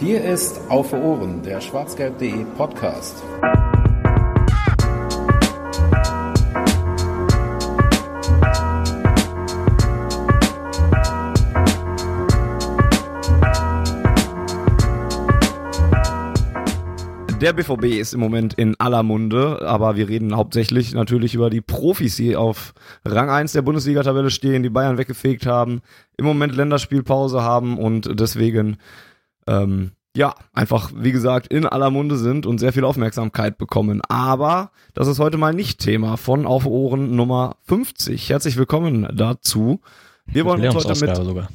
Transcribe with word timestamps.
Hier 0.00 0.24
ist 0.24 0.60
Auf 0.68 0.92
Ohren, 0.92 1.42
der 1.42 1.60
schwarzgelb.de 1.60 2.44
Podcast. 2.56 3.20
Der 17.40 17.52
BVB 17.52 17.84
ist 17.98 18.14
im 18.14 18.20
Moment 18.20 18.54
in 18.54 18.78
aller 18.78 19.02
Munde, 19.02 19.62
aber 19.66 19.96
wir 19.96 20.08
reden 20.08 20.36
hauptsächlich 20.36 20.94
natürlich 20.94 21.34
über 21.34 21.50
die 21.50 21.60
Profis, 21.60 22.14
die 22.14 22.36
auf 22.36 22.72
Rang 23.04 23.30
1 23.30 23.52
der 23.52 23.62
Bundesliga-Tabelle 23.62 24.30
stehen, 24.30 24.62
die 24.62 24.70
Bayern 24.70 24.96
weggefegt 24.96 25.44
haben, 25.44 25.80
im 26.16 26.24
Moment 26.24 26.54
Länderspielpause 26.54 27.42
haben 27.42 27.78
und 27.78 28.20
deswegen 28.20 28.76
ähm, 29.48 29.92
ja, 30.16 30.34
einfach, 30.52 30.90
wie 30.96 31.12
gesagt, 31.12 31.46
in 31.46 31.64
aller 31.66 31.90
Munde 31.90 32.16
sind 32.16 32.44
und 32.44 32.58
sehr 32.58 32.72
viel 32.72 32.84
Aufmerksamkeit 32.84 33.56
bekommen. 33.56 34.00
Aber 34.08 34.72
das 34.94 35.06
ist 35.06 35.18
heute 35.18 35.36
mal 35.36 35.54
nicht 35.54 35.78
Thema 35.78 36.16
von 36.16 36.44
Auf 36.46 36.66
Ohren 36.66 37.14
Nummer 37.14 37.56
50. 37.66 38.28
Herzlich 38.28 38.56
willkommen 38.56 39.08
dazu. 39.14 39.80
Wir 40.26 40.44
wollen 40.44 40.64
uns 40.64 40.74
heute 40.74 41.06
mit 41.06 41.16
sogar. 41.16 41.48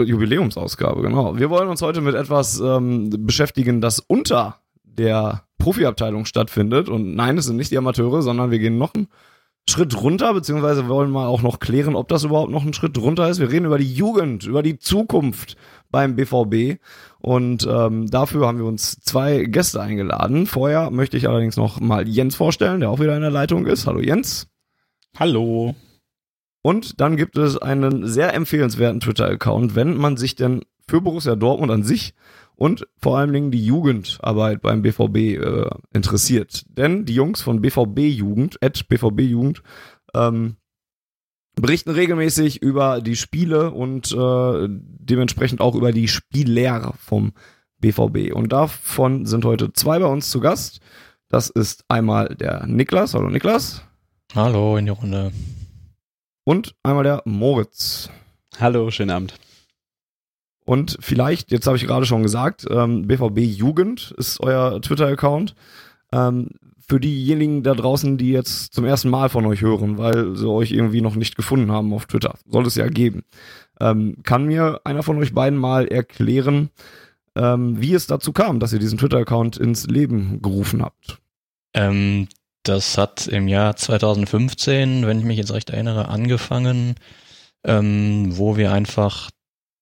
Jubiläumsausgabe, 0.00 1.02
genau. 1.02 1.38
Wir 1.38 1.48
wollen 1.48 1.68
uns 1.68 1.80
heute 1.80 2.00
mit 2.00 2.14
etwas 2.14 2.58
ähm, 2.60 3.10
beschäftigen, 3.20 3.80
das 3.80 4.00
unter 4.00 4.56
der 4.82 5.44
Profiabteilung 5.58 6.24
stattfindet. 6.24 6.88
Und 6.88 7.14
nein, 7.14 7.38
es 7.38 7.44
sind 7.44 7.56
nicht 7.56 7.70
die 7.70 7.78
Amateure, 7.78 8.22
sondern 8.22 8.50
wir 8.50 8.58
gehen 8.58 8.78
noch 8.78 8.94
einen 8.94 9.06
Schritt 9.70 9.96
runter, 10.02 10.34
beziehungsweise 10.34 10.88
wollen 10.88 11.10
mal 11.10 11.26
auch 11.26 11.42
noch 11.42 11.60
klären, 11.60 11.94
ob 11.94 12.08
das 12.08 12.24
überhaupt 12.24 12.50
noch 12.50 12.64
ein 12.64 12.74
Schritt 12.74 12.98
runter 12.98 13.28
ist. 13.28 13.38
Wir 13.38 13.50
reden 13.50 13.66
über 13.66 13.78
die 13.78 13.92
Jugend, 13.92 14.44
über 14.44 14.62
die 14.62 14.78
Zukunft 14.78 15.56
beim 15.92 16.16
BVB. 16.16 16.80
Und 17.20 17.68
ähm, 17.70 18.08
dafür 18.10 18.48
haben 18.48 18.58
wir 18.58 18.64
uns 18.64 19.00
zwei 19.02 19.44
Gäste 19.44 19.80
eingeladen. 19.80 20.46
Vorher 20.46 20.90
möchte 20.90 21.16
ich 21.16 21.28
allerdings 21.28 21.56
noch 21.56 21.78
mal 21.78 22.08
Jens 22.08 22.34
vorstellen, 22.34 22.80
der 22.80 22.90
auch 22.90 22.98
wieder 22.98 23.14
in 23.14 23.22
der 23.22 23.30
Leitung 23.30 23.66
ist. 23.66 23.86
Hallo 23.86 24.00
Jens. 24.00 24.48
Hallo. 25.16 25.76
Und 26.62 27.00
dann 27.00 27.16
gibt 27.16 27.36
es 27.36 27.58
einen 27.58 28.08
sehr 28.08 28.34
empfehlenswerten 28.34 29.00
Twitter-Account, 29.00 29.76
wenn 29.76 29.96
man 29.96 30.16
sich 30.16 30.34
denn 30.34 30.62
für 30.88 31.00
Borussia 31.00 31.36
Dortmund 31.36 31.70
an 31.70 31.82
sich 31.84 32.14
und 32.56 32.86
vor 32.98 33.18
allen 33.18 33.32
Dingen 33.32 33.50
die 33.50 33.64
Jugendarbeit 33.64 34.62
beim 34.62 34.82
BVB 34.82 35.16
äh, 35.16 35.70
interessiert. 35.92 36.64
Denn 36.68 37.04
die 37.04 37.14
Jungs 37.14 37.42
von 37.42 37.60
BVB 37.60 37.98
Jugend, 38.00 38.62
at 38.62 38.88
BVB 38.88 39.20
Jugend, 39.22 39.62
ähm, 40.14 40.56
berichten 41.56 41.90
regelmäßig 41.90 42.62
über 42.62 43.00
die 43.00 43.16
Spiele 43.16 43.70
und 43.70 44.12
äh, 44.12 44.66
dementsprechend 44.68 45.60
auch 45.60 45.74
über 45.74 45.92
die 45.92 46.08
Spieler 46.08 46.94
vom 46.98 47.32
BVB. 47.78 48.32
Und 48.32 48.52
davon 48.52 49.26
sind 49.26 49.44
heute 49.44 49.72
zwei 49.72 49.98
bei 49.98 50.06
uns 50.06 50.30
zu 50.30 50.40
Gast. 50.40 50.80
Das 51.28 51.50
ist 51.50 51.84
einmal 51.88 52.34
der 52.34 52.66
Niklas. 52.66 53.14
Hallo 53.14 53.28
Niklas. 53.28 53.82
Hallo 54.34 54.76
in 54.76 54.86
die 54.86 54.92
Runde. 54.92 55.32
Und 56.44 56.74
einmal 56.82 57.04
der 57.04 57.22
Moritz. 57.24 58.10
Hallo, 58.58 58.90
schönen 58.90 59.10
Abend. 59.10 59.34
Und 60.64 60.96
vielleicht, 61.00 61.50
jetzt 61.50 61.66
habe 61.66 61.76
ich 61.76 61.86
gerade 61.86 62.06
schon 62.06 62.22
gesagt, 62.22 62.66
ähm, 62.70 63.06
BVB 63.06 63.38
Jugend 63.38 64.14
ist 64.16 64.40
euer 64.40 64.80
Twitter-Account. 64.80 65.54
Ähm, 66.12 66.50
für 66.92 67.00
diejenigen 67.00 67.62
da 67.62 67.72
draußen, 67.72 68.18
die 68.18 68.32
jetzt 68.32 68.74
zum 68.74 68.84
ersten 68.84 69.08
Mal 69.08 69.30
von 69.30 69.46
euch 69.46 69.62
hören, 69.62 69.96
weil 69.96 70.36
sie 70.36 70.46
euch 70.46 70.72
irgendwie 70.72 71.00
noch 71.00 71.14
nicht 71.14 71.36
gefunden 71.36 71.72
haben 71.72 71.90
auf 71.94 72.04
Twitter, 72.04 72.34
soll 72.46 72.66
es 72.66 72.74
ja 72.74 72.86
geben. 72.86 73.24
Ähm, 73.80 74.18
kann 74.24 74.44
mir 74.44 74.82
einer 74.84 75.02
von 75.02 75.16
euch 75.16 75.32
beiden 75.32 75.58
mal 75.58 75.88
erklären, 75.88 76.68
ähm, 77.34 77.80
wie 77.80 77.94
es 77.94 78.06
dazu 78.06 78.34
kam, 78.34 78.60
dass 78.60 78.74
ihr 78.74 78.78
diesen 78.78 78.98
Twitter-Account 78.98 79.56
ins 79.56 79.86
Leben 79.86 80.42
gerufen 80.42 80.82
habt? 80.82 81.16
Ähm, 81.72 82.28
das 82.62 82.98
hat 82.98 83.26
im 83.26 83.48
Jahr 83.48 83.74
2015, 83.74 85.06
wenn 85.06 85.18
ich 85.18 85.24
mich 85.24 85.38
jetzt 85.38 85.54
recht 85.54 85.70
erinnere, 85.70 86.08
angefangen, 86.08 86.96
ähm, 87.64 88.36
wo 88.36 88.58
wir 88.58 88.70
einfach 88.70 89.30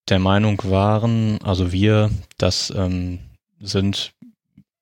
der 0.09 0.21
Meinung 0.21 0.63
waren, 0.63 1.43
also 1.43 1.73
wir, 1.73 2.13
das 2.39 2.73
ähm, 2.77 3.19
sind 3.59 4.13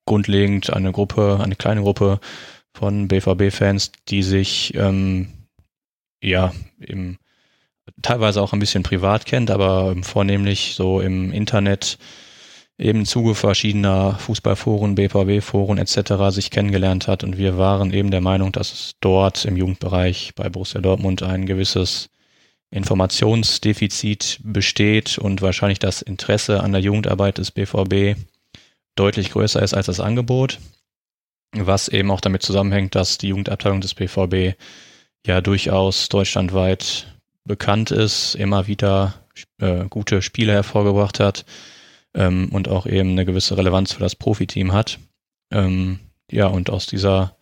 grundlegend 0.09 0.73
eine 0.73 0.91
Gruppe, 0.91 1.39
eine 1.41 1.55
kleine 1.55 1.81
Gruppe 1.81 2.19
von 2.73 3.07
BVB-Fans, 3.07 3.91
die 4.09 4.23
sich 4.23 4.73
ähm, 4.75 5.29
ja 6.21 6.51
im 6.79 7.17
teilweise 8.01 8.41
auch 8.41 8.53
ein 8.53 8.59
bisschen 8.59 8.83
privat 8.83 9.25
kennt, 9.25 9.51
aber 9.51 9.95
vornehmlich 10.01 10.73
so 10.75 10.99
im 10.99 11.31
Internet 11.31 11.97
eben 12.77 12.99
im 12.99 13.05
Zuge 13.05 13.35
verschiedener 13.35 14.15
Fußballforen, 14.15 14.95
BVB-Foren 14.95 15.77
etc. 15.77 16.33
sich 16.33 16.49
kennengelernt 16.49 17.07
hat 17.07 17.23
und 17.23 17.37
wir 17.37 17.57
waren 17.57 17.93
eben 17.93 18.09
der 18.09 18.21
Meinung, 18.21 18.51
dass 18.51 18.71
es 18.71 18.91
dort 19.01 19.45
im 19.45 19.57
Jugendbereich 19.57 20.33
bei 20.35 20.49
Borussia 20.49 20.79
Dortmund 20.81 21.21
ein 21.21 21.45
gewisses 21.45 22.09
Informationsdefizit 22.71 24.39
besteht 24.43 25.17
und 25.17 25.41
wahrscheinlich 25.41 25.79
das 25.79 26.01
Interesse 26.01 26.63
an 26.63 26.71
der 26.71 26.81
Jugendarbeit 26.81 27.37
des 27.37 27.51
BVB 27.51 28.15
deutlich 28.99 29.31
größer 29.31 29.61
ist 29.61 29.73
als 29.73 29.85
das 29.85 29.99
Angebot, 29.99 30.59
was 31.53 31.87
eben 31.87 32.11
auch 32.11 32.21
damit 32.21 32.43
zusammenhängt, 32.43 32.95
dass 32.95 33.17
die 33.17 33.29
Jugendabteilung 33.29 33.81
des 33.81 33.93
BVB 33.93 34.55
ja 35.25 35.41
durchaus 35.41 36.09
deutschlandweit 36.09 37.07
bekannt 37.45 37.91
ist, 37.91 38.35
immer 38.35 38.67
wieder 38.67 39.15
äh, 39.59 39.85
gute 39.89 40.21
Spiele 40.21 40.51
hervorgebracht 40.51 41.19
hat 41.19 41.45
ähm, 42.13 42.49
und 42.51 42.67
auch 42.67 42.85
eben 42.85 43.11
eine 43.11 43.25
gewisse 43.25 43.57
Relevanz 43.57 43.93
für 43.93 44.01
das 44.01 44.15
Profiteam 44.15 44.73
hat. 44.73 44.99
Ähm, 45.51 45.99
ja, 46.29 46.47
und 46.47 46.69
aus 46.69 46.85
dieser 46.85 47.35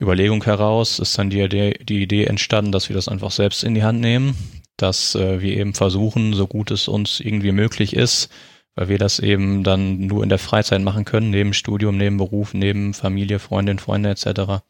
Überlegung 0.00 0.44
heraus 0.44 0.98
ist 0.98 1.18
dann 1.18 1.30
die 1.30 1.40
Idee, 1.40 1.74
die 1.82 2.02
Idee 2.02 2.24
entstanden, 2.24 2.72
dass 2.72 2.88
wir 2.88 2.94
das 2.94 3.08
einfach 3.08 3.32
selbst 3.32 3.64
in 3.64 3.74
die 3.74 3.82
Hand 3.82 4.00
nehmen, 4.00 4.36
dass 4.76 5.14
äh, 5.16 5.40
wir 5.40 5.56
eben 5.56 5.74
versuchen, 5.74 6.34
so 6.34 6.46
gut 6.46 6.70
es 6.70 6.86
uns 6.88 7.20
irgendwie 7.20 7.52
möglich 7.52 7.94
ist, 7.94 8.30
weil 8.78 8.88
wir 8.88 8.98
das 8.98 9.18
eben 9.18 9.64
dann 9.64 10.06
nur 10.06 10.22
in 10.22 10.28
der 10.28 10.38
Freizeit 10.38 10.80
machen 10.82 11.04
können, 11.04 11.30
neben 11.30 11.52
Studium, 11.52 11.96
neben 11.96 12.16
Beruf, 12.16 12.54
neben 12.54 12.94
Familie, 12.94 13.40
Freundin, 13.40 13.80
Freunde 13.80 14.10
etc. 14.10 14.62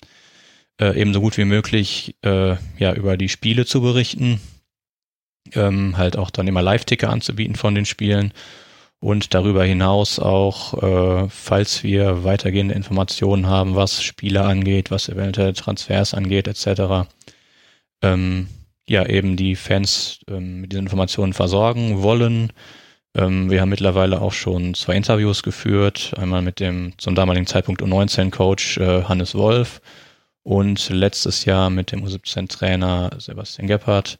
Äh, 0.80 0.98
eben 0.98 1.12
so 1.12 1.20
gut 1.20 1.36
wie 1.36 1.44
möglich 1.44 2.16
äh, 2.22 2.56
ja 2.78 2.94
über 2.94 3.18
die 3.18 3.28
Spiele 3.28 3.66
zu 3.66 3.82
berichten, 3.82 4.40
ähm, 5.52 5.98
halt 5.98 6.16
auch 6.16 6.30
dann 6.30 6.48
immer 6.48 6.62
Live-Ticker 6.62 7.10
anzubieten 7.10 7.54
von 7.54 7.74
den 7.74 7.84
Spielen 7.84 8.32
und 8.98 9.34
darüber 9.34 9.62
hinaus 9.62 10.18
auch, 10.18 10.82
äh, 10.82 11.28
falls 11.28 11.82
wir 11.82 12.24
weitergehende 12.24 12.74
Informationen 12.74 13.46
haben, 13.46 13.76
was 13.76 14.02
Spiele 14.02 14.42
angeht, 14.42 14.90
was 14.90 15.10
eventuell 15.10 15.52
Transfers 15.52 16.14
angeht, 16.14 16.48
etc., 16.48 17.06
ähm, 18.00 18.48
ja, 18.88 19.04
eben 19.04 19.36
die 19.36 19.54
Fans 19.54 20.20
ähm, 20.30 20.62
mit 20.62 20.72
diesen 20.72 20.86
Informationen 20.86 21.34
versorgen 21.34 22.00
wollen. 22.00 22.54
Ähm, 23.14 23.50
wir 23.50 23.60
haben 23.60 23.68
mittlerweile 23.68 24.20
auch 24.20 24.32
schon 24.32 24.74
zwei 24.74 24.94
Interviews 24.94 25.42
geführt, 25.42 26.12
einmal 26.16 26.42
mit 26.42 26.60
dem 26.60 26.92
zum 26.98 27.14
damaligen 27.14 27.46
Zeitpunkt 27.46 27.82
U19-Coach 27.82 28.78
äh, 28.78 29.04
Hannes 29.04 29.34
Wolf 29.34 29.80
und 30.42 30.88
letztes 30.90 31.44
Jahr 31.44 31.70
mit 31.70 31.92
dem 31.92 32.04
U17-Trainer 32.04 33.10
Sebastian 33.18 33.66
Gebhardt. 33.66 34.18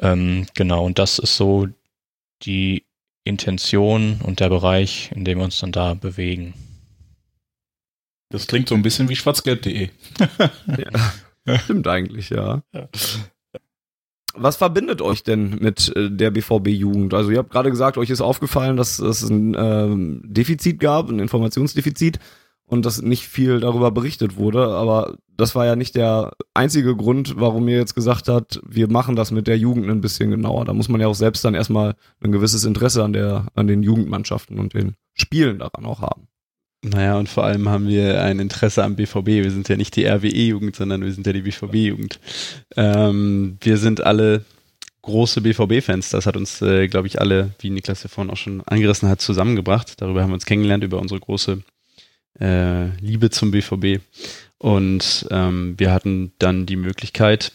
Ähm, 0.00 0.46
genau, 0.54 0.84
und 0.84 0.98
das 0.98 1.18
ist 1.18 1.36
so 1.36 1.68
die 2.42 2.84
Intention 3.24 4.20
und 4.22 4.40
der 4.40 4.48
Bereich, 4.48 5.10
in 5.14 5.24
dem 5.24 5.38
wir 5.38 5.44
uns 5.44 5.58
dann 5.58 5.72
da 5.72 5.94
bewegen. 5.94 6.54
Das 8.30 8.46
klingt 8.46 8.68
so 8.68 8.74
ein 8.74 8.82
bisschen 8.82 9.08
wie 9.08 9.16
schwarzgelb.de. 9.16 9.90
ja, 11.46 11.58
stimmt 11.64 11.86
eigentlich, 11.88 12.30
ja. 12.30 12.62
ja. 12.72 12.88
Was 14.40 14.56
verbindet 14.56 15.02
euch 15.02 15.22
denn 15.22 15.58
mit 15.60 15.94
äh, 15.96 16.10
der 16.10 16.30
BVB-Jugend? 16.30 17.14
Also 17.14 17.30
ihr 17.30 17.38
habt 17.38 17.50
gerade 17.50 17.70
gesagt, 17.70 17.98
euch 17.98 18.10
ist 18.10 18.20
aufgefallen, 18.20 18.76
dass 18.76 18.98
es 18.98 19.28
ein 19.28 19.56
ähm, 19.58 20.22
Defizit 20.24 20.80
gab, 20.80 21.08
ein 21.08 21.18
Informationsdefizit 21.18 22.18
und 22.66 22.84
dass 22.86 23.02
nicht 23.02 23.26
viel 23.26 23.60
darüber 23.60 23.90
berichtet 23.90 24.36
wurde. 24.36 24.68
Aber 24.68 25.16
das 25.36 25.54
war 25.54 25.66
ja 25.66 25.74
nicht 25.74 25.94
der 25.94 26.32
einzige 26.54 26.94
Grund, 26.94 27.34
warum 27.36 27.66
ihr 27.68 27.76
jetzt 27.76 27.94
gesagt 27.94 28.28
habt, 28.28 28.60
wir 28.66 28.90
machen 28.90 29.16
das 29.16 29.30
mit 29.30 29.46
der 29.46 29.58
Jugend 29.58 29.88
ein 29.88 30.00
bisschen 30.00 30.30
genauer. 30.30 30.64
Da 30.64 30.72
muss 30.72 30.88
man 30.88 31.00
ja 31.00 31.08
auch 31.08 31.14
selbst 31.14 31.44
dann 31.44 31.54
erstmal 31.54 31.94
ein 32.20 32.32
gewisses 32.32 32.64
Interesse 32.64 33.02
an 33.02 33.12
der, 33.12 33.46
an 33.54 33.66
den 33.66 33.82
Jugendmannschaften 33.82 34.58
und 34.58 34.74
den 34.74 34.94
Spielen 35.14 35.58
daran 35.58 35.86
auch 35.86 36.00
haben. 36.02 36.28
Naja, 36.82 37.18
und 37.18 37.28
vor 37.28 37.44
allem 37.44 37.68
haben 37.68 37.88
wir 37.88 38.22
ein 38.22 38.38
Interesse 38.38 38.84
am 38.84 38.94
BVB. 38.94 39.26
Wir 39.26 39.50
sind 39.50 39.68
ja 39.68 39.76
nicht 39.76 39.96
die 39.96 40.06
RWE-Jugend, 40.06 40.76
sondern 40.76 41.02
wir 41.02 41.12
sind 41.12 41.26
ja 41.26 41.32
die 41.32 41.42
BVB-Jugend. 41.42 42.20
Ähm, 42.76 43.58
wir 43.60 43.78
sind 43.78 44.00
alle 44.00 44.44
große 45.02 45.40
BVB-Fans. 45.40 46.10
Das 46.10 46.26
hat 46.26 46.36
uns, 46.36 46.62
äh, 46.62 46.86
glaube 46.86 47.08
ich, 47.08 47.20
alle, 47.20 47.50
wie 47.58 47.70
Niklas 47.70 48.04
ja 48.04 48.08
vorhin 48.08 48.30
auch 48.32 48.36
schon 48.36 48.60
angerissen 48.62 49.08
hat, 49.08 49.20
zusammengebracht. 49.20 50.00
Darüber 50.00 50.22
haben 50.22 50.30
wir 50.30 50.34
uns 50.34 50.46
kennengelernt, 50.46 50.84
über 50.84 51.00
unsere 51.00 51.18
große 51.18 51.62
äh, 52.40 52.86
Liebe 53.00 53.30
zum 53.30 53.50
BVB. 53.50 54.00
Und 54.58 55.26
ähm, 55.32 55.74
wir 55.78 55.92
hatten 55.92 56.32
dann 56.38 56.66
die 56.66 56.76
Möglichkeit, 56.76 57.52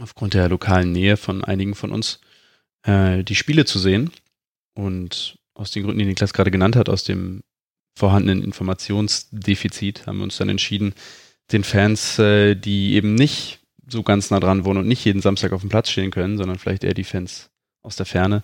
aufgrund 0.00 0.34
der 0.34 0.48
lokalen 0.48 0.90
Nähe 0.90 1.16
von 1.16 1.44
einigen 1.44 1.76
von 1.76 1.92
uns, 1.92 2.20
äh, 2.82 3.22
die 3.22 3.36
Spiele 3.36 3.64
zu 3.64 3.78
sehen. 3.78 4.10
Und 4.74 5.38
aus 5.54 5.70
den 5.70 5.84
Gründen, 5.84 6.00
die 6.00 6.06
Niklas 6.06 6.32
gerade 6.32 6.50
genannt 6.50 6.74
hat, 6.74 6.88
aus 6.88 7.04
dem 7.04 7.42
vorhandenen 7.96 8.42
Informationsdefizit, 8.42 10.06
haben 10.06 10.18
wir 10.18 10.24
uns 10.24 10.36
dann 10.36 10.48
entschieden, 10.48 10.94
den 11.52 11.64
Fans, 11.64 12.18
äh, 12.18 12.54
die 12.54 12.94
eben 12.94 13.14
nicht 13.14 13.60
so 13.88 14.02
ganz 14.02 14.30
nah 14.30 14.40
dran 14.40 14.64
wohnen 14.64 14.80
und 14.80 14.88
nicht 14.88 15.04
jeden 15.04 15.20
Samstag 15.20 15.52
auf 15.52 15.62
dem 15.62 15.70
Platz 15.70 15.90
stehen 15.90 16.10
können, 16.10 16.38
sondern 16.38 16.58
vielleicht 16.58 16.84
eher 16.84 16.94
die 16.94 17.04
Fans 17.04 17.50
aus 17.82 17.96
der 17.96 18.06
Ferne, 18.06 18.42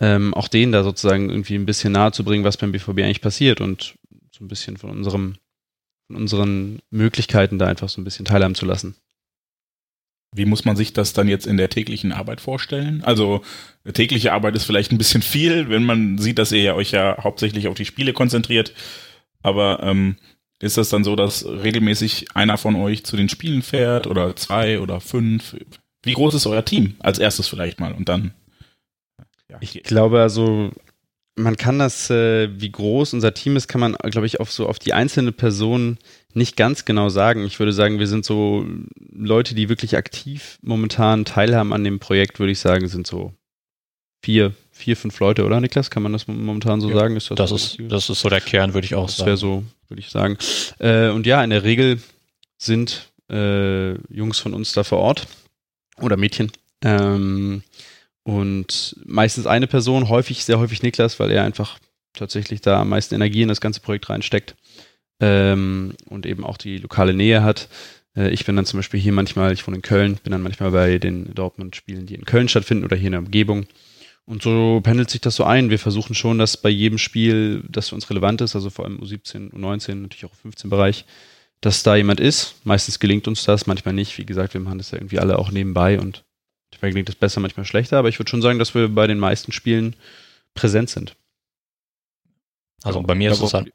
ähm, 0.00 0.34
auch 0.34 0.48
denen 0.48 0.72
da 0.72 0.82
sozusagen 0.82 1.30
irgendwie 1.30 1.54
ein 1.54 1.66
bisschen 1.66 1.92
nahe 1.92 2.12
zu 2.12 2.24
bringen, 2.24 2.44
was 2.44 2.56
beim 2.56 2.72
BVB 2.72 2.98
eigentlich 2.98 3.20
passiert 3.20 3.60
und 3.60 3.94
so 4.30 4.44
ein 4.44 4.48
bisschen 4.48 4.76
von 4.76 4.90
unserem, 4.90 5.36
von 6.06 6.16
unseren 6.16 6.80
Möglichkeiten 6.90 7.58
da 7.58 7.66
einfach 7.66 7.88
so 7.88 8.00
ein 8.00 8.04
bisschen 8.04 8.24
teilhaben 8.24 8.54
zu 8.54 8.66
lassen. 8.66 8.96
Wie 10.34 10.46
muss 10.46 10.64
man 10.64 10.76
sich 10.76 10.92
das 10.94 11.12
dann 11.12 11.28
jetzt 11.28 11.46
in 11.46 11.58
der 11.58 11.68
täglichen 11.68 12.12
Arbeit 12.12 12.40
vorstellen? 12.40 13.02
Also 13.04 13.42
tägliche 13.92 14.32
Arbeit 14.32 14.56
ist 14.56 14.64
vielleicht 14.64 14.90
ein 14.90 14.98
bisschen 14.98 15.22
viel, 15.22 15.68
wenn 15.68 15.84
man 15.84 16.16
sieht, 16.18 16.38
dass 16.38 16.52
ihr 16.52 16.74
euch 16.74 16.92
ja 16.92 17.22
hauptsächlich 17.22 17.68
auf 17.68 17.74
die 17.74 17.84
Spiele 17.84 18.14
konzentriert. 18.14 18.72
Aber 19.42 19.82
ähm, 19.82 20.16
ist 20.58 20.78
das 20.78 20.88
dann 20.88 21.04
so, 21.04 21.16
dass 21.16 21.44
regelmäßig 21.44 22.34
einer 22.34 22.56
von 22.56 22.76
euch 22.76 23.04
zu 23.04 23.16
den 23.16 23.28
Spielen 23.28 23.62
fährt 23.62 24.06
oder 24.06 24.34
zwei 24.36 24.80
oder 24.80 25.00
fünf? 25.00 25.56
Wie 26.02 26.14
groß 26.14 26.34
ist 26.34 26.46
euer 26.46 26.64
Team? 26.64 26.94
Als 27.00 27.18
erstes 27.18 27.48
vielleicht 27.48 27.80
mal 27.80 27.92
und 27.92 28.08
dann. 28.08 28.32
Ja. 29.50 29.58
Ich 29.60 29.82
glaube 29.82 30.20
also, 30.20 30.70
man 31.36 31.56
kann 31.56 31.78
das, 31.78 32.10
äh, 32.10 32.48
wie 32.60 32.70
groß 32.70 33.14
unser 33.14 33.32
Team 33.32 33.56
ist, 33.56 33.68
kann 33.68 33.80
man, 33.80 33.94
glaube 33.94 34.26
ich, 34.26 34.40
auf 34.40 34.52
so 34.52 34.68
auf 34.68 34.78
die 34.78 34.92
einzelne 34.92 35.32
Person 35.32 35.98
nicht 36.34 36.56
ganz 36.56 36.84
genau 36.84 37.08
sagen. 37.08 37.44
Ich 37.44 37.58
würde 37.58 37.72
sagen, 37.72 37.98
wir 37.98 38.06
sind 38.06 38.24
so 38.24 38.66
Leute, 39.10 39.54
die 39.54 39.68
wirklich 39.68 39.96
aktiv 39.96 40.58
momentan 40.62 41.24
teilhaben 41.24 41.72
an 41.72 41.84
dem 41.84 42.00
Projekt, 42.00 42.38
würde 42.38 42.52
ich 42.52 42.58
sagen, 42.58 42.86
sind 42.88 43.06
so 43.06 43.32
vier, 44.22 44.52
vier, 44.70 44.96
fünf 44.96 45.18
Leute, 45.20 45.44
oder 45.44 45.60
Niklas? 45.60 45.90
Kann 45.90 46.02
man 46.02 46.12
das 46.12 46.28
momentan 46.28 46.80
so 46.80 46.90
ja, 46.90 46.96
sagen? 46.96 47.16
Ist 47.16 47.30
das, 47.30 47.36
das 47.36 47.52
ist, 47.52 47.78
das 47.80 48.10
ist 48.10 48.20
so 48.20 48.28
der 48.28 48.40
Kern, 48.40 48.74
würde 48.74 48.84
ich 48.84 48.94
auch 48.94 49.06
das 49.06 49.16
sagen. 49.16 49.30
Das 49.30 49.42
wäre 49.42 49.52
so, 49.52 49.64
würde 49.88 50.00
ich 50.00 50.10
sagen. 50.10 50.36
Äh, 50.78 51.08
und 51.08 51.26
ja, 51.26 51.42
in 51.42 51.50
der 51.50 51.64
Regel 51.64 52.00
sind 52.58 53.10
äh, 53.30 53.92
Jungs 54.14 54.38
von 54.38 54.52
uns 54.52 54.72
da 54.72 54.84
vor 54.84 54.98
Ort 54.98 55.26
oder 55.98 56.16
Mädchen. 56.16 56.52
Ähm, 56.82 57.62
und 58.24 58.96
meistens 59.04 59.46
eine 59.46 59.66
Person, 59.66 60.08
häufig, 60.08 60.44
sehr 60.44 60.58
häufig 60.58 60.82
Niklas, 60.82 61.18
weil 61.18 61.30
er 61.30 61.44
einfach 61.44 61.78
tatsächlich 62.12 62.60
da 62.60 62.80
am 62.80 62.90
meisten 62.90 63.14
Energie 63.14 63.42
in 63.42 63.48
das 63.48 63.60
ganze 63.60 63.80
Projekt 63.80 64.08
reinsteckt 64.10 64.54
ähm, 65.20 65.94
und 66.06 66.26
eben 66.26 66.44
auch 66.44 66.56
die 66.56 66.78
lokale 66.78 67.14
Nähe 67.14 67.42
hat. 67.42 67.68
Äh, 68.16 68.30
ich 68.30 68.44
bin 68.44 68.56
dann 68.56 68.66
zum 68.66 68.78
Beispiel 68.78 69.00
hier 69.00 69.12
manchmal, 69.12 69.52
ich 69.52 69.66
wohne 69.66 69.76
in 69.76 69.82
Köln, 69.82 70.18
bin 70.22 70.32
dann 70.32 70.42
manchmal 70.42 70.70
bei 70.70 70.98
den 70.98 71.34
Dortmund-Spielen, 71.34 72.06
die 72.06 72.14
in 72.14 72.24
Köln 72.24 72.48
stattfinden 72.48 72.84
oder 72.84 72.96
hier 72.96 73.06
in 73.06 73.12
der 73.12 73.20
Umgebung. 73.20 73.66
Und 74.24 74.42
so 74.42 74.80
pendelt 74.82 75.10
sich 75.10 75.20
das 75.20 75.34
so 75.34 75.44
ein. 75.44 75.70
Wir 75.70 75.80
versuchen 75.80 76.14
schon, 76.14 76.38
dass 76.38 76.56
bei 76.56 76.68
jedem 76.68 76.98
Spiel, 76.98 77.64
das 77.68 77.88
für 77.88 77.96
uns 77.96 78.08
relevant 78.08 78.40
ist, 78.40 78.54
also 78.54 78.70
vor 78.70 78.84
allem 78.84 79.00
U17, 79.00 79.52
U19, 79.52 79.96
natürlich 79.96 80.24
auch 80.24 80.34
U15-Bereich, 80.44 81.04
dass 81.60 81.82
da 81.82 81.96
jemand 81.96 82.20
ist. 82.20 82.54
Meistens 82.64 83.00
gelingt 83.00 83.26
uns 83.26 83.44
das, 83.44 83.66
manchmal 83.66 83.94
nicht. 83.94 84.16
Wie 84.18 84.26
gesagt, 84.26 84.54
wir 84.54 84.60
machen 84.60 84.78
das 84.78 84.92
ja 84.92 84.98
irgendwie 84.98 85.18
alle 85.18 85.38
auch 85.38 85.50
nebenbei 85.50 85.98
und 85.98 86.24
manchmal 86.82 86.90
gelingt 86.90 87.08
es 87.08 87.14
besser, 87.14 87.40
manchmal 87.40 87.64
schlechter. 87.64 87.98
Aber 87.98 88.08
ich 88.08 88.18
würde 88.18 88.30
schon 88.30 88.42
sagen, 88.42 88.58
dass 88.58 88.74
wir 88.74 88.88
bei 88.88 89.06
den 89.06 89.18
meisten 89.18 89.52
Spielen 89.52 89.94
präsent 90.54 90.90
sind. 90.90 91.16
Also 92.82 93.00
bei 93.02 93.14
mir 93.14 93.30
ist 93.30 93.40
es 93.40 93.54
halt 93.54 93.72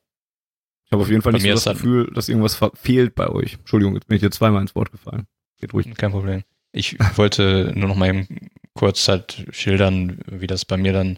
ich 0.86 0.94
habe 0.94 1.04
auf 1.04 1.09
jeden 1.09 1.21
Fall 1.21 1.33
nicht 1.33 1.44
so 1.44 1.50
das 1.50 1.65
Gefühl, 1.65 2.09
dass 2.13 2.30
irgendwas 2.30 2.57
fehlt 2.75 3.13
bei 3.13 3.27
euch. 3.27 3.56
Entschuldigung, 3.56 3.95
jetzt 3.95 4.07
bin 4.07 4.15
ich 4.15 4.21
dir 4.21 4.31
zweimal 4.31 4.62
ins 4.62 4.74
Wort 4.74 4.92
gefallen. 4.94 5.27
Geht 5.59 5.74
ruhig. 5.74 5.94
Kein 5.98 6.12
Problem. 6.12 6.44
Ich 6.71 6.98
wollte 7.18 7.74
nur 7.75 7.89
noch 7.89 7.98
mal 7.98 8.07
eben 8.07 8.50
kurz 8.74 9.06
halt 9.10 9.48
schildern, 9.51 10.19
wie 10.27 10.48
das 10.48 10.63
bei 10.63 10.77
mir 10.77 10.94
dann 10.94 11.18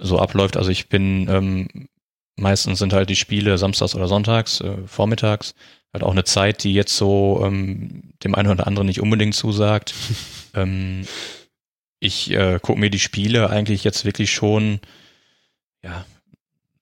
so 0.00 0.18
abläuft. 0.18 0.56
Also 0.56 0.70
ich 0.70 0.88
bin 0.88 1.28
ähm, 1.28 1.88
meistens 2.34 2.80
sind 2.80 2.92
halt 2.92 3.10
die 3.10 3.16
Spiele 3.16 3.58
samstags 3.58 3.94
oder 3.94 4.08
sonntags, 4.08 4.60
äh, 4.60 4.76
vormittags, 4.86 5.54
halt 5.92 6.02
auch 6.02 6.10
eine 6.10 6.24
Zeit, 6.24 6.64
die 6.64 6.74
jetzt 6.74 6.96
so 6.96 7.42
ähm, 7.44 8.12
dem 8.24 8.34
einen 8.34 8.50
oder 8.50 8.66
anderen 8.66 8.88
nicht 8.88 9.00
unbedingt 9.00 9.36
zusagt. 9.36 9.94
ähm, 10.54 11.06
ich 12.00 12.30
äh, 12.30 12.58
gucke 12.60 12.80
mir 12.80 12.90
die 12.90 12.98
Spiele 12.98 13.50
eigentlich 13.50 13.84
jetzt 13.84 14.04
wirklich 14.04 14.32
schon, 14.32 14.80
ja, 15.84 16.04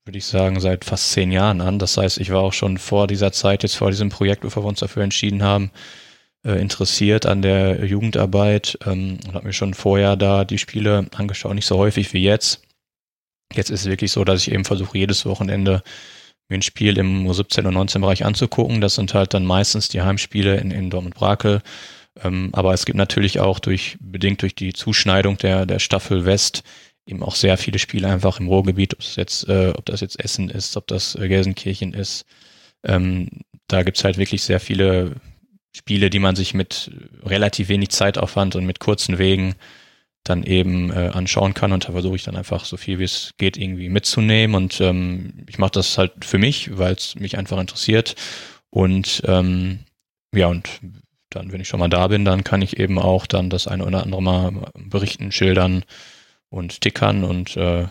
würde 0.05 0.19
ich 0.19 0.25
sagen, 0.25 0.61
seit 0.61 0.85
fast 0.85 1.13
zehn 1.13 1.33
Jahren 1.33 1.61
an. 1.61 1.79
Das 1.79 1.97
heißt, 1.97 2.19
ich 2.19 2.31
war 2.31 2.41
auch 2.41 2.53
schon 2.53 2.79
vor 2.79 3.07
dieser 3.07 3.33
Zeit, 3.33 3.63
jetzt 3.63 3.77
vor 3.77 3.91
diesem 3.91 4.09
Projekt, 4.09 4.43
bevor 4.43 4.65
wir 4.65 4.69
uns 4.69 4.81
dafür 4.81 5.03
entschieden 5.03 5.43
haben, 5.43 5.71
äh, 6.45 6.53
interessiert 6.61 7.27
an 7.27 7.43
der 7.43 7.85
Jugendarbeit 7.85 8.79
ähm, 8.87 9.19
und 9.27 9.35
habe 9.35 9.49
mir 9.49 9.53
schon 9.53 9.75
vorher 9.75 10.17
da 10.17 10.45
die 10.45 10.59
Spiele 10.59 11.07
angeschaut, 11.15 11.55
nicht 11.55 11.67
so 11.67 11.77
häufig 11.77 12.13
wie 12.13 12.23
jetzt. 12.23 12.63
Jetzt 13.53 13.71
ist 13.71 13.81
es 13.81 13.87
wirklich 13.87 14.13
so, 14.13 14.25
dass 14.25 14.43
ich 14.43 14.53
eben 14.53 14.65
versuche, 14.65 14.99
jedes 14.99 15.27
Wochenende 15.27 15.83
mir 16.49 16.59
ein 16.59 16.63
Spiel 16.63 16.97
im 16.99 17.27
U17 17.29 17.67
und 17.67 17.75
19 17.75 18.01
Bereich 18.01 18.25
anzugucken. 18.25 18.81
Das 18.81 18.95
sind 18.95 19.15
halt 19.15 19.35
dann 19.35 19.45
meistens 19.45 19.89
die 19.89 20.03
Heimspiele 20.03 20.57
in, 20.57 20.71
in 20.71 20.91
Dortmund-Brakel. 20.91 21.61
Ähm, 22.23 22.51
aber 22.53 22.75
es 22.75 22.87
gibt 22.87 22.97
natürlich 22.97 23.41
auch 23.41 23.59
durch, 23.59 23.97
bedingt 24.01 24.43
durch 24.43 24.55
die 24.55 24.73
Zuschneidung 24.73 25.39
der, 25.39 25.67
der 25.67 25.79
Staffel 25.79 26.25
West 26.25 26.63
eben 27.07 27.23
auch 27.23 27.35
sehr 27.35 27.57
viele 27.57 27.79
Spiele 27.79 28.09
einfach 28.09 28.39
im 28.39 28.49
Ruhrgebiet, 28.49 28.95
ob 28.95 29.01
das 29.01 29.17
jetzt, 29.17 29.49
äh, 29.49 29.73
ob 29.77 29.87
das 29.87 30.01
jetzt 30.01 30.21
Essen 30.23 30.51
ist, 30.51 30.77
ob 30.77 30.87
das 30.87 31.15
äh, 31.15 31.29
Gelsenkirchen 31.29 31.95
ist. 31.95 32.27
Ähm, 32.85 33.29
da 33.67 33.83
gibt's 33.83 34.05
halt 34.05 34.19
wirklich 34.19 34.43
sehr 34.43 34.61
viele 34.61 35.17
Spiele, 35.75 36.11
die 36.11 36.19
man 36.19 36.37
sich 36.37 36.55
mit 36.55 36.91
relativ 37.23 37.69
wenig 37.69 37.91
Zeitaufwand 37.91 38.57
und 38.57 38.67
mit 38.67 38.81
kurzen 38.81 39.19
Wegen 39.19 39.55
dann 40.25 40.43
eben 40.43 40.91
äh, 40.91 41.11
anschauen 41.13 41.55
kann. 41.55 41.73
Und 41.73 41.89
da 41.89 41.93
versuche 41.93 42.17
ich 42.17 42.25
dann 42.25 42.37
einfach 42.37 42.65
so 42.65 42.77
viel 42.77 42.99
wie 42.99 43.05
es 43.05 43.33
geht 43.39 43.57
irgendwie 43.57 43.89
mitzunehmen. 43.89 44.55
Und 44.55 44.81
ähm, 44.81 45.45
ich 45.49 45.59
mache 45.59 45.73
das 45.73 45.97
halt 45.97 46.25
für 46.25 46.39
mich, 46.39 46.77
weil 46.77 46.95
es 46.95 47.15
mich 47.15 47.39
einfach 47.39 47.59
interessiert. 47.59 48.15
Und 48.71 49.23
ähm, 49.27 49.81
ja 50.35 50.49
und 50.49 50.69
dann, 51.31 51.53
wenn 51.53 51.61
ich 51.61 51.69
schon 51.69 51.81
mal 51.81 51.89
da 51.89 52.09
bin, 52.09 52.25
dann 52.25 52.45
kann 52.45 52.63
ich 52.63 52.79
eben 52.79 52.99
auch 52.99 53.27
dann 53.27 53.51
das 53.51 53.67
eine 53.69 53.85
oder 53.85 54.03
andere 54.03 54.23
mal 54.23 54.53
berichten, 54.75 55.33
schildern, 55.33 55.85
und 56.51 56.81
tickern 56.81 57.25
und 57.25 57.57
äh, 57.57 57.87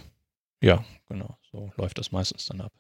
ja, 0.62 0.84
genau, 1.07 1.38
so 1.51 1.72
läuft 1.78 1.98
das 1.98 2.12
meistens 2.12 2.48
dann 2.48 2.62
ab. 2.62 2.72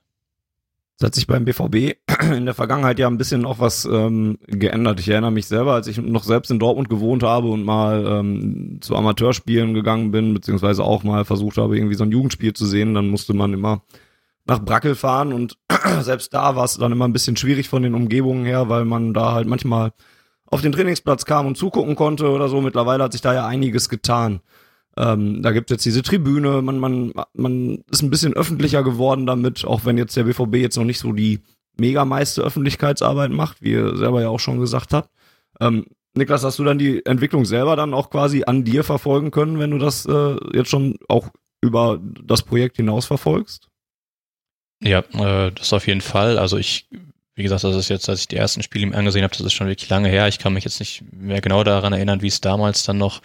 Es 0.99 1.05
hat 1.05 1.13
sich 1.13 1.27
beim 1.27 1.45
BVB 1.45 1.97
in 2.35 2.45
der 2.45 2.55
Vergangenheit 2.55 2.97
ja 2.97 3.07
ein 3.07 3.19
bisschen 3.19 3.45
auch 3.45 3.59
was 3.59 3.85
ähm, 3.85 4.39
geändert. 4.47 4.99
Ich 4.99 5.07
erinnere 5.09 5.31
mich 5.31 5.45
selber, 5.45 5.73
als 5.73 5.85
ich 5.85 5.97
noch 5.97 6.23
selbst 6.23 6.49
in 6.49 6.57
Dortmund 6.57 6.89
gewohnt 6.89 7.21
habe 7.21 7.49
und 7.49 7.63
mal 7.63 8.03
ähm, 8.07 8.79
zu 8.81 8.95
Amateurspielen 8.95 9.75
gegangen 9.75 10.09
bin, 10.09 10.33
beziehungsweise 10.33 10.83
auch 10.83 11.03
mal 11.03 11.23
versucht 11.23 11.57
habe, 11.57 11.77
irgendwie 11.77 11.95
so 11.95 12.03
ein 12.03 12.11
Jugendspiel 12.11 12.53
zu 12.53 12.65
sehen, 12.65 12.95
dann 12.95 13.09
musste 13.09 13.35
man 13.35 13.53
immer 13.53 13.83
nach 14.45 14.59
Brackel 14.59 14.95
fahren 14.95 15.33
und 15.33 15.57
selbst 15.99 16.33
da 16.33 16.55
war 16.55 16.65
es 16.65 16.77
dann 16.77 16.91
immer 16.91 17.07
ein 17.07 17.13
bisschen 17.13 17.37
schwierig 17.37 17.69
von 17.69 17.83
den 17.83 17.93
Umgebungen 17.93 18.45
her, 18.45 18.69
weil 18.69 18.85
man 18.85 19.13
da 19.13 19.33
halt 19.33 19.47
manchmal 19.47 19.91
auf 20.47 20.61
den 20.61 20.71
Trainingsplatz 20.71 21.25
kam 21.25 21.45
und 21.45 21.57
zugucken 21.57 21.95
konnte 21.95 22.29
oder 22.29 22.49
so. 22.49 22.61
Mittlerweile 22.61 23.03
hat 23.03 23.11
sich 23.11 23.21
da 23.21 23.33
ja 23.33 23.45
einiges 23.45 23.89
getan. 23.89 24.41
Ähm, 24.97 25.43
da 25.43 25.51
gibt 25.51 25.69
es 25.69 25.75
jetzt 25.75 25.85
diese 25.85 26.01
Tribüne, 26.01 26.61
man, 26.61 26.79
man, 26.79 27.13
man 27.33 27.83
ist 27.91 28.01
ein 28.01 28.09
bisschen 28.09 28.33
öffentlicher 28.33 28.83
geworden 28.83 29.27
damit, 29.27 29.63
auch 29.63 29.85
wenn 29.85 29.97
jetzt 29.97 30.17
der 30.17 30.23
BVB 30.23 30.55
jetzt 30.55 30.77
noch 30.77 30.85
nicht 30.85 30.99
so 30.99 31.11
die 31.11 31.41
mega 31.77 32.03
meiste 32.03 32.41
Öffentlichkeitsarbeit 32.41 33.31
macht, 33.31 33.61
wie 33.61 33.73
er 33.73 33.95
selber 33.95 34.21
ja 34.21 34.29
auch 34.29 34.39
schon 34.39 34.59
gesagt 34.59 34.93
hat. 34.93 35.09
Ähm, 35.59 35.85
Niklas, 36.15 36.43
hast 36.43 36.57
du 36.57 36.63
dann 36.63 36.79
die 36.79 37.05
Entwicklung 37.05 37.45
selber 37.45 37.75
dann 37.75 37.93
auch 37.93 38.09
quasi 38.09 38.43
an 38.45 38.63
dir 38.63 38.83
verfolgen 38.83 39.29
können, 39.29 39.59
wenn 39.59 39.71
du 39.71 39.77
das 39.77 40.07
äh, 40.07 40.35
jetzt 40.53 40.69
schon 40.69 40.97
auch 41.07 41.29
über 41.61 41.99
das 42.01 42.41
Projekt 42.41 42.77
hinaus 42.77 43.05
verfolgst? 43.05 43.69
Ja, 44.81 44.99
äh, 45.13 45.51
das 45.51 45.73
auf 45.73 45.87
jeden 45.87 46.01
Fall. 46.01 46.39
Also 46.39 46.57
ich, 46.57 46.89
wie 47.37 47.43
gesagt, 47.43 47.63
das 47.63 47.75
ist 47.75 47.89
jetzt, 47.89 48.09
als 48.09 48.21
ich 48.21 48.27
die 48.27 48.35
ersten 48.35 48.63
Spiele 48.63 48.87
ihm 48.87 48.95
angesehen 48.95 49.23
habe, 49.23 49.35
das 49.35 49.45
ist 49.45 49.53
schon 49.53 49.67
wirklich 49.67 49.89
lange 49.89 50.09
her. 50.09 50.27
Ich 50.27 50.39
kann 50.39 50.53
mich 50.53 50.65
jetzt 50.65 50.79
nicht 50.79 51.03
mehr 51.13 51.39
genau 51.39 51.63
daran 51.63 51.93
erinnern, 51.93 52.23
wie 52.23 52.27
es 52.27 52.41
damals 52.41 52.83
dann 52.83 52.97
noch 52.97 53.21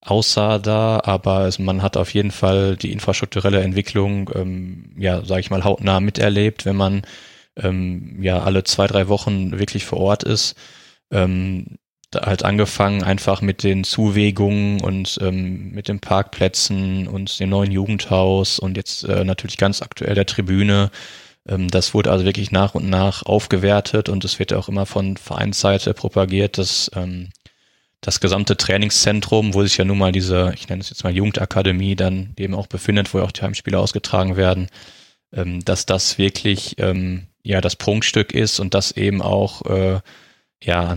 aussah 0.00 0.58
da, 0.58 1.00
aber 1.04 1.46
es, 1.46 1.58
man 1.60 1.80
hat 1.80 1.96
auf 1.96 2.12
jeden 2.12 2.32
Fall 2.32 2.76
die 2.76 2.90
infrastrukturelle 2.92 3.62
Entwicklung, 3.62 4.30
ähm, 4.34 4.94
ja, 4.98 5.24
sage 5.24 5.40
ich 5.40 5.50
mal, 5.50 5.64
hautnah 5.64 6.00
miterlebt, 6.00 6.66
wenn 6.66 6.76
man 6.76 7.02
ähm, 7.56 8.18
ja 8.20 8.42
alle 8.42 8.64
zwei, 8.64 8.88
drei 8.88 9.06
Wochen 9.06 9.58
wirklich 9.58 9.84
vor 9.84 10.00
Ort 10.00 10.24
ist. 10.24 10.56
Ähm, 11.12 11.78
da 12.10 12.26
halt 12.26 12.44
angefangen 12.44 13.02
einfach 13.02 13.42
mit 13.42 13.62
den 13.62 13.84
Zuwegungen 13.84 14.80
und 14.80 15.18
ähm, 15.22 15.70
mit 15.70 15.88
den 15.88 16.00
Parkplätzen 16.00 17.08
und 17.08 17.38
dem 17.38 17.50
neuen 17.50 17.72
Jugendhaus 17.72 18.58
und 18.58 18.76
jetzt 18.76 19.04
äh, 19.04 19.24
natürlich 19.24 19.56
ganz 19.56 19.82
aktuell 19.82 20.14
der 20.14 20.26
Tribüne. 20.26 20.90
Ähm, 21.48 21.68
das 21.68 21.94
wurde 21.94 22.10
also 22.10 22.24
wirklich 22.24 22.50
nach 22.50 22.74
und 22.74 22.88
nach 22.88 23.24
aufgewertet 23.24 24.08
und 24.08 24.24
es 24.24 24.38
wird 24.38 24.52
auch 24.52 24.68
immer 24.68 24.86
von 24.86 25.16
Vereinsseite 25.16 25.94
propagiert, 25.94 26.58
dass 26.58 26.90
ähm, 26.94 27.30
das 28.00 28.20
gesamte 28.20 28.56
Trainingszentrum, 28.56 29.54
wo 29.54 29.62
sich 29.62 29.76
ja 29.76 29.84
nun 29.84 29.98
mal 29.98 30.12
diese, 30.12 30.52
ich 30.54 30.68
nenne 30.68 30.80
es 30.80 30.90
jetzt 30.90 31.02
mal 31.02 31.14
Jugendakademie, 31.14 31.96
dann 31.96 32.34
eben 32.38 32.54
auch 32.54 32.66
befindet, 32.66 33.12
wo 33.12 33.18
ja 33.18 33.24
auch 33.24 33.32
die 33.32 33.42
Heimspiele 33.42 33.78
ausgetragen 33.78 34.36
werden, 34.36 34.68
ähm, 35.32 35.64
dass 35.64 35.86
das 35.86 36.18
wirklich 36.18 36.76
ähm, 36.78 37.26
ja 37.42 37.60
das 37.60 37.76
Prunkstück 37.76 38.32
ist 38.32 38.60
und 38.60 38.74
das 38.74 38.92
eben 38.92 39.22
auch 39.22 39.62
äh, 39.66 40.00
ja 40.62 40.96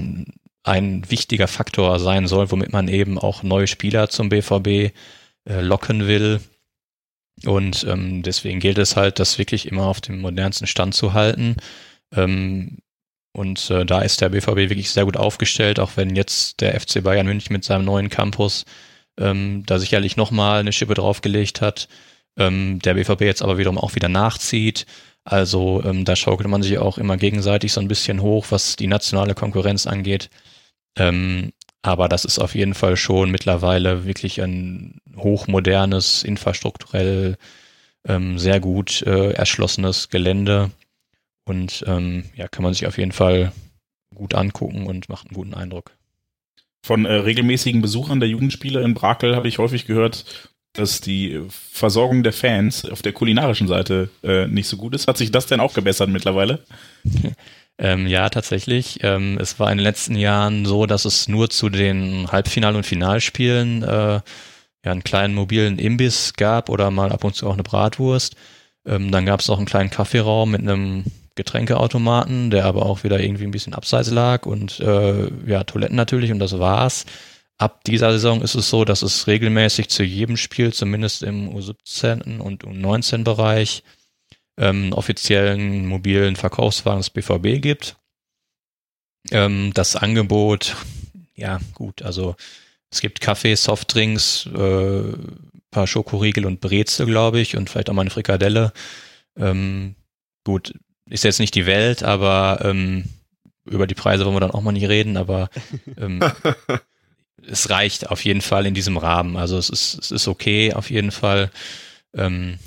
ein 0.63 1.10
wichtiger 1.10 1.48
Faktor 1.48 2.00
sein 2.00 2.27
soll, 2.27 2.51
womit 2.51 2.72
man 2.74 2.88
eben 2.88 3.18
auch 3.18 3.44
neue 3.44 3.68
Spieler 3.68 4.10
zum 4.10 4.29
BVB 4.29 4.68
äh, 4.68 5.62
locken 5.62 6.08
will. 6.08 6.41
Und 7.46 7.86
ähm, 7.88 8.24
deswegen 8.24 8.60
gilt 8.60 8.77
es 8.77 8.96
halt, 8.96 9.19
das 9.19 9.38
wirklich 9.38 9.67
immer 9.67 9.86
auf 9.86 10.01
dem 10.01 10.19
modernsten 10.19 10.67
Stand 10.67 10.93
zu 10.93 11.13
halten. 11.13 11.55
Ähm, 12.15 12.79
und 13.34 13.69
äh, 13.69 13.86
da 13.86 14.01
ist 14.01 14.22
der 14.22 14.29
BVB 14.29 14.69
wirklich 14.69 14.91
sehr 14.91 15.05
gut 15.05 15.17
aufgestellt, 15.17 15.79
auch 15.79 15.91
wenn 15.96 16.15
jetzt 16.15 16.62
der 16.62 16.79
FC 16.79 17.03
Bayern 17.03 17.27
München 17.27 17.53
mit 17.53 17.63
seinem 17.63 17.86
neuen 17.86 18.10
Campus 18.10 18.65
ähm, 19.19 19.63
da 19.65 19.79
sicherlich 19.79 20.17
nochmal 20.17 20.60
eine 20.60 20.74
Schippe 20.74 20.96
draufgelegt 20.96 21.62
hat. 21.62 21.88
Ähm, 22.38 22.79
der 22.79 22.96
BVB 22.96 23.22
jetzt 23.22 23.41
aber 23.41 23.58
wiederum 23.58 23.77
auch 23.77 23.96
wieder 23.96 24.10
nachzieht. 24.10 24.86
Also 25.24 25.84
ähm, 25.86 26.05
da 26.05 26.15
schaukelt 26.15 26.50
man 26.50 26.63
sich 26.63 26.77
auch 26.79 26.98
immer 26.98 27.17
gegenseitig 27.17 27.72
so 27.74 27.81
ein 27.81 27.88
bisschen 27.88 28.22
hoch, 28.22 28.48
was 28.50 28.75
die 28.75 28.88
nationale 28.88 29.36
Konkurrenz 29.36 29.86
angeht. 29.86 30.29
Ähm, 30.98 31.51
aber 31.81 32.09
das 32.09 32.25
ist 32.25 32.39
auf 32.39 32.55
jeden 32.55 32.74
Fall 32.74 32.98
schon 32.98 33.31
mittlerweile 33.31 34.05
wirklich 34.05 34.41
ein 34.41 35.00
hochmodernes, 35.15 36.24
infrastrukturell 36.24 37.38
ähm, 38.05 38.38
sehr 38.39 38.59
gut 38.59 39.01
äh, 39.03 39.31
erschlossenes 39.31 40.09
Gelände. 40.09 40.71
Und 41.45 41.83
ähm, 41.88 42.25
ja, 42.36 42.48
kann 42.48 42.63
man 42.63 42.74
sich 42.74 42.86
auf 42.86 42.98
jeden 42.98 43.12
Fall 43.12 43.51
gut 44.13 44.36
angucken 44.36 44.88
und 44.88 45.09
macht 45.09 45.27
einen 45.27 45.36
guten 45.36 45.53
Eindruck. 45.53 45.91
Von 46.86 47.05
äh, 47.05 47.13
regelmäßigen 47.13 47.81
Besuchern 47.81 48.19
der 48.19 48.29
Jugendspiele 48.29 48.81
in 48.81 48.93
Brakel 48.93 49.36
habe 49.36 49.48
ich 49.48 49.57
häufig 49.57 49.86
gehört, 49.86 50.50
dass 50.74 51.01
die 51.01 51.41
Versorgung 51.50 52.24
der 52.24 52.33
Fans 52.33 52.86
auf 52.86 53.01
der 53.01 53.13
kulinarischen 53.13 53.67
Seite 53.67 54.09
äh, 54.24 54.48
nicht 54.48 54.67
so 54.67 54.77
gut 54.77 54.93
ist. 54.93 55.07
Hat 55.07 55.17
sich 55.17 55.31
das 55.31 55.48
denn 55.48 55.59
auch 55.59 55.74
gebessert 55.74 56.09
mittlerweile? 56.09 56.63
Ähm, 57.79 58.07
ja, 58.07 58.29
tatsächlich. 58.29 59.00
Ähm, 59.03 59.38
es 59.39 59.57
war 59.57 59.71
in 59.71 59.77
den 59.77 59.86
letzten 59.86 60.15
Jahren 60.15 60.65
so, 60.65 60.86
dass 60.86 61.05
es 61.05 61.29
nur 61.29 61.50
zu 61.50 61.69
den 61.69 62.27
Halbfinal- 62.29 62.75
und 62.75 62.86
Finalspielen 62.86 63.83
äh, 63.83 64.19
ja 64.86 64.91
einen 64.91 65.03
kleinen 65.03 65.33
mobilen 65.33 65.79
Imbiss 65.79 66.33
gab 66.33 66.69
oder 66.69 66.91
mal 66.91 67.12
ab 67.13 67.24
und 67.24 67.36
zu 67.36 67.48
auch 67.48 67.53
eine 67.53 67.63
Bratwurst. 67.63 68.36
Ähm, 68.86 69.12
dann 69.12 69.25
gab 69.25 69.39
es 69.39 69.50
auch 69.50 69.57
einen 69.57 69.65
kleinen 69.65 69.89
Kaffeeraum 69.89 70.51
mit 70.51 70.62
einem 70.62 71.05
Getränkeautomaten, 71.36 72.51
der 72.51 72.65
aber 72.65 72.86
auch 72.86 73.05
wieder 73.05 73.21
irgendwie 73.21 73.45
ein 73.45 73.51
bisschen 73.51 73.74
abseits 73.74 74.12
lag 74.12 74.45
und 74.45 74.81
äh, 74.81 75.29
ja, 75.45 75.63
Toiletten 75.63 75.95
natürlich 75.95 76.33
und 76.33 76.39
das 76.39 76.59
war's. 76.59 77.05
Ab 77.57 77.86
dieser 77.86 78.12
Saison 78.12 78.41
ist 78.41 78.55
es 78.55 78.69
so, 78.69 78.83
dass 78.83 79.03
es 79.03 79.27
regelmäßig 79.27 79.89
zu 79.89 80.03
jedem 80.03 80.36
Spiel, 80.36 80.74
zumindest 80.74 81.24
im 81.24 81.50
U17 81.50 82.39
und 82.39 82.65
U19 82.65 83.24
Bereich, 83.24 83.83
ähm, 84.60 84.94
offiziellen 84.94 85.88
mobilen 85.88 86.36
Verkaufswagen 86.36 87.00
des 87.00 87.10
BVB 87.10 87.62
gibt. 87.62 87.96
Ähm, 89.32 89.72
das 89.74 89.96
Angebot, 89.96 90.75
ja 91.36 91.60
gut, 91.74 92.01
also 92.01 92.36
es 92.92 93.01
gibt 93.01 93.22
Kaffee, 93.22 93.56
Softdrinks, 93.56 94.48
äh, 94.48 95.13
paar 95.72 95.88
Schokoriegel 95.88 96.46
und 96.46 96.62
Brezel, 96.62 97.06
glaube 97.06 97.39
ich, 97.39 97.56
und 97.56 97.70
vielleicht 97.70 97.89
auch 97.89 97.94
mal 97.94 98.01
eine 98.01 98.10
Frikadelle. 98.10 98.74
Ähm, 99.38 99.96
gut, 100.44 100.74
ist 101.10 101.24
jetzt 101.24 101.39
nicht 101.39 101.56
die 101.56 101.66
Welt, 101.66 102.04
aber 102.04 102.60
ähm, 102.63 103.06
über 103.66 103.88
die 103.88 103.96
Preise 103.96 104.25
wollen 104.25 104.36
wir 104.36 104.42
dann 104.42 104.51
auch 104.51 104.62
mal 104.62 104.72
nicht 104.72 104.89
reden, 104.89 105.16
aber 105.16 105.50
ähm, 105.98 106.20
es 107.48 107.70
reicht 107.70 108.10
auf 108.10 108.25
jeden 108.25 108.42
Fall 108.42 108.66
in 108.66 108.74
diesem 108.74 108.98
Rahmen. 108.98 109.38
Also 109.38 109.58
es 109.58 109.70
ist, 109.70 110.00
es 110.00 110.12
ist 110.12 110.28
okay 110.28 110.74
auf 110.74 110.89
jeden 110.89 111.12
Fall. 111.12 111.51
Ähm, 112.13 112.58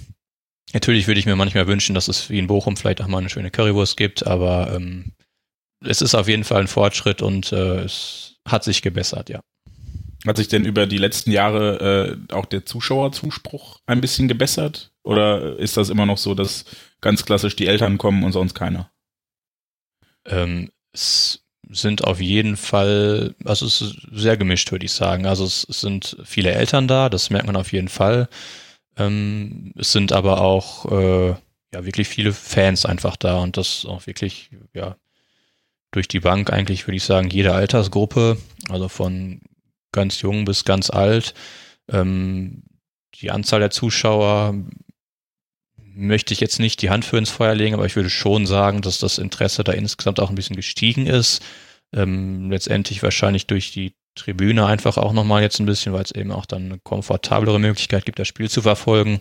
Natürlich 0.73 1.07
würde 1.07 1.21
ich 1.21 1.27
mir 1.27 1.37
manchmal 1.37 1.67
wünschen, 1.67 1.95
dass 1.95 2.09
es 2.09 2.31
wie 2.31 2.39
in 2.39 2.47
Bochum 2.47 2.77
vielleicht 2.77 3.03
auch 3.03 3.07
mal 3.07 3.19
eine 3.19 3.29
schöne 3.29 3.51
Currywurst 3.51 3.97
gibt, 3.97 4.27
aber 4.27 4.75
ähm, 4.75 5.13
es 5.85 6.01
ist 6.01 6.15
auf 6.15 6.29
jeden 6.29 6.45
Fall 6.45 6.63
ein 6.63 6.69
Fortschritt 6.69 7.23
und 7.23 7.53
äh, 7.53 7.81
es 7.81 8.37
hat 8.49 8.65
sich 8.65 8.83
gebessert, 8.83 9.29
ja. 9.29 9.41
Hat 10.27 10.37
sich 10.37 10.49
denn 10.49 10.65
über 10.65 10.87
die 10.87 10.99
letzten 10.99 11.33
Jahre 11.33 12.19
äh, 12.31 12.35
auch 12.35 12.47
der 12.47 12.65
Zuschauerzuspruch 12.65 13.81
ein 13.87 14.01
bisschen 14.01 14.29
gebessert? 14.29 14.93
Oder 15.03 15.59
ist 15.59 15.77
das 15.77 15.89
immer 15.89 16.07
noch 16.07 16.19
so, 16.19 16.35
dass 16.35 16.65
ganz 17.01 17.25
klassisch 17.25 17.57
die 17.57 17.67
Eltern 17.67 17.99
kommen 17.99 18.23
und 18.23 18.31
sonst 18.31 18.55
keiner? 18.55 18.93
Ähm, 20.25 20.71
es 20.93 21.43
sind 21.71 22.05
auf 22.05 22.21
jeden 22.21 22.57
Fall, 22.57 23.35
also 23.45 23.67
es 23.67 23.81
ist 23.81 23.97
sehr 24.13 24.37
gemischt, 24.37 24.71
würde 24.71 24.85
ich 24.85 24.93
sagen. 24.93 25.27
Also 25.27 25.45
es, 25.45 25.67
es 25.69 25.81
sind 25.81 26.17
viele 26.25 26.53
Eltern 26.53 26.87
da, 26.87 27.09
das 27.09 27.31
merkt 27.31 27.47
man 27.47 27.57
auf 27.57 27.73
jeden 27.73 27.89
Fall. 27.89 28.29
Ähm, 28.97 29.73
es 29.77 29.93
sind 29.93 30.13
aber 30.13 30.41
auch 30.41 30.91
äh, 30.91 31.29
ja 31.75 31.85
wirklich 31.85 32.09
viele 32.09 32.33
Fans 32.33 32.85
einfach 32.85 33.17
da 33.17 33.39
und 33.39 33.57
das 33.57 33.87
auch 33.87 34.07
wirklich 34.07 34.51
ja 34.75 34.97
durch 35.91 36.09
die 36.09 36.21
Bank 36.21 36.53
eigentlich 36.53 36.87
würde 36.87 36.97
ich 36.97 37.05
sagen 37.05 37.31
jede 37.31 37.55
Altersgruppe, 37.55 38.39
also 38.69 38.89
von 38.89 39.41
ganz 39.93 40.21
jung 40.23 40.45
bis 40.45 40.65
ganz 40.65 40.91
alt. 40.91 41.35
Ähm, 41.91 42.63
die 43.17 43.31
Anzahl 43.31 43.61
der 43.61 43.71
Zuschauer 43.71 44.55
möchte 45.77 46.33
ich 46.33 46.41
jetzt 46.41 46.59
nicht 46.59 46.81
die 46.81 46.91
Hand 46.91 47.05
für 47.05 47.19
ins 47.19 47.31
Feuer 47.31 47.55
legen, 47.55 47.75
aber 47.75 47.87
ich 47.87 47.97
würde 47.97 48.11
schon 48.11 48.47
sagen, 48.47 48.81
dass 48.81 48.99
das 48.99 49.19
Interesse 49.19 49.65
da 49.65 49.73
insgesamt 49.73 50.21
auch 50.21 50.31
ein 50.31 50.35
bisschen 50.35 50.57
gestiegen 50.57 51.07
ist. 51.07 51.43
Ähm, 51.95 52.51
letztendlich 52.51 53.03
wahrscheinlich 53.03 53.47
durch 53.47 53.71
die 53.71 53.95
Tribüne 54.15 54.67
einfach 54.67 54.97
auch 54.97 55.13
nochmal 55.13 55.43
jetzt 55.43 55.59
ein 55.59 55.67
bisschen, 55.67 55.93
weil 55.93 56.05
es 56.05 56.13
eben 56.13 56.33
auch 56.33 56.47
dann 56.47 56.67
eine 56.67 56.79
komfortablere 56.79 57.59
Möglichkeit 57.59 58.05
gibt, 58.05 58.19
das 58.19 58.29
Spiel 58.29 58.51
zu 58.51 58.63
verfolgen, 58.63 59.21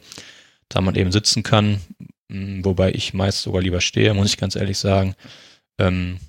da 0.70 0.82
man 0.82 0.96
eben 0.96 1.12
sitzen 1.12 1.44
kann, 1.44 1.82
hm, 2.30 2.64
wobei 2.66 2.92
ich 2.92 3.14
meist 3.14 3.42
sogar 3.42 3.62
lieber 3.62 3.82
stehe, 3.82 4.14
muss 4.14 4.28
ich 4.28 4.38
ganz 4.38 4.56
ehrlich 4.56 4.78
sagen. 4.78 5.16
Ähm, 5.78 6.20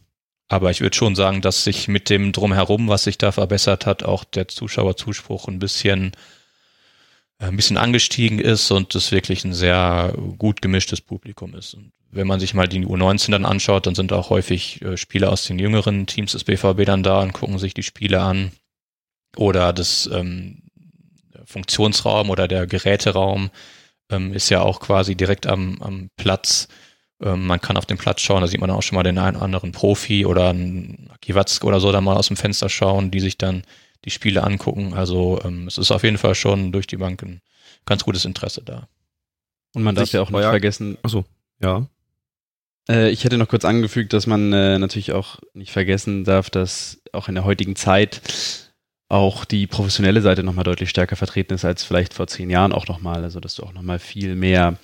aber 0.49 0.71
ich 0.71 0.81
würde 0.81 0.97
schon 0.97 1.15
sagen, 1.15 1.41
dass 1.41 1.65
sich 1.65 1.89
mit 1.89 2.11
dem 2.11 2.33
Drumherum, 2.33 2.89
was 2.89 3.05
sich 3.05 3.17
da 3.17 3.33
verbessert 3.33 3.87
hat, 3.87 4.03
auch 4.03 4.25
der 4.25 4.49
Zuschauerzuspruch 4.49 5.49
ein 5.49 5.59
bisschen, 5.59 6.13
äh, 7.39 7.47
ein 7.47 7.57
bisschen 7.57 7.79
angestiegen 7.79 8.39
ist 8.39 8.71
und 8.71 8.95
es 8.95 9.13
wirklich 9.13 9.45
ein 9.45 9.55
sehr 9.55 10.15
gut 10.39 10.61
gemischtes 10.61 11.01
Publikum 11.01 11.55
ist. 11.55 11.75
Und 11.75 11.93
wenn 12.13 12.27
man 12.27 12.41
sich 12.41 12.55
mal 12.55 12.69
die 12.69 12.85
U19 12.85 13.31
dann 13.31 13.47
anschaut, 13.47 13.87
dann 13.87 13.95
sind 13.95 14.13
auch 14.13 14.31
häufig 14.31 14.83
äh, 14.83 14.97
Spieler 14.97 15.33
aus 15.33 15.47
den 15.47 15.59
jüngeren 15.59 16.07
Teams 16.07 16.33
des 16.33 16.45
BVB 16.45 16.85
dann 16.85 17.03
da 17.03 17.21
und 17.21 17.33
gucken 17.33 17.59
sich 17.59 17.75
die 17.75 17.83
Spiele 17.83 18.21
an. 18.21 18.53
Oder 19.37 19.73
das 19.73 20.09
ähm, 20.13 20.63
Funktionsraum 21.47 22.29
oder 22.29 22.47
der 22.49 22.67
Geräteraum 22.67 23.51
ähm, 24.11 24.35
ist 24.35 24.51
ja 24.51 24.61
auch 24.61 24.81
quasi 24.81 25.15
direkt 25.15 25.47
am, 25.47 25.81
am 25.81 26.11
Platz. 26.17 26.69
Ähm, 27.23 27.47
man 27.47 27.61
kann 27.63 27.79
auf 27.79 27.87
den 27.87 27.97
Platz 27.97 28.21
schauen, 28.21 28.43
da 28.43 28.47
sieht 28.47 28.61
man 28.61 28.71
auch 28.71 28.83
schon 28.83 28.97
mal 28.97 29.03
den 29.03 29.19
einen 29.19 29.37
oder 29.37 29.45
anderen 29.45 29.73
Profi 29.73 30.27
oder 30.27 30.51
einen 30.51 31.11
Kiwatzk 31.23 31.65
oder 31.65 31.81
so 31.81 31.93
da 31.93 32.03
mal 32.03 32.17
aus 32.17 32.29
dem 32.29 32.37
Fenster 32.37 32.69
schauen, 32.69 33.11
die 33.11 33.21
sich 33.21 33.39
dann 33.39 33.63
die 34.05 34.11
Spiele 34.11 34.45
angucken. 34.45 34.93
Also 34.93 35.41
ähm, 35.45 35.67
es 35.67 35.79
ist 35.79 35.91
auf 35.91 36.03
jeden 36.03 36.19
Fall 36.19 36.35
schon 36.35 36.73
durch 36.73 36.87
die 36.87 36.99
Bank 36.99 37.23
ein 37.23 37.41
ganz 37.87 38.05
gutes 38.05 38.27
Interesse 38.27 38.63
da. 38.63 38.89
Und 39.75 39.83
man 39.83 39.95
darf 39.95 40.13
ja 40.13 40.21
auch 40.21 40.31
nicht 40.31 40.43
vergessen. 40.43 40.99
Achso, 41.03 41.25
ja. 41.63 41.87
Äh, 42.89 43.11
ich 43.11 43.25
hätte 43.25 43.39
noch 43.39 43.49
kurz 43.49 43.65
angefügt, 43.65 44.13
dass 44.13 44.27
man 44.27 44.53
äh, 44.53 44.79
natürlich 44.79 45.13
auch 45.13 45.39
nicht 45.55 45.73
vergessen 45.73 46.25
darf, 46.25 46.51
dass 46.51 47.03
auch 47.13 47.29
in 47.29 47.35
der 47.35 47.45
heutigen 47.45 47.77
Zeit 47.77 48.21
auch 49.09 49.45
die 49.45 49.67
professionelle 49.67 50.23
Seite 50.23 50.43
nochmal 50.43 50.65
deutlich 50.65 50.89
stärker 50.89 51.17
vertreten 51.17 51.53
ist 51.53 51.67
als 51.67 51.85
vielleicht 51.85 52.15
vor 52.15 52.27
zehn 52.27 52.49
Jahren 52.49 52.73
auch 52.73 52.89
nochmal. 52.89 53.25
Also 53.25 53.41
dass 53.41 53.55
du 53.55 53.63
auch 53.63 53.75
nochmal 53.75 53.99
viel 53.99 54.35
mehr 54.35 54.79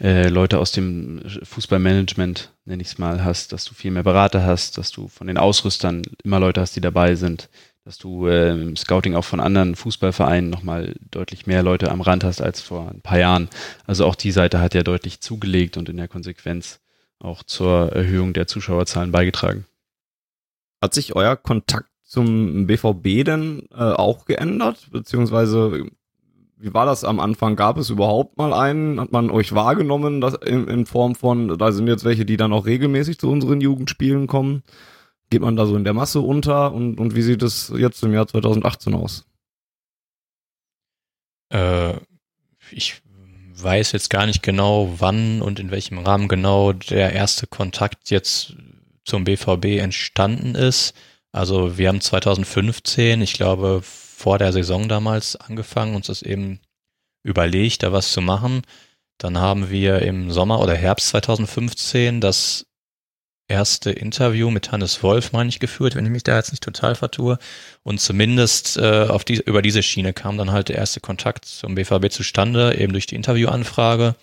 äh, 0.00 0.28
Leute 0.28 0.58
aus 0.58 0.72
dem 0.72 1.20
Fußballmanagement, 1.42 2.52
nenne 2.64 2.82
ich 2.82 2.88
es 2.88 2.98
mal, 2.98 3.22
hast, 3.22 3.52
dass 3.52 3.64
du 3.64 3.74
viel 3.74 3.90
mehr 3.90 4.02
Berater 4.02 4.44
hast, 4.44 4.78
dass 4.78 4.90
du 4.90 5.08
von 5.08 5.26
den 5.26 5.38
Ausrüstern 5.38 6.02
immer 6.24 6.40
Leute 6.40 6.60
hast, 6.60 6.74
die 6.76 6.80
dabei 6.80 7.14
sind, 7.16 7.48
dass 7.84 7.98
du 7.98 8.26
äh, 8.26 8.50
im 8.50 8.76
Scouting 8.76 9.14
auch 9.14 9.24
von 9.24 9.40
anderen 9.40 9.76
Fußballvereinen 9.76 10.50
nochmal 10.50 10.94
deutlich 11.10 11.46
mehr 11.46 11.62
Leute 11.62 11.90
am 11.90 12.00
Rand 12.00 12.24
hast 12.24 12.40
als 12.40 12.60
vor 12.60 12.90
ein 12.90 13.00
paar 13.00 13.18
Jahren. 13.18 13.48
Also 13.86 14.06
auch 14.06 14.14
die 14.14 14.32
Seite 14.32 14.60
hat 14.60 14.74
ja 14.74 14.82
deutlich 14.82 15.20
zugelegt 15.20 15.76
und 15.76 15.88
in 15.88 15.96
der 15.96 16.08
Konsequenz 16.08 16.80
auch 17.18 17.42
zur 17.42 17.92
Erhöhung 17.92 18.32
der 18.32 18.46
Zuschauerzahlen 18.46 19.12
beigetragen. 19.12 19.66
Hat 20.80 20.94
sich 20.94 21.16
euer 21.16 21.36
Kontakt 21.36 21.88
zum 22.02 22.66
BVB 22.66 23.24
denn 23.24 23.68
äh, 23.72 23.76
auch 23.76 24.24
geändert? 24.24 24.88
Beziehungsweise, 24.90 25.86
wie 26.56 26.74
war 26.74 26.86
das 26.86 27.04
am 27.04 27.20
Anfang? 27.20 27.56
Gab 27.56 27.78
es 27.78 27.90
überhaupt 27.90 28.36
mal 28.38 28.52
einen? 28.52 29.00
Hat 29.00 29.12
man 29.12 29.30
euch 29.30 29.54
wahrgenommen 29.54 30.20
dass 30.20 30.34
in, 30.34 30.68
in 30.68 30.86
Form 30.86 31.14
von, 31.14 31.58
da 31.58 31.72
sind 31.72 31.88
jetzt 31.88 32.04
welche, 32.04 32.24
die 32.24 32.36
dann 32.36 32.52
auch 32.52 32.66
regelmäßig 32.66 33.18
zu 33.18 33.30
unseren 33.30 33.60
Jugendspielen 33.60 34.26
kommen? 34.26 34.62
Geht 35.30 35.42
man 35.42 35.56
da 35.56 35.66
so 35.66 35.76
in 35.76 35.84
der 35.84 35.94
Masse 35.94 36.20
unter? 36.20 36.72
Und, 36.72 37.00
und 37.00 37.16
wie 37.16 37.22
sieht 37.22 37.42
es 37.42 37.72
jetzt 37.76 38.02
im 38.04 38.12
Jahr 38.12 38.28
2018 38.28 38.94
aus? 38.94 39.26
Äh, 41.48 41.94
ich 42.70 43.02
weiß 43.62 43.92
jetzt 43.92 44.10
gar 44.10 44.26
nicht 44.26 44.42
genau, 44.42 44.94
wann 44.98 45.42
und 45.42 45.58
in 45.58 45.70
welchem 45.70 45.98
Rahmen 45.98 46.28
genau 46.28 46.72
der 46.72 47.12
erste 47.12 47.46
Kontakt 47.46 48.10
jetzt 48.10 48.54
zum 49.04 49.24
BVB 49.24 49.80
entstanden 49.80 50.54
ist. 50.54 50.94
Also 51.32 51.78
wir 51.78 51.88
haben 51.88 52.00
2015, 52.00 53.20
ich 53.22 53.34
glaube 53.34 53.80
vor 53.82 54.38
der 54.38 54.52
Saison 54.52 54.88
damals 54.88 55.36
angefangen, 55.36 55.94
uns 55.94 56.06
das 56.06 56.22
eben 56.22 56.60
überlegt, 57.22 57.82
da 57.82 57.92
was 57.92 58.12
zu 58.12 58.20
machen. 58.20 58.62
Dann 59.18 59.38
haben 59.38 59.70
wir 59.70 60.02
im 60.02 60.30
Sommer 60.30 60.60
oder 60.60 60.74
Herbst 60.74 61.08
2015 61.08 62.20
das 62.20 62.66
erste 63.48 63.90
Interview 63.90 64.50
mit 64.50 64.72
Hannes 64.72 65.02
Wolf, 65.02 65.32
meine 65.32 65.48
ich, 65.48 65.60
geführt, 65.60 65.94
wenn 65.94 66.04
ich 66.04 66.10
mich 66.10 66.24
da 66.24 66.36
jetzt 66.36 66.50
nicht 66.50 66.62
total 66.62 66.94
vertue. 66.94 67.38
Und 67.82 68.00
zumindest 68.00 68.76
äh, 68.76 69.06
auf 69.08 69.24
die, 69.24 69.36
über 69.36 69.62
diese 69.62 69.82
Schiene 69.82 70.12
kam 70.12 70.36
dann 70.36 70.50
halt 70.50 70.68
der 70.68 70.76
erste 70.76 71.00
Kontakt 71.00 71.44
zum 71.44 71.74
BVB 71.74 72.10
zustande, 72.10 72.76
eben 72.78 72.92
durch 72.92 73.06
die 73.06 73.14
Interviewanfrage. 73.14 74.16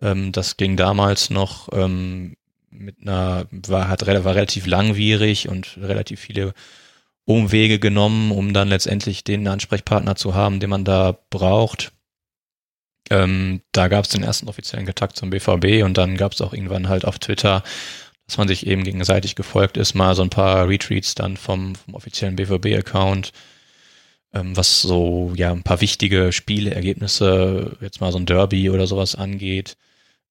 Ähm, 0.00 0.32
das 0.32 0.56
ging 0.56 0.76
damals 0.76 1.30
noch 1.30 1.68
ähm, 1.72 2.36
mit 2.70 2.96
einer, 3.02 3.46
war, 3.50 3.88
hat, 3.88 4.06
war 4.06 4.34
relativ 4.34 4.66
langwierig 4.66 5.48
und 5.48 5.78
relativ 5.80 6.20
viele 6.20 6.54
Umwege 7.24 7.78
genommen, 7.78 8.30
um 8.32 8.52
dann 8.52 8.68
letztendlich 8.68 9.24
den 9.24 9.48
Ansprechpartner 9.48 10.16
zu 10.16 10.34
haben, 10.34 10.60
den 10.60 10.70
man 10.70 10.84
da 10.84 11.16
braucht. 11.30 11.92
Ähm, 13.10 13.60
da 13.72 13.88
gab 13.88 14.04
es 14.04 14.10
den 14.10 14.22
ersten 14.22 14.48
offiziellen 14.48 14.86
Kontakt 14.86 15.16
zum 15.16 15.30
BVB 15.30 15.84
und 15.84 15.96
dann 15.96 16.16
gab 16.16 16.32
es 16.32 16.40
auch 16.40 16.52
irgendwann 16.52 16.88
halt 16.88 17.04
auf 17.04 17.18
Twitter, 17.18 17.62
dass 18.26 18.38
man 18.38 18.48
sich 18.48 18.66
eben 18.66 18.84
gegenseitig 18.84 19.34
gefolgt 19.34 19.76
ist, 19.76 19.94
mal 19.94 20.14
so 20.14 20.22
ein 20.22 20.30
paar 20.30 20.68
Retweets 20.68 21.14
dann 21.14 21.36
vom, 21.36 21.74
vom 21.74 21.94
offiziellen 21.94 22.36
BVB-Account, 22.36 23.32
ähm, 24.32 24.56
was 24.56 24.82
so 24.82 25.32
ja 25.36 25.52
ein 25.52 25.62
paar 25.62 25.80
wichtige 25.80 26.32
Spieleergebnisse, 26.32 27.76
jetzt 27.80 28.00
mal 28.00 28.12
so 28.12 28.18
ein 28.18 28.26
Derby 28.26 28.70
oder 28.70 28.86
sowas 28.86 29.14
angeht. 29.14 29.76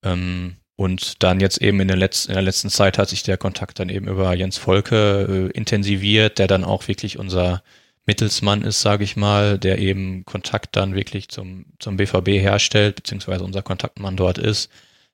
Ähm, 0.03 0.57
und 0.75 1.21
dann 1.23 1.39
jetzt 1.39 1.61
eben 1.61 1.79
in 1.79 1.87
der, 1.87 1.97
letzten, 1.97 2.31
in 2.31 2.35
der 2.35 2.43
letzten 2.43 2.69
Zeit 2.69 2.97
hat 2.97 3.09
sich 3.09 3.23
der 3.23 3.37
Kontakt 3.37 3.79
dann 3.79 3.89
eben 3.89 4.07
über 4.07 4.33
Jens 4.33 4.57
Volke 4.57 5.51
äh, 5.53 5.57
intensiviert, 5.57 6.39
der 6.39 6.47
dann 6.47 6.63
auch 6.63 6.87
wirklich 6.87 7.19
unser 7.19 7.63
Mittelsmann 8.05 8.63
ist, 8.63 8.81
sage 8.81 9.03
ich 9.03 9.15
mal, 9.15 9.57
der 9.59 9.77
eben 9.79 10.25
Kontakt 10.25 10.75
dann 10.75 10.95
wirklich 10.95 11.29
zum, 11.29 11.65
zum 11.79 11.95
BVB 11.97 12.29
herstellt, 12.41 12.97
beziehungsweise 12.97 13.43
unser 13.43 13.61
Kontaktmann 13.61 14.17
dort 14.17 14.37
ist. 14.37 14.69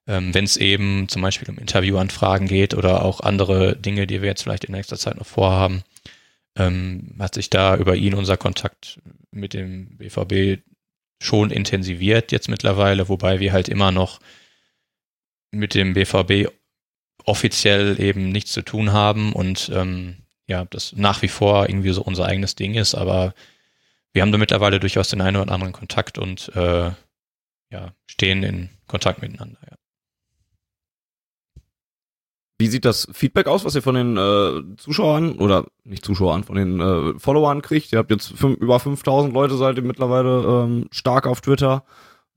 Ähm, 0.10 0.34
Wenn 0.34 0.44
es 0.44 0.58
eben 0.58 1.08
zum 1.08 1.22
Beispiel 1.22 1.48
um 1.52 1.60
Interviewanfragen 1.60 2.48
geht 2.48 2.74
oder 2.74 3.06
auch 3.06 3.20
andere 3.22 3.76
Dinge, 3.76 4.08
die 4.08 4.24
wir 4.24 4.30
jetzt 4.30 4.42
vielleicht 4.42 4.66
in 4.66 4.74
nächster 4.74 4.98
Zeit 4.98 5.18
noch 5.18 5.28
vorhaben, 5.28 5.84
ähm, 6.58 7.16
hat 7.20 7.36
sich 7.36 7.52
da 7.52 7.78
über 7.78 7.96
ihn 7.96 8.16
unser 8.16 8.36
Kontakt 8.36 9.00
mit 9.30 9.54
dem 9.54 9.98
BVB 9.98 10.64
schon 11.22 11.52
intensiviert 11.52 12.32
jetzt 12.32 12.50
mittlerweile, 12.50 13.08
wobei 13.08 13.40
wir 13.40 13.54
halt 13.54 13.70
immer 13.70 13.92
noch 13.92 14.20
mit 15.52 15.76
dem 15.76 15.94
BVB 15.94 16.50
offiziell 17.26 18.02
eben 18.02 18.30
nichts 18.30 18.52
zu 18.52 18.64
tun 18.64 18.92
haben 18.92 19.34
und 19.34 19.70
ähm, 19.76 20.24
ja, 20.48 20.66
das 20.66 20.94
nach 20.96 21.22
wie 21.22 21.28
vor 21.28 21.70
irgendwie 21.70 21.92
so 21.92 22.02
unser 22.02 22.26
eigenes 22.26 22.56
Ding 22.56 22.74
ist, 22.74 22.96
aber 22.96 23.36
wir 24.14 24.24
haben 24.24 24.32
da 24.32 24.40
mittlerweile 24.40 24.80
durchaus 24.80 25.10
den 25.10 25.22
einen 25.22 25.38
oder 25.38 25.52
anderen 25.52 25.74
Kontakt 25.74 26.18
und 26.18 26.50
äh, 26.56 26.92
ja, 27.72 27.94
stehen 28.08 28.42
in 28.42 28.70
Kontakt 28.88 29.22
miteinander, 29.22 29.60
ja. 29.70 29.79
Wie 32.60 32.68
sieht 32.68 32.84
das 32.84 33.08
Feedback 33.14 33.48
aus, 33.48 33.64
was 33.64 33.76
ihr 33.76 33.82
von 33.82 33.96
den 33.96 34.18
äh, 34.18 34.76
Zuschauern 34.76 35.40
oder 35.40 35.68
nicht 35.86 36.04
Zuschauern, 36.04 36.44
von 36.44 36.58
den 36.58 36.82
äh, 36.82 37.18
Followern 37.18 37.62
kriegt? 37.62 37.94
Ihr 37.94 38.00
habt 38.00 38.12
jetzt 38.12 38.34
über 38.42 38.80
5000 38.82 39.34
Leute 39.34 39.56
seid 39.56 39.78
ihr 39.78 39.82
mittlerweile 39.82 40.66
ähm, 40.66 40.88
stark 40.92 41.26
auf 41.26 41.40
Twitter. 41.40 41.86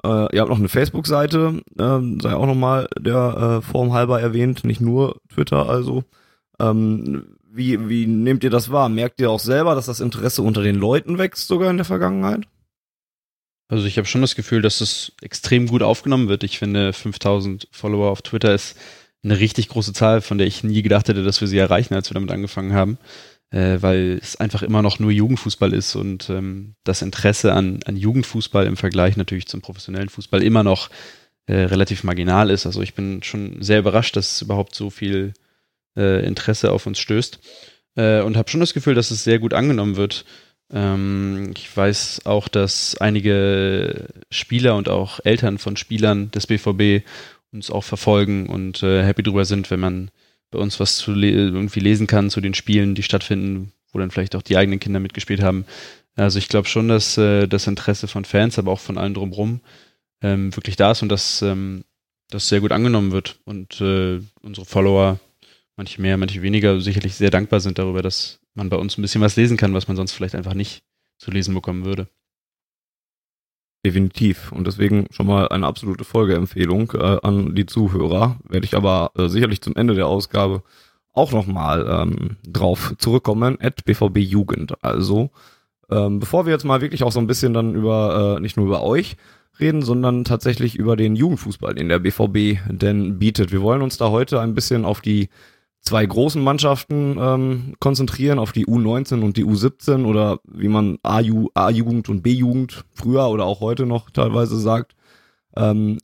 Äh, 0.04 0.32
ihr 0.32 0.40
habt 0.40 0.48
noch 0.48 0.60
eine 0.60 0.68
Facebook-Seite, 0.68 1.62
ähm, 1.76 2.20
sei 2.20 2.34
auch 2.34 2.46
nochmal 2.46 2.88
der 2.96 3.60
äh, 3.60 3.62
Form 3.62 3.92
halber 3.92 4.20
erwähnt, 4.20 4.62
nicht 4.62 4.80
nur 4.80 5.20
Twitter 5.28 5.68
also. 5.68 6.04
Ähm, 6.60 7.36
wie, 7.50 7.88
wie 7.88 8.06
nehmt 8.06 8.44
ihr 8.44 8.50
das 8.50 8.70
wahr? 8.70 8.88
Merkt 8.88 9.20
ihr 9.20 9.28
auch 9.28 9.40
selber, 9.40 9.74
dass 9.74 9.86
das 9.86 9.98
Interesse 9.98 10.42
unter 10.42 10.62
den 10.62 10.76
Leuten 10.76 11.18
wächst, 11.18 11.48
sogar 11.48 11.68
in 11.68 11.78
der 11.78 11.84
Vergangenheit? 11.84 12.46
Also 13.66 13.86
ich 13.86 13.98
habe 13.98 14.06
schon 14.06 14.20
das 14.20 14.36
Gefühl, 14.36 14.62
dass 14.62 14.80
es 14.80 15.12
extrem 15.20 15.66
gut 15.66 15.82
aufgenommen 15.82 16.28
wird. 16.28 16.44
Ich 16.44 16.60
finde, 16.60 16.92
5000 16.92 17.66
Follower 17.72 18.10
auf 18.10 18.22
Twitter 18.22 18.54
ist 18.54 18.76
eine 19.24 19.38
richtig 19.38 19.68
große 19.68 19.92
Zahl, 19.92 20.20
von 20.20 20.38
der 20.38 20.46
ich 20.46 20.64
nie 20.64 20.82
gedacht 20.82 21.08
hätte, 21.08 21.22
dass 21.22 21.40
wir 21.40 21.48
sie 21.48 21.58
erreichen, 21.58 21.94
als 21.94 22.10
wir 22.10 22.14
damit 22.14 22.30
angefangen 22.30 22.72
haben 22.72 22.98
äh, 23.52 23.80
weil 23.80 24.18
es 24.20 24.36
einfach 24.36 24.62
immer 24.62 24.82
noch 24.82 24.98
nur 24.98 25.10
Jugendfußball 25.10 25.72
ist 25.72 25.94
und 25.94 26.30
ähm, 26.30 26.74
das 26.84 27.02
Interesse 27.02 27.52
an, 27.52 27.80
an 27.84 27.96
Jugendfußball 27.96 28.66
im 28.66 28.76
Vergleich 28.76 29.16
natürlich 29.16 29.46
zum 29.46 29.60
professionellen 29.60 30.08
Fußball 30.08 30.42
immer 30.42 30.64
noch 30.64 30.90
äh, 31.46 31.54
relativ 31.54 32.02
marginal 32.02 32.50
ist. 32.50 32.66
Also 32.66 32.80
ich 32.82 32.94
bin 32.94 33.22
schon 33.22 33.62
sehr 33.62 33.78
überrascht, 33.78 34.16
dass 34.16 34.40
überhaupt 34.42 34.74
so 34.74 34.90
viel 34.90 35.34
äh, 35.96 36.26
Interesse 36.26 36.72
auf 36.72 36.86
uns 36.86 36.98
stößt 36.98 37.38
äh, 37.96 38.22
und 38.22 38.36
habe 38.36 38.50
schon 38.50 38.60
das 38.60 38.74
Gefühl, 38.74 38.94
dass 38.94 39.10
es 39.10 39.22
sehr 39.22 39.38
gut 39.38 39.52
angenommen 39.52 39.96
wird. 39.96 40.24
Ähm, 40.72 41.52
ich 41.54 41.76
weiß 41.76 42.22
auch, 42.24 42.48
dass 42.48 42.96
einige 42.96 44.06
Spieler 44.30 44.76
und 44.76 44.88
auch 44.88 45.20
Eltern 45.24 45.58
von 45.58 45.76
Spielern 45.76 46.30
des 46.30 46.46
BVB 46.46 47.04
uns 47.52 47.70
auch 47.70 47.84
verfolgen 47.84 48.46
und 48.48 48.82
äh, 48.82 49.04
happy 49.04 49.22
drüber 49.22 49.44
sind, 49.44 49.70
wenn 49.70 49.80
man 49.80 50.10
bei 50.50 50.58
uns 50.58 50.80
was 50.80 50.96
zu 50.96 51.12
le 51.12 51.30
irgendwie 51.30 51.80
lesen 51.80 52.06
kann 52.06 52.30
zu 52.30 52.40
den 52.40 52.54
Spielen, 52.54 52.94
die 52.94 53.02
stattfinden, 53.02 53.72
wo 53.92 53.98
dann 53.98 54.10
vielleicht 54.10 54.36
auch 54.36 54.42
die 54.42 54.56
eigenen 54.56 54.80
Kinder 54.80 55.00
mitgespielt 55.00 55.42
haben. 55.42 55.66
Also 56.14 56.38
ich 56.38 56.48
glaube 56.48 56.68
schon, 56.68 56.88
dass 56.88 57.16
äh, 57.16 57.46
das 57.46 57.66
Interesse 57.66 58.08
von 58.08 58.24
Fans, 58.24 58.58
aber 58.58 58.72
auch 58.72 58.80
von 58.80 58.98
allen 58.98 59.14
drumherum 59.14 59.60
ähm, 60.22 60.54
wirklich 60.56 60.76
da 60.76 60.92
ist 60.92 61.02
und 61.02 61.08
dass 61.08 61.42
ähm, 61.42 61.84
das 62.30 62.48
sehr 62.48 62.60
gut 62.60 62.72
angenommen 62.72 63.12
wird 63.12 63.38
und 63.44 63.80
äh, 63.80 64.20
unsere 64.40 64.66
Follower, 64.66 65.18
manche 65.76 66.00
mehr, 66.00 66.16
manche 66.16 66.42
weniger, 66.42 66.80
sicherlich 66.80 67.14
sehr 67.14 67.30
dankbar 67.30 67.60
sind 67.60 67.78
darüber, 67.78 68.02
dass 68.02 68.40
man 68.54 68.68
bei 68.68 68.76
uns 68.76 68.96
ein 68.96 69.02
bisschen 69.02 69.20
was 69.20 69.36
lesen 69.36 69.56
kann, 69.56 69.74
was 69.74 69.88
man 69.88 69.96
sonst 69.96 70.12
vielleicht 70.12 70.34
einfach 70.34 70.54
nicht 70.54 70.82
zu 71.18 71.30
lesen 71.30 71.54
bekommen 71.54 71.84
würde. 71.84 72.08
Definitiv. 73.84 74.52
Und 74.52 74.66
deswegen 74.66 75.06
schon 75.10 75.26
mal 75.26 75.48
eine 75.48 75.66
absolute 75.66 76.04
Folgeempfehlung 76.04 76.92
äh, 76.92 77.18
an 77.22 77.54
die 77.54 77.66
Zuhörer. 77.66 78.38
Werde 78.48 78.64
ich 78.64 78.76
aber 78.76 79.10
äh, 79.16 79.28
sicherlich 79.28 79.60
zum 79.60 79.74
Ende 79.74 79.94
der 79.94 80.06
Ausgabe 80.06 80.62
auch 81.12 81.32
nochmal 81.32 81.86
ähm, 81.88 82.36
drauf 82.46 82.94
zurückkommen. 82.98 83.58
At 83.60 83.84
BVB 83.84 84.18
Jugend. 84.18 84.82
Also, 84.84 85.30
ähm, 85.90 86.20
bevor 86.20 86.46
wir 86.46 86.52
jetzt 86.52 86.64
mal 86.64 86.80
wirklich 86.80 87.02
auch 87.02 87.10
so 87.10 87.18
ein 87.18 87.26
bisschen 87.26 87.54
dann 87.54 87.74
über, 87.74 88.36
äh, 88.36 88.40
nicht 88.40 88.56
nur 88.56 88.66
über 88.66 88.82
euch 88.84 89.16
reden, 89.58 89.82
sondern 89.82 90.24
tatsächlich 90.24 90.76
über 90.76 90.96
den 90.96 91.16
Jugendfußball, 91.16 91.74
den 91.74 91.88
der 91.88 91.98
BVB 91.98 92.60
denn 92.68 93.18
bietet. 93.18 93.50
Wir 93.52 93.62
wollen 93.62 93.82
uns 93.82 93.98
da 93.98 94.10
heute 94.10 94.40
ein 94.40 94.54
bisschen 94.54 94.84
auf 94.84 95.00
die 95.00 95.28
zwei 95.82 96.06
großen 96.06 96.42
Mannschaften 96.42 97.16
ähm, 97.20 97.74
konzentrieren, 97.80 98.38
auf 98.38 98.52
die 98.52 98.66
U19 98.66 99.22
und 99.22 99.36
die 99.36 99.44
U17 99.44 100.04
oder 100.06 100.38
wie 100.44 100.68
man 100.68 100.98
A-Jugend 101.02 102.08
und 102.08 102.22
B-Jugend 102.22 102.84
früher 102.92 103.28
oder 103.28 103.44
auch 103.44 103.60
heute 103.60 103.84
noch 103.84 104.10
teilweise 104.10 104.58
sagt. 104.58 104.94
Ähm, 105.56 105.98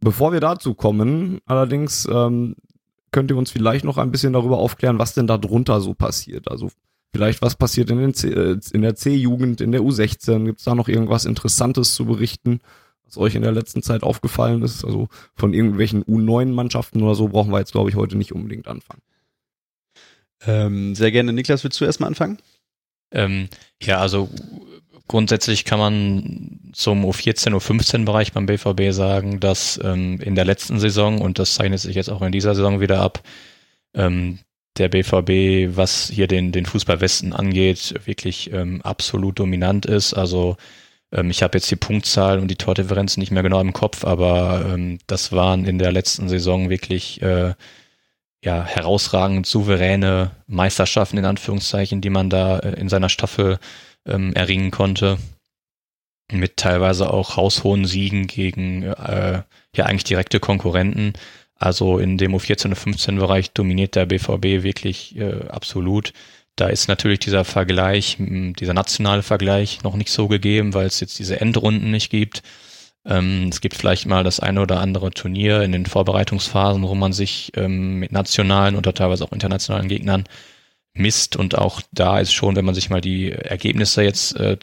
bevor 0.00 0.32
wir 0.32 0.40
dazu 0.40 0.74
kommen, 0.74 1.38
allerdings 1.46 2.08
ähm, 2.10 2.56
könnt 3.12 3.30
ihr 3.30 3.36
uns 3.36 3.52
vielleicht 3.52 3.84
noch 3.84 3.98
ein 3.98 4.10
bisschen 4.10 4.32
darüber 4.32 4.58
aufklären, 4.58 4.98
was 4.98 5.14
denn 5.14 5.28
da 5.28 5.38
drunter 5.38 5.80
so 5.80 5.94
passiert. 5.94 6.50
Also 6.50 6.70
vielleicht 7.12 7.40
was 7.40 7.54
passiert 7.54 7.90
in, 7.90 7.98
den 7.98 8.14
C, 8.14 8.30
äh, 8.30 8.58
in 8.72 8.82
der 8.82 8.96
C-Jugend, 8.96 9.60
in 9.60 9.70
der 9.70 9.82
U16. 9.82 10.44
Gibt 10.44 10.58
es 10.58 10.64
da 10.64 10.74
noch 10.74 10.88
irgendwas 10.88 11.24
Interessantes 11.24 11.94
zu 11.94 12.04
berichten, 12.04 12.60
was 13.04 13.16
euch 13.16 13.36
in 13.36 13.42
der 13.42 13.52
letzten 13.52 13.82
Zeit 13.84 14.02
aufgefallen 14.02 14.62
ist? 14.62 14.84
Also 14.84 15.08
von 15.36 15.54
irgendwelchen 15.54 16.02
U9-Mannschaften 16.04 17.00
oder 17.00 17.14
so 17.14 17.28
brauchen 17.28 17.52
wir 17.52 17.60
jetzt, 17.60 17.72
glaube 17.72 17.90
ich, 17.90 17.96
heute 17.96 18.16
nicht 18.16 18.32
unbedingt 18.32 18.66
anfangen. 18.66 19.02
Ähm, 20.46 20.94
sehr 20.94 21.10
gerne. 21.10 21.32
Niklas, 21.32 21.64
willst 21.64 21.80
du 21.80 21.84
erstmal 21.84 22.08
anfangen? 22.08 22.38
Ähm, 23.12 23.48
ja, 23.82 23.98
also 23.98 24.28
grundsätzlich 25.08 25.64
kann 25.64 25.78
man 25.78 26.70
zum 26.72 27.04
U14, 27.04 27.52
U15 27.54 28.04
Bereich 28.04 28.32
beim 28.32 28.46
BVB 28.46 28.92
sagen, 28.92 29.40
dass 29.40 29.80
ähm, 29.82 30.20
in 30.20 30.34
der 30.34 30.44
letzten 30.44 30.78
Saison, 30.78 31.20
und 31.20 31.38
das 31.38 31.54
zeichnet 31.54 31.80
sich 31.80 31.96
jetzt 31.96 32.10
auch 32.10 32.22
in 32.22 32.32
dieser 32.32 32.54
Saison 32.54 32.80
wieder 32.80 33.00
ab, 33.00 33.22
ähm, 33.94 34.38
der 34.78 34.88
BVB, 34.88 35.76
was 35.76 36.08
hier 36.08 36.28
den, 36.28 36.52
den 36.52 36.64
Fußballwesten 36.64 37.32
angeht, 37.32 37.94
wirklich 38.04 38.52
ähm, 38.52 38.80
absolut 38.82 39.40
dominant 39.40 39.84
ist. 39.84 40.14
Also 40.14 40.56
ähm, 41.12 41.30
ich 41.30 41.42
habe 41.42 41.58
jetzt 41.58 41.70
die 41.70 41.76
Punktzahl 41.76 42.38
und 42.38 42.48
die 42.48 42.56
Tordifferenz 42.56 43.16
nicht 43.16 43.32
mehr 43.32 43.42
genau 43.42 43.60
im 43.60 43.72
Kopf, 43.72 44.04
aber 44.04 44.78
das 45.08 45.32
waren 45.32 45.64
in 45.64 45.78
der 45.80 45.90
letzten 45.90 46.28
Saison 46.28 46.70
wirklich 46.70 47.20
äh, 47.20 47.54
ja, 48.44 48.64
herausragend 48.64 49.46
souveräne 49.46 50.30
Meisterschaften 50.46 51.18
in 51.18 51.24
Anführungszeichen, 51.24 52.00
die 52.00 52.10
man 52.10 52.30
da 52.30 52.58
äh, 52.58 52.80
in 52.80 52.88
seiner 52.88 53.08
Staffel 53.08 53.58
ähm, 54.06 54.32
erringen 54.34 54.70
konnte. 54.70 55.18
Mit 56.32 56.56
teilweise 56.56 57.12
auch 57.12 57.36
haushohen 57.36 57.84
Siegen 57.84 58.26
gegen 58.26 58.84
äh, 58.84 59.42
ja 59.76 59.86
eigentlich 59.86 60.04
direkte 60.04 60.40
Konkurrenten. 60.40 61.12
Also 61.56 61.98
in 61.98 62.16
dem 62.16 62.34
U14 62.34 62.66
und 62.66 62.76
15 62.76 63.16
Bereich 63.16 63.50
dominiert 63.50 63.94
der 63.94 64.06
BVB 64.06 64.62
wirklich 64.62 65.16
äh, 65.18 65.48
absolut. 65.48 66.12
Da 66.56 66.68
ist 66.68 66.88
natürlich 66.88 67.18
dieser 67.20 67.44
Vergleich, 67.44 68.16
dieser 68.18 68.74
nationale 68.74 69.22
Vergleich 69.22 69.82
noch 69.82 69.96
nicht 69.96 70.10
so 70.10 70.28
gegeben, 70.28 70.72
weil 70.72 70.86
es 70.86 71.00
jetzt 71.00 71.18
diese 71.18 71.40
Endrunden 71.40 71.90
nicht 71.90 72.10
gibt. 72.10 72.42
Ähm, 73.04 73.48
es 73.50 73.60
gibt 73.60 73.74
vielleicht 73.76 74.06
mal 74.06 74.24
das 74.24 74.40
eine 74.40 74.60
oder 74.60 74.80
andere 74.80 75.10
Turnier 75.10 75.62
in 75.62 75.72
den 75.72 75.86
Vorbereitungsphasen, 75.86 76.82
wo 76.82 76.94
man 76.94 77.12
sich 77.12 77.52
ähm, 77.56 77.98
mit 77.98 78.12
nationalen 78.12 78.76
oder 78.76 78.92
teilweise 78.94 79.24
auch 79.24 79.32
internationalen 79.32 79.88
Gegnern 79.88 80.24
misst 80.92 81.36
und 81.36 81.56
auch 81.56 81.82
da 81.92 82.20
ist 82.20 82.32
schon, 82.32 82.56
wenn 82.56 82.64
man 82.64 82.74
sich 82.74 82.90
mal 82.90 83.00
die 83.00 83.32
Ergebnisse 83.32 84.02
jetzt 84.02 84.36
äh, 84.36 84.58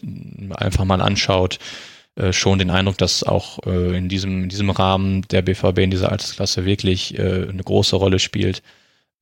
einfach 0.55 0.85
mal 0.85 1.01
anschaut, 1.01 1.59
äh, 2.15 2.33
schon 2.33 2.59
den 2.59 2.69
Eindruck, 2.69 2.97
dass 2.97 3.23
auch 3.23 3.59
äh, 3.65 3.97
in 3.97 4.09
diesem 4.09 4.43
in 4.43 4.49
diesem 4.49 4.69
Rahmen 4.69 5.23
der 5.23 5.41
BVB 5.41 5.79
in 5.79 5.91
dieser 5.91 6.11
Altersklasse 6.11 6.65
wirklich 6.65 7.17
äh, 7.17 7.47
eine 7.49 7.63
große 7.63 7.95
Rolle 7.95 8.19
spielt. 8.19 8.61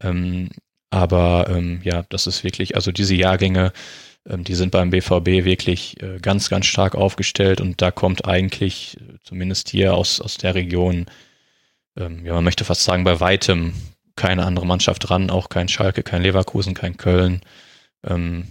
Ähm, 0.02 0.50
aber 0.90 1.48
ähm, 1.50 1.82
ja, 1.84 2.06
das 2.10 2.28
ist 2.28 2.44
wirklich, 2.44 2.76
also 2.76 2.92
diese 2.92 3.16
Jahrgänge, 3.16 3.74
die 4.26 4.56
sind 4.56 4.72
beim 4.72 4.90
BVB 4.90 5.46
wirklich 5.46 6.02
äh, 6.02 6.20
ganz, 6.20 6.50
ganz 6.50 6.66
stark 6.66 6.96
aufgestellt 6.96 7.62
und 7.62 7.82
da 7.82 7.92
kommt 7.92 8.26
eigentlich, 8.26 8.98
äh, 8.98 9.18
zumindest 9.24 9.70
hier 9.70 9.94
aus, 9.94 10.20
aus 10.20 10.38
der 10.38 10.56
Region, 10.56 11.06
ähm, 11.96 12.26
ja, 12.26 12.34
man 12.34 12.44
möchte 12.44 12.66
fast 12.66 12.84
sagen, 12.84 13.04
bei 13.04 13.20
weitem 13.20 13.74
keine 14.16 14.46
andere 14.46 14.66
Mannschaft 14.66 15.10
ran, 15.10 15.30
auch 15.30 15.50
kein 15.50 15.68
Schalke, 15.68 16.02
kein 16.02 16.24
Leverkusen, 16.24 16.74
kein 16.74 16.98
Köln. 16.98 17.42
Ähm, 18.04 18.46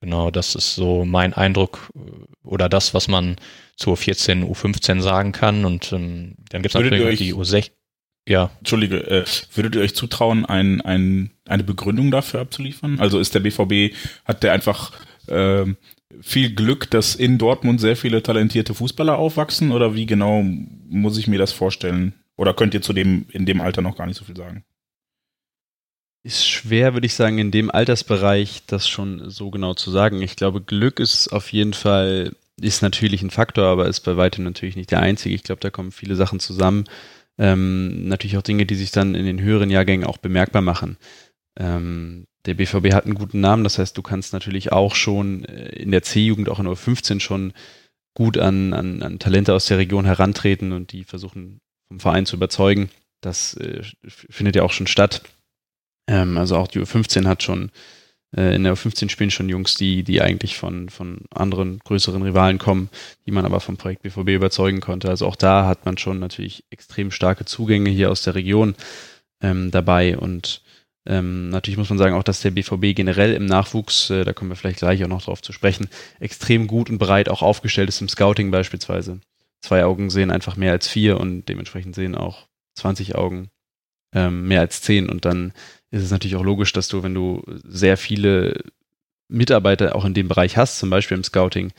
genau, 0.00 0.30
das 0.30 0.54
ist 0.54 0.74
so 0.74 1.04
mein 1.04 1.34
Eindruck 1.34 1.90
äh, 1.94 2.46
oder 2.46 2.68
das, 2.68 2.94
was 2.94 3.08
man 3.08 3.36
zur 3.76 3.96
14 3.96 4.44
U15 4.44 5.00
sagen 5.00 5.32
kann. 5.32 5.64
Und 5.64 5.92
ähm, 5.92 6.36
dann 6.48 6.62
gibt 6.62 6.74
es 6.74 6.80
natürlich 6.80 7.04
euch, 7.04 7.18
die 7.18 7.34
U16. 7.34 7.70
Ja. 8.28 8.50
Entschuldige, 8.58 8.98
äh, 8.98 9.24
würdet 9.54 9.74
ihr 9.74 9.80
euch 9.80 9.94
zutrauen, 9.94 10.44
ein, 10.44 10.80
ein, 10.82 11.30
eine 11.46 11.64
Begründung 11.64 12.10
dafür 12.10 12.40
abzuliefern? 12.40 13.00
Also 13.00 13.18
ist 13.18 13.34
der 13.34 13.40
BVB, 13.40 13.94
hat 14.24 14.42
der 14.42 14.52
einfach 14.52 14.92
äh, 15.30 15.66
viel 16.20 16.54
Glück, 16.54 16.90
dass 16.90 17.14
in 17.14 17.38
Dortmund 17.38 17.80
sehr 17.80 17.96
viele 17.96 18.22
talentierte 18.22 18.74
Fußballer 18.74 19.16
aufwachsen 19.16 19.70
oder 19.70 19.94
wie 19.94 20.06
genau 20.06 20.42
muss 20.42 21.18
ich 21.18 21.28
mir 21.28 21.38
das 21.38 21.52
vorstellen? 21.52 22.14
Oder 22.36 22.54
könnt 22.54 22.74
ihr 22.74 22.82
zu 22.82 22.92
dem 22.92 23.26
in 23.30 23.46
dem 23.46 23.60
Alter 23.60 23.82
noch 23.82 23.96
gar 23.96 24.06
nicht 24.06 24.16
so 24.16 24.24
viel 24.24 24.36
sagen? 24.36 24.64
Ist 26.22 26.46
schwer, 26.46 26.92
würde 26.92 27.06
ich 27.06 27.14
sagen, 27.14 27.38
in 27.38 27.50
dem 27.50 27.70
Altersbereich 27.70 28.62
das 28.66 28.88
schon 28.88 29.30
so 29.30 29.50
genau 29.50 29.74
zu 29.74 29.90
sagen. 29.90 30.20
Ich 30.20 30.36
glaube, 30.36 30.60
Glück 30.60 31.00
ist 31.00 31.28
auf 31.28 31.52
jeden 31.52 31.72
Fall, 31.72 32.34
ist 32.60 32.82
natürlich 32.82 33.22
ein 33.22 33.30
Faktor, 33.30 33.64
aber 33.66 33.86
ist 33.86 34.00
bei 34.00 34.16
weitem 34.16 34.44
natürlich 34.44 34.76
nicht 34.76 34.90
der 34.90 35.00
einzige. 35.00 35.34
Ich 35.34 35.44
glaube, 35.44 35.60
da 35.60 35.70
kommen 35.70 35.92
viele 35.92 36.16
Sachen 36.16 36.40
zusammen. 36.40 36.84
Ähm, 37.38 38.06
natürlich 38.08 38.36
auch 38.36 38.42
Dinge, 38.42 38.66
die 38.66 38.74
sich 38.74 38.90
dann 38.90 39.14
in 39.14 39.24
den 39.24 39.40
höheren 39.40 39.70
Jahrgängen 39.70 40.06
auch 40.06 40.18
bemerkbar 40.18 40.60
machen. 40.60 40.98
Ähm, 41.58 42.26
der 42.46 42.54
BVB 42.54 42.94
hat 42.94 43.04
einen 43.04 43.14
guten 43.14 43.40
Namen, 43.40 43.64
das 43.64 43.78
heißt, 43.78 43.96
du 43.96 44.02
kannst 44.02 44.32
natürlich 44.32 44.72
auch 44.72 44.94
schon 44.94 45.44
äh, 45.44 45.68
in 45.76 45.90
der 45.90 46.02
C-Jugend, 46.02 46.48
auch 46.48 46.58
in 46.58 46.66
U15 46.66 47.20
schon 47.20 47.52
gut 48.14 48.38
an, 48.38 48.72
an, 48.72 49.02
an 49.02 49.18
Talente 49.18 49.54
aus 49.54 49.66
der 49.66 49.78
Region 49.78 50.04
herantreten 50.04 50.72
und 50.72 50.92
die 50.92 51.04
versuchen 51.04 51.60
vom 51.88 52.00
Verein 52.00 52.26
zu 52.26 52.36
überzeugen. 52.36 52.90
Das 53.20 53.54
äh, 53.54 53.82
findet 54.08 54.56
ja 54.56 54.62
auch 54.62 54.72
schon 54.72 54.86
statt. 54.86 55.22
Ähm, 56.08 56.38
also 56.38 56.56
auch 56.56 56.68
die 56.68 56.80
U15 56.80 57.26
hat 57.26 57.42
schon, 57.42 57.70
äh, 58.34 58.54
in 58.54 58.64
der 58.64 58.74
U15 58.74 59.10
spielen 59.10 59.30
schon 59.30 59.48
Jungs, 59.48 59.74
die, 59.74 60.02
die 60.02 60.22
eigentlich 60.22 60.56
von, 60.56 60.88
von 60.88 61.20
anderen 61.30 61.78
größeren 61.80 62.22
Rivalen 62.22 62.58
kommen, 62.58 62.88
die 63.26 63.32
man 63.32 63.44
aber 63.44 63.60
vom 63.60 63.76
Projekt 63.76 64.02
BVB 64.02 64.30
überzeugen 64.30 64.80
konnte. 64.80 65.08
Also 65.08 65.26
auch 65.26 65.36
da 65.36 65.66
hat 65.66 65.84
man 65.84 65.98
schon 65.98 66.18
natürlich 66.18 66.64
extrem 66.70 67.10
starke 67.10 67.44
Zugänge 67.44 67.90
hier 67.90 68.10
aus 68.10 68.22
der 68.22 68.34
Region 68.34 68.74
ähm, 69.42 69.70
dabei 69.70 70.16
und 70.16 70.62
ähm, 71.06 71.48
natürlich 71.48 71.78
muss 71.78 71.88
man 71.88 71.98
sagen 71.98 72.14
auch, 72.14 72.22
dass 72.22 72.40
der 72.40 72.50
BVB 72.50 72.94
generell 72.94 73.32
im 73.32 73.46
Nachwuchs, 73.46 74.10
äh, 74.10 74.24
da 74.24 74.32
kommen 74.32 74.50
wir 74.50 74.56
vielleicht 74.56 74.78
gleich 74.78 75.02
auch 75.02 75.08
noch 75.08 75.22
drauf 75.22 75.40
zu 75.40 75.52
sprechen, 75.52 75.88
extrem 76.18 76.66
gut 76.66 76.90
und 76.90 76.98
breit 76.98 77.28
auch 77.28 77.42
aufgestellt 77.42 77.88
ist 77.88 78.00
im 78.00 78.08
Scouting 78.08 78.50
beispielsweise. 78.50 79.20
Zwei 79.60 79.84
Augen 79.84 80.10
sehen 80.10 80.30
einfach 80.30 80.56
mehr 80.56 80.72
als 80.72 80.88
vier 80.88 81.18
und 81.18 81.46
dementsprechend 81.48 81.94
sehen 81.94 82.14
auch 82.14 82.46
20 82.74 83.14
Augen 83.14 83.50
ähm, 84.14 84.48
mehr 84.48 84.60
als 84.60 84.82
zehn 84.82 85.08
und 85.08 85.24
dann 85.24 85.52
ist 85.90 86.02
es 86.02 86.10
natürlich 86.10 86.36
auch 86.36 86.44
logisch, 86.44 86.72
dass 86.72 86.88
du, 86.88 87.02
wenn 87.02 87.14
du 87.14 87.42
sehr 87.64 87.96
viele 87.96 88.62
Mitarbeiter 89.28 89.96
auch 89.96 90.04
in 90.04 90.14
dem 90.14 90.28
Bereich 90.28 90.56
hast, 90.56 90.78
zum 90.78 90.90
Beispiel 90.90 91.16
im 91.16 91.24
Scouting, 91.24 91.72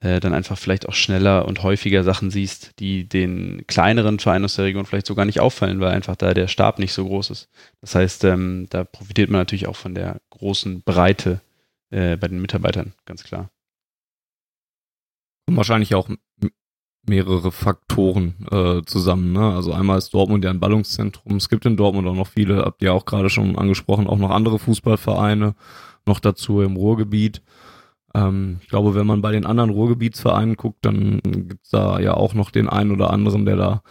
äh, 0.00 0.20
dann 0.20 0.34
einfach 0.34 0.58
vielleicht 0.58 0.88
auch 0.88 0.94
schneller 0.94 1.46
und 1.46 1.62
häufiger 1.62 2.02
Sachen 2.04 2.30
siehst, 2.30 2.78
die 2.78 3.08
den 3.08 3.66
kleineren 3.66 4.18
Vereinen 4.18 4.46
aus 4.46 4.56
der 4.56 4.64
Region 4.64 4.86
vielleicht 4.86 5.06
so 5.06 5.14
gar 5.14 5.26
nicht 5.26 5.40
auffallen, 5.40 5.80
weil 5.80 5.92
einfach 5.92 6.16
da 6.16 6.34
der 6.34 6.48
Stab 6.48 6.78
nicht 6.78 6.92
so 6.92 7.04
groß 7.06 7.30
ist. 7.30 7.48
Das 7.80 7.94
heißt, 7.94 8.24
ähm, 8.24 8.66
da 8.70 8.84
profitiert 8.84 9.30
man 9.30 9.40
natürlich 9.40 9.66
auch 9.66 9.76
von 9.76 9.94
der 9.94 10.20
großen 10.30 10.82
Breite 10.82 11.40
äh, 11.90 12.16
bei 12.16 12.28
den 12.28 12.40
Mitarbeitern, 12.40 12.94
ganz 13.04 13.24
klar. 13.24 13.50
Und 15.46 15.56
wahrscheinlich 15.56 15.94
auch 15.94 16.08
mehrere 17.06 17.50
Faktoren 17.50 18.46
äh, 18.50 18.82
zusammen. 18.84 19.32
Ne? 19.32 19.54
Also 19.54 19.72
einmal 19.72 19.98
ist 19.98 20.14
Dortmund 20.14 20.44
ja 20.44 20.50
ein 20.50 20.60
Ballungszentrum. 20.60 21.36
Es 21.36 21.48
gibt 21.48 21.66
in 21.66 21.76
Dortmund 21.76 22.06
auch 22.08 22.14
noch 22.14 22.28
viele, 22.28 22.58
habt 22.58 22.82
ihr 22.82 22.94
auch 22.94 23.04
gerade 23.04 23.30
schon 23.30 23.58
angesprochen, 23.58 24.06
auch 24.06 24.18
noch 24.18 24.30
andere 24.30 24.58
Fußballvereine 24.58 25.54
noch 26.06 26.20
dazu 26.20 26.62
im 26.62 26.76
Ruhrgebiet. 26.76 27.42
Ähm, 28.14 28.58
ich 28.62 28.68
glaube, 28.68 28.94
wenn 28.94 29.06
man 29.06 29.22
bei 29.22 29.32
den 29.32 29.46
anderen 29.46 29.70
Ruhrgebietsvereinen 29.70 30.56
guckt, 30.56 30.84
dann 30.84 31.20
gibt's 31.22 31.70
da 31.70 32.00
ja 32.00 32.14
auch 32.14 32.34
noch 32.34 32.50
den 32.50 32.68
einen 32.68 32.90
oder 32.90 33.10
anderen, 33.10 33.44
der 33.44 33.56
da 33.56 33.82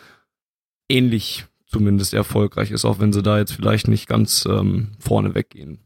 ähnlich 0.89 1.45
zumindest 1.65 2.13
erfolgreich 2.13 2.71
ist, 2.71 2.85
auch 2.85 2.99
wenn 2.99 3.13
sie 3.13 3.23
da 3.23 3.37
jetzt 3.37 3.53
vielleicht 3.53 3.87
nicht 3.87 4.07
ganz 4.07 4.45
ähm, 4.45 4.93
vorne 4.99 5.35
weggehen. 5.35 5.79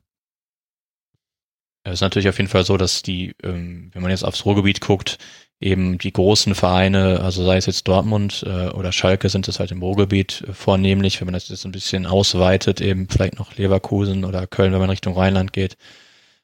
Es 1.83 1.95
ist 1.95 2.01
natürlich 2.01 2.29
auf 2.29 2.37
jeden 2.37 2.49
Fall 2.49 2.63
so, 2.63 2.77
dass 2.77 3.01
die, 3.01 3.35
ähm, 3.43 3.91
wenn 3.93 4.01
man 4.01 4.11
jetzt 4.11 4.23
aufs 4.23 4.45
Ruhrgebiet 4.45 4.79
guckt, 4.79 5.17
eben 5.59 5.97
die 5.97 6.13
großen 6.13 6.55
Vereine, 6.55 7.19
also 7.21 7.43
sei 7.45 7.57
es 7.57 7.65
jetzt 7.65 7.87
Dortmund 7.87 8.43
äh, 8.47 8.69
oder 8.69 8.93
Schalke, 8.93 9.29
sind 9.29 9.47
es 9.49 9.59
halt 9.59 9.71
im 9.71 9.81
Ruhrgebiet 9.81 10.45
äh, 10.47 10.53
vornehmlich, 10.53 11.19
wenn 11.19 11.25
man 11.25 11.33
das 11.33 11.49
jetzt 11.49 11.65
ein 11.65 11.73
bisschen 11.73 12.05
ausweitet, 12.05 12.79
eben 12.79 13.09
vielleicht 13.09 13.37
noch 13.37 13.55
Leverkusen 13.55 14.23
oder 14.23 14.47
Köln, 14.47 14.71
wenn 14.71 14.79
man 14.79 14.89
Richtung 14.89 15.15
Rheinland 15.15 15.51
geht. 15.51 15.77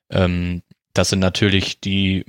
Ähm, 0.10 0.62
das 0.94 1.10
sind 1.10 1.20
natürlich 1.20 1.80
die, 1.80 2.26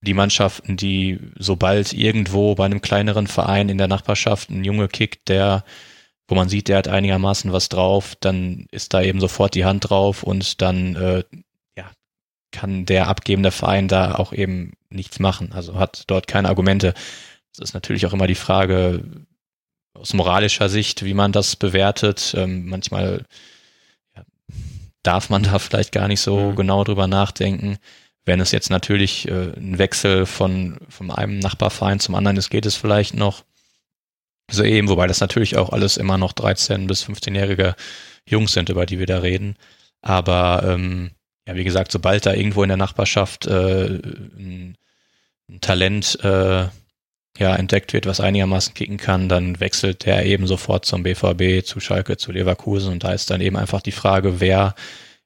die 0.00 0.14
Mannschaften, 0.14 0.76
die 0.76 1.18
sobald 1.38 1.92
irgendwo 1.92 2.54
bei 2.54 2.64
einem 2.64 2.80
kleineren 2.80 3.26
Verein 3.26 3.68
in 3.68 3.78
der 3.78 3.88
Nachbarschaft 3.88 4.50
ein 4.50 4.64
Junge 4.64 4.88
kickt, 4.88 5.28
der 5.28 5.64
wo 6.30 6.36
man 6.36 6.48
sieht, 6.48 6.68
der 6.68 6.78
hat 6.78 6.88
einigermaßen 6.88 7.52
was 7.52 7.68
drauf, 7.68 8.14
dann 8.20 8.66
ist 8.70 8.94
da 8.94 9.02
eben 9.02 9.20
sofort 9.20 9.54
die 9.54 9.64
Hand 9.64 9.90
drauf 9.90 10.22
und 10.22 10.62
dann 10.62 10.94
äh, 10.94 11.24
ja, 11.76 11.90
kann 12.52 12.86
der 12.86 13.08
abgebende 13.08 13.50
Verein 13.50 13.88
da 13.88 14.14
auch 14.14 14.32
eben 14.32 14.74
nichts 14.90 15.18
machen. 15.18 15.52
Also 15.52 15.74
hat 15.74 16.04
dort 16.06 16.28
keine 16.28 16.48
Argumente. 16.48 16.94
Das 17.52 17.70
ist 17.70 17.74
natürlich 17.74 18.06
auch 18.06 18.12
immer 18.12 18.28
die 18.28 18.36
Frage 18.36 19.26
aus 19.92 20.14
moralischer 20.14 20.68
Sicht, 20.68 21.04
wie 21.04 21.14
man 21.14 21.32
das 21.32 21.56
bewertet. 21.56 22.32
Ähm, 22.36 22.66
manchmal 22.66 23.26
darf 25.02 25.30
man 25.30 25.42
da 25.42 25.58
vielleicht 25.58 25.92
gar 25.92 26.08
nicht 26.08 26.20
so 26.20 26.50
mhm. 26.50 26.56
genau 26.56 26.84
drüber 26.84 27.06
nachdenken. 27.06 27.78
Wenn 28.24 28.40
es 28.40 28.52
jetzt 28.52 28.70
natürlich 28.70 29.28
äh, 29.28 29.52
ein 29.56 29.78
Wechsel 29.78 30.26
von, 30.26 30.78
von 30.88 31.10
einem 31.10 31.38
Nachbarverein 31.38 32.00
zum 32.00 32.14
anderen 32.14 32.36
ist, 32.36 32.50
geht 32.50 32.66
es 32.66 32.76
vielleicht 32.76 33.14
noch 33.14 33.44
so 34.50 34.64
eben, 34.64 34.88
wobei 34.88 35.06
das 35.06 35.20
natürlich 35.20 35.56
auch 35.56 35.70
alles 35.70 35.96
immer 35.96 36.18
noch 36.18 36.32
13- 36.32 36.86
bis 36.86 37.04
15-jährige 37.04 37.76
Jungs 38.26 38.52
sind, 38.52 38.68
über 38.68 38.84
die 38.84 38.98
wir 38.98 39.06
da 39.06 39.18
reden. 39.18 39.56
Aber 40.02 40.62
ähm, 40.66 41.12
ja, 41.46 41.54
wie 41.54 41.64
gesagt, 41.64 41.92
sobald 41.92 42.26
da 42.26 42.34
irgendwo 42.34 42.62
in 42.62 42.68
der 42.68 42.76
Nachbarschaft 42.76 43.46
äh, 43.46 43.86
ein, 43.86 44.76
ein 45.48 45.60
Talent 45.60 46.18
äh, 46.22 46.66
ja, 47.38 47.54
entdeckt 47.54 47.92
wird, 47.92 48.06
was 48.06 48.20
einigermaßen 48.20 48.74
kicken 48.74 48.96
kann, 48.96 49.28
dann 49.28 49.60
wechselt 49.60 50.04
der 50.04 50.26
eben 50.26 50.46
sofort 50.46 50.84
zum 50.84 51.02
BVB, 51.02 51.64
zu 51.64 51.80
Schalke, 51.80 52.16
zu 52.16 52.32
Leverkusen 52.32 52.92
und 52.92 53.04
da 53.04 53.12
ist 53.12 53.30
dann 53.30 53.40
eben 53.40 53.56
einfach 53.56 53.80
die 53.80 53.92
Frage, 53.92 54.40
wer 54.40 54.74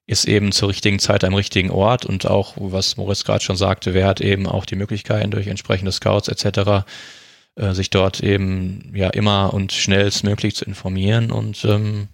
ist 0.07 0.27
eben 0.27 0.53
zur 0.53 0.69
richtigen 0.69 0.99
Zeit 0.99 1.25
am 1.25 1.35
richtigen 1.35 1.71
Ort 1.71 2.05
und 2.05 2.27
auch, 2.27 2.55
was 2.57 2.97
Moritz 2.97 3.25
gerade 3.25 3.43
schon 3.43 3.57
sagte, 3.57 3.95
wer 3.95 4.07
hat 4.07 4.21
eben 4.21 4.47
auch 4.47 4.67
die 4.67 4.77
Möglichkeiten 4.77 5.31
durch 5.31 5.47
entsprechende 5.47 5.93
Scouts 5.93 6.29
etc., 6.29 6.85
äh, 7.57 7.73
sich 7.73 7.90
dort 7.90 8.21
eben 8.21 8.93
ja 8.95 9.09
immer 9.11 9.55
und 9.55 9.73
schnellstmöglich 9.73 10.57
zu 10.57 10.67
informieren 10.67 11.31
und 11.31 11.64
ähm, 11.64 12.09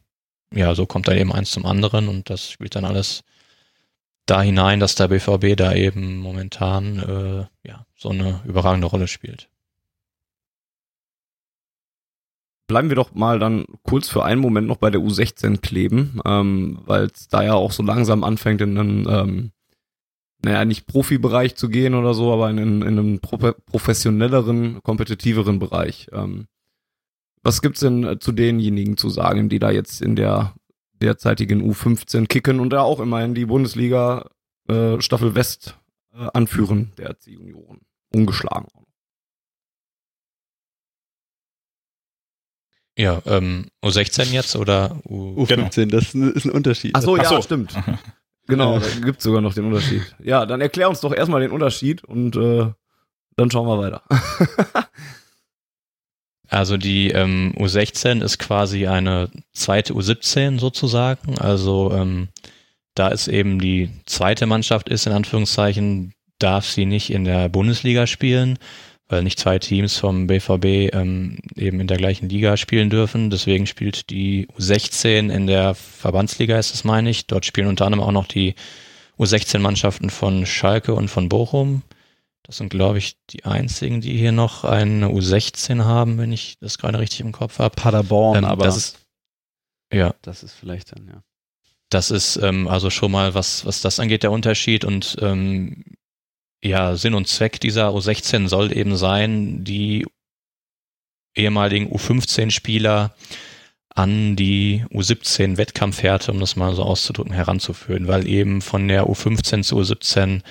ja, 0.55 0.75
so 0.75 0.87
kommt 0.87 1.09
dann 1.09 1.19
eben 1.19 1.33
eins 1.33 1.51
zum 1.51 1.67
anderen 1.67 2.09
und 2.09 2.31
das 2.31 2.51
spielt 2.51 2.77
dann 2.77 2.85
alles 2.85 3.23
da 4.27 4.43
hinein, 4.43 4.81
dass 4.81 4.95
der 4.95 5.09
BVB 5.09 5.57
da 5.57 5.75
eben 5.75 6.19
momentan 6.19 6.99
äh, 6.99 7.69
ja 7.69 7.87
so 7.97 8.11
eine 8.11 8.41
überragende 8.45 8.87
Rolle 8.87 9.09
spielt. 9.09 9.50
Bleiben 12.71 12.89
wir 12.89 12.95
doch 12.95 13.13
mal 13.15 13.41
dann 13.41 13.65
kurz 13.83 14.09
für 14.09 14.25
einen 14.25 14.41
Moment 14.41 14.69
noch 14.69 14.77
bei 14.77 14.91
der 14.91 15.01
U16 15.01 15.61
kleben, 15.61 16.21
ähm, 16.25 16.79
weil 16.87 17.07
es 17.07 17.27
da 17.27 17.43
ja 17.43 17.55
auch 17.55 17.73
so 17.73 17.83
langsam 17.83 18.23
anfängt 18.23 18.61
in 18.61 18.79
einen, 18.79 19.09
ähm, 19.09 19.51
naja, 20.45 20.65
nicht 20.65 20.87
Profibereich 20.87 21.57
zu 21.57 21.69
gehen 21.69 21.95
oder 21.95 22.15
so, 22.15 22.33
aber 22.33 22.49
in, 22.49 22.59
in, 22.59 22.83
in 22.83 22.97
einen 22.97 23.19
pro 23.19 23.39
professionelleren, 23.39 24.85
kompetitiveren 24.85 25.59
Bereich. 25.59 26.07
Ähm, 26.13 26.47
was 27.43 27.61
gibt's 27.61 27.81
denn 27.81 28.19
zu 28.21 28.31
denjenigen 28.31 28.97
zu 28.97 29.11
sagen, 29.11 29.49
die 29.49 29.59
da 29.59 29.73
jetzt 29.73 30.01
in 30.01 30.15
der 30.15 30.55
derzeitigen 31.03 31.69
U15 31.69 32.29
kicken 32.29 32.61
und 32.61 32.71
da 32.71 32.83
auch 32.83 33.01
immerhin 33.01 33.35
die 33.35 33.47
Bundesliga 33.47 34.31
äh, 34.69 35.01
Staffel 35.01 35.35
West 35.35 35.77
äh, 36.15 36.29
anführen, 36.35 36.93
der 36.99 37.19
C-Junioren. 37.19 37.81
Ungeschlagen. 38.15 38.69
Ja, 43.01 43.23
ähm, 43.25 43.67
U16 43.83 44.31
jetzt 44.31 44.57
oder 44.57 45.01
U 45.09 45.43
U15, 45.45 45.75
genau. 45.87 45.91
das 45.97 46.15
ist 46.15 46.45
ein 46.45 46.51
Unterschied. 46.51 46.93
Ach 46.95 47.01
so, 47.01 47.17
ja, 47.17 47.23
Ach 47.25 47.31
so. 47.31 47.43
stimmt. 47.43 47.75
Genau, 48.47 48.81
da 48.81 48.87
gibt 49.05 49.23
sogar 49.23 49.41
noch 49.41 49.55
den 49.55 49.67
Unterschied. 49.67 50.03
Ja, 50.19 50.45
dann 50.45 50.61
erklär 50.61 50.89
uns 50.89 50.99
doch 50.99 51.15
erstmal 51.15 51.41
den 51.41 51.53
Unterschied 51.53 52.03
und 52.03 52.35
äh, 52.35 52.67
dann 53.37 53.49
schauen 53.49 53.69
wir 53.69 53.79
weiter. 53.79 54.03
Also 56.53 56.77
die 56.77 57.11
ähm, 57.11 57.55
U16 57.57 58.25
ist 58.25 58.39
quasi 58.39 58.89
eine 58.89 59.31
zweite 59.53 59.95
U17 59.95 60.59
sozusagen. 60.59 61.39
Also 61.39 61.93
ähm, 61.95 62.27
da 62.97 63.13
es 63.13 63.29
eben 63.29 63.61
die 63.61 63.89
zweite 64.05 64.47
Mannschaft 64.47 64.89
ist, 64.89 65.07
in 65.07 65.13
Anführungszeichen, 65.13 66.13
darf 66.41 66.67
sie 66.67 66.87
nicht 66.87 67.11
in 67.11 67.25
der 67.25 67.49
Bundesliga 67.49 68.09
spielen, 68.09 68.59
weil 69.11 69.25
nicht 69.25 69.41
zwei 69.41 69.59
Teams 69.59 69.99
vom 69.99 70.29
BVB 70.29 70.95
ähm, 70.95 71.39
eben 71.57 71.81
in 71.81 71.89
der 71.89 71.97
gleichen 71.97 72.29
Liga 72.29 72.57
spielen 72.57 72.91
dürfen. 72.91 73.29
Deswegen 73.29 73.67
spielt 73.67 74.09
die 74.09 74.47
U16 74.57 75.31
in 75.31 75.49
der 75.49 75.75
Verbandsliga, 75.75 76.57
ist 76.59 76.73
es 76.73 76.85
meine 76.85 77.11
ich. 77.11 77.27
Dort 77.27 77.45
spielen 77.45 77.67
unter 77.67 77.87
anderem 77.87 78.05
auch 78.05 78.13
noch 78.13 78.29
die 78.29 78.55
U16-Mannschaften 79.19 80.11
von 80.11 80.47
Schalke 80.47 80.95
und 80.95 81.09
von 81.09 81.29
Bochum. 81.29 81.83
Das 82.45 82.57
sind, 82.57 82.71
glaube 82.71 82.99
ich, 82.99 83.17
die 83.31 83.45
einzigen, 83.45 84.01
die 84.01 84.17
hier 84.17 84.33
noch 84.33 84.65
eine 84.65 85.09
U16 85.09 85.85
haben, 85.85 86.17
wenn 86.19 86.33
ich 86.33 86.59
das 86.61 86.79
gerade 86.79 87.01
richtig 87.01 87.21
im 87.21 87.33
Kopf 87.33 87.59
habe. 87.59 87.75
Paderborn, 87.75 88.39
Ähm, 88.39 88.45
aber 88.45 88.65
das 88.65 88.77
ist, 88.77 88.99
ja, 89.93 90.15
das 90.23 90.45
ist 90.45 90.55
vielleicht 90.55 90.97
dann, 90.97 91.07
ja. 91.09 91.23
das 91.91 92.13
ist 92.13 92.37
ähm, 92.37 92.69
also 92.69 92.91
schon 92.91 93.11
mal, 93.11 93.35
was, 93.35 93.67
was 93.67 93.83
das 93.83 93.99
angeht, 93.99 94.23
der 94.23 94.31
Unterschied. 94.31 94.85
Und 94.85 95.17
ähm, 95.21 95.83
ja, 96.63 96.97
Sinn 96.97 97.15
und 97.15 97.29
Zweck 97.29 97.61
dieser 97.61 97.91
U16 97.91 98.49
soll 98.49 98.77
eben 98.77 98.97
sein, 98.97 99.65
die 99.65 100.07
ehemaligen 101.35 101.91
U15-Spieler 101.93 103.15
an 103.95 104.37
die 104.37 104.85
U17-Wettkampfhärte, 104.93 106.31
um 106.31 106.41
das 106.41 106.57
mal 106.57 106.75
so 106.75 106.83
auszudrücken, 106.83 107.33
heranzuführen, 107.33 108.09
weil 108.09 108.27
eben 108.29 108.63
von 108.63 108.87
der 108.89 109.05
U15 109.07 109.63
zu 109.63 109.79
U17 109.79 110.43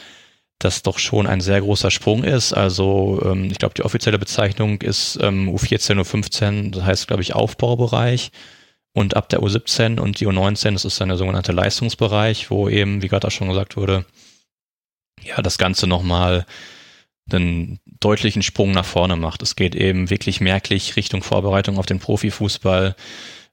das 0.59 0.83
doch 0.83 0.99
schon 0.99 1.25
ein 1.25 1.39
sehr 1.39 1.61
großer 1.61 1.89
Sprung 1.89 2.23
ist. 2.23 2.51
Also 2.51 3.21
ähm, 3.23 3.45
ich 3.45 3.59
glaube, 3.59 3.75
die 3.75 3.83
offizielle 3.83 4.19
Bezeichnung 4.19 4.81
ist 4.81 5.17
ähm, 5.21 5.49
U14, 5.49 6.01
U15, 6.01 6.71
das 6.71 6.83
heißt, 6.83 7.07
glaube 7.07 7.21
ich, 7.21 7.33
Aufbaubereich. 7.33 8.31
Und 8.91 9.15
ab 9.15 9.29
der 9.29 9.39
U17 9.39 9.99
und 9.99 10.19
die 10.19 10.27
U19, 10.27 10.73
das 10.73 10.83
ist 10.83 10.99
dann 10.99 11.09
der 11.09 11.17
sogenannte 11.17 11.53
Leistungsbereich, 11.53 12.51
wo 12.51 12.67
eben, 12.67 13.01
wie 13.01 13.07
gerade 13.07 13.27
auch 13.27 13.31
schon 13.31 13.47
gesagt 13.47 13.77
wurde, 13.77 14.05
ja, 15.23 15.41
das 15.41 15.57
Ganze 15.57 15.87
nochmal 15.87 16.45
einen 17.31 17.79
deutlichen 17.99 18.41
Sprung 18.41 18.71
nach 18.71 18.85
vorne 18.85 19.15
macht. 19.15 19.41
Es 19.43 19.55
geht 19.55 19.75
eben 19.75 20.09
wirklich 20.09 20.41
merklich 20.41 20.95
Richtung 20.95 21.21
Vorbereitung 21.21 21.77
auf 21.77 21.85
den 21.85 21.99
Profifußball, 21.99 22.95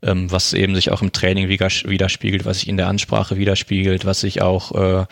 ähm, 0.02 0.31
was 0.31 0.52
eben 0.52 0.74
sich 0.74 0.90
auch 0.90 1.02
im 1.02 1.12
Training 1.12 1.48
wider- 1.48 1.68
widerspiegelt, 1.68 2.44
was 2.44 2.61
sich 2.61 2.68
in 2.68 2.76
der 2.76 2.88
Ansprache 2.88 3.37
widerspiegelt, 3.37 4.05
was 4.05 4.20
sich 4.20 4.42
auch 4.42 4.72
äh, 4.72 5.07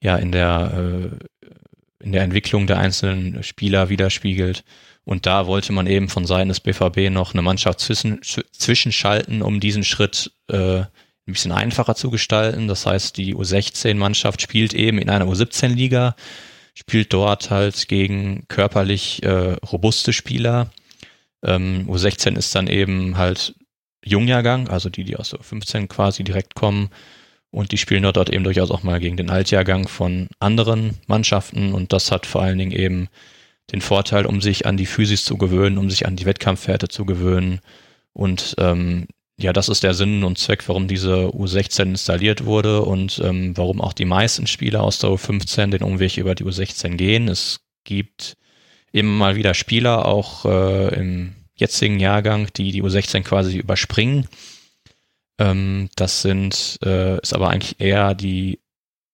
ja 0.00 0.16
in 0.16 0.32
der 0.32 1.10
äh, 1.10 1.24
in 2.00 2.12
der 2.12 2.22
Entwicklung 2.22 2.66
der 2.66 2.78
einzelnen 2.78 3.42
Spieler 3.42 3.88
widerspiegelt. 3.88 4.64
Und 5.04 5.26
da 5.26 5.46
wollte 5.46 5.72
man 5.72 5.86
eben 5.86 6.08
von 6.08 6.26
Seiten 6.26 6.48
des 6.48 6.60
BVB 6.60 7.10
noch 7.10 7.32
eine 7.32 7.42
Mannschaft 7.42 7.80
zwischen, 7.80 8.20
zwischenschalten, 8.22 9.42
um 9.42 9.58
diesen 9.58 9.82
Schritt 9.82 10.30
äh, 10.48 10.82
ein 11.28 11.32
bisschen 11.32 11.52
einfacher 11.52 11.94
zu 11.94 12.10
gestalten. 12.10 12.68
Das 12.68 12.86
heißt, 12.86 13.16
die 13.16 13.34
U16-Mannschaft 13.34 14.40
spielt 14.40 14.74
eben 14.74 14.98
in 14.98 15.10
einer 15.10 15.26
U17-Liga, 15.26 16.16
spielt 16.74 17.12
dort 17.12 17.50
halt 17.50 17.88
gegen 17.88 18.44
körperlich 18.48 19.22
äh, 19.22 19.56
robuste 19.70 20.12
Spieler. 20.12 20.70
Ähm, 21.44 21.86
U16 21.88 22.36
ist 22.36 22.54
dann 22.54 22.66
eben 22.66 23.16
halt 23.18 23.54
Jungjahrgang, 24.04 24.68
also 24.68 24.88
die, 24.88 25.04
die 25.04 25.16
aus 25.16 25.30
der 25.30 25.40
U15 25.40 25.86
quasi 25.86 26.24
direkt 26.24 26.54
kommen. 26.54 26.90
Und 27.50 27.72
die 27.72 27.78
spielen 27.78 28.02
dort, 28.02 28.30
eben 28.30 28.44
durchaus 28.44 28.70
auch 28.70 28.82
mal 28.82 29.00
gegen 29.00 29.16
den 29.16 29.30
Altjahrgang 29.30 29.88
von 29.88 30.28
anderen 30.38 30.98
Mannschaften. 31.06 31.72
Und 31.72 31.92
das 31.92 32.10
hat 32.10 32.26
vor 32.26 32.42
allen 32.42 32.58
Dingen 32.58 32.72
eben 32.72 33.08
den 33.72 33.80
Vorteil, 33.80 34.26
um 34.26 34.40
sich 34.40 34.66
an 34.66 34.76
die 34.76 34.86
Physis 34.86 35.24
zu 35.24 35.36
gewöhnen, 35.36 35.78
um 35.78 35.90
sich 35.90 36.06
an 36.06 36.16
die 36.16 36.26
Wettkampfwerte 36.26 36.88
zu 36.88 37.04
gewöhnen. 37.04 37.60
Und 38.12 38.54
ähm, 38.58 39.06
ja, 39.40 39.52
das 39.52 39.68
ist 39.68 39.84
der 39.84 39.94
Sinn 39.94 40.24
und 40.24 40.36
Zweck, 40.38 40.68
warum 40.68 40.88
diese 40.88 41.28
U16 41.28 41.82
installiert 41.82 42.44
wurde 42.44 42.82
und 42.82 43.20
ähm, 43.24 43.56
warum 43.56 43.80
auch 43.80 43.92
die 43.92 44.04
meisten 44.04 44.48
Spieler 44.48 44.82
aus 44.82 44.98
der 44.98 45.10
U15 45.10 45.70
den 45.70 45.82
Umweg 45.84 46.16
über 46.16 46.34
die 46.34 46.44
U16 46.44 46.96
gehen. 46.96 47.28
Es 47.28 47.60
gibt 47.84 48.36
immer 48.90 49.12
mal 49.12 49.36
wieder 49.36 49.54
Spieler, 49.54 50.06
auch 50.06 50.44
äh, 50.44 50.94
im 50.94 51.34
jetzigen 51.54 52.00
Jahrgang, 52.00 52.48
die 52.56 52.72
die 52.72 52.82
U16 52.82 53.22
quasi 53.22 53.58
überspringen. 53.58 54.26
Ähm, 55.38 55.88
das 55.94 56.22
sind, 56.22 56.78
äh, 56.84 57.20
ist 57.20 57.32
aber 57.32 57.50
eigentlich 57.50 57.80
eher 57.80 58.14
die 58.14 58.58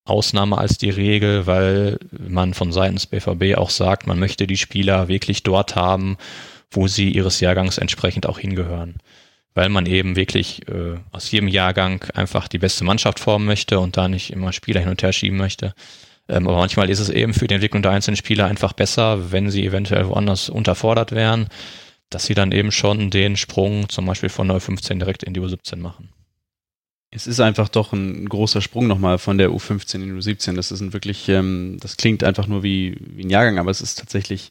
Ausnahme 0.06 0.56
als 0.56 0.78
die 0.78 0.90
Regel, 0.90 1.46
weil 1.46 1.98
man 2.10 2.54
von 2.54 2.72
Seiten 2.72 2.94
des 2.94 3.06
BVB 3.06 3.58
auch 3.58 3.70
sagt, 3.70 4.06
man 4.06 4.18
möchte 4.18 4.46
die 4.46 4.56
Spieler 4.56 5.08
wirklich 5.08 5.42
dort 5.42 5.76
haben, 5.76 6.16
wo 6.70 6.88
sie 6.88 7.10
ihres 7.10 7.40
Jahrgangs 7.40 7.76
entsprechend 7.76 8.26
auch 8.26 8.38
hingehören. 8.38 8.96
Weil 9.54 9.68
man 9.68 9.86
eben 9.86 10.16
wirklich 10.16 10.66
äh, 10.68 10.96
aus 11.12 11.30
jedem 11.30 11.48
Jahrgang 11.48 12.04
einfach 12.14 12.48
die 12.48 12.58
beste 12.58 12.84
Mannschaft 12.84 13.20
formen 13.20 13.46
möchte 13.46 13.78
und 13.78 13.96
da 13.96 14.08
nicht 14.08 14.32
immer 14.32 14.52
Spieler 14.52 14.80
hin 14.80 14.90
und 14.90 15.02
her 15.02 15.12
schieben 15.12 15.38
möchte. 15.38 15.74
Ähm, 16.28 16.48
aber 16.48 16.56
manchmal 16.56 16.90
ist 16.90 17.00
es 17.00 17.10
eben 17.10 17.34
für 17.34 17.46
die 17.46 17.54
Entwicklung 17.54 17.82
der 17.82 17.92
einzelnen 17.92 18.16
Spieler 18.16 18.46
einfach 18.46 18.72
besser, 18.72 19.30
wenn 19.30 19.50
sie 19.50 19.64
eventuell 19.64 20.08
woanders 20.08 20.48
unterfordert 20.48 21.12
wären, 21.12 21.48
dass 22.10 22.26
sie 22.26 22.34
dann 22.34 22.52
eben 22.52 22.72
schon 22.72 23.10
den 23.10 23.36
Sprung 23.36 23.88
zum 23.88 24.06
Beispiel 24.06 24.28
von 24.28 24.48
der 24.48 24.58
U15 24.58 24.98
direkt 24.98 25.22
in 25.22 25.34
die 25.34 25.40
U17 25.40 25.76
machen. 25.76 26.10
Es 27.10 27.28
ist 27.28 27.38
einfach 27.38 27.68
doch 27.68 27.92
ein 27.92 28.28
großer 28.28 28.60
Sprung 28.60 28.88
nochmal 28.88 29.18
von 29.18 29.38
der 29.38 29.50
U15 29.50 29.94
in 29.96 30.02
die 30.02 30.12
U17. 30.12 30.56
Das 30.56 30.72
ist 30.72 30.80
ein 30.80 30.92
wirklich, 30.92 31.28
ähm, 31.28 31.78
das 31.80 31.96
klingt 31.96 32.24
einfach 32.24 32.48
nur 32.48 32.64
wie, 32.64 32.96
wie 32.98 33.24
ein 33.24 33.30
Jahrgang, 33.30 33.58
aber 33.58 33.70
es 33.70 33.80
ist 33.80 34.00
tatsächlich, 34.00 34.50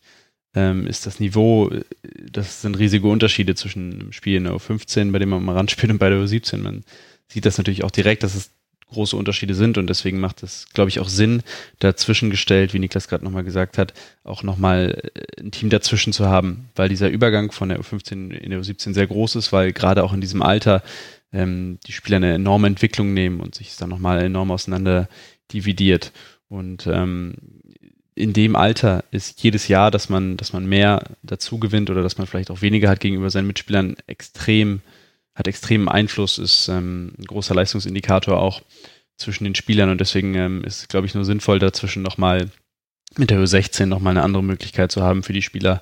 ähm, 0.55 0.87
ist 0.87 1.05
das 1.05 1.19
Niveau, 1.19 1.71
das 2.31 2.61
sind 2.61 2.77
riesige 2.77 3.07
Unterschiede 3.07 3.55
zwischen 3.55 3.93
einem 3.93 4.11
Spiel 4.11 4.37
in 4.37 4.43
der 4.45 4.53
U15, 4.53 5.11
bei 5.11 5.19
dem 5.19 5.29
man 5.29 5.43
mal 5.43 5.55
ranspielt, 5.55 5.91
und 5.91 5.97
bei 5.97 6.09
der 6.09 6.19
U17. 6.19 6.57
Man 6.57 6.83
sieht 7.27 7.45
das 7.45 7.57
natürlich 7.57 7.83
auch 7.83 7.91
direkt, 7.91 8.23
dass 8.23 8.35
es 8.35 8.51
große 8.93 9.17
Unterschiede 9.17 9.55
sind 9.55 9.77
und 9.77 9.87
deswegen 9.87 10.19
macht 10.19 10.43
es, 10.43 10.67
glaube 10.73 10.89
ich, 10.89 10.99
auch 10.99 11.09
Sinn, 11.09 11.41
dazwischen 11.79 12.29
gestellt, 12.29 12.73
wie 12.73 12.79
Niklas 12.79 13.07
gerade 13.07 13.23
nochmal 13.23 13.43
gesagt 13.43 13.77
hat, 13.77 13.93
auch 14.23 14.43
nochmal 14.43 15.01
äh, 15.15 15.41
ein 15.41 15.51
Team 15.51 15.69
dazwischen 15.69 16.13
zu 16.13 16.27
haben, 16.27 16.69
weil 16.75 16.89
dieser 16.89 17.09
Übergang 17.09 17.51
von 17.51 17.69
der 17.69 17.81
U15 17.81 18.31
in 18.31 18.51
der 18.51 18.61
U17 18.61 18.93
sehr 18.93 19.07
groß 19.07 19.35
ist, 19.35 19.51
weil 19.51 19.73
gerade 19.73 20.03
auch 20.03 20.13
in 20.13 20.21
diesem 20.21 20.41
Alter 20.41 20.83
ähm, 21.33 21.79
die 21.87 21.91
Spieler 21.91 22.17
eine 22.17 22.33
enorme 22.33 22.67
Entwicklung 22.67 23.13
nehmen 23.13 23.41
und 23.41 23.55
sich 23.55 23.75
dann 23.75 23.89
nochmal 23.89 24.21
enorm 24.23 24.51
auseinander 24.51 25.09
dividiert. 25.51 26.11
Und 26.47 26.85
ähm, 26.87 27.33
in 28.15 28.33
dem 28.33 28.55
Alter 28.55 29.03
ist 29.11 29.41
jedes 29.41 29.67
Jahr, 29.67 29.91
dass 29.91 30.09
man, 30.09 30.37
dass 30.37 30.53
man 30.53 30.65
mehr 30.65 31.03
dazu 31.23 31.59
gewinnt 31.59 31.89
oder 31.89 32.03
dass 32.03 32.17
man 32.17 32.27
vielleicht 32.27 32.51
auch 32.51 32.61
weniger 32.61 32.89
hat 32.89 32.99
gegenüber 32.99 33.29
seinen 33.29 33.47
Mitspielern, 33.47 33.95
extrem, 34.07 34.81
hat 35.35 35.47
extremen 35.47 35.89
Einfluss, 35.89 36.37
ist 36.37 36.67
ähm, 36.67 37.13
ein 37.17 37.25
großer 37.25 37.55
Leistungsindikator 37.55 38.39
auch 38.39 38.61
zwischen 39.17 39.43
den 39.45 39.55
Spielern 39.55 39.89
und 39.89 39.99
deswegen 39.99 40.35
ähm, 40.35 40.63
ist, 40.63 40.89
glaube 40.89 41.07
ich, 41.07 41.15
nur 41.15 41.25
sinnvoll, 41.25 41.59
dazwischen 41.59 42.03
nochmal 42.03 42.49
mit 43.17 43.29
der 43.29 43.39
U16 43.39 43.85
nochmal 43.85 44.11
eine 44.11 44.23
andere 44.23 44.43
Möglichkeit 44.43 44.91
zu 44.91 45.01
haben 45.01 45.23
für 45.23 45.33
die 45.33 45.41
Spieler, 45.41 45.81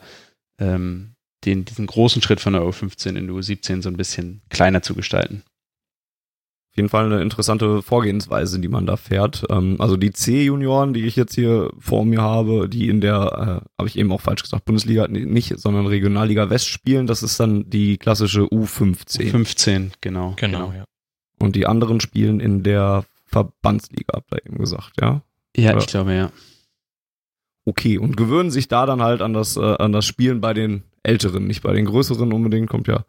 ähm, 0.59 1.15
den, 1.45 1.65
diesen 1.65 1.87
großen 1.87 2.21
Schritt 2.21 2.39
von 2.39 2.53
der 2.53 2.61
U15 2.61 3.15
in 3.15 3.27
die 3.27 3.33
U17 3.33 3.81
so 3.81 3.89
ein 3.89 3.97
bisschen 3.97 4.41
kleiner 4.49 4.81
zu 4.81 4.95
gestalten. 4.95 5.43
Auf 6.71 6.77
jeden 6.77 6.87
Fall 6.87 7.05
eine 7.05 7.21
interessante 7.21 7.81
Vorgehensweise, 7.81 8.57
die 8.59 8.69
man 8.69 8.85
da 8.85 8.95
fährt. 8.95 9.43
Ähm, 9.49 9.75
also 9.79 9.97
die 9.97 10.11
C-Junioren, 10.11 10.93
die 10.93 11.03
ich 11.05 11.17
jetzt 11.17 11.35
hier 11.35 11.69
vor 11.77 12.05
mir 12.05 12.21
habe, 12.21 12.69
die 12.69 12.87
in 12.87 13.01
der, 13.01 13.61
äh, 13.63 13.67
habe 13.77 13.87
ich 13.87 13.97
eben 13.97 14.09
auch 14.13 14.21
falsch 14.21 14.43
gesagt, 14.43 14.63
Bundesliga 14.63 15.07
nicht, 15.09 15.59
sondern 15.59 15.85
Regionalliga 15.85 16.49
West 16.49 16.67
spielen, 16.69 17.07
das 17.07 17.23
ist 17.23 17.37
dann 17.41 17.69
die 17.69 17.97
klassische 17.97 18.43
U15. 18.43 19.31
15, 19.31 19.91
genau. 19.99 20.33
Genau, 20.37 20.71
ja. 20.71 20.85
Und 21.39 21.57
die 21.57 21.67
anderen 21.67 21.99
spielen 21.99 22.39
in 22.39 22.63
der 22.63 23.03
Verbandsliga, 23.25 24.13
habt 24.15 24.31
ihr 24.31 24.45
eben 24.45 24.57
gesagt, 24.57 24.93
ja? 25.01 25.23
Ja, 25.57 25.71
Ja. 25.71 25.77
ich 25.77 25.87
glaube, 25.87 26.13
ja. 26.13 26.31
Okay, 27.65 27.97
und 27.97 28.15
gewöhnen 28.15 28.49
sich 28.49 28.69
da 28.69 28.85
dann 28.85 29.01
halt 29.01 29.21
an 29.21 29.33
das, 29.33 29.57
äh, 29.57 29.59
an 29.59 29.91
das 29.91 30.05
Spielen 30.05 30.39
bei 30.39 30.53
den 30.53 30.83
Älteren, 31.03 31.47
nicht 31.47 31.63
bei 31.63 31.73
den 31.73 31.85
Größeren 31.85 32.31
unbedingt, 32.31 32.69
kommt 32.69 32.87
ja 32.87 33.03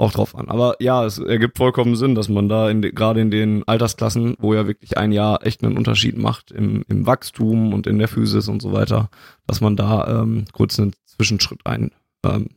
auch 0.00 0.12
drauf 0.12 0.34
an. 0.34 0.48
Aber 0.48 0.76
ja, 0.80 1.04
es 1.04 1.18
ergibt 1.18 1.58
vollkommen 1.58 1.96
Sinn, 1.96 2.14
dass 2.14 2.28
man 2.28 2.48
da 2.48 2.70
in 2.70 2.82
de, 2.82 2.92
gerade 2.92 3.20
in 3.20 3.30
den 3.30 3.66
Altersklassen, 3.66 4.36
wo 4.38 4.54
ja 4.54 4.66
wirklich 4.66 4.98
ein 4.98 5.12
Jahr 5.12 5.46
echt 5.46 5.62
einen 5.62 5.76
Unterschied 5.76 6.16
macht 6.16 6.50
im, 6.50 6.84
im 6.88 7.06
Wachstum 7.06 7.72
und 7.72 7.86
in 7.86 7.98
der 7.98 8.08
Physis 8.08 8.48
und 8.48 8.62
so 8.62 8.72
weiter, 8.72 9.10
dass 9.46 9.60
man 9.60 9.76
da 9.76 10.22
ähm, 10.22 10.46
kurz 10.52 10.78
einen 10.78 10.92
Zwischenschritt 11.06 11.60
ein 11.64 11.90
ähm. 12.26 12.48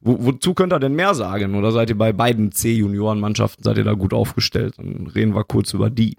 Wo, 0.00 0.16
wozu 0.18 0.52
könnt 0.52 0.72
ihr 0.72 0.80
denn 0.80 0.96
mehr 0.96 1.14
sagen? 1.14 1.54
Oder 1.54 1.70
seid 1.70 1.90
ihr 1.90 1.98
bei 1.98 2.12
beiden 2.12 2.50
C-Junioren-Mannschaften, 2.50 3.62
seid 3.62 3.76
ihr 3.76 3.84
da 3.84 3.92
gut 3.92 4.12
aufgestellt? 4.12 4.74
Dann 4.78 5.06
reden 5.06 5.34
wir 5.34 5.44
kurz 5.44 5.72
über 5.74 5.90
die. 5.90 6.16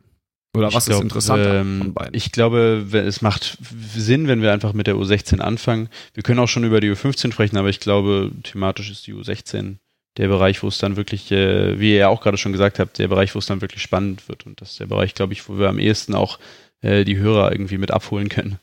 Oder 0.58 0.70
Ich 0.70 0.76
was 0.76 0.86
glaub, 0.86 1.00
ist 1.00 1.04
interessanter 1.04 1.62
ähm? 1.62 1.94
Ich 2.12 2.32
glaube, 2.32 2.86
es 2.92 3.22
macht 3.22 3.58
Sinn, 3.96 4.28
wenn 4.28 4.42
wir 4.42 4.52
einfach 4.52 4.74
mit 4.74 4.88
der 4.88 4.96
U16 4.96 5.40
anfangen. 5.40 5.90
Wir 6.14 6.24
können 6.24 6.40
auch 6.40 6.48
schon 6.48 6.64
über 6.64 6.82
die 6.82 6.92
U15 6.92 7.32
sprechen, 7.32 7.58
aber 7.58 7.70
ich 7.70 7.80
glaube, 7.80 8.32
thematisch 8.44 8.90
ist 8.90 9.06
die 9.06 9.14
U16 9.14 9.76
der 10.18 10.28
Bereich, 10.28 10.64
wo 10.64 10.68
es 10.68 10.80
dann 10.80 10.98
wirklich, 10.98 11.32
äh, 11.32 11.80
wie 11.80 11.92
ihr 11.92 12.00
ja 12.00 12.08
auch 12.10 12.22
gerade 12.22 12.38
schon 12.38 12.52
gesagt 12.52 12.80
habt, 12.80 12.98
der 12.98 13.08
Bereich, 13.08 13.36
wo 13.36 13.40
es 13.40 13.46
dann 13.46 13.62
wirklich 13.62 13.84
spannend 13.84 14.28
wird. 14.28 14.46
Und 14.46 14.60
das 14.60 14.72
ist 14.72 14.80
der 14.80 14.88
Bereich, 14.88 15.14
glaube 15.14 15.34
ich, 15.34 15.48
wo 15.48 15.58
wir 15.58 15.70
am 15.70 15.80
ehesten 15.80 16.16
auch 16.16 16.40
äh, 16.82 17.06
die 17.06 17.18
Hörer 17.18 17.52
irgendwie 17.52 17.78
mit 17.78 17.92
abholen 17.92 18.28
können. 18.28 18.58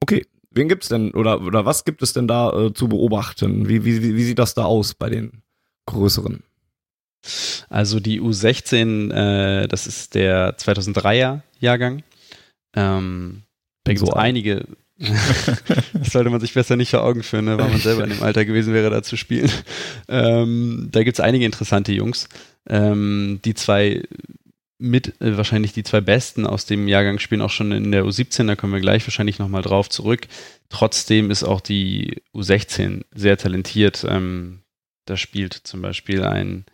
Okay, 0.00 0.24
wen 0.50 0.68
gibt's 0.68 0.88
denn 0.88 1.10
oder 1.12 1.40
oder 1.42 1.64
was 1.64 1.84
gibt 1.84 2.00
es 2.02 2.12
denn 2.12 2.28
da 2.28 2.52
äh, 2.52 2.72
zu 2.72 2.88
beobachten? 2.88 3.68
Wie, 3.68 3.84
wie, 3.84 4.02
wie 4.02 4.24
sieht 4.24 4.38
das 4.38 4.54
da 4.54 4.64
aus 4.64 4.94
bei 4.94 5.10
den 5.10 5.42
größeren? 5.86 6.42
Also 7.68 8.00
die 8.00 8.20
U16, 8.20 9.12
äh, 9.12 9.68
das 9.68 9.86
ist 9.86 10.14
der 10.14 10.56
2003er 10.56 11.40
Jahrgang. 11.60 12.02
Ähm, 12.74 13.42
da 13.84 13.92
gibt 13.92 14.02
es 14.02 14.08
so 14.08 14.14
einige. 14.14 14.66
das 14.98 16.10
sollte 16.10 16.30
man 16.30 16.40
sich 16.40 16.54
besser 16.54 16.76
nicht 16.76 16.90
vor 16.90 17.04
Augen 17.04 17.22
führen, 17.22 17.44
ne, 17.44 17.58
weil 17.58 17.70
man 17.70 17.80
selber 17.80 18.04
in 18.04 18.10
dem 18.10 18.22
Alter 18.22 18.44
gewesen 18.44 18.74
wäre, 18.74 18.90
da 18.90 19.02
zu 19.02 19.16
spielen. 19.16 19.50
Ähm, 20.08 20.88
da 20.90 21.04
gibt 21.04 21.18
es 21.18 21.24
einige 21.24 21.44
interessante 21.44 21.92
Jungs. 21.92 22.28
Ähm, 22.68 23.40
die 23.44 23.54
zwei 23.54 24.02
mit 24.78 25.20
äh, 25.20 25.36
wahrscheinlich 25.36 25.72
die 25.72 25.82
zwei 25.82 26.00
besten 26.00 26.46
aus 26.46 26.66
dem 26.66 26.88
Jahrgang 26.88 27.18
spielen 27.18 27.42
auch 27.42 27.50
schon 27.50 27.72
in 27.72 27.90
der 27.92 28.04
U17, 28.04 28.46
da 28.46 28.56
kommen 28.56 28.72
wir 28.72 28.80
gleich 28.80 29.06
wahrscheinlich 29.06 29.38
nochmal 29.38 29.62
drauf 29.62 29.88
zurück. 29.88 30.28
Trotzdem 30.68 31.30
ist 31.30 31.44
auch 31.44 31.60
die 31.60 32.22
U16 32.34 33.02
sehr 33.14 33.36
talentiert. 33.36 34.06
Ähm, 34.08 34.60
da 35.04 35.16
spielt 35.16 35.54
zum 35.54 35.82
Beispiel 35.82 36.22
ein 36.22 36.64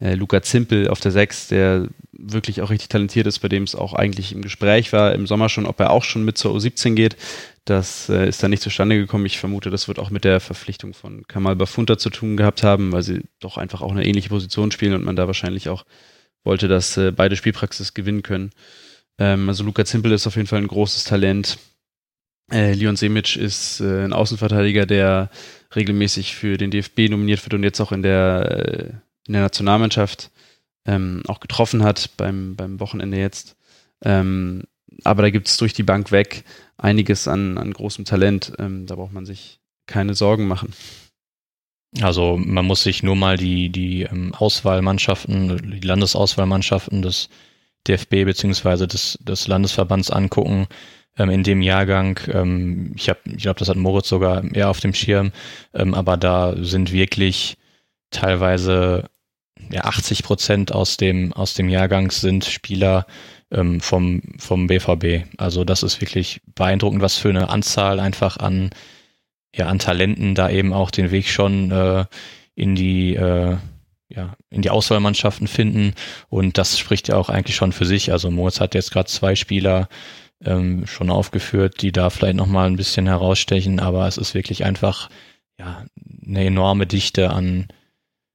äh, 0.00 0.14
Luca 0.14 0.42
Zimpel 0.42 0.88
auf 0.88 1.00
der 1.00 1.12
6, 1.12 1.48
der 1.48 1.88
wirklich 2.12 2.62
auch 2.62 2.70
richtig 2.70 2.88
talentiert 2.88 3.26
ist, 3.26 3.40
bei 3.40 3.48
dem 3.48 3.64
es 3.64 3.74
auch 3.74 3.94
eigentlich 3.94 4.32
im 4.32 4.42
Gespräch 4.42 4.92
war 4.92 5.14
im 5.14 5.26
Sommer 5.26 5.48
schon, 5.48 5.66
ob 5.66 5.80
er 5.80 5.90
auch 5.90 6.04
schon 6.04 6.24
mit 6.24 6.38
zur 6.38 6.54
U17 6.54 6.94
geht. 6.94 7.16
Das 7.64 8.08
äh, 8.08 8.28
ist 8.28 8.42
dann 8.42 8.50
nicht 8.50 8.62
zustande 8.62 8.96
gekommen. 8.96 9.26
Ich 9.26 9.38
vermute, 9.38 9.70
das 9.70 9.88
wird 9.88 9.98
auch 9.98 10.10
mit 10.10 10.24
der 10.24 10.40
Verpflichtung 10.40 10.94
von 10.94 11.26
Kamal 11.26 11.56
Bafunta 11.56 11.96
zu 11.96 12.10
tun 12.10 12.36
gehabt 12.36 12.62
haben, 12.62 12.92
weil 12.92 13.02
sie 13.02 13.22
doch 13.40 13.56
einfach 13.56 13.80
auch 13.82 13.92
eine 13.92 14.06
ähnliche 14.06 14.28
Position 14.28 14.70
spielen 14.70 14.94
und 14.94 15.04
man 15.04 15.16
da 15.16 15.26
wahrscheinlich 15.26 15.68
auch 15.68 15.84
wollte, 16.44 16.68
dass 16.68 16.96
äh, 16.96 17.10
beide 17.10 17.36
Spielpraxis 17.36 17.94
gewinnen 17.94 18.22
können. 18.22 18.50
Ähm, 19.18 19.48
also 19.48 19.64
Luca 19.64 19.84
Zimpel 19.84 20.12
ist 20.12 20.26
auf 20.26 20.36
jeden 20.36 20.48
Fall 20.48 20.60
ein 20.60 20.68
großes 20.68 21.04
Talent. 21.04 21.58
Äh, 22.52 22.74
Leon 22.74 22.96
Semic 22.96 23.36
ist 23.36 23.80
äh, 23.80 24.04
ein 24.04 24.12
Außenverteidiger, 24.12 24.86
der 24.86 25.30
regelmäßig 25.74 26.34
für 26.34 26.58
den 26.58 26.70
DFB 26.70 27.10
nominiert 27.10 27.42
wird 27.44 27.54
und 27.54 27.62
jetzt 27.62 27.80
auch 27.80 27.92
in 27.92 28.02
der, 28.02 28.66
äh, 28.68 28.92
in 29.26 29.32
der 29.34 29.42
Nationalmannschaft 29.42 30.30
ähm, 30.86 31.22
auch 31.26 31.40
getroffen 31.40 31.82
hat 31.82 32.10
beim, 32.16 32.56
beim 32.56 32.80
Wochenende 32.80 33.18
jetzt. 33.18 33.56
Ähm, 34.02 34.64
aber 35.02 35.22
da 35.22 35.30
gibt 35.30 35.48
es 35.48 35.56
durch 35.56 35.72
die 35.72 35.82
Bank 35.82 36.12
weg 36.12 36.44
einiges 36.76 37.26
an, 37.26 37.58
an 37.58 37.72
großem 37.72 38.04
Talent. 38.04 38.52
Ähm, 38.58 38.86
da 38.86 38.96
braucht 38.96 39.12
man 39.12 39.26
sich 39.26 39.60
keine 39.86 40.14
Sorgen 40.14 40.46
machen. 40.46 40.72
Also 42.00 42.36
man 42.36 42.66
muss 42.66 42.82
sich 42.82 43.02
nur 43.02 43.16
mal 43.16 43.36
die, 43.36 43.68
die 43.70 44.02
ähm, 44.02 44.34
Auswahlmannschaften, 44.34 45.70
die 45.70 45.86
Landesauswahlmannschaften 45.86 47.02
des 47.02 47.28
DFB 47.86 48.24
beziehungsweise 48.24 48.88
des, 48.88 49.18
des 49.22 49.46
Landesverbands 49.46 50.10
angucken 50.10 50.66
ähm, 51.16 51.30
in 51.30 51.44
dem 51.44 51.62
Jahrgang. 51.62 52.18
Ähm, 52.32 52.92
ich 52.96 53.08
ich 53.08 53.42
glaube, 53.42 53.58
das 53.60 53.68
hat 53.68 53.76
Moritz 53.76 54.08
sogar 54.08 54.42
eher 54.54 54.70
auf 54.70 54.80
dem 54.80 54.94
Schirm, 54.94 55.32
aber 55.72 56.16
da 56.16 56.54
sind 56.56 56.92
wirklich 56.92 57.56
teilweise 58.10 59.08
ja, 59.70 59.84
80 59.84 60.22
Prozent 60.22 60.72
aus 60.72 60.96
dem, 60.96 61.32
aus 61.32 61.54
dem 61.54 61.68
Jahrgang 61.68 62.10
sind 62.10 62.44
Spieler 62.44 63.06
ähm, 63.50 63.80
vom, 63.80 64.22
vom 64.38 64.66
BVB. 64.66 65.26
Also 65.36 65.64
das 65.64 65.82
ist 65.82 66.00
wirklich 66.00 66.40
beeindruckend, 66.54 67.02
was 67.02 67.16
für 67.16 67.30
eine 67.30 67.48
Anzahl 67.48 68.00
einfach 68.00 68.36
an, 68.38 68.70
ja, 69.54 69.66
an 69.66 69.78
Talenten 69.78 70.34
da 70.34 70.50
eben 70.50 70.72
auch 70.72 70.90
den 70.90 71.10
Weg 71.10 71.28
schon 71.28 71.70
äh, 71.70 72.04
in 72.54 72.74
die 72.74 73.14
äh, 73.14 73.56
ja, 74.08 74.36
in 74.50 74.62
die 74.62 74.70
Auswahlmannschaften 74.70 75.48
finden. 75.48 75.94
Und 76.28 76.58
das 76.58 76.78
spricht 76.78 77.08
ja 77.08 77.16
auch 77.16 77.28
eigentlich 77.28 77.56
schon 77.56 77.72
für 77.72 77.86
sich. 77.86 78.12
Also 78.12 78.30
Moritz 78.30 78.60
hat 78.60 78.74
jetzt 78.74 78.92
gerade 78.92 79.08
zwei 79.08 79.34
Spieler 79.34 79.88
ähm, 80.44 80.86
schon 80.86 81.10
aufgeführt, 81.10 81.82
die 81.82 81.92
da 81.92 82.10
vielleicht 82.10 82.36
nochmal 82.36 82.66
ein 82.66 82.76
bisschen 82.76 83.06
herausstechen, 83.06 83.80
aber 83.80 84.06
es 84.06 84.18
ist 84.18 84.34
wirklich 84.34 84.64
einfach 84.64 85.08
ja, 85.58 85.84
eine 86.26 86.44
enorme 86.44 86.86
Dichte 86.86 87.30
an, 87.30 87.68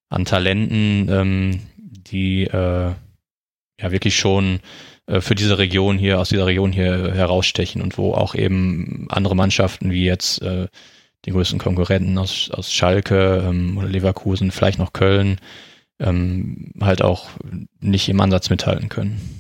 an 0.10 0.26
Talenten, 0.26 1.08
ähm, 1.10 1.60
die 1.78 2.44
äh, 2.44 2.94
ja 3.80 3.92
wirklich 3.92 4.18
schon 4.18 4.60
äh, 5.08 5.22
für 5.22 5.36
diese 5.36 5.58
Region 5.58 5.98
hier, 5.98 6.20
aus 6.20 6.30
dieser 6.30 6.46
Region 6.46 6.72
hier 6.72 7.14
herausstechen 7.14 7.82
und 7.82 7.98
wo 7.98 8.14
auch 8.14 8.36
eben 8.36 9.08
andere 9.10 9.36
Mannschaften 9.36 9.92
wie 9.92 10.06
jetzt 10.06 10.42
äh, 10.42 10.68
die 11.26 11.32
größten 11.32 11.60
Konkurrenten 11.60 12.18
aus, 12.18 12.50
aus 12.52 12.72
Schalke 12.72 13.44
ähm, 13.48 13.78
oder 13.78 13.88
Leverkusen, 13.88 14.52
vielleicht 14.52 14.80
noch 14.80 14.94
Köln, 14.94 15.38
ähm, 16.00 16.72
halt 16.82 17.02
auch 17.02 17.30
nicht 17.80 18.08
im 18.10 18.22
Ansatz 18.22 18.50
mithalten 18.50 18.90
können. 18.90 19.39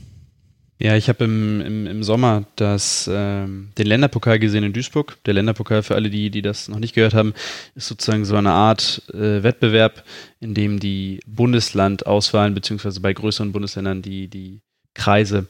Ja, 0.82 0.96
ich 0.96 1.10
habe 1.10 1.26
im, 1.26 1.60
im, 1.60 1.88
im 1.88 2.04
Sommer 2.04 2.46
das, 2.56 3.10
ähm, 3.12 3.72
den 3.78 3.86
Länderpokal 3.86 4.40
gesehen 4.40 4.64
in 4.64 4.72
Duisburg. 4.72 5.18
Der 5.26 5.34
Länderpokal, 5.34 5.84
für 5.84 5.96
alle, 5.96 6.10
die, 6.10 6.30
die 6.30 6.42
das 6.42 6.70
noch 6.70 6.80
nicht 6.80 6.96
gehört 6.96 7.14
haben, 7.14 7.34
ist 7.76 7.90
sozusagen 7.90 8.24
so 8.24 8.38
eine 8.38 8.52
Art 8.52 9.04
äh, 9.14 9.44
Wettbewerb, 9.44 10.06
in 10.40 10.54
dem 10.54 10.80
die 10.80 11.20
Bundeslandauswahlen, 11.28 12.54
beziehungsweise 12.54 13.02
bei 13.02 13.12
größeren 13.12 13.52
Bundesländern 13.52 14.02
die, 14.02 14.30
die 14.30 14.62
Kreise 14.94 15.48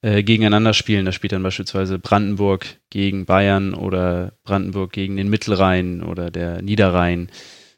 äh, 0.00 0.24
gegeneinander 0.24 0.74
spielen. 0.74 1.04
Da 1.04 1.12
spielt 1.12 1.32
dann 1.32 1.44
beispielsweise 1.44 2.00
Brandenburg 2.00 2.66
gegen 2.90 3.24
Bayern 3.24 3.74
oder 3.74 4.32
Brandenburg 4.42 4.92
gegen 4.92 5.16
den 5.16 5.30
Mittelrhein 5.30 6.02
oder 6.02 6.32
der 6.32 6.60
Niederrhein 6.60 7.30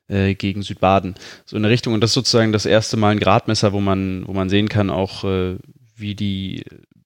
äh, 0.09 0.35
gegen 0.35 0.63
Südbaden. 0.63 1.17
So 1.45 1.57
in 1.57 1.65
der 1.65 1.71
Richtung. 1.71 1.93
Und 1.93 2.01
das 2.01 2.11
ist 2.11 2.15
sozusagen 2.15 2.53
das 2.53 2.65
erste 2.65 2.97
Mal 2.97 3.11
ein 3.11 3.21
Gradmesser, 3.21 3.75
wo 3.75 3.81
man, 3.81 4.27
wo 4.27 4.33
man 4.33 4.49
sehen 4.49 4.71
kann, 4.71 4.89
auch 4.89 5.25
äh, 5.25 5.57
wie 5.97 6.15
die 6.15 6.65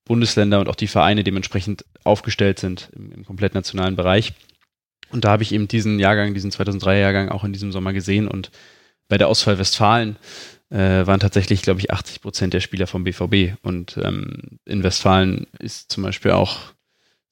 Bundesländer 0.08 0.58
und 0.58 0.68
auch 0.68 0.74
die 0.74 0.88
Vereine 0.88 1.22
dementsprechend 1.22 1.84
aufgestellt 2.02 2.58
sind 2.58 2.90
im, 2.96 3.12
im 3.12 3.24
komplett 3.24 3.54
nationalen 3.54 3.94
Bereich. 3.94 4.32
Und 5.10 5.24
da 5.24 5.30
habe 5.30 5.42
ich 5.42 5.52
eben 5.52 5.68
diesen 5.68 5.98
Jahrgang, 5.98 6.34
diesen 6.34 6.50
2003er-Jahrgang 6.50 7.28
auch 7.30 7.44
in 7.44 7.52
diesem 7.52 7.72
Sommer 7.72 7.92
gesehen. 7.92 8.28
Und 8.28 8.50
bei 9.08 9.16
der 9.16 9.28
Auswahl 9.28 9.58
Westfalen 9.58 10.16
äh, 10.70 11.06
waren 11.06 11.20
tatsächlich, 11.20 11.62
glaube 11.62 11.80
ich, 11.80 11.90
80 11.90 12.20
Prozent 12.20 12.54
der 12.54 12.60
Spieler 12.60 12.86
vom 12.86 13.04
BVB. 13.04 13.56
Und 13.62 13.98
ähm, 14.02 14.58
in 14.64 14.82
Westfalen 14.82 15.46
ist 15.58 15.90
zum 15.90 16.02
Beispiel 16.02 16.32
auch, 16.32 16.58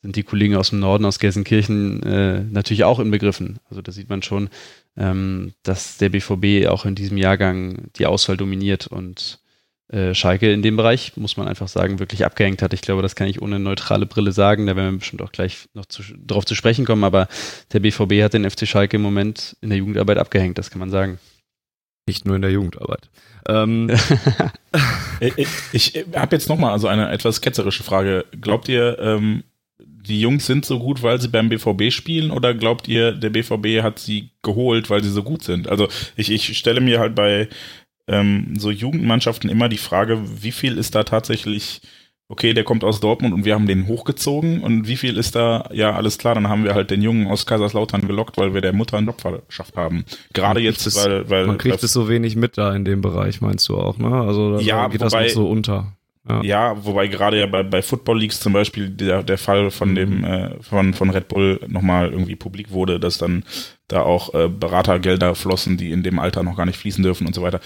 sind 0.03 0.17
die 0.17 0.23
Kollegen 0.23 0.57
aus 0.57 0.71
dem 0.71 0.81
Norden, 0.81 1.05
aus 1.05 1.19
Gelsenkirchen, 1.19 2.03
äh, 2.03 2.41
natürlich 2.45 2.85
auch 2.85 2.99
inbegriffen. 2.99 3.59
Also 3.69 3.83
da 3.83 3.93
sieht 3.93 4.09
man 4.09 4.23
schon, 4.23 4.49
ähm, 4.97 5.53
dass 5.62 5.99
der 5.99 6.11
BVB 6.11 6.69
auch 6.69 6.87
in 6.87 6.95
diesem 6.95 7.19
Jahrgang 7.19 7.89
die 7.97 8.07
Auswahl 8.07 8.37
dominiert 8.37 8.87
und 8.87 9.41
Schalke 10.14 10.53
in 10.53 10.62
dem 10.62 10.77
Bereich, 10.77 11.16
muss 11.16 11.37
man 11.37 11.46
einfach 11.46 11.68
sagen, 11.68 12.01
wirklich 12.01 12.25
abgehängt 12.25 12.61
hat. 12.61 12.72
Ich 12.72 12.81
glaube, 12.81 13.03
das 13.03 13.14
kann 13.14 13.29
ich 13.29 13.40
ohne 13.40 13.61
neutrale 13.61 14.07
Brille 14.07 14.33
sagen. 14.33 14.66
Da 14.66 14.75
werden 14.75 14.94
wir 14.94 14.99
bestimmt 14.99 15.22
auch 15.22 15.31
gleich 15.31 15.68
noch 15.75 15.87
zu, 15.87 16.03
drauf 16.27 16.44
zu 16.44 16.57
sprechen 16.57 16.85
kommen. 16.85 17.05
Aber 17.05 17.29
der 17.72 17.81
BVB 17.81 18.22
hat 18.22 18.35
den 18.35 18.49
FC 18.51 18.66
Schalke 18.66 18.96
im 18.96 19.03
Moment 19.03 19.57
in 19.61 19.68
der 19.68 19.79
Jugendarbeit 19.79 20.18
abgehängt, 20.18 20.59
das 20.59 20.70
kann 20.70 20.81
man 20.81 20.90
sagen. 20.90 21.20
Nicht 22.09 22.25
nur 22.25 22.37
in 22.37 22.42
der 22.42 22.51
Jugendarbeit. 22.51 23.11
Ähm. 23.49 23.90
ich 25.20 25.46
ich 25.72 26.05
habe 26.14 26.35
jetzt 26.35 26.49
nochmal 26.49 26.72
also 26.72 26.88
eine 26.88 27.11
etwas 27.11 27.40
ketzerische 27.40 27.85
Frage. 27.85 28.25
Glaubt 28.40 28.68
ihr, 28.68 28.99
ähm, 28.99 29.44
die 29.79 30.20
Jungs 30.20 30.46
sind 30.46 30.64
so 30.64 30.79
gut, 30.79 31.03
weil 31.03 31.20
sie 31.20 31.29
beim 31.29 31.49
BVB 31.49 31.90
spielen 31.92 32.31
oder 32.31 32.55
glaubt 32.55 32.88
ihr, 32.88 33.12
der 33.12 33.31
BVB 33.31 33.83
hat 33.83 33.99
sie 33.99 34.31
geholt, 34.42 34.88
weil 34.88 35.03
sie 35.03 35.11
so 35.11 35.22
gut 35.22 35.42
sind? 35.42 35.68
Also 35.68 35.88
ich, 36.16 36.31
ich 36.31 36.57
stelle 36.57 36.81
mir 36.81 37.01
halt 37.01 37.14
bei 37.14 37.49
ähm, 38.09 38.55
so 38.59 38.71
Jugendmannschaften 38.71 39.51
immer 39.51 39.69
die 39.69 39.79
Frage, 39.79 40.21
wie 40.42 40.53
viel 40.53 40.79
ist 40.79 40.95
da 40.95 41.05
tatsächlich, 41.05 41.81
okay, 42.29 42.55
der 42.55 42.64
kommt 42.64 42.85
aus 42.85 43.01
Dortmund 43.01 43.35
und 43.35 43.45
wir 43.45 43.55
haben 43.55 43.66
den 43.66 43.87
hochgezogen 43.87 44.62
und 44.62 44.87
wie 44.88 44.97
viel 44.97 45.16
ist 45.16 45.35
da, 45.35 45.69
ja, 45.73 45.95
alles 45.95 46.19
klar, 46.19 46.35
dann 46.35 46.49
haben 46.49 46.64
wir 46.64 46.75
halt 46.75 46.90
den 46.90 47.03
Jungen 47.03 47.27
aus 47.27 47.47
Kaiserslautern 47.47 48.07
gelockt, 48.07 48.37
weil 48.37 48.55
wir 48.55 48.61
der 48.61 48.73
Mutter 48.73 48.97
einen 48.97 49.07
Job 49.07 49.21
verschafft 49.21 49.77
haben. 49.77 50.05
Gerade 50.33 50.61
jetzt, 50.61 50.87
das, 50.87 50.97
weil, 50.97 51.29
weil. 51.31 51.47
Man 51.47 51.59
kriegt 51.59 51.83
es 51.83 51.92
so 51.92 52.09
wenig 52.09 52.37
mit 52.37 52.59
da 52.59 52.75
in 52.75 52.85
dem 52.85 53.01
Bereich, 53.01 53.40
meinst 53.40 53.69
du 53.69 53.77
auch, 53.77 53.99
ne? 53.99 54.09
Also 54.09 54.55
da 54.55 54.61
ja, 54.61 54.88
geht 54.88 55.01
wobei, 55.01 55.25
das 55.25 55.35
noch 55.35 55.42
so 55.42 55.49
unter. 55.49 55.96
Ja. 56.29 56.43
ja, 56.43 56.85
wobei 56.85 57.07
gerade 57.07 57.39
ja 57.39 57.47
bei, 57.47 57.62
bei 57.62 57.83
Football 57.83 58.19
Leagues 58.21 58.41
zum 58.41 58.53
Beispiel 58.53 58.89
der, 58.91 59.23
der 59.23 59.39
Fall 59.39 59.71
von 59.71 59.95
dem 59.95 60.19
Mhm. 60.19 60.25
äh, 60.25 60.62
von, 60.62 60.93
von 60.93 61.11
Red 61.11 61.29
Bull 61.29 61.61
nochmal 61.69 62.11
irgendwie 62.11 62.35
publik 62.37 62.71
wurde, 62.73 62.99
dass 62.99 63.19
dann 63.19 63.45
da 63.89 64.03
auch 64.03 64.35
äh, 64.35 64.49
Beratergelder 64.49 65.35
flossen, 65.37 65.77
die 65.77 65.93
in 65.93 66.03
dem 66.03 66.19
Alter 66.19 66.43
noch 66.43 66.57
gar 66.57 66.67
nicht 66.67 66.79
fließen 66.79 67.03
dürfen 67.05 67.27
und 67.27 67.35
so 67.35 67.43
weiter. 67.43 67.61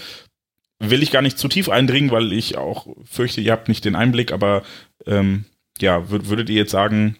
Will 0.79 1.01
ich 1.03 1.11
gar 1.11 1.21
nicht 1.21 1.39
zu 1.39 1.47
tief 1.47 1.69
eindringen, 1.69 2.11
weil 2.11 2.33
ich 2.33 2.57
auch 2.57 2.87
fürchte, 3.03 3.41
ihr 3.41 3.51
habt 3.51 3.67
nicht 3.67 3.83
den 3.85 3.95
Einblick, 3.95 4.31
aber 4.31 4.61
ähm, 5.07 5.45
ja, 5.79 6.09
würd, 6.09 6.27
würdet 6.29 6.49
ihr 6.49 6.57
jetzt 6.57 6.71
sagen, 6.71 7.17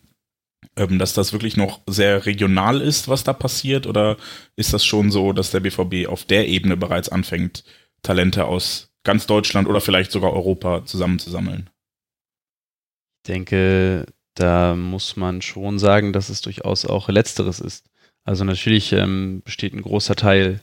ähm, 0.75 0.99
dass 0.99 1.13
das 1.13 1.33
wirklich 1.33 1.57
noch 1.57 1.79
sehr 1.87 2.25
regional 2.27 2.81
ist, 2.81 3.07
was 3.07 3.23
da 3.23 3.33
passiert, 3.33 3.87
oder 3.87 4.17
ist 4.55 4.73
das 4.73 4.85
schon 4.85 5.09
so, 5.11 5.33
dass 5.33 5.49
der 5.51 5.59
BVB 5.61 6.07
auf 6.07 6.23
der 6.25 6.47
Ebene 6.47 6.77
bereits 6.77 7.09
anfängt, 7.09 7.63
Talente 8.03 8.45
aus 8.45 8.90
ganz 9.03 9.25
Deutschland 9.25 9.67
oder 9.67 9.81
vielleicht 9.81 10.11
sogar 10.11 10.33
Europa 10.33 10.85
zusammenzusammeln? 10.85 11.69
Ich 13.23 13.27
denke, 13.27 14.05
da 14.35 14.75
muss 14.75 15.15
man 15.15 15.41
schon 15.41 15.79
sagen, 15.79 16.13
dass 16.13 16.29
es 16.29 16.41
durchaus 16.41 16.85
auch 16.85 17.09
Letzteres 17.09 17.59
ist. 17.59 17.85
Also 18.23 18.43
natürlich 18.43 18.93
ähm, 18.93 19.41
besteht 19.43 19.73
ein 19.73 19.81
großer 19.81 20.15
Teil 20.15 20.59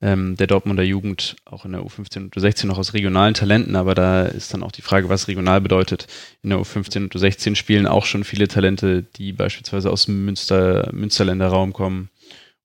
ähm, 0.00 0.36
der 0.36 0.46
Dortmunder 0.46 0.82
Jugend, 0.82 1.36
auch 1.44 1.64
in 1.64 1.72
der 1.72 1.82
U15 1.82 2.24
und 2.24 2.36
U16 2.36 2.66
noch 2.66 2.78
aus 2.78 2.92
regionalen 2.94 3.34
Talenten, 3.34 3.76
aber 3.76 3.94
da 3.94 4.24
ist 4.24 4.52
dann 4.52 4.62
auch 4.62 4.72
die 4.72 4.82
Frage, 4.82 5.08
was 5.08 5.28
regional 5.28 5.60
bedeutet. 5.60 6.06
In 6.42 6.50
der 6.50 6.58
U15 6.58 7.04
und 7.04 7.14
U16 7.14 7.54
spielen 7.54 7.86
auch 7.86 8.04
schon 8.04 8.24
viele 8.24 8.48
Talente, 8.48 9.02
die 9.02 9.32
beispielsweise 9.32 9.90
aus 9.90 10.06
dem 10.06 10.24
Münster, 10.24 10.90
Münsterländer 10.92 11.48
Raum 11.48 11.72
kommen 11.72 12.10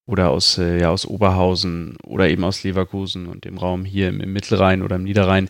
oder 0.08 0.32
aus, 0.32 0.58
äh, 0.58 0.80
ja, 0.80 0.90
aus 0.90 1.06
Oberhausen 1.06 1.98
oder 2.04 2.30
eben 2.30 2.44
aus 2.44 2.64
Leverkusen 2.64 3.28
und 3.28 3.46
dem 3.46 3.58
Raum 3.58 3.86
hier 3.86 4.10
im, 4.10 4.22
im 4.22 4.34
Mittelrhein 4.34 4.82
oder 4.82 4.96
im 4.96 5.04
Niederrhein. 5.04 5.50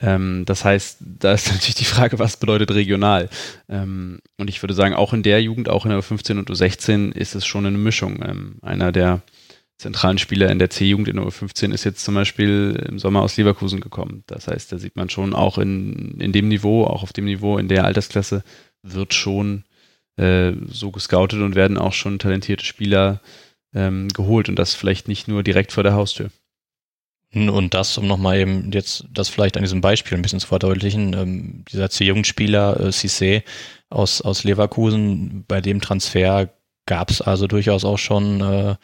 Ähm, 0.00 0.44
das 0.46 0.64
heißt, 0.64 0.98
da 1.00 1.32
ist 1.32 1.48
natürlich 1.52 1.74
die 1.74 1.84
Frage, 1.84 2.18
was 2.18 2.36
bedeutet 2.36 2.70
regional? 2.70 3.28
Ähm, 3.68 4.20
und 4.38 4.48
ich 4.48 4.62
würde 4.62 4.74
sagen, 4.74 4.94
auch 4.94 5.12
in 5.12 5.24
der 5.24 5.42
Jugend, 5.42 5.68
auch 5.68 5.84
in 5.84 5.90
der 5.90 6.00
U15 6.00 6.38
und 6.38 6.50
U16 6.50 7.12
ist 7.12 7.34
es 7.34 7.44
schon 7.44 7.66
eine 7.66 7.76
Mischung. 7.76 8.22
Ähm, 8.24 8.56
einer 8.62 8.92
der 8.92 9.22
zentralen 9.78 10.18
Spieler 10.18 10.50
in 10.50 10.58
der 10.58 10.70
C-Jugend 10.70 11.08
in 11.08 11.16
der 11.16 11.26
U15 11.26 11.72
ist 11.72 11.84
jetzt 11.84 12.04
zum 12.04 12.14
Beispiel 12.14 12.84
im 12.88 12.98
Sommer 12.98 13.22
aus 13.22 13.36
Leverkusen 13.36 13.80
gekommen. 13.80 14.22
Das 14.26 14.48
heißt, 14.48 14.72
da 14.72 14.78
sieht 14.78 14.96
man 14.96 15.10
schon 15.10 15.34
auch 15.34 15.58
in, 15.58 16.20
in 16.20 16.32
dem 16.32 16.48
Niveau, 16.48 16.84
auch 16.84 17.02
auf 17.02 17.12
dem 17.12 17.26
Niveau, 17.26 17.58
in 17.58 17.68
der 17.68 17.84
Altersklasse 17.84 18.42
wird 18.82 19.14
schon 19.14 19.64
äh, 20.16 20.52
so 20.68 20.90
gescoutet 20.90 21.40
und 21.40 21.54
werden 21.54 21.78
auch 21.78 21.92
schon 21.92 22.18
talentierte 22.18 22.64
Spieler 22.64 23.20
ähm, 23.74 24.08
geholt 24.08 24.48
und 24.48 24.58
das 24.58 24.74
vielleicht 24.74 25.08
nicht 25.08 25.28
nur 25.28 25.42
direkt 25.42 25.72
vor 25.72 25.82
der 25.82 25.94
Haustür. 25.94 26.30
Und 27.34 27.74
das, 27.74 27.98
um 27.98 28.06
nochmal 28.06 28.38
eben 28.38 28.72
jetzt 28.72 29.04
das 29.12 29.28
vielleicht 29.28 29.58
an 29.58 29.62
diesem 29.62 29.82
Beispiel 29.82 30.16
ein 30.16 30.22
bisschen 30.22 30.40
zu 30.40 30.46
verdeutlichen, 30.46 31.12
ähm, 31.12 31.64
dieser 31.70 31.90
C-Jugendspieler 31.90 32.80
äh, 32.80 32.88
Cissé 32.88 33.42
aus, 33.90 34.22
aus 34.22 34.44
Leverkusen, 34.44 35.44
bei 35.46 35.60
dem 35.60 35.82
Transfer 35.82 36.48
gab 36.86 37.10
es 37.10 37.20
also 37.20 37.46
durchaus 37.46 37.84
auch 37.84 37.98
schon 37.98 38.40
äh, 38.40 38.76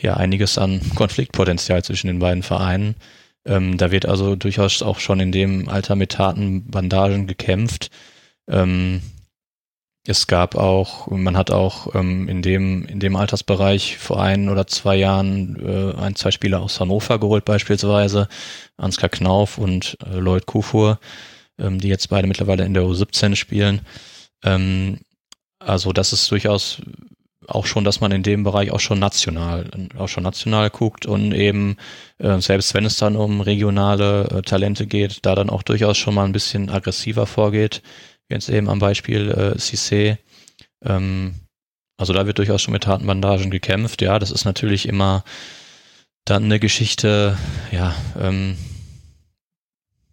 ja 0.00 0.16
einiges 0.16 0.58
an 0.58 0.80
Konfliktpotenzial 0.96 1.84
zwischen 1.84 2.08
den 2.08 2.18
beiden 2.18 2.42
Vereinen. 2.42 2.96
Ähm, 3.44 3.78
da 3.78 3.92
wird 3.92 4.06
also 4.06 4.34
durchaus 4.34 4.82
auch 4.82 4.98
schon 4.98 5.20
in 5.20 5.30
dem 5.30 5.68
Alter 5.68 5.94
mit 5.94 6.10
Taten, 6.12 6.68
Bandagen 6.68 7.28
gekämpft. 7.28 7.90
Ähm, 8.48 9.00
es 10.08 10.26
gab 10.26 10.54
auch, 10.54 11.08
man 11.08 11.36
hat 11.36 11.50
auch 11.50 11.94
ähm, 11.94 12.28
in 12.28 12.42
dem 12.42 12.84
in 12.86 13.00
dem 13.00 13.16
Altersbereich 13.16 13.98
vor 13.98 14.20
ein 14.22 14.48
oder 14.48 14.66
zwei 14.66 14.96
Jahren 14.96 15.56
äh, 15.64 16.00
ein, 16.00 16.16
zwei 16.16 16.30
Spieler 16.30 16.60
aus 16.60 16.80
Hannover 16.80 17.18
geholt 17.18 17.44
beispielsweise, 17.44 18.28
Ansgar 18.76 19.10
Knauf 19.10 19.58
und 19.58 19.96
äh, 20.04 20.18
Lloyd 20.18 20.46
Kufur, 20.46 20.98
ähm, 21.58 21.78
die 21.80 21.88
jetzt 21.88 22.08
beide 22.08 22.26
mittlerweile 22.26 22.64
in 22.64 22.74
der 22.74 22.84
U17 22.84 23.36
spielen. 23.36 23.80
Ähm, 24.44 25.00
also 25.58 25.92
das 25.92 26.12
ist 26.12 26.30
durchaus 26.30 26.80
auch 27.48 27.66
schon, 27.66 27.84
dass 27.84 28.00
man 28.00 28.12
in 28.12 28.22
dem 28.22 28.44
Bereich 28.44 28.70
auch 28.70 28.80
schon 28.80 28.98
national, 28.98 29.70
auch 29.96 30.08
schon 30.08 30.24
national 30.24 30.70
guckt 30.70 31.06
und 31.06 31.32
eben, 31.32 31.76
äh, 32.18 32.40
selbst 32.40 32.74
wenn 32.74 32.84
es 32.84 32.96
dann 32.96 33.16
um 33.16 33.40
regionale 33.40 34.24
äh, 34.24 34.42
Talente 34.42 34.86
geht, 34.86 35.24
da 35.24 35.34
dann 35.34 35.50
auch 35.50 35.62
durchaus 35.62 35.96
schon 35.96 36.14
mal 36.14 36.24
ein 36.24 36.32
bisschen 36.32 36.70
aggressiver 36.70 37.26
vorgeht, 37.26 37.82
jetzt 38.28 38.48
eben 38.48 38.68
am 38.68 38.78
Beispiel 38.78 39.30
äh, 39.30 39.58
Cissé. 39.58 40.18
Ähm, 40.84 41.34
also 41.96 42.12
da 42.12 42.26
wird 42.26 42.38
durchaus 42.38 42.62
schon 42.62 42.72
mit 42.72 42.86
harten 42.86 43.06
Bandagen 43.06 43.50
gekämpft. 43.50 44.02
Ja, 44.02 44.18
das 44.18 44.30
ist 44.30 44.44
natürlich 44.44 44.86
immer 44.86 45.24
dann 46.24 46.44
eine 46.44 46.60
Geschichte, 46.60 47.38
ja, 47.70 47.94
ähm, 48.20 48.56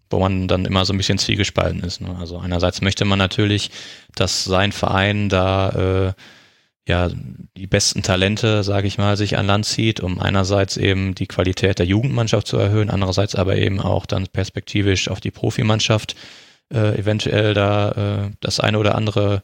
wo 0.09 0.19
man 0.19 0.47
dann 0.47 0.65
immer 0.65 0.85
so 0.85 0.93
ein 0.93 0.97
bisschen 0.97 1.17
zwiegespalten 1.17 1.81
ist. 1.81 1.99
Ne? 1.99 2.15
Also 2.19 2.37
einerseits 2.37 2.81
möchte 2.81 3.03
man 3.03 3.17
natürlich, 3.17 3.71
dass 4.15 4.43
sein 4.43 4.71
Verein 4.71 5.27
da 5.27 5.69
äh, 5.69 6.13
ja 6.87 7.09
die 7.57 7.67
besten 7.67 8.03
Talente, 8.03 8.63
sage 8.63 8.87
ich 8.87 8.97
mal, 8.97 9.17
sich 9.17 9.37
an 9.37 9.47
Land 9.47 9.65
zieht, 9.65 10.01
um 10.01 10.19
einerseits 10.19 10.77
eben 10.77 11.15
die 11.15 11.27
Qualität 11.27 11.79
der 11.79 11.87
Jugendmannschaft 11.87 12.45
zu 12.45 12.57
erhöhen, 12.57 12.91
andererseits 12.91 13.35
aber 13.35 13.57
eben 13.57 13.79
auch 13.79 14.05
dann 14.05 14.27
perspektivisch 14.27 15.07
auf 15.07 15.19
die 15.19 15.31
Profimannschaft 15.31 16.15
äh, 16.71 16.97
eventuell 16.97 17.53
da 17.53 18.25
äh, 18.25 18.31
das 18.39 18.59
eine 18.59 18.79
oder 18.79 18.95
andere 18.95 19.41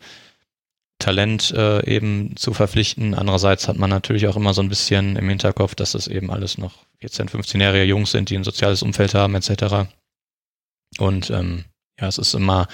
Talent 0.99 1.51
äh, 1.51 1.85
eben 1.85 2.35
zu 2.35 2.53
verpflichten. 2.53 3.13
Andererseits 3.13 3.67
hat 3.67 3.77
man 3.77 3.89
natürlich 3.89 4.27
auch 4.27 4.35
immer 4.35 4.53
so 4.53 4.61
ein 4.61 4.69
bisschen 4.69 5.15
im 5.15 5.29
Hinterkopf, 5.29 5.75
dass 5.75 5.93
es 5.93 6.07
eben 6.07 6.29
alles 6.29 6.57
noch 6.57 6.85
14-, 7.01 7.29
15-jährige 7.29 7.85
Jungs 7.85 8.11
sind, 8.11 8.29
die 8.29 8.37
ein 8.37 8.43
soziales 8.43 8.83
Umfeld 8.83 9.13
haben 9.13 9.35
etc. 9.35 9.89
Und 10.97 11.29
ähm, 11.29 11.65
ja, 11.99 12.07
es 12.07 12.17
ist 12.17 12.33
immer, 12.33 12.67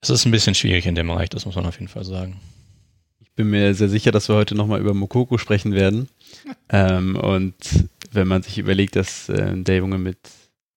es 0.00 0.10
ist 0.10 0.24
ein 0.24 0.30
bisschen 0.30 0.54
schwierig 0.54 0.86
in 0.86 0.94
dem 0.94 1.08
Bereich, 1.08 1.28
das 1.28 1.44
muss 1.44 1.56
man 1.56 1.66
auf 1.66 1.78
jeden 1.80 1.88
Fall 1.88 2.04
sagen 2.04 2.40
bin 3.40 3.50
mir 3.50 3.74
sehr 3.74 3.88
sicher, 3.88 4.12
dass 4.12 4.28
wir 4.28 4.36
heute 4.36 4.54
nochmal 4.54 4.80
über 4.80 4.92
Mokoko 4.92 5.38
sprechen 5.38 5.72
werden. 5.72 6.10
ähm, 6.68 7.16
und 7.16 7.54
wenn 8.12 8.28
man 8.28 8.42
sich 8.42 8.58
überlegt, 8.58 8.96
dass 8.96 9.30
äh, 9.30 9.56
der 9.56 9.76
Junge 9.76 9.96
mit, 9.96 10.18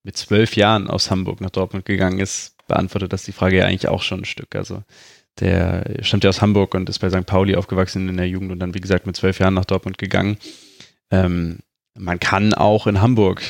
mit 0.04 0.16
zwölf 0.16 0.56
Jahren 0.56 0.89
aus 0.89 1.12
Hamburg 1.12 1.41
nach 1.41 1.50
Dortmund 1.50 1.86
gegangen 1.86 2.20
ist, 2.20 2.53
beantwortet 2.68 3.14
das 3.14 3.24
die 3.24 3.32
Frage 3.32 3.57
ja 3.57 3.66
eigentlich 3.66 3.88
auch 3.88 4.01
schon 4.01 4.22
ein 4.22 4.26
Stück. 4.26 4.55
Also 4.55 4.84
der 5.39 5.97
stammt 6.01 6.24
ja 6.24 6.30
aus 6.30 6.41
Hamburg 6.41 6.76
und 6.76 6.89
ist 6.89 6.99
bei 6.99 7.09
St. 7.09 7.26
Pauli 7.26 7.55
aufgewachsen 7.55 8.07
in 8.09 8.18
der 8.18 8.28
Jugend 8.28 8.51
und 8.51 8.59
dann, 8.59 8.74
wie 8.74 8.82
gesagt, 8.82 9.05
mit 9.05 9.16
zwölf 9.16 9.39
Jahren 9.39 9.55
nach 9.55 9.66
Dortmund 9.66 9.97
gegangen. 9.97 10.38
Ähm, 11.11 11.59
man 11.95 12.20
kann 12.20 12.53
auch 12.53 12.88
in 12.88 13.01
Hamburg 13.01 13.41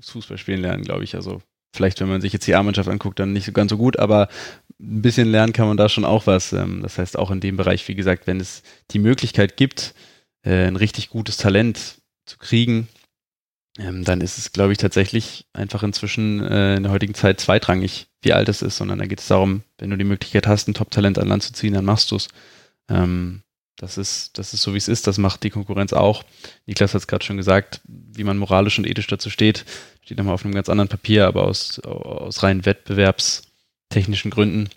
Fußball 0.00 0.38
spielen 0.38 0.62
lernen, 0.62 0.84
glaube 0.84 1.04
ich. 1.04 1.14
Also 1.14 1.42
vielleicht, 1.74 2.00
wenn 2.00 2.08
man 2.08 2.20
sich 2.20 2.32
jetzt 2.32 2.46
die 2.46 2.54
A-Mannschaft 2.54 2.88
anguckt, 2.88 3.18
dann 3.18 3.32
nicht 3.32 3.46
so 3.46 3.52
ganz 3.52 3.70
so 3.70 3.76
gut, 3.76 3.98
aber 3.98 4.28
ein 4.80 5.02
bisschen 5.02 5.28
lernen 5.30 5.52
kann 5.52 5.68
man 5.68 5.76
da 5.76 5.88
schon 5.88 6.04
auch 6.04 6.26
was. 6.26 6.52
Ähm, 6.52 6.82
das 6.82 6.98
heißt, 6.98 7.18
auch 7.18 7.30
in 7.30 7.40
dem 7.40 7.56
Bereich, 7.56 7.86
wie 7.88 7.94
gesagt, 7.94 8.26
wenn 8.26 8.40
es 8.40 8.62
die 8.90 8.98
Möglichkeit 8.98 9.56
gibt, 9.56 9.94
äh, 10.42 10.66
ein 10.66 10.76
richtig 10.76 11.10
gutes 11.10 11.36
Talent 11.36 11.98
zu 12.24 12.38
kriegen, 12.38 12.88
ähm, 13.78 14.04
dann 14.04 14.20
ist 14.20 14.38
es, 14.38 14.52
glaube 14.52 14.72
ich, 14.72 14.78
tatsächlich 14.78 15.46
einfach 15.52 15.82
inzwischen 15.84 16.42
äh, 16.42 16.76
in 16.76 16.82
der 16.82 16.92
heutigen 16.92 17.14
Zeit 17.14 17.40
zweitrangig, 17.40 18.08
wie 18.22 18.32
alt 18.32 18.48
es 18.48 18.60
ist, 18.60 18.76
sondern 18.76 18.98
da 18.98 19.06
geht 19.06 19.20
es 19.20 19.28
darum, 19.28 19.62
wenn 19.78 19.90
du 19.90 19.96
die 19.96 20.04
Möglichkeit 20.04 20.48
hast, 20.48 20.68
ein 20.68 20.74
Top-Talent 20.74 21.18
an 21.18 21.28
Land 21.28 21.44
zu 21.44 21.52
ziehen, 21.52 21.74
dann 21.74 21.84
machst 21.84 22.10
du 22.10 22.16
es. 22.16 22.28
Ähm, 22.88 23.42
das 23.76 23.96
ist, 23.96 24.36
das 24.36 24.52
ist 24.52 24.62
so, 24.62 24.74
wie 24.74 24.78
es 24.78 24.88
ist. 24.88 25.06
Das 25.06 25.18
macht 25.18 25.44
die 25.44 25.50
Konkurrenz 25.50 25.92
auch. 25.92 26.24
Niklas 26.66 26.94
hat 26.94 27.02
es 27.02 27.06
gerade 27.06 27.24
schon 27.24 27.36
gesagt, 27.36 27.80
wie 27.84 28.24
man 28.24 28.36
moralisch 28.36 28.76
und 28.78 28.86
ethisch 28.86 29.06
dazu 29.06 29.30
steht. 29.30 29.64
Steht 30.02 30.18
nochmal 30.18 30.34
auf 30.34 30.44
einem 30.44 30.54
ganz 30.54 30.68
anderen 30.68 30.88
Papier, 30.88 31.28
aber 31.28 31.44
aus, 31.44 31.78
aus 31.80 32.42
rein 32.42 32.66
wettbewerbstechnischen 32.66 34.32
Gründen 34.32 34.68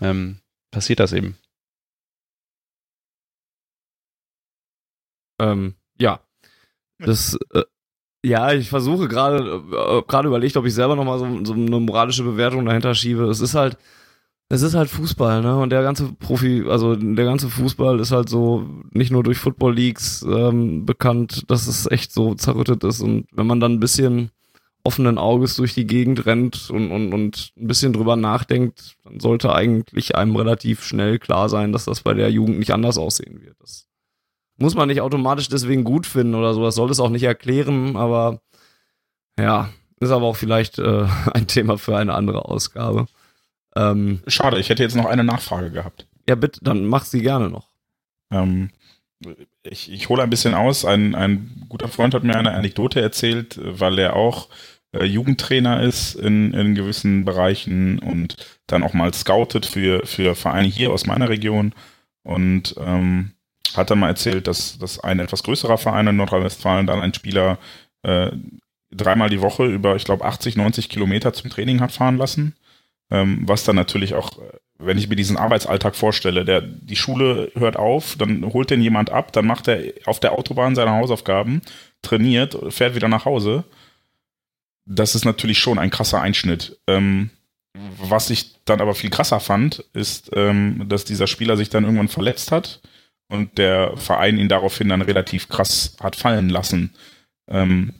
ähm, 0.00 0.40
passiert 0.72 0.98
das 0.98 1.12
eben. 1.12 1.38
Ähm, 5.40 5.76
ja. 6.00 6.20
Das, 6.98 7.38
äh, 7.54 7.62
ja, 8.24 8.52
ich 8.52 8.68
versuche 8.68 9.08
gerade, 9.08 9.62
äh, 9.72 10.02
gerade 10.06 10.28
überlegt, 10.28 10.56
ob 10.56 10.66
ich 10.66 10.74
selber 10.74 10.96
nochmal 10.96 11.18
so, 11.18 11.44
so 11.44 11.52
eine 11.52 11.80
moralische 11.80 12.24
Bewertung 12.24 12.64
dahinter 12.64 12.94
schiebe. 12.94 13.24
Es 13.24 13.40
ist 13.40 13.54
halt, 13.54 13.76
es 14.48 14.62
ist 14.62 14.74
halt 14.74 14.88
Fußball, 14.90 15.42
ne? 15.42 15.56
Und 15.58 15.70
der 15.70 15.82
ganze 15.82 16.12
Profi, 16.14 16.64
also 16.68 16.96
der 16.96 17.24
ganze 17.24 17.50
Fußball 17.50 18.00
ist 18.00 18.12
halt 18.12 18.28
so 18.28 18.66
nicht 18.92 19.12
nur 19.12 19.22
durch 19.22 19.38
Football 19.38 19.74
Leagues 19.74 20.22
ähm, 20.28 20.86
bekannt, 20.86 21.50
dass 21.50 21.66
es 21.66 21.86
echt 21.90 22.12
so 22.12 22.34
zerrüttet 22.34 22.82
ist. 22.84 23.00
Und 23.00 23.26
wenn 23.32 23.46
man 23.46 23.60
dann 23.60 23.72
ein 23.74 23.80
bisschen 23.80 24.30
offenen 24.84 25.18
Auges 25.18 25.56
durch 25.56 25.74
die 25.74 25.86
Gegend 25.86 26.24
rennt 26.24 26.70
und, 26.70 26.90
und, 26.90 27.12
und 27.12 27.52
ein 27.58 27.66
bisschen 27.66 27.92
drüber 27.92 28.16
nachdenkt, 28.16 28.96
dann 29.04 29.20
sollte 29.20 29.52
eigentlich 29.54 30.16
einem 30.16 30.34
relativ 30.34 30.82
schnell 30.82 31.18
klar 31.18 31.48
sein, 31.50 31.72
dass 31.72 31.84
das 31.84 32.00
bei 32.00 32.14
der 32.14 32.30
Jugend 32.30 32.58
nicht 32.58 32.72
anders 32.72 32.96
aussehen 32.96 33.42
wird. 33.42 33.56
Das 33.60 33.87
muss 34.58 34.74
man 34.74 34.88
nicht 34.88 35.00
automatisch 35.00 35.48
deswegen 35.48 35.84
gut 35.84 36.06
finden 36.06 36.34
oder 36.34 36.52
so. 36.52 36.62
Das 36.64 36.74
soll 36.74 36.90
es 36.90 37.00
auch 37.00 37.10
nicht 37.10 37.22
erklären, 37.22 37.96
aber 37.96 38.40
ja, 39.38 39.70
ist 40.00 40.10
aber 40.10 40.26
auch 40.26 40.36
vielleicht 40.36 40.78
äh, 40.78 41.06
ein 41.32 41.46
Thema 41.46 41.78
für 41.78 41.96
eine 41.96 42.14
andere 42.14 42.44
Ausgabe. 42.44 43.06
Ähm, 43.76 44.20
Schade, 44.26 44.58
ich 44.58 44.68
hätte 44.68 44.82
jetzt 44.82 44.96
noch 44.96 45.06
eine 45.06 45.24
Nachfrage 45.24 45.70
gehabt. 45.70 46.06
Ja, 46.28 46.34
bitte, 46.34 46.60
dann 46.62 46.84
mach 46.84 47.04
sie 47.04 47.22
gerne 47.22 47.48
noch. 47.48 47.68
Ähm, 48.30 48.70
ich, 49.62 49.90
ich 49.90 50.08
hole 50.08 50.22
ein 50.22 50.30
bisschen 50.30 50.54
aus. 50.54 50.84
Ein, 50.84 51.14
ein 51.14 51.64
guter 51.68 51.88
Freund 51.88 52.14
hat 52.14 52.24
mir 52.24 52.36
eine 52.36 52.52
Anekdote 52.52 53.00
erzählt, 53.00 53.58
weil 53.62 53.98
er 53.98 54.16
auch 54.16 54.48
äh, 54.92 55.04
Jugendtrainer 55.04 55.82
ist 55.82 56.14
in, 56.14 56.52
in 56.52 56.74
gewissen 56.74 57.24
Bereichen 57.24 57.98
und 57.98 58.36
dann 58.66 58.82
auch 58.82 58.94
mal 58.94 59.12
scoutet 59.14 59.66
für, 59.66 60.04
für 60.06 60.34
Vereine 60.34 60.68
hier 60.68 60.92
aus 60.92 61.06
meiner 61.06 61.28
Region. 61.28 61.74
Und 62.22 62.74
ähm, 62.78 63.32
hat 63.76 63.90
dann 63.90 63.98
mal 63.98 64.08
erzählt, 64.08 64.46
dass, 64.46 64.78
dass 64.78 65.00
ein 65.00 65.20
etwas 65.20 65.42
größerer 65.42 65.78
Verein 65.78 66.06
in 66.06 66.16
Nordrhein-Westfalen 66.16 66.86
dann 66.86 67.00
einen 67.00 67.14
Spieler 67.14 67.58
äh, 68.02 68.30
dreimal 68.90 69.28
die 69.28 69.42
Woche 69.42 69.66
über, 69.66 69.96
ich 69.96 70.04
glaube, 70.04 70.24
80, 70.24 70.56
90 70.56 70.88
Kilometer 70.88 71.32
zum 71.32 71.50
Training 71.50 71.80
hat 71.80 71.92
fahren 71.92 72.16
lassen. 72.16 72.54
Ähm, 73.10 73.42
was 73.46 73.64
dann 73.64 73.76
natürlich 73.76 74.14
auch, 74.14 74.38
äh, 74.38 74.52
wenn 74.78 74.98
ich 74.98 75.08
mir 75.08 75.16
diesen 75.16 75.36
Arbeitsalltag 75.36 75.96
vorstelle, 75.96 76.44
der, 76.44 76.60
die 76.60 76.96
Schule 76.96 77.50
hört 77.54 77.76
auf, 77.76 78.16
dann 78.16 78.44
holt 78.52 78.70
den 78.70 78.82
jemand 78.82 79.10
ab, 79.10 79.32
dann 79.32 79.46
macht 79.46 79.68
er 79.68 79.92
auf 80.04 80.20
der 80.20 80.32
Autobahn 80.32 80.74
seine 80.74 80.92
Hausaufgaben, 80.92 81.62
trainiert, 82.02 82.56
fährt 82.68 82.94
wieder 82.94 83.08
nach 83.08 83.24
Hause. 83.24 83.64
Das 84.84 85.14
ist 85.14 85.24
natürlich 85.24 85.58
schon 85.58 85.78
ein 85.78 85.90
krasser 85.90 86.20
Einschnitt. 86.20 86.78
Ähm, 86.86 87.30
was 87.74 88.30
ich 88.30 88.64
dann 88.64 88.80
aber 88.80 88.94
viel 88.94 89.10
krasser 89.10 89.40
fand, 89.40 89.84
ist, 89.92 90.30
ähm, 90.34 90.88
dass 90.88 91.04
dieser 91.04 91.26
Spieler 91.26 91.56
sich 91.56 91.70
dann 91.70 91.84
irgendwann 91.84 92.08
verletzt 92.08 92.52
hat 92.52 92.80
und 93.28 93.58
der 93.58 93.96
Verein 93.96 94.38
ihn 94.38 94.48
daraufhin 94.48 94.88
dann 94.88 95.02
relativ 95.02 95.48
krass 95.48 95.96
hat 96.00 96.16
fallen 96.16 96.48
lassen. 96.48 96.94
Ähm, 97.48 97.94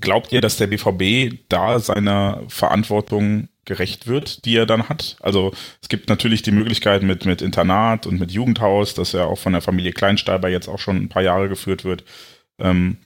glaubt 0.00 0.32
ihr, 0.32 0.40
dass 0.40 0.56
der 0.56 0.66
BVB 0.66 1.38
da 1.48 1.78
seiner 1.78 2.42
Verantwortung 2.48 3.48
gerecht 3.64 4.06
wird, 4.06 4.44
die 4.44 4.56
er 4.56 4.66
dann 4.66 4.88
hat? 4.88 5.16
Also 5.20 5.52
es 5.80 5.88
gibt 5.88 6.08
natürlich 6.08 6.42
die 6.42 6.52
Möglichkeit 6.52 7.02
mit, 7.02 7.24
mit 7.24 7.42
Internat 7.42 8.06
und 8.06 8.18
mit 8.18 8.30
Jugendhaus, 8.30 8.94
das 8.94 9.12
ja 9.12 9.24
auch 9.24 9.38
von 9.38 9.52
der 9.52 9.62
Familie 9.62 9.92
Kleinsteiber 9.92 10.48
jetzt 10.48 10.68
auch 10.68 10.78
schon 10.78 10.96
ein 10.96 11.08
paar 11.08 11.22
Jahre 11.22 11.48
geführt 11.48 11.84
wird, 11.84 12.04
ähm, 12.58 12.98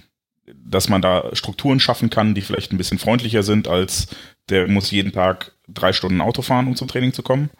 dass 0.46 0.88
man 0.88 1.02
da 1.02 1.34
Strukturen 1.34 1.80
schaffen 1.80 2.10
kann, 2.10 2.34
die 2.34 2.42
vielleicht 2.42 2.72
ein 2.72 2.78
bisschen 2.78 2.98
freundlicher 2.98 3.42
sind, 3.42 3.68
als 3.68 4.08
der 4.50 4.68
muss 4.68 4.90
jeden 4.90 5.12
Tag 5.12 5.52
drei 5.68 5.92
Stunden 5.92 6.20
Auto 6.20 6.42
fahren, 6.42 6.66
um 6.66 6.76
zum 6.76 6.88
Training 6.88 7.12
zu 7.12 7.22
kommen. 7.22 7.50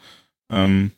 Ähm, 0.51 0.93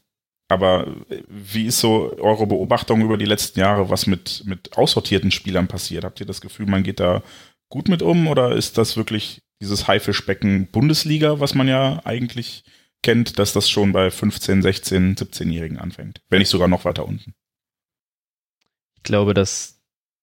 aber 0.48 0.86
wie 1.28 1.66
ist 1.66 1.80
so 1.80 2.16
eure 2.18 2.46
Beobachtung 2.46 3.02
über 3.02 3.16
die 3.16 3.24
letzten 3.24 3.60
Jahre, 3.60 3.90
was 3.90 4.06
mit, 4.06 4.42
mit 4.46 4.76
aussortierten 4.76 5.30
Spielern 5.30 5.66
passiert? 5.66 6.04
Habt 6.04 6.20
ihr 6.20 6.26
das 6.26 6.40
Gefühl, 6.40 6.66
man 6.66 6.84
geht 6.84 7.00
da 7.00 7.22
gut 7.68 7.88
mit 7.88 8.02
um 8.02 8.28
oder 8.28 8.54
ist 8.54 8.78
das 8.78 8.96
wirklich 8.96 9.42
dieses 9.60 9.88
Haifischbecken 9.88 10.68
Bundesliga, 10.68 11.40
was 11.40 11.54
man 11.54 11.66
ja 11.66 12.00
eigentlich 12.04 12.64
kennt, 13.02 13.38
dass 13.38 13.52
das 13.52 13.68
schon 13.68 13.92
bei 13.92 14.10
15, 14.10 14.62
16, 14.62 15.16
17-Jährigen 15.16 15.78
anfängt? 15.78 16.20
Wenn 16.28 16.38
nicht 16.38 16.48
sogar 16.48 16.68
noch 16.68 16.84
weiter 16.84 17.06
unten. 17.06 17.34
Ich 18.96 19.02
glaube, 19.02 19.34
dass 19.34 19.80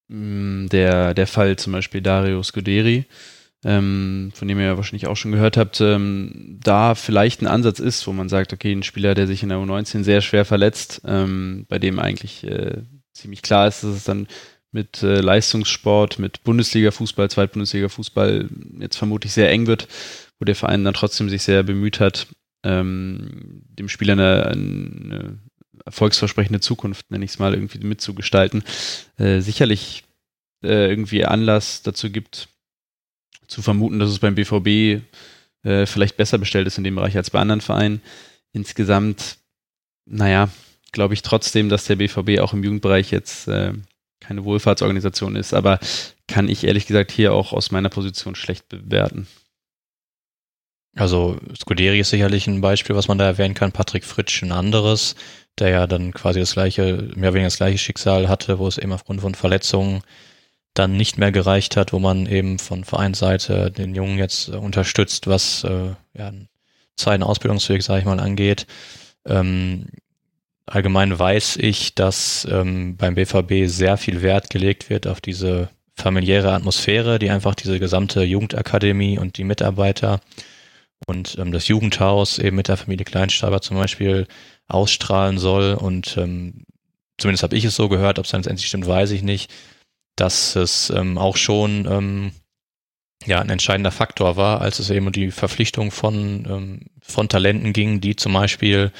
mh, 0.07 0.17
mm, 0.17 0.69
der, 0.69 1.13
der 1.13 1.28
Fall 1.28 1.57
zum 1.57 1.74
Beispiel 1.74 2.01
Dario 2.01 2.41
Scuderi, 2.43 3.05
ähm, 3.64 4.32
von 4.34 4.47
dem 4.47 4.59
ihr 4.59 4.66
ja 4.66 4.78
wahrscheinlich 4.78 5.07
auch 5.07 5.16
schon 5.16 5.32
gehört 5.32 5.57
habt, 5.57 5.80
ähm, 5.82 6.59
da 6.61 6.95
vielleicht 6.95 7.41
ein 7.41 7.47
Ansatz 7.47 7.80
ist, 7.80 8.05
wo 8.07 8.14
man 8.14 8.30
sagt, 8.30 8.53
okay, 8.53 8.72
ein 8.72 8.84
Spieler, 8.84 9.16
der 9.16 9.28
sich 9.28 9.43
in 9.43 9.49
der 9.49 9.59
U19 9.59 10.03
sehr 10.03 10.22
schwer 10.22 10.45
verletzt, 10.45 11.01
ähm, 11.05 11.66
bei 11.70 11.80
dem 11.80 11.99
eigentlich 11.99 12.43
äh, 12.43 12.82
ziemlich 13.14 13.41
klar 13.41 13.68
ist, 13.68 13.84
dass 13.84 13.95
es 13.95 14.03
dann 14.03 14.28
mit 14.72 15.03
äh, 15.03 15.22
Leistungssport, 15.22 16.20
mit 16.20 16.43
Bundesliga-Fußball, 16.43 17.30
Zweitbundesliga-Fußball 17.30 18.49
jetzt 18.80 18.97
vermutlich 18.97 19.32
sehr 19.32 19.49
eng 19.49 19.68
wird, 19.68 19.88
wo 20.39 20.45
der 20.45 20.55
Verein 20.55 20.84
dann 20.84 20.95
trotzdem 20.95 21.30
sich 21.30 21.43
sehr 21.43 21.64
bemüht 21.64 21.99
hat, 21.99 22.28
ähm, 22.64 23.61
dem 23.70 23.88
Spieler 23.88 24.14
eine, 24.14 24.45
eine 24.47 25.39
erfolgsversprechende 25.86 26.59
Zukunft, 26.59 27.11
nenne 27.11 27.24
ich 27.24 27.32
es 27.32 27.39
mal, 27.39 27.53
irgendwie 27.53 27.86
mitzugestalten, 27.86 28.64
äh, 29.18 29.41
sicherlich 29.41 30.03
äh, 30.64 30.89
irgendwie 30.89 31.26
Anlass 31.26 31.84
dazu 31.84 32.09
gibt, 32.09 32.47
zu 33.47 33.61
vermuten, 33.61 33.99
dass 33.99 34.09
es 34.09 34.19
beim 34.19 34.35
BVB 34.35 35.03
äh, 35.63 35.85
vielleicht 35.85 36.17
besser 36.17 36.37
bestellt 36.37 36.67
ist 36.67 36.77
in 36.77 36.83
dem 36.83 36.95
Bereich 36.95 37.15
als 37.17 37.29
bei 37.29 37.39
anderen 37.39 37.61
Vereinen. 37.61 38.01
Insgesamt, 38.51 39.37
naja, 40.05 40.49
glaube 40.91 41.13
ich 41.13 41.21
trotzdem, 41.21 41.69
dass 41.69 41.85
der 41.85 41.95
BVB 41.95 42.39
auch 42.39 42.53
im 42.53 42.63
Jugendbereich 42.63 43.11
jetzt 43.11 43.47
äh, 43.47 43.73
keine 44.19 44.45
Wohlfahrtsorganisation 44.45 45.35
ist, 45.35 45.53
aber 45.53 45.79
kann 46.27 46.47
ich 46.47 46.63
ehrlich 46.63 46.85
gesagt 46.85 47.11
hier 47.11 47.33
auch 47.33 47.51
aus 47.51 47.71
meiner 47.71 47.89
Position 47.89 48.35
schlecht 48.35 48.69
bewerten. 48.69 49.27
Also 50.95 51.39
Scuderi 51.59 51.99
ist 51.99 52.11
sicherlich 52.11 52.47
ein 52.47 52.61
Beispiel, 52.61 52.95
was 52.95 53.07
man 53.07 53.17
da 53.17 53.25
erwähnen 53.25 53.55
kann. 53.55 53.71
Patrick 53.71 54.05
Fritsch 54.05 54.43
ein 54.43 54.51
anderes, 54.51 55.15
der 55.57 55.69
ja 55.69 55.87
dann 55.87 56.13
quasi 56.13 56.39
das 56.39 56.53
gleiche, 56.53 57.09
mehr 57.15 57.29
oder 57.29 57.33
weniger 57.33 57.47
das 57.47 57.57
gleiche 57.57 57.79
Schicksal 57.79 58.29
hatte, 58.29 58.59
wo 58.59 58.67
es 58.67 58.77
eben 58.77 58.93
aufgrund 58.93 59.21
von 59.21 59.33
Verletzungen 59.33 60.03
dann 60.74 60.97
nicht 60.97 61.17
mehr 61.17 61.32
gereicht 61.32 61.78
hat, 61.78 61.93
wo 61.93 61.99
man 61.99 62.26
eben 62.26 62.59
von 62.59 62.84
Vereinsseite 62.84 63.71
den 63.71 63.93
Jungen 63.93 64.17
jetzt 64.17 64.49
unterstützt, 64.49 65.28
was 65.28 65.63
äh, 65.63 65.93
ja, 66.13 66.32
zweiten 66.95 67.24
Ausbildungsweg, 67.24 67.84
sage 67.84 67.99
ich 67.99 68.05
mal, 68.05 68.19
angeht. 68.19 68.65
Ähm, 69.26 69.88
allgemein 70.65 71.17
weiß 71.17 71.57
ich, 71.57 71.95
dass 71.95 72.47
ähm, 72.49 72.97
beim 72.97 73.15
BVB 73.15 73.67
sehr 73.67 73.97
viel 73.97 74.21
Wert 74.21 74.49
gelegt 74.49 74.89
wird 74.89 75.07
auf 75.07 75.21
diese 75.21 75.69
familiäre 75.95 76.53
Atmosphäre, 76.53 77.19
die 77.19 77.30
einfach 77.30 77.55
diese 77.55 77.80
gesamte 77.80 78.24
Jugendakademie 78.24 79.19
und 79.19 79.38
die 79.38 79.43
Mitarbeiter 79.43 80.21
und 81.05 81.38
ähm, 81.38 81.51
das 81.51 81.67
Jugendhaus 81.67 82.39
eben 82.39 82.55
mit 82.55 82.67
der 82.67 82.78
Familie 82.78 83.05
Kleinsteiber 83.05 83.61
zum 83.61 83.78
Beispiel 83.78 84.28
ausstrahlen 84.67 85.38
soll. 85.38 85.74
Und 85.74 86.17
ähm, 86.17 86.63
zumindest 87.17 87.43
habe 87.43 87.55
ich 87.55 87.65
es 87.65 87.76
so 87.76 87.89
gehört, 87.89 88.19
ob 88.19 88.26
es 88.26 88.32
dann 88.32 88.41
letztendlich 88.41 88.67
stimmt, 88.67 88.88
weiß 88.88 89.11
ich 89.11 89.21
nicht, 89.21 89.51
dass 90.16 90.55
es 90.55 90.89
ähm, 90.89 91.18
auch 91.18 91.38
schon 91.38 91.88
ähm, 91.89 92.32
ja 93.26 93.39
ein 93.39 93.49
entscheidender 93.49 93.91
Faktor 93.91 94.36
war, 94.36 94.61
als 94.61 94.80
es 94.80 94.89
eben 94.89 95.07
um 95.07 95.14
die 95.14 95.32
Verpflichtung 95.32 95.91
von, 95.91 96.45
ähm, 96.49 96.80
von 97.01 97.30
Talenten 97.30 97.74
ging, 97.74 98.01
die 98.01 98.16
zum 98.16 98.34
Beispiel 98.34 98.91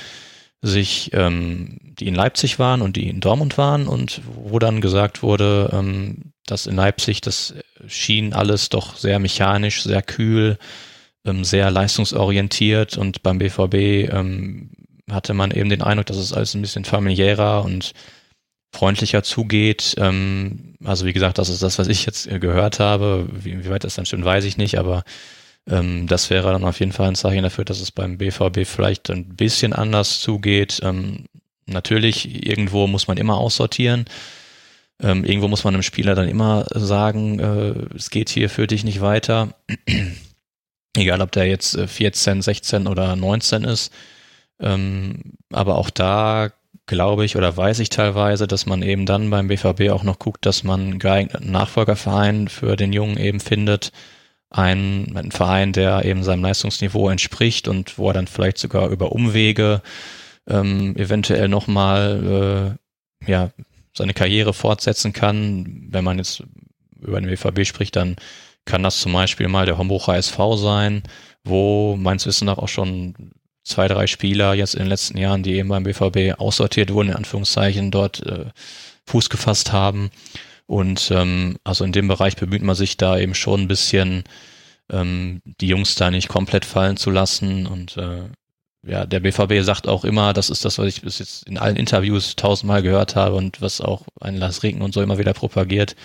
sich, 0.62 1.12
ähm, 1.14 1.78
die 1.82 2.08
in 2.08 2.16
Leipzig 2.16 2.58
waren 2.58 2.82
und 2.82 2.96
die 2.96 3.10
in 3.10 3.20
Dortmund 3.20 3.58
waren 3.58 3.88
und 3.88 4.22
wo 4.26 4.60
dann 4.60 4.82
gesagt 4.82 5.22
wurde, 5.22 5.70
ähm, 5.74 6.34
dass 6.46 6.68
in 6.68 6.76
Leipzig 6.76 7.22
das 7.22 7.54
schien 7.88 8.34
alles 8.34 8.70
doch 8.70 8.96
sehr 8.96 9.20
mechanisch, 9.20 9.84
sehr 9.84 10.02
kühl, 10.02 10.58
ähm, 11.26 11.44
sehr 11.44 11.70
leistungsorientiert 11.70 12.98
und 12.98 13.24
beim 13.24 13.40
BVB 13.40 14.10
ähm, 14.12 14.72
hatte 15.12 15.34
man 15.34 15.52
eben 15.52 15.70
den 15.70 15.82
Eindruck, 15.82 16.06
dass 16.08 16.18
es 16.18 16.34
alles 16.34 16.54
ein 16.54 16.62
bisschen 16.62 16.86
familiärer 16.86 17.64
und 17.64 17.94
freundlicher 18.74 19.24
zugeht. 19.24 19.96
Ähm, 19.98 20.76
also 20.84 21.06
wie 21.06 21.14
gesagt, 21.14 21.38
das 21.38 21.50
ist 21.50 21.64
das, 21.64 21.80
was 21.80 21.88
ich 21.88 22.06
jetzt 22.06 22.28
gehört 22.42 22.80
habe. 22.80 23.28
Wie, 23.32 23.64
wie 23.64 23.70
weit 23.70 23.84
das 23.84 23.96
dann 23.96 24.06
stimmt, 24.06 24.26
weiß 24.26 24.44
ich 24.46 24.58
nicht, 24.58 24.78
aber 24.78 25.04
ähm, 25.70 26.08
das 26.08 26.30
wäre 26.30 26.52
dann 26.52 26.64
auf 26.66 26.80
jeden 26.80 26.92
Fall 26.92 27.08
ein 27.08 27.16
Zeichen 27.16 27.44
dafür, 27.44 27.66
dass 27.66 27.80
es 27.80 27.92
beim 27.92 28.18
BVB 28.18 28.66
vielleicht 28.66 29.10
ein 29.10 29.36
bisschen 29.36 29.74
anders 29.74 30.20
zugeht. 30.20 30.82
Ähm, 30.84 31.26
natürlich, 31.66 32.46
irgendwo 32.48 32.88
muss 32.88 33.08
man 33.08 33.18
immer 33.18 33.38
aussortieren. 33.38 34.06
Ähm, 35.02 35.24
irgendwo 35.24 35.48
muss 35.48 35.64
man 35.64 35.74
einem 35.74 35.84
Spieler 35.84 36.16
dann 36.16 36.28
immer 36.28 36.66
sagen, 36.74 37.40
äh, 37.40 37.96
es 37.96 38.10
geht 38.10 38.30
hier 38.30 38.50
für 38.50 38.68
dich 38.68 38.84
nicht 38.84 39.02
weiter. 39.02 39.54
Egal, 40.96 41.22
ob 41.22 41.32
der 41.32 41.48
jetzt 41.48 41.80
14, 41.80 42.40
äh, 42.40 42.42
16 42.42 42.88
oder 42.88 43.16
19 43.16 43.64
ist. 43.64 43.92
Ähm, 44.60 45.34
aber 45.52 45.78
auch 45.78 45.90
da 45.90 46.52
glaube 46.86 47.26
ich 47.26 47.36
oder 47.38 47.56
weiß 47.56 47.80
ich 47.80 47.90
teilweise, 47.90 48.48
dass 48.48 48.66
man 48.66 48.82
eben 48.82 49.06
dann 49.06 49.30
beim 49.30 49.48
BVB 49.48 49.90
auch 49.92 50.04
noch 50.04 50.20
guckt, 50.20 50.46
dass 50.46 50.64
man 50.64 50.82
einen 50.82 51.00
geeigneten 51.00 51.52
Nachfolgerverein 51.52 52.48
für 52.48 52.76
den 52.76 52.94
Jungen 52.94 53.18
eben 53.18 53.40
findet 53.40 53.92
ein, 54.54 55.18
ein 55.18 55.32
Verein, 55.32 55.74
der 55.74 56.06
eben 56.06 56.24
seinem 56.24 56.44
Leistungsniveau 56.44 57.10
entspricht 57.10 57.68
und 57.68 57.98
wo 57.98 58.10
er 58.10 58.14
dann 58.14 58.28
vielleicht 58.28 58.60
sogar 58.60 58.90
über 58.90 59.12
Umwege 59.12 59.82
ähm, 60.48 60.96
eventuell 60.96 61.48
nochmal 61.48 62.78
äh, 63.26 63.32
ja, 63.32 63.50
seine 63.98 64.14
Karriere 64.14 64.54
fortsetzen 64.54 65.12
kann. 65.12 65.88
Wenn 65.90 66.04
man 66.04 66.20
jetzt 66.20 66.44
über 67.02 67.20
den 67.20 67.30
WVB 67.30 67.66
spricht, 67.66 67.96
dann 67.96 68.16
kann 68.66 68.84
das 68.84 69.02
zum 69.02 69.12
Beispiel 69.14 69.48
mal 69.48 69.66
der 69.66 69.78
Homburger 69.78 70.16
SV 70.16 70.56
sein, 70.58 71.04
wo 71.44 71.96
meines 71.98 72.26
Wissens 72.28 72.46
nach 72.46 72.60
auch 72.60 72.70
schon 72.70 73.32
zwei, 73.64 73.88
drei 73.88 74.08
Spieler 74.08 74.54
jetzt 74.54 74.76
in 74.76 74.82
den 74.82 74.90
letzten 74.90 75.18
Jahren, 75.18 75.44
die 75.44 75.56
eben 75.56 75.70
beim 75.70 75.84
BVB 75.84 76.40
aussortiert 76.40 76.92
wurden, 76.94 77.10
in 77.10 77.16
Anführungszeichen, 77.16 77.92
dort 77.92 78.26
äh, 78.26 78.46
Fuß 79.06 79.30
gefasst 79.30 79.72
haben. 79.72 80.12
Und 80.66 81.12
ähm, 81.12 81.58
also 81.64 81.84
in 81.84 81.92
dem 81.92 82.08
Bereich 82.08 82.36
bemüht 82.36 82.62
man 82.62 82.76
sich 82.76 82.98
da 82.98 83.18
eben 83.18 83.36
schon 83.36 83.62
ein 83.62 83.68
bisschen, 83.68 84.24
ähm, 84.92 85.42
die 85.46 85.68
Jungs 85.68 85.96
da 85.96 86.12
nicht 86.12 86.30
komplett 86.30 86.66
fallen 86.66 86.98
zu 86.98 87.10
lassen. 87.10 87.68
Und 87.68 87.98
äh, 87.98 88.24
ja, 88.86 89.06
der 89.06 89.20
BVB 89.22 89.64
sagt 89.64 89.88
auch 89.88 90.04
immer, 90.04 90.34
das 90.34 90.50
ist 90.50 90.66
das, 90.66 90.78
was 90.78 90.88
ich 90.88 91.02
bis 91.02 91.20
jetzt 91.20 91.48
in 91.48 91.58
allen 91.58 91.76
Interviews 91.76 92.36
tausendmal 92.36 92.82
gehört 92.82 93.16
habe 93.16 93.36
und 93.36 93.62
was 93.62 93.82
auch 93.82 94.04
ein 94.20 94.38
Lars 94.38 94.64
Regen 94.64 94.82
und 94.82 94.94
so 94.94 95.02
immer 95.02 95.18
wieder 95.18 95.34
propagiert. 95.34 95.96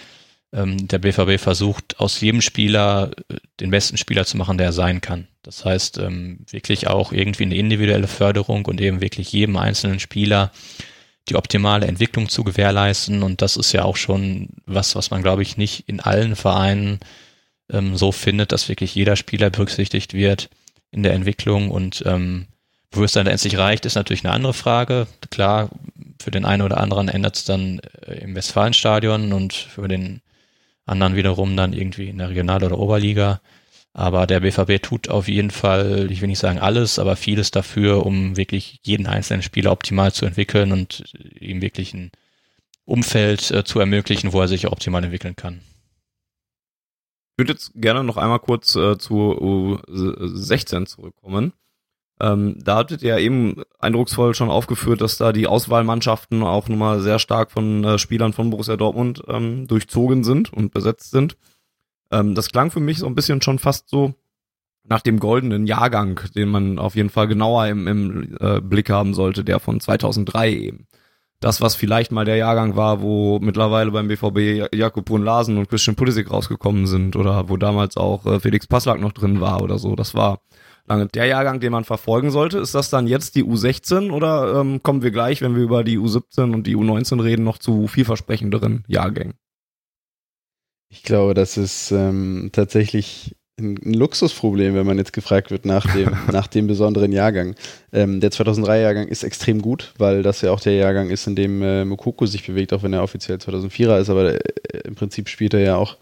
Ähm, 0.53 0.89
der 0.89 0.99
BVB 0.99 1.39
versucht 1.41 2.01
aus 2.01 2.21
jedem 2.21 2.41
Spieler 2.41 3.11
äh, 3.29 3.37
den 3.61 3.71
besten 3.71 3.97
Spieler 3.97 4.25
zu 4.25 4.37
machen, 4.37 4.57
der 4.57 4.69
er 4.69 4.73
sein 4.73 5.01
kann. 5.01 5.29
Das 5.43 5.65
heißt, 5.65 5.99
ähm, 5.99 6.41
wirklich 6.51 6.87
auch 6.87 7.13
irgendwie 7.13 7.45
eine 7.45 7.57
individuelle 7.57 8.09
Förderung 8.09 8.65
und 8.67 8.81
eben 8.81 9.01
wirklich 9.01 9.33
jedem 9.33 9.57
einzelnen 9.57 10.01
Spieler 10.01 10.53
die 11.29 11.37
optimale 11.37 11.87
Entwicklung 11.87 12.29
zu 12.29 12.45
gewährleisten. 12.45 13.23
Und 13.23 13.43
das 13.43 13.57
ist 13.57 13.73
ja 13.73 13.85
auch 13.85 13.97
schon 13.97 14.49
was, 14.67 14.95
was 14.95 15.11
man, 15.11 15.23
glaube 15.23 15.43
ich, 15.43 15.57
nicht 15.57 15.89
in 15.89 16.01
allen 16.01 16.37
Vereinen 16.37 17.01
ähm, 17.71 17.97
so 17.97 18.13
findet, 18.13 18.53
dass 18.53 18.69
wirklich 18.69 18.95
jeder 18.95 19.17
Spieler 19.17 19.51
berücksichtigt 19.51 20.15
wird 20.15 20.49
in 20.91 21.03
der 21.03 21.13
Entwicklung. 21.13 21.71
Und 21.71 22.03
ähm, 22.07 22.47
wo 22.91 23.05
es 23.05 23.13
dann 23.13 23.27
letztlich 23.27 23.59
reicht, 23.59 23.85
ist 23.85 23.97
natürlich 23.97 24.25
eine 24.25 24.33
andere 24.33 24.55
Frage. 24.55 25.07
Klar, 25.31 25.69
für 26.21 26.31
den 26.31 26.47
einen 26.47 26.63
oder 26.63 26.79
anderen 26.79 27.09
ändert 27.09 27.37
es 27.37 27.45
dann 27.45 27.81
äh, 28.07 28.15
im 28.21 28.35
Westfalenstadion 28.35 29.33
und 29.35 29.53
für 29.53 29.89
den 29.89 30.23
anderen 30.89 31.16
wiederum 31.16 31.57
dann 31.57 31.72
irgendwie 31.72 32.09
in 32.09 32.18
der 32.18 32.30
Regional- 32.30 32.64
oder 32.64 32.78
Oberliga. 32.78 33.41
Aber 33.93 34.26
der 34.26 34.41
BVB 34.41 34.80
tut 34.82 35.09
auf 35.09 35.28
jeden 35.28 35.51
Fall, 35.51 36.09
ich 36.11 36.20
will 36.20 36.28
nicht 36.28 36.39
sagen 36.39 36.59
alles, 36.59 36.99
aber 36.99 37.16
vieles 37.16 37.51
dafür, 37.51 38.07
um 38.07 38.36
wirklich 38.36 38.80
jeden 38.82 39.07
einzelnen 39.07 39.43
Spieler 39.43 39.72
optimal 39.72 40.12
zu 40.12 40.24
entwickeln 40.24 40.72
und 40.72 41.05
ihm 41.41 41.61
wirklich 41.61 41.95
ein 41.95 42.12
Umfeld 42.84 43.51
äh, 43.51 43.64
zu 43.64 43.80
ermöglichen, 43.80 44.32
wo 44.32 44.41
er 44.41 44.49
sich 44.49 44.66
optimal 44.66 45.03
entwickeln 45.05 45.36
kann. 45.36 45.61
Ich 47.32 47.39
würde 47.39 47.53
jetzt 47.53 47.72
gerne 47.74 48.03
noch 48.05 48.16
einmal 48.16 48.41
kurz 48.41 48.74
äh, 48.76 48.99
zu 48.99 49.14
U16 49.14 50.86
zurückkommen. 50.86 51.53
Ähm, 52.21 52.57
da 52.62 52.77
hattet 52.77 53.03
ihr 53.03 53.16
eben 53.19 53.62
eindrucksvoll 53.79 54.35
schon 54.35 54.51
aufgeführt, 54.51 55.01
dass 55.01 55.19
da 55.19 55.33
die 55.33 55.47
Auswahlmannschaften 55.47 56.43
auch 56.43 56.69
nun 56.69 56.79
mal 56.79 57.01
sehr 57.01 57.19
stark 57.19 57.53
von 57.53 57.85
äh, 57.85 57.99
Spielern 57.99 58.33
von 58.33 58.51
Borussia 58.51 58.77
Dortmund 58.77 59.23
ähm, 59.29 59.66
durchzogen 59.69 60.25
sind 60.25 60.53
und 60.53 60.73
besetzt 60.73 61.11
sind. 61.12 61.37
Ähm, 62.11 62.35
das 62.35 62.51
klang 62.51 62.71
für 62.71 62.81
mich 62.81 62.99
so 62.99 63.07
ein 63.07 63.14
bisschen 63.14 63.41
schon 63.41 63.59
fast 63.59 63.89
so 63.89 64.14
nach 64.83 65.03
dem 65.03 65.21
goldenen 65.21 65.66
Jahrgang, 65.66 66.21
den 66.35 66.49
man 66.49 66.79
auf 66.79 66.97
jeden 66.97 67.11
Fall 67.11 67.29
genauer 67.29 67.66
im, 67.66 67.87
im 67.87 68.37
äh, 68.41 68.61
Blick 68.61 68.91
haben 68.91 69.14
sollte, 69.14 69.45
der 69.45 69.61
von 69.61 69.81
2003 69.81 70.53
eben. 70.53 70.87
Das, 71.41 71.61
was 71.61 71.77
vielleicht 71.77 72.11
mal 72.11 72.25
der 72.25 72.37
Jahrgang 72.37 72.75
war, 72.75 73.01
wo 73.01 73.39
mittlerweile 73.39 73.93
beim 73.93 74.09
BVB 74.09 74.75
Jakub 74.75 75.05
Brun 75.05 75.23
Larsen 75.23 75.57
und 75.57 75.69
Christian 75.69 75.95
Pulisic 75.95 76.33
rausgekommen 76.33 76.89
sind 76.89 77.14
oder 77.14 77.49
wo 77.49 77.57
damals 77.57 77.97
auch 77.97 78.27
äh, 78.27 78.41
Felix 78.41 78.66
Passlack 78.66 79.01
noch 79.01 79.12
drin 79.12 79.41
war 79.41 79.62
oder 79.62 79.79
so. 79.79 79.95
Das 79.95 80.14
war 80.14 80.41
der 80.89 81.26
Jahrgang, 81.26 81.61
den 81.61 81.72
man 81.72 81.84
verfolgen 81.84 82.30
sollte. 82.30 82.59
Ist 82.59 82.74
das 82.74 82.91
dann 82.91 83.07
jetzt 83.07 83.34
die 83.34 83.45
U16 83.45 84.11
oder 84.11 84.61
ähm, 84.61 84.82
kommen 84.82 85.03
wir 85.03 85.11
gleich, 85.11 85.43
wenn 85.43 85.55
wir 85.55 85.62
über 85.62 85.84
die 85.84 85.99
U17 85.99 86.55
und 86.55 86.66
die 86.66 86.76
U19 86.76 87.22
reden, 87.22 87.45
noch 87.45 87.59
zu 87.59 87.86
vielversprechenderen 87.86 88.84
Jahrgängen? 88.89 89.34
Ich 90.91 91.03
glaube, 91.03 91.34
das 91.34 91.57
ist 91.57 91.91
ähm, 91.91 92.51
tatsächlich 92.53 93.36
ein, 93.59 93.76
Luxusproblem, 93.76 94.74
wenn 94.74 94.86
man 94.86 94.99
jetzt 94.99 95.12
gefragt 95.12 95.51
wird 95.51 95.66
nach 95.66 95.93
dem, 95.95 96.16
nach 96.32 96.47
dem 96.47 96.66
besonderen 96.66 97.12
Jahrgang. 97.12 97.55
Ähm, 97.93 98.20
der 98.20 98.30
2003-Jahrgang 98.30 99.09
ist 99.09 99.22
extrem 99.22 99.61
gut, 99.61 99.93
weil 99.99 100.22
das 100.22 100.41
ja 100.41 100.51
auch 100.51 100.61
der 100.61 100.74
Jahrgang 100.74 101.11
ist, 101.11 101.26
in 101.26 101.36
dem 101.36 101.62
äh, 101.62 101.84
Mokoko 101.84 102.24
sich 102.26 102.47
bewegt, 102.47 102.72
auch 102.72 102.82
wenn 102.82 102.95
er 102.95 103.03
offiziell 103.03 103.36
2004er 103.36 104.01
ist, 104.01 104.09
aber 104.09 104.34
äh, 104.34 104.39
im 104.84 104.95
Prinzip 104.95 105.28
spielt 105.28 105.55
er 105.55 105.61
ja 105.61 105.76
auch 105.76 105.99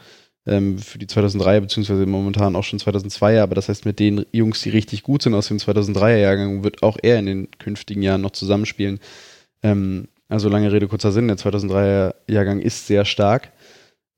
ähm, 0.46 0.78
für 0.78 0.98
die 0.98 1.06
2003er, 1.06 1.60
beziehungsweise 1.60 2.06
momentan 2.06 2.56
auch 2.56 2.64
schon 2.64 2.78
2002er, 2.78 3.42
aber 3.42 3.54
das 3.54 3.68
heißt, 3.68 3.84
mit 3.84 3.98
den 3.98 4.24
Jungs, 4.32 4.60
die 4.62 4.70
richtig 4.70 5.02
gut 5.02 5.22
sind 5.22 5.34
aus 5.34 5.48
dem 5.48 5.58
2003er-Jahrgang, 5.58 6.62
wird 6.62 6.82
auch 6.82 6.96
er 7.02 7.18
in 7.18 7.26
den 7.26 7.48
künftigen 7.58 8.02
Jahren 8.02 8.20
noch 8.20 8.30
zusammenspielen. 8.30 9.00
Ähm, 9.62 10.08
also 10.28 10.48
lange 10.48 10.72
Rede, 10.72 10.88
kurzer 10.88 11.12
Sinn, 11.12 11.28
der 11.28 11.36
2003er-Jahrgang 11.36 12.60
ist 12.60 12.86
sehr 12.86 13.04
stark. 13.04 13.52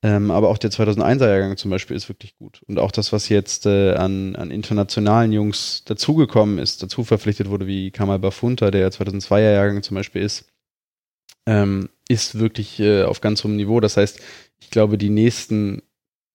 Ähm, 0.01 0.31
aber 0.31 0.49
auch 0.49 0.59
der 0.59 0.71
2001er-Jahrgang 0.71 1.57
zum 1.57 1.73
Beispiel 1.73 1.97
ist 1.97 2.09
wirklich 2.09 2.37
gut. 2.37 2.63
Und 2.69 2.79
auch 2.79 2.93
das, 2.93 3.13
was 3.13 3.29
jetzt 3.29 3.67
äh, 3.67 3.95
an, 3.95 4.37
an 4.37 4.53
internationalen 4.53 5.33
Jungs 5.33 5.83
dazugekommen 5.87 6.59
ist, 6.59 6.83
dazu 6.83 7.03
verpflichtet 7.03 7.51
wurde, 7.51 7.67
wie 7.67 7.91
Kamal 7.91 8.21
Bafunta, 8.21 8.71
der 8.71 8.93
2002er-Jahrgang 8.93 9.83
zum 9.83 9.97
Beispiel 9.97 10.23
ist, 10.23 10.47
ähm, 11.47 11.89
ist 12.09 12.39
wirklich 12.39 12.79
äh, 12.79 13.03
auf 13.03 13.21
ganz 13.21 13.43
hohem 13.43 13.57
Niveau. 13.57 13.81
Das 13.81 13.97
heißt, 13.97 14.21
ich 14.61 14.71
glaube, 14.71 14.99
die 14.99 15.11
nächsten 15.11 15.83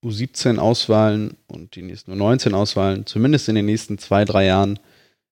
U17-Auswahlen 0.04 1.38
und 1.47 1.76
die 1.76 1.82
nächsten 1.82 2.14
U19-Auswahlen, 2.14 3.06
zumindest 3.06 3.49
in 3.49 3.56
den 3.56 3.66
nächsten 3.66 3.97
zwei, 3.97 4.26
drei 4.26 4.45
Jahren, 4.45 4.80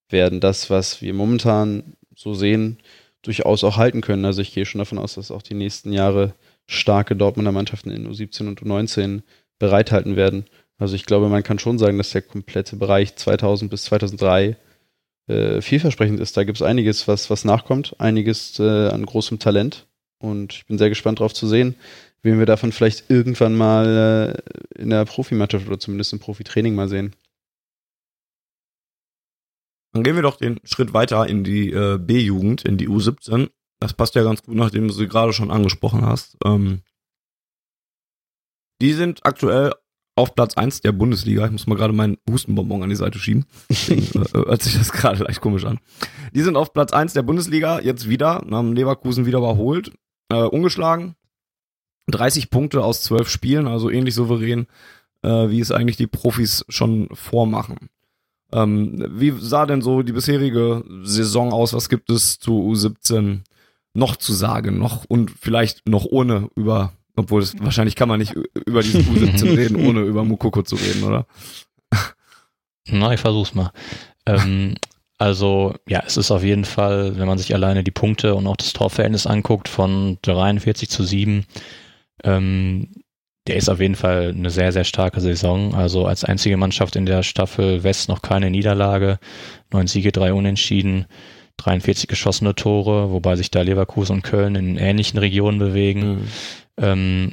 werden 0.09 0.39
das, 0.39 0.69
was 0.69 1.01
wir 1.01 1.13
momentan 1.13 1.93
so 2.15 2.33
sehen, 2.33 2.77
durchaus 3.21 3.63
auch 3.63 3.77
halten 3.77 4.01
können. 4.01 4.25
Also 4.25 4.41
ich 4.41 4.53
gehe 4.53 4.65
schon 4.65 4.79
davon 4.79 4.97
aus, 4.97 5.15
dass 5.15 5.31
auch 5.31 5.41
die 5.41 5.53
nächsten 5.53 5.93
Jahre 5.93 6.33
starke 6.67 7.15
Dortmunder 7.15 7.51
Mannschaften 7.51 7.91
in 7.91 8.07
U17 8.07 8.47
und 8.47 8.61
U19 8.61 9.21
bereithalten 9.59 10.15
werden. 10.15 10.45
Also 10.77 10.95
ich 10.95 11.05
glaube, 11.05 11.29
man 11.29 11.43
kann 11.43 11.59
schon 11.59 11.77
sagen, 11.77 11.97
dass 11.97 12.11
der 12.11 12.23
komplette 12.23 12.75
Bereich 12.75 13.15
2000 13.15 13.69
bis 13.69 13.83
2003 13.83 14.57
äh, 15.27 15.61
vielversprechend 15.61 16.19
ist. 16.19 16.35
Da 16.35 16.43
gibt 16.43 16.57
es 16.57 16.61
einiges, 16.63 17.07
was, 17.07 17.29
was 17.29 17.45
nachkommt, 17.45 17.95
einiges 17.99 18.59
äh, 18.59 18.87
an 18.87 19.05
großem 19.05 19.39
Talent. 19.39 19.85
Und 20.17 20.53
ich 20.53 20.65
bin 20.65 20.77
sehr 20.77 20.89
gespannt 20.89 21.19
darauf 21.19 21.33
zu 21.33 21.47
sehen, 21.47 21.75
wen 22.23 22.39
wir 22.39 22.45
davon 22.45 22.71
vielleicht 22.71 23.09
irgendwann 23.09 23.55
mal 23.55 24.35
äh, 24.77 24.81
in 24.81 24.89
der 24.89 25.05
Profimannschaft 25.05 25.67
oder 25.67 25.79
zumindest 25.79 26.13
im 26.13 26.19
Profitraining 26.19 26.75
mal 26.75 26.89
sehen. 26.89 27.15
Dann 29.93 30.03
gehen 30.03 30.15
wir 30.15 30.21
doch 30.21 30.37
den 30.37 30.59
Schritt 30.63 30.93
weiter 30.93 31.27
in 31.27 31.43
die 31.43 31.71
äh, 31.71 31.97
B-Jugend, 31.97 32.63
in 32.63 32.77
die 32.77 32.87
U17. 32.87 33.49
Das 33.79 33.93
passt 33.93 34.15
ja 34.15 34.23
ganz 34.23 34.43
gut, 34.43 34.55
nachdem 34.55 34.87
du 34.87 34.93
sie 34.93 35.07
gerade 35.07 35.33
schon 35.33 35.51
angesprochen 35.51 36.05
hast. 36.05 36.37
Ähm, 36.45 36.81
die 38.81 38.93
sind 38.93 39.25
aktuell 39.25 39.73
auf 40.15 40.35
Platz 40.35 40.55
1 40.55 40.81
der 40.81 40.91
Bundesliga. 40.91 41.45
Ich 41.45 41.51
muss 41.51 41.67
mal 41.67 41.75
gerade 41.75 41.93
meinen 41.93 42.17
Hustenbonbon 42.29 42.83
an 42.83 42.89
die 42.89 42.95
Seite 42.95 43.19
schieben. 43.19 43.45
Deswegen 43.69 44.03
äh, 44.21 44.33
hört 44.33 44.61
sich 44.61 44.77
das 44.77 44.91
gerade 44.91 45.23
leicht 45.23 45.41
komisch 45.41 45.65
an. 45.65 45.79
Die 46.33 46.41
sind 46.41 46.55
auf 46.55 46.73
Platz 46.73 46.93
1 46.93 47.13
der 47.13 47.23
Bundesliga, 47.23 47.79
jetzt 47.79 48.07
wieder, 48.07 48.45
haben 48.49 48.73
Leverkusen 48.73 49.25
wieder 49.25 49.39
überholt, 49.39 49.91
äh, 50.29 50.43
ungeschlagen. 50.43 51.15
30 52.11 52.49
Punkte 52.49 52.83
aus 52.83 53.01
12 53.03 53.29
Spielen, 53.29 53.67
also 53.67 53.89
ähnlich 53.89 54.15
souverän, 54.15 54.67
äh, 55.23 55.49
wie 55.49 55.59
es 55.59 55.71
eigentlich 55.71 55.97
die 55.97 56.07
Profis 56.07 56.65
schon 56.69 57.09
vormachen. 57.13 57.89
Ähm, 58.53 59.05
wie 59.09 59.33
sah 59.39 59.65
denn 59.65 59.81
so 59.81 60.01
die 60.01 60.11
bisherige 60.11 60.83
Saison 61.03 61.53
aus? 61.53 61.73
Was 61.73 61.89
gibt 61.89 62.09
es 62.09 62.39
zu 62.39 62.51
U17 62.51 63.41
noch 63.93 64.15
zu 64.15 64.33
sagen, 64.33 64.77
noch 64.77 65.05
und 65.05 65.31
vielleicht 65.31 65.87
noch 65.87 66.05
ohne 66.05 66.49
über, 66.55 66.93
obwohl 67.15 67.41
es 67.41 67.55
wahrscheinlich 67.59 67.95
kann 67.95 68.09
man 68.09 68.19
nicht 68.19 68.33
über 68.65 68.81
diese 68.81 68.99
U17 68.99 69.57
reden, 69.57 69.75
ohne 69.75 70.01
über 70.01 70.23
Mukoko 70.23 70.63
zu 70.63 70.75
reden, 70.75 71.03
oder? 71.03 71.25
Na, 72.87 73.13
ich 73.13 73.19
versuch's 73.19 73.53
mal. 73.53 73.71
Ähm, 74.25 74.75
also, 75.17 75.75
ja, 75.87 76.03
es 76.05 76.17
ist 76.17 76.31
auf 76.31 76.43
jeden 76.43 76.65
Fall, 76.65 77.17
wenn 77.17 77.27
man 77.27 77.37
sich 77.37 77.53
alleine 77.53 77.83
die 77.83 77.91
Punkte 77.91 78.33
und 78.33 78.47
auch 78.47 78.57
das 78.57 78.73
Torverhältnis 78.73 79.27
anguckt, 79.27 79.69
von 79.69 80.17
43 80.23 80.89
zu 80.89 81.03
7, 81.03 81.45
ähm, 82.23 82.89
der 83.47 83.55
ist 83.55 83.69
auf 83.69 83.79
jeden 83.79 83.95
Fall 83.95 84.33
eine 84.37 84.49
sehr, 84.49 84.71
sehr 84.71 84.83
starke 84.83 85.19
Saison. 85.19 85.73
Also 85.73 86.05
als 86.05 86.23
einzige 86.23 86.57
Mannschaft 86.57 86.95
in 86.95 87.05
der 87.05 87.23
Staffel 87.23 87.83
West 87.83 88.07
noch 88.07 88.21
keine 88.21 88.51
Niederlage, 88.51 89.19
neun 89.71 89.87
Siege, 89.87 90.11
drei 90.11 90.33
Unentschieden. 90.33 91.05
43 91.57 92.07
geschossene 92.07 92.55
Tore, 92.55 93.11
wobei 93.11 93.35
sich 93.35 93.51
da 93.51 93.61
Leverkusen 93.61 94.17
und 94.17 94.21
Köln 94.23 94.55
in 94.55 94.77
ähnlichen 94.77 95.19
Regionen 95.19 95.59
bewegen. 95.59 96.09
Mhm. 96.09 96.27
Ähm, 96.77 97.31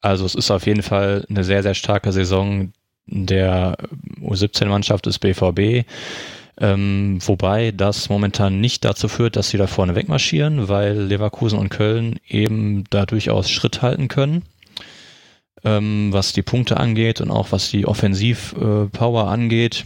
also 0.00 0.24
es 0.24 0.34
ist 0.34 0.50
auf 0.50 0.66
jeden 0.66 0.82
Fall 0.82 1.26
eine 1.28 1.44
sehr, 1.44 1.62
sehr 1.62 1.74
starke 1.74 2.12
Saison 2.12 2.72
der 3.06 3.76
U17-Mannschaft 4.22 5.06
des 5.06 5.18
BVB. 5.18 5.86
Ähm, 6.58 7.18
wobei 7.24 7.70
das 7.70 8.08
momentan 8.08 8.60
nicht 8.60 8.84
dazu 8.84 9.08
führt, 9.08 9.36
dass 9.36 9.50
sie 9.50 9.58
da 9.58 9.66
vorne 9.66 9.94
wegmarschieren, 9.94 10.68
weil 10.68 10.98
Leverkusen 10.98 11.58
und 11.58 11.70
Köln 11.70 12.18
eben 12.28 12.84
da 12.90 13.06
durchaus 13.06 13.50
Schritt 13.50 13.82
halten 13.82 14.08
können 14.08 14.42
ähm, 15.64 16.08
was 16.12 16.32
die 16.32 16.42
Punkte 16.42 16.78
angeht 16.78 17.20
und 17.20 17.30
auch 17.30 17.52
was 17.52 17.70
die 17.70 17.86
Offensivpower 17.86 19.24
äh, 19.24 19.28
angeht. 19.28 19.84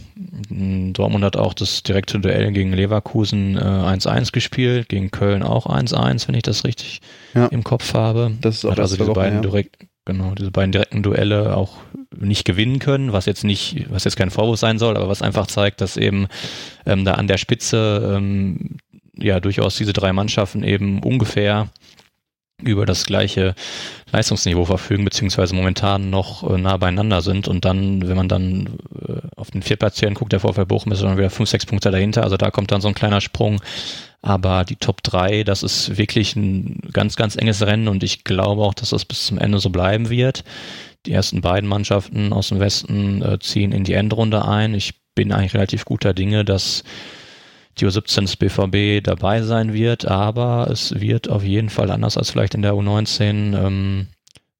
Dortmund 0.49 1.23
hat 1.23 1.35
auch 1.35 1.53
das 1.53 1.83
direkte 1.83 2.19
Duell 2.19 2.51
gegen 2.51 2.71
Leverkusen 2.71 3.57
1-1 3.59 4.27
äh, 4.27 4.31
gespielt, 4.31 4.89
gegen 4.89 5.11
Köln 5.11 5.43
auch 5.43 5.67
1-1, 5.67 6.27
wenn 6.27 6.35
ich 6.35 6.43
das 6.43 6.63
richtig 6.63 7.01
ja. 7.33 7.47
im 7.47 7.63
Kopf 7.63 7.93
habe. 7.93 8.31
Das 8.41 8.57
ist 8.57 8.65
auch 8.65 8.71
hat 8.71 8.79
also 8.79 8.95
diese 8.95 9.07
Woche, 9.07 9.19
beiden 9.19 9.37
ja. 9.37 9.41
direkt, 9.41 9.77
genau, 10.05 10.33
diese 10.35 10.51
beiden 10.51 10.71
direkten 10.71 11.03
Duelle 11.03 11.57
auch 11.57 11.77
nicht 12.15 12.45
gewinnen 12.45 12.79
können, 12.79 13.11
was 13.13 13.25
jetzt 13.25 13.43
nicht, 13.43 13.87
was 13.89 14.05
jetzt 14.05 14.15
kein 14.15 14.31
Vorwurf 14.31 14.59
sein 14.59 14.79
soll, 14.79 14.95
aber 14.95 15.09
was 15.09 15.21
einfach 15.21 15.47
zeigt, 15.47 15.81
dass 15.81 15.97
eben 15.97 16.27
ähm, 16.85 17.03
da 17.05 17.15
an 17.15 17.27
der 17.27 17.37
Spitze 17.37 18.13
ähm, 18.15 18.77
ja 19.17 19.39
durchaus 19.39 19.77
diese 19.77 19.93
drei 19.93 20.13
Mannschaften 20.13 20.63
eben 20.63 21.01
ungefähr 21.03 21.69
über 22.61 22.85
das 22.85 23.05
gleiche 23.05 23.53
Leistungsniveau 24.11 24.63
verfügen, 24.63 25.03
beziehungsweise 25.03 25.53
momentan 25.53 26.09
noch 26.09 26.49
äh, 26.49 26.57
nah 26.57 26.77
beieinander 26.77 27.21
sind. 27.21 27.47
Und 27.47 27.65
dann, 27.65 28.07
wenn 28.07 28.15
man 28.15 28.29
dann 28.29 28.77
äh, 29.07 29.19
auf 29.35 29.51
den 29.51 29.61
Viertplatzieren 29.61 30.15
guckt, 30.15 30.31
der 30.31 30.39
VfL 30.39 30.65
Bochum 30.65 30.91
ist 30.93 31.03
dann 31.03 31.17
wieder 31.17 31.29
fünf, 31.29 31.49
sechs 31.49 31.65
Punkte 31.65 31.91
dahinter. 31.91 32.23
Also 32.23 32.37
da 32.37 32.51
kommt 32.51 32.71
dann 32.71 32.81
so 32.81 32.87
ein 32.87 32.93
kleiner 32.93 33.19
Sprung. 33.19 33.61
Aber 34.25 34.63
die 34.63 34.77
Top 34.77 35.03
3, 35.03 35.43
das 35.43 35.61
ist 35.61 35.99
wirklich 35.99 36.35
ein 36.35 36.79
ganz, 36.91 37.15
ganz 37.15 37.35
enges 37.35 37.61
Rennen 37.61 37.87
und 37.87 38.01
ich 38.01 38.23
glaube 38.23 38.63
auch, 38.63 38.73
dass 38.73 38.89
das 38.89 39.05
bis 39.05 39.27
zum 39.27 39.37
Ende 39.37 39.59
so 39.59 39.69
bleiben 39.69 40.09
wird. 40.09 40.43
Die 41.05 41.11
ersten 41.11 41.41
beiden 41.41 41.69
Mannschaften 41.69 42.33
aus 42.33 42.49
dem 42.49 42.59
Westen 42.59 43.21
äh, 43.21 43.37
ziehen 43.37 43.71
in 43.71 43.83
die 43.83 43.93
Endrunde 43.93 44.43
ein. 44.43 44.73
Ich 44.73 44.95
bin 45.13 45.31
eigentlich 45.31 45.53
relativ 45.53 45.85
guter 45.85 46.15
Dinge, 46.15 46.43
dass 46.43 46.83
die 47.77 47.85
U17 47.85 48.21
des 48.21 48.35
BVB 48.37 49.05
dabei 49.05 49.43
sein 49.43 49.73
wird, 49.73 50.07
aber 50.07 50.71
es 50.71 50.99
wird 50.99 51.29
auf 51.29 51.43
jeden 51.43 51.69
Fall 51.69 51.91
anders 51.91 52.17
als 52.17 52.31
vielleicht 52.31 52.55
in 52.55 52.63
der 52.63 52.73
U19 52.73 53.55
ähm, 53.55 54.07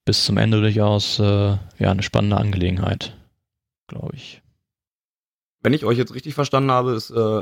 bis 0.06 0.26
zum 0.26 0.38
Ende 0.38 0.62
durchaus 0.62 1.18
äh, 1.18 1.24
ja 1.24 1.60
eine 1.80 2.04
spannende 2.04 2.38
Angelegenheit, 2.38 3.18
glaube 3.88 4.16
ich. 4.16 4.44
Wenn 5.64 5.74
ich 5.74 5.86
euch 5.86 5.98
jetzt 5.98 6.14
richtig 6.14 6.36
verstanden 6.36 6.70
habe, 6.70 6.92
ist 6.92 7.10
äh, 7.10 7.42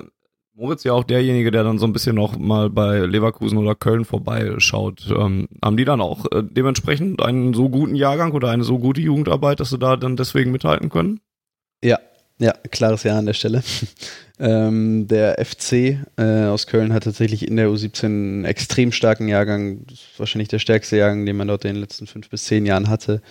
Moritz 0.55 0.83
ja 0.83 0.93
auch 0.93 1.03
derjenige, 1.03 1.49
der 1.49 1.63
dann 1.63 1.79
so 1.79 1.87
ein 1.87 1.93
bisschen 1.93 2.15
noch 2.15 2.37
mal 2.37 2.69
bei 2.69 2.99
Leverkusen 2.99 3.57
oder 3.57 3.73
Köln 3.73 4.05
vorbeischaut. 4.05 5.07
Ähm, 5.09 5.47
haben 5.63 5.77
die 5.77 5.85
dann 5.85 5.99
auch 5.99 6.31
äh, 6.31 6.43
dementsprechend 6.43 7.23
einen 7.23 7.53
so 7.53 7.69
guten 7.69 7.95
Jahrgang 7.95 8.33
oder 8.33 8.49
eine 8.49 8.63
so 8.63 8.77
gute 8.77 9.01
Jugendarbeit, 9.01 9.59
dass 9.59 9.71
sie 9.71 9.79
da 9.79 9.95
dann 9.95 10.15
deswegen 10.15 10.51
mithalten 10.51 10.89
können? 10.89 11.21
Ja, 11.83 11.97
ja, 12.39 12.53
klares 12.71 13.03
Ja 13.03 13.17
an 13.17 13.25
der 13.25 13.33
Stelle. 13.33 13.63
ähm, 14.39 15.07
der 15.07 15.43
FC 15.43 15.97
äh, 16.17 16.45
aus 16.45 16.67
Köln 16.67 16.93
hat 16.93 17.03
tatsächlich 17.03 17.47
in 17.47 17.55
der 17.55 17.69
U17 17.69 18.05
einen 18.05 18.45
extrem 18.45 18.91
starken 18.91 19.27
Jahrgang. 19.27 19.85
Wahrscheinlich 20.17 20.49
der 20.49 20.59
stärkste 20.59 20.97
Jahrgang, 20.97 21.25
den 21.25 21.35
man 21.35 21.47
dort 21.47 21.65
in 21.65 21.73
den 21.73 21.81
letzten 21.81 22.05
fünf 22.05 22.29
bis 22.29 22.43
zehn 22.45 22.65
Jahren 22.65 22.89
hatte. 22.89 23.21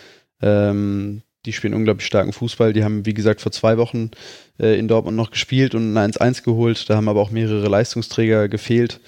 Ähm, 0.41 1.23
die 1.45 1.53
spielen 1.53 1.75
unglaublich 1.75 2.07
starken 2.07 2.33
Fußball. 2.33 2.73
Die 2.73 2.85
haben, 2.85 3.05
wie 3.05 3.15
gesagt, 3.15 3.41
vor 3.41 3.53
zwei 3.53 3.77
Wochen 3.79 4.11
äh, 4.61 4.79
in 4.79 4.89
Dortmund 4.89 5.17
noch 5.17 5.31
gespielt 5.31 5.75
und 5.75 5.97
ein 5.97 6.13
1-1 6.13 6.45
geholt. 6.45 6.89
Da 6.89 6.97
haben 6.97 7.09
aber 7.09 7.21
auch 7.21 7.31
mehrere 7.31 7.69
Leistungsträger 7.69 8.49
gefehlt. 8.49 9.01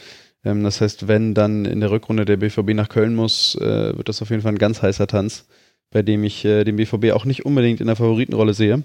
Ähm, 0.45 0.64
das 0.64 0.80
heißt, 0.80 1.09
wenn 1.09 1.35
dann 1.35 1.64
in 1.64 1.80
der 1.80 1.91
Rückrunde 1.91 2.24
der 2.24 2.37
BVB 2.37 2.74
nach 2.74 2.89
Köln 2.89 3.14
muss, 3.14 3.55
äh, 3.57 3.97
wird 3.97 4.09
das 4.09 4.22
auf 4.22 4.30
jeden 4.30 4.43
Fall 4.43 4.53
ein 4.53 4.59
ganz 4.59 4.82
heißer 4.82 5.07
Tanz. 5.07 5.47
bei 5.91 6.03
dem 6.03 6.24
ich 6.24 6.45
äh, 6.45 6.64
den 6.64 6.74
BVB 6.76 7.12
auch 7.12 7.24
nicht 7.24 7.45
unbedingt 7.45 7.80
in 7.80 7.87
der 7.87 7.95
Favoritenrolle 7.95 8.53
sehe. 8.53 8.82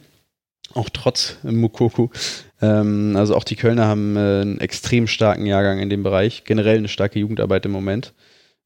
Auch 0.75 0.89
trotz 0.93 1.37
Mukoku. 1.43 2.09
Ähm, 2.61 3.15
also 3.15 3.35
auch 3.35 3.43
die 3.43 3.55
Kölner 3.55 3.87
haben 3.87 4.15
äh, 4.15 4.41
einen 4.41 4.59
extrem 4.59 5.07
starken 5.07 5.47
Jahrgang 5.47 5.79
in 5.79 5.89
dem 5.89 6.03
Bereich. 6.03 6.43
Generell 6.43 6.77
eine 6.77 6.87
starke 6.87 7.17
Jugendarbeit 7.17 7.65
im 7.65 7.71
Moment. 7.71 8.13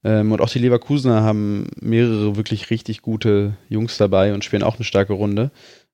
Ähm, 0.04 0.32
und 0.32 0.42
auch 0.42 0.50
die 0.50 0.60
Leverkusener 0.60 1.24
haben 1.24 1.68
mehrere 1.80 2.36
wirklich 2.36 2.70
richtig 2.70 3.02
gute 3.02 3.58
Jungs 3.70 3.98
dabei 3.98 4.34
und 4.34 4.44
spielen 4.44 4.64
auch 4.64 4.76
eine 4.76 4.84
starke 4.84 5.14
Runde. 5.14 5.52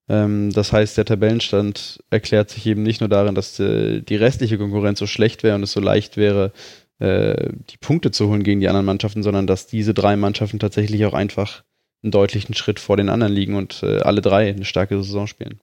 Ähm, 0.08 0.52
das 0.52 0.72
heißt, 0.72 0.98
der 0.98 1.04
Tabellenstand 1.04 2.00
erklärt 2.10 2.50
sich 2.50 2.66
eben 2.66 2.82
nicht 2.82 3.00
nur 3.00 3.08
darin, 3.08 3.34
dass 3.34 3.58
äh, 3.60 4.02
die 4.02 4.16
restliche 4.16 4.58
Konkurrenz 4.58 4.98
so 4.98 5.06
schlecht 5.06 5.42
wäre 5.42 5.54
und 5.54 5.62
es 5.62 5.72
so 5.72 5.80
leicht 5.80 6.16
wäre, 6.16 6.52
äh, 6.98 7.50
die 7.70 7.78
Punkte 7.78 8.10
zu 8.10 8.28
holen 8.28 8.42
gegen 8.42 8.60
die 8.60 8.68
anderen 8.68 8.86
Mannschaften, 8.86 9.22
sondern 9.22 9.46
dass 9.46 9.66
diese 9.68 9.94
drei 9.94 10.16
Mannschaften 10.16 10.58
tatsächlich 10.58 11.06
auch 11.06 11.14
einfach 11.14 11.62
einen 12.02 12.10
deutlichen 12.10 12.54
Schritt 12.54 12.80
vor 12.80 12.96
den 12.96 13.08
anderen 13.08 13.32
liegen 13.32 13.54
und 13.54 13.82
äh, 13.82 14.00
alle 14.00 14.20
drei 14.20 14.50
eine 14.50 14.64
starke 14.64 14.96
Saison 15.02 15.26
spielen. 15.26 15.60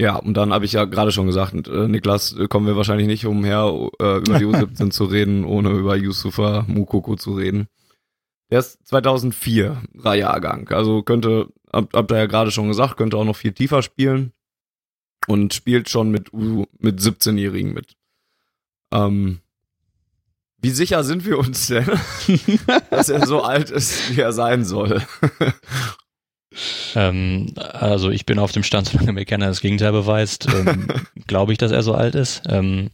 Ja, 0.00 0.16
und 0.16 0.34
dann 0.34 0.52
habe 0.52 0.64
ich 0.64 0.72
ja 0.72 0.84
gerade 0.84 1.10
schon 1.10 1.26
gesagt, 1.26 1.66
äh, 1.66 1.88
Niklas, 1.88 2.32
äh, 2.32 2.46
kommen 2.46 2.66
wir 2.66 2.76
wahrscheinlich 2.76 3.08
nicht 3.08 3.26
umher, 3.26 3.64
äh, 4.00 4.18
über 4.18 4.38
die 4.38 4.46
U17 4.46 4.90
zu 4.90 5.04
reden, 5.04 5.44
ohne 5.44 5.70
über 5.70 5.96
Yusufa 5.96 6.64
Mukoko 6.68 7.16
zu 7.16 7.34
reden. 7.34 7.66
Der 8.50 8.60
ist 8.60 8.86
2004 8.86 9.82
Jahrgang, 10.14 10.68
also 10.68 11.02
könnte, 11.02 11.48
hab, 11.72 11.92
habt 11.92 12.12
ihr 12.12 12.16
ja 12.16 12.26
gerade 12.26 12.50
schon 12.50 12.68
gesagt, 12.68 12.96
könnte 12.96 13.16
auch 13.16 13.24
noch 13.24 13.36
viel 13.36 13.52
tiefer 13.52 13.82
spielen 13.82 14.32
und 15.26 15.52
spielt 15.52 15.88
schon 15.88 16.10
mit 16.10 16.32
U, 16.32 16.64
mit 16.78 17.00
17-Jährigen 17.00 17.74
mit. 17.74 17.96
Ähm, 18.92 19.40
wie 20.60 20.70
sicher 20.70 21.04
sind 21.04 21.26
wir 21.26 21.38
uns 21.38 21.66
denn, 21.66 21.86
dass 22.90 23.08
er 23.08 23.26
so 23.26 23.42
alt 23.42 23.70
ist, 23.70 24.16
wie 24.16 24.20
er 24.20 24.32
sein 24.32 24.64
soll? 24.64 25.02
Ähm, 26.94 27.52
also 27.56 28.10
ich 28.10 28.26
bin 28.26 28.38
auf 28.38 28.52
dem 28.52 28.62
Stand, 28.62 28.88
solange 28.88 29.12
mir 29.12 29.24
keiner 29.24 29.46
das 29.46 29.60
Gegenteil 29.60 29.92
beweist, 29.92 30.46
ähm, 30.48 30.88
glaube 31.26 31.52
ich, 31.52 31.58
dass 31.58 31.72
er 31.72 31.82
so 31.82 31.94
alt 31.94 32.14
ist. 32.14 32.42
Ähm, 32.48 32.90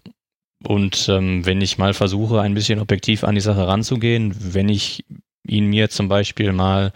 und 0.66 1.08
ähm, 1.08 1.44
wenn 1.44 1.60
ich 1.60 1.78
mal 1.78 1.94
versuche, 1.94 2.40
ein 2.40 2.54
bisschen 2.54 2.80
objektiv 2.80 3.24
an 3.24 3.34
die 3.34 3.40
Sache 3.40 3.66
ranzugehen, 3.66 4.34
wenn 4.54 4.68
ich 4.68 5.04
ihn 5.46 5.66
mir 5.66 5.90
zum 5.90 6.08
Beispiel 6.08 6.52
mal 6.52 6.92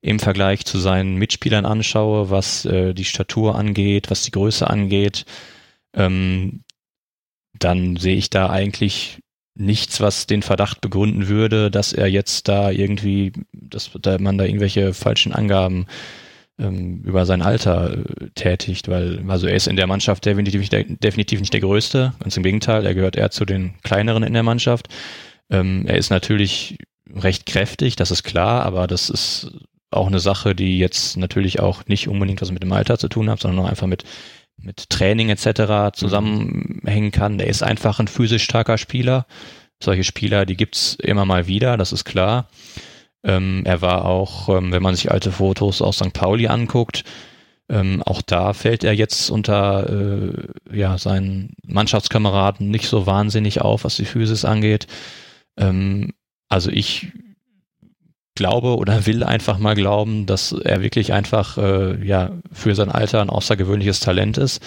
im 0.00 0.20
Vergleich 0.20 0.64
zu 0.64 0.78
seinen 0.78 1.16
Mitspielern 1.16 1.64
anschaue, 1.64 2.30
was 2.30 2.64
äh, 2.66 2.94
die 2.94 3.04
Statur 3.06 3.56
angeht, 3.56 4.10
was 4.10 4.22
die 4.22 4.30
Größe 4.30 4.68
angeht, 4.68 5.24
ähm, 5.94 6.62
dann 7.58 7.96
sehe 7.96 8.16
ich 8.16 8.30
da 8.30 8.50
eigentlich 8.50 9.20
nichts, 9.54 10.00
was 10.00 10.26
den 10.26 10.42
Verdacht 10.42 10.80
begründen 10.80 11.28
würde, 11.28 11.70
dass 11.70 11.92
er 11.92 12.08
jetzt 12.08 12.48
da 12.48 12.70
irgendwie, 12.70 13.32
dass 13.52 13.90
da 14.00 14.18
man 14.18 14.36
da 14.38 14.44
irgendwelche 14.44 14.94
falschen 14.94 15.32
Angaben 15.32 15.86
ähm, 16.58 17.02
über 17.04 17.26
sein 17.26 17.42
Alter 17.42 17.98
äh, 17.98 18.30
tätigt, 18.34 18.88
weil 18.88 19.24
also 19.28 19.46
er 19.46 19.54
ist 19.54 19.68
in 19.68 19.76
der 19.76 19.86
Mannschaft 19.86 20.24
definitiv 20.24 20.60
nicht 20.60 20.72
der, 20.72 20.84
definitiv 20.84 21.40
nicht 21.40 21.52
der 21.52 21.60
Größte, 21.60 22.14
ganz 22.20 22.36
im 22.36 22.42
Gegenteil, 22.42 22.86
er 22.86 22.94
gehört 22.94 23.16
eher 23.16 23.30
zu 23.30 23.44
den 23.44 23.74
kleineren 23.82 24.22
in 24.22 24.34
der 24.34 24.42
Mannschaft. 24.42 24.88
Ähm, 25.50 25.84
er 25.86 25.96
ist 25.98 26.10
natürlich 26.10 26.78
recht 27.14 27.46
kräftig, 27.46 27.96
das 27.96 28.10
ist 28.10 28.22
klar, 28.22 28.64
aber 28.64 28.86
das 28.86 29.10
ist 29.10 29.52
auch 29.90 30.06
eine 30.08 30.20
Sache, 30.20 30.54
die 30.54 30.78
jetzt 30.78 31.16
natürlich 31.16 31.60
auch 31.60 31.86
nicht 31.86 32.08
unbedingt 32.08 32.40
was 32.40 32.50
mit 32.50 32.62
dem 32.62 32.72
Alter 32.72 32.98
zu 32.98 33.08
tun 33.08 33.30
hat, 33.30 33.40
sondern 33.40 33.64
auch 33.64 33.70
einfach 33.70 33.86
mit 33.86 34.04
mit 34.56 34.90
Training 34.90 35.28
etc. 35.28 35.96
zusammenhängen 35.96 37.10
kann. 37.10 37.38
Der 37.38 37.48
ist 37.48 37.62
einfach 37.62 38.00
ein 38.00 38.08
physisch 38.08 38.44
starker 38.44 38.78
Spieler. 38.78 39.26
Solche 39.82 40.04
Spieler, 40.04 40.46
die 40.46 40.56
gibt's 40.56 40.96
immer 41.00 41.24
mal 41.24 41.46
wieder, 41.46 41.76
das 41.76 41.92
ist 41.92 42.04
klar. 42.04 42.48
Ähm, 43.22 43.62
er 43.64 43.80
war 43.80 44.04
auch, 44.04 44.48
ähm, 44.48 44.72
wenn 44.72 44.82
man 44.82 44.94
sich 44.94 45.10
alte 45.10 45.32
Fotos 45.32 45.82
aus 45.82 45.96
St. 45.96 46.12
Pauli 46.12 46.46
anguckt, 46.46 47.04
ähm, 47.68 48.02
auch 48.02 48.20
da 48.20 48.52
fällt 48.52 48.84
er 48.84 48.92
jetzt 48.92 49.30
unter 49.30 49.88
äh, 49.88 50.32
ja, 50.70 50.98
seinen 50.98 51.54
Mannschaftskameraden 51.66 52.70
nicht 52.70 52.88
so 52.88 53.06
wahnsinnig 53.06 53.62
auf, 53.62 53.84
was 53.84 53.96
die 53.96 54.04
Physis 54.04 54.44
angeht. 54.44 54.86
Ähm, 55.56 56.12
also 56.48 56.70
ich 56.70 57.12
glaube 58.34 58.76
oder 58.76 59.06
will 59.06 59.22
einfach 59.22 59.58
mal 59.58 59.74
glauben, 59.74 60.26
dass 60.26 60.52
er 60.52 60.82
wirklich 60.82 61.12
einfach 61.12 61.58
äh, 61.58 62.04
ja 62.04 62.32
für 62.52 62.74
sein 62.74 62.90
Alter 62.90 63.20
ein 63.20 63.30
außergewöhnliches 63.30 64.00
Talent 64.00 64.38
ist, 64.38 64.62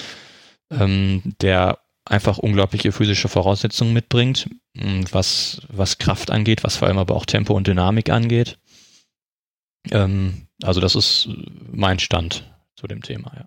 ähm, 0.72 1.22
der 1.42 1.80
einfach 2.06 2.38
unglaubliche 2.38 2.92
physische 2.92 3.28
Voraussetzungen 3.28 3.94
mitbringt, 3.94 4.50
was 5.12 5.62
was 5.68 5.98
Kraft 5.98 6.32
angeht, 6.32 6.64
was 6.64 6.78
vor 6.78 6.88
allem 6.88 7.00
aber 7.00 7.16
auch 7.16 7.26
Tempo 7.26 7.54
und 7.54 7.68
Dynamik 7.68 8.10
angeht. 8.10 8.58
Ähm, 9.92 10.48
also 10.64 10.80
das 10.80 10.96
ist 10.96 11.30
mein 11.72 12.00
Stand 12.00 12.52
zu 12.76 12.88
dem 12.88 13.02
Thema. 13.02 13.32
Ja. 13.36 13.46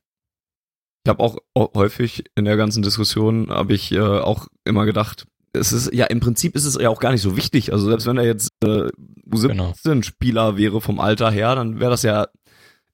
Ich 1.05 1.09
habe 1.09 1.23
auch 1.23 1.39
häufig 1.75 2.25
in 2.35 2.45
der 2.45 2.57
ganzen 2.57 2.83
Diskussion 2.83 3.49
habe 3.49 3.73
ich 3.73 3.91
äh, 3.93 4.01
auch 4.01 4.49
immer 4.65 4.85
gedacht, 4.85 5.27
es 5.53 5.73
ist 5.73 5.93
ja 5.93 6.07
im 6.07 6.21
Prinzip 6.21 6.55
ist 6.55 6.65
es 6.65 6.77
ja 6.81 6.89
auch 6.89 7.01
gar 7.01 7.13
nicht 7.13 7.23
so 7.23 7.37
wichtig. 7.37 7.73
Also 7.73 7.89
selbst 7.89 8.07
wenn 8.07 8.17
er 8.17 8.25
jetzt 8.25 8.51
äh, 8.63 8.89
U17-Spieler 9.31 10.47
genau. 10.47 10.59
wäre 10.59 10.81
vom 10.81 11.01
Alter 11.01 11.31
her, 11.31 11.55
dann 11.55 11.81
wäre 11.81 11.91
das 11.91 12.03
ja 12.03 12.29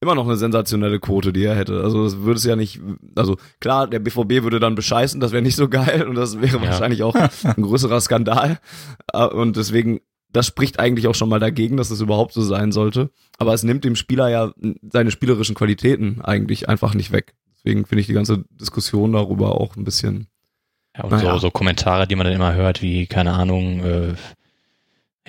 immer 0.00 0.14
noch 0.14 0.26
eine 0.26 0.36
sensationelle 0.36 1.00
Quote, 1.00 1.32
die 1.32 1.44
er 1.44 1.54
hätte. 1.54 1.82
Also 1.82 2.04
das 2.04 2.18
würde 2.18 2.38
es 2.38 2.44
ja 2.44 2.56
nicht, 2.56 2.80
also 3.14 3.36
klar, 3.60 3.86
der 3.88 3.98
BVB 3.98 4.42
würde 4.42 4.60
dann 4.60 4.74
bescheißen, 4.74 5.20
das 5.20 5.32
wäre 5.32 5.42
nicht 5.42 5.56
so 5.56 5.68
geil 5.68 6.06
und 6.06 6.14
das 6.14 6.40
wäre 6.40 6.56
ja. 6.56 6.62
wahrscheinlich 6.62 7.02
auch 7.02 7.14
ein 7.14 7.62
größerer 7.62 8.00
Skandal. 8.00 8.58
Äh, 9.12 9.26
und 9.26 9.56
deswegen, 9.56 10.00
das 10.30 10.46
spricht 10.46 10.78
eigentlich 10.78 11.08
auch 11.08 11.14
schon 11.14 11.28
mal 11.28 11.40
dagegen, 11.40 11.76
dass 11.76 11.90
es 11.90 11.98
das 11.98 12.02
überhaupt 12.02 12.32
so 12.32 12.42
sein 12.42 12.72
sollte. 12.72 13.10
Aber 13.38 13.54
es 13.54 13.62
nimmt 13.62 13.84
dem 13.84 13.96
Spieler 13.96 14.28
ja 14.28 14.52
seine 14.92 15.10
spielerischen 15.10 15.54
Qualitäten 15.54 16.20
eigentlich 16.22 16.68
einfach 16.68 16.94
nicht 16.94 17.12
weg. 17.12 17.34
Deswegen 17.54 17.86
finde 17.86 18.00
ich 18.00 18.06
die 18.06 18.12
ganze 18.12 18.44
Diskussion 18.50 19.12
darüber 19.12 19.60
auch 19.60 19.76
ein 19.76 19.84
bisschen 19.84 20.28
ja, 20.96 21.04
und 21.04 21.10
naja. 21.10 21.32
so, 21.32 21.38
so 21.38 21.50
Kommentare, 21.50 22.06
die 22.06 22.16
man 22.16 22.26
dann 22.26 22.34
immer 22.34 22.54
hört, 22.54 22.82
wie, 22.82 23.06
keine 23.06 23.32
Ahnung, 23.32 23.84
äh, 23.84 24.14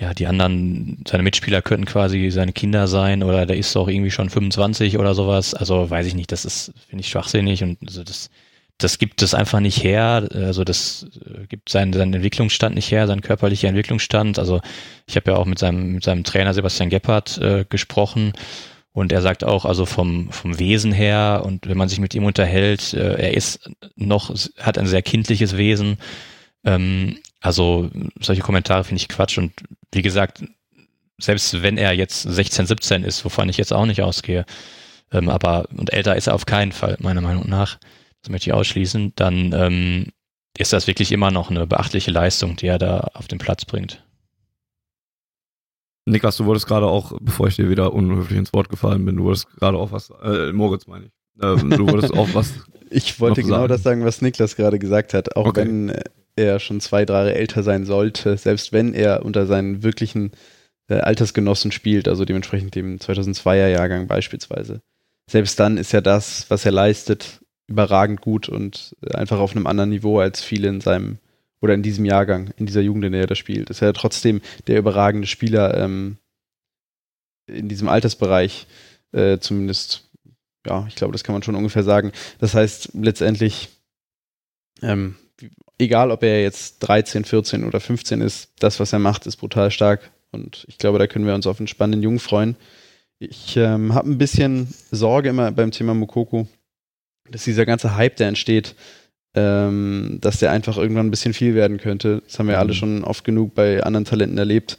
ja, 0.00 0.14
die 0.14 0.26
anderen, 0.26 1.02
seine 1.08 1.24
Mitspieler 1.24 1.60
könnten 1.60 1.84
quasi 1.84 2.30
seine 2.30 2.52
Kinder 2.52 2.86
sein 2.86 3.24
oder 3.24 3.46
der 3.46 3.56
ist 3.56 3.74
doch 3.74 3.88
irgendwie 3.88 4.12
schon 4.12 4.30
25 4.30 4.96
oder 4.96 5.14
sowas. 5.14 5.54
Also 5.54 5.90
weiß 5.90 6.06
ich 6.06 6.14
nicht, 6.14 6.30
das 6.30 6.44
ist, 6.44 6.72
finde 6.88 7.02
ich 7.02 7.08
schwachsinnig 7.08 7.64
und 7.64 7.78
also 7.84 8.04
das, 8.04 8.30
das 8.78 8.98
gibt 8.98 9.22
es 9.22 9.34
einfach 9.34 9.58
nicht 9.58 9.82
her. 9.82 10.28
Also 10.32 10.62
das 10.62 11.06
äh, 11.26 11.46
gibt 11.48 11.68
seinen, 11.68 11.92
seinen 11.92 12.14
Entwicklungsstand 12.14 12.76
nicht 12.76 12.92
her, 12.92 13.08
seinen 13.08 13.22
körperlicher 13.22 13.68
Entwicklungsstand. 13.68 14.38
Also 14.38 14.60
ich 15.06 15.16
habe 15.16 15.32
ja 15.32 15.36
auch 15.36 15.46
mit 15.46 15.58
seinem, 15.58 15.94
mit 15.94 16.04
seinem 16.04 16.22
Trainer 16.22 16.54
Sebastian 16.54 16.90
Gebhardt 16.90 17.38
äh, 17.38 17.64
gesprochen 17.68 18.34
und 18.98 19.12
er 19.12 19.22
sagt 19.22 19.44
auch, 19.44 19.64
also 19.64 19.86
vom, 19.86 20.30
vom 20.32 20.58
Wesen 20.58 20.92
her 20.92 21.42
und 21.44 21.68
wenn 21.68 21.78
man 21.78 21.88
sich 21.88 22.00
mit 22.00 22.14
ihm 22.14 22.24
unterhält, 22.24 22.94
äh, 22.94 23.14
er 23.14 23.34
ist 23.34 23.70
noch, 23.94 24.34
hat 24.58 24.76
ein 24.76 24.88
sehr 24.88 25.02
kindliches 25.02 25.56
Wesen. 25.56 25.98
Ähm, 26.64 27.18
also 27.40 27.90
solche 28.20 28.42
Kommentare 28.42 28.82
finde 28.82 29.00
ich 29.00 29.08
Quatsch. 29.08 29.38
Und 29.38 29.52
wie 29.92 30.02
gesagt, 30.02 30.42
selbst 31.18 31.62
wenn 31.62 31.78
er 31.78 31.92
jetzt 31.92 32.22
16, 32.22 32.66
17 32.66 33.04
ist, 33.04 33.24
wovon 33.24 33.48
ich 33.48 33.56
jetzt 33.56 33.72
auch 33.72 33.86
nicht 33.86 34.02
ausgehe, 34.02 34.44
ähm, 35.12 35.28
aber 35.28 35.68
und 35.76 35.92
älter 35.92 36.16
ist 36.16 36.26
er 36.26 36.34
auf 36.34 36.46
keinen 36.46 36.72
Fall, 36.72 36.96
meiner 36.98 37.20
Meinung 37.20 37.48
nach, 37.48 37.78
das 38.22 38.30
möchte 38.30 38.50
ich 38.50 38.54
ausschließen, 38.54 39.12
dann 39.14 39.52
ähm, 39.52 40.06
ist 40.56 40.72
das 40.72 40.88
wirklich 40.88 41.12
immer 41.12 41.30
noch 41.30 41.50
eine 41.50 41.68
beachtliche 41.68 42.10
Leistung, 42.10 42.56
die 42.56 42.66
er 42.66 42.78
da 42.78 43.10
auf 43.14 43.28
den 43.28 43.38
Platz 43.38 43.64
bringt. 43.64 44.02
Niklas, 46.08 46.36
du 46.36 46.46
wolltest 46.46 46.66
gerade 46.66 46.86
auch, 46.86 47.12
bevor 47.20 47.48
ich 47.48 47.56
dir 47.56 47.68
wieder 47.68 47.92
unhöflich 47.92 48.38
ins 48.38 48.52
Wort 48.52 48.68
gefallen 48.68 49.04
bin, 49.04 49.16
du 49.16 49.24
wolltest 49.24 49.48
gerade 49.56 49.78
auch 49.78 49.92
was, 49.92 50.10
äh, 50.22 50.52
Moritz 50.52 50.86
meine 50.86 51.06
ich, 51.06 51.12
ähm, 51.42 51.70
du 51.70 51.88
wolltest 51.90 52.14
auch 52.14 52.28
was. 52.34 52.52
Ich 52.90 53.20
wollte 53.20 53.42
genau 53.42 53.56
sagen. 53.56 53.68
das 53.68 53.82
sagen, 53.82 54.04
was 54.06 54.22
Niklas 54.22 54.56
gerade 54.56 54.78
gesagt 54.78 55.12
hat. 55.12 55.36
Auch 55.36 55.48
okay. 55.48 55.60
wenn 55.60 55.92
er 56.36 56.58
schon 56.58 56.80
zwei, 56.80 57.04
drei 57.04 57.16
Jahre 57.16 57.34
älter 57.34 57.62
sein 57.62 57.84
sollte, 57.84 58.38
selbst 58.38 58.72
wenn 58.72 58.94
er 58.94 59.26
unter 59.26 59.44
seinen 59.44 59.82
wirklichen 59.82 60.32
äh, 60.88 60.94
Altersgenossen 60.94 61.70
spielt, 61.70 62.08
also 62.08 62.24
dementsprechend 62.24 62.74
dem 62.74 62.96
2002er 62.96 63.68
Jahrgang 63.68 64.06
beispielsweise. 64.06 64.80
Selbst 65.30 65.60
dann 65.60 65.76
ist 65.76 65.92
ja 65.92 66.00
das, 66.00 66.46
was 66.48 66.64
er 66.64 66.72
leistet, 66.72 67.40
überragend 67.66 68.22
gut 68.22 68.48
und 68.48 68.96
einfach 69.12 69.38
auf 69.38 69.54
einem 69.54 69.66
anderen 69.66 69.90
Niveau 69.90 70.18
als 70.18 70.42
viele 70.42 70.68
in 70.68 70.80
seinem 70.80 71.18
oder 71.60 71.74
in 71.74 71.82
diesem 71.82 72.04
Jahrgang, 72.04 72.50
in 72.56 72.66
dieser 72.66 72.80
Jugend, 72.80 73.04
in 73.04 73.12
der 73.12 73.22
er 73.22 73.26
da 73.26 73.34
spielt, 73.34 73.70
ist 73.70 73.82
er 73.82 73.92
trotzdem 73.92 74.40
der 74.66 74.78
überragende 74.78 75.26
Spieler 75.26 75.76
ähm, 75.76 76.18
in 77.46 77.68
diesem 77.68 77.88
Altersbereich, 77.88 78.66
äh, 79.12 79.38
zumindest, 79.38 80.10
ja, 80.66 80.86
ich 80.86 80.94
glaube, 80.94 81.12
das 81.12 81.24
kann 81.24 81.32
man 81.32 81.42
schon 81.42 81.54
ungefähr 81.54 81.82
sagen. 81.82 82.12
Das 82.38 82.54
heißt, 82.54 82.90
letztendlich, 82.94 83.70
ähm, 84.82 85.16
egal 85.78 86.10
ob 86.10 86.22
er 86.22 86.42
jetzt 86.42 86.80
13, 86.80 87.24
14 87.24 87.64
oder 87.64 87.80
15 87.80 88.20
ist, 88.20 88.52
das, 88.58 88.78
was 88.80 88.92
er 88.92 88.98
macht, 88.98 89.26
ist 89.26 89.36
brutal 89.36 89.70
stark. 89.70 90.10
Und 90.30 90.64
ich 90.68 90.78
glaube, 90.78 90.98
da 90.98 91.06
können 91.06 91.26
wir 91.26 91.34
uns 91.34 91.46
auf 91.46 91.58
einen 91.58 91.68
spannenden 91.68 92.02
Jungen 92.02 92.18
freuen. 92.18 92.56
Ich 93.18 93.56
ähm, 93.56 93.94
habe 93.94 94.10
ein 94.10 94.18
bisschen 94.18 94.72
Sorge 94.90 95.30
immer 95.30 95.50
beim 95.50 95.70
Thema 95.70 95.94
Mukoko, 95.94 96.46
dass 97.30 97.44
dieser 97.44 97.66
ganze 97.66 97.96
Hype, 97.96 98.16
der 98.16 98.28
entsteht, 98.28 98.74
ähm, 99.34 100.18
dass 100.20 100.38
der 100.38 100.50
einfach 100.50 100.76
irgendwann 100.76 101.06
ein 101.06 101.10
bisschen 101.10 101.34
viel 101.34 101.54
werden 101.54 101.78
könnte. 101.78 102.22
Das 102.26 102.38
haben 102.38 102.48
wir 102.48 102.56
mhm. 102.56 102.60
alle 102.60 102.74
schon 102.74 103.04
oft 103.04 103.24
genug 103.24 103.54
bei 103.54 103.82
anderen 103.82 104.04
Talenten 104.04 104.38
erlebt. 104.38 104.76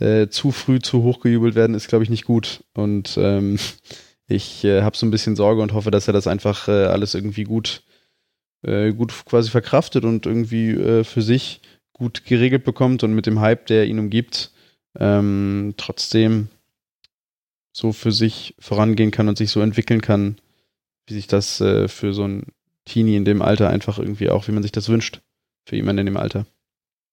äh, 0.00 0.28
zu 0.28 0.52
früh 0.52 0.78
zu 0.78 1.02
hoch 1.02 1.20
gejubelt 1.20 1.54
werden, 1.54 1.74
ist, 1.74 1.88
glaube 1.88 2.04
ich, 2.04 2.10
nicht 2.10 2.24
gut. 2.24 2.64
Und 2.74 3.18
ähm, 3.20 3.58
ich 4.28 4.64
äh, 4.64 4.82
habe 4.82 4.96
so 4.96 5.06
ein 5.06 5.10
bisschen 5.10 5.36
Sorge 5.36 5.62
und 5.62 5.72
hoffe, 5.72 5.90
dass 5.90 6.06
er 6.06 6.12
das 6.12 6.26
einfach 6.26 6.68
äh, 6.68 6.86
alles 6.86 7.14
irgendwie 7.14 7.44
gut, 7.44 7.82
äh, 8.62 8.92
gut 8.92 9.12
quasi 9.24 9.50
verkraftet 9.50 10.04
und 10.04 10.26
irgendwie 10.26 10.70
äh, 10.70 11.04
für 11.04 11.22
sich 11.22 11.60
gut 11.92 12.24
geregelt 12.24 12.64
bekommt 12.64 13.02
und 13.02 13.14
mit 13.14 13.26
dem 13.26 13.40
Hype, 13.40 13.66
der 13.66 13.86
ihn 13.86 13.98
umgibt, 13.98 14.52
ähm, 14.98 15.74
trotzdem 15.76 16.48
so 17.72 17.92
für 17.92 18.12
sich 18.12 18.54
vorangehen 18.58 19.10
kann 19.10 19.28
und 19.28 19.36
sich 19.38 19.50
so 19.50 19.60
entwickeln 19.60 20.00
kann, 20.00 20.36
wie 21.06 21.14
sich 21.14 21.26
das 21.26 21.60
äh, 21.60 21.88
für 21.88 22.14
so 22.14 22.24
ein 22.24 22.44
Teenie 22.88 23.16
in 23.16 23.24
dem 23.24 23.42
Alter 23.42 23.70
einfach 23.70 23.98
irgendwie 23.98 24.30
auch, 24.30 24.48
wie 24.48 24.52
man 24.52 24.62
sich 24.62 24.72
das 24.72 24.88
wünscht, 24.88 25.20
für 25.64 25.76
jemanden 25.76 26.00
in 26.00 26.06
dem 26.06 26.16
Alter. 26.16 26.46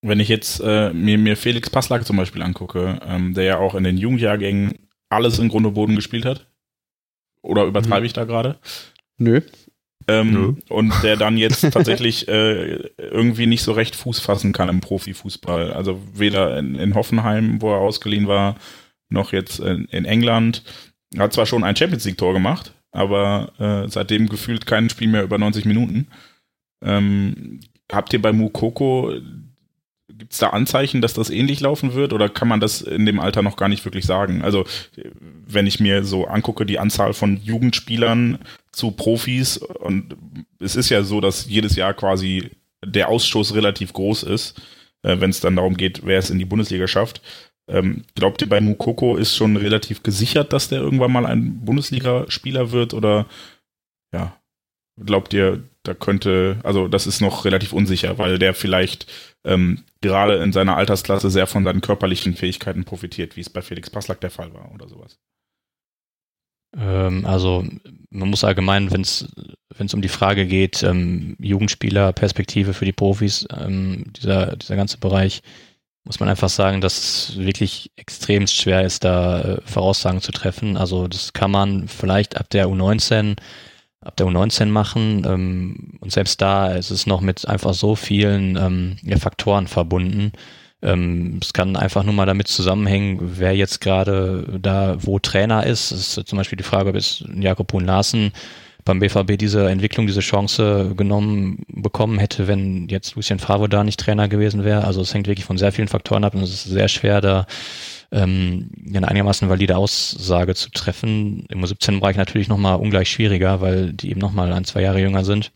Wenn 0.01 0.19
ich 0.19 0.29
jetzt 0.29 0.61
äh, 0.63 0.93
mir, 0.93 1.17
mir 1.17 1.37
Felix 1.37 1.69
Passlack 1.69 2.05
zum 2.05 2.17
Beispiel 2.17 2.41
angucke, 2.41 2.99
ähm, 3.05 3.33
der 3.33 3.43
ja 3.43 3.57
auch 3.57 3.75
in 3.75 3.83
den 3.83 3.97
Jugendjahrgängen 3.97 4.73
alles 5.09 5.39
in 5.39 5.49
Grund 5.49 5.65
und 5.65 5.73
Boden 5.73 5.95
gespielt 5.95 6.25
hat, 6.25 6.47
oder 7.41 7.65
übertreibe 7.65 8.01
mhm. 8.01 8.05
ich 8.05 8.13
da 8.13 8.25
gerade? 8.25 8.57
Nö. 9.17 9.41
Ähm, 10.07 10.33
Nö. 10.33 10.53
Und 10.69 10.93
der 11.03 11.15
dann 11.15 11.37
jetzt 11.37 11.61
tatsächlich 11.71 12.27
äh, 12.27 12.89
irgendwie 12.97 13.47
nicht 13.47 13.63
so 13.63 13.71
recht 13.71 13.95
Fuß 13.95 14.19
fassen 14.19 14.51
kann 14.51 14.69
im 14.69 14.81
Profifußball. 14.81 15.73
Also 15.73 16.01
weder 16.13 16.57
in, 16.57 16.75
in 16.75 16.95
Hoffenheim, 16.95 17.61
wo 17.61 17.71
er 17.71 17.79
ausgeliehen 17.79 18.27
war, 18.27 18.55
noch 19.09 19.31
jetzt 19.31 19.59
in, 19.59 19.85
in 19.85 20.05
England. 20.05 20.63
Er 21.13 21.23
hat 21.23 21.33
zwar 21.33 21.45
schon 21.45 21.63
ein 21.63 21.75
Champions 21.75 22.05
League-Tor 22.05 22.33
gemacht, 22.33 22.73
aber 22.95 23.51
äh, 23.59 23.89
seitdem 23.89 24.29
gefühlt 24.29 24.65
kein 24.65 24.89
Spiel 24.89 25.07
mehr 25.07 25.23
über 25.23 25.37
90 25.37 25.65
Minuten. 25.65 26.07
Ähm, 26.83 27.59
habt 27.91 28.13
ihr 28.13 28.21
bei 28.21 28.31
Mukoko, 28.33 29.13
gibt 30.17 30.33
es 30.33 30.39
da 30.39 30.49
Anzeichen, 30.49 31.01
dass 31.01 31.13
das 31.13 31.29
ähnlich 31.29 31.59
laufen 31.59 31.93
wird 31.93 32.13
oder 32.13 32.29
kann 32.29 32.47
man 32.47 32.59
das 32.59 32.81
in 32.81 33.05
dem 33.05 33.19
Alter 33.19 33.41
noch 33.41 33.57
gar 33.57 33.67
nicht 33.67 33.83
wirklich 33.85 34.05
sagen? 34.05 34.41
Also 34.41 34.65
wenn 35.45 35.67
ich 35.67 35.79
mir 35.79 36.03
so 36.03 36.25
angucke, 36.25 36.65
die 36.65 36.79
Anzahl 36.79 37.13
von 37.13 37.37
Jugendspielern 37.37 38.39
zu 38.71 38.91
Profis 38.91 39.57
und 39.57 40.15
es 40.59 40.75
ist 40.75 40.89
ja 40.89 41.03
so, 41.03 41.21
dass 41.21 41.47
jedes 41.47 41.75
Jahr 41.75 41.93
quasi 41.93 42.51
der 42.85 43.09
Ausschuss 43.09 43.55
relativ 43.55 43.93
groß 43.93 44.23
ist, 44.23 44.61
äh, 45.03 45.19
wenn 45.19 45.29
es 45.29 45.39
dann 45.39 45.55
darum 45.55 45.75
geht, 45.75 46.05
wer 46.05 46.19
es 46.19 46.29
in 46.29 46.39
die 46.39 46.45
Bundesliga 46.45 46.87
schafft. 46.87 47.21
Ähm, 47.67 48.03
glaubt 48.15 48.41
ihr, 48.41 48.49
bei 48.49 48.61
Mukoko 48.61 49.17
ist 49.17 49.35
schon 49.35 49.57
relativ 49.57 50.03
gesichert, 50.03 50.53
dass 50.53 50.69
der 50.69 50.79
irgendwann 50.79 51.11
mal 51.11 51.25
ein 51.25 51.65
Bundesligaspieler 51.65 52.71
wird? 52.71 52.93
Oder 52.93 53.25
ja, 54.13 54.39
glaubt 55.03 55.33
ihr, 55.33 55.63
da 55.83 55.93
könnte, 55.93 56.59
also 56.63 56.87
das 56.87 57.07
ist 57.07 57.21
noch 57.21 57.45
relativ 57.45 57.73
unsicher, 57.73 58.17
weil 58.17 58.39
der 58.39 58.53
vielleicht 58.53 59.11
ähm, 59.45 59.83
gerade 60.01 60.35
in 60.37 60.51
seiner 60.51 60.77
Altersklasse 60.77 61.29
sehr 61.29 61.47
von 61.47 61.63
seinen 61.63 61.81
körperlichen 61.81 62.35
Fähigkeiten 62.35 62.83
profitiert, 62.83 63.35
wie 63.35 63.41
es 63.41 63.49
bei 63.49 63.61
Felix 63.61 63.89
Passlack 63.89 64.21
der 64.21 64.31
Fall 64.31 64.53
war 64.53 64.71
oder 64.73 64.87
sowas? 64.87 65.19
Ähm, 66.77 67.25
also 67.25 67.65
man 68.09 68.29
muss 68.29 68.43
allgemein, 68.43 68.91
wenn 68.91 69.01
es 69.01 69.93
um 69.93 70.01
die 70.01 70.07
Frage 70.07 70.45
geht, 70.47 70.83
ähm, 70.83 71.35
Jugendspieler, 71.39 72.13
für 72.13 72.85
die 72.85 72.93
Profis, 72.93 73.47
ähm, 73.55 74.05
dieser, 74.13 74.55
dieser 74.55 74.75
ganze 74.75 74.97
Bereich, 74.97 75.41
muss 76.05 76.19
man 76.19 76.29
einfach 76.29 76.49
sagen, 76.49 76.81
dass 76.81 76.97
es 76.97 77.37
wirklich 77.37 77.91
extrem 77.95 78.45
schwer 78.47 78.83
ist, 78.83 79.03
da 79.03 79.41
äh, 79.41 79.61
Voraussagen 79.65 80.21
zu 80.21 80.31
treffen. 80.31 80.77
Also 80.77 81.07
das 81.07 81.33
kann 81.33 81.51
man 81.51 81.87
vielleicht 81.87 82.37
ab 82.37 82.49
der 82.51 82.67
U19, 82.67 83.37
ab 84.01 84.15
der 84.15 84.27
U19 84.27 84.67
machen. 84.67 85.23
Ähm, 85.25 85.97
und 85.99 86.11
selbst 86.11 86.41
da 86.41 86.71
ist 86.71 86.91
es 86.91 87.07
noch 87.07 87.21
mit 87.21 87.47
einfach 87.47 87.73
so 87.73 87.95
vielen 87.95 88.55
ähm, 88.55 89.19
Faktoren 89.19 89.65
verbunden. 89.65 90.31
Ähm, 90.83 91.39
es 91.41 91.53
kann 91.53 91.75
einfach 91.75 92.03
nur 92.03 92.13
mal 92.13 92.27
damit 92.27 92.47
zusammenhängen, 92.47 93.39
wer 93.39 93.55
jetzt 93.55 93.81
gerade 93.81 94.59
da 94.61 94.97
wo 94.99 95.17
Trainer 95.17 95.65
ist. 95.65 95.91
Es 95.91 96.17
ist 96.17 96.27
zum 96.27 96.37
Beispiel 96.37 96.57
die 96.57 96.63
Frage, 96.63 96.89
ob 96.89 96.95
es 96.95 97.23
Jakob 97.33 97.73
Huhn 97.73 97.83
Larsen 97.83 98.31
beim 98.85 98.99
BVB 98.99 99.37
diese 99.37 99.67
Entwicklung, 99.69 100.05
diese 100.05 100.21
Chance 100.21 100.93
genommen 100.95 101.65
bekommen 101.67 102.19
hätte, 102.19 102.47
wenn 102.47 102.87
jetzt 102.87 103.15
Lucien 103.15 103.39
Favre 103.39 103.67
da 103.67 103.83
nicht 103.83 103.99
Trainer 103.99 104.27
gewesen 104.27 104.63
wäre. 104.63 104.85
Also 104.85 105.01
es 105.01 105.13
hängt 105.13 105.27
wirklich 105.27 105.45
von 105.45 105.57
sehr 105.57 105.71
vielen 105.71 105.87
Faktoren 105.87 106.23
ab 106.23 106.35
und 106.35 106.43
es 106.43 106.53
ist 106.53 106.63
sehr 106.65 106.87
schwer, 106.87 107.19
da 107.19 107.47
ähm, 108.11 108.69
eine 108.87 109.07
einigermaßen 109.07 109.49
valide 109.49 109.75
Aussage 109.75 110.53
zu 110.53 110.69
treffen. 110.69 111.47
Im 111.49 111.63
U17-Bereich 111.63 112.15
natürlich 112.15 112.47
nochmal 112.47 112.79
ungleich 112.79 113.09
schwieriger, 113.09 113.59
weil 113.59 113.91
die 113.91 114.11
eben 114.11 114.21
nochmal 114.21 114.53
ein, 114.53 114.65
zwei 114.65 114.83
Jahre 114.83 115.01
jünger 115.01 115.25
sind. 115.25 115.51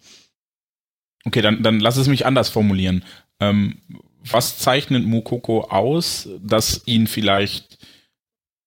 Okay, 1.24 1.42
dann, 1.42 1.62
dann 1.62 1.80
lass 1.80 1.98
es 1.98 2.08
mich 2.08 2.26
anders 2.26 2.50
formulieren. 2.50 3.06
Ähm, 3.40 3.78
was 4.24 4.58
zeichnet 4.58 5.06
Mukoko 5.06 5.66
aus, 5.66 6.28
dass 6.42 6.82
ihn 6.88 7.06
vielleicht 7.06 7.78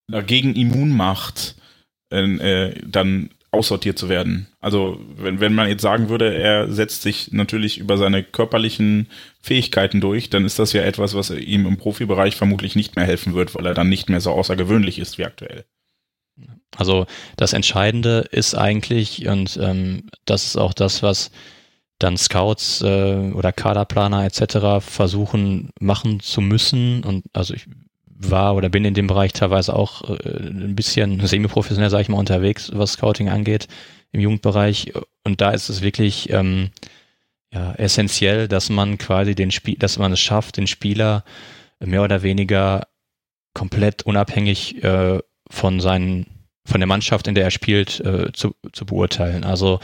dagegen 0.09 0.55
immun 0.55 0.91
macht, 0.91 1.57
äh, 2.11 2.75
dann 2.87 3.31
aussortiert 3.53 3.99
zu 3.99 4.09
werden. 4.09 4.49
Also 4.61 4.99
wenn, 5.17 5.39
wenn 5.41 5.55
man 5.55 5.69
jetzt 5.69 5.83
sagen 5.83 6.09
würde, 6.09 6.35
er 6.35 6.73
setzt 6.73 7.03
sich 7.03 7.33
natürlich 7.33 7.79
über 7.79 7.99
seine 7.99 8.25
körperlichen 8.25 9.09
Fähigkeiten 9.41 10.01
durch, 10.01 10.31
dann 10.31 10.47
ist 10.47 10.59
das 10.59 10.73
ja 10.73 10.83
etwas, 10.83 11.15
was 11.15 11.31
ihm 11.31 11.67
im 11.67 11.77
Profibereich 11.77 12.35
vermutlich 12.35 12.77
nicht 12.77 12.97
mehr 12.97 13.05
helfen 13.05 13.35
wird, 13.35 13.55
weil 13.55 13.67
er 13.67 13.75
dann 13.75 13.91
nicht 13.91 14.09
mehr 14.09 14.23
so 14.23 14.31
außergewöhnlich 14.31 14.99
ist 14.99 15.19
wie 15.19 15.27
aktuell. 15.27 15.67
Also 16.77 17.07
das 17.37 17.53
Entscheidende 17.53 18.25
ist 18.31 18.55
eigentlich, 18.55 19.29
und 19.29 19.59
ähm, 19.61 20.09
das 20.25 20.47
ist 20.47 20.57
auch 20.57 20.73
das, 20.73 21.03
was 21.03 21.31
dann 21.99 22.17
Scouts 22.17 22.81
äh, 22.81 23.33
oder 23.35 23.53
Kaderplaner 23.53 24.25
etc. 24.25 24.85
versuchen 24.85 25.71
machen 25.79 26.21
zu 26.21 26.41
müssen. 26.41 27.05
Und 27.05 27.25
also 27.35 27.53
ich 27.53 27.67
war 28.31 28.55
oder 28.55 28.69
bin 28.69 28.85
in 28.85 28.95
dem 28.95 29.07
Bereich 29.07 29.33
teilweise 29.33 29.75
auch 29.75 30.09
äh, 30.11 30.39
ein 30.39 30.77
bisschen 30.77 31.25
semi-professionell, 31.25 31.91
sage 31.91 32.03
ich 32.03 32.09
mal, 32.09 32.19
unterwegs, 32.19 32.71
was 32.75 32.93
Scouting 32.93 33.29
angeht 33.29 33.69
im 34.13 34.21
Jugendbereich. 34.21 34.93
Und 35.25 35.41
da 35.41 35.51
ist 35.51 35.69
es 35.69 35.83
wirklich 35.83 36.31
ähm, 36.31 36.71
ja, 37.53 37.73
essentiell, 37.75 38.49
dass 38.49 38.71
man 38.71 38.99
quasi 38.99 39.35
den 39.35 39.51
Spiel, 39.51 39.77
dass 39.77 39.99
man 39.99 40.13
es 40.13 40.21
schafft, 40.21 40.57
den 40.57 40.67
Spieler 40.67 41.25
mehr 41.81 42.03
oder 42.03 42.23
weniger 42.23 42.87
komplett 43.55 44.03
unabhängig 44.05 44.83
äh, 44.83 45.19
von 45.51 45.81
seinen, 45.81 46.27
von 46.65 46.81
der 46.81 46.87
Mannschaft, 46.87 47.27
in 47.27 47.35
der 47.35 47.45
er 47.45 47.51
spielt, 47.51 48.01
äh, 48.01 48.33
zu, 48.33 48.55
zu 48.73 48.87
beurteilen. 48.87 49.45
Also 49.45 49.81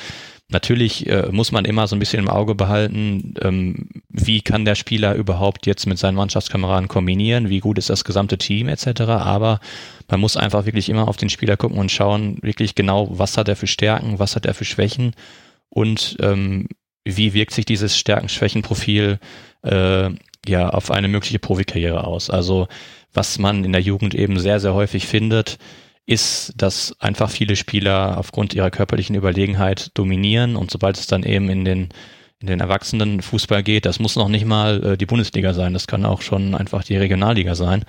Natürlich 0.51 1.07
äh, 1.07 1.28
muss 1.30 1.53
man 1.53 1.66
immer 1.66 1.86
so 1.86 1.94
ein 1.94 1.99
bisschen 1.99 2.20
im 2.20 2.30
Auge 2.30 2.55
behalten, 2.55 3.34
ähm, 3.42 3.88
wie 4.09 4.40
kann 4.40 4.64
der 4.64 4.76
Spieler 4.76 5.14
überhaupt 5.14 5.66
jetzt 5.66 5.86
mit 5.86 5.99
seinen 5.99 6.14
Mannschaftskameraden 6.14 6.88
kombinieren, 6.88 7.51
wie 7.51 7.61
gut 7.61 7.76
ist 7.76 7.90
das 7.90 8.03
gesamte 8.03 8.38
Team 8.38 8.68
etc. 8.68 9.03
Aber 9.03 9.61
man 10.09 10.20
muss 10.20 10.38
einfach 10.38 10.64
wirklich 10.64 10.88
immer 10.88 11.07
auf 11.07 11.18
den 11.18 11.28
Spieler 11.28 11.59
gucken 11.59 11.78
und 11.78 11.92
schauen, 11.92 12.38
wirklich 12.40 12.74
genau, 12.74 13.09
was 13.11 13.36
hat 13.36 13.49
er 13.49 13.57
für 13.57 13.66
Stärken, 13.66 14.18
was 14.18 14.36
hat 14.36 14.46
er 14.46 14.55
für 14.55 14.64
Schwächen 14.64 15.12
und 15.68 16.16
ähm, 16.20 16.68
wie 17.05 17.34
wirkt 17.34 17.53
sich 17.53 17.66
dieses 17.66 17.99
Stärken-Schwächen-Profil 17.99 19.18
äh, 19.64 20.11
ja 20.46 20.70
auf 20.70 20.90
eine 20.90 21.09
mögliche 21.09 21.38
Profikarriere 21.38 22.05
aus. 22.05 22.30
Also 22.30 22.68
was 23.12 23.38
man 23.38 23.64
in 23.64 23.72
der 23.72 23.82
Jugend 23.82 24.14
eben 24.14 24.38
sehr, 24.38 24.61
sehr 24.61 24.72
häufig 24.72 25.07
findet, 25.07 25.59
ist, 26.09 26.54
dass 26.56 26.96
einfach 27.00 27.30
viele 27.30 27.54
Spieler 27.54 28.16
aufgrund 28.16 28.54
ihrer 28.54 28.70
körperlichen 28.70 29.14
Überlegenheit 29.14 29.90
dominieren 29.94 30.56
und 30.56 30.70
sobald 30.70 30.96
es 30.96 31.06
dann 31.06 31.22
eben 31.22 31.50
in 31.50 31.64
den 31.64 31.88
in 32.40 32.46
den 32.46 32.61
erwachsenen 32.61 33.20
Fußball 33.20 33.64
geht, 33.64 33.84
das 33.84 33.98
muss 33.98 34.14
noch 34.14 34.28
nicht 34.28 34.44
mal 34.44 34.84
äh, 34.84 34.96
die 34.96 35.06
Bundesliga 35.06 35.54
sein, 35.54 35.72
das 35.72 35.88
kann 35.88 36.06
auch 36.06 36.22
schon 36.22 36.54
einfach 36.54 36.84
die 36.84 36.96
Regionalliga 36.96 37.56
sein. 37.56 37.84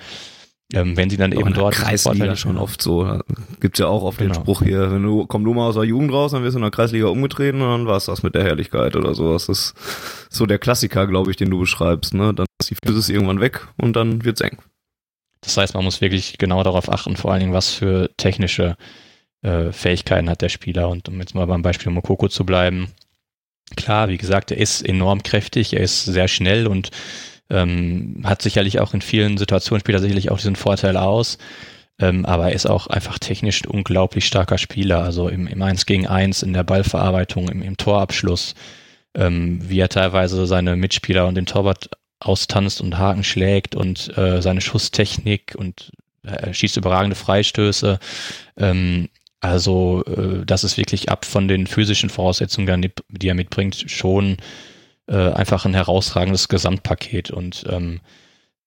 Ähm, 0.72 0.96
wenn 0.96 1.08
sie 1.08 1.16
dann 1.16 1.32
eben 1.32 1.52
dort 1.52 1.74
Kreisliga 1.74 2.34
schon 2.34 2.58
oft 2.58 2.82
so, 2.82 3.20
gibt's 3.60 3.78
ja 3.78 3.86
auch 3.86 4.02
oft 4.02 4.18
genau. 4.18 4.34
den 4.34 4.40
Spruch 4.40 4.62
hier, 4.62 4.90
wenn 4.92 5.02
du 5.02 5.26
komm 5.26 5.44
du 5.44 5.54
mal 5.54 5.68
aus 5.68 5.76
der 5.76 5.84
Jugend 5.84 6.12
raus, 6.12 6.32
dann 6.32 6.42
wirst 6.42 6.54
du 6.54 6.58
in 6.58 6.62
der 6.62 6.70
Kreisliga 6.72 7.06
umgetreten 7.06 7.62
und 7.62 7.68
dann 7.68 7.86
war's 7.86 8.06
das 8.06 8.22
mit 8.22 8.34
der 8.34 8.42
Herrlichkeit 8.42 8.96
oder 8.96 9.14
sowas. 9.14 9.46
Das 9.46 9.58
ist 9.58 9.74
so 10.28 10.46
der 10.46 10.58
Klassiker, 10.58 11.06
glaube 11.06 11.30
ich, 11.30 11.36
den 11.36 11.50
du 11.50 11.60
beschreibst, 11.60 12.12
ne? 12.14 12.34
Dann 12.34 12.46
ist 12.60 12.70
die 12.70 12.76
Physis 12.84 13.08
irgendwann 13.08 13.40
weg 13.40 13.66
und 13.78 13.94
dann 13.94 14.24
wird's 14.24 14.40
eng. 14.40 14.58
Das 15.40 15.56
heißt, 15.56 15.74
man 15.74 15.84
muss 15.84 16.00
wirklich 16.00 16.38
genau 16.38 16.62
darauf 16.62 16.90
achten, 16.90 17.16
vor 17.16 17.32
allen 17.32 17.40
Dingen, 17.40 17.52
was 17.52 17.72
für 17.72 18.10
technische 18.16 18.76
äh, 19.42 19.72
Fähigkeiten 19.72 20.28
hat 20.28 20.42
der 20.42 20.48
Spieler. 20.48 20.88
Und 20.88 21.08
um 21.08 21.18
jetzt 21.20 21.34
mal 21.34 21.46
beim 21.46 21.62
Beispiel 21.62 21.92
Mokoko 21.92 22.28
zu 22.28 22.44
bleiben, 22.44 22.92
klar, 23.76 24.08
wie 24.08 24.18
gesagt, 24.18 24.50
er 24.50 24.58
ist 24.58 24.82
enorm 24.82 25.22
kräftig, 25.22 25.74
er 25.74 25.80
ist 25.80 26.04
sehr 26.04 26.28
schnell 26.28 26.66
und 26.66 26.90
ähm, 27.48 28.20
hat 28.24 28.42
sicherlich 28.42 28.80
auch 28.80 28.94
in 28.94 29.02
vielen 29.02 29.38
Situationen, 29.38 29.80
spielt 29.80 29.96
er 29.96 30.02
sicherlich 30.02 30.30
auch 30.30 30.38
diesen 30.38 30.56
Vorteil 30.56 30.96
aus. 30.96 31.38
Ähm, 31.98 32.24
aber 32.24 32.48
er 32.48 32.54
ist 32.54 32.66
auch 32.66 32.86
einfach 32.86 33.18
technisch 33.18 33.66
unglaublich 33.66 34.26
starker 34.26 34.56
Spieler, 34.56 35.02
also 35.02 35.28
im, 35.28 35.46
im 35.46 35.60
1 35.60 35.84
gegen 35.84 36.06
1, 36.06 36.42
in 36.42 36.54
der 36.54 36.64
Ballverarbeitung, 36.64 37.48
im, 37.48 37.60
im 37.62 37.76
Torabschluss, 37.76 38.54
ähm, 39.14 39.60
wie 39.68 39.80
er 39.80 39.90
teilweise 39.90 40.46
seine 40.46 40.76
Mitspieler 40.76 41.26
und 41.26 41.34
den 41.34 41.46
Torwart 41.46 41.90
austanzt 42.20 42.80
und 42.80 42.98
Haken 42.98 43.24
schlägt 43.24 43.74
und 43.74 44.16
äh, 44.16 44.40
seine 44.42 44.60
Schusstechnik 44.60 45.54
und 45.56 45.90
er 46.22 46.52
schießt 46.52 46.76
überragende 46.76 47.16
Freistöße. 47.16 47.98
Ähm, 48.56 49.08
also 49.40 50.04
äh, 50.04 50.44
das 50.44 50.64
ist 50.64 50.76
wirklich 50.76 51.08
ab 51.08 51.24
von 51.24 51.48
den 51.48 51.66
physischen 51.66 52.10
Voraussetzungen, 52.10 52.92
die 53.08 53.28
er 53.28 53.34
mitbringt, 53.34 53.84
schon 53.86 54.36
äh, 55.06 55.16
einfach 55.32 55.64
ein 55.64 55.74
herausragendes 55.74 56.48
Gesamtpaket. 56.48 57.30
Und 57.30 57.64
ähm, 57.68 58.00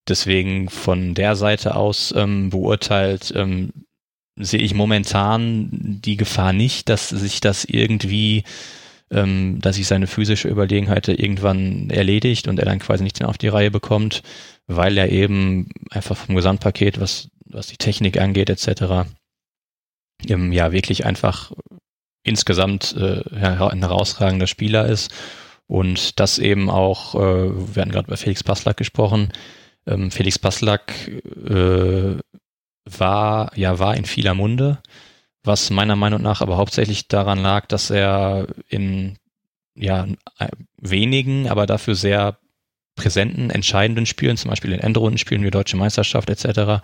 deswegen 0.08 0.70
von 0.70 1.14
der 1.14 1.36
Seite 1.36 1.76
aus 1.76 2.14
ähm, 2.18 2.50
beurteilt, 2.50 3.32
ähm, 3.36 3.72
sehe 4.36 4.62
ich 4.62 4.74
momentan 4.74 5.70
die 5.72 6.18
Gefahr 6.18 6.54
nicht, 6.54 6.90
dass 6.90 7.10
sich 7.10 7.40
das 7.40 7.66
irgendwie, 7.66 8.44
ähm, 9.14 9.60
dass 9.62 9.76
sich 9.76 9.88
seine 9.88 10.08
physische 10.08 10.48
Überlegenheit 10.48 11.08
irgendwann 11.08 11.90
erledigt 11.90 12.48
und 12.48 12.60
er 12.60 12.66
dann 12.66 12.80
quasi 12.80 13.04
nicht 13.04 13.20
mehr 13.20 13.30
auf 13.30 13.38
die 13.38 13.48
Reihe 13.48 13.72
bekommt, 13.72 14.24
weil 14.68 14.98
er 14.98 15.10
eben 15.10 15.70
einfach 15.90 16.18
vom 16.18 16.36
Gesamtpaket, 16.36 17.00
was, 17.00 17.30
was 17.46 17.68
die 17.68 17.78
Technik 17.78 18.20
angeht, 18.20 18.50
etc., 18.50 19.10
ähm, 20.28 20.52
ja, 20.52 20.72
wirklich 20.72 21.06
einfach 21.06 21.52
insgesamt 22.24 22.96
äh, 22.98 23.22
ein 23.36 23.82
herausragender 23.82 24.48
Spieler 24.48 24.88
ist 24.88 25.14
und 25.68 26.20
das 26.20 26.40
eben 26.40 26.70
auch, 26.70 27.16
äh, 27.16 27.76
wir 27.76 27.82
hatten 27.82 27.92
gerade 27.92 28.08
bei 28.08 28.16
Felix 28.16 28.44
Passlack 28.44 28.78
gesprochen, 28.78 29.32
ähm, 29.86 30.12
Felix 30.12 30.40
Passlack 30.40 30.94
äh, 31.08 32.18
war, 32.86 33.58
ja, 33.58 33.80
war 33.80 33.96
in 33.96 34.06
vieler 34.06 34.34
Munde, 34.34 34.80
was 35.44 35.70
meiner 35.70 35.96
Meinung 35.96 36.22
nach 36.22 36.42
aber 36.42 36.58
hauptsächlich 36.58 37.08
daran 37.08 37.40
lag, 37.40 37.66
dass 37.68 37.90
er 37.90 38.48
in 38.70 39.18
ja, 39.76 40.08
wenigen, 40.78 41.50
aber 41.50 41.66
dafür 41.66 41.96
sehr 41.96 42.38
präsenten, 42.96 43.50
entscheidenden 43.50 44.06
Spielen, 44.06 44.38
zum 44.38 44.50
Beispiel 44.50 44.72
in 44.72 44.80
Endrundenspielen 44.80 45.44
wie 45.44 45.52
Deutsche 45.52 45.78
Meisterschaft 45.78 46.30
etc., 46.30 46.84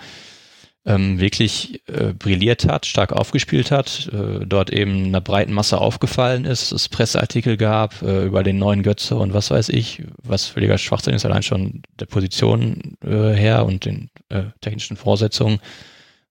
ähm, 0.86 1.20
wirklich 1.20 1.84
äh, 1.88 2.14
brilliert 2.14 2.66
hat, 2.66 2.86
stark 2.86 3.12
aufgespielt 3.12 3.70
hat, 3.70 4.10
äh, 4.14 4.46
dort 4.46 4.70
eben 4.72 5.08
einer 5.08 5.20
breiten 5.20 5.54
Masse 5.54 5.78
aufgefallen 5.78 6.46
ist, 6.46 6.72
es 6.72 6.88
Presseartikel 6.88 7.58
gab 7.58 8.02
äh, 8.02 8.26
über 8.26 8.44
den 8.44 8.58
neuen 8.58 8.82
Götze 8.82 9.18
und 9.18 9.34
was 9.34 9.52
weiß 9.52 9.70
ich, 9.70 10.04
was 10.24 10.46
völliger 10.46 10.78
Schwachsinn 10.78 11.14
ist, 11.14 11.26
allein 11.26 11.44
schon 11.44 11.84
der 12.00 12.06
Position 12.06 12.98
äh, 13.04 13.34
her 13.34 13.66
und 13.66 13.86
den 13.86 14.10
äh, 14.30 14.44
technischen 14.62 14.96
Voraussetzungen, 14.96 15.60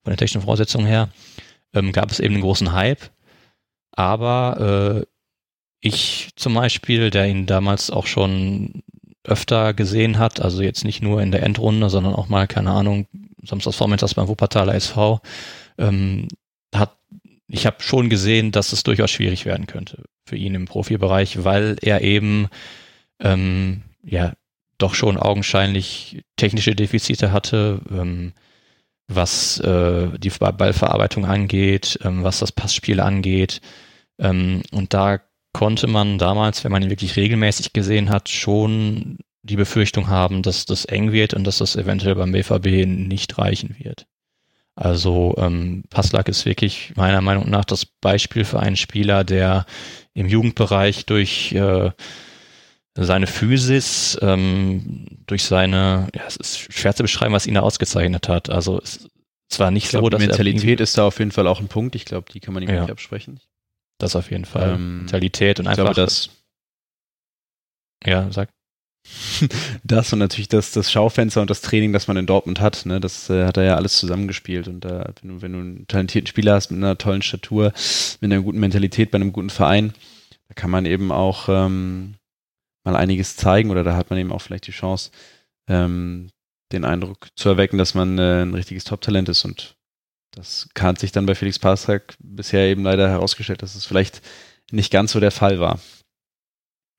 von 0.02 0.12
den 0.12 0.16
technischen 0.16 0.42
Voraussetzungen 0.42 0.86
her, 0.86 1.10
ähm, 1.74 1.92
gab 1.92 2.10
es 2.10 2.20
eben 2.20 2.34
einen 2.34 2.42
großen 2.42 2.72
Hype. 2.72 3.10
Aber 3.92 5.02
äh, 5.02 5.06
ich 5.80 6.30
zum 6.36 6.54
Beispiel, 6.54 7.10
der 7.10 7.26
ihn 7.26 7.46
damals 7.46 7.90
auch 7.90 8.06
schon 8.06 8.82
öfter 9.24 9.74
gesehen 9.74 10.18
hat, 10.18 10.40
also 10.40 10.62
jetzt 10.62 10.84
nicht 10.84 11.02
nur 11.02 11.20
in 11.20 11.30
der 11.30 11.42
Endrunde, 11.42 11.90
sondern 11.90 12.14
auch 12.14 12.28
mal, 12.28 12.46
keine 12.46 12.70
Ahnung, 12.70 13.06
Samstagsvormittags 13.42 14.14
beim 14.14 14.28
Wuppertaler 14.28 14.74
SV, 14.74 15.20
ähm, 15.76 16.28
hat, 16.74 16.96
ich 17.46 17.66
habe 17.66 17.82
schon 17.82 18.08
gesehen, 18.08 18.52
dass 18.52 18.72
es 18.72 18.82
durchaus 18.82 19.10
schwierig 19.10 19.44
werden 19.44 19.66
könnte 19.66 20.04
für 20.26 20.36
ihn 20.36 20.54
im 20.54 20.66
Profibereich, 20.66 21.44
weil 21.44 21.76
er 21.80 22.02
eben 22.02 22.48
ähm, 23.20 23.82
ja 24.02 24.34
doch 24.78 24.94
schon 24.94 25.16
augenscheinlich 25.16 26.22
technische 26.36 26.74
Defizite 26.74 27.32
hatte, 27.32 27.80
ähm, 27.90 28.32
was 29.08 29.58
äh, 29.60 30.08
die 30.18 30.30
Ballverarbeitung 30.30 31.24
angeht, 31.24 31.98
ähm, 32.04 32.22
was 32.22 32.38
das 32.38 32.52
Passspiel 32.52 33.00
angeht. 33.00 33.60
Ähm, 34.18 34.62
und 34.70 34.94
da 34.94 35.20
konnte 35.52 35.86
man 35.86 36.18
damals, 36.18 36.62
wenn 36.62 36.72
man 36.72 36.82
ihn 36.82 36.90
wirklich 36.90 37.16
regelmäßig 37.16 37.72
gesehen 37.72 38.10
hat, 38.10 38.28
schon 38.28 39.18
die 39.42 39.56
Befürchtung 39.56 40.08
haben, 40.08 40.42
dass 40.42 40.66
das 40.66 40.84
eng 40.84 41.10
wird 41.10 41.32
und 41.32 41.44
dass 41.44 41.58
das 41.58 41.74
eventuell 41.74 42.14
beim 42.14 42.32
BVB 42.32 42.86
nicht 42.86 43.38
reichen 43.38 43.76
wird. 43.78 44.06
Also 44.74 45.34
ähm, 45.38 45.84
Passlack 45.90 46.28
ist 46.28 46.44
wirklich 46.44 46.92
meiner 46.94 47.20
Meinung 47.20 47.50
nach 47.50 47.64
das 47.64 47.84
Beispiel 47.84 48.44
für 48.44 48.60
einen 48.60 48.76
Spieler, 48.76 49.24
der 49.24 49.66
im 50.14 50.28
Jugendbereich 50.28 51.06
durch 51.06 51.52
äh, 51.52 51.90
seine 53.04 53.26
Physis, 53.26 54.18
ähm, 54.22 55.06
durch 55.26 55.44
seine, 55.44 56.08
ja, 56.14 56.22
es 56.26 56.36
ist 56.36 56.72
schwer 56.72 56.94
zu 56.94 57.02
beschreiben, 57.02 57.34
was 57.34 57.46
ihn 57.46 57.54
da 57.54 57.60
ausgezeichnet 57.60 58.28
hat. 58.28 58.50
Also 58.50 58.80
es, 58.80 59.08
war 59.58 59.70
nicht 59.70 59.84
ich 59.84 59.90
glaub, 59.90 60.04
so, 60.04 60.10
dass 60.10 60.20
Mentalität 60.20 60.80
ist 60.80 60.98
da 60.98 61.06
auf 61.06 61.18
jeden 61.18 61.30
Fall 61.30 61.46
auch 61.46 61.60
ein 61.60 61.68
Punkt. 61.68 61.94
Ich 61.94 62.04
glaube, 62.04 62.30
die 62.32 62.40
kann 62.40 62.54
man 62.54 62.62
ihm 62.62 62.68
ja. 62.68 62.82
nicht 62.82 62.90
absprechen. 62.90 63.40
Das 63.98 64.14
auf 64.14 64.30
jeden 64.30 64.44
Fall. 64.44 64.74
Ähm, 64.74 64.98
Mentalität 64.98 65.58
und 65.58 65.66
ich 65.66 65.70
einfach. 65.70 65.94
Glaube, 65.94 66.00
das 66.00 66.30
ja, 68.04 68.30
sag. 68.30 68.50
Das 69.84 70.12
und 70.12 70.18
natürlich 70.18 70.48
das, 70.48 70.72
das 70.72 70.92
Schaufenster 70.92 71.40
und 71.40 71.48
das 71.48 71.62
Training, 71.62 71.92
das 71.92 72.08
man 72.08 72.16
in 72.16 72.26
Dortmund 72.26 72.60
hat, 72.60 72.84
ne, 72.84 73.00
das 73.00 73.30
äh, 73.30 73.46
hat 73.46 73.56
er 73.56 73.64
ja 73.64 73.76
alles 73.76 73.98
zusammengespielt. 73.98 74.68
Und 74.68 74.84
da, 74.84 75.12
wenn, 75.22 75.30
du, 75.30 75.42
wenn 75.42 75.52
du 75.52 75.58
einen 75.58 75.88
talentierten 75.88 76.26
Spieler 76.26 76.54
hast 76.54 76.70
mit 76.70 76.78
einer 76.78 76.98
tollen 76.98 77.22
Statur, 77.22 77.72
mit 78.20 78.30
einer 78.30 78.42
guten 78.42 78.60
Mentalität 78.60 79.10
bei 79.10 79.16
einem 79.16 79.32
guten 79.32 79.50
Verein, 79.50 79.94
da 80.48 80.54
kann 80.54 80.70
man 80.70 80.84
eben 80.84 81.10
auch 81.10 81.48
ähm, 81.48 82.14
mal 82.90 82.96
einiges 82.96 83.36
zeigen 83.36 83.70
oder 83.70 83.84
da 83.84 83.96
hat 83.96 84.10
man 84.10 84.18
eben 84.18 84.32
auch 84.32 84.42
vielleicht 84.42 84.66
die 84.66 84.72
Chance, 84.72 85.10
ähm, 85.68 86.30
den 86.72 86.84
Eindruck 86.84 87.28
zu 87.36 87.48
erwecken, 87.48 87.78
dass 87.78 87.94
man 87.94 88.18
äh, 88.18 88.42
ein 88.42 88.54
richtiges 88.54 88.84
Top-Talent 88.84 89.28
ist. 89.28 89.44
Und 89.44 89.76
das 90.34 90.68
hat 90.78 90.98
sich 90.98 91.12
dann 91.12 91.26
bei 91.26 91.34
Felix 91.34 91.58
Pastak 91.58 92.16
bisher 92.18 92.66
eben 92.66 92.82
leider 92.82 93.08
herausgestellt, 93.08 93.62
dass 93.62 93.74
es 93.74 93.86
vielleicht 93.86 94.22
nicht 94.70 94.92
ganz 94.92 95.12
so 95.12 95.20
der 95.20 95.30
Fall 95.30 95.60
war 95.60 95.80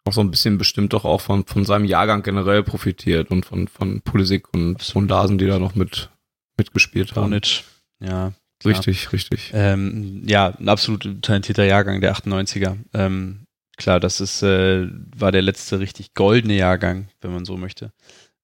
auch 0.10 0.14
so 0.14 0.22
ein 0.22 0.32
bisschen 0.32 0.58
bestimmt 0.58 0.94
doch 0.94 1.06
auch 1.06 1.22
von, 1.22 1.46
von 1.46 1.66
seinem 1.66 1.86
Jahrgang 1.86 2.24
generell 2.24 2.64
profitiert 2.64 3.32
und 3.32 3.46
von, 3.46 3.68
von 3.68 4.02
Pulisic 4.02 4.52
und 4.54 4.82
von 4.82 5.08
Larsen, 5.08 5.38
die 5.38 5.46
da 5.46 5.60
noch 5.60 5.76
mit, 5.76 6.10
mitgespielt 6.58 7.16
haben. 7.16 7.30
Bonic, 7.30 7.64
ja. 8.00 8.34
Klar. 8.62 8.74
Richtig, 8.74 9.14
richtig. 9.14 9.52
Ähm, 9.54 10.24
ja, 10.28 10.48
ein 10.60 10.68
absolut 10.68 11.22
talentierter 11.22 11.64
Jahrgang 11.64 12.02
der 12.02 12.14
98er. 12.14 12.78
Ähm, 12.94 13.46
klar, 13.80 14.00
das 14.00 14.22
ist, 14.22 14.44
äh, 14.44 14.88
war 15.16 15.32
der 15.32 15.42
letzte 15.42 15.80
richtig 15.80 16.14
goldene 16.14 16.56
Jahrgang, 16.56 17.10
wenn 17.22 17.34
man 17.34 17.46
so 17.46 17.58
möchte. 17.58 17.92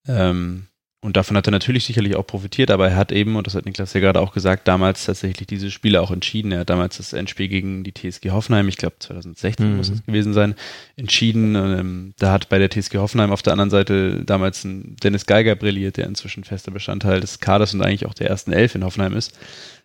Ähm, 0.07 0.67
und 1.05 1.17
davon 1.17 1.37
hat 1.37 1.47
er 1.47 1.51
natürlich 1.51 1.85
sicherlich 1.85 2.15
auch 2.15 2.25
profitiert, 2.25 2.71
aber 2.71 2.89
er 2.89 2.95
hat 2.95 3.11
eben, 3.11 3.35
und 3.35 3.45
das 3.45 3.53
hat 3.53 3.67
Niklas 3.67 3.93
ja 3.93 3.99
gerade 3.99 4.19
auch 4.19 4.33
gesagt, 4.33 4.67
damals 4.67 5.05
tatsächlich 5.05 5.45
diese 5.45 5.69
Spiele 5.69 6.01
auch 6.01 6.09
entschieden. 6.09 6.51
Er 6.51 6.61
hat 6.61 6.71
damals 6.71 6.97
das 6.97 7.13
Endspiel 7.13 7.47
gegen 7.47 7.83
die 7.83 7.93
TSG 7.93 8.31
Hoffenheim, 8.31 8.67
ich 8.67 8.77
glaube 8.77 8.95
2016 8.97 9.69
mhm. 9.69 9.77
muss 9.77 9.89
es 9.89 10.03
gewesen 10.03 10.33
sein, 10.33 10.55
entschieden. 10.95 11.53
Ähm, 11.53 12.13
da 12.17 12.31
hat 12.31 12.49
bei 12.49 12.57
der 12.57 12.71
TSG 12.71 12.97
Hoffenheim 12.97 13.31
auf 13.31 13.43
der 13.43 13.53
anderen 13.53 13.69
Seite 13.69 14.25
damals 14.25 14.63
ein 14.63 14.95
Dennis 14.95 15.27
Geiger 15.27 15.55
brilliert, 15.55 15.97
der 15.97 16.07
inzwischen 16.07 16.43
fester 16.43 16.71
Bestandteil 16.71 17.19
des 17.19 17.39
Kaders 17.39 17.75
und 17.75 17.83
eigentlich 17.83 18.07
auch 18.07 18.15
der 18.15 18.31
ersten 18.31 18.51
Elf 18.51 18.73
in 18.73 18.83
Hoffenheim 18.83 19.15
ist. 19.15 19.37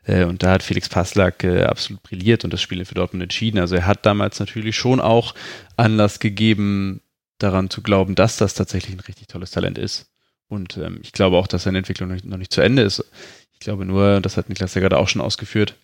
Äh, 0.05 0.25
und 0.25 0.43
da 0.43 0.53
hat 0.53 0.62
Felix 0.62 0.89
Passlack 0.89 1.45
äh, 1.45 1.64
absolut 1.64 2.03
brilliert 2.03 2.45
und 2.45 2.53
das 2.55 2.62
Spiel 2.62 2.83
für 2.87 2.95
Dortmund 2.95 3.23
entschieden. 3.23 3.59
Also 3.59 3.77
er 3.77 3.87
hat 3.87 4.07
damals 4.07 4.41
natürlich 4.41 4.75
schon 4.75 5.01
auch 5.01 5.35
Anlass 5.77 6.18
gegeben, 6.18 7.03
daran 7.39 7.68
zu 7.68 7.83
glauben, 7.83 8.14
dass 8.14 8.39
das 8.39 8.55
tatsächlich 8.55 8.97
ein 8.97 9.01
richtig 9.01 9.29
tolles 9.29 9.51
Talent 9.51 9.77
ist. 9.77 10.09
Und 10.51 10.76
ähm, 10.76 10.98
ich 11.03 11.12
glaube 11.12 11.36
auch, 11.36 11.46
dass 11.46 11.62
seine 11.62 11.78
Entwicklung 11.78 12.09
noch 12.09 12.16
nicht, 12.16 12.26
noch 12.26 12.36
nicht 12.36 12.53
zu 12.53 12.61
Ende 12.61 12.82
ist. 12.82 13.05
Ich 13.53 13.61
glaube 13.61 13.84
nur, 13.84 14.20
das 14.20 14.36
hat 14.36 14.48
Niklas 14.48 14.74
ja 14.74 14.80
gerade 14.80 14.98
auch 14.98 15.09
schon 15.09 15.22
ausgeführt, 15.22 15.76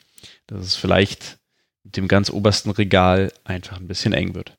dass 0.49 0.65
es 0.65 0.75
vielleicht 0.75 1.39
mit 1.85 1.97
dem 1.97 2.09
ganz 2.09 2.31
obersten 2.31 2.71
Regal 2.71 3.33
einfach 3.45 3.79
ein 3.79 3.87
bisschen 3.87 4.13
eng 4.13 4.35
wird. 4.35 4.57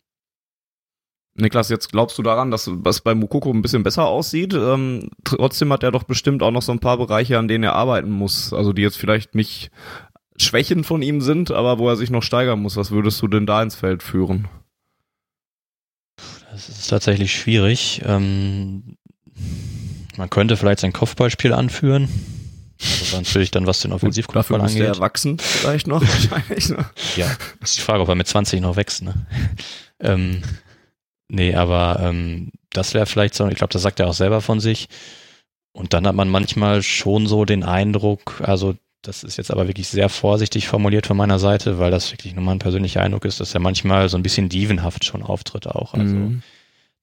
Niklas, 1.35 1.69
jetzt 1.69 1.91
glaubst 1.91 2.17
du 2.17 2.23
daran, 2.23 2.49
dass 2.49 2.69
was 2.71 3.01
bei 3.01 3.13
Mukoko 3.13 3.51
ein 3.51 3.61
bisschen 3.61 3.83
besser 3.83 4.05
aussieht? 4.07 4.53
Ähm, 4.53 5.09
trotzdem 5.23 5.71
hat 5.71 5.83
er 5.83 5.91
doch 5.91 6.03
bestimmt 6.03 6.41
auch 6.41 6.51
noch 6.51 6.63
so 6.63 6.71
ein 6.71 6.79
paar 6.79 6.97
Bereiche, 6.97 7.37
an 7.37 7.47
denen 7.47 7.65
er 7.65 7.75
arbeiten 7.75 8.09
muss. 8.09 8.53
Also 8.53 8.73
die 8.73 8.81
jetzt 8.81 8.97
vielleicht 8.97 9.35
nicht 9.35 9.69
Schwächen 10.37 10.83
von 10.83 11.01
ihm 11.01 11.19
sind, 11.21 11.51
aber 11.51 11.79
wo 11.79 11.89
er 11.89 11.97
sich 11.97 12.09
noch 12.09 12.23
steigern 12.23 12.61
muss. 12.61 12.77
Was 12.77 12.91
würdest 12.91 13.21
du 13.21 13.27
denn 13.27 13.45
da 13.45 13.61
ins 13.61 13.75
Feld 13.75 14.03
führen? 14.03 14.47
Das 16.49 16.69
ist 16.69 16.87
tatsächlich 16.87 17.35
schwierig. 17.35 18.01
Ähm, 18.05 18.97
man 20.17 20.29
könnte 20.29 20.57
vielleicht 20.57 20.79
sein 20.79 20.93
Kopfballspiel 20.93 21.53
anführen. 21.53 22.09
Also 22.79 23.17
natürlich 23.17 23.51
dann, 23.51 23.65
was 23.65 23.81
den 23.81 23.91
Offensivkopfball 23.91 24.61
angeht. 24.61 24.79
Der 24.79 24.87
erwachsen 24.89 25.39
vielleicht 25.39 25.87
noch 25.87 26.01
wahrscheinlich. 26.29 26.69
Ne? 26.69 26.85
Ja, 27.15 27.27
ist 27.61 27.77
die 27.77 27.81
Frage, 27.81 28.01
ob 28.01 28.09
er 28.09 28.15
mit 28.15 28.27
20 28.27 28.61
noch 28.61 28.75
wächst. 28.75 29.03
Ne? 29.03 29.13
ähm, 29.99 30.41
nee, 31.27 31.55
aber 31.55 31.99
ähm, 32.01 32.51
das 32.71 32.93
wäre 32.93 33.05
vielleicht 33.05 33.33
so, 33.33 33.47
ich 33.47 33.55
glaube, 33.55 33.73
das 33.73 33.81
sagt 33.81 33.99
er 33.99 34.07
auch 34.07 34.13
selber 34.13 34.41
von 34.41 34.59
sich. 34.59 34.89
Und 35.71 35.93
dann 35.93 36.07
hat 36.07 36.15
man 36.15 36.29
manchmal 36.29 36.81
schon 36.81 37.27
so 37.27 37.45
den 37.45 37.63
Eindruck, 37.63 38.41
also 38.43 38.75
das 39.03 39.23
ist 39.23 39.37
jetzt 39.37 39.51
aber 39.51 39.67
wirklich 39.67 39.87
sehr 39.87 40.09
vorsichtig 40.09 40.67
formuliert 40.67 41.07
von 41.07 41.17
meiner 41.17 41.39
Seite, 41.39 41.79
weil 41.79 41.91
das 41.91 42.11
wirklich 42.11 42.33
nur 42.33 42.43
mein 42.43 42.59
persönlicher 42.59 43.01
Eindruck 43.01 43.25
ist, 43.25 43.39
dass 43.39 43.53
er 43.53 43.59
manchmal 43.59 44.09
so 44.09 44.17
ein 44.17 44.23
bisschen 44.23 44.49
dievenhaft 44.49 45.05
schon 45.05 45.23
auftritt 45.23 45.67
auch. 45.67 45.93
Also, 45.93 46.15
mhm. 46.15 46.41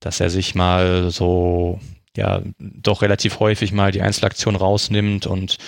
dass 0.00 0.20
er 0.20 0.28
sich 0.28 0.54
mal 0.54 1.10
so 1.10 1.80
ja 2.16 2.42
doch 2.58 3.02
relativ 3.02 3.40
häufig 3.40 3.72
mal 3.72 3.92
die 3.92 4.02
Einzelaktion 4.02 4.56
rausnimmt 4.56 5.26
und 5.26 5.58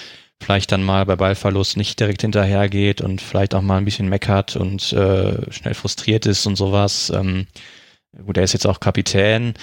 vielleicht 0.41 0.73
dann 0.73 0.83
mal 0.83 1.07
bei 1.07 1.17
Ballverlust 1.17 1.77
nicht 1.77 1.99
direkt 1.99 2.23
hinterhergeht 2.23 3.01
und 3.01 3.21
vielleicht 3.21 3.55
auch 3.55 3.63
mal 3.63 3.79
ein 3.79 3.85
bisschen 3.85 4.09
meckert 4.09 4.57
und 4.57 4.93
äh, 4.93 5.51
schnell 5.51 5.75
frustriert 5.75 6.27
ist 6.27 6.47
und 6.47 6.57
sowas. 6.57 7.11
Ähm, 7.11 7.47
gut, 8.25 8.37
er 8.37 8.45
ist 8.45 8.53
jetzt 8.53 8.67
auch 8.67 8.81
Kapitän 8.81 9.55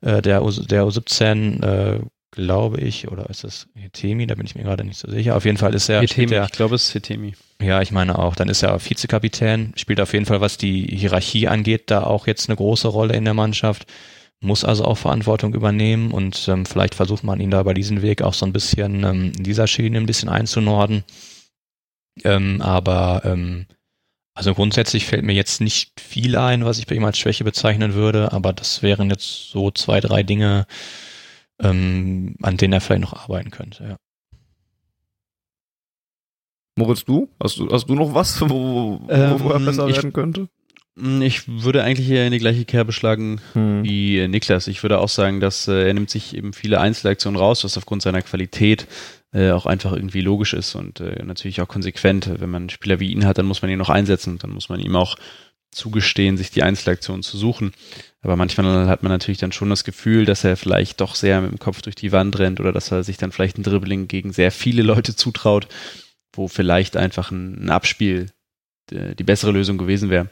äh, 0.00 0.20
der, 0.22 0.44
U 0.44 0.50
der 0.50 0.84
U17, 0.84 1.62
äh, 1.62 2.00
glaube 2.32 2.80
ich, 2.80 3.08
oder 3.08 3.30
ist 3.30 3.44
das 3.44 3.68
Hetemi? 3.74 4.26
Da 4.26 4.34
bin 4.34 4.46
ich 4.46 4.54
mir 4.54 4.64
gerade 4.64 4.84
nicht 4.84 4.98
so 4.98 5.10
sicher. 5.10 5.36
Auf 5.36 5.44
jeden 5.44 5.56
Fall 5.56 5.74
ist 5.74 5.88
er. 5.88 6.00
Hetemi, 6.00 6.34
er, 6.34 6.44
ich 6.44 6.52
glaube, 6.52 6.74
es 6.74 6.88
ist 6.88 6.94
Hetemi. 6.94 7.34
Ja, 7.62 7.80
ich 7.80 7.92
meine 7.92 8.18
auch. 8.18 8.36
Dann 8.36 8.48
ist 8.48 8.62
er 8.62 8.78
Vizekapitän, 8.78 9.72
spielt 9.76 10.00
auf 10.00 10.12
jeden 10.12 10.26
Fall, 10.26 10.40
was 10.40 10.58
die 10.58 10.82
Hierarchie 10.82 11.48
angeht, 11.48 11.90
da 11.90 12.02
auch 12.02 12.26
jetzt 12.26 12.48
eine 12.48 12.56
große 12.56 12.88
Rolle 12.88 13.14
in 13.14 13.24
der 13.24 13.32
Mannschaft 13.34 13.86
muss 14.40 14.64
also 14.64 14.84
auch 14.84 14.98
Verantwortung 14.98 15.54
übernehmen 15.54 16.10
und 16.10 16.46
ähm, 16.48 16.66
vielleicht 16.66 16.94
versucht 16.94 17.24
man 17.24 17.40
ihn 17.40 17.50
da 17.50 17.62
bei 17.62 17.74
diesem 17.74 18.02
Weg 18.02 18.22
auch 18.22 18.34
so 18.34 18.46
ein 18.46 18.52
bisschen 18.52 19.04
ähm, 19.04 19.32
in 19.36 19.44
dieser 19.44 19.66
Schiene 19.66 19.98
ein 19.98 20.06
bisschen 20.06 20.28
einzunorden. 20.28 21.04
Ähm, 22.24 22.60
aber 22.60 23.22
ähm, 23.24 23.66
also 24.34 24.54
grundsätzlich 24.54 25.06
fällt 25.06 25.24
mir 25.24 25.32
jetzt 25.32 25.60
nicht 25.60 25.98
viel 26.00 26.36
ein, 26.36 26.64
was 26.64 26.78
ich 26.78 26.86
bei 26.86 26.94
ihm 26.94 27.04
als 27.04 27.18
Schwäche 27.18 27.44
bezeichnen 27.44 27.94
würde, 27.94 28.32
aber 28.32 28.52
das 28.52 28.82
wären 28.82 29.08
jetzt 29.08 29.50
so 29.50 29.70
zwei, 29.70 30.00
drei 30.00 30.22
Dinge, 30.22 30.66
ähm, 31.58 32.36
an 32.42 32.58
denen 32.58 32.74
er 32.74 32.82
vielleicht 32.82 33.00
noch 33.00 33.14
arbeiten 33.14 33.50
könnte, 33.50 33.84
ja. 33.84 33.96
Moritz, 36.78 37.06
du? 37.06 37.30
Hast 37.42 37.56
du, 37.56 37.70
hast 37.70 37.88
du 37.88 37.94
noch 37.94 38.12
was, 38.12 38.38
wo, 38.42 38.48
wo, 38.48 39.08
ähm, 39.08 39.40
wo 39.40 39.48
er 39.48 39.60
besser 39.60 39.88
ich, 39.88 39.96
werden 39.96 40.12
könnte? 40.12 40.48
Hm, 40.98 41.22
ich 41.22 41.46
würde 41.46 41.82
eigentlich 41.82 42.08
eher 42.08 42.26
in 42.26 42.32
die 42.32 42.38
gleiche 42.38 42.64
Kerbe 42.64 42.92
schlagen 42.92 43.40
hm. 43.52 43.84
wie 43.84 44.18
äh, 44.18 44.28
Niklas. 44.28 44.66
Ich 44.66 44.82
würde 44.82 44.98
auch 44.98 45.08
sagen, 45.08 45.40
dass 45.40 45.68
äh, 45.68 45.88
er 45.88 45.94
nimmt 45.94 46.10
sich 46.10 46.36
eben 46.36 46.52
viele 46.52 46.80
Einzelaktionen 46.80 47.38
raus, 47.38 47.64
was 47.64 47.76
aufgrund 47.76 48.02
seiner 48.02 48.22
Qualität 48.22 48.86
äh, 49.32 49.50
auch 49.50 49.66
einfach 49.66 49.92
irgendwie 49.92 50.22
logisch 50.22 50.54
ist 50.54 50.74
und 50.74 51.00
äh, 51.00 51.22
natürlich 51.22 51.60
auch 51.60 51.68
konsequent. 51.68 52.30
Wenn 52.40 52.50
man 52.50 52.62
einen 52.62 52.70
Spieler 52.70 53.00
wie 53.00 53.12
ihn 53.12 53.26
hat, 53.26 53.38
dann 53.38 53.46
muss 53.46 53.62
man 53.62 53.70
ihn 53.70 53.78
noch 53.78 53.90
einsetzen 53.90 54.34
und 54.34 54.42
dann 54.42 54.50
muss 54.50 54.68
man 54.68 54.80
ihm 54.80 54.96
auch 54.96 55.16
zugestehen, 55.70 56.38
sich 56.38 56.50
die 56.50 56.62
Einzelaktionen 56.62 57.22
zu 57.22 57.36
suchen. 57.36 57.72
Aber 58.22 58.36
manchmal 58.36 58.88
hat 58.88 59.02
man 59.02 59.12
natürlich 59.12 59.38
dann 59.38 59.52
schon 59.52 59.68
das 59.68 59.84
Gefühl, 59.84 60.24
dass 60.24 60.42
er 60.42 60.56
vielleicht 60.56 61.00
doch 61.02 61.14
sehr 61.14 61.42
mit 61.42 61.50
dem 61.50 61.58
Kopf 61.58 61.82
durch 61.82 61.94
die 61.94 62.12
Wand 62.12 62.38
rennt 62.38 62.60
oder 62.60 62.72
dass 62.72 62.90
er 62.90 63.04
sich 63.04 63.18
dann 63.18 63.30
vielleicht 63.30 63.58
ein 63.58 63.62
Dribbling 63.62 64.08
gegen 64.08 64.32
sehr 64.32 64.50
viele 64.50 64.82
Leute 64.82 65.14
zutraut, 65.14 65.68
wo 66.32 66.48
vielleicht 66.48 66.96
einfach 66.96 67.30
ein, 67.30 67.66
ein 67.66 67.70
Abspiel 67.70 68.30
die 68.90 69.24
bessere 69.24 69.52
Lösung 69.52 69.78
gewesen 69.78 70.10
wäre. 70.10 70.28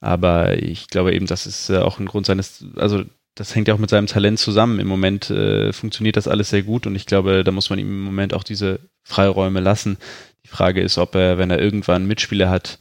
Aber 0.00 0.62
ich 0.62 0.88
glaube 0.88 1.14
eben, 1.14 1.26
das 1.26 1.46
ist 1.46 1.70
äh, 1.70 1.78
auch 1.78 1.98
ein 1.98 2.06
Grund 2.06 2.26
seines, 2.26 2.64
also 2.76 3.04
das 3.34 3.54
hängt 3.54 3.68
ja 3.68 3.74
auch 3.74 3.78
mit 3.78 3.90
seinem 3.90 4.06
Talent 4.06 4.38
zusammen. 4.38 4.80
Im 4.80 4.88
Moment 4.88 5.30
äh, 5.30 5.72
funktioniert 5.72 6.16
das 6.16 6.28
alles 6.28 6.50
sehr 6.50 6.62
gut 6.62 6.86
und 6.86 6.94
ich 6.94 7.06
glaube, 7.06 7.44
da 7.44 7.52
muss 7.52 7.70
man 7.70 7.78
ihm 7.78 7.88
im 7.88 8.02
Moment 8.02 8.34
auch 8.34 8.44
diese 8.44 8.80
Freiräume 9.02 9.60
lassen. 9.60 9.98
Die 10.44 10.48
Frage 10.48 10.80
ist, 10.80 10.98
ob 10.98 11.14
er, 11.14 11.38
wenn 11.38 11.50
er 11.50 11.60
irgendwann 11.60 12.06
Mitspieler 12.06 12.50
hat, 12.50 12.78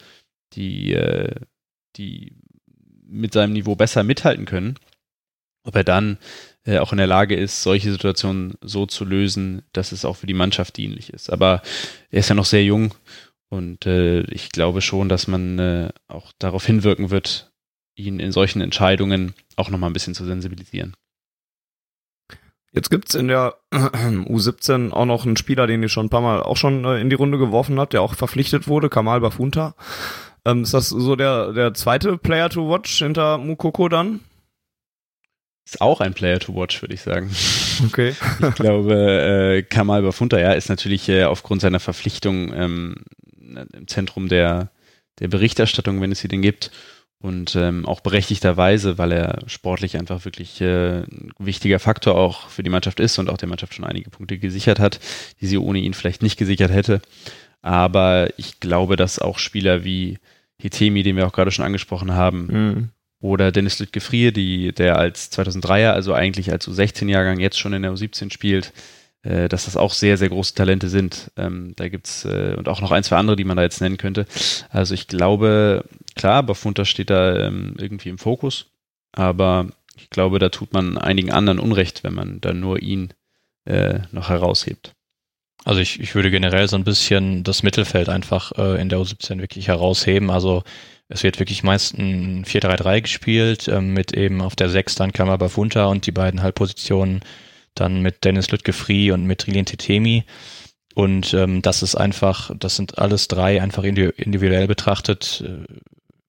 die, 0.54 0.94
äh, 0.94 1.36
die 1.96 2.34
mit 3.06 3.34
seinem 3.34 3.54
Niveau 3.54 3.76
besser 3.76 4.04
mithalten 4.04 4.46
können, 4.46 4.76
ob 5.64 5.76
er 5.76 5.84
dann 5.84 6.18
äh, 6.66 6.80
auch 6.80 6.92
in 6.92 6.98
der 6.98 7.08
Lage 7.08 7.36
ist, 7.36 7.64
solche 7.64 7.92
Situationen 7.92 8.56
so 8.62 8.86
zu 8.86 9.06
lösen, 9.06 9.64
dass 9.74 9.92
es 9.92 10.06
auch 10.06 10.18
für 10.18 10.28
die 10.28 10.34
Mannschaft 10.34 10.78
dienlich 10.78 11.12
ist. 11.14 11.32
Aber 11.32 11.62
er 12.10 12.20
ist 12.20 12.30
ja 12.30 12.36
noch 12.36 12.46
sehr 12.46 12.64
jung 12.64 12.94
und 13.50 13.86
äh, 13.86 14.22
ich 14.22 14.52
glaube 14.52 14.82
schon, 14.82 15.10
dass 15.10 15.28
man 15.28 15.60
äh, 15.60 15.90
auch 16.08 16.32
darauf 16.40 16.66
hinwirken 16.66 17.10
wird, 17.10 17.52
ihn 17.96 18.20
in 18.20 18.32
solchen 18.32 18.62
Entscheidungen 18.62 19.34
auch 19.56 19.70
nochmal 19.70 19.90
ein 19.90 19.94
bisschen 19.94 20.16
zu 20.16 20.26
sensibilisieren. 20.26 20.96
Jetzt 22.74 22.90
gibt's 22.90 23.16
in 23.16 23.28
der 23.28 23.56
U17 23.72 24.92
auch 24.92 25.06
noch 25.06 25.26
einen 25.26 25.38
Spieler, 25.38 25.66
den 25.66 25.82
ihr 25.82 25.90
schon 25.90 26.08
ein 26.08 26.10
paar 26.10 26.22
Mal 26.22 26.44
auch 26.44 26.58
schon 26.58 26.84
äh, 26.86 27.00
in 27.00 27.10
die 27.10 27.16
Runde 27.16 27.38
geworfen 27.38 27.80
habt, 27.80 27.94
der 27.94 28.02
auch 28.02 28.14
verpflichtet 28.14 28.68
wurde, 28.68 28.90
Kamal 28.90 29.22
Bafunta. 29.22 29.76
Ähm, 30.46 30.64
ist 30.64 30.74
das 30.74 30.90
so 30.90 31.16
der, 31.16 31.54
der 31.54 31.74
zweite 31.74 32.18
Player 32.18 32.50
to 32.50 32.70
watch 32.70 33.00
hinter 33.00 33.38
Mukoko 33.38 33.90
dann? 33.90 34.20
Ist 35.66 35.82
auch 35.82 36.00
ein 36.00 36.14
Player 36.14 36.40
to 36.40 36.56
watch, 36.56 36.82
würde 36.82 36.94
ich 36.94 37.02
sagen. 37.02 37.32
Okay. 37.86 38.16
Ich 38.42 38.56
glaube, 38.56 38.96
äh, 38.96 39.62
Kamal 39.62 40.02
Bafunta, 40.02 40.40
ja, 40.40 40.54
ist 40.54 40.68
natürlich 40.68 41.08
äh, 41.10 41.26
aufgrund 41.26 41.62
seiner 41.62 41.80
Verpflichtung 41.80 42.52
ähm, 42.52 42.96
im 43.56 43.88
Zentrum 43.88 44.28
der, 44.28 44.72
der 45.20 45.28
Berichterstattung, 45.28 46.02
wenn 46.02 46.12
es 46.12 46.20
sie 46.20 46.28
denn 46.28 46.42
gibt. 46.42 46.72
Und 47.20 47.56
ähm, 47.56 47.88
auch 47.88 48.02
berechtigterweise, 48.02 49.00
weil 49.00 49.12
er 49.12 49.40
sportlich 49.48 49.98
einfach 49.98 50.24
wirklich 50.26 50.62
äh, 50.62 51.00
ein 51.00 51.32
wichtiger 51.40 51.80
Faktor 51.80 52.16
auch 52.16 52.50
für 52.50 52.62
die 52.62 52.70
Mannschaft 52.70 53.00
ist 53.00 53.18
und 53.18 53.30
auch 53.30 53.38
der 53.38 53.50
Mannschaft 53.50 53.74
schon 53.74 53.86
einige 53.86 54.12
Punkte 54.12 54.38
gesichert 54.38 54.80
hat, 54.80 55.00
die 55.42 55.48
sie 55.48 55.58
ohne 55.58 55.80
ihn 55.80 55.96
vielleicht 55.96 56.22
nicht 56.22 56.38
gesichert 56.38 56.72
hätte. 56.72 57.02
Aber 57.64 58.30
ich 58.38 58.60
glaube, 58.60 58.98
dass 58.98 59.18
auch 59.18 59.40
Spieler 59.40 59.84
wie 59.84 60.20
Hitemi, 60.60 61.02
den 61.02 61.16
wir 61.16 61.26
auch 61.26 61.34
gerade 61.34 61.52
schon 61.52 61.66
angesprochen 61.66 62.14
haben, 62.14 62.48
mhm. 62.48 62.90
oder 63.20 63.52
Dennis 63.52 63.80
Lüttgefrier, 63.80 64.32
die, 64.32 64.72
der 64.72 64.98
als 64.98 65.32
2003er, 65.32 65.92
also 65.92 66.14
eigentlich 66.14 66.52
als 66.52 66.68
U16-Jahrgang 66.68 67.40
jetzt 67.40 67.58
schon 67.58 67.74
in 67.74 67.82
der 67.82 67.94
U17 67.94 68.32
spielt, 68.32 68.74
dass 69.24 69.66
das 69.66 69.78
auch 69.78 69.94
sehr, 69.94 70.18
sehr 70.18 70.30
große 70.30 70.54
Talente 70.54 70.90
sind. 70.90 71.32
Ähm, 71.38 71.74
da 71.76 71.90
gibt's 71.90 72.26
äh, 72.26 72.56
und 72.58 72.70
auch 72.70 72.82
noch 72.82 72.92
ein, 72.92 73.04
zwei 73.04 73.18
andere, 73.18 73.36
die 73.36 73.44
man 73.44 73.58
da 73.58 73.64
jetzt 73.64 73.82
nennen 73.82 73.98
könnte. 73.98 74.26
Also 74.70 74.94
ich 74.94 75.08
glaube, 75.08 75.86
klar, 76.16 76.44
Bafunter 76.44 76.86
steht 76.86 77.10
da 77.10 77.36
ähm, 77.48 77.76
irgendwie 77.78 78.10
im 78.10 78.18
Fokus, 78.18 78.68
aber 79.12 79.68
ich 79.98 80.10
glaube, 80.10 80.40
da 80.40 80.50
tut 80.50 80.74
man 80.74 80.98
einigen 80.98 81.32
anderen 81.32 81.60
Unrecht, 81.60 82.04
wenn 82.04 82.14
man 82.14 82.40
da 82.42 82.54
nur 82.54 82.82
ihn 82.82 83.14
äh, 83.66 84.00
noch 84.12 84.30
heraushebt. 84.30 84.94
Also 85.66 85.82
ich, 85.82 86.00
ich 86.00 86.16
würde 86.16 86.32
generell 86.32 86.68
so 86.68 86.78
ein 86.78 86.86
bisschen 86.86 87.44
das 87.44 87.64
Mittelfeld 87.64 88.10
einfach 88.10 88.54
äh, 88.58 88.80
in 88.80 88.90
der 88.90 89.00
U17 89.00 89.40
wirklich 89.42 89.68
herausheben. 89.68 90.30
Also 90.30 90.64
es 91.10 91.24
wird 91.24 91.40
wirklich 91.40 91.64
meist 91.64 91.98
ein 91.98 92.46
4-3-3 92.46 93.02
gespielt, 93.02 93.68
ähm, 93.68 93.94
mit 93.94 94.14
eben 94.14 94.42
auf 94.42 94.56
der 94.56 94.70
6 94.70 94.96
dann 94.96 95.12
Kammer 95.12 95.38
Bafunta 95.38 95.88
und 95.88 96.06
die 96.06 96.12
beiden 96.12 96.42
Halbpositionen 96.42 97.22
dann 97.80 98.02
mit 98.02 98.24
Dennis 98.24 98.52
Lütke-Free 98.52 99.12
und 99.12 99.26
mit 99.26 99.48
Rilien 99.48 99.66
Tetemi. 99.66 100.24
Und 100.96 101.34
ähm, 101.34 101.62
das 101.62 101.84
ist 101.84 101.96
einfach, 101.96 102.52
das 102.58 102.76
sind 102.76 102.98
alles 102.98 103.28
drei 103.28 103.62
einfach 103.62 103.84
individuell 103.84 104.68
betrachtet, 104.68 105.44
äh, 105.46 105.64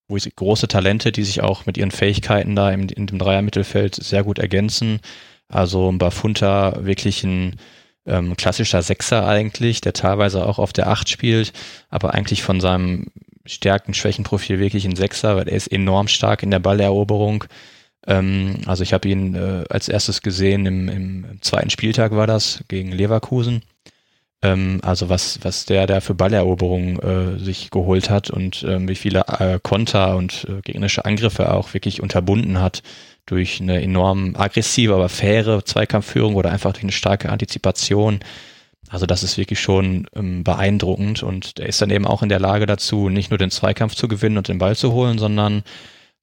wo 0.08 0.16
ich, 0.16 0.34
große 0.34 0.68
Talente, 0.68 1.12
die 1.12 1.24
sich 1.24 1.42
auch 1.42 1.66
mit 1.66 1.78
ihren 1.78 1.90
Fähigkeiten 1.90 2.54
da 2.54 2.70
im, 2.70 2.88
in 2.88 3.06
dem 3.06 3.18
Dreier-Mittelfeld 3.18 3.94
sehr 3.94 4.24
gut 4.24 4.38
ergänzen. 4.38 5.00
Also 5.48 5.90
Bafunta 5.92 6.84
wirklich 6.84 7.24
ein 7.24 7.56
ähm, 8.06 8.36
klassischer 8.36 8.82
Sechser 8.82 9.26
eigentlich, 9.26 9.80
der 9.80 9.92
teilweise 9.92 10.44
auch 10.44 10.58
auf 10.58 10.72
der 10.72 10.88
Acht 10.88 11.08
spielt, 11.08 11.52
aber 11.88 12.14
eigentlich 12.14 12.42
von 12.42 12.60
seinem 12.60 13.06
Stärken-Schwächen-Profil 13.46 14.58
wirklich 14.58 14.84
ein 14.84 14.96
Sechser, 14.96 15.36
weil 15.36 15.48
er 15.48 15.56
ist 15.56 15.68
enorm 15.68 16.08
stark 16.08 16.42
in 16.42 16.50
der 16.50 16.58
Balleroberung. 16.58 17.44
Ähm, 18.06 18.58
also 18.66 18.82
ich 18.82 18.92
habe 18.92 19.08
ihn 19.08 19.34
äh, 19.34 19.64
als 19.68 19.88
erstes 19.88 20.22
gesehen 20.22 20.66
im, 20.66 20.88
im, 20.88 21.42
zweiten 21.42 21.70
Spieltag 21.70 22.12
war 22.12 22.26
das 22.26 22.64
gegen 22.68 22.92
Leverkusen. 22.92 23.62
Ähm, 24.42 24.80
also 24.82 25.08
was 25.08 25.40
was 25.42 25.64
der 25.66 25.86
da 25.86 26.00
für 26.00 26.14
Balleroberungen 26.14 26.98
äh, 27.00 27.38
sich 27.38 27.70
geholt 27.70 28.08
hat 28.08 28.30
und 28.30 28.64
ähm, 28.68 28.88
wie 28.88 28.94
viele 28.94 29.24
äh, 29.38 29.58
Konter 29.62 30.16
und 30.16 30.46
äh, 30.48 30.60
gegnerische 30.62 31.04
Angriffe 31.04 31.52
auch 31.52 31.74
wirklich 31.74 32.02
unterbunden 32.02 32.60
hat 32.60 32.82
durch 33.26 33.60
eine 33.60 33.82
enorm 33.82 34.36
aggressive, 34.36 34.94
aber 34.94 35.08
faire 35.08 35.64
Zweikampfführung 35.64 36.34
oder 36.34 36.50
einfach 36.50 36.72
durch 36.72 36.84
eine 36.84 36.92
starke 36.92 37.30
Antizipation. 37.30 38.20
Also 38.90 39.04
das 39.06 39.22
ist 39.22 39.36
wirklich 39.36 39.60
schon 39.60 40.06
ähm, 40.14 40.44
beeindruckend 40.44 41.22
und 41.22 41.58
er 41.58 41.66
ist 41.66 41.82
dann 41.82 41.90
eben 41.90 42.06
auch 42.06 42.22
in 42.22 42.30
der 42.30 42.40
Lage 42.40 42.64
dazu, 42.64 43.10
nicht 43.10 43.30
nur 43.30 43.38
den 43.38 43.50
Zweikampf 43.50 43.94
zu 43.94 44.08
gewinnen 44.08 44.38
und 44.38 44.48
den 44.48 44.58
Ball 44.58 44.76
zu 44.76 44.92
holen, 44.92 45.18
sondern 45.18 45.62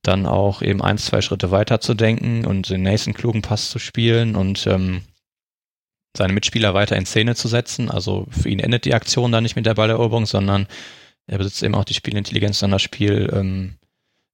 dann 0.07 0.25
auch 0.25 0.61
eben 0.61 0.81
ein, 0.81 0.97
zwei 0.97 1.21
Schritte 1.21 1.51
weiter 1.51 1.79
zu 1.79 1.93
denken 1.93 2.45
und 2.45 2.69
den 2.69 2.83
nächsten 2.83 3.13
klugen 3.13 3.41
Pass 3.41 3.69
zu 3.69 3.79
spielen 3.79 4.35
und 4.35 4.67
ähm, 4.67 5.01
seine 6.15 6.33
Mitspieler 6.33 6.73
weiter 6.73 6.95
in 6.95 7.05
Szene 7.05 7.35
zu 7.35 7.47
setzen. 7.47 7.89
Also 7.89 8.27
für 8.29 8.49
ihn 8.49 8.59
endet 8.59 8.85
die 8.85 8.93
Aktion 8.93 9.31
da 9.31 9.41
nicht 9.41 9.55
mit 9.55 9.65
der 9.65 9.73
Balleroberung, 9.73 10.25
sondern 10.25 10.67
er 11.27 11.37
besitzt 11.37 11.63
eben 11.63 11.75
auch 11.75 11.85
die 11.85 11.93
Spielintelligenz, 11.93 12.59
dann 12.59 12.71
das 12.71 12.81
Spiel 12.81 13.31
ähm, 13.33 13.75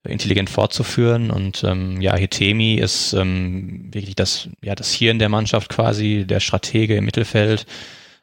intelligent 0.07 0.49
fortzuführen. 0.49 1.31
Und 1.31 1.63
ähm, 1.63 2.01
ja, 2.01 2.15
Hitemi 2.15 2.75
ist 2.75 3.13
ähm, 3.13 3.89
wirklich 3.93 4.15
das, 4.15 4.49
ja, 4.61 4.75
das 4.75 4.93
Hirn 4.93 5.19
der 5.19 5.29
Mannschaft 5.29 5.69
quasi, 5.69 6.25
der 6.27 6.39
Stratege 6.39 6.95
im 6.97 7.05
Mittelfeld. 7.05 7.65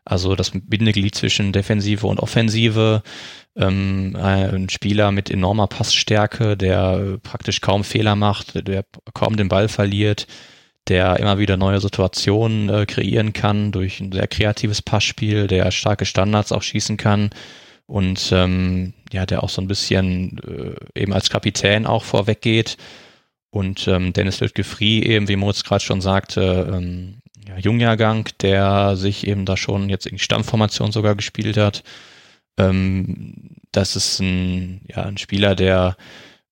Also 0.05 0.35
das 0.37 0.53
Bindeglied 0.55 1.15
zwischen 1.15 1.53
Defensive 1.53 2.07
und 2.07 2.21
Offensive 2.21 3.03
ähm, 3.59 4.17
ein 4.21 4.69
Spieler 4.69 5.13
mit 5.13 5.31
enormer 5.31 5.67
Passstärke, 5.67 6.57
der 6.57 7.19
praktisch 7.23 7.61
kaum 7.61 7.85
Fehler 7.85 8.15
macht, 8.15 8.67
der 8.67 8.85
kaum 9.15 9.37
den 9.37 9.49
Ball 9.49 9.69
verliert, 9.69 10.27
der 10.87 11.19
immer 11.19 11.39
wieder 11.39 11.57
neue 11.57 11.81
Situationen 11.81 12.69
äh, 12.69 12.87
kreieren 12.87 13.33
kann 13.33 13.73
durch 13.73 14.01
ein 14.01 14.13
sehr 14.13 14.29
kreatives 14.29 14.81
Passspiel, 14.81 15.47
der 15.49 15.71
starke 15.71 16.07
Standards 16.07 16.53
auch 16.53 16.63
schießen 16.63 16.97
kann 16.97 17.31
und 17.87 18.31
ähm, 18.33 18.95
ja, 19.13 19.27
der 19.27 19.43
auch 19.43 19.49
so 19.49 19.61
ein 19.61 19.69
bisschen 19.69 20.39
äh, 20.47 21.01
eben 21.01 21.13
als 21.13 21.31
Kapitän 21.31 21.87
auch 21.87 22.05
vorweggeht. 22.05 22.77
Und 23.51 23.89
ähm, 23.89 24.13
Dennis 24.13 24.41
Lütke-Free 24.41 25.01
eben, 25.01 25.27
wie 25.27 25.37
Moritz 25.37 25.65
gerade 25.65 25.83
schon 25.83 26.03
sagte, 26.03 26.71
ähm, 26.71 27.21
ja, 27.49 27.57
Jungjahrgang, 27.57 28.29
der 28.43 28.95
sich 28.97 29.27
eben 29.27 29.47
da 29.47 29.57
schon 29.57 29.89
jetzt 29.89 30.07
in 30.07 30.17
die 30.17 30.23
Stammformation 30.23 30.93
sogar 30.93 31.15
gespielt 31.15 31.57
hat 31.57 31.83
ähm, 32.59 33.35
das 33.73 33.97
ist 33.97 34.21
ein, 34.21 34.83
ja, 34.89 35.05
ein 35.05 35.19
Spieler, 35.19 35.55
der 35.55 35.97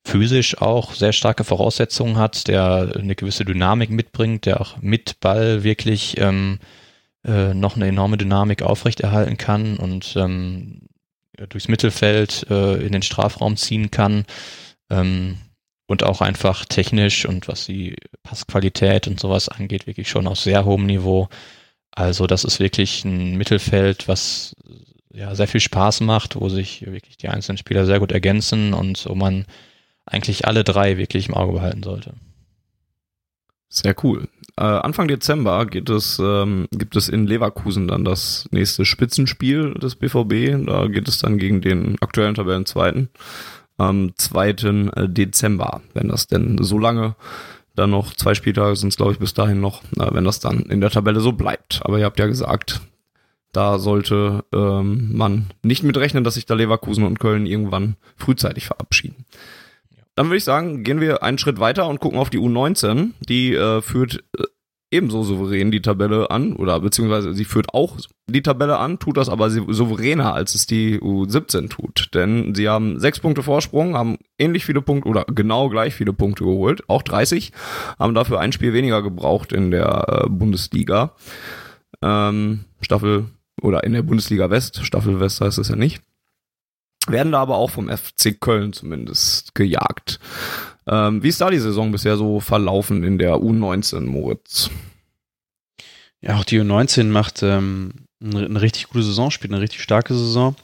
physisch 0.05 0.59
auch 0.59 0.95
sehr 0.95 1.13
starke 1.13 1.45
Voraussetzungen 1.45 2.17
hat, 2.17 2.49
der 2.49 2.93
eine 2.97 3.17
gewisse 3.17 3.45
Dynamik 3.45 3.91
mitbringt, 3.91 4.47
der 4.47 4.61
auch 4.61 4.77
mit 4.81 5.19
Ball 5.21 5.65
wirklich 5.65 6.19
ähm, 6.19 6.59
äh, 7.25 7.55
noch 7.55 7.77
eine 7.77 7.89
enorme 7.89 8.17
Dynamik 8.17 8.63
aufrechterhalten 8.63 9.37
kann 9.37 9.77
und 9.77 10.15
ähm, 10.17 10.83
durchs 11.49 11.69
Mittelfeld 11.69 12.47
äh, 12.51 12.77
in 12.77 12.93
den 12.93 13.03
Strafraum 13.03 13.57
ziehen 13.57 13.91
kann. 13.91 14.25
Ähm, 14.91 15.39
und 15.89 16.03
auch 16.03 16.21
einfach 16.21 16.65
technisch 16.65 17.27
und 17.27 17.49
was 17.49 17.67
die 17.67 17.97
Passqualität 18.23 19.07
und 19.07 19.21
sowas 19.21 19.49
angeht, 19.49 19.87
wirklich 19.87 20.09
schon 20.09 20.27
auf 20.27 20.39
sehr 20.39 20.65
hohem 20.65 20.87
Niveau. 20.87 21.29
Also 21.93 22.27
das 22.27 22.45
ist 22.45 22.61
wirklich 22.61 23.05
ein 23.05 23.37
Mittelfeld, 23.37 24.09
was 24.09 24.57
ja 25.17 25.35
sehr 25.35 25.49
viel 25.49 25.61
Spaß 25.61 26.03
macht, 26.03 26.37
wo 26.37 26.49
sich 26.49 26.85
wirklich 26.87 27.17
die 27.17 27.29
einzelnen 27.29 27.59
Spieler 27.59 27.87
sehr 27.87 28.01
gut 28.01 28.13
ergänzen 28.13 28.75
und 28.75 29.07
wo 29.09 29.15
man 29.15 29.47
eigentlich 30.05 30.47
alle 30.47 30.63
drei 30.63 30.99
wirklich 30.99 31.29
im 31.29 31.35
Auge 31.35 31.55
behalten 31.55 31.83
sollte. 31.83 32.15
Sehr 33.69 33.97
cool. 34.05 34.29
Äh, 34.57 34.63
Anfang 34.63 35.09
Dezember 35.09 35.67
geht 35.67 35.91
es, 35.91 36.19
ähm, 36.19 36.69
gibt 36.71 36.97
es 36.97 37.09
in 37.09 37.27
Leverkusen 37.27 37.89
dann 37.89 38.05
das 38.05 38.49
nächste 38.53 38.85
Spitzenspiel 38.85 39.75
des 39.75 39.97
BVB. 39.97 40.67
Da 40.67 40.87
geht 40.87 41.09
es 41.09 41.19
dann 41.19 41.39
gegen 41.39 41.61
den 41.61 41.97
aktuellen 42.01 42.35
Tabellenzweiten 42.35 43.09
am 43.77 44.13
2. 44.17 44.49
Äh, 44.49 45.09
Dezember, 45.09 45.83
wenn 45.95 46.09
das 46.09 46.29
denn 46.29 46.63
so 46.63 46.79
lange 46.79 47.17
dann 47.75 47.91
noch 47.91 48.15
zwei 48.15 48.35
Spieltage 48.35 48.75
sind 48.77 48.89
es, 48.89 48.97
glaube 48.97 49.13
ich, 49.13 49.19
bis 49.19 49.35
dahin 49.35 49.61
noch, 49.61 49.83
äh, 49.99 50.09
wenn 50.13 50.25
das 50.25 50.41
dann 50.41 50.61
in 50.61 50.81
der 50.81 50.91
Tabelle 50.91 51.21
so 51.21 51.33
bleibt. 51.33 51.81
Aber 51.85 51.99
ihr 51.99 52.07
habt 52.07 52.19
ja 52.19 52.27
gesagt, 52.27 52.81
da 53.57 53.79
sollte 53.79 54.45
ähm, 54.53 55.17
man 55.17 55.47
nicht 55.63 55.83
mit 55.83 55.97
rechnen, 55.97 56.25
dass 56.25 56.35
sich 56.35 56.45
da 56.45 56.55
Leverkusen 56.55 57.05
und 57.05 57.19
Köln 57.19 57.47
irgendwann 57.47 57.97
frühzeitig 58.17 58.67
verabschieden. 58.67 59.25
Dann 60.15 60.27
würde 60.27 60.37
ich 60.37 60.45
sagen, 60.45 60.85
gehen 60.85 61.01
wir 61.01 61.23
einen 61.23 61.39
Schritt 61.39 61.59
weiter 61.59 61.89
und 61.89 62.01
gucken 62.01 62.19
auf 62.19 62.29
die 62.29 62.39
U19. 62.39 63.13
Die 63.27 63.55
äh, 63.55 63.81
führt 63.81 64.25
äh, 64.39 64.43
ebenso 64.91 65.23
souverän 65.23 65.71
die 65.71 65.81
Tabelle 65.81 66.31
an, 66.31 66.53
oder 66.53 66.81
beziehungsweise 66.81 67.33
sie 67.33 67.47
führt 67.47 67.73
auch 67.73 67.97
die 68.27 68.43
Tabelle 68.43 68.79
an, 68.79 68.99
tut 68.99 69.17
das 69.17 69.31
aber 69.31 69.49
souveräner, 69.49 70.35
als 70.35 70.55
es 70.55 70.67
die 70.67 70.99
U17 71.01 71.71
tut. 71.71 72.11
Denn 72.13 72.55
sie 72.55 72.69
haben 72.69 73.01
sechs 73.01 73.21
Punkte 73.21 73.43
Vorsprung, 73.43 73.97
haben 73.97 74.19
ähnlich 74.39 74.67
viele 74.67 74.83
Punkte 74.83 75.09
oder 75.09 75.25
genau 75.25 75.71
gleich 75.71 75.95
viele 75.95 76.13
Punkte 76.13 76.45
geholt, 76.45 76.83
auch 76.89 77.03
30, 77.03 77.53
haben 77.99 78.15
dafür 78.15 78.39
ein 78.39 78.53
Spiel 78.53 78.75
weniger 78.75 79.03
gebraucht 79.03 79.53
in 79.53 79.71
der 79.71 80.25
äh, 80.25 80.29
Bundesliga. 80.29 81.13
Ähm, 82.03 82.67
Staffel 82.83 83.27
oder 83.63 83.85
in 83.85 83.93
der 83.93 84.03
Bundesliga 84.03 84.51
West, 84.51 84.85
Staffel 84.85 85.21
West 85.21 85.41
heißt 85.41 85.59
es 85.59 85.69
ja 85.69 85.77
nicht 85.77 86.03
werden 87.09 87.33
da 87.33 87.41
aber 87.41 87.57
auch 87.57 87.71
vom 87.71 87.89
FC 87.89 88.39
Köln 88.41 88.73
zumindest 88.73 89.55
gejagt. 89.55 90.19
Ähm, 90.87 91.23
wie 91.23 91.29
ist 91.29 91.41
da 91.41 91.51
die 91.51 91.59
Saison 91.59 91.93
bisher 91.93 92.17
so 92.17 92.41
verlaufen 92.41 93.05
in 93.05 93.19
der 93.19 93.37
U19, 93.37 94.01
Moritz? 94.01 94.71
Ja, 96.21 96.37
auch 96.37 96.45
die 96.45 96.61
U19 96.61 97.05
macht 97.05 97.43
ähm, 97.43 97.93
eine, 98.23 98.61
richtig 98.61 98.89
gute 98.89 99.05
Saison, 99.05 99.31
spielt 99.31 99.53
eine 99.53 99.63
richtig 99.63 99.83
starke 99.83 100.15
Saison. 100.15 100.57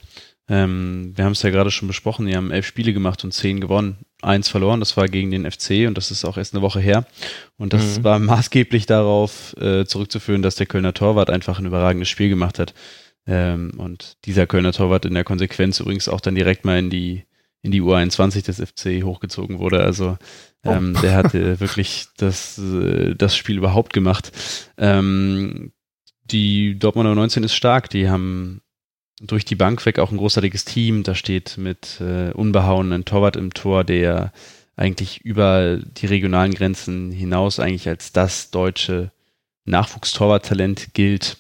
Ähm, 0.49 1.13
wir 1.15 1.25
haben 1.25 1.33
es 1.33 1.43
ja 1.43 1.51
gerade 1.51 1.71
schon 1.71 1.89
besprochen, 1.89 2.27
die 2.27 2.37
haben 2.37 2.51
elf 2.51 2.67
Spiele 2.67 2.93
gemacht 2.93 3.25
und 3.25 3.33
zehn 3.33 3.61
gewonnen, 3.61 3.99
eins 4.23 4.49
verloren, 4.49 4.81
das 4.81 4.97
war 4.97 5.09
gegen 5.09 5.31
den 5.31 5.51
FC 5.51 5.87
und 5.87 5.99
das 5.99 6.11
ist 6.11 6.25
auch 6.25 6.37
erst 6.37 6.55
eine 6.55 6.63
Woche 6.63 6.81
her. 6.81 7.05
Und 7.57 7.73
das 7.73 7.99
mhm. 7.99 8.05
war 8.05 8.19
maßgeblich 8.19 8.87
darauf 8.87 9.55
äh, 9.59 9.85
zurückzuführen, 9.85 10.43
dass 10.43 10.57
der 10.57 10.67
Kölner 10.67 10.95
Torwart 10.95 11.31
einfach 11.31 11.59
ein 11.59 11.67
überragendes 11.67 12.09
Spiel 12.09 12.29
gemacht 12.29 12.59
hat. 12.59 12.75
Ähm, 13.27 13.73
und 13.79 14.17
dieser 14.25 14.47
Kölner 14.47 14.73
Torwart 14.73 15.05
in 15.05 15.15
der 15.15 15.25
Konsequenz 15.25 15.81
übrigens 15.81 16.09
auch 16.09 16.21
dann 16.21 16.35
direkt 16.35 16.65
mal 16.65 16.79
in 16.79 16.91
die, 16.91 17.25
in 17.63 17.71
die 17.71 17.83
U21 17.83 18.45
des 18.45 18.61
FC 18.61 19.05
hochgezogen 19.05 19.59
wurde. 19.59 19.83
Also 19.83 20.17
ähm, 20.65 20.95
oh. 20.97 21.01
der 21.01 21.15
hatte 21.15 21.61
wirklich 21.61 22.07
das, 22.17 22.59
äh, 22.59 23.15
das 23.15 23.37
Spiel 23.37 23.59
überhaupt 23.59 23.93
gemacht. 23.93 24.33
Ähm, 24.79 25.73
die 26.25 26.79
Dortmunder 26.79 27.15
19 27.15 27.45
ist 27.45 27.55
stark. 27.55 27.91
Die 27.91 28.09
haben 28.09 28.63
durch 29.23 29.45
die 29.45 29.55
Bank 29.55 29.85
weg 29.87 29.99
auch 29.99 30.11
ein 30.11 30.19
großartiges 30.19 30.65
Team. 30.65 31.03
Da 31.05 31.15
steht 31.15 31.57
mit 31.57 32.01
äh, 32.01 32.33
unbehauenen 32.33 33.05
Torwart 33.05 33.37
im 33.37 33.55
Tor, 33.55 33.85
der 33.85 34.33
eigentlich 34.77 35.21
über 35.23 35.79
die 35.79 36.07
regionalen 36.07 36.55
Grenzen 36.55 37.13
hinaus 37.13 37.61
eigentlich 37.61 37.89
als 37.89 38.13
das 38.13 38.51
deutsche 38.51 39.13
Nachwuchstorwarttalent 39.65 40.95
gilt. 40.95 41.39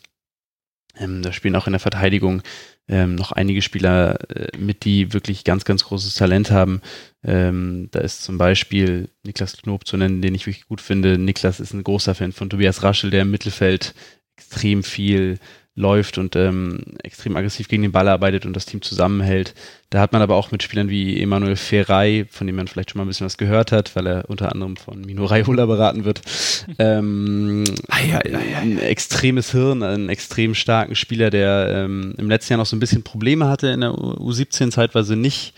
Ähm, 0.96 1.22
da 1.22 1.32
spielen 1.32 1.56
auch 1.56 1.66
in 1.66 1.72
der 1.72 1.80
Verteidigung 1.80 2.42
ähm, 2.88 3.14
noch 3.14 3.32
einige 3.32 3.62
Spieler 3.62 4.18
äh, 4.30 4.56
mit, 4.56 4.84
die 4.84 5.12
wirklich 5.12 5.44
ganz, 5.44 5.64
ganz 5.64 5.84
großes 5.84 6.14
Talent 6.14 6.50
haben. 6.50 6.82
Ähm, 7.24 7.88
da 7.90 8.00
ist 8.00 8.22
zum 8.22 8.38
Beispiel 8.38 9.08
Niklas 9.24 9.56
Knob 9.56 9.86
zu 9.86 9.96
nennen, 9.96 10.22
den 10.22 10.34
ich 10.34 10.46
wirklich 10.46 10.66
gut 10.66 10.80
finde. 10.80 11.18
Niklas 11.18 11.58
ist 11.58 11.72
ein 11.72 11.84
großer 11.84 12.14
Fan 12.14 12.32
von 12.32 12.50
Tobias 12.50 12.82
Raschel, 12.82 13.10
der 13.10 13.22
im 13.22 13.30
Mittelfeld 13.30 13.94
extrem 14.36 14.82
viel 14.82 15.38
läuft 15.74 16.18
und 16.18 16.36
ähm, 16.36 16.80
extrem 17.02 17.34
aggressiv 17.34 17.66
gegen 17.66 17.82
den 17.82 17.92
Ball 17.92 18.08
arbeitet 18.08 18.44
und 18.44 18.54
das 18.54 18.66
Team 18.66 18.82
zusammenhält. 18.82 19.54
Da 19.88 20.00
hat 20.00 20.12
man 20.12 20.20
aber 20.20 20.36
auch 20.36 20.50
mit 20.50 20.62
Spielern 20.62 20.90
wie 20.90 21.20
Emanuel 21.20 21.56
Ferrei, 21.56 22.26
von 22.30 22.46
dem 22.46 22.56
man 22.56 22.68
vielleicht 22.68 22.90
schon 22.90 22.98
mal 22.98 23.04
ein 23.04 23.08
bisschen 23.08 23.24
was 23.24 23.38
gehört 23.38 23.72
hat, 23.72 23.96
weil 23.96 24.06
er 24.06 24.28
unter 24.28 24.52
anderem 24.52 24.76
von 24.76 25.00
Mino 25.00 25.24
Raihola 25.24 25.64
beraten 25.64 26.04
wird, 26.04 26.20
ähm, 26.78 27.64
ei, 27.88 28.14
ei, 28.14 28.36
ei, 28.36 28.56
ein 28.56 28.78
extremes 28.78 29.52
Hirn, 29.52 29.82
einen 29.82 30.10
extrem 30.10 30.54
starken 30.54 30.94
Spieler, 30.94 31.30
der 31.30 31.84
ähm, 31.84 32.14
im 32.18 32.28
letzten 32.28 32.52
Jahr 32.52 32.58
noch 32.58 32.66
so 32.66 32.76
ein 32.76 32.80
bisschen 32.80 33.02
Probleme 33.02 33.48
hatte 33.48 33.68
in 33.68 33.80
der 33.80 33.92
U17 33.92 34.70
zeitweise 34.70 35.16
nicht 35.16 35.54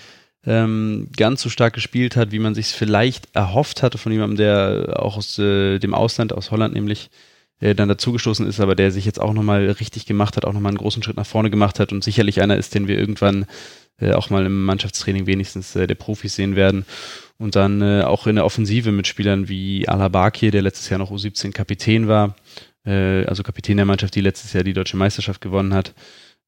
ähm, 0.47 1.09
ganz 1.17 1.43
so 1.43 1.49
stark 1.49 1.75
gespielt 1.75 2.17
hat, 2.17 2.31
wie 2.31 2.39
man 2.39 2.55
sich 2.55 2.69
vielleicht 2.69 3.35
erhofft 3.35 3.83
hatte 3.83 3.99
von 3.99 4.13
jemandem, 4.13 4.37
der 4.37 5.03
auch 5.03 5.17
aus 5.17 5.39
äh, 5.39 5.79
dem 5.81 5.95
Ausland, 5.95 6.33
aus 6.33 6.51
Holland 6.51 6.75
nämlich, 6.75 7.11
äh, 7.65 7.75
dann 7.75 7.89
dazugestoßen 7.89 8.47
ist, 8.47 8.61
aber 8.61 8.75
der 8.75 8.91
sich 8.91 9.07
jetzt 9.07 9.19
auch 9.21 9.33
nochmal 9.33 9.71
richtig 9.71 10.05
gemacht 10.05 10.37
hat, 10.37 10.45
auch 10.45 10.53
nochmal 10.53 10.71
einen 10.71 10.79
großen 10.79 11.03
Schritt 11.03 11.17
nach 11.17 11.27
vorne 11.27 11.49
gemacht 11.49 11.81
hat 11.81 11.93
und 11.93 12.05
sicherlich 12.05 12.43
einer 12.43 12.59
ist, 12.59 12.75
den 12.75 12.89
wir 12.89 12.99
irgendwann 12.99 13.47
äh, 13.99 14.13
auch 14.13 14.29
mal 14.29 14.45
im 14.45 14.65
Mannschaftstraining 14.67 15.27
wenigstens 15.27 15.75
äh, 15.75 15.87
der 15.87 15.95
Profis 15.95 16.35
sehen 16.35 16.57
werden. 16.57 16.85
Und 17.39 17.57
dann 17.57 17.81
äh, 17.81 18.03
auch 18.03 18.27
in 18.27 18.37
der 18.37 18.45
Offensive 18.45 18.93
mit 18.93 19.07
Spielern 19.07 19.49
wie 19.49 19.89
Alabakir, 19.89 20.51
der 20.51 20.61
letztes 20.61 20.91
Jahr 20.91 20.99
noch 20.99 21.11
U17 21.11 21.53
Kapitän 21.53 22.07
war, 22.07 22.37
äh, 22.85 23.25
also 23.25 23.43
Kapitän 23.43 23.79
der 23.79 23.87
Mannschaft, 23.87 24.15
die 24.15 24.21
letztes 24.21 24.53
Jahr 24.53 24.63
die 24.63 24.75
deutsche 24.75 24.99
Meisterschaft 24.99 25.41
gewonnen 25.41 25.73
hat, 25.73 25.95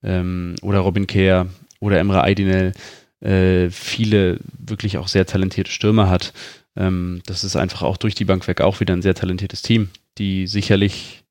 ähm, 0.03 0.55
oder 0.61 0.81
Robin 0.81 1.07
Kehr 1.07 1.47
oder 1.81 1.99
Emre 1.99 2.23
Aydinel, 2.23 2.73
äh, 3.21 3.71
viele 3.71 4.39
wirklich 4.59 4.99
auch 4.99 5.09
sehr 5.09 5.25
talentierte 5.25 5.71
Stürmer 5.71 6.11
hat. 6.11 6.35
Ähm, 6.77 7.23
das 7.25 7.43
ist 7.43 7.57
einfach 7.57 7.81
auch 7.83 7.97
durch 7.97 8.15
die 8.15 8.27
Bank 8.27 8.47
weg 8.49 8.61
auch 8.61 8.81
wieder 8.81 8.93
ein 8.93 9.03
sehr 9.03 9.15
talentiertes 9.15 9.63
Team 9.63 9.89
die 10.19 10.47
sicherlich 10.47 11.25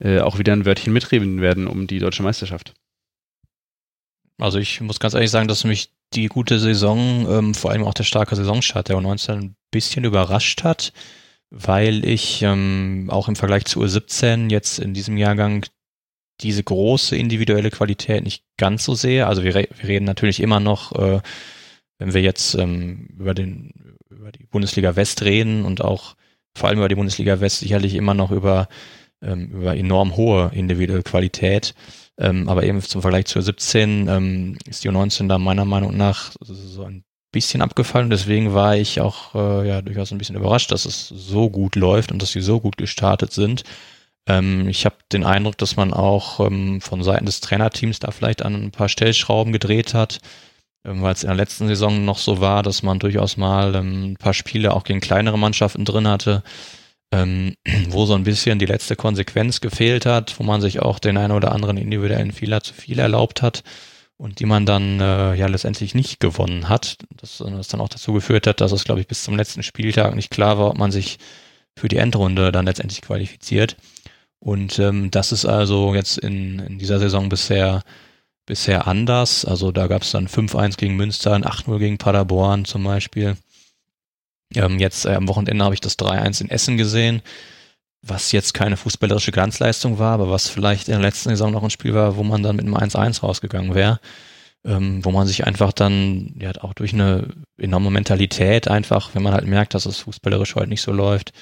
äh, 0.00 0.20
auch 0.20 0.38
wieder 0.38 0.52
ein 0.52 0.64
Wörtchen 0.64 0.92
mitreden 0.92 1.40
werden 1.40 1.66
um 1.66 1.86
die 1.86 1.98
deutsche 1.98 2.22
Meisterschaft. 2.22 2.74
Also 4.38 4.58
ich 4.58 4.80
muss 4.80 5.00
ganz 5.00 5.14
ehrlich 5.14 5.30
sagen, 5.30 5.48
dass 5.48 5.64
mich 5.64 5.90
die 6.14 6.26
gute 6.26 6.58
Saison, 6.58 7.26
ähm, 7.30 7.54
vor 7.54 7.70
allem 7.70 7.84
auch 7.84 7.94
der 7.94 8.04
starke 8.04 8.36
Saisonstart 8.36 8.88
der 8.88 8.96
U19 8.96 9.32
ein 9.32 9.56
bisschen 9.70 10.04
überrascht 10.04 10.64
hat, 10.64 10.92
weil 11.50 12.04
ich 12.04 12.42
ähm, 12.42 13.08
auch 13.10 13.28
im 13.28 13.36
Vergleich 13.36 13.64
zu 13.66 13.82
U17 13.82 14.50
jetzt 14.50 14.78
in 14.78 14.94
diesem 14.94 15.16
Jahrgang 15.16 15.66
diese 16.40 16.62
große 16.62 17.16
individuelle 17.16 17.70
Qualität 17.70 18.24
nicht 18.24 18.44
ganz 18.56 18.84
so 18.84 18.94
sehe. 18.94 19.26
Also 19.26 19.44
wir, 19.44 19.54
re 19.54 19.68
wir 19.76 19.88
reden 19.88 20.04
natürlich 20.04 20.40
immer 20.40 20.60
noch, 20.60 20.92
äh, 20.92 21.20
wenn 21.98 22.14
wir 22.14 22.22
jetzt 22.22 22.54
ähm, 22.54 23.08
über 23.18 23.34
den 23.34 23.96
über 24.10 24.32
die 24.32 24.44
Bundesliga 24.44 24.96
West 24.96 25.22
reden 25.22 25.64
und 25.64 25.82
auch 25.82 26.16
vor 26.54 26.68
allem 26.68 26.78
über 26.78 26.88
die 26.88 26.94
Bundesliga 26.94 27.40
West 27.40 27.60
sicherlich 27.60 27.94
immer 27.94 28.14
noch 28.14 28.30
über, 28.30 28.68
ähm, 29.22 29.50
über 29.50 29.76
enorm 29.76 30.16
hohe 30.16 30.50
individuelle 30.54 31.02
Qualität. 31.02 31.74
Ähm, 32.18 32.48
aber 32.48 32.64
eben 32.64 32.80
zum 32.82 33.02
Vergleich 33.02 33.26
zur 33.26 33.42
17 33.42 34.08
ähm, 34.08 34.58
ist 34.68 34.84
die 34.84 34.90
U19 34.90 35.28
da 35.28 35.38
meiner 35.38 35.64
Meinung 35.64 35.96
nach 35.96 36.32
so 36.40 36.84
ein 36.84 37.04
bisschen 37.32 37.62
abgefallen. 37.62 38.10
Deswegen 38.10 38.52
war 38.54 38.76
ich 38.76 39.00
auch 39.00 39.34
äh, 39.34 39.66
ja 39.66 39.82
durchaus 39.82 40.12
ein 40.12 40.18
bisschen 40.18 40.36
überrascht, 40.36 40.70
dass 40.70 40.84
es 40.84 41.08
so 41.08 41.48
gut 41.48 41.74
läuft 41.74 42.12
und 42.12 42.20
dass 42.20 42.32
sie 42.32 42.42
so 42.42 42.60
gut 42.60 42.76
gestartet 42.76 43.32
sind. 43.32 43.64
Ähm, 44.26 44.68
ich 44.68 44.84
habe 44.84 44.96
den 45.10 45.24
Eindruck, 45.24 45.58
dass 45.58 45.76
man 45.76 45.92
auch 45.92 46.40
ähm, 46.40 46.80
von 46.80 47.02
Seiten 47.02 47.26
des 47.26 47.40
Trainerteams 47.40 47.98
da 47.98 48.10
vielleicht 48.10 48.42
an 48.42 48.54
ein 48.54 48.70
paar 48.70 48.88
Stellschrauben 48.88 49.52
gedreht 49.52 49.94
hat. 49.94 50.20
Ähm, 50.84 51.02
weil 51.02 51.14
es 51.14 51.22
in 51.22 51.28
der 51.28 51.36
letzten 51.36 51.68
Saison 51.68 52.04
noch 52.04 52.18
so 52.18 52.40
war, 52.40 52.62
dass 52.62 52.82
man 52.82 52.98
durchaus 52.98 53.36
mal 53.36 53.74
ähm, 53.74 54.12
ein 54.12 54.16
paar 54.16 54.34
Spiele 54.34 54.74
auch 54.74 54.84
gegen 54.84 55.00
kleinere 55.00 55.38
Mannschaften 55.38 55.84
drin 55.84 56.08
hatte, 56.08 56.42
ähm, 57.12 57.54
wo 57.88 58.06
so 58.06 58.14
ein 58.14 58.24
bisschen 58.24 58.58
die 58.58 58.66
letzte 58.66 58.96
Konsequenz 58.96 59.60
gefehlt 59.60 60.06
hat, 60.06 60.38
wo 60.38 60.42
man 60.42 60.60
sich 60.60 60.80
auch 60.80 60.98
den 60.98 61.16
einen 61.16 61.32
oder 61.32 61.52
anderen 61.52 61.76
individuellen 61.76 62.32
Fehler 62.32 62.62
zu 62.62 62.74
viel 62.74 62.98
erlaubt 62.98 63.42
hat 63.42 63.62
und 64.16 64.40
die 64.40 64.46
man 64.46 64.66
dann 64.66 65.00
äh, 65.00 65.34
ja 65.34 65.46
letztendlich 65.46 65.94
nicht 65.94 66.20
gewonnen 66.20 66.68
hat. 66.68 66.96
Das, 67.16 67.38
das 67.38 67.68
dann 67.68 67.80
auch 67.80 67.88
dazu 67.88 68.12
geführt 68.12 68.46
hat, 68.46 68.60
dass 68.60 68.72
es, 68.72 68.84
glaube 68.84 69.00
ich, 69.00 69.08
bis 69.08 69.22
zum 69.24 69.36
letzten 69.36 69.62
Spieltag 69.62 70.14
nicht 70.14 70.30
klar 70.30 70.58
war, 70.58 70.70
ob 70.70 70.78
man 70.78 70.92
sich 70.92 71.18
für 71.76 71.88
die 71.88 71.96
Endrunde 71.96 72.52
dann 72.52 72.66
letztendlich 72.66 73.02
qualifiziert. 73.02 73.76
Und 74.38 74.78
ähm, 74.78 75.10
das 75.10 75.32
ist 75.32 75.44
also 75.44 75.94
jetzt 75.94 76.18
in, 76.18 76.58
in 76.58 76.78
dieser 76.78 76.98
Saison 76.98 77.28
bisher 77.28 77.82
bisher 78.46 78.86
anders. 78.86 79.44
Also 79.44 79.72
da 79.72 79.86
gab 79.86 80.02
es 80.02 80.10
dann 80.12 80.28
5-1 80.28 80.76
gegen 80.76 80.96
Münster, 80.96 81.34
ein 81.34 81.44
8-0 81.44 81.78
gegen 81.78 81.98
Paderborn 81.98 82.64
zum 82.64 82.84
Beispiel. 82.84 83.36
Ähm, 84.54 84.78
jetzt 84.78 85.06
äh, 85.06 85.14
am 85.14 85.28
Wochenende 85.28 85.64
habe 85.64 85.74
ich 85.74 85.80
das 85.80 85.98
3-1 85.98 86.42
in 86.42 86.50
Essen 86.50 86.76
gesehen, 86.76 87.22
was 88.02 88.32
jetzt 88.32 88.52
keine 88.54 88.76
fußballerische 88.76 89.32
Glanzleistung 89.32 89.98
war, 89.98 90.14
aber 90.14 90.30
was 90.30 90.48
vielleicht 90.48 90.88
in 90.88 90.92
der 90.92 91.02
letzten 91.02 91.30
Saison 91.30 91.52
noch 91.52 91.62
ein 91.62 91.70
Spiel 91.70 91.94
war, 91.94 92.16
wo 92.16 92.22
man 92.24 92.42
dann 92.42 92.56
mit 92.56 92.66
einem 92.66 92.76
1-1 92.76 93.20
rausgegangen 93.20 93.74
wäre. 93.74 94.00
ähm, 94.64 95.04
wo 95.04 95.10
man 95.10 95.26
sich 95.26 95.46
einfach 95.46 95.72
dann 95.72 96.34
ja 96.38 96.52
auch 96.62 96.74
durch 96.74 96.92
eine 96.92 97.28
enorme 97.58 97.90
Mentalität 97.90 98.68
einfach, 98.68 99.14
wenn 99.14 99.22
man 99.22 99.32
halt 99.32 99.46
merkt, 99.46 99.74
dass 99.74 99.86
es 99.86 99.98
fußballerisch 100.00 100.54
heute 100.54 100.68
nicht 100.68 100.82
so 100.82 100.92
läuft, 100.92 101.32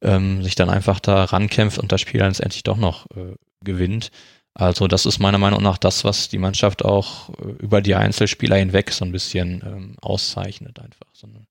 ähm, 0.00 0.42
sich 0.42 0.54
dann 0.54 0.70
einfach 0.70 1.00
da 1.00 1.24
rankämpft 1.24 1.78
und 1.78 1.92
das 1.92 2.00
Spiel 2.00 2.20
dann 2.20 2.30
letztendlich 2.30 2.62
doch 2.62 2.76
noch 2.76 3.06
äh, 3.16 3.34
gewinnt. 3.64 4.10
Also 4.54 4.86
das 4.86 5.06
ist 5.06 5.18
meiner 5.18 5.38
Meinung 5.38 5.62
nach 5.62 5.78
das, 5.78 6.04
was 6.04 6.28
die 6.28 6.38
Mannschaft 6.38 6.84
auch 6.84 7.30
äh, 7.30 7.52
über 7.58 7.80
die 7.80 7.94
Einzelspieler 7.94 8.56
hinweg 8.56 8.90
so 8.90 9.04
ein 9.04 9.12
bisschen 9.12 9.62
ähm, 9.64 9.96
auszeichnet 10.00 10.78
einfach. 10.78 11.06
So 11.12 11.26
eine 11.26 11.46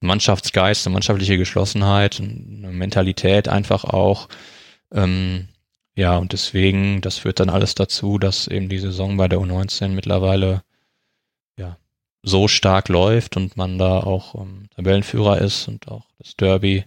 Mannschaftsgeist, 0.00 0.86
eine 0.86 0.92
mannschaftliche 0.92 1.38
Geschlossenheit, 1.38 2.20
eine 2.20 2.68
Mentalität 2.68 3.48
einfach 3.48 3.84
auch. 3.84 4.28
Ähm, 4.92 5.48
ja, 5.96 6.16
und 6.16 6.32
deswegen, 6.32 7.00
das 7.00 7.18
führt 7.18 7.40
dann 7.40 7.50
alles 7.50 7.74
dazu, 7.74 8.18
dass 8.18 8.46
eben 8.48 8.68
die 8.68 8.78
Saison 8.78 9.16
bei 9.16 9.28
der 9.28 9.38
U19 9.38 9.88
mittlerweile 9.88 10.62
ja 11.56 11.76
so 12.22 12.48
stark 12.48 12.88
läuft 12.88 13.36
und 13.36 13.56
man 13.56 13.78
da 13.78 14.00
auch 14.00 14.34
ähm, 14.36 14.68
Tabellenführer 14.76 15.40
ist 15.40 15.68
und 15.68 15.88
auch 15.88 16.06
das 16.18 16.36
Derby 16.36 16.84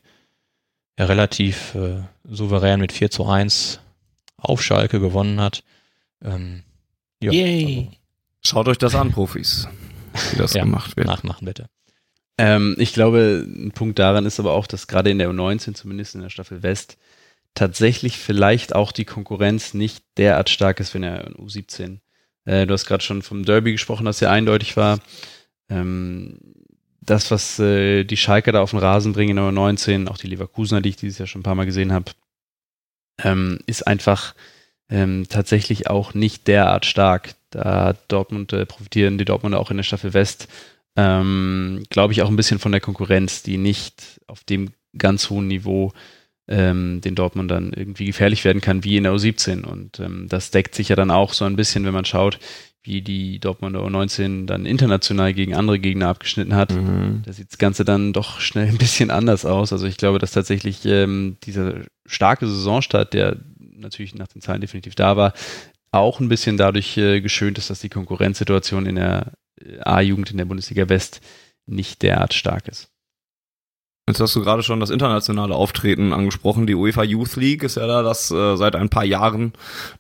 ja 0.98 1.06
relativ 1.06 1.76
äh, 1.76 2.04
souverän 2.24 2.80
mit 2.80 2.92
4 2.92 3.12
zu 3.12 3.26
1 3.26 3.80
auf 4.38 4.64
Schalke 4.64 5.00
gewonnen 5.00 5.40
hat. 5.42 5.64
Ähm, 6.24 6.64
ja, 7.22 7.32
Yay. 7.32 7.78
Also, 7.78 7.98
Schaut 8.46 8.68
euch 8.68 8.78
das 8.78 8.96
an, 8.96 9.12
Profis, 9.12 9.68
wie 10.32 10.38
das 10.38 10.54
ja, 10.56 10.64
gemacht 10.64 10.96
wird. 10.96 11.08
Nachmachen 11.08 11.46
bitte. 11.46 11.70
Ähm, 12.38 12.76
ich 12.78 12.94
glaube, 12.94 13.46
ein 13.46 13.72
Punkt 13.72 14.00
daran 14.00 14.26
ist 14.26 14.40
aber 14.40 14.54
auch, 14.54 14.68
dass 14.68 14.88
gerade 14.88 15.10
in 15.10 15.18
der 15.18 15.30
U19, 15.30 15.74
zumindest 15.74 16.16
in 16.16 16.22
der 16.22 16.30
Staffel 16.30 16.64
West, 16.64 16.98
tatsächlich 17.56 18.18
vielleicht 18.18 18.76
auch 18.76 18.92
die 18.92 19.06
Konkurrenz 19.06 19.74
nicht 19.74 20.04
derart 20.18 20.50
stark 20.50 20.80
ist 20.80 20.94
wie 20.94 21.00
in 21.00 21.02
der 21.04 21.32
U17. 21.32 22.00
Äh, 22.46 22.68
du 22.68 22.74
hast 22.74 22.86
gerade 22.86 23.04
schon 23.04 23.24
vom 23.24 23.44
Derby 23.44 23.72
gesprochen, 23.72 24.06
das 24.06 24.20
ja 24.20 24.30
eindeutig 24.30 24.78
war. 24.78 25.00
Ähm, 25.70 26.38
das, 27.02 27.32
was 27.32 27.58
äh, 27.58 28.04
die 28.04 28.18
Schalke 28.18 28.52
da 28.52 28.62
auf 28.62 28.72
den 28.72 28.80
Rasen 28.80 29.14
bringen 29.14 29.32
in 29.32 29.36
der 29.38 29.46
U19, 29.46 30.08
auch 30.08 30.18
die 30.18 30.28
Leverkusener, 30.28 30.82
die 30.82 30.90
ich 30.90 30.98
dieses 30.98 31.18
Jahr 31.18 31.28
schon 31.28 31.42
ein 31.42 31.44
paar 31.44 31.56
Mal 31.56 31.66
gesehen 31.66 31.92
habe, 31.92 32.12
ähm, 33.24 33.60
ist 33.66 33.88
einfach 33.88 34.36
ähm, 34.90 35.26
tatsächlich 35.30 35.88
auch 35.88 36.14
nicht 36.14 36.48
derart 36.48 36.86
stark. 36.86 37.36
Da 37.50 37.96
Dortmund 38.08 38.54
äh, 38.54 38.66
profitieren 38.66 39.18
die 39.18 39.26
Dortmunder 39.26 39.60
auch 39.60 39.72
in 39.72 39.78
der 39.78 39.84
Staffel 39.84 40.14
West 40.14 40.48
ähm, 40.98 41.84
glaube 41.92 42.12
ich, 42.12 42.24
auch 42.24 42.28
ein 42.28 42.36
bisschen 42.36 42.60
von 42.60 42.72
der 42.72 42.82
Konkurrenz, 42.82 43.44
die 43.44 43.58
nicht 43.58 44.20
auf 44.26 44.44
dem 44.44 44.72
ganz 44.98 45.30
hohen 45.30 45.48
Niveau 45.48 45.94
ähm, 46.48 47.02
den 47.02 47.14
Dortmund 47.14 47.52
dann 47.52 47.72
irgendwie 47.72 48.06
gefährlich 48.06 48.44
werden 48.44 48.62
kann, 48.62 48.84
wie 48.84 48.98
in 48.98 49.04
der 49.04 49.14
U17. 49.14 49.64
Und 49.64 50.00
ähm, 50.00 50.28
das 50.28 50.50
deckt 50.50 50.74
sich 50.74 50.90
ja 50.90 50.96
dann 50.96 51.12
auch 51.12 51.34
so 51.34 51.46
ein 51.46 51.56
bisschen, 51.56 51.86
wenn 51.86 51.94
man 51.94 52.06
schaut, 52.06 52.40
wie 52.88 53.02
die 53.02 53.40
Dortmunder 53.40 53.82
U19 53.82 54.46
dann 54.46 54.66
international 54.66 55.34
gegen 55.34 55.54
andere 55.54 55.80
Gegner 55.80 56.08
abgeschnitten 56.08 56.56
hat. 56.56 56.74
Mhm. 56.74 57.22
Da 57.26 57.34
sieht 57.34 57.52
das 57.52 57.58
Ganze 57.58 57.86
dann 57.86 58.14
doch 58.14 58.40
schnell 58.40 58.68
ein 58.68 58.78
bisschen 58.78 59.12
anders 59.12 59.46
aus. 59.46 59.72
Also 59.74 59.86
ich 59.86 59.98
glaube, 59.98 60.20
dass 60.20 60.32
tatsächlich 60.32 60.86
ähm, 60.86 61.38
dieser 61.44 61.82
starke 62.06 62.48
Saisonstart, 62.48 63.14
der 63.14 63.38
natürlich 63.60 64.16
nach 64.16 64.28
den 64.28 64.42
Zahlen 64.42 64.62
definitiv 64.62 64.96
da 64.96 65.18
war, 65.18 65.34
auch 65.92 66.20
ein 66.20 66.30
bisschen 66.30 66.58
dadurch 66.58 66.98
äh, 66.98 67.22
geschönt 67.22 67.58
ist, 67.58 67.70
dass 67.70 67.80
die 67.80 67.90
Konkurrenzsituation 67.90 68.86
in 68.86 68.96
der 68.96 69.34
A-Jugend 69.82 70.32
in 70.32 70.38
der 70.38 70.46
Bundesliga 70.46 70.90
West 70.90 71.22
nicht 71.66 72.02
derart 72.02 72.34
stark 72.34 72.68
ist. 72.68 72.90
Jetzt 74.10 74.22
hast 74.22 74.38
du 74.38 74.42
gerade 74.42 74.64
schon 74.64 74.80
das 74.80 74.90
internationale 74.90 75.54
Auftreten 75.54 76.14
angesprochen. 76.14 76.66
Die 76.66 76.76
UEFA 76.76 77.04
Youth 77.04 77.36
League 77.36 77.62
ist 77.64 77.76
ja 77.76 77.88
da 77.88 78.04
das 78.04 78.32
äh, 78.32 78.56
seit 78.56 78.78
ein 78.78 78.88
paar 78.88 79.04
Jahren 79.04 79.52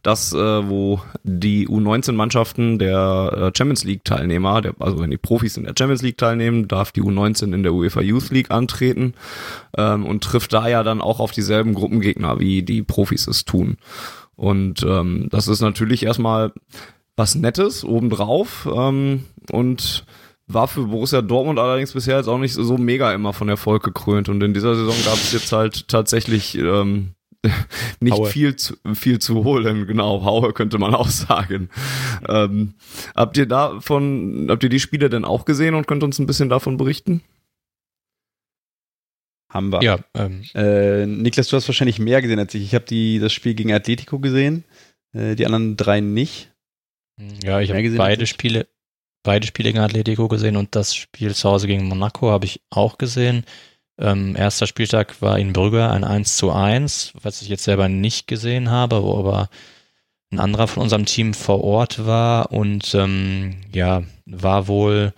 das, 0.01 0.31
äh, 0.31 0.38
wo 0.38 1.01
die 1.23 1.67
U19-Mannschaften 1.67 2.79
der 2.79 3.51
äh, 3.53 3.57
Champions 3.57 3.84
League-Teilnehmer, 3.84 4.61
also 4.79 4.99
wenn 4.99 5.11
die 5.11 5.17
Profis 5.17 5.57
in 5.57 5.65
der 5.65 5.73
Champions 5.77 6.03
League 6.03 6.17
teilnehmen, 6.17 6.69
darf 6.69 6.93
die 6.93 7.01
U19 7.01 7.53
in 7.53 7.63
der 7.63 7.73
UEFA 7.73 7.99
Youth 7.99 8.29
League 8.29 8.49
antreten 8.49 9.13
ähm, 9.77 10.05
und 10.05 10.23
trifft 10.23 10.53
da 10.53 10.69
ja 10.69 10.84
dann 10.84 11.01
auch 11.01 11.19
auf 11.19 11.34
dieselben 11.34 11.73
Gruppengegner, 11.73 12.39
wie 12.39 12.63
die 12.63 12.84
Profis 12.84 13.27
es 13.27 13.43
tun. 13.43 13.75
Und 14.38 14.84
ähm, 14.84 15.27
das 15.31 15.49
ist 15.49 15.59
natürlich 15.59 16.03
erstmal 16.03 16.53
was 17.17 17.35
Nettes 17.35 17.84
obendrauf 17.84 18.69
ähm, 18.73 19.25
und 19.51 20.05
war 20.48 20.68
für 20.68 20.84
Borussia 20.84 21.22
Dortmund 21.22 21.60
allerdings 21.60 21.94
bisher 21.94 22.18
jetzt 22.18 22.28
auch 22.28 22.38
nicht 22.38 22.53
so 22.53 22.78
mega 22.78 23.14
immer 23.14 23.34
von 23.34 23.49
Erfolg 23.49 23.84
gekrönt 23.84 24.30
und 24.30 24.41
in 24.41 24.53
dieser 24.53 24.76
Saison 24.76 24.95
gab 25.06 25.15
es 25.15 25.34
jetzt 25.34 25.52
halt 25.52 25.88
tatsächlich 25.90 26.57
ähm, 26.57 27.15
nicht 27.99 28.14
Haue. 28.14 28.30
viel 28.30 28.56
zu, 28.56 28.76
viel 28.94 29.19
zu 29.19 29.44
holen, 29.44 29.86
genau, 29.88 30.24
Haue 30.24 30.53
könnte 30.53 30.78
man 30.78 30.95
auch 30.95 31.10
sagen. 31.10 31.69
Ähm, 32.28 32.74
habt 33.15 33.38
ihr 33.38 33.45
davon, 33.45 34.48
habt 34.49 34.64
ihr 34.64 34.69
die 34.69 34.80
Spiele 34.80 35.10
denn 35.10 35.26
auch 35.26 35.45
gesehen 35.45 35.76
und 35.76 35.88
könnt 35.88 36.03
uns 36.03 36.19
ein 36.19 36.28
bisschen 36.28 36.49
davon 36.49 36.78
berichten? 36.78 37.22
Haben 39.49 39.72
wir. 39.72 39.82
Ja, 39.82 39.99
ähm. 40.14 40.44
äh, 40.56 41.06
Niklas, 41.06 41.48
du 41.48 41.56
hast 41.56 41.68
wahrscheinlich 41.68 41.99
mehr 41.99 42.22
gesehen 42.22 42.40
als 42.40 42.53
ich. 42.53 42.64
Ich 42.64 42.76
habe 42.76 43.19
das 43.19 43.34
Spiel 43.34 43.53
gegen 43.53 43.72
Atletico 43.72 44.19
gesehen, 44.19 44.65
äh, 45.14 45.36
die 45.36 45.45
anderen 45.45 45.78
drei 45.78 46.02
nicht. 46.02 46.52
Ja, 47.44 47.61
ich 47.61 47.72
habe 47.72 47.90
beide 47.91 48.28
Spiele, 48.28 48.68
beide 49.23 49.48
Spiele 49.48 49.69
gegen 49.69 49.84
Atletico 49.84 50.27
gesehen 50.27 50.57
und 50.57 50.76
das 50.76 50.95
Spiel 50.95 51.35
zu 51.35 51.49
Hause 51.49 51.68
gegen 51.68 51.88
Monaco 51.88 52.31
habe 52.31 52.45
ich 52.45 52.61
auch 52.69 52.98
gesehen. 52.98 53.44
Ähm, 53.99 54.35
erster 54.35 54.68
Spieltag 54.68 55.22
war 55.22 55.39
in 55.39 55.53
Brügge 55.53 55.89
ein 55.89 56.03
1 56.03 56.38
zu 56.38 56.52
1, 56.52 57.14
was 57.22 57.41
ich 57.41 57.49
jetzt 57.49 57.64
selber 57.64 57.89
nicht 57.89 58.27
gesehen 58.27 58.69
habe, 58.69 59.03
wo 59.03 59.18
aber 59.18 59.49
ein 60.31 60.39
anderer 60.39 60.68
von 60.68 60.84
unserem 60.84 61.06
Team 61.06 61.34
vor 61.34 61.64
Ort 61.64 62.06
war 62.06 62.52
und 62.52 62.94
ähm, 62.94 63.56
ja, 63.73 64.03
war 64.26 64.68
wohl 64.68 65.14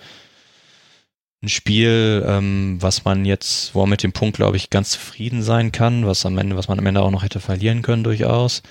ein 1.41 1.49
Spiel, 1.49 2.23
ähm, 2.27 2.77
was 2.79 3.05
man 3.05 3.25
jetzt, 3.25 3.73
wo 3.73 3.81
man 3.81 3.91
mit 3.91 4.03
dem 4.03 4.11
Punkt, 4.11 4.37
glaube 4.37 4.57
ich, 4.57 4.69
ganz 4.69 4.91
zufrieden 4.91 5.41
sein 5.41 5.71
kann, 5.71 6.05
was 6.05 6.25
am 6.25 6.37
Ende, 6.37 6.57
was 6.57 6.67
man 6.67 6.79
am 6.79 6.85
Ende 6.85 7.01
auch 7.01 7.11
noch 7.11 7.23
hätte 7.23 7.39
verlieren 7.39 7.81
können 7.81 8.03
durchaus. 8.03 8.61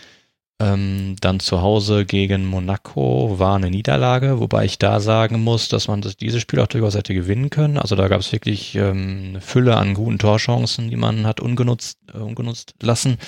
Ähm, 0.60 1.14
dann 1.20 1.38
zu 1.38 1.62
Hause 1.62 2.04
gegen 2.04 2.44
Monaco 2.44 3.38
war 3.38 3.54
eine 3.54 3.70
Niederlage, 3.70 4.40
wobei 4.40 4.64
ich 4.64 4.78
da 4.78 4.98
sagen 4.98 5.40
muss, 5.40 5.68
dass 5.68 5.86
man 5.86 6.00
das, 6.00 6.16
dieses 6.16 6.42
Spiel 6.42 6.58
auch 6.58 6.66
durchaus 6.66 6.96
hätte 6.96 7.14
gewinnen 7.14 7.48
können. 7.50 7.78
Also 7.78 7.94
da 7.94 8.08
gab 8.08 8.20
es 8.20 8.32
wirklich 8.32 8.74
ähm, 8.74 9.26
eine 9.28 9.40
Fülle 9.40 9.76
an 9.76 9.94
guten 9.94 10.18
Torchancen, 10.18 10.90
die 10.90 10.96
man 10.96 11.26
hat 11.26 11.38
ungenutzt, 11.38 11.98
äh, 12.12 12.18
ungenutzt 12.18 12.74
lassen. 12.82 13.18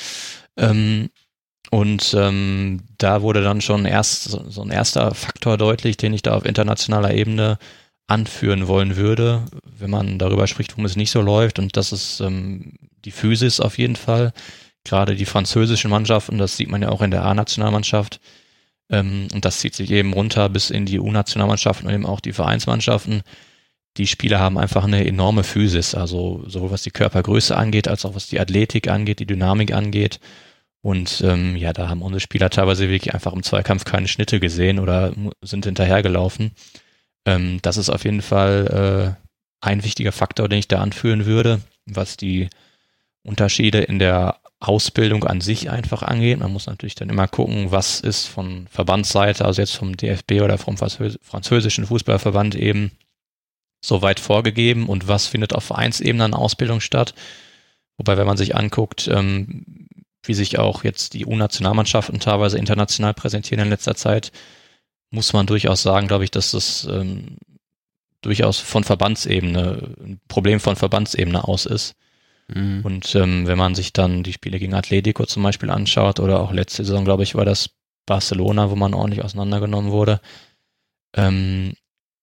Ähm, 0.57 1.11
und 1.71 2.15
ähm, 2.19 2.83
da 2.99 3.23
wurde 3.23 3.43
dann 3.43 3.61
schon 3.61 3.85
erst 3.85 4.25
so, 4.25 4.51
so 4.51 4.63
ein 4.63 4.71
erster 4.71 5.15
Faktor 5.15 5.57
deutlich, 5.57 5.97
den 5.97 6.13
ich 6.13 6.23
da 6.23 6.35
auf 6.35 6.45
internationaler 6.45 7.15
Ebene 7.15 7.59
anführen 8.09 8.67
wollen 8.67 8.97
würde, 8.97 9.45
wenn 9.79 9.91
man 9.91 10.19
darüber 10.19 10.49
spricht, 10.49 10.73
warum 10.73 10.85
es 10.85 10.97
nicht 10.97 11.13
so 11.13 11.23
läuft. 11.23 11.61
Und 11.61 11.77
das 11.77 11.93
ist 11.93 12.21
ähm, 12.21 12.73
die 13.05 13.13
Physis 13.13 13.61
auf 13.61 13.79
jeden 13.79 13.95
Fall 13.95 14.33
gerade 14.85 15.15
die 15.15 15.27
französischen 15.27 15.91
Mannschaften, 15.91 16.39
das 16.39 16.57
sieht 16.57 16.71
man 16.71 16.83
ja 16.83 16.89
auch 16.89 17.03
in 17.03 17.11
der 17.11 17.25
A-Nationalmannschaft, 17.25 18.21
ähm, 18.91 19.29
und 19.33 19.45
das 19.45 19.61
zieht 19.61 19.75
sich 19.75 19.91
eben 19.91 20.13
runter 20.13 20.49
bis 20.49 20.71
in 20.71 20.85
die 20.85 20.99
U-Nationalmannschaften 20.99 21.87
und 21.87 21.95
eben 21.95 22.07
auch 22.07 22.21
die 22.21 22.33
Vereinsmannschaften. 22.33 23.23
Die 23.97 24.07
Spieler 24.07 24.41
haben 24.41 24.59
einfach 24.59 24.85
eine 24.85 25.07
enorme 25.07 25.45
Physis, 25.45 25.95
also 25.95 26.45
sowohl 26.47 26.71
was 26.71 26.83
die 26.83 26.91
Körpergröße 26.91 27.57
angeht, 27.57 27.89
als 27.89 28.05
auch 28.05 28.15
was 28.15 28.29
die 28.29 28.41
Athletik 28.41 28.89
angeht, 28.89 29.21
die 29.21 29.27
Dynamik 29.27 29.73
angeht. 29.73 30.21
Und 30.83 31.23
ähm, 31.25 31.57
ja, 31.57 31.73
da 31.73 31.89
haben 31.89 32.03
unsere 32.03 32.21
Spieler 32.21 32.51
teilweise 32.51 32.89
wirklich 32.89 33.15
einfach 33.15 33.33
im 33.33 33.43
Zweikampf 33.43 33.85
keine 33.85 34.09
Schnitte 34.09 34.41
gesehen 34.41 34.79
oder 34.79 35.13
sind 35.43 35.67
hinterhergelaufen. 35.67 36.53
Ähm, 37.27 37.59
das 37.63 37.77
ist 37.77 37.91
auf 37.91 38.05
jeden 38.05 38.23
Fall 38.23 39.17
äh, 39.21 39.27
ein 39.61 39.85
wichtiger 39.85 40.13
Faktor, 40.13 40.49
den 40.49 40.61
ich 40.61 40.69
da 40.69 40.81
anführen 40.81 41.27
würde, 41.27 41.61
was 41.85 42.17
die 42.17 42.49
Unterschiede 43.23 43.81
in 43.81 43.99
der 43.99 44.40
Ausbildung 44.61 45.25
an 45.25 45.41
sich 45.41 45.71
einfach 45.71 46.03
angeht. 46.03 46.39
Man 46.39 46.53
muss 46.53 46.67
natürlich 46.67 46.95
dann 46.95 47.09
immer 47.09 47.27
gucken, 47.27 47.71
was 47.73 48.01
ist 48.01 48.27
von 48.27 48.67
Verbandsseite, 48.71 49.45
also 49.45 49.63
jetzt 49.63 49.75
vom 49.75 49.97
DFB 49.97 50.43
oder 50.43 50.59
vom 50.59 50.77
französischen 50.77 51.87
Fußballverband 51.87 52.55
eben 52.55 52.93
so 53.83 54.03
weit 54.03 54.21
vorgegeben 54.21 54.87
und 54.87 55.09
was 55.09 55.27
findet 55.27 55.55
auf 55.55 55.65
Vereinsebene 55.65 56.25
an 56.25 56.35
Ausbildung 56.35 56.81
statt. 56.81 57.15
Wobei, 57.97 58.19
wenn 58.19 58.27
man 58.27 58.37
sich 58.37 58.55
anguckt, 58.55 59.09
ähm, 59.09 59.89
wie 60.23 60.35
sich 60.35 60.59
auch 60.59 60.85
jetzt 60.85 61.15
die 61.15 61.25
U-Nationalmannschaften 61.25 62.21
teilweise 62.21 62.59
international 62.59 63.15
präsentieren 63.15 63.65
in 63.65 63.71
letzter 63.71 63.95
Zeit, 63.95 64.31
muss 65.11 65.33
man 65.33 65.47
durchaus 65.47 65.83
sagen, 65.83 66.07
glaube 66.07 66.25
ich, 66.25 66.31
dass 66.31 66.51
das 66.51 66.85
ähm, 66.85 67.39
durchaus 68.21 68.59
von 68.59 68.85
Verbandsebene, 68.85 69.97
ein 69.99 70.21
Problem 70.29 70.61
von 70.61 70.77
Verbandsebene 70.77 71.49
aus 71.49 71.65
ist. 71.65 71.95
Mhm. 72.55 72.81
Und 72.83 73.15
ähm, 73.15 73.47
wenn 73.47 73.59
man 73.59 73.75
sich 73.75 73.93
dann 73.93 74.23
die 74.23 74.33
Spiele 74.33 74.59
gegen 74.59 74.75
Atletico 74.75 75.27
zum 75.27 75.43
Beispiel 75.43 75.71
anschaut 75.71 76.21
oder 76.21 76.41
auch 76.41 76.53
letzte 76.53 76.85
Saison, 76.85 77.05
glaube 77.05 77.23
ich, 77.23 77.35
war 77.35 77.45
das 77.45 77.71
Barcelona, 78.07 78.71
wo 78.71 78.77
man 78.77 78.95
ordentlich 78.95 79.25
auseinandergenommen 79.25 79.91
wurde, 79.91 80.21
ähm, 81.15 81.75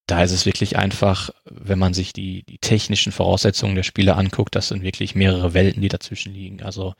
da 0.07 0.23
ist 0.23 0.31
es 0.31 0.45
wirklich 0.45 0.77
einfach, 0.77 1.29
wenn 1.45 1.79
man 1.79 1.93
sich 1.93 2.13
die, 2.13 2.43
die 2.43 2.59
technischen 2.59 3.11
Voraussetzungen 3.11 3.75
der 3.75 3.83
Spiele 3.83 4.15
anguckt, 4.15 4.55
das 4.55 4.69
sind 4.69 4.81
wirklich 4.81 5.15
mehrere 5.15 5.53
Welten, 5.53 5.81
die 5.81 5.89
dazwischen 5.89 6.33
liegen. 6.33 6.61
Also 6.63 6.93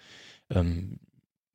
ähm, 0.50 1.00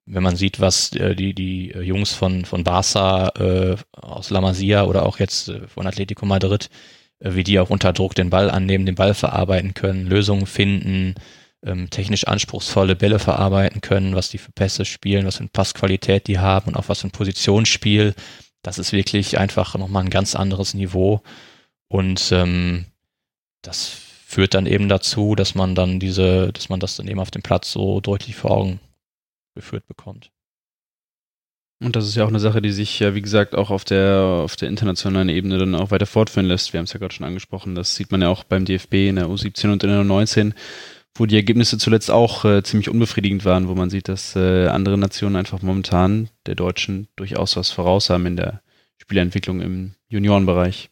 wenn 0.07 0.23
man 0.23 0.37
sieht, 0.37 0.61
was 0.61 0.93
äh, 0.93 1.15
die, 1.15 1.35
die 1.35 1.69
Jungs 1.69 2.15
von, 2.15 2.45
von 2.45 2.65
Barca 2.65 3.29
äh, 3.39 3.77
aus 3.93 4.31
La 4.31 4.41
Masia 4.41 4.85
oder 4.85 5.05
auch 5.07 5.19
jetzt 5.19 5.49
äh, 5.49 5.69
von 5.69 5.87
Atletico 5.87 6.27
Madrid, 6.27 6.71
äh, 7.21 7.35
wie 7.35 7.45
die 7.45 7.61
auch 7.61 7.71
unter 7.71 7.93
Druck 7.93 8.15
den 8.15 8.31
Ball 8.31 8.51
annehmen, 8.51 8.87
den 8.87 8.95
Ball 8.95 9.15
verarbeiten 9.15 9.75
können, 9.75 10.07
Lösungen 10.07 10.47
finden, 10.47 11.15
ähm, 11.65 11.91
technisch 11.91 12.27
anspruchsvolle 12.27 12.97
Bälle 12.97 13.19
verarbeiten 13.19 13.81
können, 13.81 14.15
was 14.15 14.31
die 14.31 14.39
für 14.39 14.53
Pässe 14.53 14.85
spielen, 14.85 15.27
was 15.27 15.37
für 15.37 15.43
eine 15.43 15.51
Passqualität 15.51 16.27
die 16.27 16.39
haben 16.39 16.69
und 16.69 16.77
auch 16.77 16.89
was 16.89 17.01
für 17.01 17.09
ein 17.09 17.13
Positionsspiel. 17.13 18.15
Das 18.63 18.79
ist 18.79 18.93
wirklich 18.93 19.39
einfach 19.39 19.77
nochmal 19.77 20.05
ein 20.05 20.11
ganz 20.11 20.35
anderes 20.35 20.75
Niveau. 20.75 21.23
Und 21.89 22.33
ähm, 22.33 22.87
das 23.63 23.89
führt 23.89 24.55
dann 24.55 24.67
eben 24.67 24.89
dazu, 24.89 25.35
dass 25.35 25.55
man 25.55 25.75
dann 25.75 26.01
diese, 26.01 26.53
dass 26.53 26.69
man 26.69 26.81
das 26.81 26.97
dann 26.97 27.09
eben 27.09 27.21
auf 27.21 27.31
dem 27.31 27.43
Platz 27.43 27.71
so 27.71 28.01
deutlich 28.01 28.35
vor 28.35 28.51
Augen 28.51 28.81
geführt 29.55 29.87
bekommt. 29.87 30.31
Und 31.83 31.97
das 31.97 32.07
ist 32.07 32.15
ja 32.15 32.25
auch 32.25 32.29
eine 32.29 32.39
Sache, 32.39 32.63
die 32.63 32.71
sich 32.71 33.01
ja, 33.01 33.15
wie 33.15 33.23
gesagt, 33.23 33.57
auch 33.57 33.71
auf 33.71 33.85
der, 33.85 34.41
auf 34.45 34.55
der 34.55 34.69
internationalen 34.69 35.29
Ebene 35.29 35.59
dann 35.59 35.75
auch 35.75 35.91
weiter 35.91 36.07
fortführen 36.07 36.47
lässt. 36.47 36.73
Wir 36.73 36.79
haben 36.79 36.85
es 36.85 36.93
ja 36.93 37.01
gerade 37.01 37.13
schon 37.13 37.27
angesprochen. 37.27 37.75
Das 37.75 37.97
sieht 37.97 38.13
man 38.13 38.23
ja 38.23 38.29
auch 38.29 38.45
beim 38.45 38.65
DFB 38.65 38.95
in 39.09 39.17
der 39.17 39.27
U17 39.27 39.73
und 39.73 39.83
in 39.83 39.91
der 39.91 40.03
U19, 40.03 40.53
wo 41.17 41.27
die 41.27 41.37
Ergebnisse 41.37 41.79
zuletzt 41.79 42.11
auch 42.11 42.45
äh, 42.45 42.63
ziemlich 42.63 42.89
unbefriedigend 42.89 43.45
waren, 43.45 43.69
wo 43.69 43.75
man 43.75 43.91
sieht, 43.91 44.09
dass 44.09 44.35
äh, 44.35 44.67
andere 44.69 44.97
Nationen 44.97 45.37
einfach 45.37 45.61
momentan 45.63 46.31
der 46.47 46.55
Deutschen 46.55 47.09
durchaus 47.17 47.57
was 47.57 47.71
voraus 47.71 48.09
haben 48.09 48.27
in 48.27 48.37
der 48.37 48.63
Spielentwicklung 48.99 49.61
im 49.61 49.95
Juniorenbereich. 50.09 50.91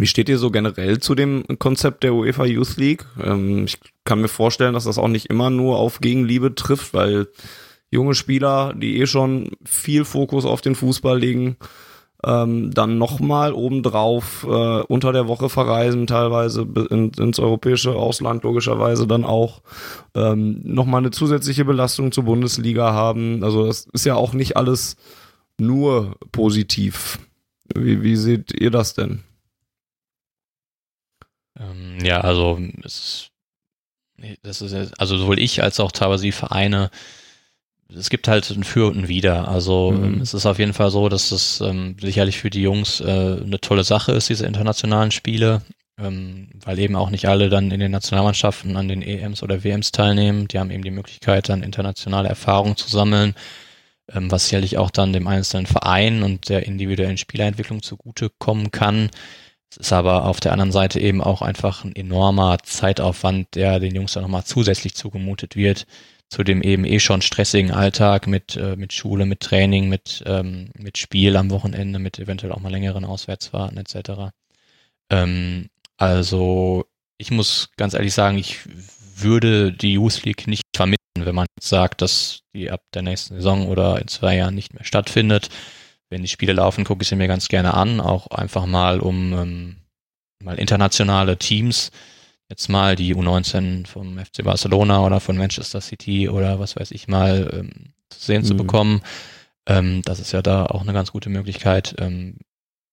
Wie 0.00 0.06
steht 0.06 0.28
ihr 0.28 0.38
so 0.38 0.50
generell 0.50 1.00
zu 1.00 1.16
dem 1.16 1.44
Konzept 1.58 2.04
der 2.04 2.14
UEFA 2.14 2.44
Youth 2.44 2.76
League? 2.76 3.04
Ähm, 3.22 3.64
ich 3.64 3.78
kann 4.04 4.20
mir 4.20 4.28
vorstellen, 4.28 4.74
dass 4.74 4.84
das 4.84 4.98
auch 4.98 5.08
nicht 5.08 5.26
immer 5.26 5.50
nur 5.50 5.78
auf 5.78 6.00
Gegenliebe 6.00 6.54
trifft, 6.54 6.94
weil 6.94 7.28
junge 7.90 8.14
Spieler, 8.14 8.74
die 8.74 9.00
eh 9.00 9.06
schon 9.06 9.52
viel 9.64 10.04
Fokus 10.04 10.44
auf 10.44 10.60
den 10.60 10.74
Fußball 10.74 11.18
legen, 11.18 11.56
ähm, 12.24 12.72
dann 12.72 12.98
nochmal 12.98 13.52
obendrauf 13.52 14.44
äh, 14.44 14.82
unter 14.82 15.12
der 15.12 15.28
Woche 15.28 15.48
verreisen, 15.48 16.06
teilweise 16.06 16.66
in, 16.90 17.10
ins 17.10 17.38
europäische 17.38 17.94
Ausland 17.94 18.42
logischerweise 18.42 19.06
dann 19.06 19.24
auch 19.24 19.62
ähm, 20.14 20.60
nochmal 20.64 21.00
eine 21.00 21.10
zusätzliche 21.10 21.64
Belastung 21.64 22.10
zur 22.10 22.24
Bundesliga 22.24 22.92
haben. 22.92 23.44
Also 23.44 23.66
das 23.66 23.86
ist 23.92 24.04
ja 24.04 24.16
auch 24.16 24.32
nicht 24.32 24.56
alles 24.56 24.96
nur 25.58 26.16
positiv. 26.32 27.20
Wie, 27.74 28.02
wie 28.02 28.16
seht 28.16 28.52
ihr 28.52 28.70
das 28.70 28.94
denn? 28.94 29.22
Ähm, 31.58 31.98
ja, 32.02 32.20
also 32.20 32.58
es, 32.82 33.30
das 34.42 34.60
ist 34.62 35.00
also 35.00 35.16
sowohl 35.18 35.38
ich 35.38 35.62
als 35.62 35.78
auch 35.78 35.92
teilweise 35.92 36.24
die 36.24 36.32
Vereine 36.32 36.90
es 37.94 38.10
gibt 38.10 38.28
halt 38.28 38.48
ein 38.50 38.64
Für 38.64 38.86
und 38.88 38.98
ein 38.98 39.08
Wider. 39.08 39.48
Also 39.48 39.92
mhm. 39.92 40.04
Ähm, 40.04 40.20
es 40.20 40.34
ist 40.34 40.46
auf 40.46 40.58
jeden 40.58 40.74
Fall 40.74 40.90
so, 40.90 41.08
dass 41.08 41.32
es 41.32 41.60
ähm, 41.60 41.96
sicherlich 42.00 42.38
für 42.38 42.50
die 42.50 42.62
Jungs 42.62 43.00
äh, 43.00 43.04
eine 43.42 43.60
tolle 43.60 43.84
Sache 43.84 44.12
ist, 44.12 44.28
diese 44.28 44.46
internationalen 44.46 45.10
Spiele, 45.10 45.62
ähm, 45.98 46.48
weil 46.64 46.78
eben 46.78 46.96
auch 46.96 47.10
nicht 47.10 47.26
alle 47.26 47.48
dann 47.48 47.70
in 47.70 47.80
den 47.80 47.92
Nationalmannschaften 47.92 48.76
an 48.76 48.88
den 48.88 49.02
EMs 49.02 49.42
oder 49.42 49.64
WMs 49.64 49.92
teilnehmen. 49.92 50.48
Die 50.48 50.58
haben 50.58 50.70
eben 50.70 50.84
die 50.84 50.90
Möglichkeit, 50.90 51.48
dann 51.48 51.62
internationale 51.62 52.28
Erfahrungen 52.28 52.76
zu 52.76 52.88
sammeln, 52.88 53.34
ähm, 54.12 54.30
was 54.30 54.44
sicherlich 54.44 54.76
auch 54.76 54.90
dann 54.90 55.14
dem 55.14 55.26
einzelnen 55.26 55.66
Verein 55.66 56.22
und 56.22 56.50
der 56.50 56.66
individuellen 56.66 57.18
Spielerentwicklung 57.18 57.82
zugutekommen 57.82 58.70
kann. 58.70 59.10
Es 59.70 59.78
ist 59.78 59.92
aber 59.92 60.24
auf 60.24 60.40
der 60.40 60.52
anderen 60.52 60.72
Seite 60.72 61.00
eben 61.00 61.22
auch 61.22 61.42
einfach 61.42 61.84
ein 61.84 61.94
enormer 61.94 62.58
Zeitaufwand, 62.62 63.54
der 63.54 63.80
den 63.80 63.94
Jungs 63.94 64.12
dann 64.12 64.22
nochmal 64.22 64.44
zusätzlich 64.44 64.94
zugemutet 64.94 65.56
wird 65.56 65.86
zu 66.28 66.44
dem 66.44 66.62
eben 66.62 66.84
eh 66.84 67.00
schon 67.00 67.22
stressigen 67.22 67.70
Alltag 67.70 68.26
mit, 68.26 68.56
äh, 68.56 68.76
mit 68.76 68.92
Schule, 68.92 69.24
mit 69.24 69.40
Training, 69.40 69.88
mit, 69.88 70.22
ähm, 70.26 70.70
mit 70.78 70.98
Spiel 70.98 71.36
am 71.36 71.50
Wochenende, 71.50 71.98
mit 71.98 72.18
eventuell 72.18 72.52
auch 72.52 72.60
mal 72.60 72.70
längeren 72.70 73.04
Auswärtsfahrten 73.04 73.78
etc. 73.78 74.32
Ähm, 75.10 75.70
also 75.96 76.84
ich 77.16 77.30
muss 77.30 77.70
ganz 77.76 77.94
ehrlich 77.94 78.14
sagen, 78.14 78.38
ich 78.38 78.58
würde 79.16 79.72
die 79.72 79.94
Youth 79.94 80.24
League 80.24 80.46
nicht 80.46 80.64
vermissen, 80.76 80.98
wenn 81.16 81.34
man 81.34 81.46
sagt, 81.60 82.02
dass 82.02 82.42
die 82.54 82.70
ab 82.70 82.82
der 82.94 83.02
nächsten 83.02 83.34
Saison 83.36 83.66
oder 83.68 84.00
in 84.00 84.08
zwei 84.08 84.36
Jahren 84.36 84.54
nicht 84.54 84.74
mehr 84.74 84.84
stattfindet. 84.84 85.48
Wenn 86.10 86.22
die 86.22 86.28
Spiele 86.28 86.52
laufen, 86.52 86.84
gucke 86.84 87.02
ich 87.02 87.08
sie 87.08 87.16
mir 87.16 87.26
ganz 87.26 87.48
gerne 87.48 87.74
an, 87.74 88.00
auch 88.00 88.28
einfach 88.28 88.66
mal 88.66 89.00
um 89.00 89.32
ähm, 89.32 89.76
mal 90.42 90.58
internationale 90.58 91.36
Teams 91.38 91.90
jetzt 92.48 92.68
mal 92.68 92.96
die 92.96 93.14
U19 93.14 93.86
vom 93.86 94.18
FC 94.18 94.42
Barcelona 94.42 95.04
oder 95.04 95.20
von 95.20 95.36
Manchester 95.36 95.80
City 95.80 96.28
oder 96.28 96.58
was 96.58 96.76
weiß 96.76 96.90
ich 96.92 97.08
mal 97.08 97.50
ähm, 97.52 97.92
zu 98.08 98.20
sehen 98.20 98.42
mhm. 98.42 98.46
zu 98.46 98.56
bekommen. 98.56 99.02
Ähm, 99.66 100.02
das 100.04 100.18
ist 100.18 100.32
ja 100.32 100.42
da 100.42 100.66
auch 100.66 100.82
eine 100.82 100.92
ganz 100.92 101.12
gute 101.12 101.28
Möglichkeit. 101.28 101.94
Ähm, 101.98 102.38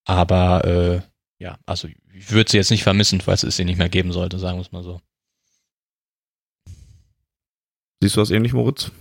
aber 0.03 0.65
äh, 0.65 1.01
ja, 1.39 1.57
also 1.65 1.87
ich 2.13 2.31
würde 2.31 2.51
sie 2.51 2.57
jetzt 2.57 2.71
nicht 2.71 2.83
vermissen, 2.83 3.21
falls 3.21 3.43
es 3.43 3.55
sie 3.55 3.65
nicht 3.65 3.77
mehr 3.77 3.89
geben 3.89 4.11
sollte, 4.11 4.39
sagen 4.39 4.57
wir 4.57 4.61
es 4.61 4.71
mal 4.71 4.83
so. 4.83 5.01
Siehst 8.01 8.15
du 8.15 8.19
das 8.19 8.31
ähnlich, 8.31 8.53
Moritz? 8.53 8.91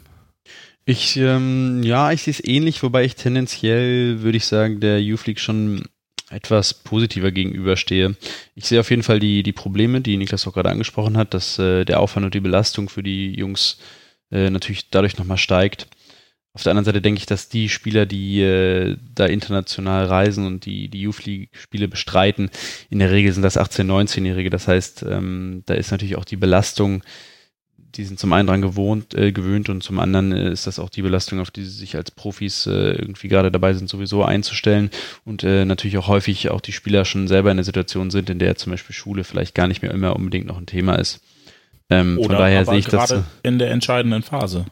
Ich, 0.86 1.16
ähm, 1.16 1.82
ja, 1.82 2.12
ich 2.12 2.22
sehe 2.22 2.32
es 2.32 2.44
ähnlich, 2.44 2.82
wobei 2.82 3.05
ich 3.05 3.16
tendenziell, 3.16 4.22
würde 4.22 4.36
ich 4.36 4.47
sagen, 4.47 4.81
der 4.81 5.02
Youth 5.02 5.26
League 5.26 5.40
schon 5.40 5.85
etwas 6.30 6.74
positiver 6.74 7.30
gegenüberstehe. 7.30 8.16
Ich 8.55 8.66
sehe 8.66 8.80
auf 8.80 8.90
jeden 8.90 9.02
Fall 9.02 9.20
die, 9.20 9.42
die 9.42 9.52
Probleme, 9.52 10.01
die 10.01 10.16
Niklas 10.16 10.46
auch 10.46 10.55
gerade 10.55 10.70
angesprochen 10.70 11.16
hat, 11.16 11.34
dass 11.34 11.59
äh, 11.59 11.84
der 11.84 12.01
Aufwand 12.01 12.24
und 12.24 12.34
die 12.34 12.40
Belastung 12.40 12.88
für 12.88 13.02
die 13.02 13.32
Jungs 13.34 13.78
äh, 14.30 14.51
natürlich 14.51 14.90
dadurch 14.90 15.18
nochmal 15.18 15.38
steigt. 15.38 15.88
Auf 16.55 16.62
der 16.62 16.70
anderen 16.70 16.84
Seite 16.84 17.02
denke 17.02 17.18
ich, 17.18 17.26
dass 17.26 17.48
die 17.48 17.68
Spieler, 17.68 18.06
die 18.06 18.40
äh, 18.40 18.96
da 19.12 19.26
international 19.26 20.06
reisen 20.06 20.46
und 20.46 20.66
die 20.66 20.88
die 20.88 21.02
Youth 21.02 21.24
League 21.26 21.51
Spiele 21.52 21.88
bestreiten, 21.88 22.48
in 22.90 23.01
der 23.01 23.10
Regel 23.10 23.32
sind 23.32 23.42
das 23.42 23.59
18-, 23.59 23.84
19-Jährige. 23.84 24.51
Das 24.51 24.68
heißt, 24.68 25.05
ähm, 25.09 25.64
da 25.66 25.74
ist 25.74 25.90
natürlich 25.90 26.16
auch 26.16 26.24
die 26.24 26.36
Belastung 26.36 27.02
die 27.97 28.05
sind 28.05 28.19
zum 28.19 28.33
einen 28.33 28.47
dran 28.47 28.62
gewohnt, 28.62 29.15
äh, 29.15 29.33
gewöhnt 29.33 29.69
und 29.69 29.83
zum 29.83 29.99
anderen 29.99 30.33
äh, 30.33 30.51
ist 30.51 30.66
das 30.66 30.79
auch 30.79 30.91
die 30.91 31.03
Belastung, 31.03 31.41
auf 31.41 31.51
die 31.51 31.65
sie 31.65 31.71
sich 31.71 31.97
als 31.97 32.11
Profis 32.11 32.66
äh, 32.66 32.93
irgendwie 32.93 33.29
gerade 33.29 33.51
dabei 33.51 33.75
sind, 33.75 33.89
sowieso 33.89 34.25
einzustellen 34.25 34.91
und 35.25 35.45
äh, 35.45 35.65
natürlich 35.65 35.99
auch 35.99 36.09
häufig 36.09 36.51
auch 36.51 36.61
die 36.61 36.73
Spieler 36.73 37.05
schon 37.05 37.29
selber 37.29 37.51
in 37.51 37.57
der 37.57 37.65
Situation 37.65 38.11
sind, 38.11 38.31
in 38.31 38.39
der 38.39 38.57
zum 38.57 38.73
Beispiel 38.73 38.95
Schule 38.95 39.25
vielleicht 39.25 39.55
gar 39.55 39.69
nicht 39.69 39.83
mehr 39.83 39.93
immer 39.93 40.16
unbedingt 40.16 40.47
noch 40.47 40.59
ein 40.59 40.66
Thema 40.66 40.97
ist. 40.97 41.21
Ähm, 41.91 42.19
Oder 42.19 42.27
von 42.27 42.37
daher 42.37 42.65
sehe 42.65 42.79
ich 42.79 42.87
das 42.87 43.11
äh, 43.11 43.23
in 43.43 43.59
der 43.59 43.71
entscheidenden 43.71 44.23
Phase. 44.23 44.66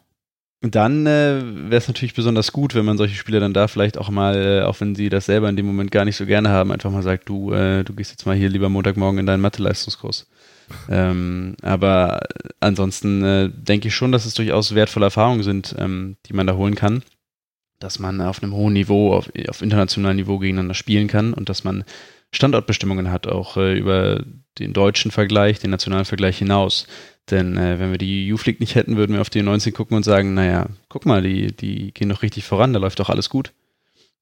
Dann 0.65 1.07
äh, 1.07 1.43
wäre 1.43 1.77
es 1.77 1.89
natürlich 1.89 2.15
besonders 2.15 2.53
gut, 2.53 2.77
wenn 2.77 2.85
man 2.85 2.97
solche 2.97 3.16
Spieler 3.16 3.40
dann 3.40 3.53
da 3.53 3.66
vielleicht 3.66 3.99
auch 3.99 4.11
mal, 4.11 4.36
äh, 4.36 4.62
auch 4.62 4.81
wenn 4.81 4.94
sie 4.94 5.09
das 5.09 5.27
selber 5.27 5.49
in 5.49 5.57
dem 5.57 5.66
Moment 5.66 5.90
gar 5.90 6.05
nicht 6.05 6.16
so 6.16 6.24
gerne 6.24 6.51
haben, 6.51 6.70
einfach 6.70 6.90
mal 6.90 7.03
sagt, 7.03 7.28
du, 7.28 7.53
äh, 7.53 7.82
du 7.82 7.94
gehst 7.94 8.12
jetzt 8.12 8.27
mal 8.27 8.36
hier 8.36 8.49
lieber 8.49 8.69
Montagmorgen 8.69 9.19
in 9.19 9.27
deinen 9.27 9.40
Mathe-Leistungskurs. 9.40 10.28
Ähm, 10.90 11.57
aber 11.62 12.20
ansonsten 12.61 13.24
äh, 13.24 13.51
denke 13.53 13.89
ich 13.89 13.94
schon, 13.94 14.12
dass 14.12 14.27
es 14.27 14.35
durchaus 14.35 14.74
wertvolle 14.74 15.07
Erfahrungen 15.07 15.43
sind, 15.43 15.74
ähm, 15.78 16.16
die 16.27 16.32
man 16.32 16.47
da 16.47 16.55
holen 16.55 16.74
kann. 16.74 17.03
Dass 17.78 17.99
man 17.99 18.20
auf 18.20 18.43
einem 18.43 18.55
hohen 18.55 18.73
Niveau, 18.73 19.12
auf, 19.12 19.31
auf 19.49 19.62
internationalem 19.62 20.16
Niveau 20.16 20.39
gegeneinander 20.39 20.74
spielen 20.74 21.09
kann 21.09 21.35
und 21.35 21.49
dass 21.49 21.65
man 21.65 21.85
Standortbestimmungen 22.32 23.11
hat, 23.11 23.27
auch 23.27 23.57
äh, 23.57 23.77
über 23.77 24.24
den 24.59 24.73
deutschen 24.73 25.11
Vergleich, 25.11 25.59
den 25.59 25.70
nationalen 25.70 26.05
Vergleich 26.05 26.39
hinaus. 26.39 26.86
Denn 27.31 27.57
äh, 27.57 27.78
wenn 27.78 27.90
wir 27.90 27.99
die 27.99 28.32
U-Flick 28.32 28.61
nicht 28.61 28.74
hätten, 28.74 28.97
würden 28.97 29.15
wir 29.15 29.20
auf 29.20 29.31
die 29.31 29.43
19 29.43 29.73
gucken 29.73 29.97
und 29.97 30.03
sagen, 30.03 30.35
naja, 30.35 30.66
guck 30.89 31.07
mal, 31.07 31.23
die, 31.23 31.55
die 31.55 31.93
gehen 31.93 32.09
doch 32.09 32.23
richtig 32.23 32.44
voran, 32.44 32.73
da 32.73 32.78
läuft 32.78 33.01
doch 33.01 33.11
alles 33.11 33.28
gut. 33.28 33.53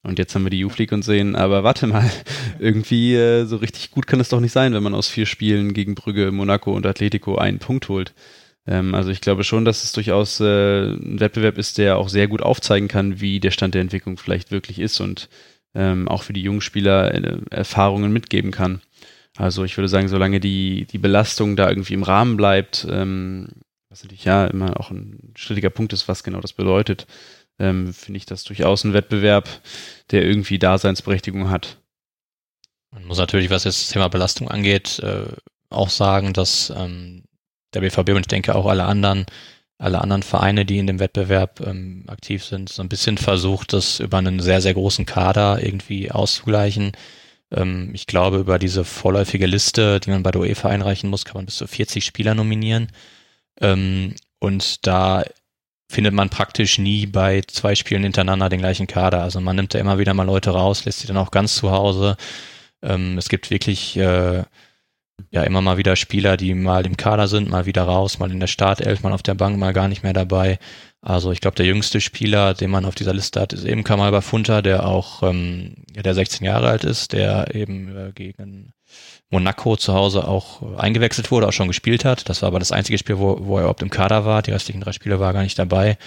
Und 0.03 0.19
jetzt 0.19 0.35
haben 0.35 0.45
wir 0.45 0.51
die 0.51 0.65
U-Fleague 0.65 0.95
und 0.95 1.03
sehen, 1.03 1.37
aber 1.37 1.63
warte 1.63 1.87
mal, 1.87 2.11
irgendwie 2.59 3.15
äh, 3.15 3.45
so 3.45 3.57
richtig 3.57 3.91
gut 3.91 4.07
kann 4.07 4.21
es 4.21 4.31
doch 4.31 4.41
nicht 4.41 4.53
sein, 4.53 4.73
wenn 4.73 4.83
man 4.83 4.95
aus 4.95 5.09
vier 5.09 5.27
Spielen 5.27 5.75
gegen 5.75 5.95
Brügge, 5.95 6.33
Monaco 6.33 6.73
und 6.73 6.87
Atletico 6.87 7.37
einen 7.37 7.59
Punkt 7.59 7.89
holt. 7.89 8.15
Ähm, 8.67 8.95
also 8.95 9.11
ich 9.11 9.21
glaube 9.21 9.45
schon, 9.45 9.65
dass 9.65 9.85
es 9.85 9.93
durchaus 9.93 10.41
äh, 10.41 10.93
ein 10.93 11.21
Wettbewerb 11.21 11.59
ist, 11.59 11.77
der 11.79 11.99
auch 11.99 12.09
sehr 12.09 12.29
gut 12.29 12.41
aufzeigen 12.41 12.89
kann, 12.89 13.21
wie 13.21 13.41
der 13.41 13.51
Stand 13.51 13.75
der 13.75 13.83
Entwicklung 13.83 14.17
vielleicht 14.17 14.51
wirklich 14.51 14.79
ist 14.79 15.01
und 15.01 15.29
ähm, 15.75 16.09
auch 16.09 16.23
für 16.23 16.33
die 16.33 16.43
jungen 16.43 16.61
Spieler 16.63 17.15
äh, 17.15 17.39
Erfahrungen 17.51 18.13
mitgeben 18.13 18.51
kann. 18.53 18.81
Also 19.37 19.65
ich 19.65 19.77
würde 19.77 19.89
sagen, 19.89 20.09
solange 20.09 20.41
die, 20.41 20.87
die 20.87 20.99
Belastung 20.99 21.57
da 21.57 21.69
irgendwie 21.69 21.95
im 21.95 22.03
Rahmen 22.03 22.37
bleibt, 22.37 22.87
ähm, 22.91 23.49
was 23.89 24.03
natürlich 24.03 24.25
ja 24.25 24.47
immer 24.47 24.79
auch 24.79 24.91
ein 24.91 25.33
strittiger 25.37 25.71
Punkt 25.71 25.93
ist, 25.93 26.09
was 26.09 26.23
genau 26.23 26.41
das 26.41 26.53
bedeutet, 26.53 27.07
ähm, 27.61 27.93
finde 27.93 28.19
ich 28.19 28.27
das 28.27 28.43
durchaus 28.45 28.85
ein 28.85 28.95
Wettbewerb, 28.95 29.49
der 30.11 30.25
irgendwie 30.25 30.59
Daseinsberechtigung 30.59 31.51
hat. 31.51 31.79
Man 32.91 33.05
muss 33.05 33.19
natürlich, 33.19 33.51
was 33.51 33.65
jetzt 33.65 33.83
das 33.83 33.91
Thema 33.91 34.09
Belastung 34.09 34.51
angeht, 34.51 34.99
äh, 35.01 35.27
auch 35.69 35.91
sagen, 35.91 36.33
dass 36.33 36.73
ähm, 36.77 37.25
der 37.75 37.81
BVB 37.81 38.11
und 38.11 38.21
ich 38.21 38.27
denke 38.27 38.55
auch 38.57 38.67
alle 38.67 38.85
anderen, 38.85 39.27
alle 39.79 40.01
anderen 40.01 40.23
Vereine, 40.23 40.65
die 40.65 40.79
in 40.79 40.87
dem 40.87 40.99
Wettbewerb 40.99 41.61
ähm, 41.61 42.05
aktiv 42.09 42.45
sind, 42.45 42.69
so 42.69 42.83
ein 42.83 42.89
bisschen 42.89 43.17
versucht, 43.19 43.73
das 43.73 44.01
über 44.01 44.19
einen 44.19 44.41
sehr, 44.41 44.61
sehr 44.61 44.75
großen 44.75 45.07
Kader 45.07 45.63
irgendwie 45.63 46.11
auszugleichen. 46.11 46.93
Ähm, 47.53 47.91
ich 47.95 48.07
glaube, 48.07 48.39
über 48.39 48.59
diese 48.59 48.85
vorläufige 48.85 49.47
Liste, 49.47 50.01
die 50.01 50.11
man 50.11 50.23
bei 50.23 50.33
der 50.33 50.41
UEFA 50.41 50.69
einreichen 50.69 51.09
muss, 51.09 51.25
kann 51.25 51.37
man 51.37 51.47
bis 51.47 51.57
zu 51.57 51.67
40 51.67 52.05
Spieler 52.05 52.35
nominieren. 52.35 52.89
Ähm, 53.61 54.17
und 54.41 54.87
da 54.87 55.23
findet 55.91 56.15
man 56.15 56.31
praktisch 56.31 56.79
nie 56.79 57.07
bei 57.07 57.43
zwei 57.49 57.75
Spielen 57.75 58.05
hintereinander 58.05 58.49
den 58.49 58.61
gleichen 58.61 58.87
Kader. 58.87 59.23
Also 59.23 59.41
man 59.41 59.57
nimmt 59.57 59.75
da 59.75 59.81
immer 59.81 59.99
wieder 59.99 60.15
mal 60.15 60.23
Leute 60.23 60.51
raus, 60.51 60.85
lässt 60.85 61.01
sie 61.01 61.09
dann 61.09 61.17
auch 61.17 61.33
ganz 61.33 61.57
zu 61.57 61.73
Hause. 61.73 62.17
Ähm, 62.83 63.19
es 63.19 63.29
gibt 63.29 63.51
wirklich 63.51 63.97
äh, 63.97 64.45
ja 65.31 65.43
immer 65.43 65.61
mal 65.61 65.79
wieder 65.79 65.97
Spieler, 65.97 66.37
die 66.37 66.55
mal 66.55 66.87
im 66.87 66.97
Kader 66.97 67.27
sind, 67.27 67.51
mal 67.51 67.67
wieder 67.67 67.83
raus, 67.83 68.21
mal 68.21 68.31
in 68.31 68.39
der 68.39 68.47
Startelf, 68.47 69.03
mal 69.03 69.13
auf 69.13 69.25
der 69.25 69.35
Bank, 69.35 69.59
mal 69.59 69.73
gar 69.73 69.89
nicht 69.89 70.05
mehr 70.05 70.13
dabei. 70.13 70.61
Also 71.03 71.33
ich 71.33 71.41
glaube, 71.41 71.57
der 71.57 71.67
jüngste 71.67 72.01
Spieler, 72.01 72.55
den 72.55 72.71
man 72.71 72.85
auf 72.85 72.95
dieser 72.95 73.15
Liste 73.15 73.41
hat, 73.41 73.53
ist 73.53 73.65
eben 73.65 73.85
Kamal 73.85 74.13
Bafunta, 74.13 74.63
der 74.63 74.87
auch 74.87 75.25
ähm, 75.25 75.75
ja, 75.95 76.03
der 76.03 76.15
16 76.15 76.47
Jahre 76.47 76.69
alt 76.69 76.85
ist, 76.85 77.13
der 77.13 77.55
eben 77.55 77.97
äh, 77.97 78.13
gegen 78.15 78.73
Monaco 79.31 79.77
zu 79.77 79.95
Hause 79.95 80.27
auch 80.27 80.77
eingewechselt 80.77 81.31
wurde, 81.31 81.47
auch 81.47 81.53
schon 81.53 81.69
gespielt 81.69 82.05
hat. 82.05 82.29
Das 82.29 82.43
war 82.43 82.49
aber 82.49 82.59
das 82.59 82.73
einzige 82.73 82.99
Spiel, 82.99 83.19
wo, 83.19 83.39
wo 83.41 83.57
er 83.57 83.63
überhaupt 83.63 83.83
im 83.83 83.91
Kader 83.91 84.25
war. 84.25 84.43
Die 84.43 84.51
restlichen 84.51 84.81
drei 84.81 84.93
Spiele 84.93 85.21
war 85.21 85.33
gar 85.33 85.43
nicht 85.43 85.59
dabei. 85.59 85.99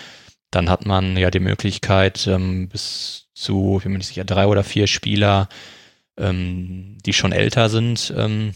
Dann 0.51 0.69
hat 0.69 0.85
man 0.85 1.17
ja 1.17 1.31
die 1.31 1.39
Möglichkeit, 1.39 2.27
ähm, 2.27 2.67
bis 2.67 3.27
zu, 3.33 3.77
ich 3.77 3.83
bin 3.83 3.93
mir 3.93 3.97
nicht 3.99 4.07
sicher, 4.07 4.25
drei 4.25 4.45
oder 4.45 4.63
vier 4.63 4.87
Spieler, 4.87 5.47
ähm, 6.17 6.97
die 7.05 7.13
schon 7.13 7.31
älter 7.31 7.69
sind, 7.69 8.13
ähm, 8.15 8.53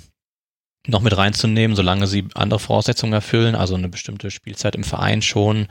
noch 0.85 1.01
mit 1.01 1.17
reinzunehmen, 1.17 1.75
solange 1.75 2.05
sie 2.05 2.27
andere 2.35 2.59
Voraussetzungen 2.59 3.13
erfüllen, 3.13 3.55
also 3.55 3.75
eine 3.75 3.89
bestimmte 3.89 4.31
Spielzeit 4.31 4.75
im 4.75 4.83
Verein 4.83 5.21
schon 5.21 5.67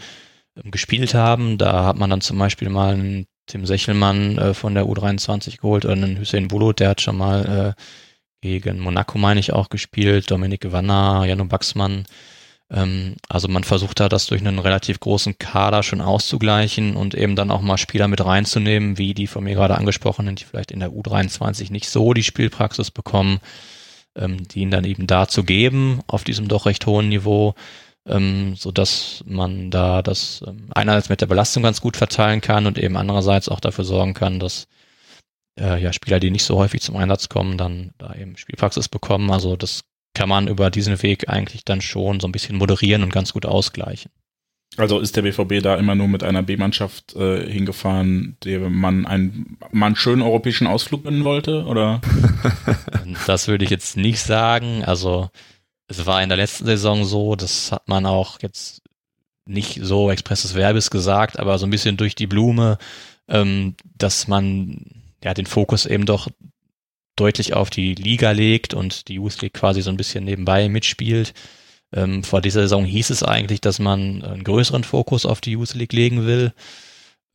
ähm, 0.56 0.70
gespielt 0.70 1.14
haben. 1.14 1.58
Da 1.58 1.84
hat 1.84 1.96
man 1.96 2.10
dann 2.10 2.22
zum 2.22 2.38
Beispiel 2.38 2.70
mal 2.70 2.94
einen 2.94 3.26
Tim 3.46 3.66
Sechelmann 3.66 4.38
äh, 4.38 4.54
von 4.54 4.74
der 4.74 4.86
U23 4.86 5.58
geholt 5.58 5.84
oder 5.84 5.94
einen 5.94 6.18
Hussein 6.18 6.48
Bulut, 6.48 6.80
der 6.80 6.88
hat 6.90 7.00
schon 7.02 7.16
mal 7.16 7.74
äh, 7.76 7.82
gegen 8.46 8.80
Monaco, 8.80 9.18
meine 9.18 9.40
ich, 9.40 9.52
auch 9.52 9.68
gespielt, 9.68 10.30
Dominik 10.30 10.70
Wanner, 10.72 11.24
Jano 11.26 11.44
Baxmann. 11.44 12.06
Ähm, 12.70 13.16
also 13.28 13.48
man 13.48 13.64
versucht 13.64 14.00
da 14.00 14.08
das 14.08 14.26
durch 14.26 14.40
einen 14.40 14.58
relativ 14.58 15.00
großen 15.00 15.38
Kader 15.38 15.82
schon 15.82 16.00
auszugleichen 16.00 16.96
und 16.96 17.14
eben 17.14 17.36
dann 17.36 17.50
auch 17.50 17.60
mal 17.60 17.78
Spieler 17.78 18.08
mit 18.08 18.24
reinzunehmen, 18.24 18.98
wie 18.98 19.14
die 19.14 19.26
von 19.26 19.44
mir 19.44 19.54
gerade 19.54 19.76
angesprochenen, 19.76 20.36
die 20.36 20.44
vielleicht 20.44 20.72
in 20.72 20.80
der 20.80 20.90
U23 20.90 21.70
nicht 21.70 21.88
so 21.88 22.12
die 22.12 22.24
Spielpraxis 22.24 22.90
bekommen, 22.90 23.40
ähm, 24.16 24.48
die 24.48 24.60
ihnen 24.60 24.70
dann 24.70 24.84
eben 24.84 25.06
da 25.06 25.28
zu 25.28 25.44
geben 25.44 26.00
auf 26.06 26.24
diesem 26.24 26.48
doch 26.48 26.66
recht 26.66 26.86
hohen 26.86 27.08
Niveau, 27.08 27.54
ähm, 28.06 28.56
so 28.56 28.72
dass 28.72 29.22
man 29.26 29.70
da 29.70 30.02
das 30.02 30.42
ähm, 30.46 30.68
einerseits 30.74 31.08
mit 31.08 31.20
der 31.20 31.26
Belastung 31.26 31.62
ganz 31.62 31.80
gut 31.80 31.96
verteilen 31.96 32.40
kann 32.40 32.66
und 32.66 32.78
eben 32.78 32.96
andererseits 32.96 33.48
auch 33.48 33.60
dafür 33.60 33.84
sorgen 33.84 34.14
kann, 34.14 34.40
dass 34.40 34.66
äh, 35.58 35.82
ja, 35.82 35.92
Spieler, 35.92 36.20
die 36.20 36.30
nicht 36.30 36.44
so 36.44 36.58
häufig 36.58 36.82
zum 36.82 36.96
Einsatz 36.96 37.28
kommen, 37.28 37.58
dann 37.58 37.92
da 37.98 38.14
eben 38.14 38.36
Spielpraxis 38.36 38.88
bekommen. 38.88 39.30
Also 39.30 39.56
das 39.56 39.84
kann 40.14 40.28
man 40.28 40.48
über 40.48 40.70
diesen 40.70 41.02
Weg 41.02 41.28
eigentlich 41.28 41.64
dann 41.64 41.80
schon 41.80 42.20
so 42.20 42.28
ein 42.28 42.32
bisschen 42.32 42.56
moderieren 42.56 43.02
und 43.02 43.12
ganz 43.12 43.32
gut 43.32 43.46
ausgleichen. 43.46 44.10
Also 44.76 44.98
ist 44.98 45.16
der 45.16 45.22
BVB 45.22 45.62
da 45.62 45.76
immer 45.76 45.94
nur 45.94 46.08
mit 46.08 46.22
einer 46.22 46.42
B-Mannschaft 46.42 47.14
äh, 47.16 47.50
hingefahren, 47.50 48.36
der 48.44 48.68
man 48.68 49.06
einen, 49.06 49.58
mal 49.72 49.86
einen 49.86 49.96
schönen 49.96 50.22
europäischen 50.22 50.66
Ausflug 50.66 51.04
gönnen 51.04 51.24
wollte, 51.24 51.64
oder? 51.64 52.00
das 53.26 53.48
würde 53.48 53.64
ich 53.64 53.70
jetzt 53.70 53.96
nicht 53.96 54.20
sagen. 54.20 54.84
Also 54.84 55.30
es 55.88 56.04
war 56.04 56.22
in 56.22 56.28
der 56.28 56.36
letzten 56.36 56.66
Saison 56.66 57.04
so, 57.04 57.36
das 57.36 57.72
hat 57.72 57.88
man 57.88 58.04
auch 58.04 58.38
jetzt 58.42 58.82
nicht 59.46 59.78
so 59.82 60.10
expresses 60.10 60.54
Verbes 60.54 60.90
gesagt, 60.90 61.38
aber 61.38 61.58
so 61.58 61.66
ein 61.66 61.70
bisschen 61.70 61.96
durch 61.96 62.14
die 62.14 62.26
Blume, 62.26 62.76
ähm, 63.28 63.76
dass 63.96 64.28
man 64.28 65.05
ja 65.26 65.34
den 65.34 65.46
Fokus 65.46 65.86
eben 65.86 66.06
doch 66.06 66.28
deutlich 67.16 67.52
auf 67.52 67.68
die 67.68 67.94
Liga 67.94 68.30
legt 68.30 68.74
und 68.74 69.08
die 69.08 69.14
Youth 69.14 69.42
League 69.42 69.54
quasi 69.54 69.82
so 69.82 69.90
ein 69.90 69.96
bisschen 69.96 70.24
nebenbei 70.24 70.68
mitspielt. 70.68 71.34
Ähm, 71.92 72.22
vor 72.22 72.40
dieser 72.40 72.60
Saison 72.62 72.84
hieß 72.84 73.10
es 73.10 73.24
eigentlich, 73.24 73.60
dass 73.60 73.80
man 73.80 74.22
einen 74.22 74.44
größeren 74.44 74.84
Fokus 74.84 75.26
auf 75.26 75.40
die 75.40 75.52
Youth 75.52 75.74
League 75.74 75.92
legen 75.92 76.26
will. 76.26 76.52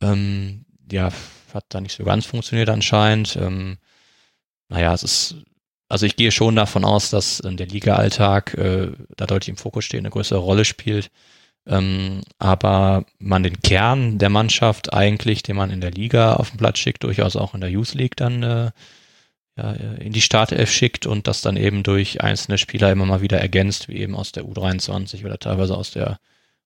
Ähm, 0.00 0.64
ja, 0.90 1.10
hat 1.52 1.66
da 1.68 1.82
nicht 1.82 1.94
so 1.94 2.04
ganz 2.04 2.24
funktioniert 2.24 2.70
anscheinend. 2.70 3.36
Ähm, 3.36 3.76
naja, 4.70 4.94
es 4.94 5.02
ist, 5.02 5.36
also 5.90 6.06
ich 6.06 6.16
gehe 6.16 6.32
schon 6.32 6.56
davon 6.56 6.86
aus, 6.86 7.10
dass 7.10 7.42
der 7.44 7.66
Liga-Alltag 7.66 8.54
äh, 8.54 8.92
da 9.16 9.26
deutlich 9.26 9.50
im 9.50 9.58
Fokus 9.58 9.84
steht, 9.84 10.00
eine 10.00 10.10
größere 10.10 10.38
Rolle 10.38 10.64
spielt. 10.64 11.10
Ähm, 11.66 12.22
aber 12.38 13.04
man 13.18 13.42
den 13.42 13.62
Kern 13.62 14.18
der 14.18 14.30
Mannschaft 14.30 14.92
eigentlich, 14.92 15.42
den 15.42 15.56
man 15.56 15.70
in 15.70 15.80
der 15.80 15.92
Liga 15.92 16.34
auf 16.34 16.50
den 16.50 16.58
Platz 16.58 16.78
schickt, 16.78 17.04
durchaus 17.04 17.36
auch 17.36 17.54
in 17.54 17.60
der 17.60 17.70
Youth 17.70 17.94
League 17.94 18.16
dann 18.16 18.42
äh, 18.42 18.70
ja, 19.56 19.72
äh, 19.72 20.04
in 20.04 20.12
die 20.12 20.20
Startelf 20.20 20.70
schickt 20.70 21.06
und 21.06 21.26
das 21.26 21.40
dann 21.40 21.56
eben 21.56 21.82
durch 21.82 22.20
einzelne 22.20 22.58
Spieler 22.58 22.90
immer 22.90 23.06
mal 23.06 23.22
wieder 23.22 23.38
ergänzt, 23.38 23.88
wie 23.88 23.98
eben 23.98 24.16
aus 24.16 24.32
der 24.32 24.44
U23 24.44 25.24
oder 25.24 25.38
teilweise 25.38 25.76
aus 25.76 25.92
der 25.92 26.18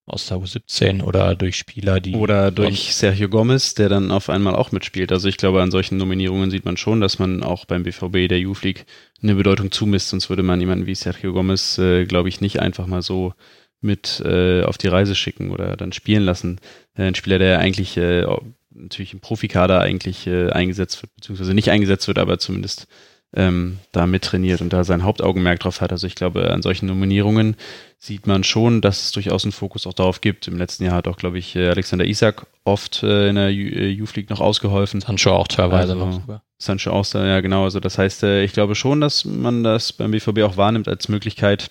aus 0.09 0.27
der 0.27 0.39
U17 0.39 1.03
oder 1.03 1.35
durch 1.35 1.57
Spieler, 1.57 2.01
die. 2.01 2.15
Oder 2.15 2.53
durch 2.53 2.95
Sergio 2.95 3.29
Gomez, 3.29 3.75
der 3.75 3.89
dann 3.89 4.13
auf 4.13 4.31
einmal 4.31 4.55
auch 4.55 4.71
mitspielt. 4.71 5.11
Also 5.11 5.29
ich 5.29 5.37
glaube, 5.37 5.61
an 5.61 5.73
solchen 5.73 5.97
Nominierungen 5.97 6.53
sieht 6.53 6.65
man 6.65 6.77
schon, 6.77 7.01
dass 7.01 7.19
man 7.19 7.43
auch 7.43 7.65
beim 7.65 7.83
BVB 7.83 8.29
der 8.29 8.39
Youth 8.39 8.63
League 8.63 8.87
eine 9.21 9.35
Bedeutung 9.35 9.73
zumisst, 9.73 10.11
sonst 10.11 10.31
würde 10.31 10.45
man 10.45 10.61
jemanden 10.61 10.87
wie 10.87 10.95
Sergio 10.95 11.33
Gomez, 11.33 11.79
äh, 11.79 12.05
glaube 12.05 12.29
ich, 12.29 12.41
nicht 12.41 12.61
einfach 12.61 12.87
mal 12.87 13.03
so 13.03 13.35
mit 13.81 14.21
äh, 14.25 14.63
auf 14.63 14.79
die 14.79 14.89
Reise 14.89 15.15
schicken 15.15 15.51
oder 15.51 15.77
dann 15.77 15.93
spielen 15.93 16.25
lassen. 16.25 16.61
Äh, 16.97 17.05
ein 17.05 17.15
Spieler, 17.15 17.39
der 17.39 17.59
eigentlich 17.59 17.97
äh, 17.97 18.27
natürlich 18.71 19.13
im 19.13 19.21
Profikader 19.21 19.81
eigentlich 19.81 20.27
äh, 20.27 20.51
eingesetzt 20.51 21.03
wird, 21.03 21.15
beziehungsweise 21.17 21.55
nicht 21.55 21.71
eingesetzt 21.71 22.09
wird, 22.09 22.19
aber 22.19 22.39
zumindest 22.39 22.89
ähm, 23.35 23.79
da 23.93 24.07
mittrainiert 24.07 24.61
und 24.61 24.73
da 24.73 24.85
sein 24.85 25.03
Hauptaugenmerk 25.03 25.61
drauf 25.61 25.81
hat. 25.81 25.93
Also 25.93 26.07
ich 26.07 26.15
glaube, 26.15 26.51
an 26.51 26.63
solchen 26.63 26.87
Nominierungen 26.87 27.57
sieht 27.99 28.27
man 28.27 28.45
schon, 28.45 28.81
dass 28.81 29.05
es 29.05 29.13
durchaus 29.13 29.45
einen 29.45 29.53
Fokus 29.53 29.87
auch 29.87 29.93
darauf 29.93 30.21
gibt. 30.21 30.49
Im 30.49 30.57
letzten 30.57 30.85
Jahr 30.85 30.95
hat 30.95 31.09
auch, 31.09 31.17
glaube 31.17 31.39
ich, 31.39 31.57
äh, 31.57 31.69
Alexander 31.69 32.07
Isak 32.07 32.47
oft 32.65 33.03
äh, 33.03 33.29
in 33.29 33.35
der 33.35 33.49
äh, 33.49 33.89
Youth 33.89 34.17
League 34.17 34.31
noch 34.31 34.41
ausgeholfen. 34.41 35.01
Sancho 35.01 35.33
auch 35.33 35.49
teilweise 35.49 35.93
also, 35.93 36.07
noch 36.07 36.13
sogar. 36.13 36.43
Sancho 36.59 36.91
auch, 36.91 37.13
ja 37.13 37.41
genau. 37.41 37.65
Also 37.65 37.81
das 37.81 37.99
heißt, 37.99 38.23
ich 38.23 38.53
glaube 38.53 38.75
schon, 38.75 39.01
dass 39.01 39.25
man 39.27 39.63
das 39.63 39.93
beim 39.93 40.13
BVB 40.13 40.41
auch 40.43 40.57
wahrnimmt 40.57 40.89
als 40.89 41.09
Möglichkeit, 41.09 41.69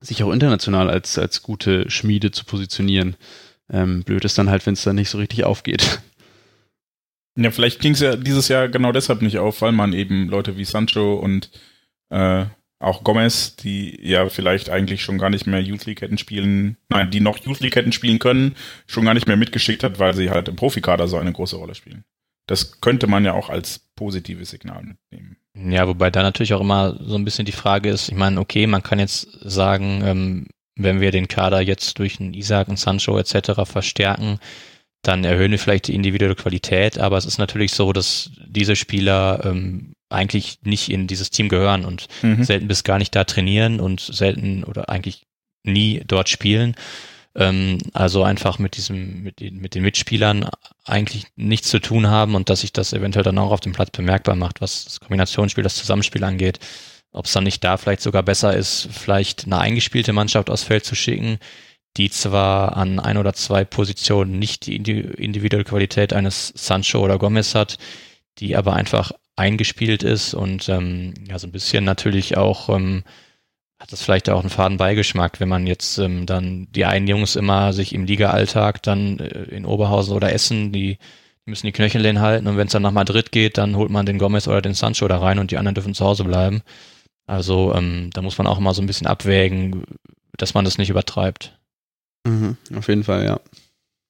sich 0.00 0.22
auch 0.22 0.32
international 0.32 0.90
als, 0.90 1.18
als 1.18 1.42
gute 1.42 1.90
Schmiede 1.90 2.30
zu 2.30 2.44
positionieren. 2.44 3.16
Ähm, 3.70 4.02
blöd 4.04 4.24
ist 4.24 4.38
dann 4.38 4.50
halt, 4.50 4.64
wenn 4.66 4.74
es 4.74 4.82
dann 4.82 4.96
nicht 4.96 5.10
so 5.10 5.18
richtig 5.18 5.44
aufgeht. 5.44 6.00
Ja, 7.40 7.52
vielleicht 7.52 7.78
ging 7.78 7.92
es 7.92 8.00
ja 8.00 8.16
dieses 8.16 8.48
Jahr 8.48 8.68
genau 8.68 8.90
deshalb 8.90 9.22
nicht 9.22 9.38
auf, 9.38 9.62
weil 9.62 9.70
man 9.70 9.92
eben 9.92 10.28
Leute 10.28 10.56
wie 10.56 10.64
Sancho 10.64 11.14
und 11.14 11.52
äh, 12.10 12.46
auch 12.80 13.04
Gomez, 13.04 13.54
die 13.54 13.96
ja 14.02 14.28
vielleicht 14.28 14.70
eigentlich 14.70 15.02
schon 15.02 15.18
gar 15.18 15.30
nicht 15.30 15.46
mehr 15.46 15.60
Youth 15.60 15.86
League 15.86 16.00
hätten 16.00 16.18
spielen, 16.18 16.76
nein, 16.88 17.12
die 17.12 17.20
noch 17.20 17.38
Youth 17.38 17.60
League 17.60 17.76
hätten 17.76 17.92
spielen 17.92 18.18
können, 18.18 18.56
schon 18.88 19.04
gar 19.04 19.14
nicht 19.14 19.28
mehr 19.28 19.36
mitgeschickt 19.36 19.84
hat, 19.84 20.00
weil 20.00 20.14
sie 20.14 20.30
halt 20.30 20.48
im 20.48 20.56
Profikader 20.56 21.06
so 21.06 21.16
eine 21.16 21.32
große 21.32 21.54
Rolle 21.54 21.76
spielen. 21.76 22.04
Das 22.48 22.80
könnte 22.80 23.06
man 23.06 23.24
ja 23.24 23.34
auch 23.34 23.50
als 23.50 23.78
positives 23.94 24.50
Signal 24.50 24.82
mitnehmen. 24.82 25.36
Ja, 25.54 25.86
wobei 25.86 26.10
da 26.10 26.22
natürlich 26.22 26.54
auch 26.54 26.60
immer 26.60 26.98
so 27.00 27.14
ein 27.14 27.24
bisschen 27.24 27.44
die 27.44 27.52
Frage 27.52 27.90
ist, 27.90 28.08
ich 28.08 28.14
meine, 28.14 28.40
okay, 28.40 28.66
man 28.66 28.82
kann 28.82 28.98
jetzt 28.98 29.28
sagen, 29.42 30.02
ähm, 30.04 30.46
wenn 30.74 31.00
wir 31.00 31.10
den 31.10 31.28
Kader 31.28 31.60
jetzt 31.60 31.98
durch 31.98 32.20
einen 32.20 32.34
Isaac, 32.34 32.68
einen 32.68 32.76
Sancho 32.76 33.18
etc. 33.18 33.62
verstärken, 33.64 34.38
dann 35.02 35.24
erhöhen 35.24 35.50
wir 35.50 35.58
vielleicht 35.58 35.88
die 35.88 35.94
individuelle 35.94 36.34
Qualität, 36.34 36.98
aber 36.98 37.18
es 37.18 37.26
ist 37.26 37.38
natürlich 37.38 37.72
so, 37.72 37.92
dass 37.92 38.30
diese 38.46 38.76
Spieler 38.76 39.44
ähm, 39.44 39.92
eigentlich 40.08 40.58
nicht 40.62 40.90
in 40.90 41.06
dieses 41.06 41.30
Team 41.30 41.48
gehören 41.48 41.84
und 41.84 42.08
mhm. 42.22 42.42
selten 42.44 42.68
bis 42.68 42.82
gar 42.82 42.98
nicht 42.98 43.14
da 43.14 43.24
trainieren 43.24 43.78
und 43.80 44.00
selten 44.00 44.64
oder 44.64 44.88
eigentlich 44.88 45.26
nie 45.64 46.02
dort 46.06 46.28
spielen. 46.28 46.74
Ähm, 47.38 47.78
also 47.92 48.24
einfach 48.24 48.58
mit 48.58 48.76
diesem, 48.76 49.22
mit 49.22 49.38
den, 49.38 49.58
mit 49.60 49.76
den 49.76 49.84
Mitspielern 49.84 50.50
eigentlich 50.84 51.26
nichts 51.36 51.68
zu 51.68 51.78
tun 51.78 52.08
haben 52.08 52.34
und 52.34 52.50
dass 52.50 52.62
sich 52.62 52.72
das 52.72 52.92
eventuell 52.92 53.22
dann 53.22 53.38
auch 53.38 53.52
auf 53.52 53.60
dem 53.60 53.72
Platz 53.72 53.90
bemerkbar 53.92 54.34
macht, 54.34 54.60
was 54.60 54.84
das 54.84 55.00
Kombinationsspiel, 55.00 55.62
das 55.62 55.76
Zusammenspiel 55.76 56.24
angeht. 56.24 56.58
Ob 57.12 57.26
es 57.26 57.32
dann 57.32 57.44
nicht 57.44 57.62
da 57.62 57.76
vielleicht 57.76 58.02
sogar 58.02 58.24
besser 58.24 58.56
ist, 58.56 58.88
vielleicht 58.90 59.46
eine 59.46 59.58
eingespielte 59.58 60.12
Mannschaft 60.12 60.50
aufs 60.50 60.64
Feld 60.64 60.84
zu 60.84 60.96
schicken, 60.96 61.38
die 61.96 62.10
zwar 62.10 62.76
an 62.76 62.98
ein 62.98 63.16
oder 63.16 63.32
zwei 63.34 63.64
Positionen 63.64 64.38
nicht 64.38 64.66
die 64.66 64.76
individuelle 64.76 65.64
Qualität 65.64 66.12
eines 66.12 66.52
Sancho 66.56 67.00
oder 67.00 67.18
Gomez 67.18 67.54
hat, 67.54 67.78
die 68.38 68.56
aber 68.56 68.74
einfach 68.74 69.12
eingespielt 69.36 70.02
ist 70.02 70.34
und 70.34 70.68
ähm, 70.68 71.14
ja 71.28 71.38
so 71.38 71.46
ein 71.46 71.52
bisschen 71.52 71.84
natürlich 71.84 72.36
auch 72.36 72.68
ähm, 72.68 73.04
hat 73.78 73.92
das 73.92 74.02
vielleicht 74.02 74.28
auch 74.28 74.40
einen 74.40 74.50
faden 74.50 74.76
Beigeschmack, 74.76 75.40
wenn 75.40 75.48
man 75.48 75.66
jetzt 75.66 75.98
ähm, 75.98 76.26
dann 76.26 76.66
die 76.72 76.84
einen 76.84 77.06
Jungs 77.06 77.36
immer 77.36 77.72
sich 77.72 77.94
im 77.94 78.04
Liga-Alltag 78.04 78.82
dann 78.82 79.18
äh, 79.20 79.44
in 79.44 79.64
Oberhausen 79.64 80.14
oder 80.14 80.32
Essen, 80.32 80.72
die, 80.72 80.98
müssen 81.48 81.66
die 81.66 81.72
Knöchel 81.72 82.20
halten 82.20 82.46
und 82.46 82.56
wenn 82.56 82.66
es 82.66 82.72
dann 82.72 82.82
nach 82.82 82.92
Madrid 82.92 83.32
geht, 83.32 83.56
dann 83.56 83.76
holt 83.76 83.90
man 83.90 84.06
den 84.06 84.18
Gomez 84.18 84.46
oder 84.48 84.60
den 84.60 84.74
Sancho 84.74 85.08
da 85.08 85.18
rein 85.18 85.38
und 85.38 85.50
die 85.50 85.58
anderen 85.58 85.74
dürfen 85.74 85.94
zu 85.94 86.04
Hause 86.04 86.24
bleiben. 86.24 86.62
Also 87.26 87.74
ähm, 87.74 88.10
da 88.12 88.22
muss 88.22 88.38
man 88.38 88.46
auch 88.46 88.58
immer 88.58 88.74
so 88.74 88.82
ein 88.82 88.86
bisschen 88.86 89.06
abwägen, 89.06 89.84
dass 90.36 90.54
man 90.54 90.64
das 90.64 90.78
nicht 90.78 90.90
übertreibt. 90.90 91.58
Mhm, 92.26 92.56
auf 92.76 92.88
jeden 92.88 93.04
Fall, 93.04 93.24
ja. 93.24 93.40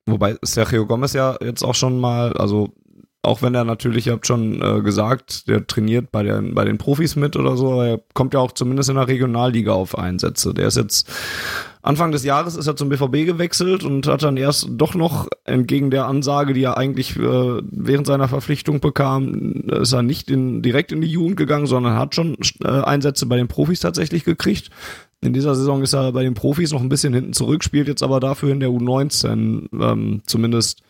Wobei 0.06 0.36
Sergio 0.42 0.86
Gomez 0.86 1.12
ja 1.12 1.36
jetzt 1.42 1.62
auch 1.62 1.74
schon 1.74 1.98
mal, 1.98 2.32
also 2.32 2.72
auch 3.22 3.42
wenn 3.42 3.54
er 3.54 3.64
natürlich, 3.64 4.06
ihr 4.06 4.12
habt 4.12 4.26
schon 4.26 4.62
äh, 4.62 4.80
gesagt, 4.80 5.48
der 5.48 5.66
trainiert 5.66 6.12
bei 6.12 6.22
den, 6.22 6.54
bei 6.54 6.64
den 6.64 6.78
Profis 6.78 7.16
mit 7.16 7.36
oder 7.36 7.56
so, 7.56 7.72
aber 7.72 7.86
er 7.86 8.00
kommt 8.14 8.34
ja 8.34 8.40
auch 8.40 8.52
zumindest 8.52 8.90
in 8.90 8.96
der 8.96 9.08
Regionalliga 9.08 9.72
auf 9.72 9.98
Einsätze. 9.98 10.54
Der 10.54 10.68
ist 10.68 10.76
jetzt 10.76 11.10
Anfang 11.82 12.12
des 12.12 12.24
Jahres 12.24 12.56
ist 12.56 12.66
er 12.66 12.76
zum 12.76 12.88
BVB 12.88 13.24
gewechselt 13.24 13.82
und 13.82 14.06
hat 14.08 14.22
dann 14.22 14.36
erst 14.36 14.68
doch 14.70 14.94
noch 14.94 15.28
entgegen 15.44 15.90
der 15.90 16.06
Ansage, 16.06 16.52
die 16.52 16.62
er 16.62 16.76
eigentlich 16.76 17.16
äh, 17.16 17.62
während 17.62 18.06
seiner 18.06 18.28
Verpflichtung 18.28 18.80
bekam, 18.80 19.62
ist 19.68 19.92
er 19.92 20.02
nicht 20.02 20.30
in, 20.30 20.60
direkt 20.60 20.92
in 20.92 21.00
die 21.00 21.08
Jugend 21.08 21.36
gegangen, 21.36 21.66
sondern 21.66 21.96
hat 21.96 22.14
schon 22.14 22.36
äh, 22.62 22.68
Einsätze 22.68 23.26
bei 23.26 23.36
den 23.36 23.48
Profis 23.48 23.80
tatsächlich 23.80 24.24
gekriegt. 24.24 24.70
In 25.20 25.32
dieser 25.32 25.54
Saison 25.54 25.82
ist 25.82 25.94
er 25.94 26.12
bei 26.12 26.22
den 26.22 26.34
Profis 26.34 26.72
noch 26.72 26.80
ein 26.82 26.88
bisschen 26.88 27.14
hinten 27.14 27.32
zurück, 27.32 27.64
spielt 27.64 27.88
jetzt 27.88 28.02
aber 28.02 28.20
dafür 28.20 28.52
in 28.52 28.60
der 28.60 28.68
U19 28.68 29.68
ähm, 29.72 30.22
zumindest 30.26 30.82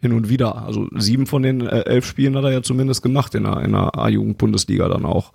hin 0.00 0.12
und 0.12 0.28
wieder. 0.28 0.64
Also 0.64 0.86
sieben 0.96 1.26
von 1.26 1.42
den 1.42 1.60
äh, 1.60 1.80
elf 1.80 2.06
Spielen 2.06 2.36
hat 2.36 2.44
er 2.44 2.52
ja 2.52 2.62
zumindest 2.62 3.02
gemacht 3.02 3.34
in 3.34 3.44
der, 3.44 3.60
in 3.62 3.72
der 3.72 3.96
A-Jugend-Bundesliga 3.98 4.88
dann 4.88 5.04
auch. 5.04 5.32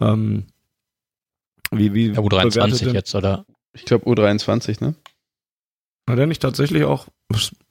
Ähm, 0.00 0.44
wie, 1.70 1.92
wie 1.94 2.08
ja, 2.08 2.20
U23 2.20 2.92
jetzt, 2.92 3.14
oder? 3.14 3.44
Ich 3.72 3.84
glaube 3.84 4.06
U23, 4.06 4.82
ne? 4.82 4.94
Hat 6.08 6.18
er 6.18 6.26
nicht 6.26 6.40
tatsächlich 6.40 6.84
auch, 6.84 7.08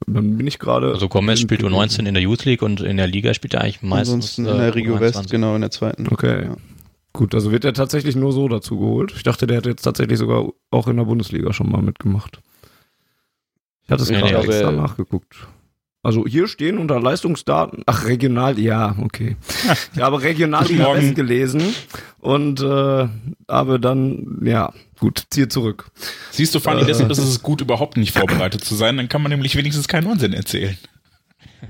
dann 0.05 0.37
bin 0.37 0.45
ich 0.45 0.59
gerade. 0.59 0.91
Also 0.91 1.09
Gomez 1.09 1.39
spielt 1.39 1.63
U19 1.63 2.05
in 2.05 2.13
der 2.13 2.21
Youth 2.21 2.45
League 2.45 2.61
und 2.61 2.81
in 2.81 2.97
der 2.97 3.07
Liga 3.07 3.33
spielt 3.33 3.55
er 3.55 3.61
eigentlich 3.61 3.81
meistens. 3.81 4.13
Ansonsten 4.13 4.45
in 4.45 4.57
der 4.57 4.75
Regio 4.75 4.99
West, 4.99 5.31
genau, 5.31 5.55
in 5.55 5.61
der 5.61 5.71
zweiten. 5.71 6.07
Okay. 6.07 6.45
Ja. 6.45 6.57
Gut, 7.13 7.33
also 7.33 7.51
wird 7.51 7.65
er 7.65 7.73
tatsächlich 7.73 8.15
nur 8.15 8.31
so 8.31 8.47
dazu 8.47 8.77
geholt. 8.77 9.11
Ich 9.15 9.23
dachte, 9.23 9.47
der 9.47 9.57
hätte 9.57 9.69
jetzt 9.69 9.81
tatsächlich 9.81 10.19
sogar 10.19 10.51
auch 10.69 10.87
in 10.87 10.97
der 10.97 11.05
Bundesliga 11.05 11.51
schon 11.51 11.71
mal 11.71 11.81
mitgemacht. 11.81 12.41
Ich 13.85 13.89
hatte 13.89 14.03
es 14.03 14.11
nee, 14.11 14.19
gerade 14.19 14.33
nee, 14.33 14.53
extra 14.53 14.71
nachgeguckt. 14.71 15.47
Also 16.07 16.25
hier 16.25 16.47
stehen 16.47 16.77
unter 16.77 17.01
Leistungsdaten, 17.01 17.83
ach 17.85 18.05
regional, 18.05 18.57
ja, 18.57 18.95
okay. 19.01 19.35
Ich 19.93 20.01
habe 20.01 20.21
Regionalliga 20.21 20.93
West 20.93 21.15
gelesen 21.15 21.75
und 22.21 22.61
äh, 22.61 23.09
habe 23.49 23.77
dann, 23.77 24.39
ja, 24.41 24.71
gut, 25.01 25.25
ziehe 25.29 25.49
zurück. 25.49 25.91
Siehst 26.31 26.55
du, 26.55 26.61
Fanny, 26.61 26.83
äh, 26.83 26.85
deshalb 26.85 27.11
ist 27.11 27.17
es 27.17 27.43
gut, 27.43 27.59
überhaupt 27.59 27.97
nicht 27.97 28.17
vorbereitet 28.17 28.63
zu 28.63 28.73
sein, 28.75 28.95
dann 28.95 29.09
kann 29.09 29.21
man 29.21 29.31
nämlich 29.31 29.57
wenigstens 29.57 29.89
keinen 29.89 30.07
Unsinn 30.07 30.31
erzählen. 30.31 30.77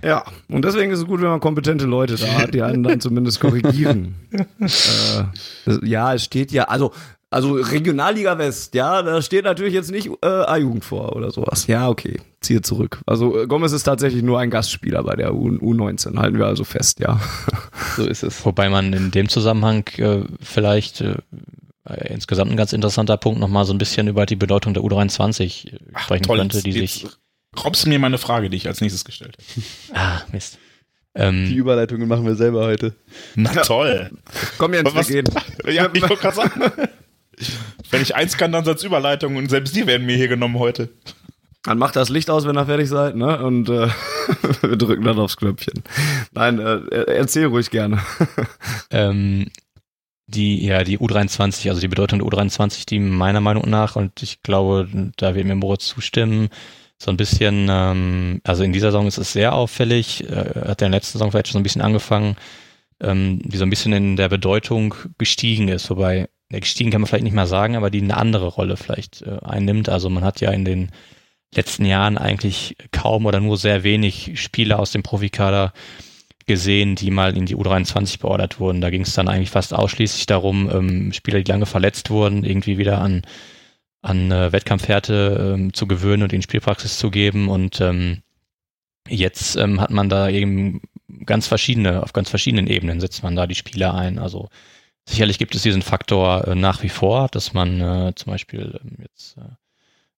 Ja, 0.04 0.24
und 0.50 0.64
deswegen 0.64 0.92
ist 0.92 1.00
es 1.00 1.08
gut, 1.08 1.20
wenn 1.20 1.30
man 1.30 1.40
kompetente 1.40 1.86
Leute 1.86 2.16
da 2.16 2.28
hat, 2.34 2.54
die 2.54 2.62
einen 2.62 2.84
dann 2.84 3.00
zumindest 3.00 3.40
korrigieren. 3.40 4.14
äh, 4.60 5.80
ja, 5.84 6.14
es 6.14 6.24
steht 6.24 6.52
ja, 6.52 6.66
also 6.66 6.94
also 7.30 7.54
Regionalliga 7.56 8.38
West, 8.38 8.74
ja, 8.74 9.02
da 9.02 9.22
steht 9.22 9.44
natürlich 9.44 9.74
jetzt 9.74 9.92
nicht 9.92 10.10
äh, 10.22 10.28
A-Jugend 10.28 10.86
vor 10.86 11.16
oder 11.16 11.32
sowas. 11.32 11.68
Ja, 11.68 11.90
okay, 11.90 12.22
ziehe 12.40 12.62
zurück. 12.62 13.02
Also 13.06 13.38
äh, 13.42 13.48
Gomez 13.48 13.74
ist 13.74 13.84
tatsächlich 13.84 14.24
nur 14.24 14.40
ein 14.40 14.50
Gastspieler 14.50 15.04
bei 15.04 15.16
der 15.16 15.36
U 15.36 15.50
U19, 15.50 16.18
halten 16.18 16.38
wir 16.38 16.46
also 16.46 16.64
fest, 16.64 17.00
ja. 17.00 17.20
So 17.98 18.06
ist 18.06 18.24
es. 18.24 18.46
Wobei 18.46 18.70
man 18.70 18.94
in 18.94 19.12
dem 19.12 19.28
Zusammenhang 19.28 19.88
äh, 19.98 20.22
vielleicht 20.42 21.02
äh, 21.02 21.16
insgesamt 22.06 22.52
ein 22.52 22.58
ganz 22.58 22.74
interessanter 22.74 23.18
Punkt 23.18 23.40
nochmal 23.40 23.66
so 23.66 23.74
ein 23.74 23.78
bisschen 23.78 24.08
über 24.08 24.26
die 24.26 24.36
Bedeutung 24.36 24.74
der 24.74 24.84
U23 24.84 25.80
Ach, 25.94 26.04
sprechen 26.04 26.24
toll, 26.24 26.38
könnte, 26.38 26.62
die 26.62 26.72
sich. 26.74 27.08
Robbst 27.64 27.86
du 27.86 27.90
mir 27.90 28.00
meine 28.00 28.20
Frage, 28.20 28.50
die 28.50 28.58
ich 28.58 28.68
als 28.68 28.82
nächstes 28.82 29.04
gestellt 29.04 29.38
habe. 29.38 30.00
Ah, 30.00 30.22
Mist. 30.32 30.60
Ähm, 31.16 31.48
die 31.48 31.56
Überleitungen 31.56 32.08
machen 32.08 32.26
wir 32.26 32.36
selber 32.36 32.66
heute. 32.66 32.94
Na 33.36 33.50
toll. 33.64 34.12
Komm 34.60 34.76
jetzt, 34.76 34.94
wir 34.94 35.24
gehen. 35.24 35.34
Ja, 35.66 35.90
ich 35.92 36.02
wollte 36.02 36.18
gerade 36.18 36.36
sagen. 36.36 36.72
Wenn 37.90 38.02
ich 38.02 38.16
eins 38.16 38.38
kann, 38.38 38.52
dann 38.52 38.68
als 38.68 38.84
Überleitung 38.84 39.36
und 39.36 39.50
selbst 39.50 39.76
die 39.76 39.88
werden 39.88 40.06
mir 40.06 40.16
hier 40.16 40.28
genommen 40.28 40.60
heute. 40.60 40.90
Dann 41.64 41.78
macht 41.78 41.96
das 41.96 42.10
Licht 42.10 42.30
aus, 42.30 42.46
wenn 42.46 42.58
ihr 42.58 42.66
fertig 42.66 42.88
seid, 42.88 43.16
ne? 43.16 43.44
Und 43.44 43.70
äh, 43.70 43.90
wir 44.62 44.78
drücken 44.78 45.04
dann 45.04 45.20
aufs 45.20 45.38
Knöpfchen. 45.38 45.84
Nein, 46.32 46.60
äh, 46.60 47.04
erzähl 47.08 47.48
ruhig 47.48 47.70
gerne. 47.70 48.00
ähm, 48.92 49.48
die, 50.28 50.66
ja, 50.66 50.84
die 50.84 50.98
U23, 50.98 51.70
also 51.70 51.82
die 51.82 51.88
Bedeutung 51.88 52.20
der 52.20 52.28
U23, 52.28 52.86
die 52.86 53.00
meiner 53.00 53.42
Meinung 53.42 53.70
nach, 53.70 53.96
und 53.96 54.22
ich 54.24 54.42
glaube, 54.44 54.88
da 55.18 55.36
wird 55.36 55.46
mir 55.46 55.56
Moritz 55.56 55.88
zustimmen, 55.88 56.50
so 56.98 57.12
ein 57.12 57.18
bisschen, 57.18 57.68
ähm, 57.70 58.42
also 58.44 58.64
in 58.64 58.74
dieser 58.74 58.88
Saison 58.88 59.08
ist 59.08 59.18
es 59.18 59.34
sehr 59.34 59.54
auffällig, 59.54 60.24
äh, 60.30 60.68
hat 60.68 60.82
der 60.82 60.88
in 60.88 60.92
der 60.92 61.00
letzten 61.00 61.18
Saison 61.18 61.32
vielleicht 61.32 61.48
schon 61.48 61.54
so 61.54 61.60
ein 61.60 61.64
bisschen 61.64 61.82
angefangen, 61.82 62.36
ähm, 63.02 63.42
die 63.44 63.58
so 63.58 63.64
ein 63.64 63.70
bisschen 63.70 63.94
in 63.94 64.16
der 64.16 64.30
Bedeutung 64.30 64.96
gestiegen 65.18 65.68
ist, 65.68 65.90
wobei 65.90 66.30
gestiegen 66.50 66.92
kann 66.92 67.02
man 67.02 67.08
vielleicht 67.08 67.24
nicht 67.24 67.34
mal 67.34 67.48
sagen, 67.48 67.76
aber 67.76 67.90
die 67.90 68.02
eine 68.02 68.18
andere 68.18 68.48
Rolle 68.48 68.78
vielleicht 68.78 69.22
äh, 69.22 69.40
einnimmt. 69.44 69.90
Also 69.90 70.10
man 70.10 70.24
hat 70.24 70.42
ja 70.42 70.52
in 70.52 70.66
den 70.66 70.92
letzten 71.54 71.86
Jahren 71.86 72.18
eigentlich 72.18 72.76
kaum 72.92 73.26
oder 73.26 73.40
nur 73.40 73.58
sehr 73.58 73.84
wenig 73.84 74.40
Spieler 74.42 74.80
aus 74.80 74.92
dem 74.92 75.04
Profikader 75.04 75.74
gesehen, 76.46 76.96
die 76.96 77.12
mal 77.12 77.36
in 77.36 77.46
die 77.46 77.56
U23 77.56 78.20
beordert 78.20 78.60
wurden. 78.60 78.82
Da 78.82 78.90
ging 78.90 79.02
es 79.02 79.14
dann 79.14 79.28
eigentlich 79.28 79.50
fast 79.50 79.74
ausschließlich 79.74 80.26
darum, 80.26 80.70
ähm, 80.72 81.14
Spieler, 81.14 81.42
die 81.42 81.52
lange 81.52 81.66
verletzt 81.66 82.10
wurden, 82.10 82.46
irgendwie 82.46 82.78
wieder 82.78 83.02
an, 83.02 83.24
an 84.02 84.32
äh, 84.32 84.52
Wettkampfhärte 84.54 85.56
ähm, 85.56 85.74
zu 85.74 85.88
gewöhnen 85.88 86.24
und 86.24 86.32
ihnen 86.32 86.42
Spielpraxis 86.42 86.98
zu 86.98 87.12
geben. 87.12 87.50
Und 87.50 87.82
ähm, 87.82 88.22
jetzt 89.10 89.58
ähm, 89.58 89.82
hat 89.82 89.92
man 89.92 90.08
da 90.08 90.30
eben 90.30 90.82
ganz 91.26 91.48
verschiedene, 91.48 92.02
auf 92.02 92.14
ganz 92.14 92.30
verschiedenen 92.30 92.68
Ebenen 92.68 93.02
setzt 93.02 93.24
man 93.24 93.36
da 93.36 93.46
die 93.46 93.56
Spieler 93.56 93.94
ein. 93.94 94.18
Also 94.18 94.48
Sicherlich 95.10 95.40
gibt 95.40 95.56
es 95.56 95.62
diesen 95.62 95.84
Faktor 95.84 96.50
äh, 96.50 96.56
nach 96.56 96.84
wie 96.84 96.90
vor, 96.90 97.30
dass 97.30 97.54
man 97.54 97.80
äh, 97.80 98.14
zum 98.16 98.34
Beispiel 98.34 98.78
ähm, 98.84 98.98
jetzt 99.00 99.38
äh, 99.38 99.42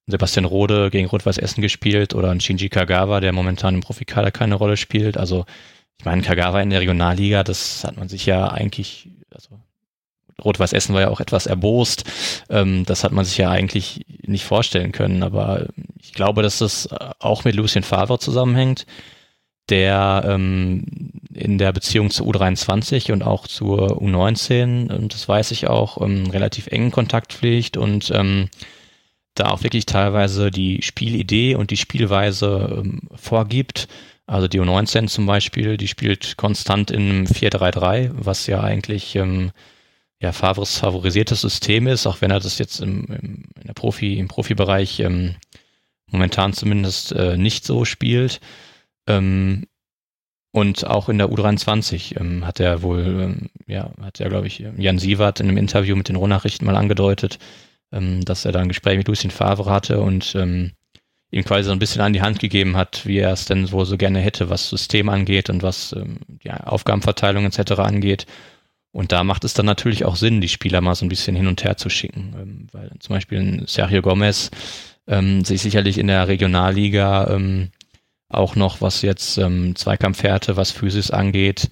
Sebastian 0.08 0.46
Rode 0.46 0.90
gegen 0.90 1.08
Rot-Weiß 1.08 1.38
Essen 1.38 1.62
gespielt 1.62 2.16
oder 2.16 2.32
ein 2.32 2.42
Shinji 2.42 2.70
Kagawa, 2.70 3.20
der 3.20 3.32
momentan 3.32 3.76
im 3.76 3.82
Profikader 3.82 4.32
keine 4.32 4.56
Rolle 4.56 4.78
spielt. 4.78 5.16
Also 5.16 5.46
ich 6.00 6.06
meine, 6.06 6.24
Kagawa 6.24 6.60
in 6.62 6.72
der 6.72 6.82
Regionalliga, 6.82 7.44
das 7.44 7.84
hat 7.84 7.98
man 7.98 8.10
sich 8.10 8.26
ja 8.26 8.48
eigentlich, 8.48 9.10
also 9.30 9.60
Rot-Weiß 10.44 10.74
Essen 10.74 10.96
war 10.96 11.02
ja 11.02 11.10
auch 11.10 11.20
etwas 11.20 11.46
erbost. 11.46 12.06
Ähm, 12.50 12.84
das 12.86 13.04
hat 13.04 13.12
man 13.12 13.26
sich 13.26 13.38
ja 13.38 13.52
eigentlich 13.52 14.08
nicht 14.26 14.44
vorstellen 14.44 14.92
können. 14.92 15.22
Aber 15.22 15.68
ich 16.02 16.14
glaube, 16.14 16.42
dass 16.42 16.58
das 16.58 16.88
äh, 16.88 17.12
auch 17.20 17.44
mit 17.44 17.54
Lucien 17.54 17.84
Favre 17.84 18.18
zusammenhängt 18.18 18.88
der 19.70 20.24
ähm, 20.26 20.84
in 21.34 21.58
der 21.58 21.72
Beziehung 21.72 22.10
zur 22.10 22.28
U23 22.28 23.12
und 23.12 23.24
auch 23.24 23.48
zur 23.48 24.02
U19, 24.02 24.92
und 24.92 25.14
das 25.14 25.28
weiß 25.28 25.52
ich 25.52 25.68
auch, 25.68 26.02
ähm, 26.02 26.28
relativ 26.32 26.68
engen 26.68 26.92
Kontakt 26.92 27.34
pflegt 27.34 27.78
und 27.78 28.12
ähm, 28.14 28.50
da 29.36 29.52
auch 29.52 29.64
wirklich 29.64 29.86
teilweise 29.86 30.52
die 30.52 30.82
Spielidee 30.82 31.56
und 31.56 31.72
die 31.72 31.78
Spielweise 31.78 32.82
ähm, 32.84 33.02
vorgibt. 33.16 33.88
Also 34.26 34.48
die 34.48 34.60
U19 34.60 35.08
zum 35.08 35.26
Beispiel, 35.26 35.78
die 35.78 35.88
spielt 35.88 36.38
konstant 36.38 36.92
in 36.92 37.26
4-3-3, 37.26 38.12
was 38.14 38.48
ja 38.48 38.62
eigentlich 38.62 39.16
ähm, 39.16 39.52
ja, 40.22 40.34
Favres 40.34 40.78
favorisiertes 40.78 41.42
System 41.42 41.88
ist, 41.88 42.06
auch 42.06 42.22
wenn 42.22 42.32
er 42.32 42.40
das 42.40 42.58
jetzt 42.58 42.82
im, 42.82 43.06
im, 43.06 43.44
in 43.60 43.68
der 43.68 43.74
Profi, 43.74 44.20
im 44.20 44.28
Profibereich 44.28 45.00
ähm, 45.00 45.36
momentan 46.08 46.54
zumindest 46.54 47.14
äh, 47.14 47.38
nicht 47.38 47.66
so 47.66 47.86
spielt. 47.86 48.42
Ähm, 49.10 49.66
und 50.52 50.88
auch 50.88 51.10
in 51.10 51.18
der 51.20 51.30
U23 51.30 52.20
ähm, 52.20 52.46
hat 52.46 52.60
er 52.60 52.82
wohl, 52.82 53.06
ähm, 53.06 53.50
ja, 53.68 53.92
hat 54.02 54.20
er, 54.20 54.30
glaube 54.30 54.48
ich, 54.48 54.60
Jan 54.78 54.98
Sievert 54.98 55.40
in 55.40 55.48
einem 55.48 55.58
Interview 55.58 55.96
mit 55.96 56.10
den 56.10 56.16
Rohnachrichten 56.16 56.66
mal 56.66 56.76
angedeutet, 56.76 57.38
ähm, 57.92 58.26
dass 58.26 58.46
er 58.46 58.52
da 58.52 58.60
ein 58.60 58.68
Gespräch 58.68 58.98
mit 58.98 59.08
Lucien 59.08 59.32
Favre 59.32 59.70
hatte 59.70 60.00
und 60.00 60.34
ähm, 60.36 60.72
ihm 61.32 61.44
quasi 61.44 61.66
so 61.66 61.72
ein 61.72 61.80
bisschen 61.80 62.02
an 62.02 62.14
die 62.14 62.22
Hand 62.22 62.40
gegeben 62.40 62.76
hat, 62.76 63.06
wie 63.06 63.20
er 63.20 63.34
es 63.34 63.46
denn 63.46 63.72
wohl 63.72 63.86
so 63.86 63.98
gerne 63.98 64.20
hätte, 64.20 64.50
was 64.50 64.70
System 64.70 65.10
angeht 65.10 65.50
und 65.52 65.62
was 65.62 65.94
ähm, 65.94 66.18
ja, 66.42 66.58
Aufgabenverteilung 66.62 67.46
etc. 67.46 67.74
angeht. 67.74 68.26
Und 68.92 69.12
da 69.12 69.24
macht 69.24 69.44
es 69.44 69.54
dann 69.54 69.68
natürlich 69.68 70.06
auch 70.06 70.16
Sinn, 70.16 70.42
die 70.42 70.50
Spieler 70.50 70.82
mal 70.82 70.96
so 70.96 71.06
ein 71.06 71.10
bisschen 71.10 71.36
hin 71.36 71.46
und 71.46 71.64
her 71.64 71.78
zu 71.78 71.90
schicken, 71.90 72.34
ähm, 72.40 72.68
weil 72.72 72.92
zum 73.00 73.16
Beispiel 73.16 73.64
Sergio 73.68 74.02
Gomez 74.02 74.50
ähm, 75.06 75.46
sich 75.46 75.62
sicherlich 75.62 76.00
in 76.00 76.08
der 76.08 76.28
Regionalliga 76.28 77.30
ähm, 77.36 77.70
auch 78.30 78.56
noch, 78.56 78.82
was 78.82 79.02
jetzt 79.02 79.38
ähm, 79.38 79.76
Zweikampfhärte, 79.76 80.56
was 80.56 80.72
Physis 80.72 81.12
angeht, 81.12 81.70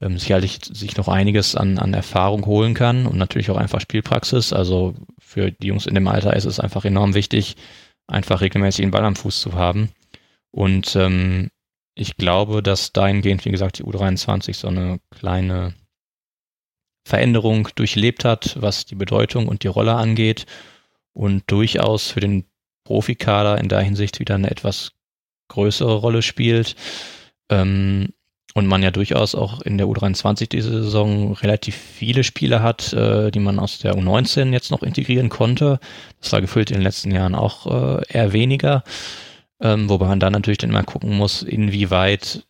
ähm, 0.00 0.18
sicherlich 0.18 0.60
sich 0.64 0.96
noch 0.96 1.08
einiges 1.08 1.54
an, 1.54 1.78
an 1.78 1.94
Erfahrung 1.94 2.46
holen 2.46 2.74
kann 2.74 3.06
und 3.06 3.18
natürlich 3.18 3.50
auch 3.50 3.56
einfach 3.56 3.80
Spielpraxis. 3.80 4.52
Also 4.52 4.94
für 5.18 5.50
die 5.50 5.68
Jungs 5.68 5.86
in 5.86 5.94
dem 5.94 6.08
Alter 6.08 6.34
ist 6.34 6.46
es 6.46 6.60
einfach 6.60 6.84
enorm 6.84 7.14
wichtig, 7.14 7.56
einfach 8.06 8.40
regelmäßig 8.40 8.84
den 8.84 8.90
Ball 8.90 9.04
am 9.04 9.16
Fuß 9.16 9.40
zu 9.40 9.52
haben. 9.54 9.90
Und 10.50 10.96
ähm, 10.96 11.50
ich 11.94 12.16
glaube, 12.16 12.62
dass 12.62 12.92
dahingehend, 12.92 13.44
wie 13.44 13.50
gesagt, 13.50 13.78
die 13.78 13.84
U23 13.84 14.54
so 14.54 14.68
eine 14.68 15.00
kleine 15.10 15.74
Veränderung 17.04 17.68
durchlebt 17.74 18.24
hat, 18.24 18.56
was 18.60 18.86
die 18.86 18.94
Bedeutung 18.94 19.48
und 19.48 19.62
die 19.62 19.68
Rolle 19.68 19.94
angeht 19.94 20.46
und 21.12 21.42
durchaus 21.50 22.10
für 22.10 22.20
den 22.20 22.44
Profikader 22.84 23.58
in 23.58 23.68
der 23.68 23.80
Hinsicht 23.80 24.20
wieder 24.20 24.36
eine 24.36 24.50
etwas 24.50 24.92
größere 25.48 25.94
Rolle 25.94 26.22
spielt. 26.22 26.76
Ähm, 27.50 28.08
und 28.54 28.66
man 28.66 28.82
ja 28.82 28.90
durchaus 28.90 29.34
auch 29.34 29.60
in 29.60 29.78
der 29.78 29.86
U23 29.86 30.48
diese 30.48 30.82
Saison 30.82 31.34
relativ 31.34 31.76
viele 31.76 32.24
Spiele 32.24 32.62
hat, 32.62 32.92
äh, 32.92 33.30
die 33.30 33.38
man 33.38 33.58
aus 33.58 33.78
der 33.78 33.94
U19 33.94 34.52
jetzt 34.52 34.70
noch 34.70 34.82
integrieren 34.82 35.28
konnte. 35.28 35.78
Das 36.20 36.32
war 36.32 36.40
gefüllt 36.40 36.70
in 36.70 36.78
den 36.78 36.82
letzten 36.82 37.10
Jahren 37.10 37.34
auch 37.34 37.66
äh, 37.66 38.02
eher 38.08 38.32
weniger. 38.32 38.82
Ähm, 39.60 39.88
wobei 39.88 40.06
man 40.06 40.20
dann 40.20 40.32
natürlich 40.32 40.58
dann 40.58 40.70
mal 40.70 40.82
gucken 40.82 41.16
muss, 41.16 41.42
inwieweit 41.42 42.46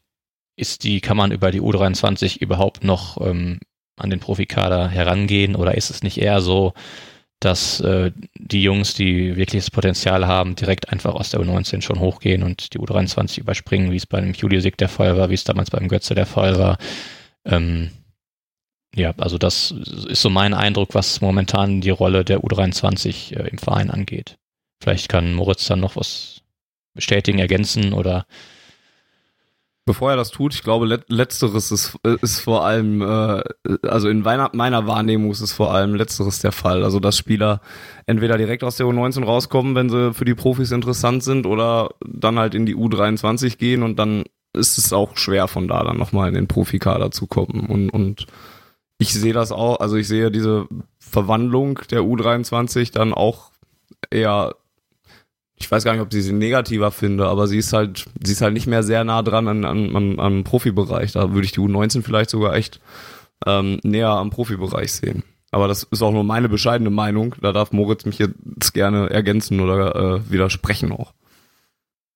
ist 0.56 0.84
die, 0.84 1.00
kann 1.00 1.16
man 1.16 1.32
über 1.32 1.50
die 1.50 1.60
U23 1.60 2.38
überhaupt 2.38 2.84
noch 2.84 3.20
ähm, 3.20 3.58
an 3.96 4.10
den 4.10 4.20
Profikader 4.20 4.88
herangehen 4.88 5.56
oder 5.56 5.76
ist 5.76 5.90
es 5.90 6.02
nicht 6.02 6.18
eher 6.18 6.40
so, 6.40 6.72
dass 7.40 7.80
äh, 7.80 8.10
die 8.34 8.62
Jungs, 8.62 8.94
die 8.94 9.36
wirkliches 9.36 9.70
Potenzial 9.70 10.26
haben, 10.26 10.56
direkt 10.56 10.90
einfach 10.90 11.14
aus 11.14 11.30
der 11.30 11.40
U19 11.40 11.82
schon 11.82 12.00
hochgehen 12.00 12.42
und 12.42 12.74
die 12.74 12.78
U23 12.78 13.40
überspringen, 13.40 13.92
wie 13.92 13.96
es 13.96 14.06
bei 14.06 14.20
dem 14.20 14.32
Juliusik 14.32 14.76
der 14.76 14.88
Fall 14.88 15.16
war, 15.16 15.30
wie 15.30 15.34
es 15.34 15.44
damals 15.44 15.70
beim 15.70 15.88
Götze 15.88 16.14
der 16.14 16.26
Fall 16.26 16.58
war. 16.58 16.78
Ähm, 17.44 17.90
ja, 18.94 19.14
also 19.18 19.38
das 19.38 19.70
ist 19.70 20.22
so 20.22 20.30
mein 20.30 20.54
Eindruck, 20.54 20.94
was 20.94 21.20
momentan 21.20 21.80
die 21.80 21.90
Rolle 21.90 22.24
der 22.24 22.40
U23 22.40 23.36
äh, 23.36 23.48
im 23.48 23.58
Verein 23.58 23.90
angeht. 23.90 24.38
Vielleicht 24.82 25.08
kann 25.08 25.34
Moritz 25.34 25.66
dann 25.66 25.80
noch 25.80 25.96
was 25.96 26.42
bestätigen, 26.94 27.38
ergänzen 27.38 27.92
oder 27.92 28.26
Bevor 29.88 30.10
er 30.10 30.18
das 30.18 30.30
tut, 30.30 30.52
ich 30.52 30.62
glaube, 30.62 30.84
let 30.84 31.08
letzteres 31.08 31.72
ist, 31.72 31.96
ist 32.20 32.40
vor 32.40 32.66
allem, 32.66 33.00
äh, 33.00 33.42
also 33.88 34.10
in 34.10 34.20
meiner, 34.20 34.50
meiner 34.52 34.86
Wahrnehmung 34.86 35.30
ist 35.30 35.40
es 35.40 35.54
vor 35.54 35.72
allem 35.72 35.94
letzteres 35.94 36.40
der 36.40 36.52
Fall. 36.52 36.84
Also 36.84 37.00
dass 37.00 37.16
Spieler 37.16 37.62
entweder 38.04 38.36
direkt 38.36 38.62
aus 38.64 38.76
der 38.76 38.84
U19 38.84 39.24
rauskommen, 39.24 39.74
wenn 39.74 39.88
sie 39.88 40.12
für 40.12 40.26
die 40.26 40.34
Profis 40.34 40.72
interessant 40.72 41.24
sind, 41.24 41.46
oder 41.46 41.88
dann 42.04 42.38
halt 42.38 42.54
in 42.54 42.66
die 42.66 42.76
U23 42.76 43.56
gehen 43.56 43.82
und 43.82 43.98
dann 43.98 44.24
ist 44.52 44.76
es 44.76 44.92
auch 44.92 45.16
schwer 45.16 45.48
von 45.48 45.68
da 45.68 45.82
dann 45.82 45.96
nochmal 45.96 46.28
in 46.28 46.34
den 46.34 46.48
Profikader 46.48 47.10
zu 47.10 47.26
kommen. 47.26 47.64
Und, 47.66 47.88
und 47.88 48.26
ich 48.98 49.14
sehe 49.14 49.32
das 49.32 49.52
auch, 49.52 49.80
also 49.80 49.96
ich 49.96 50.06
sehe 50.06 50.30
diese 50.30 50.68
Verwandlung 50.98 51.80
der 51.90 52.02
U23 52.02 52.92
dann 52.92 53.14
auch 53.14 53.52
eher 54.10 54.54
ich 55.60 55.70
weiß 55.70 55.84
gar 55.84 55.92
nicht, 55.92 56.02
ob 56.02 56.12
sie 56.12 56.22
sie 56.22 56.32
negativer 56.32 56.90
finde, 56.90 57.26
aber 57.26 57.48
sie 57.48 57.58
ist 57.58 57.72
halt, 57.72 58.06
sie 58.22 58.32
ist 58.32 58.40
halt 58.40 58.54
nicht 58.54 58.66
mehr 58.66 58.82
sehr 58.82 59.04
nah 59.04 59.22
dran 59.22 59.48
an, 59.48 59.64
an, 59.64 59.96
an, 59.96 60.20
am 60.20 60.44
Profibereich. 60.44 61.12
Da 61.12 61.32
würde 61.32 61.44
ich 61.44 61.52
die 61.52 61.60
U19 61.60 62.02
vielleicht 62.02 62.30
sogar 62.30 62.54
echt 62.54 62.80
ähm, 63.46 63.80
näher 63.82 64.10
am 64.10 64.30
Profibereich 64.30 64.92
sehen. 64.92 65.24
Aber 65.50 65.66
das 65.66 65.84
ist 65.84 66.02
auch 66.02 66.12
nur 66.12 66.24
meine 66.24 66.48
bescheidene 66.48 66.90
Meinung. 66.90 67.34
Da 67.40 67.52
darf 67.52 67.72
Moritz 67.72 68.04
mich 68.04 68.18
jetzt 68.18 68.74
gerne 68.74 69.10
ergänzen 69.10 69.60
oder 69.60 69.96
äh, 69.96 70.30
widersprechen 70.30 70.92
auch. 70.92 71.14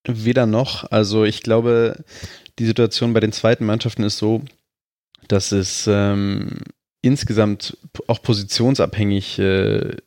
Weder 0.05 0.45
noch. 0.45 0.89
Also 0.91 1.23
ich 1.23 1.41
glaube, 1.41 2.03
die 2.59 2.65
Situation 2.65 3.13
bei 3.13 3.19
den 3.19 3.31
zweiten 3.31 3.65
Mannschaften 3.65 4.03
ist 4.03 4.17
so, 4.17 4.43
dass 5.27 5.51
es 5.51 5.87
ähm, 5.87 6.59
insgesamt 7.01 7.77
auch 8.07 8.21
positionsabhängig 8.21 9.39
äh, 9.39 9.97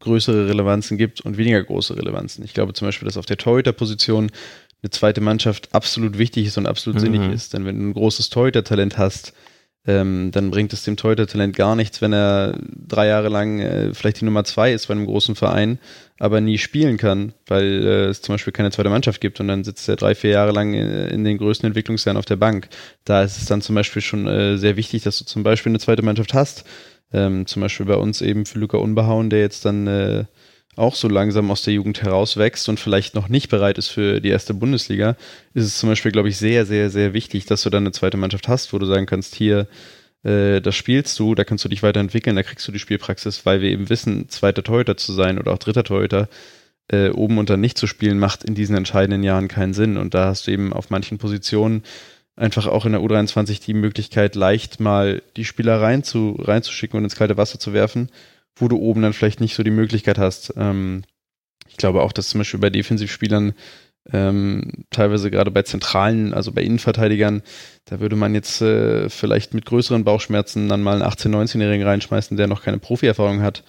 größere 0.00 0.48
Relevanzen 0.48 0.98
gibt 0.98 1.20
und 1.20 1.36
weniger 1.36 1.62
große 1.62 1.96
Relevanzen. 1.96 2.44
Ich 2.44 2.54
glaube 2.54 2.72
zum 2.72 2.88
Beispiel, 2.88 3.06
dass 3.06 3.16
auf 3.16 3.26
der 3.26 3.38
Torhüter-Position 3.38 4.30
eine 4.82 4.90
zweite 4.90 5.20
Mannschaft 5.20 5.74
absolut 5.74 6.18
wichtig 6.18 6.46
ist 6.46 6.58
und 6.58 6.66
absolut 6.66 7.00
mhm. 7.00 7.04
sinnig 7.04 7.32
ist. 7.32 7.54
Denn 7.54 7.64
wenn 7.64 7.78
du 7.78 7.88
ein 7.88 7.94
großes 7.94 8.30
Torhüter-Talent 8.30 8.96
hast, 8.96 9.32
ähm, 9.86 10.30
dann 10.32 10.50
bringt 10.50 10.72
es 10.72 10.84
dem 10.84 10.96
Torhüter-Talent 10.96 11.56
gar 11.56 11.74
nichts, 11.74 12.02
wenn 12.02 12.12
er 12.12 12.58
drei 12.60 13.06
Jahre 13.06 13.28
lang 13.28 13.58
äh, 13.58 13.94
vielleicht 13.94 14.20
die 14.20 14.26
Nummer 14.26 14.44
zwei 14.44 14.72
ist 14.72 14.86
bei 14.86 14.92
einem 14.92 15.06
großen 15.06 15.34
Verein, 15.34 15.78
aber 16.18 16.40
nie 16.40 16.58
spielen 16.58 16.98
kann, 16.98 17.32
weil 17.46 17.86
äh, 17.86 18.04
es 18.06 18.20
zum 18.20 18.34
Beispiel 18.34 18.52
keine 18.52 18.70
zweite 18.70 18.90
Mannschaft 18.90 19.20
gibt 19.20 19.40
und 19.40 19.48
dann 19.48 19.64
sitzt 19.64 19.88
er 19.88 19.96
drei, 19.96 20.14
vier 20.14 20.30
Jahre 20.30 20.52
lang 20.52 20.74
äh, 20.74 21.08
in 21.08 21.24
den 21.24 21.38
größten 21.38 21.66
Entwicklungsjahren 21.66 22.18
auf 22.18 22.26
der 22.26 22.36
Bank. 22.36 22.68
Da 23.04 23.22
ist 23.22 23.38
es 23.38 23.46
dann 23.46 23.62
zum 23.62 23.74
Beispiel 23.76 24.02
schon 24.02 24.26
äh, 24.26 24.58
sehr 24.58 24.76
wichtig, 24.76 25.04
dass 25.04 25.18
du 25.18 25.24
zum 25.24 25.42
Beispiel 25.42 25.70
eine 25.70 25.80
zweite 25.80 26.02
Mannschaft 26.02 26.34
hast, 26.34 26.64
ähm, 27.12 27.46
zum 27.46 27.62
Beispiel 27.62 27.86
bei 27.86 27.96
uns 27.96 28.20
eben 28.20 28.46
für 28.46 28.58
Luca 28.58 28.78
Unbehauen, 28.78 29.30
der 29.30 29.40
jetzt 29.40 29.64
dann 29.64 29.86
äh, 29.86 30.24
auch 30.76 30.94
so 30.94 31.08
langsam 31.08 31.50
aus 31.50 31.62
der 31.62 31.74
Jugend 31.74 32.02
herauswächst 32.02 32.68
und 32.68 32.78
vielleicht 32.78 33.14
noch 33.14 33.28
nicht 33.28 33.48
bereit 33.48 33.78
ist 33.78 33.88
für 33.88 34.20
die 34.20 34.28
erste 34.28 34.54
Bundesliga, 34.54 35.16
ist 35.52 35.64
es 35.64 35.78
zum 35.78 35.88
Beispiel, 35.88 36.12
glaube 36.12 36.28
ich, 36.28 36.36
sehr, 36.36 36.66
sehr, 36.66 36.88
sehr 36.90 37.12
wichtig, 37.12 37.46
dass 37.46 37.62
du 37.62 37.70
dann 37.70 37.82
eine 37.82 37.92
zweite 37.92 38.16
Mannschaft 38.16 38.46
hast, 38.48 38.72
wo 38.72 38.78
du 38.78 38.86
sagen 38.86 39.06
kannst, 39.06 39.34
hier, 39.34 39.66
äh, 40.22 40.60
das 40.60 40.76
spielst 40.76 41.18
du, 41.18 41.34
da 41.34 41.44
kannst 41.44 41.64
du 41.64 41.68
dich 41.68 41.82
weiterentwickeln, 41.82 42.36
da 42.36 42.42
kriegst 42.42 42.66
du 42.68 42.72
die 42.72 42.78
Spielpraxis, 42.78 43.44
weil 43.44 43.60
wir 43.60 43.70
eben 43.70 43.90
wissen, 43.90 44.28
zweiter 44.28 44.62
Torhüter 44.62 44.96
zu 44.96 45.12
sein 45.12 45.38
oder 45.38 45.52
auch 45.52 45.58
dritter 45.58 45.84
Torhüter, 45.84 46.28
äh, 46.90 47.10
oben 47.10 47.38
und 47.38 47.50
dann 47.50 47.60
nicht 47.60 47.76
zu 47.76 47.86
spielen, 47.86 48.18
macht 48.18 48.44
in 48.44 48.54
diesen 48.54 48.76
entscheidenden 48.76 49.22
Jahren 49.22 49.48
keinen 49.48 49.74
Sinn. 49.74 49.96
Und 49.96 50.14
da 50.14 50.26
hast 50.26 50.46
du 50.46 50.50
eben 50.50 50.72
auf 50.72 50.90
manchen 50.90 51.18
Positionen 51.18 51.82
einfach 52.38 52.66
auch 52.66 52.86
in 52.86 52.92
der 52.92 53.00
U23 53.00 53.60
die 53.64 53.74
Möglichkeit, 53.74 54.34
leicht 54.34 54.80
mal 54.80 55.22
die 55.36 55.44
Spieler 55.44 55.80
rein 55.80 56.04
zu, 56.04 56.36
reinzuschicken 56.38 56.96
und 56.96 57.04
ins 57.04 57.16
kalte 57.16 57.36
Wasser 57.36 57.58
zu 57.58 57.72
werfen, 57.72 58.10
wo 58.56 58.68
du 58.68 58.78
oben 58.78 59.02
dann 59.02 59.12
vielleicht 59.12 59.40
nicht 59.40 59.54
so 59.54 59.62
die 59.62 59.70
Möglichkeit 59.70 60.18
hast. 60.18 60.54
Ähm, 60.56 61.02
ich 61.68 61.76
glaube 61.76 62.02
auch, 62.02 62.12
dass 62.12 62.28
zum 62.28 62.38
Beispiel 62.38 62.60
bei 62.60 62.70
Defensivspielern 62.70 63.54
ähm, 64.12 64.84
teilweise 64.90 65.30
gerade 65.30 65.50
bei 65.50 65.62
Zentralen, 65.62 66.32
also 66.32 66.52
bei 66.52 66.62
Innenverteidigern, 66.62 67.42
da 67.86 68.00
würde 68.00 68.16
man 68.16 68.34
jetzt 68.34 68.62
äh, 68.62 69.10
vielleicht 69.10 69.52
mit 69.52 69.66
größeren 69.66 70.04
Bauchschmerzen 70.04 70.68
dann 70.68 70.82
mal 70.82 71.02
einen 71.02 71.10
18-, 71.10 71.28
19-Jährigen 71.30 71.86
reinschmeißen, 71.86 72.36
der 72.36 72.46
noch 72.46 72.62
keine 72.62 72.78
Profierfahrung 72.78 73.42
hat. 73.42 73.64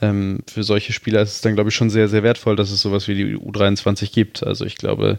Ähm, 0.00 0.40
für 0.46 0.62
solche 0.62 0.92
Spieler 0.92 1.22
ist 1.22 1.36
es 1.36 1.40
dann, 1.40 1.54
glaube 1.54 1.70
ich, 1.70 1.74
schon 1.74 1.90
sehr, 1.90 2.08
sehr 2.08 2.22
wertvoll, 2.22 2.54
dass 2.54 2.70
es 2.70 2.82
sowas 2.82 3.08
wie 3.08 3.14
die 3.14 3.36
U23 3.36 4.12
gibt. 4.12 4.46
Also 4.46 4.64
ich 4.64 4.76
glaube, 4.76 5.18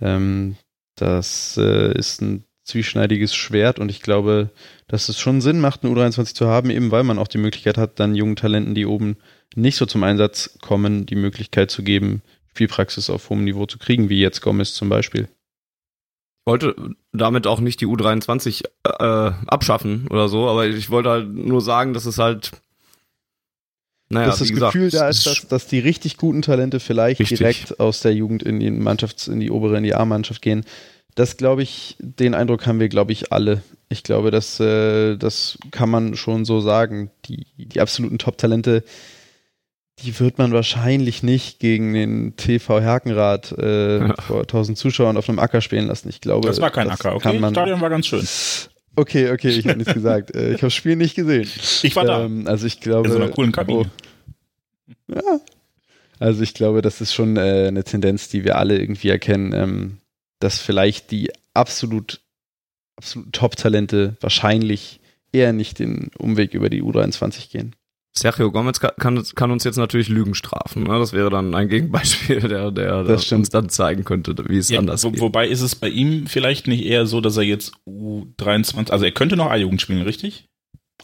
ähm, 0.00 0.56
das 0.96 1.56
äh, 1.56 1.96
ist 1.96 2.20
ein 2.20 2.44
zwieschneidiges 2.64 3.34
Schwert 3.34 3.78
und 3.78 3.90
ich 3.90 4.02
glaube, 4.02 4.50
dass 4.88 5.08
es 5.08 5.20
schon 5.20 5.40
Sinn 5.40 5.60
macht, 5.60 5.84
eine 5.84 5.94
U23 5.94 6.34
zu 6.34 6.48
haben, 6.48 6.70
eben 6.70 6.90
weil 6.90 7.04
man 7.04 7.18
auch 7.18 7.28
die 7.28 7.38
Möglichkeit 7.38 7.78
hat, 7.78 8.00
dann 8.00 8.16
jungen 8.16 8.36
Talenten, 8.36 8.74
die 8.74 8.86
oben 8.86 9.16
nicht 9.54 9.76
so 9.76 9.86
zum 9.86 10.02
Einsatz 10.02 10.58
kommen, 10.60 11.06
die 11.06 11.14
Möglichkeit 11.14 11.70
zu 11.70 11.84
geben, 11.84 12.22
Spielpraxis 12.50 13.10
auf 13.10 13.30
hohem 13.30 13.44
Niveau 13.44 13.66
zu 13.66 13.78
kriegen, 13.78 14.08
wie 14.08 14.20
jetzt 14.20 14.40
Gomez 14.40 14.74
zum 14.74 14.88
Beispiel. 14.88 15.22
Ich 15.22 16.50
wollte 16.50 16.74
damit 17.12 17.46
auch 17.46 17.60
nicht 17.60 17.80
die 17.80 17.86
U23 17.86 18.64
äh, 18.84 19.32
abschaffen 19.46 20.06
oder 20.08 20.28
so, 20.28 20.48
aber 20.48 20.66
ich 20.66 20.90
wollte 20.90 21.10
halt 21.10 21.28
nur 21.28 21.60
sagen, 21.60 21.92
dass 21.92 22.06
es 22.06 22.18
halt 22.18 22.52
naja, 24.08 24.26
dass 24.26 24.38
das 24.38 24.48
gesagt, 24.48 24.72
Gefühl 24.72 24.90
da 24.90 25.08
ist, 25.08 25.26
dass, 25.26 25.48
dass 25.48 25.66
die 25.66 25.80
richtig 25.80 26.16
guten 26.16 26.42
Talente 26.42 26.78
vielleicht 26.78 27.20
richtig. 27.20 27.38
direkt 27.38 27.80
aus 27.80 28.00
der 28.00 28.14
Jugend 28.14 28.42
in 28.42 28.60
die 28.60 28.70
Mannschafts-, 28.70 29.28
in 29.28 29.40
die 29.40 29.50
obere, 29.50 29.76
in 29.76 29.82
die 29.82 29.94
A-Mannschaft 29.94 30.42
gehen. 30.42 30.64
Das 31.16 31.36
glaube 31.36 31.62
ich, 31.62 31.96
den 31.98 32.34
Eindruck 32.34 32.66
haben 32.66 32.78
wir, 32.78 32.88
glaube 32.88 33.12
ich, 33.12 33.32
alle. 33.32 33.62
Ich 33.88 34.02
glaube, 34.02 34.30
dass, 34.30 34.60
äh, 34.60 35.16
das 35.16 35.58
kann 35.70 35.90
man 35.90 36.14
schon 36.14 36.44
so 36.44 36.60
sagen. 36.60 37.10
Die, 37.24 37.46
die 37.56 37.80
absoluten 37.80 38.18
Top-Talente, 38.18 38.84
die 40.00 40.18
wird 40.20 40.38
man 40.38 40.52
wahrscheinlich 40.52 41.22
nicht 41.22 41.58
gegen 41.58 41.94
den 41.94 42.36
TV 42.36 42.80
Herkenrad 42.80 43.52
äh, 43.58 43.98
ja. 43.98 44.14
vor 44.20 44.42
1000 44.42 44.76
Zuschauern 44.76 45.16
auf 45.16 45.28
einem 45.28 45.38
Acker 45.38 45.62
spielen 45.62 45.86
lassen. 45.86 46.10
Ich 46.10 46.20
glaube, 46.20 46.46
das 46.46 46.60
war 46.60 46.70
kein 46.70 46.90
Acker, 46.90 47.14
okay? 47.16 47.38
Das 47.40 47.50
Stadion 47.50 47.80
war 47.80 47.90
ganz 47.90 48.06
schön. 48.06 48.26
Okay, 48.96 49.30
okay, 49.30 49.50
ich 49.50 49.66
habe 49.66 49.78
nichts 49.78 49.94
gesagt. 49.94 50.34
Äh, 50.34 50.48
ich 50.48 50.54
habe 50.54 50.66
das 50.68 50.74
Spiel 50.74 50.96
nicht 50.96 51.14
gesehen. 51.14 51.48
Ich 51.82 51.94
war 51.94 52.04
da. 52.04 52.24
Ähm, 52.24 52.46
also 52.46 52.66
ich 52.66 52.80
glaube. 52.80 53.08
In 53.08 53.12
so 53.12 53.18
einer 53.20 53.30
coolen 53.30 53.52
Kabine. 53.52 53.90
Oh, 55.08 55.14
ja. 55.14 55.40
Also 56.18 56.42
ich 56.42 56.54
glaube, 56.54 56.80
das 56.82 57.00
ist 57.00 57.12
schon 57.12 57.36
äh, 57.36 57.66
eine 57.68 57.84
Tendenz, 57.84 58.28
die 58.28 58.44
wir 58.44 58.56
alle 58.56 58.78
irgendwie 58.78 59.10
erkennen, 59.10 59.52
ähm, 59.52 59.98
dass 60.38 60.60
vielleicht 60.60 61.10
die 61.10 61.30
absolut, 61.52 62.20
absolut 62.96 63.32
Top-Talente 63.32 64.16
wahrscheinlich 64.20 65.00
eher 65.32 65.52
nicht 65.52 65.78
den 65.78 66.10
Umweg 66.16 66.54
über 66.54 66.70
die 66.70 66.82
U23 66.82 67.50
gehen. 67.50 67.76
Sergio 68.16 68.50
Gomez 68.50 68.80
kann, 68.80 69.22
kann, 69.34 69.50
uns 69.50 69.64
jetzt 69.64 69.76
natürlich 69.76 70.08
Lügen 70.08 70.34
strafen. 70.34 70.84
Ne? 70.84 70.98
Das 70.98 71.12
wäre 71.12 71.28
dann 71.28 71.54
ein 71.54 71.68
Gegenbeispiel, 71.68 72.40
der, 72.40 72.70
der, 72.70 73.04
der 73.04 73.32
uns 73.32 73.50
dann 73.50 73.68
zeigen 73.68 74.04
könnte, 74.04 74.34
wie 74.48 74.56
es 74.56 74.70
ja, 74.70 74.78
anders 74.78 75.04
wo, 75.04 75.10
geht. 75.10 75.20
Wobei 75.20 75.46
ist 75.48 75.60
es 75.60 75.74
bei 75.74 75.88
ihm 75.88 76.26
vielleicht 76.26 76.66
nicht 76.66 76.84
eher 76.84 77.06
so, 77.06 77.20
dass 77.20 77.36
er 77.36 77.42
jetzt 77.42 77.74
U23, 77.86 78.90
also 78.90 79.04
er 79.04 79.12
könnte 79.12 79.36
noch 79.36 79.50
A-Jugend 79.50 79.82
spielen, 79.82 80.02
richtig? 80.02 80.48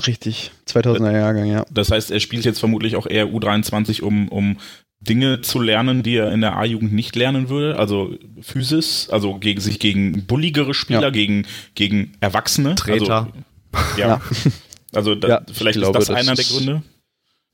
Richtig, 0.07 0.53
2000er 0.67 1.13
Jahrgang, 1.13 1.47
ja. 1.47 1.67
Das 1.71 1.91
heißt, 1.91 2.11
er 2.11 2.21
spielt 2.21 2.47
jetzt 2.47 2.61
vermutlich 2.61 2.97
auch 2.97 3.07
eher 3.07 3.27
U23, 3.27 4.01
um, 4.01 4.29
um 4.29 4.57
Dinge 5.01 5.43
zu 5.43 5.61
lernen, 5.61 6.03
die 6.03 6.17
er 6.17 6.33
in 6.33 6.41
der 6.41 6.57
A-Jugend 6.57 6.95
nicht 6.95 7.15
lernen 7.15 7.51
würde. 7.51 7.79
Also 7.79 8.17
Physis, 8.41 9.11
also 9.11 9.35
gegen 9.35 9.61
sich 9.61 9.79
gegen 9.81 10.25
bulligere 10.25 10.73
Spieler, 10.73 11.03
ja. 11.03 11.11
gegen, 11.11 11.47
gegen 11.75 12.13
Erwachsene. 12.21 12.75
Treter. 12.75 13.29
Also, 13.73 14.01
ja. 14.01 14.09
ja. 14.09 14.21
Also 14.95 15.15
da, 15.15 15.29
ja, 15.29 15.43
vielleicht 15.51 15.79
glaube, 15.79 15.99
ist 15.99 16.09
das 16.09 16.17
einer 16.17 16.35
der 16.35 16.45
Gründe. 16.45 16.83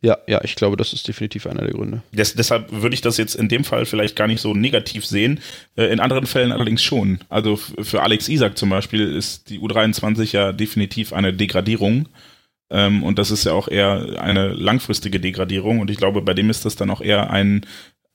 Ja, 0.00 0.16
ja, 0.28 0.40
ich 0.44 0.54
glaube, 0.54 0.76
das 0.76 0.92
ist 0.92 1.08
definitiv 1.08 1.46
einer 1.46 1.62
der 1.62 1.72
Gründe. 1.72 2.02
Des, 2.12 2.34
deshalb 2.34 2.70
würde 2.70 2.94
ich 2.94 3.00
das 3.00 3.16
jetzt 3.16 3.34
in 3.34 3.48
dem 3.48 3.64
Fall 3.64 3.84
vielleicht 3.84 4.14
gar 4.14 4.28
nicht 4.28 4.40
so 4.40 4.54
negativ 4.54 5.04
sehen. 5.04 5.40
Äh, 5.76 5.86
in 5.86 5.98
anderen 5.98 6.26
Fällen 6.26 6.52
allerdings 6.52 6.82
schon. 6.82 7.18
Also 7.28 7.56
für 7.56 8.02
Alex 8.02 8.28
Isak 8.28 8.56
zum 8.56 8.70
Beispiel 8.70 9.12
ist 9.12 9.50
die 9.50 9.58
U23 9.58 10.32
ja 10.32 10.52
definitiv 10.52 11.12
eine 11.12 11.32
Degradierung. 11.32 12.08
Ähm, 12.70 13.02
und 13.02 13.18
das 13.18 13.32
ist 13.32 13.44
ja 13.44 13.52
auch 13.52 13.66
eher 13.66 14.20
eine 14.20 14.48
langfristige 14.48 15.18
Degradierung. 15.18 15.80
Und 15.80 15.90
ich 15.90 15.96
glaube, 15.96 16.22
bei 16.22 16.34
dem 16.34 16.48
ist 16.48 16.64
das 16.64 16.76
dann 16.76 16.90
auch 16.90 17.00
eher 17.00 17.30
ein 17.30 17.66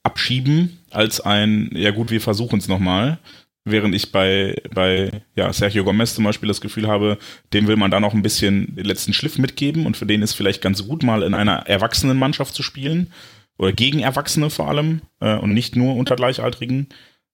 Abschieben 0.02 0.78
als 0.90 1.20
ein, 1.20 1.70
ja 1.74 1.90
gut, 1.90 2.10
wir 2.10 2.20
versuchen 2.20 2.58
es 2.58 2.68
nochmal. 2.68 3.18
Während 3.66 3.94
ich 3.94 4.12
bei, 4.12 4.60
bei 4.74 5.22
ja, 5.36 5.50
Sergio 5.52 5.84
Gomez 5.84 6.14
zum 6.14 6.24
Beispiel 6.24 6.48
das 6.48 6.60
Gefühl 6.60 6.86
habe, 6.86 7.16
dem 7.54 7.66
will 7.66 7.76
man 7.76 7.90
da 7.90 7.98
noch 7.98 8.12
ein 8.12 8.22
bisschen 8.22 8.76
den 8.76 8.84
letzten 8.84 9.14
Schliff 9.14 9.38
mitgeben 9.38 9.86
und 9.86 9.96
für 9.96 10.04
den 10.04 10.20
ist 10.20 10.34
vielleicht 10.34 10.60
ganz 10.60 10.86
gut, 10.86 11.02
mal 11.02 11.22
in 11.22 11.32
einer 11.32 11.66
erwachsenen 11.66 12.18
Mannschaft 12.18 12.54
zu 12.54 12.62
spielen 12.62 13.10
oder 13.56 13.72
gegen 13.72 14.00
Erwachsene 14.00 14.50
vor 14.50 14.68
allem 14.68 15.00
äh, 15.20 15.36
und 15.36 15.54
nicht 15.54 15.76
nur 15.76 15.96
unter 15.96 16.16
Gleichaltrigen. 16.16 16.88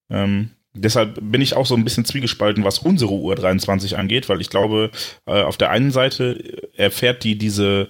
Ähm, 0.08 0.50
deshalb 0.72 1.18
bin 1.20 1.40
ich 1.40 1.54
auch 1.54 1.66
so 1.66 1.74
ein 1.74 1.84
bisschen 1.84 2.04
zwiegespalten, 2.04 2.62
was 2.62 2.78
unsere 2.78 3.12
U23 3.12 3.94
angeht, 3.94 4.28
weil 4.28 4.40
ich 4.40 4.50
glaube, 4.50 4.90
äh, 5.26 5.42
auf 5.42 5.56
der 5.56 5.70
einen 5.70 5.90
Seite 5.90 6.68
erfährt 6.76 7.24
die 7.24 7.38
diese 7.38 7.88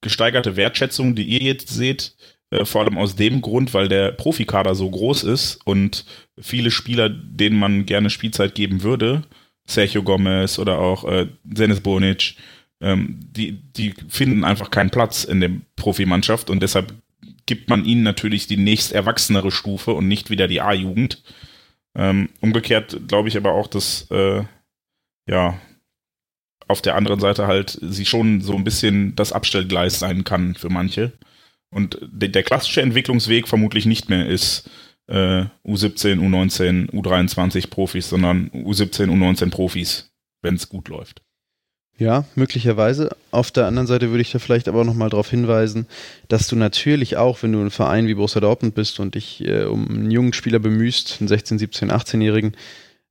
gesteigerte 0.00 0.56
Wertschätzung, 0.56 1.14
die 1.14 1.24
ihr 1.24 1.42
jetzt 1.42 1.68
seht, 1.68 2.14
äh, 2.50 2.64
vor 2.64 2.82
allem 2.82 2.98
aus 2.98 3.16
dem 3.16 3.40
Grund, 3.40 3.74
weil 3.74 3.88
der 3.88 4.12
Profikader 4.12 4.74
so 4.74 4.90
groß 4.90 5.24
ist 5.24 5.60
und 5.64 6.04
viele 6.38 6.70
Spieler, 6.70 7.08
denen 7.08 7.58
man 7.58 7.86
gerne 7.86 8.10
Spielzeit 8.10 8.54
geben 8.54 8.82
würde, 8.82 9.22
Sergio 9.66 10.02
Gomez 10.02 10.58
oder 10.58 10.78
auch 10.78 11.04
äh, 11.04 11.28
Zenis 11.52 11.80
Bonic, 11.80 12.36
ähm, 12.80 13.18
die, 13.20 13.52
die 13.52 13.94
finden 14.08 14.44
einfach 14.44 14.70
keinen 14.70 14.90
Platz 14.90 15.24
in 15.24 15.40
der 15.40 15.50
Profimannschaft 15.76 16.48
und 16.48 16.62
deshalb 16.62 16.94
gibt 17.46 17.68
man 17.70 17.84
ihnen 17.84 18.02
natürlich 18.02 18.46
die 18.46 18.56
nächst 18.56 18.92
erwachsenere 18.92 19.50
Stufe 19.50 19.92
und 19.92 20.06
nicht 20.06 20.30
wieder 20.30 20.48
die 20.48 20.60
A-Jugend. 20.60 21.22
Ähm, 21.94 22.28
umgekehrt 22.40 23.08
glaube 23.08 23.28
ich 23.28 23.36
aber 23.36 23.52
auch, 23.52 23.66
dass 23.66 24.06
äh, 24.10 24.44
ja 25.26 25.58
auf 26.68 26.82
der 26.82 26.94
anderen 26.94 27.18
Seite 27.18 27.46
halt 27.46 27.78
sie 27.80 28.04
schon 28.04 28.42
so 28.42 28.54
ein 28.54 28.64
bisschen 28.64 29.16
das 29.16 29.32
Abstellgleis 29.32 29.98
sein 29.98 30.24
kann 30.24 30.54
für 30.54 30.68
manche. 30.68 31.12
Und 31.70 31.98
der, 32.02 32.30
der 32.30 32.42
klassische 32.42 32.82
Entwicklungsweg 32.82 33.48
vermutlich 33.48 33.86
nicht 33.86 34.08
mehr 34.08 34.26
ist 34.26 34.68
äh, 35.06 35.44
U17, 35.64 36.18
U19, 36.18 36.90
U23 36.90 37.68
Profis, 37.68 38.08
sondern 38.08 38.50
U17, 38.50 39.08
U19 39.08 39.50
Profis, 39.50 40.10
wenn 40.42 40.54
es 40.54 40.68
gut 40.68 40.88
läuft. 40.88 41.22
Ja, 41.98 42.24
möglicherweise. 42.36 43.10
Auf 43.32 43.50
der 43.50 43.66
anderen 43.66 43.88
Seite 43.88 44.10
würde 44.10 44.22
ich 44.22 44.30
da 44.30 44.38
vielleicht 44.38 44.68
aber 44.68 44.82
auch 44.82 44.84
nochmal 44.84 45.10
darauf 45.10 45.30
hinweisen, 45.30 45.86
dass 46.28 46.46
du 46.46 46.54
natürlich 46.54 47.16
auch, 47.16 47.42
wenn 47.42 47.52
du 47.52 47.60
ein 47.60 47.70
Verein 47.70 48.06
wie 48.06 48.14
Borussia 48.14 48.40
Dortmund 48.40 48.76
bist 48.76 49.00
und 49.00 49.16
dich 49.16 49.44
äh, 49.44 49.64
um 49.64 49.88
einen 49.88 50.10
jungen 50.12 50.32
Spieler 50.32 50.60
bemühst, 50.60 51.16
einen 51.18 51.26
16, 51.26 51.58
17, 51.58 51.90
18-Jährigen, 51.90 52.52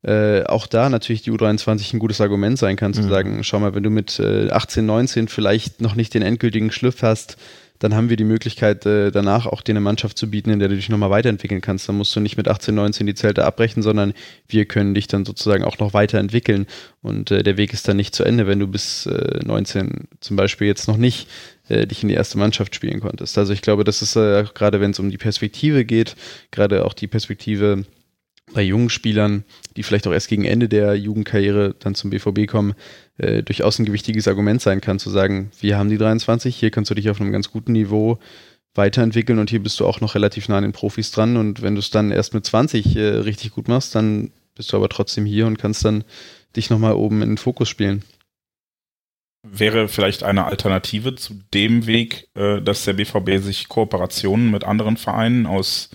äh, 0.04 0.44
auch 0.44 0.68
da 0.68 0.88
natürlich 0.88 1.24
die 1.24 1.32
U23 1.32 1.94
ein 1.94 2.00
gutes 2.00 2.22
Argument 2.22 2.58
sein 2.58 2.78
kann, 2.78 2.94
zu 2.94 3.02
mhm. 3.02 3.10
sagen, 3.10 3.44
schau 3.44 3.60
mal, 3.60 3.76
wenn 3.76 3.84
du 3.84 3.90
mit 3.90 4.20
äh, 4.20 4.50
18, 4.50 4.86
19 4.86 5.28
vielleicht 5.28 5.82
noch 5.82 5.96
nicht 5.96 6.14
den 6.14 6.22
endgültigen 6.22 6.72
Schliff 6.72 7.02
hast, 7.02 7.36
dann 7.80 7.96
haben 7.96 8.10
wir 8.10 8.18
die 8.18 8.24
Möglichkeit, 8.24 8.86
äh, 8.86 9.12
danach 9.12 9.46
auch 9.46 9.62
dir 9.62 9.74
eine 9.74 9.82
Mannschaft 9.82 10.18
zu 10.18 10.30
bieten, 10.30 10.50
in 10.50 10.60
der 10.60 10.70
du 10.70 10.76
dich 10.76 10.90
nochmal 10.90 11.10
weiterentwickeln 11.10 11.62
kannst. 11.62 11.88
Dann 11.88 11.98
musst 11.98 12.16
du 12.16 12.20
nicht 12.20 12.38
mit 12.38 12.48
18, 12.48 12.74
19 12.74 13.08
die 13.08 13.14
Zelte 13.14 13.46
abbrechen, 13.46 13.84
sondern 13.84 14.14
wir 14.48 14.66
können 14.66 14.94
dich 14.94 15.08
dann 15.08 15.26
sozusagen 15.26 15.64
auch 15.64 15.78
noch 15.80 15.94
weiterentwickeln. 15.94 16.68
Und 17.02 17.32
äh, 17.32 17.44
der 17.44 17.58
Weg 17.58 17.74
ist 17.74 17.88
dann 17.88 17.98
nicht 17.98 18.16
zu 18.16 18.24
Ende, 18.24 18.48
wenn 18.48 18.60
du 18.60 18.68
bis 18.68 19.06
äh, 19.06 19.40
19 19.46 20.08
zum 20.20 20.36
Beispiel 20.36 20.68
jetzt 20.68 20.88
noch 20.88 20.98
nicht 20.98 21.28
äh, 21.70 21.86
dich 21.86 22.04
in 22.04 22.10
die 22.10 22.16
erste 22.16 22.38
Mannschaft 22.38 22.76
spielen 22.76 23.00
konntest. 23.00 23.38
Also 23.38 23.54
ich 23.54 23.62
glaube, 23.62 23.84
das 23.84 24.02
ist 24.02 24.16
äh, 24.16 24.46
gerade, 24.54 24.82
wenn 24.82 24.92
es 24.92 25.00
um 25.00 25.12
die 25.12 25.18
Perspektive 25.18 25.86
geht, 25.86 26.16
gerade 26.52 26.86
auch 26.86 26.94
die 26.94 27.08
Perspektive 27.08 27.86
bei 28.54 28.62
jungen 28.62 28.90
Spielern, 28.90 29.44
die 29.76 29.84
vielleicht 29.84 30.08
auch 30.08 30.14
erst 30.14 30.30
gegen 30.30 30.46
Ende 30.46 30.70
der 30.70 30.96
Jugendkarriere 30.96 31.76
dann 31.80 31.96
zum 31.96 32.10
BVB 32.10 32.48
kommen, 32.48 32.74
äh, 33.18 33.44
durchaus 33.44 33.80
ein 33.80 33.86
gewichtiges 33.86 34.28
Argument 34.28 34.62
sein 34.62 34.82
kann, 34.82 35.00
zu 35.00 35.10
sagen, 35.10 35.52
wir 35.60 35.78
haben 35.78 35.90
die 35.90 35.98
23, 35.98 36.56
hier 36.56 36.72
kannst 36.72 36.90
du 36.90 36.96
dich 36.96 37.10
auf 37.10 37.20
einem 37.20 37.32
ganz 37.32 37.52
guten 37.52 37.74
Niveau 37.74 38.20
weiterentwickeln 38.74 39.40
und 39.40 39.50
hier 39.50 39.62
bist 39.62 39.80
du 39.80 39.86
auch 39.86 40.02
noch 40.02 40.16
relativ 40.16 40.48
nah 40.48 40.58
an 40.58 40.64
den 40.64 40.72
Profis 40.72 41.12
dran 41.12 41.36
und 41.36 41.62
wenn 41.62 41.76
du 41.76 41.80
es 41.80 41.90
dann 41.90 42.12
erst 42.12 42.34
mit 42.34 42.46
20 42.46 42.96
äh, 42.96 43.02
richtig 43.02 43.52
gut 43.52 43.68
machst, 43.68 43.96
dann 43.96 44.32
bist 44.56 44.72
du 44.72 44.78
aber 44.78 44.90
trotzdem 44.90 45.26
hier 45.26 45.46
und 45.46 45.58
kannst 45.58 45.84
dann 45.84 46.04
dich 46.56 46.70
nochmal 46.70 46.94
oben 46.94 47.22
in 47.22 47.32
den 47.32 47.38
Fokus 47.38 47.70
spielen. 47.70 48.04
Wäre 49.44 49.88
vielleicht 49.88 50.24
eine 50.24 50.46
Alternative 50.46 51.16
zu 51.16 51.40
dem 51.54 51.86
Weg, 51.86 52.28
äh, 52.36 52.62
dass 52.62 52.86
der 52.86 52.94
BVB 52.94 53.44
sich 53.44 53.68
Kooperationen 53.68 54.52
mit 54.52 54.64
anderen 54.64 54.98
Vereinen 54.98 55.46
aus 55.46 55.90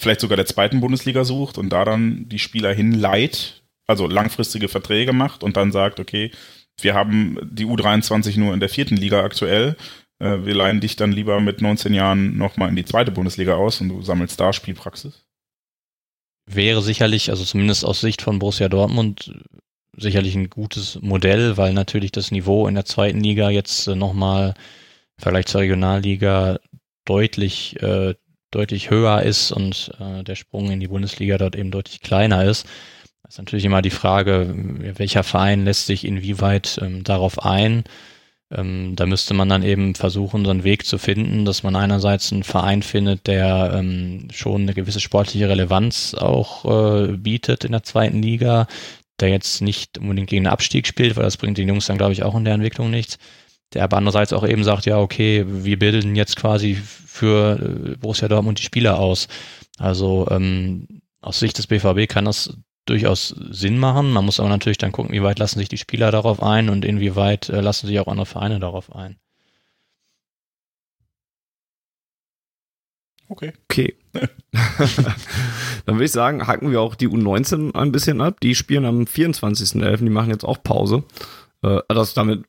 vielleicht 0.00 0.20
sogar 0.20 0.36
der 0.36 0.46
zweiten 0.46 0.80
Bundesliga 0.80 1.24
sucht 1.24 1.58
und 1.58 1.70
da 1.70 1.84
dann 1.84 2.28
die 2.28 2.38
Spieler 2.38 2.72
hinleiht, 2.72 3.62
also 3.86 4.06
langfristige 4.06 4.68
Verträge 4.68 5.12
macht 5.12 5.42
und 5.42 5.56
dann 5.56 5.72
sagt, 5.72 6.00
okay, 6.00 6.30
wir 6.80 6.94
haben 6.94 7.38
die 7.42 7.64
U23 7.64 8.38
nur 8.38 8.52
in 8.52 8.60
der 8.60 8.68
vierten 8.68 8.96
Liga 8.96 9.22
aktuell, 9.22 9.76
äh, 10.18 10.44
wir 10.44 10.54
leihen 10.54 10.80
dich 10.80 10.96
dann 10.96 11.12
lieber 11.12 11.40
mit 11.40 11.60
19 11.60 11.94
Jahren 11.94 12.36
nochmal 12.36 12.68
in 12.68 12.76
die 12.76 12.84
zweite 12.84 13.12
Bundesliga 13.12 13.54
aus 13.54 13.80
und 13.80 13.88
du 13.88 14.02
sammelst 14.02 14.38
da 14.40 14.52
Spielpraxis? 14.52 15.24
Wäre 16.46 16.82
sicherlich, 16.82 17.30
also 17.30 17.44
zumindest 17.44 17.84
aus 17.84 18.00
Sicht 18.00 18.22
von 18.22 18.38
Borussia 18.38 18.68
Dortmund, 18.68 19.32
sicherlich 19.96 20.36
ein 20.36 20.50
gutes 20.50 21.00
Modell, 21.00 21.56
weil 21.56 21.72
natürlich 21.72 22.12
das 22.12 22.30
Niveau 22.30 22.68
in 22.68 22.74
der 22.74 22.84
zweiten 22.84 23.20
Liga 23.20 23.50
jetzt 23.50 23.88
äh, 23.88 23.94
nochmal 23.94 24.54
Vergleich 25.18 25.46
zur 25.46 25.62
Regionalliga 25.62 26.58
deutlich 27.06 27.80
äh, 27.82 28.14
deutlich 28.56 28.90
höher 28.90 29.22
ist 29.22 29.52
und 29.52 29.92
äh, 30.00 30.24
der 30.24 30.34
Sprung 30.34 30.70
in 30.70 30.80
die 30.80 30.88
Bundesliga 30.88 31.36
dort 31.38 31.56
eben 31.56 31.70
deutlich 31.70 32.00
kleiner 32.00 32.44
ist. 32.44 32.66
Das 33.22 33.34
ist 33.34 33.38
natürlich 33.38 33.64
immer 33.64 33.82
die 33.82 33.90
Frage, 33.90 34.54
welcher 34.96 35.22
Verein 35.22 35.64
lässt 35.64 35.86
sich 35.86 36.04
inwieweit 36.06 36.78
ähm, 36.80 37.04
darauf 37.04 37.44
ein. 37.44 37.84
Ähm, 38.50 38.94
da 38.94 39.06
müsste 39.06 39.34
man 39.34 39.48
dann 39.48 39.62
eben 39.62 39.94
versuchen, 39.94 40.44
so 40.44 40.50
einen 40.52 40.64
Weg 40.64 40.86
zu 40.86 40.98
finden, 40.98 41.44
dass 41.44 41.62
man 41.62 41.74
einerseits 41.76 42.32
einen 42.32 42.44
Verein 42.44 42.82
findet, 42.82 43.26
der 43.26 43.72
ähm, 43.74 44.28
schon 44.32 44.62
eine 44.62 44.74
gewisse 44.74 45.00
sportliche 45.00 45.48
Relevanz 45.48 46.14
auch 46.14 46.64
äh, 46.64 47.16
bietet 47.16 47.64
in 47.64 47.72
der 47.72 47.82
zweiten 47.82 48.22
Liga, 48.22 48.68
der 49.20 49.30
jetzt 49.30 49.60
nicht 49.60 49.98
unbedingt 49.98 50.30
gegen 50.30 50.44
den 50.44 50.52
Abstieg 50.52 50.86
spielt, 50.86 51.16
weil 51.16 51.24
das 51.24 51.36
bringt 51.36 51.58
den 51.58 51.68
Jungs 51.68 51.86
dann, 51.86 51.98
glaube 51.98 52.12
ich, 52.12 52.22
auch 52.22 52.36
in 52.36 52.44
der 52.44 52.54
Entwicklung 52.54 52.90
nichts 52.90 53.18
der 53.74 53.84
aber 53.84 53.96
andererseits 53.96 54.32
auch 54.32 54.46
eben 54.46 54.64
sagt, 54.64 54.86
ja, 54.86 54.98
okay, 54.98 55.44
wir 55.46 55.78
bilden 55.78 56.16
jetzt 56.16 56.36
quasi 56.36 56.74
für 56.74 57.58
äh, 57.60 57.96
Borussia 57.96 58.28
Dortmund 58.28 58.58
die 58.58 58.64
Spieler 58.64 58.98
aus. 58.98 59.28
Also 59.78 60.26
ähm, 60.30 61.02
aus 61.20 61.38
Sicht 61.38 61.58
des 61.58 61.66
BVB 61.66 62.08
kann 62.08 62.24
das 62.24 62.56
durchaus 62.86 63.28
Sinn 63.50 63.78
machen. 63.78 64.12
Man 64.12 64.24
muss 64.24 64.40
aber 64.40 64.48
natürlich 64.48 64.78
dann 64.78 64.92
gucken, 64.92 65.12
wie 65.12 65.22
weit 65.22 65.38
lassen 65.38 65.58
sich 65.58 65.68
die 65.68 65.78
Spieler 65.78 66.10
darauf 66.10 66.42
ein 66.42 66.68
und 66.68 66.84
inwieweit 66.84 67.48
äh, 67.48 67.60
lassen 67.60 67.86
sich 67.86 67.98
auch 67.98 68.06
andere 68.06 68.26
Vereine 68.26 68.60
darauf 68.60 68.94
ein. 68.94 69.16
Okay. 73.28 73.52
Okay. 73.68 73.96
Dann 75.84 75.96
würde 75.96 76.04
ich 76.04 76.12
sagen, 76.12 76.46
hacken 76.46 76.70
wir 76.70 76.80
auch 76.80 76.94
die 76.94 77.08
U19 77.08 77.74
ein 77.74 77.92
bisschen 77.92 78.20
ab. 78.20 78.40
Die 78.40 78.54
spielen 78.54 78.84
am 78.84 79.02
24.11. 79.02 79.96
Die 79.98 80.10
machen 80.10 80.30
jetzt 80.30 80.44
auch 80.44 80.62
Pause. 80.62 81.02
Äh, 81.62 81.76
hat 81.76 81.96
das 81.96 82.14
damit, 82.14 82.44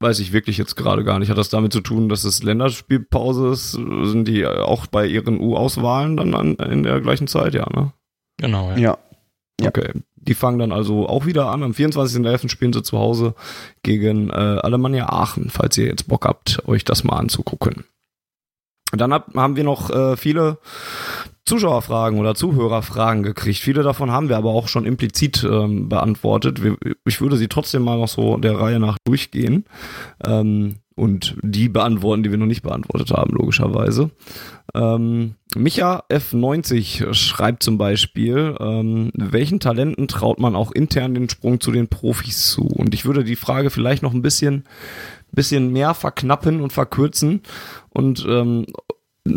weiß 0.00 0.18
ich 0.18 0.32
wirklich 0.32 0.58
jetzt 0.58 0.76
gerade 0.76 1.04
gar 1.04 1.18
nicht, 1.18 1.30
hat 1.30 1.38
das 1.38 1.48
damit 1.48 1.72
zu 1.72 1.80
tun, 1.80 2.08
dass 2.08 2.24
es 2.24 2.42
Länderspielpause 2.42 3.48
ist? 3.48 3.72
Sind 3.72 4.26
die 4.26 4.46
auch 4.46 4.86
bei 4.86 5.06
ihren 5.06 5.40
U-Auswahlen 5.40 6.16
dann 6.16 6.34
an, 6.34 6.54
in 6.56 6.82
der 6.82 7.00
gleichen 7.00 7.26
Zeit, 7.26 7.54
ja, 7.54 7.66
ne? 7.72 7.92
Genau, 8.38 8.70
ja. 8.72 8.98
ja. 9.60 9.68
Okay. 9.68 9.92
Die 10.16 10.34
fangen 10.34 10.58
dann 10.58 10.72
also 10.72 11.08
auch 11.08 11.26
wieder 11.26 11.50
an. 11.50 11.62
Am 11.62 11.72
24.11. 11.72 12.48
spielen 12.48 12.72
sie 12.72 12.82
zu 12.82 12.98
Hause 12.98 13.34
gegen 13.82 14.30
äh, 14.30 14.32
Alemannia 14.32 15.08
Aachen, 15.08 15.50
falls 15.50 15.76
ihr 15.78 15.86
jetzt 15.86 16.08
Bock 16.08 16.26
habt, 16.26 16.62
euch 16.66 16.84
das 16.84 17.04
mal 17.04 17.16
anzugucken. 17.16 17.84
Dann 18.92 19.12
hab, 19.12 19.34
haben 19.34 19.56
wir 19.56 19.64
noch 19.64 19.90
äh, 19.90 20.16
viele 20.16 20.58
Zuschauerfragen 21.44 22.20
oder 22.20 22.34
Zuhörerfragen 22.34 23.22
gekriegt. 23.22 23.58
Viele 23.58 23.82
davon 23.82 24.12
haben 24.12 24.28
wir 24.28 24.36
aber 24.36 24.50
auch 24.50 24.68
schon 24.68 24.86
implizit 24.86 25.44
ähm, 25.44 25.88
beantwortet. 25.88 26.62
Wir, 26.62 26.76
ich 27.04 27.20
würde 27.20 27.36
sie 27.36 27.48
trotzdem 27.48 27.82
mal 27.82 27.98
noch 27.98 28.08
so 28.08 28.36
der 28.36 28.58
Reihe 28.58 28.78
nach 28.78 28.98
durchgehen 29.04 29.64
ähm, 30.24 30.76
und 30.94 31.36
die 31.42 31.68
beantworten, 31.68 32.22
die 32.22 32.30
wir 32.30 32.38
noch 32.38 32.46
nicht 32.46 32.62
beantwortet 32.62 33.10
haben, 33.10 33.34
logischerweise. 33.34 34.10
Ähm, 34.74 35.34
Micha 35.56 36.04
F90 36.10 37.12
schreibt 37.12 37.62
zum 37.62 37.76
Beispiel, 37.76 38.54
ähm, 38.60 39.10
welchen 39.14 39.58
Talenten 39.58 40.06
traut 40.06 40.38
man 40.38 40.54
auch 40.54 40.70
intern 40.70 41.14
den 41.14 41.28
Sprung 41.28 41.60
zu 41.60 41.72
den 41.72 41.88
Profis 41.88 42.50
zu? 42.50 42.66
Und 42.66 42.94
ich 42.94 43.04
würde 43.04 43.24
die 43.24 43.36
Frage 43.36 43.70
vielleicht 43.70 44.02
noch 44.02 44.14
ein 44.14 44.22
bisschen 44.22 44.64
bisschen 45.32 45.72
mehr 45.72 45.94
verknappen 45.94 46.60
und 46.60 46.72
verkürzen 46.72 47.40
und 47.92 48.24
ähm, 48.28 48.66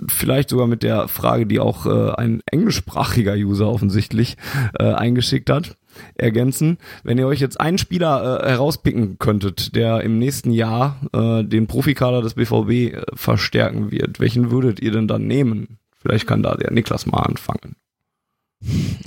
vielleicht 0.08 0.50
sogar 0.50 0.68
mit 0.68 0.84
der 0.84 1.08
Frage, 1.08 1.46
die 1.46 1.60
auch 1.60 1.86
äh, 1.86 2.12
ein 2.16 2.42
englischsprachiger 2.52 3.34
User 3.34 3.68
offensichtlich 3.68 4.38
äh, 4.80 4.92
eingeschickt 4.92 5.50
hat, 5.50 5.78
ergänzen. 6.16 6.78
Wenn 7.04 7.18
ihr 7.18 7.28
euch 7.28 7.40
jetzt 7.40 7.60
einen 7.60 7.78
Spieler 7.78 8.44
äh, 8.44 8.50
herauspicken 8.50 9.20
könntet, 9.20 9.76
der 9.76 10.02
im 10.02 10.18
nächsten 10.18 10.52
Jahr 10.52 11.00
äh, 11.14 11.44
den 11.44 11.68
Profikader 11.68 12.22
des 12.22 12.34
BVB 12.34 12.70
äh, 12.72 13.02
verstärken 13.14 13.92
wird, 13.92 14.20
welchen 14.20 14.52
würdet 14.52 14.80
ihr 14.80 14.92
denn 14.92 15.08
dann 15.08 15.28
nehmen? 15.28 15.78
Vielleicht 15.98 16.28
kann 16.28 16.44
da 16.44 16.56
der 16.56 16.72
Niklas 16.72 17.06
mal 17.06 17.24
anfangen. 17.24 17.76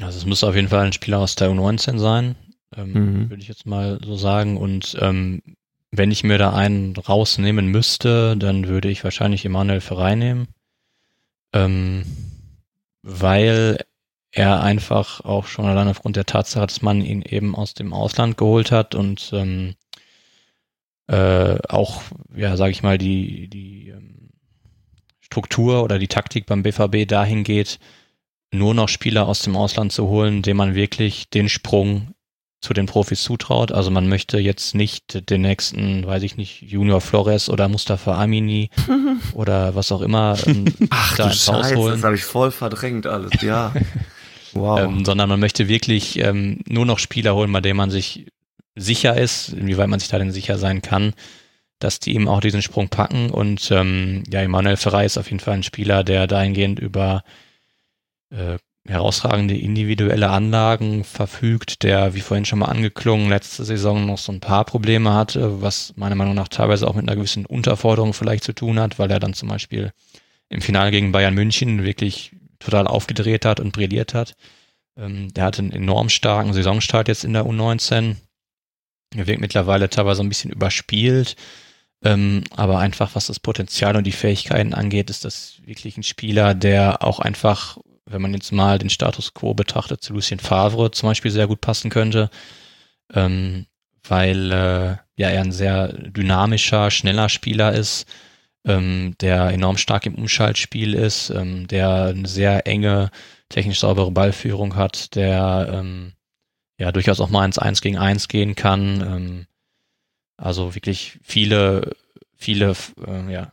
Also 0.00 0.18
es 0.18 0.26
muss 0.26 0.44
auf 0.44 0.54
jeden 0.54 0.68
Fall 0.68 0.86
ein 0.86 0.92
Spieler 0.92 1.18
aus 1.18 1.34
der 1.34 1.50
U19 1.50 1.98
sein, 1.98 2.36
ähm, 2.76 2.92
mhm. 2.92 3.30
würde 3.30 3.42
ich 3.42 3.48
jetzt 3.48 3.66
mal 3.66 3.98
so 4.04 4.16
sagen. 4.16 4.56
Und 4.56 4.96
ähm, 5.00 5.42
wenn 5.90 6.10
ich 6.10 6.24
mir 6.24 6.38
da 6.38 6.52
einen 6.52 6.96
rausnehmen 6.96 7.66
müsste, 7.66 8.36
dann 8.36 8.68
würde 8.68 8.88
ich 8.88 9.04
wahrscheinlich 9.04 9.44
Emanuel 9.44 9.80
Ferrei 9.80 10.14
nehmen. 10.14 10.48
Ähm, 11.52 12.04
weil 13.02 13.84
er 14.30 14.62
einfach 14.62 15.20
auch 15.24 15.46
schon 15.46 15.64
allein 15.64 15.88
aufgrund 15.88 16.16
der 16.16 16.26
Tatsache, 16.26 16.66
dass 16.66 16.82
man 16.82 17.00
ihn 17.00 17.22
eben 17.22 17.54
aus 17.54 17.74
dem 17.74 17.92
Ausland 17.92 18.36
geholt 18.36 18.70
hat 18.70 18.94
und 18.94 19.30
ähm, 19.32 19.74
äh, 21.06 21.58
auch, 21.68 22.02
ja, 22.36 22.56
sage 22.56 22.72
ich 22.72 22.82
mal, 22.82 22.98
die, 22.98 23.48
die 23.48 23.88
ähm, 23.88 24.30
Struktur 25.20 25.82
oder 25.82 25.98
die 25.98 26.08
Taktik 26.08 26.44
beim 26.44 26.62
BVB 26.62 27.08
dahin 27.08 27.44
geht, 27.44 27.78
nur 28.52 28.74
noch 28.74 28.88
Spieler 28.88 29.26
aus 29.26 29.40
dem 29.42 29.56
Ausland 29.56 29.92
zu 29.92 30.08
holen, 30.08 30.42
dem 30.42 30.58
man 30.58 30.74
wirklich 30.74 31.30
den 31.30 31.48
Sprung 31.48 32.14
zu 32.60 32.74
den 32.74 32.86
Profis 32.86 33.22
zutraut. 33.22 33.72
Also 33.72 33.90
man 33.90 34.08
möchte 34.08 34.38
jetzt 34.38 34.74
nicht 34.74 35.30
den 35.30 35.42
nächsten, 35.42 36.06
weiß 36.06 36.22
ich 36.24 36.36
nicht, 36.36 36.62
Junior 36.62 37.00
Flores 37.00 37.48
oder 37.48 37.68
Mustafa 37.68 38.20
Amini 38.20 38.70
oder 39.32 39.74
was 39.74 39.92
auch 39.92 40.02
immer 40.02 40.36
ähm, 40.46 40.64
Ach 40.90 41.16
da 41.16 41.24
du 41.24 41.30
ins 41.30 41.48
Haus 41.48 41.66
Scheiße, 41.66 41.76
holen. 41.76 41.94
das 41.94 42.04
habe 42.04 42.16
ich 42.16 42.24
voll 42.24 42.50
verdrängt 42.50 43.06
alles, 43.06 43.42
ja. 43.42 43.72
Wow. 44.54 44.80
ähm, 44.80 45.04
sondern 45.04 45.28
man 45.28 45.38
möchte 45.38 45.68
wirklich 45.68 46.18
ähm, 46.20 46.60
nur 46.66 46.86
noch 46.86 46.98
Spieler 46.98 47.34
holen, 47.34 47.52
bei 47.52 47.60
denen 47.60 47.76
man 47.76 47.90
sich 47.90 48.26
sicher 48.74 49.14
ist, 49.16 49.50
inwieweit 49.50 49.88
man 49.88 50.00
sich 50.00 50.08
da 50.08 50.18
denn 50.18 50.32
sicher 50.32 50.56
sein 50.56 50.80
kann, 50.80 51.12
dass 51.78 52.00
die 52.00 52.14
eben 52.14 52.28
auch 52.28 52.40
diesen 52.40 52.62
Sprung 52.62 52.88
packen. 52.88 53.30
Und 53.30 53.70
ähm, 53.70 54.24
ja, 54.32 54.40
Emanuel 54.40 54.78
Ferrei 54.78 55.04
ist 55.04 55.18
auf 55.18 55.30
jeden 55.30 55.40
Fall 55.40 55.54
ein 55.54 55.62
Spieler, 55.62 56.02
der 56.02 56.26
dahingehend 56.26 56.78
über 56.78 57.22
äh, 58.30 58.56
herausragende 58.88 59.56
individuelle 59.56 60.30
Anlagen 60.30 61.04
verfügt, 61.04 61.82
der, 61.82 62.14
wie 62.14 62.20
vorhin 62.20 62.44
schon 62.44 62.60
mal 62.60 62.66
angeklungen, 62.66 63.28
letzte 63.28 63.64
Saison 63.64 64.06
noch 64.06 64.18
so 64.18 64.32
ein 64.32 64.40
paar 64.40 64.64
Probleme 64.64 65.12
hatte, 65.12 65.60
was 65.62 65.92
meiner 65.96 66.14
Meinung 66.14 66.34
nach 66.34 66.48
teilweise 66.48 66.88
auch 66.88 66.94
mit 66.94 67.06
einer 67.06 67.16
gewissen 67.16 67.46
Unterforderung 67.46 68.14
vielleicht 68.14 68.44
zu 68.44 68.54
tun 68.54 68.80
hat, 68.80 68.98
weil 68.98 69.10
er 69.10 69.20
dann 69.20 69.34
zum 69.34 69.48
Beispiel 69.48 69.92
im 70.48 70.62
Finale 70.62 70.90
gegen 70.90 71.12
Bayern 71.12 71.34
München 71.34 71.84
wirklich 71.84 72.32
total 72.58 72.86
aufgedreht 72.86 73.44
hat 73.44 73.60
und 73.60 73.72
brilliert 73.72 74.14
hat. 74.14 74.34
Ähm, 74.96 75.32
der 75.34 75.44
hatte 75.44 75.62
einen 75.62 75.72
enorm 75.72 76.08
starken 76.08 76.52
Saisonstart 76.52 77.08
jetzt 77.08 77.24
in 77.24 77.32
der 77.32 77.44
U19. 77.44 78.16
Er 79.14 79.26
wirkt 79.26 79.40
mittlerweile 79.40 79.88
teilweise 79.88 80.22
ein 80.22 80.28
bisschen 80.28 80.50
überspielt. 80.50 81.36
Ähm, 82.04 82.44
aber 82.54 82.78
einfach, 82.78 83.14
was 83.14 83.26
das 83.26 83.40
Potenzial 83.40 83.96
und 83.96 84.04
die 84.04 84.12
Fähigkeiten 84.12 84.72
angeht, 84.72 85.10
ist 85.10 85.24
das 85.24 85.60
wirklich 85.64 85.96
ein 85.96 86.04
Spieler, 86.04 86.54
der 86.54 87.02
auch 87.02 87.18
einfach, 87.18 87.78
wenn 88.10 88.22
man 88.22 88.34
jetzt 88.34 88.52
mal 88.52 88.78
den 88.78 88.90
Status 88.90 89.34
quo 89.34 89.54
betrachtet, 89.54 90.02
zu 90.02 90.12
Lucien 90.12 90.40
Favre 90.40 90.90
zum 90.90 91.08
Beispiel 91.08 91.30
sehr 91.30 91.46
gut 91.46 91.60
passen 91.60 91.90
könnte. 91.90 92.30
Ähm, 93.14 93.66
weil 94.06 94.52
äh, 94.52 94.96
ja 95.16 95.28
er 95.28 95.42
ein 95.42 95.52
sehr 95.52 95.88
dynamischer, 95.88 96.90
schneller 96.90 97.28
Spieler 97.28 97.72
ist, 97.72 98.06
ähm, 98.64 99.14
der 99.20 99.50
enorm 99.50 99.76
stark 99.76 100.06
im 100.06 100.14
Umschaltspiel 100.14 100.94
ist, 100.94 101.30
ähm, 101.30 101.66
der 101.68 102.06
eine 102.06 102.28
sehr 102.28 102.66
enge, 102.66 103.10
technisch 103.48 103.80
saubere 103.80 104.10
Ballführung 104.10 104.76
hat, 104.76 105.14
der 105.14 105.70
ähm, 105.72 106.12
ja 106.78 106.92
durchaus 106.92 107.20
auch 107.20 107.30
mal 107.30 107.44
ins 107.44 107.58
Eins 107.58 107.80
gegen 107.80 107.98
Eins 107.98 108.28
gehen 108.28 108.54
kann. 108.54 109.00
Ähm, 109.00 109.46
also 110.36 110.74
wirklich 110.74 111.18
viele, 111.22 111.96
viele 112.36 112.74
äh, 113.06 113.32
ja, 113.32 113.52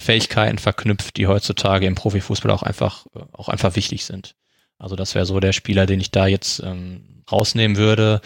Fähigkeiten 0.00 0.58
verknüpft, 0.58 1.16
die 1.16 1.26
heutzutage 1.26 1.86
im 1.86 1.94
Profifußball 1.94 2.50
auch 2.52 2.62
einfach, 2.62 3.06
äh, 3.14 3.20
auch 3.32 3.48
einfach 3.48 3.76
wichtig 3.76 4.04
sind. 4.04 4.34
Also 4.78 4.96
das 4.96 5.14
wäre 5.14 5.26
so 5.26 5.40
der 5.40 5.52
Spieler, 5.52 5.86
den 5.86 6.00
ich 6.00 6.10
da 6.10 6.26
jetzt 6.26 6.60
ähm, 6.60 7.22
rausnehmen 7.30 7.76
würde. 7.76 8.20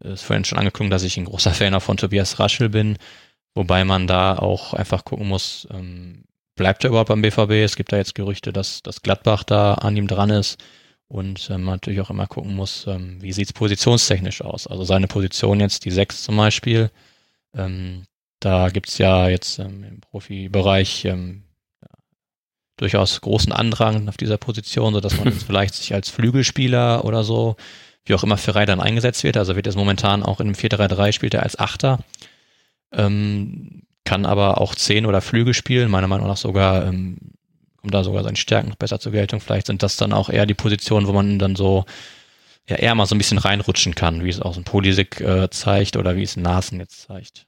Ist 0.00 0.22
vorhin 0.22 0.44
schon 0.44 0.58
angeklungen, 0.58 0.90
dass 0.90 1.02
ich 1.02 1.18
ein 1.18 1.26
großer 1.26 1.52
Fan 1.52 1.78
von 1.80 1.98
Tobias 1.98 2.38
Raschel 2.38 2.70
bin, 2.70 2.96
wobei 3.54 3.84
man 3.84 4.06
da 4.06 4.38
auch 4.38 4.72
einfach 4.72 5.04
gucken 5.04 5.28
muss, 5.28 5.68
ähm, 5.70 6.24
bleibt 6.56 6.84
er 6.84 6.90
überhaupt 6.90 7.08
beim 7.08 7.20
BVB? 7.20 7.50
Es 7.50 7.76
gibt 7.76 7.92
da 7.92 7.98
jetzt 7.98 8.14
Gerüchte, 8.14 8.52
dass, 8.52 8.82
dass 8.82 9.02
Gladbach 9.02 9.44
da 9.44 9.74
an 9.74 9.96
ihm 9.96 10.06
dran 10.06 10.30
ist 10.30 10.58
und 11.08 11.50
ähm, 11.50 11.64
man 11.64 11.74
natürlich 11.74 12.00
auch 12.00 12.10
immer 12.10 12.26
gucken 12.26 12.54
muss, 12.54 12.86
ähm, 12.86 13.20
wie 13.20 13.32
sieht's 13.32 13.52
positionstechnisch 13.52 14.42
aus. 14.42 14.66
Also 14.66 14.84
seine 14.84 15.06
Position 15.06 15.60
jetzt, 15.60 15.84
die 15.84 15.90
sechs 15.90 16.22
zum 16.22 16.36
Beispiel, 16.36 16.90
ähm, 17.54 18.04
da 18.40 18.68
gibt's 18.70 18.98
ja 18.98 19.28
jetzt 19.28 19.58
ähm, 19.58 19.84
im 19.84 20.00
Profibereich 20.00 21.04
ähm, 21.04 21.44
durchaus 22.76 23.20
großen 23.20 23.52
Andrang 23.52 24.08
auf 24.08 24.16
dieser 24.16 24.38
Position, 24.38 24.94
so 24.94 25.00
dass 25.00 25.16
man 25.18 25.28
jetzt 25.28 25.42
vielleicht 25.46 25.74
sich 25.74 25.92
als 25.92 26.08
Flügelspieler 26.08 27.04
oder 27.04 27.24
so, 27.24 27.56
wie 28.04 28.14
auch 28.14 28.24
immer 28.24 28.38
Ferrei 28.38 28.64
dann 28.64 28.80
eingesetzt 28.80 29.22
wird, 29.22 29.36
also 29.36 29.54
wird 29.54 29.66
es 29.66 29.76
momentan 29.76 30.22
auch 30.22 30.40
in 30.40 30.48
einem 30.48 30.56
4-3-3 30.56 31.12
spielt 31.12 31.34
er 31.34 31.42
als 31.42 31.58
Achter, 31.58 31.98
ähm, 32.92 33.82
kann 34.04 34.24
aber 34.24 34.60
auch 34.60 34.74
Zehn 34.74 35.04
oder 35.04 35.20
Flügel 35.20 35.52
spielen, 35.52 35.90
meiner 35.90 36.08
Meinung 36.08 36.26
nach 36.26 36.38
sogar 36.38 36.86
ähm, 36.86 37.18
kommt 37.76 37.94
da 37.94 38.04
sogar 38.04 38.24
seine 38.24 38.36
Stärken 38.36 38.70
noch 38.70 38.76
besser 38.76 39.00
zur 39.00 39.12
Geltung. 39.12 39.40
Vielleicht 39.40 39.66
sind 39.66 39.82
das 39.82 39.96
dann 39.96 40.12
auch 40.12 40.28
eher 40.28 40.46
die 40.46 40.54
Positionen, 40.54 41.06
wo 41.06 41.12
man 41.12 41.38
dann 41.38 41.56
so 41.56 41.84
ja 42.68 42.76
eher 42.76 42.94
mal 42.94 43.06
so 43.06 43.14
ein 43.14 43.18
bisschen 43.18 43.38
reinrutschen 43.38 43.94
kann, 43.94 44.24
wie 44.24 44.28
es 44.28 44.40
auch 44.40 44.54
so 44.54 44.60
ein 44.60 44.64
Polisik 44.64 45.20
äh, 45.20 45.48
zeigt 45.50 45.96
oder 45.96 46.16
wie 46.16 46.22
es 46.22 46.36
Nasen 46.36 46.78
jetzt 46.78 47.02
zeigt. 47.02 47.46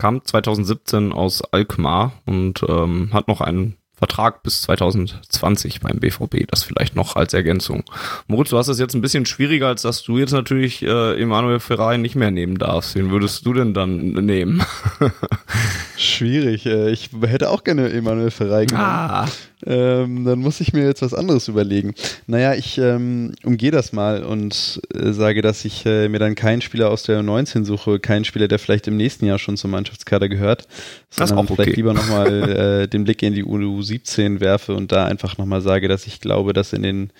Kam 0.00 0.24
2017 0.24 1.12
aus 1.12 1.42
Alkmaar 1.52 2.12
und 2.26 2.64
ähm, 2.68 3.10
hat 3.12 3.28
noch 3.28 3.40
einen 3.40 3.76
Vertrag 3.94 4.42
bis 4.42 4.62
2020 4.62 5.80
beim 5.80 6.00
BVB, 6.00 6.46
das 6.50 6.62
vielleicht 6.62 6.96
noch 6.96 7.16
als 7.16 7.34
Ergänzung. 7.34 7.84
Moritz, 8.28 8.48
du 8.48 8.56
hast 8.56 8.68
es 8.68 8.78
jetzt 8.78 8.94
ein 8.94 9.02
bisschen 9.02 9.26
schwieriger, 9.26 9.68
als 9.68 9.82
dass 9.82 10.02
du 10.02 10.16
jetzt 10.16 10.32
natürlich 10.32 10.82
äh, 10.82 11.20
Emanuel 11.20 11.60
Ferrari 11.60 11.98
nicht 11.98 12.14
mehr 12.16 12.30
nehmen 12.30 12.56
darfst. 12.56 12.94
Wen 12.94 13.10
würdest 13.10 13.44
du 13.44 13.52
denn 13.52 13.74
dann 13.74 13.98
nehmen? 14.12 14.62
Schwierig. 15.98 16.64
äh, 16.64 16.90
Ich 16.90 17.10
hätte 17.22 17.50
auch 17.50 17.62
gerne 17.62 17.90
Emanuel 17.92 18.30
Ferrari 18.30 18.66
genommen. 18.66 18.86
ah, 18.86 19.28
Ähm, 19.66 20.24
dann 20.24 20.38
muss 20.38 20.60
ich 20.60 20.72
mir 20.72 20.84
jetzt 20.84 21.02
was 21.02 21.14
anderes 21.14 21.48
überlegen. 21.48 21.94
Naja, 22.26 22.54
ich 22.54 22.78
ähm, 22.78 23.34
umgehe 23.44 23.70
das 23.70 23.92
mal 23.92 24.22
und 24.22 24.80
äh, 24.94 25.12
sage, 25.12 25.42
dass 25.42 25.64
ich 25.64 25.84
äh, 25.84 26.08
mir 26.08 26.18
dann 26.18 26.34
keinen 26.34 26.62
Spieler 26.62 26.90
aus 26.90 27.02
der 27.02 27.20
U19 27.20 27.64
suche, 27.64 28.00
keinen 28.00 28.24
Spieler, 28.24 28.48
der 28.48 28.58
vielleicht 28.58 28.86
im 28.88 28.96
nächsten 28.96 29.26
Jahr 29.26 29.38
schon 29.38 29.56
zum 29.56 29.70
Mannschaftskader 29.70 30.28
gehört, 30.28 30.66
Das 31.08 31.28
sondern 31.28 31.38
auch 31.38 31.50
okay. 31.50 31.62
vielleicht 31.62 31.76
lieber 31.76 31.92
nochmal 31.92 32.50
äh, 32.84 32.88
den 32.88 33.04
Blick 33.04 33.22
in 33.22 33.34
die 33.34 33.44
U17 33.44 34.40
werfe 34.40 34.74
und 34.74 34.92
da 34.92 35.04
einfach 35.04 35.36
nochmal 35.36 35.60
sage, 35.60 35.88
dass 35.88 36.06
ich 36.06 36.20
glaube, 36.20 36.52
dass 36.52 36.72
in 36.72 36.82
den 36.82 37.12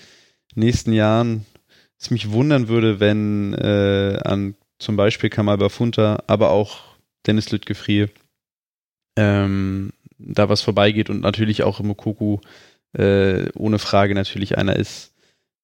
nächsten 0.55 0.93
Jahren 0.93 1.45
es 1.99 2.11
mich 2.11 2.31
wundern 2.31 2.69
würde, 2.69 3.01
wenn 3.01 3.53
äh, 3.55 4.19
an 4.25 4.55
zum 4.79 4.97
Beispiel 4.97 5.29
Kamal 5.29 5.59
Bafunta, 5.59 6.23
aber 6.27 6.51
auch 6.51 6.79
Dennis 7.27 7.51
Lüttgefrier 7.51 8.09
ähm, 9.17 9.93
da 10.21 10.49
was 10.49 10.61
vorbeigeht 10.63 11.11
und 11.11 11.21
natürlich 11.21 11.63
auch 11.63 11.81
Mokoku 11.81 12.39
äh, 12.93 13.49
ohne 13.55 13.79
Frage 13.79 14.15
natürlich 14.15 14.59
einer 14.59 14.77
ist, 14.77 15.15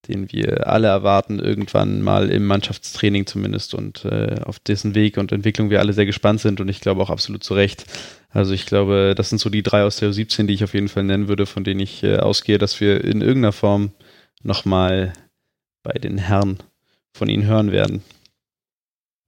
den 0.07 0.31
wir 0.31 0.67
alle 0.67 0.87
erwarten, 0.87 1.39
irgendwann 1.39 2.01
mal 2.01 2.29
im 2.29 2.45
Mannschaftstraining 2.45 3.25
zumindest 3.25 3.73
und 3.73 4.05
äh, 4.05 4.37
auf 4.45 4.59
dessen 4.59 4.95
Weg 4.95 5.17
und 5.17 5.31
Entwicklung 5.31 5.69
wir 5.69 5.79
alle 5.79 5.93
sehr 5.93 6.05
gespannt 6.05 6.39
sind 6.39 6.61
und 6.61 6.69
ich 6.69 6.79
glaube 6.79 7.01
auch 7.01 7.09
absolut 7.09 7.43
zu 7.43 7.53
Recht. 7.53 7.85
Also 8.29 8.53
ich 8.53 8.65
glaube, 8.65 9.13
das 9.17 9.29
sind 9.29 9.39
so 9.39 9.49
die 9.49 9.63
drei 9.63 9.83
aus 9.83 9.97
der 9.97 10.11
U17, 10.11 10.45
die 10.45 10.53
ich 10.53 10.63
auf 10.63 10.73
jeden 10.73 10.87
Fall 10.87 11.03
nennen 11.03 11.27
würde, 11.27 11.45
von 11.45 11.63
denen 11.63 11.79
ich 11.79 12.03
äh, 12.03 12.17
ausgehe, 12.17 12.57
dass 12.57 12.79
wir 12.79 13.03
in 13.03 13.21
irgendeiner 13.21 13.53
Form 13.53 13.91
nochmal 14.43 15.13
bei 15.83 15.93
den 15.93 16.17
Herren 16.17 16.59
von 17.13 17.29
ihnen 17.29 17.45
hören 17.45 17.71
werden. 17.71 18.03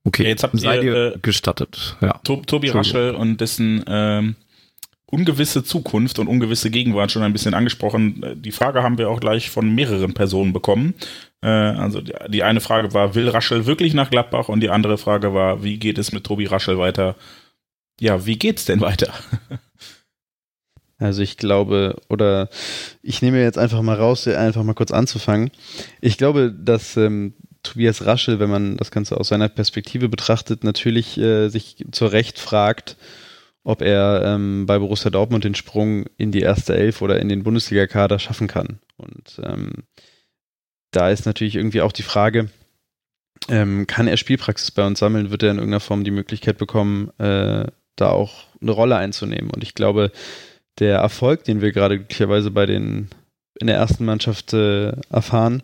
okay, 0.06 0.24
Ja, 0.24 0.30
jetzt 0.30 0.44
habt 0.44 0.60
seid 0.60 0.84
ihr, 0.84 0.94
ihr 0.94 1.16
äh, 1.16 1.20
gestattet. 1.22 1.98
Ja. 2.02 2.20
To 2.24 2.38
Tobi. 2.46 2.70
Raschel 2.70 3.16
und 3.16 3.42
dessen 3.42 3.84
ähm, 3.88 4.36
ungewisse 5.12 5.64
Zukunft 5.64 6.20
und 6.20 6.28
ungewisse 6.28 6.70
Gegenwart 6.70 7.12
schon 7.12 7.24
ein 7.24 7.34
bisschen 7.34 7.54
angesprochen. 7.54 8.24
Äh, 8.24 8.36
Die 8.36 8.52
Frage 8.52 8.84
haben 8.84 8.98
wir 8.98 9.10
auch 9.10 9.20
gleich 9.20 9.50
von 9.50 9.74
mehreren 9.74 10.14
Personen 10.14 10.54
bekommen. 10.54 10.94
Äh, 11.42 11.48
also 11.48 12.02
die, 12.02 12.44
eine 12.44 12.62
Frage 12.62 12.94
war, 12.94 13.16
will 13.16 13.30
Raschel 13.30 13.66
wirklich 13.66 13.94
nach 13.94 14.10
Gladbach? 14.10 14.50
Und 14.50 14.62
die 14.62 14.70
andere 14.70 14.98
Frage 14.98 15.34
war, 15.34 15.64
wie 15.64 15.78
geht 15.78 15.98
es 15.98 16.12
mit 16.12 16.24
Tobi 16.24 16.46
Raschel 16.46 16.78
weiter? 16.78 17.16
Ja, 18.00 18.26
wie 18.26 18.38
geht's 18.38 18.66
denn 18.66 18.82
weiter? 18.82 19.14
Also 21.02 21.22
ich 21.22 21.38
glaube, 21.38 21.96
oder 22.10 22.50
ich 23.02 23.22
nehme 23.22 23.42
jetzt 23.42 23.58
einfach 23.58 23.82
mal 23.82 23.96
raus, 23.96 24.28
einfach 24.28 24.64
mal 24.64 24.74
kurz 24.74 24.92
anzufangen. 24.92 25.50
Ich 26.02 26.18
glaube, 26.18 26.52
dass 26.52 26.98
ähm, 26.98 27.36
Tobias 27.64 28.06
Raschel, 28.06 28.40
wenn 28.40 28.50
man 28.50 28.76
das 28.76 28.92
Ganze 28.92 29.18
aus 29.18 29.30
seiner 29.30 29.48
Perspektive 29.48 30.10
betrachtet, 30.10 30.66
natürlich 30.66 31.18
äh, 31.18 31.48
sich 31.48 31.86
zu 31.92 32.06
Recht 32.06 32.38
fragt, 32.38 32.98
ob 33.70 33.84
er 33.84 34.24
ähm, 34.26 34.66
bei 34.66 34.80
Borussia 34.80 35.12
Dortmund 35.12 35.44
den 35.44 35.54
Sprung 35.54 36.06
in 36.18 36.32
die 36.32 36.42
erste 36.42 36.76
Elf 36.76 37.04
oder 37.04 37.20
in 37.20 37.30
den 37.30 37.44
Bundesliga-Kader 37.44 38.18
schaffen 38.18 38.48
kann. 38.48 38.80
Und 38.98 39.40
ähm, 39.44 39.84
da 40.90 41.12
ist 41.12 41.28
natürlich 41.28 41.56
irgendwie 41.56 41.82
auch 41.82 41.92
die 41.92 42.02
Frage, 42.02 42.50
ähm, 43.48 43.86
kann 43.86 44.08
er 44.08 44.18
Spielpraxis 44.18 44.72
bei 44.72 44.84
uns 44.88 44.98
sammeln? 44.98 45.30
Wird 45.30 45.44
er 45.44 45.52
in 45.52 45.58
irgendeiner 45.58 45.82
Form 45.82 46.04
die 46.04 46.10
Möglichkeit 46.10 46.58
bekommen, 46.58 47.12
äh, 47.20 47.68
da 47.96 48.10
auch 48.10 48.46
eine 48.60 48.72
Rolle 48.72 48.98
einzunehmen? 48.98 49.52
Und 49.52 49.62
ich 49.62 49.76
glaube, 49.76 50.12
der 50.80 50.98
Erfolg, 50.98 51.44
den 51.44 51.62
wir 51.62 51.72
gerade 51.72 51.98
glücklicherweise 51.98 52.50
bei 52.50 52.66
den 52.66 53.10
in 53.60 53.68
der 53.68 53.76
ersten 53.76 54.04
Mannschaft 54.04 54.52
äh, 54.54 54.94
erfahren, 55.12 55.62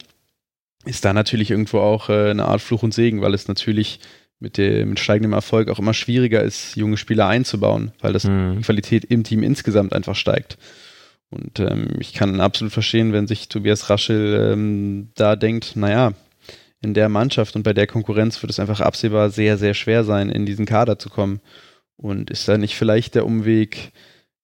ist 0.85 1.05
da 1.05 1.13
natürlich 1.13 1.49
irgendwo 1.49 1.79
auch 1.79 2.09
äh, 2.09 2.29
eine 2.29 2.45
Art 2.45 2.61
Fluch 2.61 2.83
und 2.83 2.93
Segen, 2.93 3.21
weil 3.21 3.33
es 3.33 3.47
natürlich 3.47 3.99
mit, 4.39 4.57
dem, 4.57 4.89
mit 4.89 4.99
steigendem 4.99 5.33
Erfolg 5.33 5.69
auch 5.69 5.79
immer 5.79 5.93
schwieriger 5.93 6.43
ist, 6.43 6.75
junge 6.75 6.97
Spieler 6.97 7.27
einzubauen, 7.27 7.91
weil 8.01 8.13
das 8.13 8.25
Mhm. 8.25 8.57
die 8.57 8.63
Qualität 8.63 9.05
im 9.05 9.23
Team 9.23 9.43
insgesamt 9.43 9.93
einfach 9.93 10.15
steigt. 10.15 10.57
Und 11.29 11.59
ähm, 11.59 11.87
ich 11.99 12.13
kann 12.13 12.39
absolut 12.39 12.71
verstehen, 12.71 13.11
wenn 13.11 13.27
sich 13.27 13.49
Tobias 13.49 13.89
Raschel 13.89 14.51
ähm, 14.53 15.09
da 15.15 15.35
denkt, 15.35 15.75
naja, 15.75 16.13
in 16.81 16.93
der 16.93 17.09
Mannschaft 17.09 17.55
und 17.55 17.63
bei 17.63 17.73
der 17.73 17.87
Konkurrenz 17.87 18.41
wird 18.43 18.51
es 18.51 18.59
einfach 18.59 18.79
absehbar 18.79 19.29
sehr, 19.31 19.57
sehr 19.57 19.73
schwer 19.73 20.03
sein, 20.03 20.29
in 20.29 20.45
diesen 20.45 20.65
Kader 20.65 20.99
zu 20.99 21.09
kommen. 21.09 21.41
Und 21.97 22.29
ist 22.29 22.47
da 22.47 22.57
nicht 22.57 22.75
vielleicht 22.75 23.15
der 23.15 23.25
Umweg 23.25 23.91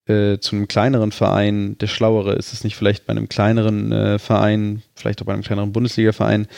äh, 0.06 0.38
zu 0.38 0.56
einem 0.56 0.66
kleineren 0.66 1.12
Verein 1.12 1.78
der 1.78 1.86
schlauere? 1.86 2.34
Ist 2.34 2.52
es 2.52 2.64
nicht 2.64 2.74
vielleicht 2.76 3.06
bei 3.06 3.12
einem 3.12 3.28
kleineren 3.28 3.92
äh, 3.92 4.18
Verein, 4.18 4.82
vielleicht 4.94 5.22
auch 5.22 5.26
bei 5.26 5.34
einem 5.34 5.42
kleineren 5.42 5.72
Bundesliga-Verein, 5.72 6.48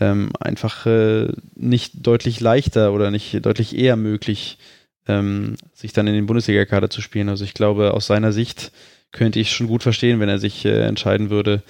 ähm, 0.00 0.30
einfach 0.40 0.86
äh, 0.86 1.28
nicht 1.54 2.06
deutlich 2.06 2.40
leichter 2.40 2.92
oder 2.92 3.10
nicht 3.10 3.44
deutlich 3.44 3.76
eher 3.76 3.96
möglich, 3.96 4.58
ähm, 5.06 5.56
sich 5.74 5.92
dann 5.92 6.06
in 6.06 6.14
den 6.14 6.26
Bundesliga-Kader 6.26 6.90
zu 6.90 7.02
spielen. 7.02 7.28
Also 7.28 7.44
ich 7.44 7.54
glaube, 7.54 7.94
aus 7.94 8.06
seiner 8.06 8.32
Sicht 8.32 8.72
könnte 9.12 9.40
ich 9.40 9.52
schon 9.52 9.66
gut 9.66 9.82
verstehen, 9.82 10.20
wenn 10.20 10.28
er 10.28 10.38
sich 10.38 10.64
äh, 10.64 10.82
entscheiden 10.82 11.30
würde, 11.30 11.62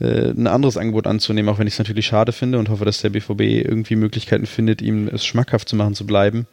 äh, 0.00 0.30
ein 0.30 0.46
anderes 0.46 0.76
Angebot 0.76 1.06
anzunehmen, 1.06 1.48
auch 1.48 1.58
wenn 1.58 1.66
ich 1.66 1.74
es 1.74 1.78
natürlich 1.78 2.06
schade 2.06 2.32
finde 2.32 2.58
und 2.58 2.68
hoffe, 2.68 2.84
dass 2.84 3.00
der 3.00 3.10
BVB 3.10 3.40
irgendwie 3.40 3.96
Möglichkeiten 3.96 4.46
findet, 4.46 4.82
ihm 4.82 5.08
es 5.08 5.24
schmackhaft 5.24 5.68
zu 5.68 5.76
machen, 5.76 5.94
zu 5.94 6.06
bleiben. 6.06 6.46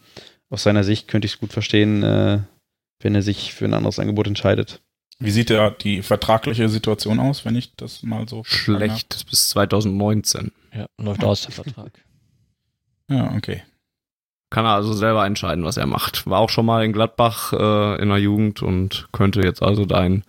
Aus 0.50 0.64
seiner 0.64 0.84
Sicht 0.84 1.08
könnte 1.08 1.26
ich 1.26 1.34
es 1.34 1.40
gut 1.40 1.54
verstehen, 1.54 2.04
äh, 2.04 2.40
wenn 3.00 3.16
er 3.16 3.22
sich 3.22 3.54
für 3.54 3.66
ein 3.66 3.74
anderes 3.74 4.00
Angebot 4.00 4.28
entscheidet. 4.28 4.82
Wie 5.22 5.32
sieht 5.32 5.52
da 5.52 5.70
die 5.70 6.02
vertragliche 6.02 6.68
Situation 6.68 7.20
aus, 7.20 7.46
wenn 7.46 7.56
ich 7.56 7.76
das 7.76 8.02
mal 8.02 8.28
so 8.28 8.44
schlecht 8.44 9.26
bis 9.30 9.50
2019? 9.50 10.52
Ja, 10.74 10.88
läuft 10.98 11.24
aus 11.24 11.44
der 11.44 11.52
Vertrag. 11.52 11.92
Ja, 13.08 13.32
okay. 13.36 13.62
Kann 14.50 14.66
er 14.66 14.74
also 14.74 14.94
selber 14.94 15.26
entscheiden, 15.26 15.64
was 15.64 15.78
er 15.78 15.86
macht. 15.86 16.28
War 16.28 16.40
auch 16.40 16.50
schon 16.50 16.66
mal 16.66 16.84
in 16.84 16.92
Gladbach 16.92 17.54
äh, 17.54 18.02
in 18.02 18.10
der 18.10 18.18
Jugend 18.18 18.62
und 18.64 19.10
könnte 19.12 19.42
jetzt 19.42 19.62
also 19.62 19.86
dahin 19.86 20.24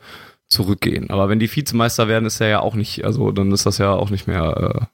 zurückgehen. 0.46 1.10
Aber 1.10 1.28
wenn 1.28 1.38
die 1.38 1.54
Vizemeister 1.54 2.06
werden, 2.06 2.26
ist 2.26 2.40
er 2.40 2.48
ja 2.48 2.60
auch 2.60 2.74
nicht, 2.74 3.04
also 3.04 3.32
dann 3.32 3.50
ist 3.50 3.66
das 3.66 3.78
ja 3.78 3.92
auch 3.92 4.10
nicht 4.10 4.26
mehr 4.26 4.56
äh, 4.56 4.86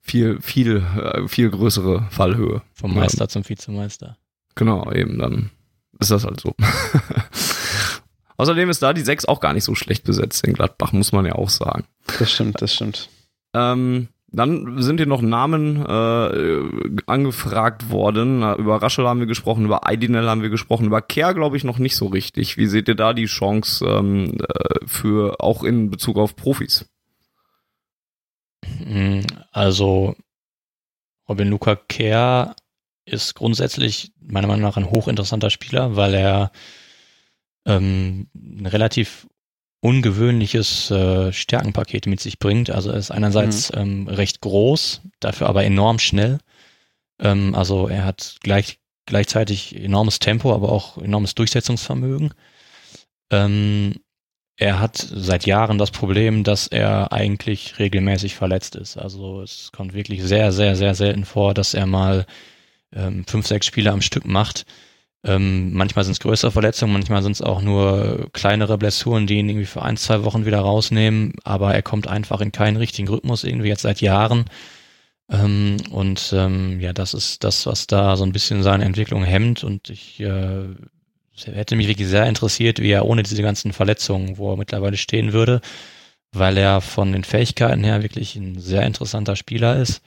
viel, 0.00 0.40
viel, 0.40 0.78
äh, 0.96 1.28
viel 1.28 1.50
größere 1.50 2.08
Fallhöhe. 2.10 2.62
Vom 2.74 2.94
Meister 2.94 3.24
ja. 3.24 3.28
zum 3.28 3.48
Vizemeister. 3.48 4.16
Genau, 4.56 4.90
eben, 4.92 5.18
dann 5.18 5.50
ist 6.00 6.10
das 6.10 6.24
halt 6.24 6.40
so. 6.40 6.54
Außerdem 8.40 8.70
ist 8.70 8.82
da 8.82 8.94
die 8.94 9.02
6 9.02 9.26
auch 9.26 9.38
gar 9.40 9.52
nicht 9.52 9.64
so 9.64 9.74
schlecht 9.74 10.04
besetzt 10.04 10.46
in 10.46 10.54
Gladbach, 10.54 10.92
muss 10.92 11.12
man 11.12 11.26
ja 11.26 11.34
auch 11.34 11.50
sagen. 11.50 11.84
Das 12.18 12.32
stimmt, 12.32 12.62
das 12.62 12.74
stimmt. 12.74 13.10
Ähm, 13.52 14.08
dann 14.28 14.80
sind 14.80 14.96
hier 14.96 15.04
noch 15.04 15.20
Namen 15.20 15.84
äh, 15.84 17.02
angefragt 17.04 17.90
worden. 17.90 18.42
Über 18.54 18.80
Raschel 18.80 19.06
haben 19.06 19.20
wir 19.20 19.26
gesprochen, 19.26 19.66
über 19.66 19.86
Aidinel 19.86 20.26
haben 20.26 20.40
wir 20.40 20.48
gesprochen, 20.48 20.86
über 20.86 21.02
Kerr 21.02 21.34
glaube 21.34 21.58
ich 21.58 21.64
noch 21.64 21.78
nicht 21.78 21.96
so 21.96 22.06
richtig. 22.06 22.56
Wie 22.56 22.66
seht 22.66 22.88
ihr 22.88 22.94
da 22.94 23.12
die 23.12 23.26
Chance 23.26 23.84
ähm, 23.84 24.38
äh, 24.40 24.86
für 24.86 25.38
auch 25.40 25.62
in 25.62 25.90
Bezug 25.90 26.16
auf 26.16 26.34
Profis? 26.34 26.86
Hm, 28.64 29.20
also 29.52 30.16
Robin 31.28 31.50
Luca 31.50 31.76
Kerr 31.76 32.56
ist 33.04 33.34
grundsätzlich 33.34 34.12
meiner 34.18 34.46
Meinung 34.46 34.62
nach 34.62 34.78
ein 34.78 34.90
hochinteressanter 34.90 35.50
Spieler, 35.50 35.94
weil 35.94 36.14
er 36.14 36.52
ähm, 37.66 38.28
ein 38.34 38.66
relativ 38.66 39.26
ungewöhnliches 39.80 40.90
äh, 40.90 41.32
Stärkenpaket 41.32 42.06
mit 42.06 42.20
sich 42.20 42.38
bringt. 42.38 42.70
Also 42.70 42.90
er 42.90 42.98
ist 42.98 43.10
einerseits 43.10 43.72
mhm. 43.72 43.78
ähm, 43.78 44.08
recht 44.08 44.40
groß, 44.40 45.02
dafür 45.20 45.48
aber 45.48 45.64
enorm 45.64 45.98
schnell. 45.98 46.38
Ähm, 47.18 47.54
also 47.54 47.88
er 47.88 48.04
hat 48.04 48.36
gleich, 48.42 48.78
gleichzeitig 49.06 49.74
enormes 49.76 50.18
Tempo, 50.18 50.54
aber 50.54 50.70
auch 50.70 50.98
enormes 50.98 51.34
Durchsetzungsvermögen. 51.34 52.34
Ähm, 53.30 53.94
er 54.56 54.78
hat 54.78 54.96
seit 54.98 55.46
Jahren 55.46 55.78
das 55.78 55.90
Problem, 55.90 56.44
dass 56.44 56.66
er 56.66 57.12
eigentlich 57.12 57.78
regelmäßig 57.78 58.34
verletzt 58.34 58.76
ist. 58.76 58.98
Also 58.98 59.40
es 59.40 59.72
kommt 59.72 59.94
wirklich 59.94 60.22
sehr, 60.22 60.52
sehr, 60.52 60.76
sehr 60.76 60.94
selten 60.94 61.24
vor, 61.24 61.54
dass 61.54 61.72
er 61.72 61.86
mal 61.86 62.26
ähm, 62.92 63.24
fünf, 63.26 63.46
sechs 63.46 63.64
Spiele 63.64 63.90
am 63.90 64.02
Stück 64.02 64.26
macht. 64.26 64.66
Ähm, 65.22 65.74
manchmal 65.74 66.04
sind 66.04 66.12
es 66.12 66.20
größere 66.20 66.50
Verletzungen, 66.50 66.94
manchmal 66.94 67.22
sind 67.22 67.32
es 67.32 67.42
auch 67.42 67.60
nur 67.60 68.30
kleinere 68.32 68.78
Blessuren, 68.78 69.26
die 69.26 69.36
ihn 69.36 69.48
irgendwie 69.50 69.66
für 69.66 69.82
ein, 69.82 69.98
zwei 69.98 70.24
Wochen 70.24 70.46
wieder 70.46 70.60
rausnehmen, 70.60 71.34
aber 71.44 71.74
er 71.74 71.82
kommt 71.82 72.08
einfach 72.08 72.40
in 72.40 72.52
keinen 72.52 72.78
richtigen 72.78 73.08
Rhythmus, 73.08 73.44
irgendwie 73.44 73.68
jetzt 73.68 73.82
seit 73.82 74.00
Jahren. 74.00 74.46
Ähm, 75.30 75.76
und 75.90 76.32
ähm, 76.34 76.80
ja, 76.80 76.92
das 76.94 77.14
ist 77.14 77.44
das, 77.44 77.66
was 77.66 77.86
da 77.86 78.16
so 78.16 78.24
ein 78.24 78.32
bisschen 78.32 78.62
seine 78.62 78.84
Entwicklung 78.84 79.22
hemmt 79.22 79.62
und 79.62 79.90
ich 79.90 80.20
äh, 80.20 80.64
hätte 81.44 81.76
mich 81.76 81.88
wirklich 81.88 82.08
sehr 82.08 82.26
interessiert, 82.26 82.80
wie 82.80 82.90
er 82.90 83.06
ohne 83.06 83.22
diese 83.22 83.42
ganzen 83.42 83.72
Verletzungen, 83.72 84.38
wo 84.38 84.52
er 84.52 84.56
mittlerweile 84.56 84.96
stehen 84.96 85.32
würde, 85.34 85.60
weil 86.32 86.56
er 86.56 86.80
von 86.80 87.12
den 87.12 87.24
Fähigkeiten 87.24 87.84
her 87.84 88.02
wirklich 88.02 88.36
ein 88.36 88.58
sehr 88.58 88.82
interessanter 88.82 89.36
Spieler 89.36 89.76
ist. 89.76 90.02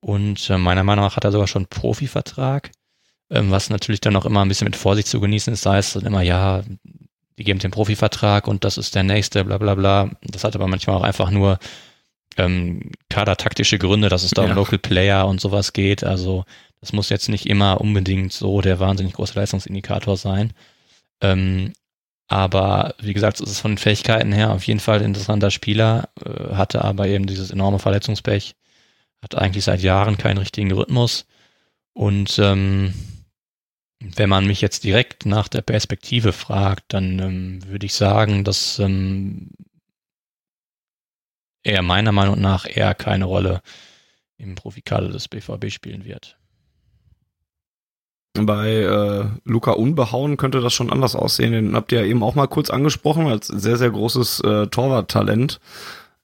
Und 0.00 0.50
äh, 0.50 0.58
meiner 0.58 0.84
Meinung 0.84 1.04
nach 1.04 1.16
hat 1.16 1.24
er 1.24 1.32
sogar 1.32 1.46
schon 1.46 1.62
einen 1.62 1.68
Profivertrag 1.68 2.70
was 3.30 3.70
natürlich 3.70 4.00
dann 4.00 4.16
auch 4.16 4.24
immer 4.24 4.42
ein 4.42 4.48
bisschen 4.48 4.66
mit 4.66 4.76
Vorsicht 4.76 5.08
zu 5.08 5.20
genießen 5.20 5.52
ist, 5.52 5.64
da 5.64 5.74
heißt 5.74 5.96
dann 5.96 6.06
immer, 6.06 6.22
ja, 6.22 6.62
die 7.38 7.44
geben 7.44 7.60
den 7.60 7.70
Profivertrag 7.70 8.48
und 8.48 8.64
das 8.64 8.76
ist 8.76 8.94
der 8.94 9.04
nächste, 9.04 9.44
bla 9.44 9.56
bla 9.58 9.74
bla. 9.74 10.10
Das 10.22 10.44
hat 10.44 10.54
aber 10.54 10.66
manchmal 10.66 10.96
auch 10.96 11.02
einfach 11.02 11.30
nur 11.30 11.58
ähm, 12.36 12.90
kadertaktische 13.08 13.78
Gründe, 13.78 14.08
dass 14.08 14.24
es 14.24 14.32
da 14.32 14.42
ja. 14.42 14.50
um 14.50 14.54
Local 14.54 14.78
Player 14.78 15.26
und 15.26 15.40
sowas 15.40 15.72
geht. 15.72 16.04
Also 16.04 16.44
das 16.80 16.92
muss 16.92 17.08
jetzt 17.08 17.28
nicht 17.28 17.46
immer 17.46 17.80
unbedingt 17.80 18.32
so 18.32 18.60
der 18.60 18.80
wahnsinnig 18.80 19.14
große 19.14 19.38
Leistungsindikator 19.38 20.16
sein. 20.16 20.52
Ähm, 21.22 21.72
aber 22.28 22.94
wie 23.00 23.12
gesagt, 23.12 23.40
es 23.40 23.50
ist 23.50 23.60
von 23.60 23.72
den 23.72 23.78
Fähigkeiten 23.78 24.32
her 24.32 24.52
auf 24.52 24.64
jeden 24.64 24.80
Fall 24.80 24.98
ein 24.98 25.06
interessanter 25.06 25.50
Spieler, 25.50 26.10
äh, 26.24 26.54
hatte 26.54 26.84
aber 26.84 27.08
eben 27.08 27.26
dieses 27.26 27.50
enorme 27.50 27.78
Verletzungspech, 27.78 28.54
hat 29.22 29.34
eigentlich 29.34 29.64
seit 29.64 29.80
Jahren 29.80 30.16
keinen 30.16 30.38
richtigen 30.38 30.72
Rhythmus 30.72 31.26
und 31.92 32.38
ähm, 32.38 32.94
wenn 34.00 34.30
man 34.30 34.46
mich 34.46 34.60
jetzt 34.60 34.84
direkt 34.84 35.26
nach 35.26 35.48
der 35.48 35.60
Perspektive 35.60 36.32
fragt, 36.32 36.84
dann 36.94 37.18
ähm, 37.18 37.68
würde 37.68 37.86
ich 37.86 37.94
sagen, 37.94 38.44
dass 38.44 38.78
ähm, 38.78 39.50
er 41.62 41.82
meiner 41.82 42.12
Meinung 42.12 42.40
nach 42.40 42.66
eher 42.66 42.94
keine 42.94 43.26
Rolle 43.26 43.60
im 44.38 44.54
Profikader 44.54 45.08
des 45.08 45.28
BVB 45.28 45.70
spielen 45.70 46.04
wird. 46.04 46.38
Bei 48.34 48.70
äh, 48.70 49.24
Luca 49.44 49.72
Unbehauen 49.72 50.36
könnte 50.36 50.60
das 50.60 50.72
schon 50.72 50.90
anders 50.90 51.14
aussehen. 51.14 51.52
Den 51.52 51.76
habt 51.76 51.92
ihr 51.92 52.00
ja 52.00 52.06
eben 52.06 52.22
auch 52.22 52.34
mal 52.34 52.46
kurz 52.46 52.70
angesprochen 52.70 53.26
als 53.26 53.48
sehr, 53.48 53.76
sehr 53.76 53.90
großes 53.90 54.40
äh, 54.40 54.66
Torwarttalent. 54.68 55.60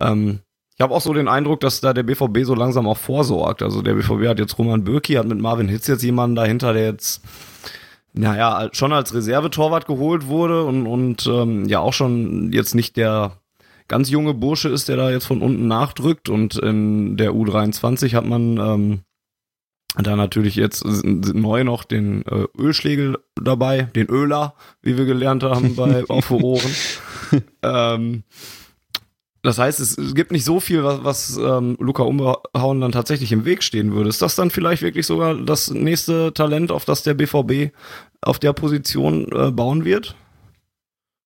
Ähm, 0.00 0.40
ich 0.76 0.82
habe 0.82 0.94
auch 0.94 1.00
so 1.00 1.14
den 1.14 1.26
Eindruck, 1.26 1.60
dass 1.60 1.80
da 1.80 1.94
der 1.94 2.02
BVB 2.02 2.44
so 2.44 2.54
langsam 2.54 2.86
auch 2.86 2.98
vorsorgt. 2.98 3.62
Also 3.62 3.80
der 3.80 3.94
BVB 3.94 4.28
hat 4.28 4.38
jetzt 4.38 4.58
Roman 4.58 4.84
Bürki, 4.84 5.14
hat 5.14 5.26
mit 5.26 5.40
Marvin 5.40 5.68
Hitz 5.68 5.86
jetzt 5.86 6.02
jemanden 6.02 6.36
dahinter, 6.36 6.74
der 6.74 6.84
jetzt 6.84 7.22
naja, 8.12 8.68
schon 8.72 8.92
als 8.92 9.14
Reservetorwart 9.14 9.86
geholt 9.86 10.26
wurde 10.26 10.64
und, 10.64 10.86
und 10.86 11.26
ähm, 11.26 11.66
ja 11.66 11.80
auch 11.80 11.94
schon 11.94 12.52
jetzt 12.52 12.74
nicht 12.74 12.96
der 12.98 13.32
ganz 13.88 14.10
junge 14.10 14.34
Bursche 14.34 14.68
ist, 14.68 14.88
der 14.88 14.96
da 14.96 15.10
jetzt 15.10 15.26
von 15.26 15.40
unten 15.40 15.66
nachdrückt. 15.66 16.28
Und 16.28 16.58
in 16.58 17.16
der 17.16 17.32
U23 17.32 18.14
hat 18.14 18.26
man 18.26 18.58
ähm, 18.58 19.00
da 19.96 20.14
natürlich 20.14 20.56
jetzt 20.56 20.84
neu 20.84 21.64
noch 21.64 21.84
den 21.84 22.22
äh, 22.26 22.46
Ölschlägel 22.58 23.18
dabei, 23.34 23.82
den 23.82 24.08
Öler, 24.08 24.54
wie 24.82 24.98
wir 24.98 25.06
gelernt 25.06 25.42
haben 25.42 25.74
bei 25.74 26.04
auf 26.08 26.30
Ohren. 26.30 26.74
ähm, 27.62 28.24
das 29.46 29.58
heißt, 29.58 29.80
es, 29.80 30.14
gibt 30.14 30.32
nicht 30.32 30.44
so 30.44 30.60
viel, 30.60 30.82
was, 30.82 31.04
was 31.04 31.36
ähm, 31.36 31.76
Luca 31.78 32.02
Umhauen 32.02 32.80
dann 32.80 32.92
tatsächlich 32.92 33.32
im 33.32 33.44
Weg 33.44 33.62
stehen 33.62 33.92
würde. 33.92 34.08
Ist 34.08 34.20
das 34.20 34.34
dann 34.34 34.50
vielleicht 34.50 34.82
wirklich 34.82 35.06
sogar 35.06 35.34
das 35.34 35.70
nächste 35.70 36.34
Talent, 36.34 36.72
auf 36.72 36.84
das 36.84 37.02
der 37.02 37.14
BVB 37.14 37.72
auf 38.20 38.38
der 38.38 38.52
Position 38.52 39.30
äh, 39.32 39.50
bauen 39.52 39.84
wird? 39.84 40.16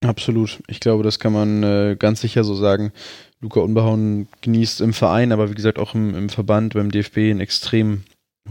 Absolut. 0.05 0.61
Ich 0.67 0.79
glaube, 0.79 1.03
das 1.03 1.19
kann 1.19 1.33
man 1.33 1.63
äh, 1.63 1.95
ganz 1.97 2.21
sicher 2.21 2.43
so 2.43 2.55
sagen. 2.55 2.91
Luca 3.39 3.59
Unbehauen 3.59 4.27
genießt 4.41 4.81
im 4.81 4.93
Verein, 4.93 5.31
aber 5.31 5.49
wie 5.49 5.55
gesagt 5.55 5.79
auch 5.79 5.95
im, 5.95 6.15
im 6.15 6.29
Verband 6.29 6.75
beim 6.75 6.91
DFB 6.91 7.17
einen 7.17 7.39
extrem 7.39 8.03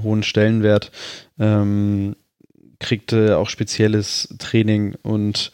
hohen 0.03 0.23
Stellenwert. 0.23 0.91
Ähm, 1.39 2.17
kriegt 2.81 3.13
äh, 3.13 3.35
auch 3.35 3.49
spezielles 3.49 4.35
Training 4.39 4.97
und 5.03 5.53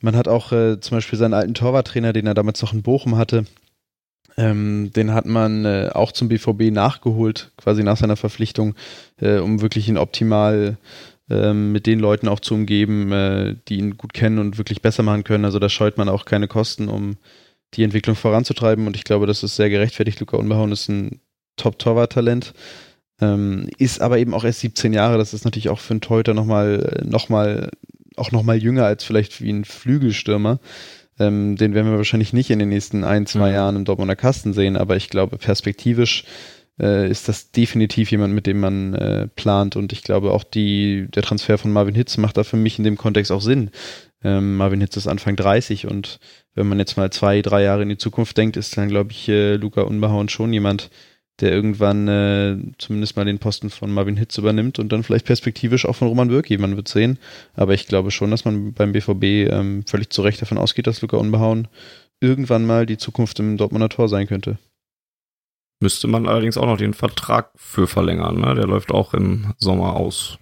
man 0.00 0.16
hat 0.16 0.28
auch 0.28 0.52
äh, 0.52 0.80
zum 0.80 0.96
Beispiel 0.96 1.18
seinen 1.18 1.34
alten 1.34 1.54
Torwarttrainer, 1.54 2.12
den 2.12 2.26
er 2.26 2.34
damals 2.34 2.62
noch 2.62 2.72
in 2.72 2.82
Bochum 2.82 3.16
hatte, 3.16 3.44
ähm, 4.36 4.90
den 4.94 5.12
hat 5.12 5.26
man 5.26 5.64
äh, 5.64 5.90
auch 5.92 6.12
zum 6.12 6.28
BVB 6.28 6.72
nachgeholt, 6.72 7.52
quasi 7.56 7.82
nach 7.82 7.96
seiner 7.96 8.16
Verpflichtung, 8.16 8.74
äh, 9.20 9.38
um 9.38 9.60
wirklich 9.60 9.88
ihn 9.88 9.98
optimal 9.98 10.78
ähm, 11.28 11.72
mit 11.72 11.86
den 11.86 12.00
Leuten 12.00 12.28
auch 12.28 12.40
zu 12.40 12.54
umgeben, 12.54 13.12
äh, 13.12 13.56
die 13.68 13.78
ihn 13.78 13.96
gut 13.96 14.14
kennen 14.14 14.38
und 14.38 14.58
wirklich 14.58 14.82
besser 14.82 15.02
machen 15.02 15.24
können. 15.24 15.44
Also 15.44 15.58
da 15.58 15.68
scheut 15.68 15.98
man 15.98 16.08
auch 16.08 16.24
keine 16.24 16.48
Kosten, 16.48 16.88
um 16.88 17.16
die 17.74 17.84
Entwicklung 17.84 18.16
voranzutreiben. 18.16 18.86
Und 18.86 18.96
ich 18.96 19.04
glaube, 19.04 19.26
das 19.26 19.42
ist 19.42 19.56
sehr 19.56 19.70
gerechtfertigt. 19.70 20.20
Luca 20.20 20.36
Unbehauen 20.36 20.72
ist 20.72 20.88
ein 20.88 21.20
Top-Torwart-Talent. 21.56 22.54
Ähm, 23.20 23.68
ist 23.76 24.00
aber 24.00 24.18
eben 24.18 24.32
auch 24.32 24.44
erst 24.44 24.60
17 24.60 24.92
Jahre. 24.92 25.18
Das 25.18 25.34
ist 25.34 25.44
natürlich 25.44 25.68
auch 25.68 25.78
für 25.78 25.92
einen 25.92 26.00
Teuter 26.00 26.34
nochmal 26.34 27.02
noch 27.04 27.28
mal 27.28 27.70
auch 28.16 28.32
noch 28.32 28.42
mal 28.42 28.56
jünger 28.56 28.84
als 28.84 29.04
vielleicht 29.04 29.40
wie 29.40 29.50
ein 29.50 29.64
Flügelstürmer. 29.64 30.58
Ähm, 31.18 31.56
den 31.56 31.74
werden 31.74 31.90
wir 31.90 31.98
wahrscheinlich 31.98 32.32
nicht 32.32 32.50
in 32.50 32.58
den 32.58 32.70
nächsten 32.70 33.04
ein, 33.04 33.26
zwei 33.26 33.50
mhm. 33.50 33.54
Jahren 33.54 33.76
im 33.76 33.84
Dortmunder 33.84 34.16
Kasten 34.16 34.52
sehen, 34.52 34.76
aber 34.76 34.96
ich 34.96 35.10
glaube, 35.10 35.36
perspektivisch 35.36 36.24
äh, 36.80 37.10
ist 37.10 37.28
das 37.28 37.50
definitiv 37.52 38.10
jemand, 38.10 38.34
mit 38.34 38.46
dem 38.46 38.60
man 38.60 38.94
äh, 38.94 39.28
plant 39.28 39.76
und 39.76 39.92
ich 39.92 40.02
glaube 40.02 40.32
auch 40.32 40.44
die, 40.44 41.08
der 41.10 41.22
Transfer 41.22 41.58
von 41.58 41.72
Marvin 41.72 41.94
Hitz 41.94 42.16
macht 42.16 42.38
da 42.38 42.44
für 42.44 42.56
mich 42.56 42.78
in 42.78 42.84
dem 42.84 42.96
Kontext 42.96 43.30
auch 43.30 43.42
Sinn. 43.42 43.70
Ähm, 44.24 44.56
Marvin 44.56 44.80
Hitz 44.80 44.96
ist 44.96 45.06
Anfang 45.06 45.36
30 45.36 45.86
und 45.86 46.20
wenn 46.54 46.66
man 46.66 46.78
jetzt 46.78 46.96
mal 46.96 47.10
zwei, 47.10 47.42
drei 47.42 47.62
Jahre 47.62 47.82
in 47.82 47.90
die 47.90 47.98
Zukunft 47.98 48.36
denkt, 48.36 48.56
ist 48.56 48.76
dann, 48.76 48.88
glaube 48.88 49.12
ich, 49.12 49.28
äh, 49.28 49.56
Luca 49.56 49.82
Unbehauen 49.82 50.28
schon 50.28 50.52
jemand, 50.52 50.90
der 51.40 51.52
irgendwann 51.52 52.08
äh, 52.08 52.56
zumindest 52.78 53.16
mal 53.16 53.24
den 53.24 53.38
Posten 53.38 53.70
von 53.70 53.90
Marvin 53.90 54.16
Hitz 54.16 54.36
übernimmt 54.38 54.78
und 54.78 54.90
dann 54.90 55.02
vielleicht 55.02 55.26
perspektivisch 55.26 55.86
auch 55.86 55.96
von 55.96 56.08
Roman 56.08 56.28
Bürki, 56.28 56.58
man 56.58 56.76
wird 56.76 56.88
sehen. 56.88 57.18
Aber 57.54 57.74
ich 57.74 57.86
glaube 57.86 58.10
schon, 58.10 58.30
dass 58.30 58.44
man 58.44 58.72
beim 58.72 58.92
BVB 58.92 59.50
ähm, 59.50 59.84
völlig 59.86 60.10
zu 60.10 60.22
Recht 60.22 60.40
davon 60.42 60.58
ausgeht, 60.58 60.86
dass 60.86 61.02
Luca 61.02 61.16
Unbehauen 61.16 61.68
irgendwann 62.20 62.66
mal 62.66 62.86
die 62.86 62.98
Zukunft 62.98 63.38
im 63.40 63.56
Dortmunder 63.56 63.88
Tor 63.88 64.08
sein 64.08 64.26
könnte. 64.26 64.58
Müsste 65.82 66.08
man 66.08 66.28
allerdings 66.28 66.58
auch 66.58 66.66
noch 66.66 66.76
den 66.76 66.92
Vertrag 66.92 67.52
für 67.56 67.86
verlängern, 67.86 68.38
ne? 68.38 68.54
Der 68.54 68.66
läuft 68.66 68.92
auch 68.92 69.14
im 69.14 69.54
Sommer 69.56 69.96
aus. 69.96 70.38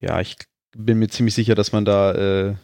Ja, 0.00 0.20
ich 0.20 0.36
bin 0.76 0.98
mir 0.98 1.08
ziemlich 1.08 1.34
sicher, 1.34 1.54
dass 1.54 1.70
man 1.70 1.84
da 1.84 2.12
äh, 2.14 2.54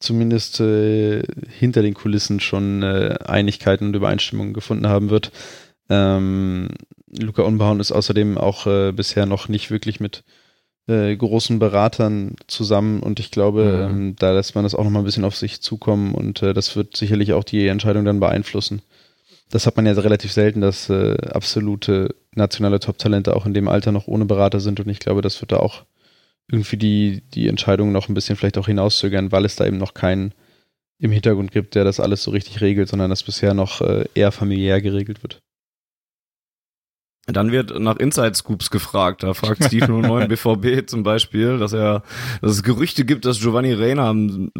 zumindest 0.00 0.60
äh, 0.60 1.22
hinter 1.48 1.80
den 1.80 1.94
Kulissen 1.94 2.40
schon 2.40 2.82
äh, 2.82 3.16
Einigkeiten 3.24 3.86
und 3.86 3.96
Übereinstimmungen 3.96 4.52
gefunden 4.52 4.86
haben 4.86 5.08
wird. 5.08 5.32
Ähm, 5.88 6.68
Luca 7.08 7.42
Unbehauen 7.42 7.80
ist 7.80 7.92
außerdem 7.92 8.38
auch 8.38 8.66
äh, 8.66 8.92
bisher 8.92 9.26
noch 9.26 9.48
nicht 9.48 9.70
wirklich 9.70 10.00
mit 10.00 10.24
äh, 10.86 11.16
großen 11.16 11.58
Beratern 11.58 12.36
zusammen 12.46 13.02
und 13.02 13.20
ich 13.20 13.30
glaube, 13.30 13.88
mhm. 13.90 13.96
ähm, 13.96 14.16
da 14.16 14.32
lässt 14.32 14.54
man 14.54 14.64
das 14.64 14.74
auch 14.74 14.84
noch 14.84 14.90
mal 14.90 15.00
ein 15.00 15.04
bisschen 15.04 15.24
auf 15.24 15.36
sich 15.36 15.60
zukommen 15.60 16.14
und 16.14 16.42
äh, 16.42 16.52
das 16.52 16.76
wird 16.76 16.96
sicherlich 16.96 17.32
auch 17.32 17.44
die 17.44 17.68
Entscheidung 17.68 18.04
dann 18.04 18.20
beeinflussen. 18.20 18.82
Das 19.50 19.66
hat 19.66 19.76
man 19.76 19.86
ja 19.86 19.92
relativ 19.92 20.32
selten, 20.32 20.60
dass 20.60 20.90
äh, 20.90 21.16
absolute 21.32 22.14
nationale 22.34 22.80
Top-Talente 22.80 23.36
auch 23.36 23.46
in 23.46 23.54
dem 23.54 23.68
Alter 23.68 23.92
noch 23.92 24.08
ohne 24.08 24.24
Berater 24.24 24.60
sind 24.60 24.80
und 24.80 24.88
ich 24.88 24.98
glaube, 24.98 25.22
das 25.22 25.40
wird 25.40 25.52
da 25.52 25.58
auch 25.58 25.84
irgendwie 26.50 26.76
die, 26.76 27.22
die 27.32 27.48
Entscheidung 27.48 27.92
noch 27.92 28.08
ein 28.08 28.14
bisschen 28.14 28.36
vielleicht 28.36 28.58
auch 28.58 28.66
hinauszögern, 28.66 29.32
weil 29.32 29.44
es 29.44 29.56
da 29.56 29.64
eben 29.64 29.78
noch 29.78 29.94
keinen 29.94 30.34
im 30.98 31.10
Hintergrund 31.10 31.50
gibt, 31.50 31.74
der 31.74 31.84
das 31.84 32.00
alles 32.00 32.22
so 32.22 32.30
richtig 32.30 32.60
regelt, 32.60 32.88
sondern 32.88 33.10
das 33.10 33.22
bisher 33.22 33.54
noch 33.54 33.80
äh, 33.80 34.04
eher 34.14 34.32
familiär 34.32 34.80
geregelt 34.80 35.22
wird. 35.22 35.40
Dann 37.26 37.52
wird 37.52 37.78
nach 37.78 37.96
Inside 37.96 38.34
Scoops 38.34 38.70
gefragt. 38.70 39.22
Da 39.22 39.34
fragt 39.34 39.64
Steve 39.64 39.86
09 39.88 40.28
BVB 40.28 40.88
zum 40.88 41.02
Beispiel, 41.02 41.58
dass 41.58 41.72
er, 41.72 42.02
dass 42.40 42.52
es 42.52 42.62
Gerüchte 42.62 43.04
gibt, 43.04 43.24
dass 43.24 43.40
Giovanni 43.40 43.72
Reina 43.72 44.10
am 44.10 44.50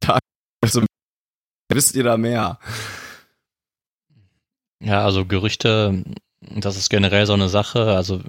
Tag, 0.00 0.20
also, 0.62 0.84
wisst 1.68 1.94
ihr 1.94 2.04
da 2.04 2.16
mehr? 2.16 2.58
Ja, 4.82 5.04
also 5.04 5.26
Gerüchte, 5.26 6.04
das 6.40 6.76
ist 6.76 6.88
generell 6.88 7.26
so 7.26 7.34
eine 7.34 7.48
Sache. 7.48 7.94
Also, 7.96 8.20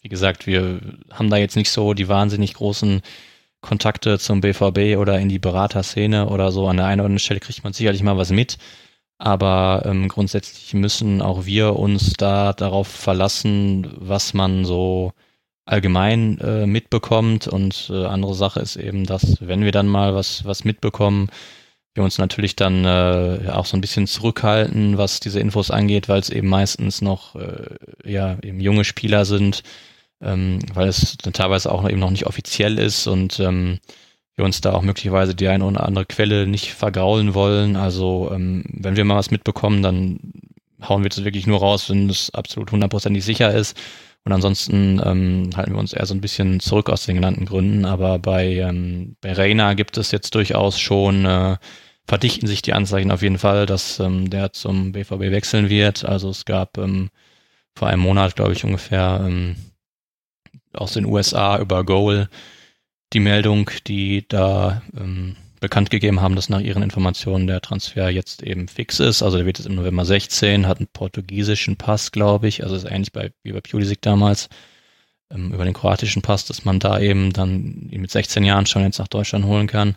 wie 0.00 0.08
gesagt, 0.08 0.46
wir 0.46 0.80
haben 1.10 1.30
da 1.30 1.36
jetzt 1.36 1.56
nicht 1.56 1.70
so 1.70 1.94
die 1.94 2.08
wahnsinnig 2.08 2.54
großen 2.54 3.02
Kontakte 3.60 4.18
zum 4.18 4.40
BVB 4.40 4.96
oder 4.98 5.18
in 5.18 5.28
die 5.28 5.38
Beraterszene 5.38 6.28
oder 6.28 6.50
so. 6.50 6.66
An 6.68 6.78
der 6.78 6.86
einen 6.86 7.00
oder 7.00 7.06
anderen 7.06 7.18
Stelle 7.18 7.40
kriegt 7.40 7.62
man 7.62 7.72
sicherlich 7.72 8.02
mal 8.02 8.16
was 8.16 8.30
mit. 8.30 8.58
Aber 9.20 9.82
ähm, 9.84 10.08
grundsätzlich 10.08 10.72
müssen 10.72 11.20
auch 11.20 11.44
wir 11.44 11.76
uns 11.76 12.14
da 12.14 12.54
darauf 12.54 12.88
verlassen, 12.88 13.86
was 13.98 14.32
man 14.32 14.64
so 14.64 15.12
allgemein 15.66 16.38
äh, 16.38 16.64
mitbekommt. 16.66 17.46
Und 17.46 17.90
äh, 17.92 18.06
andere 18.06 18.34
Sache 18.34 18.60
ist 18.60 18.76
eben, 18.76 19.04
dass 19.04 19.36
wenn 19.40 19.62
wir 19.62 19.72
dann 19.72 19.88
mal 19.88 20.14
was, 20.14 20.46
was 20.46 20.64
mitbekommen, 20.64 21.28
wir 21.92 22.02
uns 22.02 22.16
natürlich 22.16 22.56
dann 22.56 22.86
äh, 22.86 23.50
auch 23.50 23.66
so 23.66 23.76
ein 23.76 23.82
bisschen 23.82 24.06
zurückhalten, 24.06 24.96
was 24.96 25.20
diese 25.20 25.38
Infos 25.38 25.70
angeht, 25.70 26.08
weil 26.08 26.20
es 26.20 26.30
eben 26.30 26.48
meistens 26.48 27.02
noch 27.02 27.34
äh, 27.36 27.76
ja 28.06 28.38
eben 28.42 28.58
junge 28.58 28.84
Spieler 28.84 29.26
sind, 29.26 29.62
ähm, 30.22 30.60
weil 30.72 30.88
es 30.88 31.18
dann 31.18 31.34
teilweise 31.34 31.70
auch 31.70 31.86
eben 31.86 32.00
noch 32.00 32.10
nicht 32.10 32.26
offiziell 32.26 32.78
ist 32.78 33.06
und 33.06 33.38
ähm, 33.38 33.80
wir 34.40 34.44
uns 34.44 34.60
da 34.60 34.72
auch 34.72 34.82
möglicherweise 34.82 35.34
die 35.34 35.48
eine 35.48 35.64
oder 35.64 35.86
andere 35.86 36.06
Quelle 36.06 36.46
nicht 36.46 36.72
vergraulen 36.72 37.34
wollen. 37.34 37.76
Also 37.76 38.30
ähm, 38.32 38.64
wenn 38.66 38.96
wir 38.96 39.04
mal 39.04 39.16
was 39.16 39.30
mitbekommen, 39.30 39.82
dann 39.82 40.18
hauen 40.82 41.02
wir 41.04 41.10
es 41.10 41.22
wirklich 41.24 41.46
nur 41.46 41.60
raus, 41.60 41.90
wenn 41.90 42.08
es 42.08 42.30
absolut 42.34 42.72
hundertprozentig 42.72 43.24
sicher 43.24 43.54
ist. 43.54 43.78
Und 44.24 44.32
ansonsten 44.32 45.00
ähm, 45.04 45.50
halten 45.54 45.72
wir 45.72 45.78
uns 45.78 45.92
eher 45.92 46.06
so 46.06 46.14
ein 46.14 46.20
bisschen 46.20 46.60
zurück 46.60 46.90
aus 46.90 47.06
den 47.06 47.16
genannten 47.16 47.44
Gründen. 47.44 47.84
Aber 47.84 48.18
bei, 48.18 48.56
ähm, 48.56 49.16
bei 49.20 49.32
Reina 49.32 49.74
gibt 49.74 49.98
es 49.98 50.10
jetzt 50.10 50.34
durchaus 50.34 50.78
schon, 50.78 51.26
äh, 51.26 51.56
verdichten 52.06 52.46
sich 52.48 52.62
die 52.62 52.72
Anzeichen 52.72 53.12
auf 53.12 53.22
jeden 53.22 53.38
Fall, 53.38 53.66
dass 53.66 54.00
ähm, 54.00 54.30
der 54.30 54.52
zum 54.52 54.92
BVB 54.92 55.30
wechseln 55.30 55.68
wird. 55.68 56.04
Also 56.04 56.30
es 56.30 56.46
gab 56.46 56.78
ähm, 56.78 57.10
vor 57.74 57.88
einem 57.88 58.02
Monat, 58.02 58.36
glaube 58.36 58.52
ich, 58.52 58.64
ungefähr 58.64 59.22
ähm, 59.22 59.56
aus 60.72 60.94
den 60.94 61.04
USA 61.04 61.58
über 61.58 61.84
Goal 61.84 62.28
die 63.12 63.20
Meldung, 63.20 63.70
die 63.86 64.26
da 64.28 64.82
ähm, 64.96 65.36
bekannt 65.60 65.90
gegeben 65.90 66.20
haben, 66.20 66.36
dass 66.36 66.48
nach 66.48 66.60
ihren 66.60 66.82
Informationen 66.82 67.46
der 67.46 67.60
Transfer 67.60 68.08
jetzt 68.08 68.42
eben 68.42 68.66
fix 68.66 68.98
ist. 68.98 69.22
Also 69.22 69.36
der 69.36 69.46
wird 69.46 69.58
jetzt 69.58 69.66
im 69.66 69.74
November 69.74 70.04
16, 70.04 70.66
hat 70.66 70.78
einen 70.78 70.88
portugiesischen 70.92 71.76
Pass, 71.76 72.12
glaube 72.12 72.48
ich. 72.48 72.62
Also 72.62 72.74
ist 72.74 72.90
ähnlich 72.90 73.12
bei, 73.12 73.32
wie 73.42 73.52
bei 73.52 73.60
Pulisic 73.60 74.00
damals 74.00 74.48
ähm, 75.30 75.52
über 75.52 75.64
den 75.64 75.74
kroatischen 75.74 76.22
Pass, 76.22 76.46
dass 76.46 76.64
man 76.64 76.80
da 76.80 76.98
eben 76.98 77.32
dann 77.32 77.88
ihn 77.90 78.00
mit 78.00 78.10
16 78.10 78.42
Jahren 78.44 78.66
schon 78.66 78.82
jetzt 78.82 78.98
nach 78.98 79.08
Deutschland 79.08 79.44
holen 79.44 79.66
kann. 79.66 79.96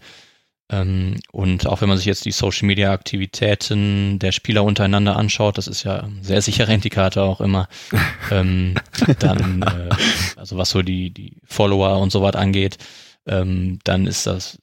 Ähm, 0.70 1.20
und 1.32 1.68
auch 1.68 1.82
wenn 1.82 1.90
man 1.90 1.98
sich 1.98 2.08
jetzt 2.08 2.26
die 2.26 2.32
Social 2.32 2.68
Media 2.68 2.92
Aktivitäten 2.92 4.20
der 4.20 4.32
Spieler 4.32 4.64
untereinander 4.64 5.16
anschaut, 5.16 5.58
das 5.58 5.68
ist 5.68 5.84
ja 5.84 6.02
ein 6.02 6.20
sehr 6.24 6.42
sicherer 6.42 6.72
Indikator 6.74 7.24
auch 7.24 7.42
immer, 7.42 7.68
ähm, 8.32 8.76
dann, 9.20 9.62
äh, 9.62 9.90
also 10.36 10.58
was 10.58 10.70
so 10.70 10.82
die, 10.82 11.12
die 11.12 11.38
Follower 11.46 12.00
und 12.00 12.12
so 12.12 12.22
was 12.22 12.36
angeht, 12.36 12.78
ähm, 13.26 13.80
dann 13.84 14.08
ist 14.08 14.28
das, 14.28 14.60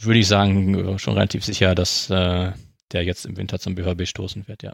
würde 0.00 0.20
ich 0.20 0.28
sagen, 0.28 0.98
schon 0.98 1.14
relativ 1.14 1.44
sicher, 1.44 1.74
dass 1.74 2.08
äh, 2.10 2.52
der 2.92 3.04
jetzt 3.04 3.26
im 3.26 3.36
Winter 3.36 3.58
zum 3.58 3.74
BVB 3.74 4.06
stoßen 4.06 4.48
wird, 4.48 4.62
ja. 4.62 4.72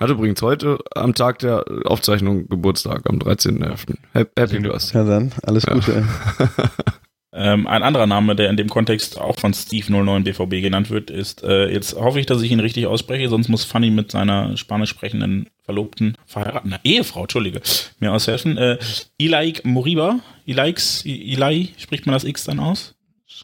Hat 0.00 0.08
übrigens 0.08 0.40
heute 0.40 0.78
am 0.94 1.14
Tag 1.14 1.40
der 1.40 1.64
Aufzeichnung 1.84 2.48
Geburtstag, 2.48 3.02
am 3.08 3.18
13.11. 3.18 3.98
Happy 4.14 4.58
Birthday. 4.60 4.98
Ja 4.98 5.04
dann, 5.04 5.32
alles 5.42 5.66
Gute. 5.66 6.06
Ja. 6.38 6.48
Ähm, 7.34 7.66
ein 7.66 7.82
anderer 7.82 8.06
Name, 8.06 8.36
der 8.36 8.50
in 8.50 8.58
dem 8.58 8.68
Kontext 8.68 9.18
auch 9.18 9.38
von 9.38 9.54
Steve 9.54 9.90
09 9.90 10.24
BVB 10.24 10.60
genannt 10.60 10.90
wird, 10.90 11.10
ist, 11.10 11.42
äh, 11.42 11.68
jetzt 11.70 11.94
hoffe 11.94 12.20
ich, 12.20 12.26
dass 12.26 12.42
ich 12.42 12.50
ihn 12.50 12.60
richtig 12.60 12.86
ausspreche, 12.86 13.30
sonst 13.30 13.48
muss 13.48 13.64
Fanny 13.64 13.90
mit 13.90 14.10
seiner 14.10 14.54
spanisch 14.58 14.90
sprechenden 14.90 15.48
Verlobten, 15.62 16.18
verheirateten 16.26 16.76
Ehefrau, 16.84 17.22
Entschuldige, 17.22 17.62
mir 18.00 18.12
aushelfen. 18.12 18.58
Äh, 18.58 18.78
Ilaik 19.16 19.64
Moriba, 19.64 20.20
Ilaix, 20.44 21.04
Ilai, 21.06 21.70
spricht 21.78 22.04
man 22.04 22.12
das 22.12 22.24
X 22.24 22.44
dann 22.44 22.60
aus? 22.60 22.94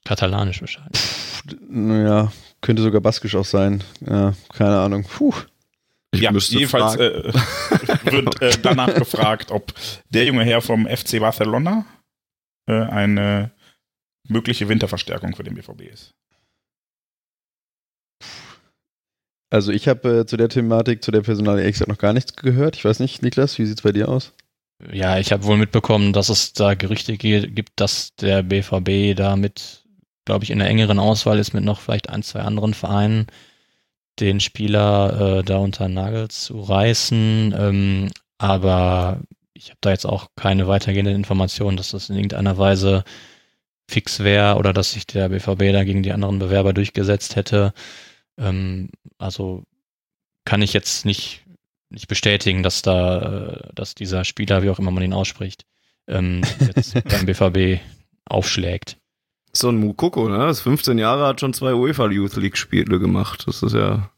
Katalanisch 0.04 0.60
wahrscheinlich. 0.60 1.00
Naja, 1.70 2.30
könnte 2.60 2.82
sogar 2.82 3.00
baskisch 3.00 3.36
auch 3.36 3.44
sein. 3.44 3.82
Ja, 4.06 4.34
keine 4.52 4.78
Ahnung. 4.78 5.04
Puh. 5.04 5.34
Ich 6.10 6.20
ja, 6.20 6.32
jedenfalls 6.32 6.96
äh, 6.96 7.32
wird 8.04 8.42
äh, 8.42 8.52
danach 8.62 8.94
gefragt, 8.94 9.50
ob 9.50 9.72
der 10.10 10.24
junge 10.24 10.44
Herr 10.44 10.60
vom 10.60 10.86
FC 10.86 11.20
Barcelona 11.20 11.84
äh, 12.66 12.72
eine 12.72 13.50
mögliche 14.28 14.68
Winterverstärkung 14.68 15.34
für 15.34 15.44
den 15.44 15.54
BVB 15.54 15.82
ist. 15.82 16.14
Also 19.50 19.72
ich 19.72 19.88
habe 19.88 20.20
äh, 20.20 20.26
zu 20.26 20.36
der 20.36 20.48
Thematik, 20.48 21.02
zu 21.02 21.10
der 21.10 21.22
Personalie 21.22 21.64
exakt 21.64 21.88
noch 21.88 21.98
gar 21.98 22.12
nichts 22.12 22.34
gehört. 22.36 22.76
Ich 22.76 22.84
weiß 22.84 23.00
nicht, 23.00 23.22
Niklas, 23.22 23.58
wie 23.58 23.64
sieht 23.64 23.78
es 23.78 23.82
bei 23.82 23.92
dir 23.92 24.08
aus? 24.08 24.34
Ja, 24.92 25.18
ich 25.18 25.32
habe 25.32 25.44
wohl 25.44 25.56
mitbekommen, 25.56 26.12
dass 26.12 26.28
es 26.28 26.52
da 26.52 26.74
Gerüchte 26.74 27.16
gibt, 27.16 27.80
dass 27.80 28.14
der 28.16 28.42
BVB 28.42 29.16
da 29.16 29.36
mit, 29.36 29.84
glaube 30.24 30.44
ich, 30.44 30.50
in 30.50 30.58
der 30.58 30.68
engeren 30.68 30.98
Auswahl 30.98 31.38
ist 31.38 31.52
mit 31.52 31.64
noch 31.64 31.80
vielleicht 31.80 32.10
ein, 32.10 32.22
zwei 32.22 32.40
anderen 32.40 32.74
Vereinen, 32.74 33.26
den 34.20 34.40
Spieler 34.40 35.38
äh, 35.38 35.44
da 35.44 35.58
unter 35.58 35.86
den 35.86 35.94
Nagel 35.94 36.28
zu 36.28 36.60
reißen. 36.60 37.54
Ähm, 37.58 38.10
aber 38.38 39.20
ich 39.54 39.70
habe 39.70 39.78
da 39.80 39.90
jetzt 39.90 40.06
auch 40.06 40.28
keine 40.36 40.68
weitergehenden 40.68 41.16
Informationen, 41.16 41.76
dass 41.76 41.90
das 41.90 42.10
in 42.10 42.16
irgendeiner 42.16 42.58
Weise 42.58 43.04
fix 43.88 44.20
wäre 44.20 44.56
oder 44.56 44.72
dass 44.72 44.92
sich 44.92 45.06
der 45.06 45.30
BVB 45.30 45.72
da 45.72 45.82
gegen 45.84 46.02
die 46.02 46.12
anderen 46.12 46.38
Bewerber 46.38 46.72
durchgesetzt 46.72 47.36
hätte. 47.36 47.72
Ähm, 48.36 48.90
also 49.16 49.64
kann 50.44 50.62
ich 50.62 50.72
jetzt 50.72 51.04
nicht, 51.04 51.44
nicht 51.90 52.06
bestätigen, 52.06 52.62
dass 52.62 52.82
da, 52.82 53.50
äh, 53.50 53.68
dass 53.74 53.94
dieser 53.94 54.24
Spieler, 54.24 54.62
wie 54.62 54.70
auch 54.70 54.78
immer 54.78 54.90
man 54.90 55.02
ihn 55.02 55.14
ausspricht, 55.14 55.64
ähm, 56.06 56.42
jetzt 56.60 56.94
beim 57.08 57.26
BVB 57.26 57.80
aufschlägt. 58.26 58.98
So 59.52 59.70
ein 59.70 59.78
Mukoko, 59.78 60.28
ne? 60.28 60.38
Das 60.38 60.60
15 60.60 60.98
Jahre 60.98 61.26
hat 61.26 61.40
schon 61.40 61.54
zwei 61.54 61.72
UEFA 61.72 62.10
Youth 62.10 62.36
League 62.36 62.58
Spiele 62.58 62.98
gemacht. 62.98 63.44
Das 63.46 63.62
ist 63.62 63.72
ja. 63.72 64.10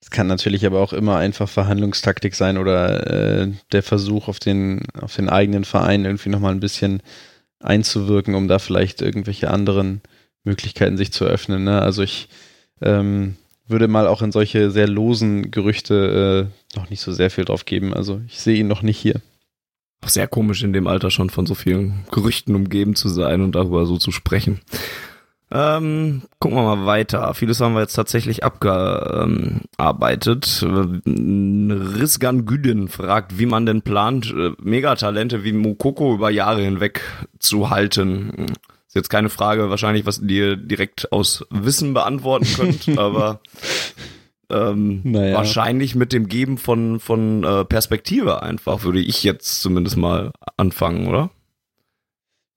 Es 0.00 0.10
kann 0.10 0.26
natürlich 0.26 0.66
aber 0.66 0.80
auch 0.80 0.92
immer 0.92 1.16
einfach 1.16 1.48
Verhandlungstaktik 1.48 2.34
sein 2.34 2.58
oder 2.58 3.42
äh, 3.42 3.52
der 3.70 3.82
Versuch 3.84 4.26
auf 4.26 4.40
den, 4.40 4.82
auf 5.00 5.14
den 5.14 5.28
eigenen 5.28 5.64
Verein 5.64 6.04
irgendwie 6.04 6.28
nochmal 6.28 6.52
ein 6.52 6.60
bisschen 6.60 7.02
einzuwirken, 7.62 8.34
um 8.34 8.48
da 8.48 8.58
vielleicht 8.58 9.02
irgendwelche 9.02 9.50
anderen 9.50 10.00
Möglichkeiten 10.44 10.96
sich 10.96 11.12
zu 11.12 11.24
eröffnen. 11.24 11.64
Ne? 11.64 11.80
Also 11.80 12.02
ich 12.02 12.28
ähm, 12.80 13.36
würde 13.66 13.88
mal 13.88 14.06
auch 14.06 14.22
in 14.22 14.32
solche 14.32 14.70
sehr 14.70 14.88
losen 14.88 15.50
Gerüchte 15.50 16.50
äh, 16.74 16.76
noch 16.78 16.90
nicht 16.90 17.00
so 17.00 17.12
sehr 17.12 17.30
viel 17.30 17.44
drauf 17.44 17.64
geben. 17.64 17.94
Also 17.94 18.20
ich 18.26 18.40
sehe 18.40 18.58
ihn 18.58 18.68
noch 18.68 18.82
nicht 18.82 18.98
hier. 18.98 19.20
Auch 20.04 20.08
sehr 20.08 20.26
komisch 20.26 20.62
in 20.64 20.72
dem 20.72 20.86
Alter 20.86 21.10
schon 21.10 21.30
von 21.30 21.46
so 21.46 21.54
vielen 21.54 22.04
Gerüchten 22.10 22.54
umgeben 22.54 22.96
zu 22.96 23.08
sein 23.08 23.40
und 23.40 23.54
darüber 23.54 23.86
so 23.86 23.98
zu 23.98 24.10
sprechen. 24.10 24.60
Ähm, 25.54 26.22
gucken 26.38 26.56
wir 26.56 26.76
mal 26.76 26.86
weiter. 26.86 27.34
Vieles 27.34 27.60
haben 27.60 27.74
wir 27.74 27.82
jetzt 27.82 27.92
tatsächlich 27.92 28.42
abgearbeitet. 28.42 30.64
Rizgan 30.64 32.46
Güden 32.46 32.88
fragt, 32.88 33.38
wie 33.38 33.44
man 33.44 33.66
denn 33.66 33.82
plant, 33.82 34.32
äh, 34.34 34.52
Megatalente 34.62 35.44
wie 35.44 35.52
Mukoko 35.52 36.14
über 36.14 36.30
Jahre 36.30 36.62
hinweg 36.62 37.02
zu 37.38 37.68
halten. 37.68 38.46
Ist 38.86 38.94
jetzt 38.94 39.10
keine 39.10 39.28
Frage, 39.28 39.68
wahrscheinlich, 39.68 40.06
was 40.06 40.20
ihr 40.20 40.56
direkt 40.56 41.12
aus 41.12 41.44
Wissen 41.50 41.92
beantworten 41.92 42.46
könnt, 42.56 42.88
aber 42.98 43.40
ähm, 44.48 45.02
naja. 45.04 45.34
wahrscheinlich 45.34 45.94
mit 45.94 46.14
dem 46.14 46.28
Geben 46.28 46.56
von, 46.56 46.98
von 46.98 47.44
äh, 47.44 47.66
Perspektive 47.66 48.42
einfach, 48.42 48.84
würde 48.84 49.00
ich 49.00 49.22
jetzt 49.22 49.60
zumindest 49.60 49.98
mal 49.98 50.32
anfangen, 50.56 51.08
oder? 51.08 51.28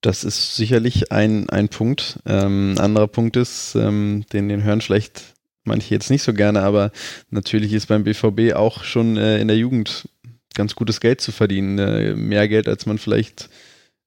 Das 0.06 0.24
ist 0.24 0.56
sicherlich 0.56 1.12
ein, 1.12 1.50
ein 1.50 1.68
Punkt. 1.68 2.20
Ähm, 2.28 2.76
anderer 2.78 3.08
Punkt 3.08 3.38
ist, 3.38 3.74
ähm, 3.74 4.24
den, 4.32 4.50
den 4.50 4.62
hören 4.62 4.82
vielleicht 4.82 5.34
manche 5.64 5.96
jetzt 5.96 6.12
nicht 6.12 6.22
so 6.22 6.32
gerne, 6.32 6.62
aber 6.62 6.92
natürlich 7.32 7.74
ist 7.74 7.88
beim 7.88 8.04
BVB 8.04 8.54
auch 8.54 8.84
schon 8.84 9.18
äh, 9.18 9.40
in 9.40 9.48
der 9.48 9.58
Jugend 9.58 10.08
ganz 10.54 10.76
gutes 10.76 11.00
Geld 11.00 11.22
zu 11.22 11.32
verdienen. 11.32 11.80
Äh, 11.80 12.14
mehr 12.14 12.48
Geld, 12.48 12.68
als 12.68 12.86
man 12.86 13.00
vielleicht 13.00 13.50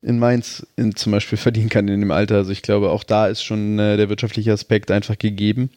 in 0.00 0.20
Mainz 0.20 0.64
in, 0.76 0.94
zum 0.94 1.10
Beispiel 1.10 1.36
verdienen 1.36 1.68
kann 1.68 1.88
in 1.88 1.98
dem 1.98 2.12
Alter. 2.12 2.36
Also 2.36 2.52
ich 2.52 2.62
glaube, 2.62 2.90
auch 2.90 3.02
da 3.02 3.26
ist 3.26 3.42
schon 3.42 3.80
äh, 3.80 3.96
der 3.96 4.08
wirtschaftliche 4.08 4.52
Aspekt 4.52 4.92
einfach 4.92 5.18
gegeben. 5.18 5.70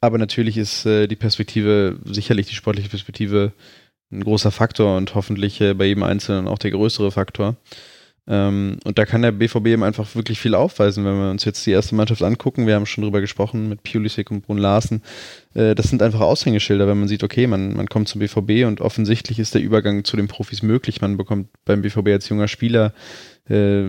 Aber 0.00 0.16
natürlich 0.16 0.56
ist 0.56 0.86
äh, 0.86 1.08
die 1.08 1.16
Perspektive, 1.16 1.98
sicherlich 2.06 2.46
die 2.46 2.54
sportliche 2.54 2.88
Perspektive, 2.88 3.52
ein 4.10 4.24
großer 4.24 4.50
Faktor 4.50 4.96
und 4.96 5.14
hoffentlich 5.14 5.60
äh, 5.60 5.74
bei 5.74 5.84
jedem 5.84 6.04
Einzelnen 6.04 6.48
auch 6.48 6.58
der 6.58 6.70
größere 6.70 7.10
Faktor. 7.10 7.56
Ähm, 8.30 8.76
und 8.84 8.98
da 8.98 9.06
kann 9.06 9.22
der 9.22 9.32
BVB 9.32 9.68
eben 9.68 9.82
einfach 9.82 10.14
wirklich 10.14 10.38
viel 10.38 10.54
aufweisen, 10.54 11.04
wenn 11.04 11.18
wir 11.18 11.30
uns 11.30 11.46
jetzt 11.46 11.64
die 11.64 11.70
erste 11.70 11.94
Mannschaft 11.94 12.22
angucken. 12.22 12.66
Wir 12.66 12.74
haben 12.74 12.84
schon 12.84 13.02
drüber 13.02 13.22
gesprochen 13.22 13.70
mit 13.70 13.82
Pulisic 13.82 14.30
und 14.30 14.42
Brun 14.42 14.58
Larsen. 14.58 15.02
Äh, 15.54 15.74
das 15.74 15.88
sind 15.88 16.02
einfach 16.02 16.20
Aushängeschilder, 16.20 16.86
wenn 16.86 16.98
man 16.98 17.08
sieht, 17.08 17.24
okay, 17.24 17.46
man, 17.46 17.74
man 17.74 17.88
kommt 17.88 18.08
zum 18.08 18.18
BVB 18.18 18.66
und 18.66 18.82
offensichtlich 18.82 19.38
ist 19.38 19.54
der 19.54 19.62
Übergang 19.62 20.04
zu 20.04 20.16
den 20.18 20.28
Profis 20.28 20.62
möglich. 20.62 21.00
Man 21.00 21.16
bekommt 21.16 21.48
beim 21.64 21.80
BVB 21.80 22.08
als 22.08 22.28
junger 22.28 22.48
Spieler 22.48 22.92
äh, 23.48 23.84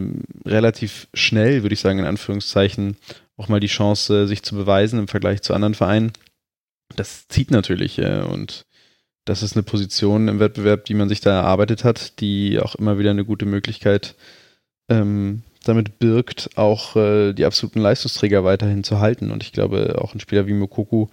relativ 0.45 1.09
schnell, 1.13 1.63
würde 1.63 1.73
ich 1.73 1.81
sagen, 1.81 1.99
in 1.99 2.05
Anführungszeichen, 2.05 2.95
auch 3.35 3.49
mal 3.49 3.59
die 3.59 3.67
Chance, 3.67 4.25
sich 4.25 4.41
zu 4.43 4.55
beweisen 4.55 4.99
im 4.99 5.07
Vergleich 5.09 5.41
zu 5.41 5.53
anderen 5.53 5.73
Vereinen. 5.73 6.13
Das 6.95 7.27
zieht 7.27 7.51
natürlich 7.51 7.99
äh, 7.99 8.21
und 8.21 8.65
das 9.29 9.43
ist 9.43 9.55
eine 9.55 9.63
Position 9.63 10.27
im 10.27 10.39
Wettbewerb, 10.39 10.85
die 10.85 10.95
man 10.95 11.07
sich 11.07 11.21
da 11.21 11.31
erarbeitet 11.31 11.83
hat, 11.83 12.19
die 12.19 12.59
auch 12.59 12.75
immer 12.75 12.97
wieder 12.97 13.11
eine 13.11 13.25
gute 13.25 13.45
Möglichkeit 13.45 14.15
ähm, 14.89 15.43
damit 15.63 15.99
birgt, 15.99 16.49
auch 16.55 16.95
äh, 16.95 17.33
die 17.33 17.45
absoluten 17.45 17.79
Leistungsträger 17.79 18.43
weiterhin 18.43 18.83
zu 18.83 18.99
halten. 18.99 19.29
Und 19.29 19.43
ich 19.43 19.51
glaube, 19.51 19.99
auch 20.01 20.15
ein 20.15 20.19
Spieler 20.19 20.47
wie 20.47 20.53
Mokoku, 20.53 21.07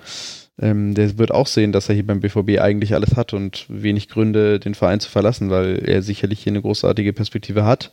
ähm, 0.58 0.94
der 0.94 1.18
wird 1.18 1.30
auch 1.30 1.46
sehen, 1.46 1.72
dass 1.72 1.90
er 1.90 1.94
hier 1.94 2.06
beim 2.06 2.20
BVB 2.20 2.58
eigentlich 2.58 2.94
alles 2.94 3.16
hat 3.16 3.34
und 3.34 3.66
wenig 3.68 4.08
Gründe, 4.08 4.58
den 4.60 4.74
Verein 4.74 5.00
zu 5.00 5.10
verlassen, 5.10 5.50
weil 5.50 5.86
er 5.86 6.00
sicherlich 6.00 6.42
hier 6.42 6.52
eine 6.52 6.62
großartige 6.62 7.12
Perspektive 7.12 7.66
hat. 7.66 7.92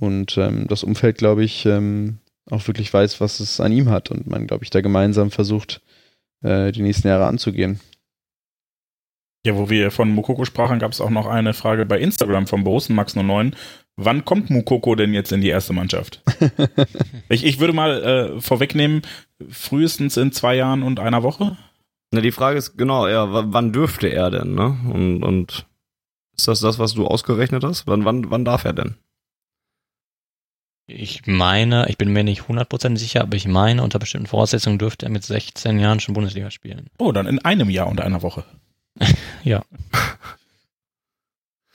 Und 0.00 0.36
ähm, 0.36 0.66
das 0.68 0.82
Umfeld, 0.82 1.16
glaube 1.18 1.44
ich, 1.44 1.64
ähm, 1.64 2.18
auch 2.50 2.66
wirklich 2.66 2.92
weiß, 2.92 3.20
was 3.20 3.38
es 3.38 3.60
an 3.60 3.70
ihm 3.70 3.88
hat 3.88 4.10
und 4.10 4.26
man, 4.26 4.48
glaube 4.48 4.64
ich, 4.64 4.70
da 4.70 4.80
gemeinsam 4.80 5.30
versucht, 5.30 5.80
äh, 6.42 6.72
die 6.72 6.82
nächsten 6.82 7.06
Jahre 7.06 7.26
anzugehen. 7.26 7.78
Ja, 9.46 9.56
wo 9.56 9.68
wir 9.68 9.90
von 9.90 10.10
Mukoko 10.10 10.46
sprachen, 10.46 10.78
gab 10.78 10.92
es 10.92 11.02
auch 11.02 11.10
noch 11.10 11.26
eine 11.26 11.52
Frage 11.52 11.84
bei 11.84 11.98
Instagram 11.98 12.46
vom 12.46 12.64
Borussen 12.64 12.98
Max09. 12.98 13.52
Wann 13.96 14.24
kommt 14.24 14.48
Mukoko 14.48 14.94
denn 14.94 15.12
jetzt 15.12 15.32
in 15.32 15.42
die 15.42 15.48
erste 15.48 15.74
Mannschaft? 15.74 16.22
ich, 17.28 17.44
ich 17.44 17.60
würde 17.60 17.74
mal 17.74 18.02
äh, 18.02 18.40
vorwegnehmen, 18.40 19.02
frühestens 19.48 20.16
in 20.16 20.32
zwei 20.32 20.56
Jahren 20.56 20.82
und 20.82 20.98
einer 20.98 21.22
Woche. 21.22 21.58
Na, 22.10 22.22
die 22.22 22.32
Frage 22.32 22.58
ist 22.58 22.78
genau, 22.78 23.06
ja, 23.06 23.52
wann 23.52 23.72
dürfte 23.72 24.08
er 24.08 24.30
denn, 24.30 24.54
ne? 24.54 24.78
Und, 24.90 25.22
und 25.22 25.66
ist 26.36 26.48
das 26.48 26.60
das, 26.60 26.78
was 26.78 26.94
du 26.94 27.06
ausgerechnet 27.06 27.64
hast? 27.64 27.86
Wann, 27.86 28.04
wann, 28.04 28.30
wann 28.30 28.44
darf 28.44 28.64
er 28.64 28.72
denn? 28.72 28.96
Ich 30.86 31.26
meine, 31.26 31.88
ich 31.88 31.98
bin 31.98 32.12
mir 32.12 32.24
nicht 32.24 32.42
100% 32.42 32.96
sicher, 32.96 33.22
aber 33.22 33.36
ich 33.36 33.46
meine, 33.46 33.82
unter 33.82 33.98
bestimmten 33.98 34.26
Voraussetzungen 34.26 34.78
dürfte 34.78 35.06
er 35.06 35.10
mit 35.10 35.24
16 35.24 35.78
Jahren 35.78 36.00
schon 36.00 36.14
Bundesliga 36.14 36.50
spielen. 36.50 36.88
Oh, 36.98 37.12
dann 37.12 37.26
in 37.26 37.38
einem 37.44 37.70
Jahr 37.70 37.88
und 37.88 38.00
einer 38.00 38.22
Woche. 38.22 38.44
ja. 39.44 39.62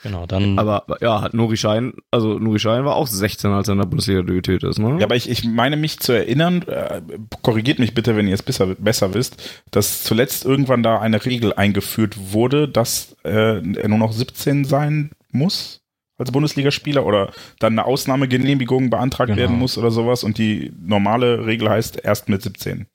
Genau, 0.02 0.26
dann. 0.26 0.58
Aber 0.58 0.86
ja, 1.02 1.22
hat 1.22 1.34
Nuri 1.34 1.58
Schein, 1.58 1.94
also 2.10 2.40
Nuri 2.40 2.58
Schein 2.58 2.86
war 2.86 2.96
auch 2.96 3.08
16, 3.08 3.52
als 3.52 3.68
er 3.68 3.74
in 3.74 3.80
der 3.80 3.86
Bundesliga 3.86 4.22
debütiert 4.22 4.64
ist, 4.64 4.80
ne? 4.80 4.96
Ja, 4.98 5.06
aber 5.06 5.18
ich, 5.18 5.30
ich 5.30 5.44
meine 5.44 5.76
mich 5.76 6.00
zu 6.00 6.14
erinnern, 6.14 6.62
äh, 6.68 7.02
korrigiert 7.42 7.80
mich 7.80 7.94
bitte, 7.94 8.16
wenn 8.16 8.26
ihr 8.26 8.34
es 8.34 8.42
besser, 8.42 8.68
besser 8.68 9.14
wisst, 9.14 9.62
dass 9.72 10.04
zuletzt 10.04 10.46
irgendwann 10.46 10.84
da 10.84 11.00
eine 11.00 11.26
Regel 11.26 11.52
eingeführt 11.54 12.32
wurde, 12.32 12.70
dass 12.70 13.18
äh, 13.26 13.58
er 13.58 13.88
nur 13.90 13.98
noch 13.98 14.14
17 14.14 14.64
sein 14.64 15.12
muss 15.32 15.82
als 16.18 16.32
Bundesligaspieler 16.32 17.06
oder 17.06 17.32
dann 17.60 17.74
eine 17.74 17.86
Ausnahmegenehmigung 17.86 18.90
beantragt 18.90 19.28
genau. 19.28 19.40
werden 19.40 19.58
muss 19.58 19.78
oder 19.78 19.92
sowas 19.92 20.24
und 20.24 20.38
die 20.38 20.72
normale 20.80 21.46
Regel 21.46 21.70
heißt 21.70 22.00
erst 22.04 22.30
mit 22.30 22.42
17. 22.42 22.88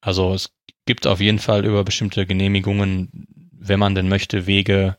Also 0.00 0.34
es 0.34 0.50
gibt 0.86 1.06
auf 1.06 1.20
jeden 1.20 1.38
Fall 1.38 1.64
über 1.64 1.84
bestimmte 1.84 2.26
Genehmigungen, 2.26 3.26
wenn 3.52 3.78
man 3.78 3.94
denn 3.94 4.08
möchte, 4.08 4.46
Wege, 4.46 4.96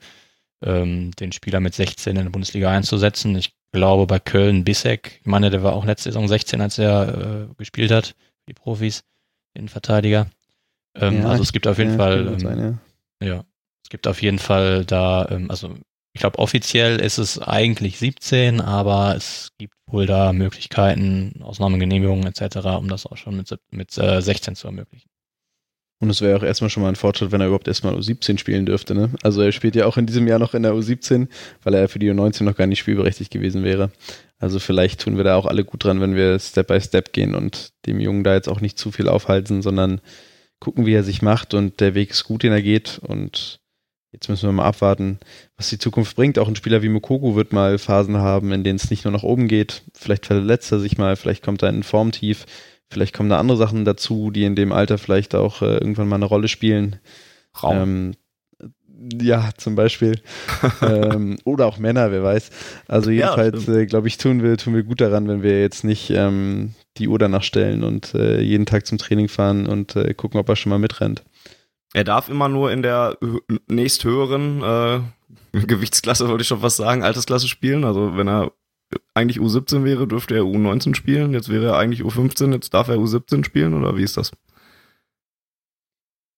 ähm, 0.63 1.11
den 1.11 1.31
Spieler 1.31 1.59
mit 1.59 1.73
16 1.73 2.15
in 2.15 2.23
der 2.23 2.31
Bundesliga 2.31 2.71
einzusetzen. 2.71 3.35
Ich 3.35 3.53
glaube 3.71 4.07
bei 4.07 4.19
Köln 4.19 4.63
Bissek, 4.63 5.19
ich 5.21 5.27
meine, 5.27 5.49
der 5.49 5.63
war 5.63 5.73
auch 5.73 5.85
letzte 5.85 6.09
Saison 6.09 6.27
16, 6.27 6.61
als 6.61 6.77
er 6.77 7.47
äh, 7.49 7.53
gespielt 7.57 7.91
hat, 7.91 8.15
die 8.47 8.53
Profis, 8.53 9.03
den 9.55 9.69
Verteidiger. 9.69 10.27
Ähm, 10.95 11.21
ja, 11.21 11.29
also 11.29 11.43
es 11.43 11.51
gibt 11.51 11.67
auf 11.67 11.77
jeden 11.77 11.91
ja, 11.91 11.97
Fall, 11.97 12.27
ähm, 12.27 12.39
sein, 12.39 12.79
ja. 13.21 13.27
ja. 13.27 13.43
es 13.83 13.89
gibt 13.89 14.07
auf 14.07 14.21
jeden 14.21 14.39
Fall 14.39 14.85
da, 14.85 15.27
ähm, 15.29 15.51
also 15.51 15.75
ich 16.13 16.21
glaube 16.21 16.39
offiziell 16.39 17.01
ist 17.01 17.17
es 17.17 17.39
eigentlich 17.39 17.99
17, 17.99 18.61
aber 18.61 19.15
es 19.15 19.51
gibt 19.57 19.75
wohl 19.87 20.05
da 20.05 20.31
Möglichkeiten, 20.31 21.41
Ausnahmegenehmigungen 21.43 22.25
etc., 22.25 22.57
um 22.77 22.87
das 22.87 23.05
auch 23.05 23.17
schon 23.17 23.35
mit, 23.35 23.53
mit 23.71 23.97
äh, 23.97 24.21
16 24.21 24.55
zu 24.55 24.67
ermöglichen. 24.67 25.09
Und 25.99 26.09
es 26.09 26.21
wäre 26.21 26.37
auch 26.37 26.43
erstmal 26.43 26.69
schon 26.69 26.83
mal 26.83 26.89
ein 26.89 26.95
Fortschritt, 26.95 27.31
wenn 27.31 27.39
er 27.39 27.47
überhaupt 27.47 27.67
erstmal 27.67 27.95
U17 27.95 28.37
spielen 28.37 28.65
dürfte. 28.65 28.93
Ne? 28.93 29.11
Also 29.23 29.41
er 29.41 29.51
spielt 29.53 29.75
ja 29.75 29.85
auch 29.85 29.97
in 29.97 30.05
diesem 30.05 30.27
Jahr 30.27 30.39
noch 30.39 30.53
in 30.53 30.63
der 30.63 30.73
U17, 30.73 31.27
weil 31.63 31.73
er 31.73 31.87
für 31.87 31.99
die 31.99 32.11
U19 32.11 32.43
noch 32.43 32.57
gar 32.57 32.67
nicht 32.67 32.79
spielberechtigt 32.79 33.31
gewesen 33.31 33.63
wäre. 33.63 33.91
Also 34.37 34.59
vielleicht 34.59 35.01
tun 35.01 35.15
wir 35.15 35.23
da 35.23 35.37
auch 35.37 35.45
alle 35.45 35.63
gut 35.63 35.83
dran, 35.85 36.01
wenn 36.01 36.15
wir 36.15 36.37
Step 36.39 36.67
by 36.67 36.81
Step 36.81 37.13
gehen 37.13 37.33
und 37.33 37.71
dem 37.85 37.99
Jungen 38.01 38.25
da 38.25 38.33
jetzt 38.33 38.49
auch 38.49 38.59
nicht 38.59 38.77
zu 38.77 38.91
viel 38.91 39.07
aufhalten, 39.07 39.61
sondern 39.61 40.01
gucken, 40.59 40.85
wie 40.85 40.93
er 40.93 41.03
sich 41.03 41.21
macht 41.21 41.53
und 41.53 41.79
der 41.79 41.95
Weg 41.95 42.11
ist 42.11 42.25
gut, 42.25 42.43
den 42.43 42.51
er 42.51 42.61
geht 42.61 42.99
und 43.01 43.59
jetzt 44.11 44.29
müssen 44.29 44.47
wir 44.47 44.53
mal 44.53 44.65
abwarten, 44.65 45.19
was 45.57 45.69
die 45.69 45.77
Zukunft 45.77 46.15
bringt. 46.15 46.39
Auch 46.39 46.47
ein 46.47 46.55
Spieler 46.55 46.81
wie 46.81 46.89
Mukoku 46.89 47.35
wird 47.35 47.53
mal 47.53 47.77
Phasen 47.77 48.17
haben, 48.17 48.51
in 48.51 48.63
denen 48.63 48.77
es 48.77 48.89
nicht 48.89 49.05
nur 49.05 49.11
nach 49.11 49.23
oben 49.23 49.47
geht. 49.47 49.83
Vielleicht 49.93 50.25
verletzt 50.25 50.71
er 50.71 50.79
sich 50.79 50.97
mal, 50.97 51.15
vielleicht 51.15 51.43
kommt 51.43 51.61
er 51.63 51.69
in 51.69 51.79
ein 51.79 51.83
Formtief 51.83 52.45
Vielleicht 52.89 53.15
kommen 53.15 53.29
da 53.29 53.39
andere 53.39 53.57
Sachen 53.57 53.85
dazu, 53.85 54.31
die 54.31 54.43
in 54.43 54.55
dem 54.55 54.71
Alter 54.71 54.97
vielleicht 54.97 55.35
auch 55.35 55.61
äh, 55.61 55.77
irgendwann 55.77 56.07
mal 56.07 56.17
eine 56.17 56.25
Rolle 56.25 56.47
spielen. 56.47 56.99
Raum. 57.61 57.77
Ähm, 57.77 58.15
ja, 59.21 59.49
zum 59.57 59.75
Beispiel. 59.75 60.21
ähm, 60.81 61.37
oder 61.43 61.65
auch 61.65 61.77
Männer, 61.77 62.11
wer 62.11 62.23
weiß. 62.23 62.49
Also 62.87 63.11
jedenfalls, 63.11 63.65
ja, 63.65 63.75
äh, 63.75 63.85
glaube 63.85 64.07
ich, 64.07 64.17
tun 64.17 64.43
wir, 64.43 64.57
tun 64.57 64.75
wir 64.75 64.83
gut 64.83 65.01
daran, 65.01 65.27
wenn 65.27 65.43
wir 65.43 65.61
jetzt 65.61 65.83
nicht 65.83 66.09
ähm, 66.11 66.73
die 66.97 67.07
Uhr 67.07 67.19
danach 67.19 67.43
stellen 67.43 67.83
und 67.83 68.13
äh, 68.13 68.41
jeden 68.41 68.65
Tag 68.65 68.85
zum 68.85 68.97
Training 68.97 69.27
fahren 69.27 69.67
und 69.67 69.95
äh, 69.95 70.13
gucken, 70.13 70.39
ob 70.39 70.47
er 70.49 70.55
schon 70.55 70.69
mal 70.69 70.79
mitrennt. 70.79 71.23
Er 71.93 72.03
darf 72.03 72.29
immer 72.29 72.49
nur 72.49 72.71
in 72.71 72.81
der 72.81 73.17
nächsthöheren 73.67 74.61
äh, 74.61 74.99
Gewichtsklasse, 75.65 76.27
wollte 76.27 76.41
ich 76.41 76.47
schon 76.47 76.59
fast 76.59 76.77
sagen, 76.77 77.03
Altersklasse 77.03 77.47
spielen. 77.47 77.83
Also 77.83 78.17
wenn 78.17 78.27
er 78.27 78.51
eigentlich 79.13 79.39
U17 79.39 79.83
wäre, 79.83 80.07
dürfte 80.07 80.35
er 80.35 80.43
U19 80.43 80.95
spielen. 80.95 81.33
Jetzt 81.33 81.49
wäre 81.49 81.67
er 81.67 81.77
eigentlich 81.77 82.01
U15, 82.01 82.53
jetzt 82.53 82.73
darf 82.73 82.87
er 82.87 82.97
U17 82.97 83.43
spielen 83.45 83.73
oder 83.73 83.97
wie 83.97 84.03
ist 84.03 84.17
das? 84.17 84.31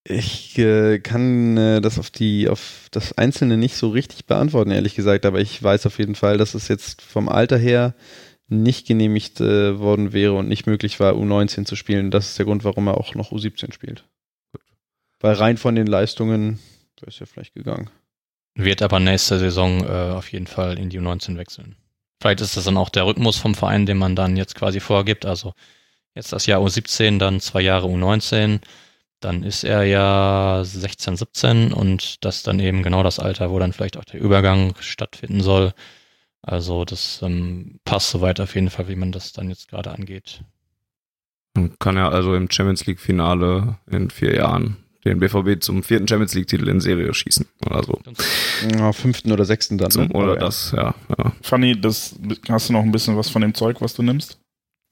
Ich 0.09 0.57
äh, 0.57 0.99
kann 0.99 1.57
äh, 1.57 1.81
das 1.81 1.99
auf 1.99 2.09
die 2.09 2.47
auf 2.47 2.87
das 2.91 3.17
Einzelne 3.17 3.57
nicht 3.57 3.75
so 3.75 3.89
richtig 3.89 4.25
beantworten, 4.25 4.71
ehrlich 4.71 4.95
gesagt, 4.95 5.25
aber 5.25 5.41
ich 5.41 5.61
weiß 5.61 5.85
auf 5.85 5.99
jeden 5.99 6.15
Fall, 6.15 6.37
dass 6.37 6.53
es 6.53 6.69
jetzt 6.69 7.01
vom 7.01 7.27
Alter 7.27 7.57
her 7.57 7.93
nicht 8.47 8.87
genehmigt 8.87 9.41
äh, 9.41 9.77
worden 9.79 10.13
wäre 10.13 10.33
und 10.33 10.47
nicht 10.47 10.65
möglich 10.65 11.01
war, 11.01 11.13
U19 11.15 11.65
zu 11.65 11.75
spielen. 11.75 12.09
Das 12.09 12.29
ist 12.29 12.37
der 12.37 12.45
Grund, 12.45 12.63
warum 12.63 12.87
er 12.87 12.97
auch 12.97 13.15
noch 13.15 13.33
U17 13.33 13.73
spielt. 13.73 14.05
Gut. 14.53 14.61
Weil 15.19 15.33
rein 15.33 15.57
von 15.57 15.75
den 15.75 15.87
Leistungen 15.87 16.59
wäre 17.01 17.09
es 17.09 17.19
ja 17.19 17.25
vielleicht 17.25 17.53
gegangen. 17.53 17.89
Wird 18.55 18.81
aber 18.81 19.01
nächste 19.01 19.37
Saison 19.39 19.83
äh, 19.83 20.13
auf 20.13 20.31
jeden 20.31 20.47
Fall 20.47 20.79
in 20.79 20.89
die 20.89 21.01
U19 21.01 21.35
wechseln. 21.35 21.75
Vielleicht 22.19 22.41
ist 22.41 22.57
das 22.57 22.65
dann 22.65 22.77
auch 22.77 22.89
der 22.89 23.05
Rhythmus 23.05 23.37
vom 23.37 23.55
Verein, 23.55 23.85
den 23.85 23.97
man 23.97 24.15
dann 24.15 24.37
jetzt 24.37 24.55
quasi 24.55 24.79
vorgibt. 24.79 25.25
Also 25.25 25.53
jetzt 26.15 26.33
das 26.33 26.45
Jahr 26.45 26.61
U17, 26.61 27.19
dann 27.19 27.39
zwei 27.39 27.61
Jahre 27.61 27.87
U19, 27.87 28.61
dann 29.19 29.43
ist 29.43 29.63
er 29.63 29.83
ja 29.83 30.61
16, 30.63 31.17
17 31.17 31.73
und 31.73 32.23
das 32.25 32.43
dann 32.43 32.59
eben 32.59 32.83
genau 32.83 33.03
das 33.03 33.19
Alter, 33.19 33.51
wo 33.51 33.59
dann 33.59 33.73
vielleicht 33.73 33.97
auch 33.97 34.05
der 34.05 34.19
Übergang 34.19 34.75
stattfinden 34.79 35.41
soll. 35.41 35.73
Also 36.41 36.85
das 36.85 37.21
ähm, 37.21 37.79
passt 37.83 38.09
soweit 38.09 38.39
auf 38.39 38.55
jeden 38.55 38.69
Fall, 38.69 38.87
wie 38.87 38.95
man 38.95 39.11
das 39.11 39.33
dann 39.33 39.49
jetzt 39.49 39.69
gerade 39.69 39.91
angeht. 39.91 40.43
Man 41.55 41.77
kann 41.79 41.97
ja 41.97 42.09
also 42.09 42.35
im 42.35 42.49
Champions 42.49 42.85
League 42.85 42.99
Finale 42.99 43.77
in 43.87 44.09
vier 44.09 44.35
Jahren 44.35 44.77
den 45.07 45.19
BVB 45.19 45.61
zum 45.61 45.83
vierten 45.83 46.07
Champions 46.07 46.33
League 46.33 46.47
Titel 46.47 46.67
in 46.67 46.79
Serie 46.79 47.13
schießen 47.13 47.45
oder 47.65 47.83
so. 47.83 47.99
Ja, 48.77 48.91
fünften 48.93 49.31
oder 49.31 49.45
sechsten 49.45 49.77
dann. 49.77 49.91
Zum, 49.91 50.07
ne? 50.07 50.13
oder 50.13 50.33
ja. 50.33 50.39
das, 50.39 50.73
ja. 50.75 50.93
ja. 51.17 51.31
Fanny, 51.41 51.79
das, 51.79 52.15
hast 52.49 52.69
du 52.69 52.73
noch 52.73 52.83
ein 52.83 52.91
bisschen 52.91 53.17
was 53.17 53.29
von 53.29 53.41
dem 53.41 53.53
Zeug, 53.53 53.81
was 53.81 53.93
du 53.93 54.03
nimmst? 54.03 54.39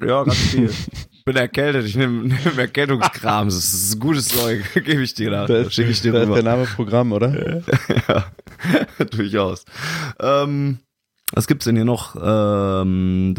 Ja, 0.04 0.24
ganz 0.24 0.38
viel. 0.38 0.70
Ich 1.12 1.24
bin 1.24 1.38
erkältet, 1.38 1.86
ich 1.86 1.96
nehme 1.96 2.28
nehm 2.28 2.38
Erkältungskram. 2.60 3.48
Das 3.48 3.56
ist 3.56 4.00
gutes 4.00 4.28
Zeug, 4.28 4.64
gebe 4.74 5.02
ich 5.02 5.14
dir 5.14 5.32
da. 5.32 5.46
Da 5.48 5.62
ist, 5.62 5.74
Schicke 5.74 5.90
ich 5.90 6.02
dir 6.02 6.12
da 6.12 6.20
ist 6.20 6.26
rüber. 6.26 6.36
der 6.36 6.44
Name 6.44 6.66
Programm, 6.66 7.14
oder? 7.14 7.64
ja, 8.08 8.26
durchaus. 9.06 9.64
Ähm, 10.20 10.80
was 11.34 11.48
gibt's 11.48 11.66
denn 11.66 11.76
hier 11.76 11.86
noch? 11.86 12.16
Ähm, 12.22 13.34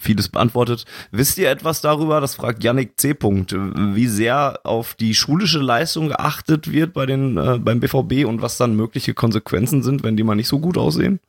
vieles 0.00 0.28
beantwortet. 0.28 0.84
Wisst 1.10 1.38
ihr 1.38 1.50
etwas 1.50 1.80
darüber, 1.80 2.20
das 2.20 2.34
fragt 2.34 2.62
Yannick 2.62 3.00
C. 3.00 3.14
Punkt, 3.14 3.54
wie 3.54 4.06
sehr 4.06 4.60
auf 4.64 4.94
die 4.94 5.14
schulische 5.14 5.58
Leistung 5.58 6.08
geachtet 6.08 6.70
wird 6.70 6.92
bei 6.92 7.06
den, 7.06 7.38
äh, 7.38 7.58
beim 7.58 7.80
BVB 7.80 8.26
und 8.26 8.42
was 8.42 8.58
dann 8.58 8.76
mögliche 8.76 9.14
Konsequenzen 9.14 9.82
sind, 9.82 10.02
wenn 10.02 10.16
die 10.16 10.24
mal 10.24 10.34
nicht 10.34 10.48
so 10.48 10.58
gut 10.58 10.76
aussehen? 10.76 11.20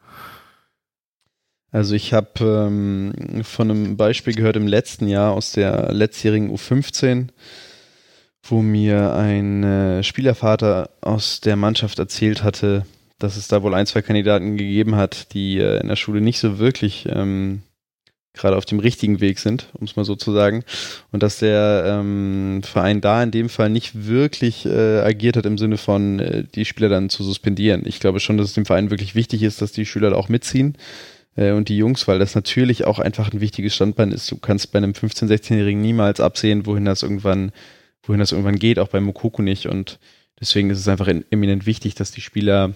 Also 1.72 1.96
ich 1.96 2.14
habe 2.14 2.30
ähm, 2.40 3.44
von 3.44 3.72
einem 3.72 3.98
Beispiel 3.98 4.36
gehört 4.36 4.58
im 4.58 4.68
letzten 4.68 5.08
Jahr 5.08 5.32
aus 5.34 5.54
der 5.54 5.92
letztjährigen 5.92 6.54
U15, 6.54 7.30
wo 8.44 8.62
mir 8.62 9.16
ein 9.16 9.64
äh, 9.64 10.04
Spielervater 10.04 10.92
aus 11.02 11.40
der 11.40 11.56
Mannschaft 11.56 11.98
erzählt 11.98 12.44
hatte, 12.44 12.86
dass 13.19 13.38
es 13.38 13.48
da 13.48 13.64
wohl 13.64 13.73
ein, 13.73 13.85
zwei 13.85 14.02
Kandidaten 14.02 14.57
gegeben 14.57 14.95
hat, 14.95 15.34
die 15.34 15.57
äh, 15.57 15.80
in 15.80 15.88
der 15.88 15.95
Schule 15.95 16.22
nicht 16.22 16.40
so 16.40 16.60
wirklich 16.60 17.07
ähm, 17.10 17.64
gerade 18.34 18.57
auf 18.57 18.65
dem 18.65 18.80
richtigen 18.80 19.22
Weg 19.22 19.40
sind, 19.40 19.68
um 19.73 19.85
es 19.85 19.95
mal 19.95 20.06
so 20.06 20.15
zu 20.15 20.34
sagen. 20.34 20.64
Und 21.11 21.23
dass 21.23 21.38
der 21.38 21.84
ähm, 21.85 22.61
Verein 22.64 22.99
da 22.99 23.22
in 23.22 23.31
dem 23.31 23.48
Fall 23.48 23.69
nicht 23.69 24.07
wirklich 24.07 24.65
äh, 24.65 24.99
agiert 25.02 25.38
hat 25.38 25.45
im 25.45 25.57
Sinne 25.57 25.77
von, 25.77 26.19
äh, 26.19 26.44
die 26.44 26.65
Spieler 26.65 26.90
dann 26.90 27.10
zu 27.10 27.23
suspendieren. 27.23 27.84
Ich 27.85 27.99
glaube 27.99 28.19
schon, 28.19 28.38
dass 28.38 28.48
es 28.48 28.53
dem 28.53 28.65
Verein 28.65 28.90
wirklich 28.90 29.14
wichtig 29.14 29.44
ist, 29.44 29.61
dass 29.61 29.72
die 29.72 29.85
Schüler 29.85 30.10
da 30.10 30.15
auch 30.15 30.30
mitziehen 30.30 30.77
äh, 31.35 31.52
und 31.52 31.69
die 31.69 31.77
Jungs, 31.77 32.07
weil 32.07 32.18
das 32.18 32.34
natürlich 32.34 32.85
auch 32.85 32.98
einfach 32.98 33.31
ein 33.31 33.40
wichtiges 33.40 33.76
Standbein 33.76 34.11
ist. 34.11 34.31
Du 34.31 34.38
kannst 34.38 34.72
bei 34.72 34.77
einem 34.77 34.91
15-, 34.91 35.27
16-Jährigen 35.27 35.81
niemals 35.81 36.19
absehen, 36.19 36.65
wohin 36.65 36.85
das 36.85 37.03
irgendwann, 37.03 37.52
wohin 38.02 38.19
das 38.19 38.31
irgendwann 38.31 38.57
geht, 38.57 38.80
auch 38.80 38.90
bei 38.90 38.99
Mokoko 38.99 39.44
nicht. 39.44 39.68
Und 39.68 39.99
deswegen 40.40 40.72
ist 40.72 40.80
es 40.80 40.88
einfach 40.88 41.07
in, 41.07 41.23
eminent 41.30 41.68
wichtig, 41.68 41.94
dass 41.94 42.10
die 42.10 42.22
Spieler 42.22 42.73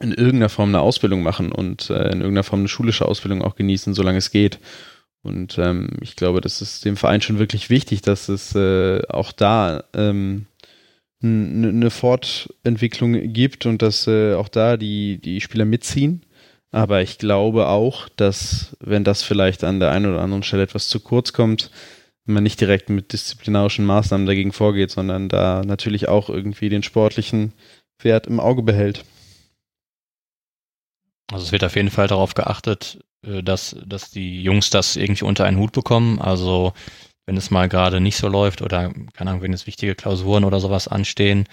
in 0.00 0.12
irgendeiner 0.12 0.48
Form 0.48 0.70
eine 0.70 0.80
Ausbildung 0.80 1.22
machen 1.22 1.52
und 1.52 1.90
äh, 1.90 2.10
in 2.10 2.20
irgendeiner 2.20 2.44
Form 2.44 2.60
eine 2.60 2.68
schulische 2.68 3.06
Ausbildung 3.06 3.42
auch 3.42 3.56
genießen, 3.56 3.94
solange 3.94 4.18
es 4.18 4.30
geht. 4.30 4.58
Und 5.22 5.58
ähm, 5.58 5.90
ich 6.00 6.16
glaube, 6.16 6.40
das 6.40 6.62
ist 6.62 6.84
dem 6.84 6.96
Verein 6.96 7.20
schon 7.20 7.38
wirklich 7.38 7.70
wichtig, 7.70 8.02
dass 8.02 8.28
es 8.28 8.54
äh, 8.54 9.02
auch 9.08 9.32
da 9.32 9.84
ähm, 9.94 10.46
eine 11.20 11.90
Fortentwicklung 11.90 13.32
gibt 13.32 13.66
und 13.66 13.82
dass 13.82 14.06
äh, 14.06 14.34
auch 14.34 14.48
da 14.48 14.76
die, 14.76 15.18
die 15.20 15.40
Spieler 15.40 15.64
mitziehen. 15.64 16.22
Aber 16.70 17.02
ich 17.02 17.18
glaube 17.18 17.68
auch, 17.68 18.08
dass, 18.10 18.76
wenn 18.80 19.02
das 19.02 19.22
vielleicht 19.22 19.64
an 19.64 19.80
der 19.80 19.90
einen 19.90 20.06
oder 20.06 20.22
anderen 20.22 20.42
Stelle 20.42 20.62
etwas 20.62 20.88
zu 20.88 21.00
kurz 21.00 21.32
kommt, 21.32 21.70
man 22.24 22.42
nicht 22.42 22.60
direkt 22.60 22.90
mit 22.90 23.12
disziplinarischen 23.12 23.86
Maßnahmen 23.86 24.26
dagegen 24.26 24.52
vorgeht, 24.52 24.90
sondern 24.90 25.28
da 25.28 25.62
natürlich 25.64 26.08
auch 26.08 26.28
irgendwie 26.28 26.68
den 26.68 26.82
sportlichen 26.82 27.52
Wert 28.00 28.26
im 28.26 28.38
Auge 28.38 28.62
behält. 28.62 29.04
Also 31.30 31.44
es 31.44 31.52
wird 31.52 31.64
auf 31.64 31.76
jeden 31.76 31.90
Fall 31.90 32.08
darauf 32.08 32.34
geachtet, 32.34 32.98
äh, 33.22 33.42
dass, 33.42 33.76
dass 33.86 34.10
die 34.10 34.42
Jungs 34.42 34.70
das 34.70 34.96
irgendwie 34.96 35.24
unter 35.24 35.44
einen 35.44 35.58
Hut 35.58 35.72
bekommen. 35.72 36.20
Also 36.20 36.72
wenn 37.26 37.36
es 37.36 37.50
mal 37.50 37.68
gerade 37.68 38.00
nicht 38.00 38.16
so 38.16 38.28
läuft 38.28 38.62
oder, 38.62 38.92
keine 39.12 39.30
Ahnung, 39.30 39.42
wenn 39.42 39.52
jetzt 39.52 39.66
wichtige 39.66 39.94
Klausuren 39.94 40.44
oder 40.44 40.60
sowas 40.60 40.88
anstehen, 40.88 41.44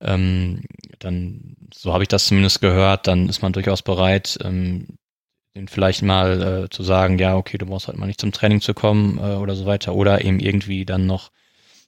ähm, 0.00 0.62
dann, 0.98 1.56
so 1.74 1.92
habe 1.92 2.04
ich 2.04 2.08
das 2.08 2.26
zumindest 2.26 2.60
gehört, 2.62 3.06
dann 3.06 3.28
ist 3.28 3.42
man 3.42 3.52
durchaus 3.52 3.82
bereit, 3.82 4.38
ähm, 4.42 4.86
den 5.54 5.68
vielleicht 5.68 6.02
mal 6.02 6.64
äh, 6.64 6.70
zu 6.70 6.82
sagen, 6.82 7.18
ja, 7.18 7.36
okay, 7.36 7.58
du 7.58 7.66
brauchst 7.66 7.88
halt 7.88 7.98
mal 7.98 8.06
nicht 8.06 8.20
zum 8.20 8.32
Training 8.32 8.60
zu 8.60 8.72
kommen 8.72 9.18
äh, 9.18 9.34
oder 9.36 9.56
so 9.56 9.66
weiter. 9.66 9.94
Oder 9.94 10.24
eben 10.24 10.40
irgendwie 10.40 10.86
dann 10.86 11.06
noch 11.06 11.30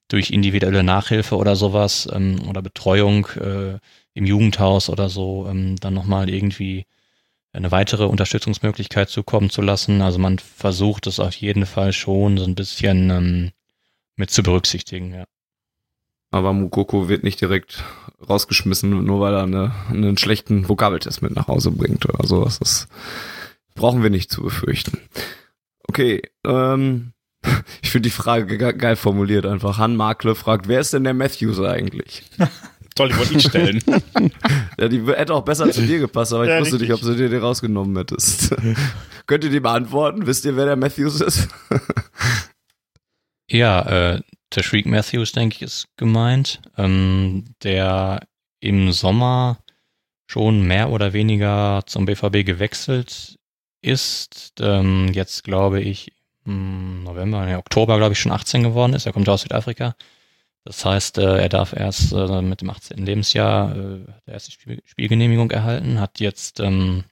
durch 0.08 0.30
individuelle 0.30 0.82
Nachhilfe 0.82 1.36
oder 1.36 1.56
sowas 1.56 2.08
ähm, 2.12 2.48
oder 2.48 2.60
Betreuung 2.60 3.26
äh, 3.40 3.78
im 4.14 4.26
Jugendhaus 4.26 4.90
oder 4.90 5.08
so 5.08 5.46
ähm, 5.48 5.76
dann 5.76 5.94
nochmal 5.94 6.28
irgendwie 6.28 6.84
eine 7.52 7.70
weitere 7.70 8.04
Unterstützungsmöglichkeit 8.04 9.10
zukommen 9.10 9.50
zu 9.50 9.62
lassen. 9.62 10.00
Also 10.00 10.18
man 10.18 10.38
versucht 10.38 11.06
es 11.06 11.20
auf 11.20 11.34
jeden 11.34 11.66
Fall 11.66 11.92
schon 11.92 12.38
so 12.38 12.44
ein 12.44 12.54
bisschen 12.54 13.10
ähm, 13.10 13.50
mit 14.16 14.30
zu 14.30 14.42
berücksichtigen, 14.42 15.12
ja. 15.12 15.24
Aber 16.30 16.54
Mukoko 16.54 17.10
wird 17.10 17.24
nicht 17.24 17.42
direkt 17.42 17.84
rausgeschmissen, 18.26 19.04
nur 19.04 19.20
weil 19.20 19.34
er 19.34 19.42
eine, 19.42 19.74
einen 19.90 20.16
schlechten 20.16 20.66
Vokabeltest 20.66 21.20
mit 21.20 21.36
nach 21.36 21.46
Hause 21.46 21.70
bringt 21.70 22.08
oder 22.08 22.26
sowas. 22.26 22.58
Das 22.58 22.88
brauchen 23.74 24.02
wir 24.02 24.08
nicht 24.08 24.30
zu 24.30 24.42
befürchten. 24.42 24.98
Okay, 25.88 26.22
ähm, 26.46 27.12
ich 27.82 27.90
finde 27.90 28.08
die 28.08 28.14
Frage 28.14 28.56
ge 28.56 28.72
geil 28.72 28.96
formuliert 28.96 29.44
einfach. 29.44 29.76
Han 29.76 29.94
Markle 29.94 30.34
fragt, 30.34 30.68
wer 30.68 30.80
ist 30.80 30.94
denn 30.94 31.04
der 31.04 31.12
Matthews 31.12 31.60
eigentlich? 31.60 32.24
Toll, 32.94 33.08
die 33.08 33.16
wollte 33.18 33.34
ich 33.34 33.42
stellen. 33.42 33.82
ja, 34.78 34.88
die 34.88 35.02
hätte 35.06 35.34
auch 35.34 35.44
besser 35.44 35.70
zu 35.70 35.82
dir 35.82 35.98
gepasst, 35.98 36.32
aber 36.32 36.44
ich 36.44 36.50
Ja, 36.50 36.60
wusste 36.60 36.76
nicht, 36.76 36.92
ob 36.92 37.00
richtig. 37.00 37.16
du 37.16 37.22
dir 37.22 37.28
die 37.30 37.36
rausgenommen 37.36 37.96
hättest. 37.96 38.54
Könnt 39.26 39.44
ihr 39.44 39.50
die 39.50 39.60
beantworten? 39.60 40.26
Wisst 40.26 40.44
ihr, 40.44 40.56
wer 40.56 40.66
der 40.66 40.76
Matthews 40.76 41.20
ist? 41.20 41.48
Ja, 43.50 44.14
äh, 44.14 44.20
Tashreeq 44.50 44.86
Matthews, 44.86 45.32
denke 45.32 45.56
ich, 45.56 45.62
ist 45.62 45.86
gemeint, 45.96 46.60
ähm, 46.78 47.44
der 47.62 48.20
im 48.60 48.92
Sommer 48.92 49.58
schon 50.26 50.62
mehr 50.62 50.90
oder 50.90 51.12
weniger 51.12 51.82
zum 51.86 52.06
BVB 52.06 52.46
gewechselt 52.46 53.36
ist. 53.82 54.54
Ähm, 54.60 55.10
jetzt 55.12 55.44
glaube 55.44 55.80
ich 55.82 56.12
im 56.46 57.04
November, 57.04 57.44
nee, 57.44 57.56
Oktober 57.56 57.98
glaube 57.98 58.14
ich 58.14 58.20
schon 58.20 58.32
18 58.32 58.62
geworden 58.62 58.94
ist. 58.94 59.04
Er 59.06 59.12
kommt 59.12 59.28
aus 59.28 59.42
Südafrika. 59.42 59.96
Das 60.64 60.84
heißt, 60.84 61.18
äh, 61.18 61.38
er 61.38 61.48
darf 61.48 61.72
erst 61.72 62.12
äh, 62.12 62.40
mit 62.40 62.60
dem 62.60 62.70
18. 62.70 63.04
Lebensjahr 63.04 63.76
äh, 63.76 64.04
erste 64.26 64.52
Spiel 64.52 64.80
Spielgenehmigung 64.84 65.50
erhalten, 65.50 65.98
hat 65.98 66.20
jetzt 66.20 66.60
ähm, 66.60 67.04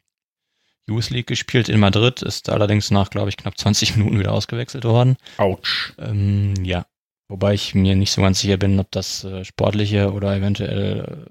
Youth 0.86 1.10
League 1.10 1.26
gespielt 1.26 1.68
in 1.68 1.80
Madrid, 1.80 2.22
ist 2.22 2.48
allerdings 2.48 2.90
nach, 2.90 3.10
glaube 3.10 3.28
ich, 3.28 3.36
knapp 3.36 3.58
20 3.58 3.96
Minuten 3.96 4.18
wieder 4.18 4.32
ausgewechselt 4.32 4.84
worden. 4.84 5.16
Autsch. 5.36 5.94
Ähm, 5.98 6.54
ja, 6.64 6.86
wobei 7.28 7.54
ich 7.54 7.74
mir 7.74 7.96
nicht 7.96 8.12
so 8.12 8.22
ganz 8.22 8.40
sicher 8.40 8.56
bin, 8.56 8.78
ob 8.78 8.90
das 8.92 9.24
äh, 9.24 9.44
sportliche 9.44 10.12
oder 10.12 10.36
eventuell 10.36 11.26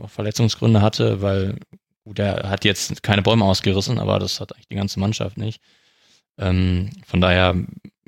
äh, 0.00 0.08
Verletzungsgründe 0.08 0.82
hatte, 0.82 1.22
weil 1.22 1.56
gut, 2.04 2.18
er 2.18 2.48
hat 2.48 2.64
jetzt 2.64 3.02
keine 3.02 3.22
Bäume 3.22 3.44
ausgerissen, 3.44 3.98
aber 3.98 4.18
das 4.18 4.40
hat 4.40 4.54
eigentlich 4.54 4.68
die 4.68 4.76
ganze 4.76 4.98
Mannschaft 4.98 5.36
nicht. 5.36 5.60
Ähm, 6.38 6.90
von 7.04 7.20
daher 7.20 7.54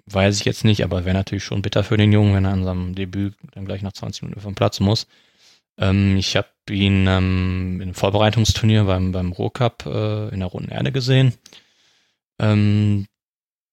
weiß 0.06 0.38
ich 0.40 0.44
jetzt 0.44 0.64
nicht, 0.64 0.84
aber 0.84 1.04
wäre 1.04 1.16
natürlich 1.16 1.44
schon 1.44 1.62
bitter 1.62 1.84
für 1.84 1.96
den 1.96 2.12
Jungen, 2.12 2.34
wenn 2.34 2.44
er 2.44 2.52
an 2.52 2.64
seinem 2.64 2.94
Debüt 2.94 3.34
dann 3.52 3.64
gleich 3.64 3.82
nach 3.82 3.92
20 3.92 4.22
Minuten 4.22 4.40
vom 4.40 4.54
Platz 4.54 4.80
muss. 4.80 5.06
Ähm, 5.78 6.16
ich 6.16 6.36
habe 6.36 6.48
ihn 6.70 7.06
ähm, 7.06 7.80
im 7.82 7.94
Vorbereitungsturnier 7.94 8.84
beim, 8.84 9.12
beim 9.12 9.32
Ruhrcup 9.32 9.86
äh, 9.86 10.28
in 10.28 10.40
der 10.40 10.48
Roten 10.48 10.68
Erde 10.68 10.92
gesehen. 10.92 11.34
Ähm, 12.38 13.06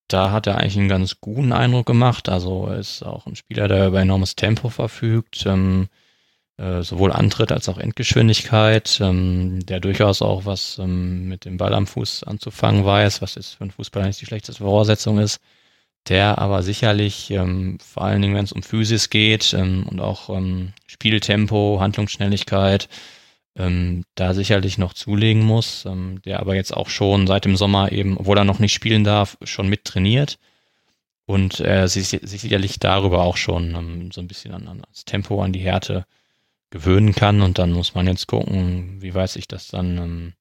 da 0.08 0.32
hat 0.32 0.48
er 0.48 0.58
eigentlich 0.58 0.78
einen 0.78 0.90
ganz 0.90 1.22
guten 1.22 1.52
Eindruck 1.52 1.86
gemacht. 1.86 2.30
Also 2.30 2.68
er 2.68 2.80
ist 2.80 3.04
auch 3.04 3.28
ein 3.28 3.36
Spieler, 3.36 3.68
der 3.68 3.88
über 3.88 4.02
enormes 4.02 4.36
Tempo 4.36 4.70
verfügt, 4.70 5.46
ähm, 5.46 5.88
äh, 6.58 6.82
sowohl 6.82 7.12
Antritt 7.12 7.52
als 7.52 7.70
auch 7.70 7.78
Endgeschwindigkeit, 7.78 9.00
ähm, 9.02 9.66
der 9.66 9.80
durchaus 9.80 10.22
auch 10.22 10.46
was 10.46 10.80
ähm, 10.80 11.28
mit 11.28 11.46
dem 11.46 11.58
Ball 11.58 11.74
am 11.74 11.88
Fuß 11.88 12.24
anzufangen 12.24 12.86
weiß, 12.86 13.22
was 13.22 13.36
jetzt 13.36 13.56
für 13.56 13.62
einen 13.62 13.72
Fußballer 13.72 14.08
nicht 14.08 14.22
die 14.22 14.26
schlechteste 14.26 14.64
Voraussetzung 14.64 15.20
ist. 15.20 15.40
Der 16.08 16.40
aber 16.40 16.64
sicherlich, 16.64 17.30
ähm, 17.32 17.78
vor 17.80 18.04
allen 18.04 18.22
Dingen, 18.22 18.36
wenn 18.36 18.46
es 18.46 18.52
um 18.52 18.64
Physis 18.64 19.10
geht 19.10 19.54
ähm, 19.54 19.86
und 19.88 20.00
auch 20.00 20.30
ähm, 20.30 20.74
Spieltempo, 20.88 21.78
Handlungsschnelligkeit, 21.80 22.90
ähm, 23.56 24.06
da 24.16 24.34
sicherlich 24.34 24.78
noch 24.78 24.94
zulegen 24.94 25.44
muss, 25.44 25.86
ähm, 25.86 26.22
der 26.24 26.40
aber 26.40 26.56
jetzt 26.56 26.76
auch 26.76 26.90
schon 26.90 27.28
seit 27.28 27.46
dem 27.46 27.58
Sommer 27.58 27.92
eben, 27.92 28.18
obwohl 28.18 28.38
er 28.38 28.46
noch 28.46 28.60
nicht 28.60 28.74
spielen 28.74 29.04
darf, 29.04 29.38
schon 29.44 29.68
mit 29.68 29.86
trainiert 29.86 30.40
und 31.26 31.60
er 31.60 31.88
sich, 31.88 32.08
sich 32.08 32.42
sicherlich 32.42 32.80
darüber 32.80 33.24
auch 33.24 33.38
schon 33.38 33.76
ähm, 33.76 34.12
so 34.12 34.22
ein 34.22 34.28
bisschen 34.28 34.54
an, 34.54 34.68
an 34.68 34.82
das 34.90 35.06
Tempo, 35.06 35.44
an 35.44 35.54
die 35.54 35.60
Härte 35.60 36.06
gewöhnen 36.72 37.14
kann 37.14 37.42
und 37.42 37.60
dann 37.60 37.72
muss 37.72 37.94
man 37.94 38.08
jetzt 38.08 38.28
gucken, 38.28 39.02
wie 39.02 39.14
weit 39.14 39.32
sich 39.32 39.48
das 39.48 39.68
dann 39.68 40.34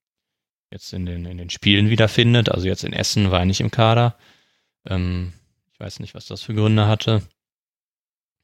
jetzt 0.71 0.93
in 0.93 1.07
den, 1.07 1.25
in 1.25 1.39
den 1.39 1.51
Spielen 1.51 1.91
wiederfindet. 1.91 2.51
Also 2.51 2.67
jetzt 2.67 2.85
in 2.85 2.93
Essen 2.93 3.31
war 3.31 3.41
er 3.41 3.45
nicht 3.47 3.61
im 3.61 3.71
Kader. 3.71 4.17
Ähm, 4.87 5.33
ich 5.79 5.85
weiß 5.85 6.01
nicht, 6.01 6.17
was 6.17 6.27
das 6.27 6.43
für 6.43 6.55
Gründe 6.55 6.89
hatte. 6.89 7.23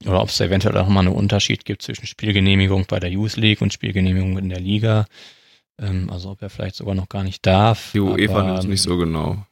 Oder 0.07 0.23
ob 0.23 0.29
es 0.29 0.41
eventuell 0.41 0.77
auch 0.77 0.87
mal 0.87 1.01
einen 1.01 1.09
Unterschied 1.09 1.65
gibt 1.65 1.83
zwischen 1.83 2.07
Spielgenehmigung 2.07 2.87
bei 2.87 3.01
der 3.01 3.11
Youth 3.11 3.37
League 3.37 3.61
und 3.61 3.73
Spielgenehmigung 3.73 4.39
in 4.39 4.51
der 4.51 4.61
Liga. 4.61 5.07
Ähm, 5.81 6.11
also 6.11 6.31
ob 6.31 6.43
er 6.43 6.51
vielleicht 6.51 6.77
sogar 6.77 6.95
noch 6.95 7.09
gar 7.09 7.25
nicht 7.25 7.45
darf. 7.45 7.91
Die 7.93 7.99
UEFA 7.99 8.45
nimmt 8.45 8.59
es 8.61 8.67
nicht 8.67 8.83
so 8.83 8.97
genau. 8.97 9.45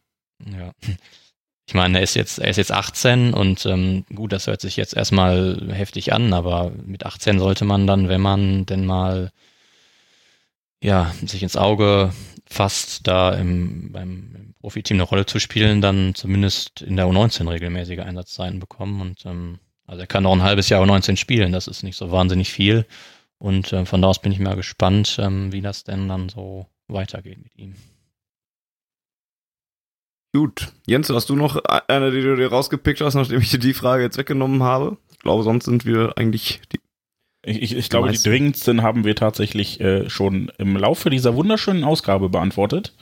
Ja. 0.44 0.70
ich 1.66 1.74
meine, 1.74 1.98
er 1.98 2.04
ist 2.04 2.14
jetzt, 2.14 2.38
er 2.38 2.50
ist 2.50 2.58
jetzt 2.58 2.70
18 2.70 3.34
und 3.34 3.66
ähm, 3.66 4.04
gut, 4.14 4.30
das 4.30 4.46
hört 4.46 4.60
sich 4.60 4.76
jetzt 4.76 4.94
erstmal 4.94 5.60
heftig 5.72 6.12
an, 6.12 6.32
aber 6.32 6.70
mit 6.84 7.04
18 7.04 7.40
sollte 7.40 7.64
man 7.64 7.88
dann, 7.88 8.08
wenn 8.08 8.20
man 8.20 8.64
denn 8.64 8.86
mal 8.86 9.32
ja, 10.80 11.12
sich 11.24 11.42
ins 11.42 11.56
Auge 11.56 12.12
fasst, 12.46 13.08
da 13.08 13.34
im, 13.34 13.90
beim 13.90 14.36
im 14.36 14.41
Profiteam 14.62 14.96
eine 14.98 15.02
Rolle 15.02 15.26
zu 15.26 15.40
spielen, 15.40 15.80
dann 15.80 16.14
zumindest 16.14 16.82
in 16.82 16.96
der 16.96 17.06
U19 17.06 17.50
regelmäßige 17.50 17.98
Einsatzzeiten 17.98 18.60
bekommen. 18.60 19.00
Und 19.00 19.26
ähm, 19.26 19.58
also 19.86 20.00
er 20.00 20.06
kann 20.06 20.24
auch 20.24 20.32
ein 20.32 20.44
halbes 20.44 20.68
Jahr 20.68 20.84
U19 20.84 21.16
spielen, 21.16 21.50
das 21.50 21.66
ist 21.66 21.82
nicht 21.82 21.96
so 21.96 22.12
wahnsinnig 22.12 22.52
viel. 22.52 22.86
Und 23.38 23.72
äh, 23.72 23.84
von 23.84 24.00
da 24.00 24.06
aus 24.06 24.22
bin 24.22 24.30
ich 24.30 24.38
mal 24.38 24.54
gespannt, 24.54 25.18
ähm, 25.20 25.52
wie 25.52 25.62
das 25.62 25.82
denn 25.82 26.08
dann 26.08 26.28
so 26.28 26.66
weitergeht 26.86 27.38
mit 27.42 27.56
ihm. 27.56 27.74
Gut. 30.32 30.72
Jens, 30.86 31.10
hast 31.10 31.28
du 31.28 31.34
noch 31.34 31.56
eine, 31.56 32.12
die 32.12 32.22
du 32.22 32.36
dir 32.36 32.46
rausgepickt 32.46 33.00
hast, 33.00 33.16
nachdem 33.16 33.40
ich 33.40 33.50
dir 33.50 33.58
die 33.58 33.74
Frage 33.74 34.04
jetzt 34.04 34.16
weggenommen 34.16 34.62
habe? 34.62 34.96
Ich 35.10 35.18
glaube, 35.18 35.42
sonst 35.42 35.64
sind 35.64 35.84
wir 35.84 36.16
eigentlich 36.16 36.62
die. 36.72 36.78
Ich, 37.44 37.60
ich, 37.60 37.76
ich 37.76 37.90
glaube, 37.90 38.12
die 38.12 38.22
dringendsten 38.22 38.82
haben 38.82 39.04
wir 39.04 39.16
tatsächlich 39.16 39.80
äh, 39.80 40.08
schon 40.08 40.52
im 40.58 40.76
Laufe 40.76 41.10
dieser 41.10 41.34
wunderschönen 41.34 41.82
Ausgabe 41.82 42.28
beantwortet. 42.28 42.94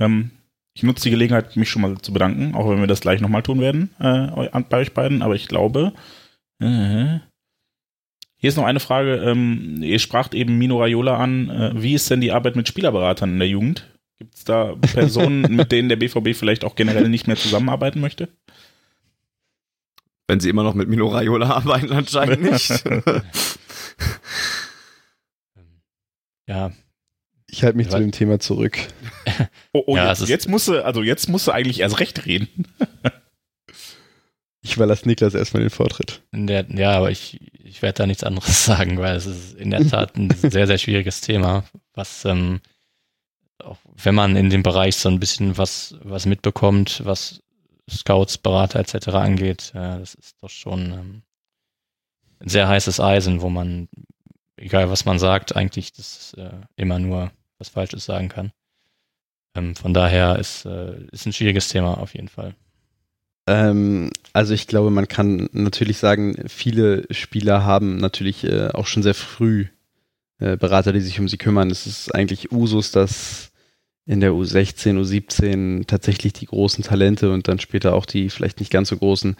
Ähm, 0.00 0.30
ich 0.74 0.82
nutze 0.82 1.04
die 1.04 1.10
Gelegenheit, 1.10 1.56
mich 1.56 1.70
schon 1.70 1.82
mal 1.82 1.96
zu 1.98 2.12
bedanken, 2.12 2.54
auch 2.54 2.68
wenn 2.68 2.80
wir 2.80 2.88
das 2.88 3.00
gleich 3.00 3.20
nochmal 3.20 3.42
tun 3.42 3.60
werden 3.60 3.90
äh, 4.00 4.60
bei 4.68 4.78
euch 4.78 4.92
beiden. 4.92 5.22
Aber 5.22 5.36
ich 5.36 5.46
glaube, 5.46 5.92
äh, 6.60 7.20
hier 8.36 8.48
ist 8.48 8.56
noch 8.56 8.64
eine 8.64 8.80
Frage. 8.80 9.14
Ähm, 9.16 9.82
ihr 9.82 10.00
spracht 10.00 10.34
eben 10.34 10.58
Mino 10.58 10.78
Raiola 10.80 11.16
an. 11.16 11.48
Äh, 11.48 11.72
wie 11.76 11.94
ist 11.94 12.10
denn 12.10 12.20
die 12.20 12.32
Arbeit 12.32 12.56
mit 12.56 12.66
Spielerberatern 12.66 13.32
in 13.32 13.38
der 13.38 13.48
Jugend? 13.48 13.88
Gibt 14.18 14.34
es 14.34 14.44
da 14.44 14.74
Personen, 14.74 15.42
mit 15.56 15.70
denen 15.70 15.88
der 15.88 15.96
BVB 15.96 16.34
vielleicht 16.34 16.64
auch 16.64 16.74
generell 16.74 17.08
nicht 17.08 17.28
mehr 17.28 17.36
zusammenarbeiten 17.36 18.00
möchte? 18.00 18.28
Wenn 20.26 20.40
sie 20.40 20.50
immer 20.50 20.64
noch 20.64 20.74
mit 20.74 20.88
Mino 20.88 21.06
Raiola 21.06 21.50
arbeiten, 21.50 21.92
anscheinend 21.92 22.42
nicht. 22.42 22.70
ja. 26.48 26.72
Ich 27.48 27.62
halte 27.62 27.76
mich 27.76 27.88
zu 27.88 27.98
dem 27.98 28.10
Thema 28.10 28.40
zurück. 28.40 28.78
Oh, 29.72 29.84
oh 29.86 29.96
ja, 29.96 30.08
jetzt, 30.08 30.28
jetzt 30.28 30.48
musst 30.48 30.68
du, 30.68 30.84
also 30.84 31.02
jetzt 31.02 31.28
musst 31.28 31.46
du 31.46 31.52
eigentlich 31.52 31.80
erst 31.80 32.00
recht 32.00 32.26
reden. 32.26 32.48
ich 34.62 34.76
überlasse 34.76 35.06
Niklas 35.06 35.34
erstmal 35.34 35.62
den 35.62 35.70
Vortritt. 35.70 36.22
Der, 36.32 36.66
ja, 36.70 36.92
aber 36.92 37.10
ich, 37.10 37.40
ich 37.62 37.82
werde 37.82 37.98
da 37.98 38.06
nichts 38.06 38.24
anderes 38.24 38.64
sagen, 38.66 38.98
weil 38.98 39.16
es 39.16 39.26
ist 39.26 39.54
in 39.54 39.70
der 39.70 39.86
Tat 39.88 40.16
ein 40.16 40.30
sehr, 40.30 40.66
sehr 40.66 40.78
schwieriges 40.78 41.20
Thema, 41.20 41.64
was 41.94 42.24
ähm, 42.24 42.60
auch 43.62 43.78
wenn 43.96 44.14
man 44.14 44.36
in 44.36 44.50
dem 44.50 44.62
Bereich 44.62 44.96
so 44.96 45.08
ein 45.08 45.20
bisschen 45.20 45.56
was, 45.58 45.94
was 46.02 46.26
mitbekommt, 46.26 47.02
was 47.04 47.40
Scouts, 47.88 48.38
Berater 48.38 48.80
etc. 48.80 49.08
angeht, 49.08 49.72
äh, 49.74 49.98
das 49.98 50.14
ist 50.14 50.42
doch 50.42 50.50
schon 50.50 50.92
ähm, 50.92 51.22
ein 52.40 52.48
sehr 52.48 52.68
heißes 52.68 53.00
Eisen, 53.00 53.40
wo 53.40 53.50
man, 53.50 53.88
egal 54.56 54.90
was 54.90 55.04
man 55.04 55.18
sagt, 55.18 55.54
eigentlich 55.56 55.92
das 55.92 56.34
äh, 56.34 56.60
immer 56.76 56.98
nur 56.98 57.30
was 57.58 57.68
Falsches 57.68 58.04
sagen 58.04 58.28
kann. 58.28 58.52
Ähm, 59.54 59.76
von 59.76 59.94
daher 59.94 60.38
ist, 60.38 60.64
äh, 60.64 60.96
ist 61.12 61.26
ein 61.26 61.32
schwieriges 61.32 61.68
Thema 61.68 61.98
auf 61.98 62.14
jeden 62.14 62.28
Fall. 62.28 62.54
Ähm, 63.46 64.10
also 64.32 64.54
ich 64.54 64.66
glaube, 64.66 64.90
man 64.90 65.08
kann 65.08 65.48
natürlich 65.52 65.98
sagen, 65.98 66.36
viele 66.48 67.04
Spieler 67.10 67.64
haben 67.64 67.98
natürlich 67.98 68.44
äh, 68.44 68.68
auch 68.68 68.86
schon 68.86 69.02
sehr 69.02 69.14
früh 69.14 69.66
äh, 70.38 70.56
Berater, 70.56 70.92
die 70.92 71.00
sich 71.00 71.20
um 71.20 71.28
sie 71.28 71.38
kümmern. 71.38 71.70
Es 71.70 71.86
ist 71.86 72.14
eigentlich 72.14 72.52
Usus, 72.52 72.90
dass 72.90 73.52
in 74.06 74.20
der 74.20 74.32
U16, 74.32 74.98
U17 74.98 75.86
tatsächlich 75.86 76.32
die 76.32 76.46
großen 76.46 76.84
Talente 76.84 77.32
und 77.32 77.48
dann 77.48 77.58
später 77.58 77.94
auch 77.94 78.06
die 78.06 78.28
vielleicht 78.30 78.60
nicht 78.60 78.70
ganz 78.70 78.88
so 78.88 78.96
großen, 78.96 79.36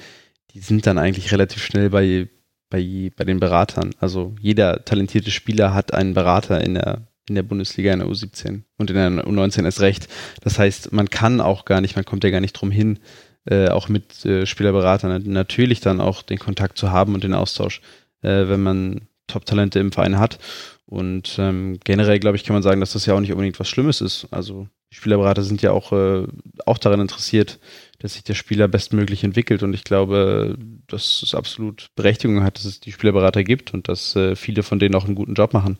die 0.52 0.60
sind 0.60 0.86
dann 0.86 0.98
eigentlich 0.98 1.32
relativ 1.32 1.62
schnell 1.62 1.90
bei, 1.90 2.28
bei, 2.70 3.10
bei 3.16 3.24
den 3.24 3.40
Beratern. 3.40 3.94
Also 3.98 4.34
jeder 4.40 4.84
talentierte 4.84 5.30
Spieler 5.30 5.74
hat 5.74 5.92
einen 5.92 6.14
Berater 6.14 6.62
in 6.62 6.74
der, 6.74 7.08
in 7.28 7.34
der 7.34 7.42
Bundesliga 7.42 7.92
in 7.92 8.01
der 8.01 8.09
U17 8.09 8.62
und 8.76 8.90
in 8.90 8.96
der 8.96 9.26
U19 9.26 9.64
erst 9.64 9.80
recht. 9.80 10.09
Das 10.42 10.59
heißt, 10.59 10.92
man 10.92 11.09
kann 11.10 11.40
auch 11.40 11.64
gar 11.64 11.80
nicht, 11.80 11.96
man 11.96 12.05
kommt 12.05 12.24
ja 12.24 12.30
gar 12.30 12.40
nicht 12.40 12.52
drum 12.52 12.70
hin, 12.70 12.98
äh, 13.46 13.68
auch 13.68 13.88
mit 13.88 14.24
äh, 14.24 14.46
Spielerberatern 14.46 15.22
natürlich 15.26 15.80
dann 15.80 16.01
auch 16.01 16.22
den 16.22 16.38
Kontakt 16.38 16.78
zu 16.78 16.90
haben 16.90 17.14
und 17.14 17.24
den 17.24 17.34
Austausch, 17.34 17.80
äh, 18.22 18.48
wenn 18.48 18.62
man 18.62 19.02
Top-Talente 19.26 19.78
im 19.78 19.92
Verein 19.92 20.18
hat. 20.18 20.38
Und 20.86 21.36
ähm, 21.38 21.78
generell, 21.82 22.20
glaube 22.20 22.36
ich, 22.36 22.44
kann 22.44 22.55
man 22.55 22.62
sagen, 22.62 22.80
dass 22.80 22.92
das 22.92 23.06
ja 23.06 23.14
auch 23.14 23.20
nicht 23.20 23.32
unbedingt 23.32 23.59
was 23.59 23.68
Schlimmes 23.68 24.01
ist. 24.01 24.26
Also 24.30 24.68
die 24.92 24.96
Spielerberater 24.96 25.42
sind 25.42 25.62
ja 25.62 25.72
auch, 25.72 25.92
äh, 25.92 26.26
auch 26.66 26.78
daran 26.78 27.01
interessiert, 27.01 27.59
dass 27.98 28.14
sich 28.14 28.22
der 28.22 28.34
Spieler 28.34 28.68
bestmöglich 28.68 29.24
entwickelt. 29.24 29.62
Und 29.62 29.74
ich 29.74 29.84
glaube, 29.84 30.56
dass 30.86 31.22
es 31.22 31.34
absolut 31.34 31.88
Berechtigung 31.96 32.44
hat, 32.44 32.59
dass 32.59 32.66
es 32.66 32.80
die 32.80 32.92
Spielerberater 32.92 33.44
gibt 33.44 33.72
und 33.72 33.88
dass 33.88 34.14
äh, 34.14 34.36
viele 34.36 34.62
von 34.62 34.78
denen 34.78 34.94
auch 34.94 35.06
einen 35.06 35.14
guten 35.14 35.34
Job 35.34 35.52
machen. 35.55 35.78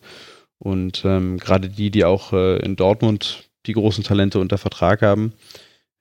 Und 0.59 1.03
ähm, 1.05 1.37
gerade 1.37 1.69
die, 1.69 1.91
die 1.91 2.05
auch 2.05 2.33
äh, 2.33 2.57
in 2.59 2.75
Dortmund 2.75 3.49
die 3.65 3.73
großen 3.73 4.03
Talente 4.03 4.39
unter 4.39 4.57
Vertrag 4.57 5.01
haben, 5.01 5.33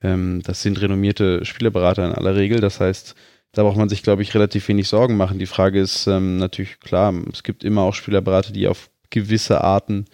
ähm, 0.03 0.43
das 0.45 0.63
sind 0.63 0.81
renommierte 0.81 1.45
Spielerberater 1.45 2.05
in 2.05 2.13
aller 2.13 2.37
Regel. 2.37 2.61
Das 2.61 2.81
heißt, 2.81 3.15
da 3.53 3.63
braucht 3.63 3.77
man 3.77 3.89
sich, 3.89 4.03
glaube 4.03 4.23
ich, 4.23 4.35
relativ 4.35 4.69
wenig 4.69 4.89
Sorgen 4.89 5.17
machen. 5.17 5.39
Die 5.39 5.47
Frage 5.47 5.81
ist 5.81 6.07
ähm, 6.07 6.39
natürlich 6.39 6.81
klar, 6.81 7.15
es 7.33 7.43
gibt 7.43 7.65
immer 7.65 7.83
auch 7.83 7.95
Spielerberater, 7.95 8.53
die 8.53 8.69
auf 8.69 8.91
gewisse 9.11 9.63
Arten 9.63 10.07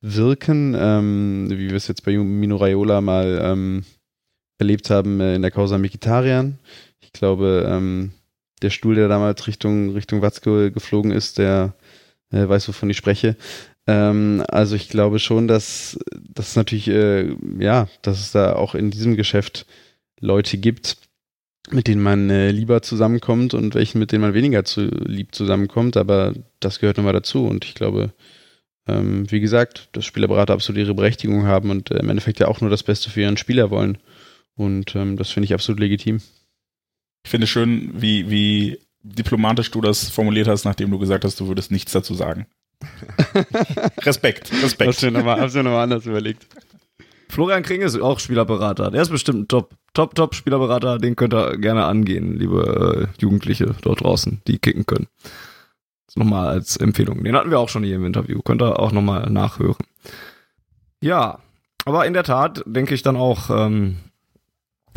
wirken, 0.00 0.74
ähm, 0.78 1.46
wie 1.50 1.68
wir 1.68 1.76
es 1.76 1.88
jetzt 1.88 2.04
bei 2.04 2.16
Mino 2.16 2.56
Raiola 2.56 3.00
mal 3.00 3.40
ähm, 3.42 3.84
erlebt 4.58 4.90
haben 4.90 5.20
äh, 5.20 5.34
in 5.34 5.42
der 5.42 5.50
Causa 5.50 5.78
Mikitarian. 5.78 6.58
Ich 7.00 7.12
glaube, 7.12 7.66
ähm, 7.68 8.12
der 8.62 8.70
Stuhl, 8.70 8.94
der 8.94 9.08
damals 9.08 9.46
Richtung, 9.46 9.90
Richtung 9.90 10.22
Watzke 10.22 10.72
geflogen 10.72 11.10
ist, 11.10 11.38
der 11.38 11.74
äh, 12.30 12.48
weiß, 12.48 12.68
wovon 12.68 12.90
ich 12.90 12.96
spreche. 12.96 13.36
Ähm, 13.88 14.44
also 14.48 14.76
ich 14.76 14.90
glaube 14.90 15.18
schon, 15.18 15.48
dass 15.48 15.98
das 16.14 16.54
natürlich, 16.54 16.88
äh, 16.88 17.34
ja, 17.58 17.88
dass 18.02 18.20
es 18.20 18.32
da 18.32 18.52
auch 18.52 18.74
in 18.74 18.90
diesem 18.90 19.16
Geschäft 19.16 19.66
Leute 20.20 20.58
gibt, 20.58 20.98
mit 21.70 21.88
denen 21.88 22.02
man 22.02 22.28
äh, 22.28 22.50
lieber 22.50 22.82
zusammenkommt 22.82 23.54
und 23.54 23.74
welchen, 23.74 23.98
mit 23.98 24.12
denen 24.12 24.20
man 24.22 24.34
weniger 24.34 24.64
zu 24.64 24.82
lieb 24.82 25.34
zusammenkommt, 25.34 25.96
aber 25.96 26.34
das 26.60 26.80
gehört 26.80 26.98
nochmal 26.98 27.14
dazu 27.14 27.46
und 27.46 27.64
ich 27.64 27.74
glaube, 27.74 28.12
ähm, 28.86 29.30
wie 29.30 29.40
gesagt, 29.40 29.88
dass 29.92 30.04
Spielerberater 30.04 30.52
absolut 30.52 30.80
ihre 30.80 30.94
Berechtigung 30.94 31.46
haben 31.46 31.70
und 31.70 31.90
äh, 31.90 31.98
im 31.98 32.10
Endeffekt 32.10 32.40
ja 32.40 32.48
auch 32.48 32.60
nur 32.60 32.70
das 32.70 32.82
Beste 32.82 33.08
für 33.08 33.22
ihren 33.22 33.36
Spieler 33.38 33.70
wollen. 33.70 33.98
Und 34.54 34.96
ähm, 34.96 35.16
das 35.16 35.30
finde 35.30 35.44
ich 35.44 35.54
absolut 35.54 35.78
legitim. 35.78 36.20
Ich 37.24 37.30
finde 37.30 37.46
schön, 37.46 37.90
wie, 37.94 38.28
wie 38.30 38.78
diplomatisch 39.02 39.70
du 39.70 39.80
das 39.80 40.08
formuliert 40.08 40.48
hast, 40.48 40.64
nachdem 40.64 40.90
du 40.90 40.98
gesagt 40.98 41.24
hast, 41.24 41.38
du 41.38 41.48
würdest 41.48 41.70
nichts 41.70 41.92
dazu 41.92 42.14
sagen. 42.14 42.46
Respekt, 44.02 44.52
Respekt. 44.62 44.88
Hast 44.88 45.02
du 45.02 45.10
nochmal 45.10 45.48
noch 45.48 45.78
anders 45.78 46.06
überlegt. 46.06 46.46
Florian 47.28 47.62
Kring 47.62 47.82
ist 47.82 48.00
auch 48.00 48.20
Spielerberater. 48.20 48.90
Der 48.90 49.02
ist 49.02 49.10
bestimmt 49.10 49.40
ein 49.40 49.48
Top, 49.48 49.74
Top, 49.92 50.14
Top 50.14 50.34
Spielerberater. 50.34 50.98
Den 50.98 51.16
könnt 51.16 51.34
ihr 51.34 51.58
gerne 51.58 51.84
angehen, 51.84 52.38
liebe 52.38 53.08
äh, 53.18 53.20
Jugendliche 53.20 53.74
dort 53.82 54.02
draußen, 54.02 54.40
die 54.46 54.58
kicken 54.58 54.86
können 54.86 55.08
nochmal 56.18 56.48
als 56.48 56.76
Empfehlung. 56.76 57.24
Den 57.24 57.34
hatten 57.34 57.50
wir 57.50 57.58
auch 57.58 57.68
schon 57.68 57.84
hier 57.84 57.96
im 57.96 58.04
Interview. 58.04 58.42
Könnt 58.42 58.62
ihr 58.62 58.78
auch 58.78 58.92
nochmal 58.92 59.30
nachhören. 59.30 59.76
Ja, 61.00 61.38
aber 61.84 62.06
in 62.06 62.12
der 62.12 62.24
Tat 62.24 62.62
denke 62.66 62.94
ich 62.94 63.02
dann 63.02 63.16
auch, 63.16 63.50
ähm, 63.50 63.96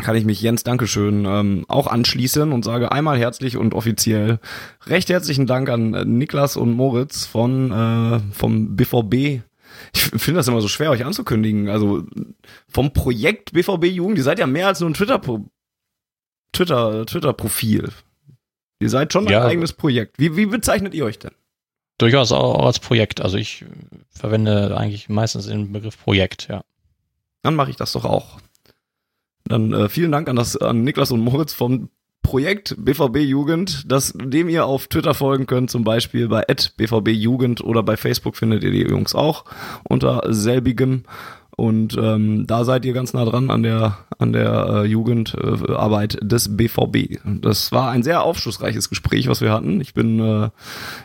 kann 0.02 0.15
ich 0.15 0.26
mich 0.26 0.41
Jens 0.41 0.64
Dankeschön 0.64 1.26
ähm, 1.26 1.65
auch 1.68 1.88
anschließen 1.88 2.52
und 2.52 2.65
sage 2.65 2.91
einmal 2.91 3.18
herzlich 3.18 3.57
und 3.57 3.73
offiziell 3.73 4.40
recht 4.86 5.10
herzlichen 5.10 5.48
Dank 5.48 5.69
an 5.69 5.94
äh, 5.94 6.06
Niklas 6.06 6.57
und 6.57 6.73
Moritz 6.73 7.26
von 7.26 7.72
äh, 7.72 8.19
vom 8.34 8.76
BVB. 8.76 9.41
Ich 9.94 10.02
finde 10.02 10.40
das 10.40 10.48
immer 10.48 10.61
so 10.61 10.68
schwer, 10.68 10.91
euch 10.91 11.06
anzukündigen. 11.06 11.69
Also 11.69 12.03
vom 12.68 12.94
Projekt 12.94 13.53
BVB 13.53 13.86
Jugend, 13.86 14.18
ihr 14.18 14.23
seid 14.23 14.40
ja 14.40 14.48
mehr 14.48 14.68
als 14.68 14.80
nur 14.80 14.90
ein 14.90 14.94
Twitter 14.94 15.22
Twitter 16.52 17.06
Twitter 17.06 17.34
Profil. 17.34 17.90
Ihr 18.80 18.90
seid 18.90 19.14
schon 19.14 19.28
ja. 19.28 19.41
ein 19.41 19.52
eigenes 19.52 19.73
Projekt. 19.73 20.18
Wie, 20.19 20.36
wie 20.36 20.48
bezeichnet 20.48 20.94
ihr 20.94 21.06
euch 21.06 21.19
denn? 21.19 21.32
Durchaus 21.99 22.32
auch 22.32 22.65
als 22.65 22.80
Projekt. 22.80 23.22
Also 23.22 23.38
ich 23.38 23.64
verwende 24.10 24.76
eigentlich 24.76 25.07
meistens 25.07 25.45
den 25.45 25.72
Begriff 25.72 26.03
Projekt, 26.03 26.48
ja. 26.49 26.64
Dann 27.44 27.56
mache 27.56 27.69
ich 27.69 27.76
das 27.76 27.91
doch 27.91 28.06
auch. 28.06 28.40
Dann 29.46 29.74
äh, 29.74 29.90
vielen 29.90 30.12
Dank 30.12 30.30
an, 30.30 30.36
das, 30.36 30.58
an 30.58 30.84
Niklas 30.84 31.12
und 31.12 31.22
Moritz 31.22 31.54
vom 31.54 31.90
Projekt 32.22 32.76
BVB 32.78 33.18
Jugend, 33.18 33.92
das, 33.92 34.14
dem 34.14 34.48
ihr 34.48 34.66
auf 34.66 34.88
Twitter 34.88 35.14
folgen 35.14 35.48
könnt, 35.48 35.72
zum 35.72 35.84
Beispiel 35.84 36.28
bei 36.28 36.44
BVB 36.78 37.10
Jugend 37.10 37.64
oder 37.64 37.84
bei 37.84 37.98
Facebook 37.98 38.36
findet 38.38 38.64
ihr 38.64 38.72
die 38.72 38.84
Jungs 38.84 39.16
auch 39.16 39.46
unter 39.84 40.24
selbigem. 40.30 41.04
Und 41.58 41.98
ähm, 41.98 42.48
da 42.48 42.64
seid 42.64 42.86
ihr 42.86 42.94
ganz 42.94 43.14
nah 43.14 43.26
dran 43.26 43.52
an 43.52 43.62
der 43.62 43.98
an 44.18 44.34
der 44.34 44.68
äh, 44.70 44.86
Jugendarbeit 44.86 46.16
äh, 46.16 46.26
des 46.26 46.56
BVB. 46.56 47.20
Das 47.24 47.72
war 47.72 47.92
ein 47.92 48.04
sehr 48.04 48.24
aufschlussreiches 48.24 48.90
Gespräch, 48.90 49.28
was 49.28 49.42
wir 49.42 49.52
hatten. 49.52 49.82
Ich 49.82 49.94
bin 49.94 50.20
äh, 50.20 50.50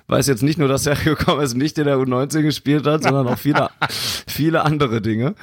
weiß 0.07 0.29
jetzt 0.29 0.43
nicht 0.43 0.59
nur, 0.59 0.69
dass 0.69 0.85
Sergio 0.85 1.15
Gomez 1.27 1.55
nicht 1.55 1.77
in 1.79 1.85
der 1.85 1.97
U19 1.97 2.43
gespielt 2.43 2.87
hat, 2.87 3.03
sondern 3.03 3.27
auch 3.27 3.39
viele 3.39 3.71
viele 4.27 4.65
andere 4.65 5.03
Dinge. 5.03 5.35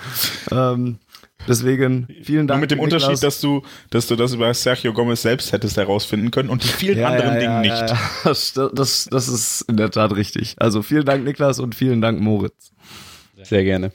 Ähm, 0.51 0.99
Deswegen 1.47 2.07
vielen 2.23 2.47
Dank. 2.47 2.57
Nur 2.57 2.61
mit 2.61 2.71
dem 2.71 2.79
Niklas. 2.79 3.03
Unterschied, 3.03 3.23
dass 3.23 3.41
du, 3.41 3.61
dass 3.89 4.07
du 4.07 4.15
das 4.15 4.33
über 4.33 4.53
Sergio 4.53 4.93
Gomez 4.93 5.21
selbst 5.21 5.51
hättest 5.51 5.77
herausfinden 5.77 6.31
können 6.31 6.49
und 6.49 6.63
die 6.63 6.67
vielen 6.67 7.03
anderen 7.03 7.39
Dingen 7.39 7.61
nicht. 7.61 7.71
Ja, 7.71 7.97
das, 8.23 8.53
das, 8.53 9.07
das 9.11 9.27
ist 9.27 9.61
in 9.67 9.77
der 9.77 9.91
Tat 9.91 10.15
richtig. 10.15 10.55
Also 10.59 10.81
vielen 10.81 11.05
Dank, 11.05 11.23
Niklas, 11.23 11.59
und 11.59 11.75
vielen 11.75 12.01
Dank, 12.01 12.19
Moritz. 12.19 12.71
Sehr 13.41 13.63
gerne. 13.63 13.91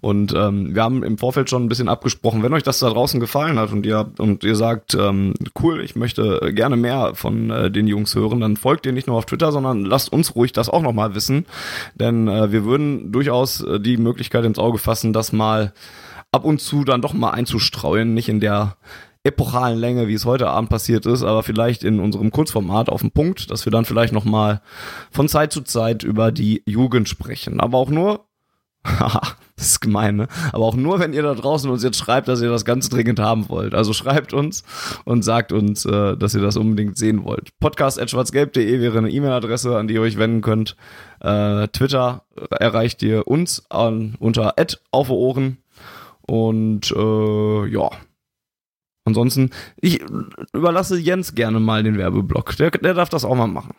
Und 0.00 0.32
ähm, 0.34 0.74
wir 0.74 0.82
haben 0.82 1.02
im 1.02 1.18
Vorfeld 1.18 1.50
schon 1.50 1.64
ein 1.64 1.68
bisschen 1.68 1.88
abgesprochen, 1.88 2.42
wenn 2.42 2.54
euch 2.54 2.62
das 2.62 2.78
da 2.78 2.88
draußen 2.88 3.20
gefallen 3.20 3.58
hat 3.58 3.70
und 3.70 3.84
ihr 3.84 4.10
und 4.16 4.44
ihr 4.44 4.56
sagt, 4.56 4.94
ähm, 4.94 5.34
cool, 5.62 5.82
ich 5.82 5.94
möchte 5.94 6.52
gerne 6.54 6.76
mehr 6.76 7.12
von 7.14 7.50
äh, 7.50 7.70
den 7.70 7.86
Jungs 7.86 8.14
hören, 8.14 8.40
dann 8.40 8.56
folgt 8.56 8.86
ihr 8.86 8.92
nicht 8.92 9.06
nur 9.06 9.18
auf 9.18 9.26
Twitter, 9.26 9.52
sondern 9.52 9.84
lasst 9.84 10.10
uns 10.10 10.34
ruhig 10.34 10.52
das 10.52 10.70
auch 10.70 10.80
nochmal 10.80 11.14
wissen. 11.14 11.44
Denn 11.96 12.28
äh, 12.28 12.50
wir 12.50 12.64
würden 12.64 13.12
durchaus 13.12 13.60
äh, 13.60 13.78
die 13.78 13.98
Möglichkeit 13.98 14.46
ins 14.46 14.58
Auge 14.58 14.78
fassen, 14.78 15.12
das 15.12 15.32
mal 15.32 15.74
ab 16.32 16.44
und 16.44 16.60
zu 16.60 16.84
dann 16.84 17.02
doch 17.02 17.12
mal 17.12 17.30
einzustreuen, 17.30 18.14
nicht 18.14 18.28
in 18.28 18.40
der 18.40 18.76
epochalen 19.22 19.78
Länge, 19.78 20.08
wie 20.08 20.14
es 20.14 20.24
heute 20.24 20.48
Abend 20.48 20.70
passiert 20.70 21.04
ist, 21.04 21.22
aber 21.22 21.42
vielleicht 21.42 21.84
in 21.84 22.00
unserem 22.00 22.30
Kurzformat 22.30 22.88
auf 22.88 23.02
den 23.02 23.10
Punkt, 23.10 23.50
dass 23.50 23.66
wir 23.66 23.72
dann 23.72 23.84
vielleicht 23.84 24.14
noch 24.14 24.24
mal 24.24 24.62
von 25.10 25.28
Zeit 25.28 25.52
zu 25.52 25.60
Zeit 25.60 26.02
über 26.02 26.32
die 26.32 26.62
Jugend 26.64 27.08
sprechen. 27.08 27.60
Aber 27.60 27.76
auch 27.76 27.90
nur, 27.90 28.24
haha, 28.82 29.20
das 29.56 29.66
ist 29.66 29.80
gemein, 29.80 30.16
ne? 30.16 30.28
Aber 30.52 30.64
auch 30.64 30.74
nur, 30.74 31.00
wenn 31.00 31.12
ihr 31.12 31.22
da 31.22 31.34
draußen 31.34 31.70
uns 31.70 31.82
jetzt 31.82 31.98
schreibt, 31.98 32.28
dass 32.28 32.40
ihr 32.40 32.48
das 32.48 32.64
ganz 32.64 32.88
dringend 32.88 33.20
haben 33.20 33.50
wollt. 33.50 33.74
Also 33.74 33.92
schreibt 33.92 34.32
uns 34.32 34.64
und 35.04 35.22
sagt 35.22 35.52
uns, 35.52 35.84
äh, 35.84 36.16
dass 36.16 36.34
ihr 36.34 36.40
das 36.40 36.56
unbedingt 36.56 36.96
sehen 36.96 37.24
wollt. 37.24 37.50
Podcast.schwarzgelb.de 37.60 38.80
wäre 38.80 38.96
eine 38.96 39.10
E-Mail-Adresse, 39.10 39.76
an 39.76 39.86
die 39.86 39.94
ihr 39.94 40.00
euch 40.00 40.16
wenden 40.16 40.40
könnt. 40.40 40.76
Äh, 41.20 41.68
Twitter 41.68 42.24
erreicht 42.50 43.02
ihr 43.02 43.28
uns 43.28 43.70
an, 43.70 44.16
unter 44.18 44.54
auf 44.92 45.10
Ohren. 45.10 45.58
Und 46.30 46.92
äh, 46.92 47.66
ja, 47.66 47.90
Ansonsten, 49.04 49.50
ich 49.80 50.00
überlasse 50.52 50.96
Jens 50.96 51.34
gerne 51.34 51.58
mal 51.58 51.82
den 51.82 51.98
Werbeblock. 51.98 52.56
Der, 52.58 52.70
der 52.70 52.94
darf 52.94 53.08
das 53.08 53.24
auch 53.24 53.34
mal 53.34 53.48
machen. 53.48 53.74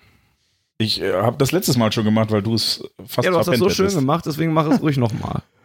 Ich 0.77 0.99
äh, 0.99 1.13
habe 1.13 1.37
das 1.37 1.53
letztes 1.53 1.77
Mal 1.77 1.91
schon 1.93 2.03
gemacht, 2.03 2.31
weil 2.31 2.41
du 2.41 2.55
es 2.55 2.83
fast 3.05 3.23
Ja, 3.25 3.31
du 3.31 3.37
hast 3.37 3.47
das 3.47 3.59
so 3.59 3.69
schön 3.69 3.93
gemacht, 3.93 4.25
deswegen 4.25 4.51
mach 4.51 4.67
es 4.69 4.81
ruhig 4.81 4.97
nochmal. 4.97 5.43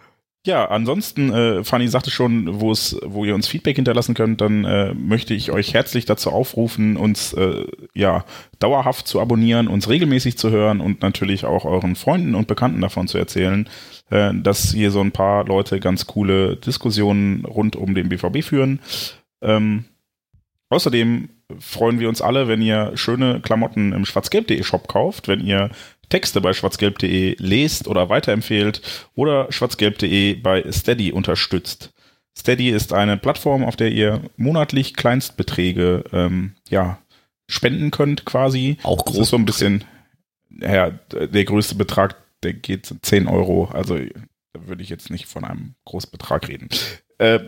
Ja, 0.46 0.66
ansonsten, 0.66 1.32
äh, 1.32 1.64
Fanny 1.64 1.88
sagte 1.88 2.12
schon, 2.12 2.60
wo 2.60 2.70
es, 2.70 2.96
wo 3.04 3.24
ihr 3.24 3.34
uns 3.34 3.48
Feedback 3.48 3.74
hinterlassen 3.74 4.14
könnt, 4.14 4.40
dann 4.40 4.64
äh, 4.64 4.94
möchte 4.94 5.34
ich 5.34 5.50
euch 5.50 5.74
herzlich 5.74 6.04
dazu 6.04 6.30
aufrufen, 6.30 6.96
uns 6.96 7.32
äh, 7.32 7.66
ja 7.94 8.24
dauerhaft 8.60 9.08
zu 9.08 9.20
abonnieren, 9.20 9.66
uns 9.66 9.88
regelmäßig 9.88 10.38
zu 10.38 10.52
hören 10.52 10.80
und 10.80 11.02
natürlich 11.02 11.46
auch 11.46 11.64
euren 11.64 11.96
Freunden 11.96 12.36
und 12.36 12.46
Bekannten 12.46 12.80
davon 12.80 13.08
zu 13.08 13.18
erzählen, 13.18 13.68
äh, 14.10 14.32
dass 14.34 14.70
hier 14.70 14.92
so 14.92 15.00
ein 15.00 15.10
paar 15.10 15.44
Leute 15.46 15.80
ganz 15.80 16.06
coole 16.06 16.54
Diskussionen 16.54 17.44
rund 17.44 17.74
um 17.74 17.96
den 17.96 18.08
BVB 18.08 18.44
führen. 18.44 18.78
Ähm, 19.42 19.86
außerdem 20.68 21.28
freuen 21.58 21.98
wir 21.98 22.08
uns 22.08 22.22
alle, 22.22 22.46
wenn 22.46 22.62
ihr 22.62 22.92
schöne 22.94 23.40
Klamotten 23.40 23.92
im 23.92 24.04
schwarzgelb.de 24.04 24.62
Shop 24.62 24.86
kauft, 24.86 25.26
wenn 25.26 25.40
ihr 25.40 25.70
Texte 26.08 26.40
bei 26.40 26.52
schwarzgelb.de 26.52 27.36
lest 27.38 27.88
oder 27.88 28.08
weiterempfehlt 28.08 28.82
oder 29.14 29.50
schwarzgelb.de 29.50 30.34
bei 30.34 30.64
Steady 30.70 31.12
unterstützt. 31.12 31.92
Steady 32.38 32.70
ist 32.70 32.92
eine 32.92 33.16
Plattform, 33.16 33.64
auf 33.64 33.76
der 33.76 33.90
ihr 33.90 34.20
monatlich 34.36 34.94
Kleinstbeträge 34.94 36.04
ähm, 36.12 36.54
ja, 36.68 36.98
spenden 37.48 37.90
könnt 37.90 38.24
quasi. 38.24 38.76
Auch 38.82 39.02
Das 39.02 39.16
ist 39.16 39.30
so 39.30 39.36
ein 39.36 39.46
bisschen, 39.46 39.84
ja, 40.50 40.90
der 40.90 41.44
größte 41.44 41.74
Betrag, 41.74 42.16
der 42.42 42.52
geht 42.52 42.94
10 43.02 43.26
Euro. 43.26 43.66
Also 43.72 43.98
würde 44.66 44.82
ich 44.82 44.88
jetzt 44.88 45.10
nicht 45.10 45.26
von 45.26 45.44
einem 45.44 45.74
Großbetrag 45.84 46.48
reden. 46.48 46.68
Äh, 47.18 47.40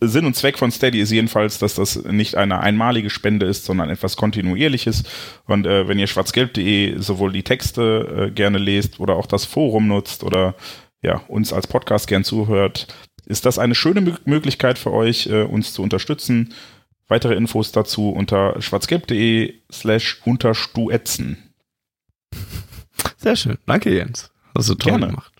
Sinn 0.00 0.24
und 0.24 0.34
Zweck 0.34 0.58
von 0.58 0.70
Steady 0.70 1.00
ist 1.00 1.10
jedenfalls, 1.10 1.58
dass 1.58 1.74
das 1.74 2.02
nicht 2.04 2.34
eine 2.36 2.60
einmalige 2.60 3.10
Spende 3.10 3.46
ist, 3.46 3.64
sondern 3.64 3.90
etwas 3.90 4.16
kontinuierliches. 4.16 5.04
Und 5.44 5.66
äh, 5.66 5.86
wenn 5.86 5.98
ihr 5.98 6.06
schwarzgelb.de 6.06 6.98
sowohl 6.98 7.32
die 7.32 7.42
Texte 7.42 8.28
äh, 8.28 8.30
gerne 8.30 8.58
lest 8.58 9.00
oder 9.00 9.16
auch 9.16 9.26
das 9.26 9.44
Forum 9.44 9.88
nutzt 9.88 10.24
oder 10.24 10.54
ja, 11.02 11.16
uns 11.28 11.52
als 11.52 11.66
Podcast 11.66 12.06
gern 12.06 12.24
zuhört, 12.24 12.86
ist 13.26 13.44
das 13.44 13.58
eine 13.58 13.74
schöne 13.74 14.00
Mö- 14.00 14.20
Möglichkeit 14.24 14.78
für 14.78 14.92
euch, 14.92 15.26
äh, 15.26 15.42
uns 15.42 15.74
zu 15.74 15.82
unterstützen. 15.82 16.54
Weitere 17.08 17.34
Infos 17.34 17.72
dazu 17.72 18.08
unter 18.10 18.60
schwarzgelb.de 18.62 19.54
slash 19.70 20.22
unterstuetzen. 20.24 21.52
Sehr 23.18 23.36
schön. 23.36 23.58
Danke, 23.66 23.94
Jens. 23.94 24.30
Hast 24.56 24.70
du 24.70 24.74
toll 24.74 24.92
Gerne. 24.92 25.08
gemacht. 25.08 25.31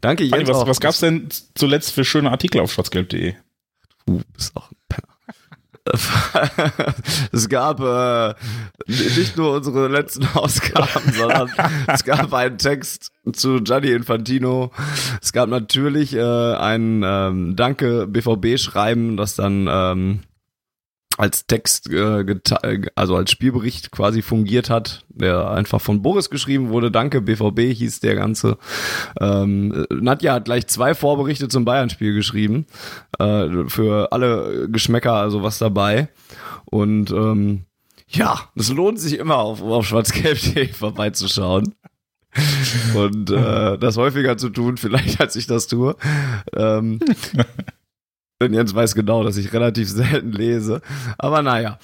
Danke, 0.00 0.24
Jens. 0.24 0.36
Fanny, 0.36 0.48
was, 0.48 0.66
was 0.66 0.80
gab's 0.80 1.00
denn 1.00 1.28
zuletzt 1.54 1.92
für 1.92 2.04
schöne 2.04 2.30
Artikel 2.30 2.60
auf 2.60 2.72
schwarzgelb.de? 2.72 3.34
Du 4.06 4.22
bist 4.32 4.56
auch 4.56 4.70
ein 4.70 4.76
Penner. 4.88 5.08
es 7.32 7.48
gab 7.48 7.80
äh, 7.80 8.34
nicht 8.86 9.36
nur 9.36 9.54
unsere 9.56 9.88
letzten 9.88 10.26
Ausgaben, 10.34 11.12
sondern 11.12 11.50
es 11.86 12.04
gab 12.04 12.32
einen 12.34 12.58
Text 12.58 13.10
zu 13.32 13.62
Gianni 13.62 13.92
Infantino. 13.92 14.70
Es 15.22 15.32
gab 15.32 15.48
natürlich 15.48 16.14
äh, 16.14 16.20
ein 16.20 17.02
ähm, 17.04 17.56
Danke 17.56 18.06
BVB-Schreiben, 18.06 19.16
das 19.16 19.36
dann 19.36 19.68
ähm, 19.70 20.20
als 21.18 21.46
Text, 21.46 21.90
äh, 21.90 22.24
also 22.94 23.16
als 23.16 23.30
Spielbericht 23.30 23.90
quasi 23.90 24.22
fungiert 24.22 24.70
hat, 24.70 25.04
der 25.08 25.50
einfach 25.50 25.80
von 25.80 26.00
Boris 26.00 26.30
geschrieben 26.30 26.70
wurde. 26.70 26.90
Danke 26.90 27.20
BVB 27.20 27.74
hieß 27.76 28.00
der 28.00 28.14
ganze. 28.14 28.56
Ähm, 29.20 29.84
Nadja 29.90 30.34
hat 30.34 30.44
gleich 30.44 30.68
zwei 30.68 30.94
Vorberichte 30.94 31.48
zum 31.48 31.64
Bayern-Spiel 31.64 32.14
geschrieben. 32.14 32.66
Äh, 33.18 33.66
für 33.66 34.12
alle 34.12 34.68
Geschmäcker, 34.70 35.14
also 35.14 35.42
was 35.42 35.58
dabei. 35.58 36.08
Und 36.66 37.10
ähm, 37.10 37.64
ja, 38.06 38.40
es 38.54 38.70
lohnt 38.70 39.00
sich 39.00 39.18
immer 39.18 39.38
auf, 39.38 39.60
auf 39.60 39.86
schwarzgelb.de 39.86 40.68
vorbeizuschauen. 40.72 41.74
Und 42.94 43.30
äh, 43.30 43.76
das 43.78 43.96
häufiger 43.96 44.36
zu 44.36 44.50
tun, 44.50 44.76
vielleicht 44.76 45.20
als 45.20 45.34
ich 45.34 45.48
das 45.48 45.66
tue. 45.66 45.96
Ähm, 46.54 47.00
denn 48.40 48.54
Jens 48.54 48.74
weiß 48.74 48.94
genau, 48.94 49.22
dass 49.24 49.36
ich 49.36 49.52
relativ 49.52 49.88
selten 49.90 50.32
lese. 50.32 50.80
Aber 51.18 51.42
naja, 51.42 51.78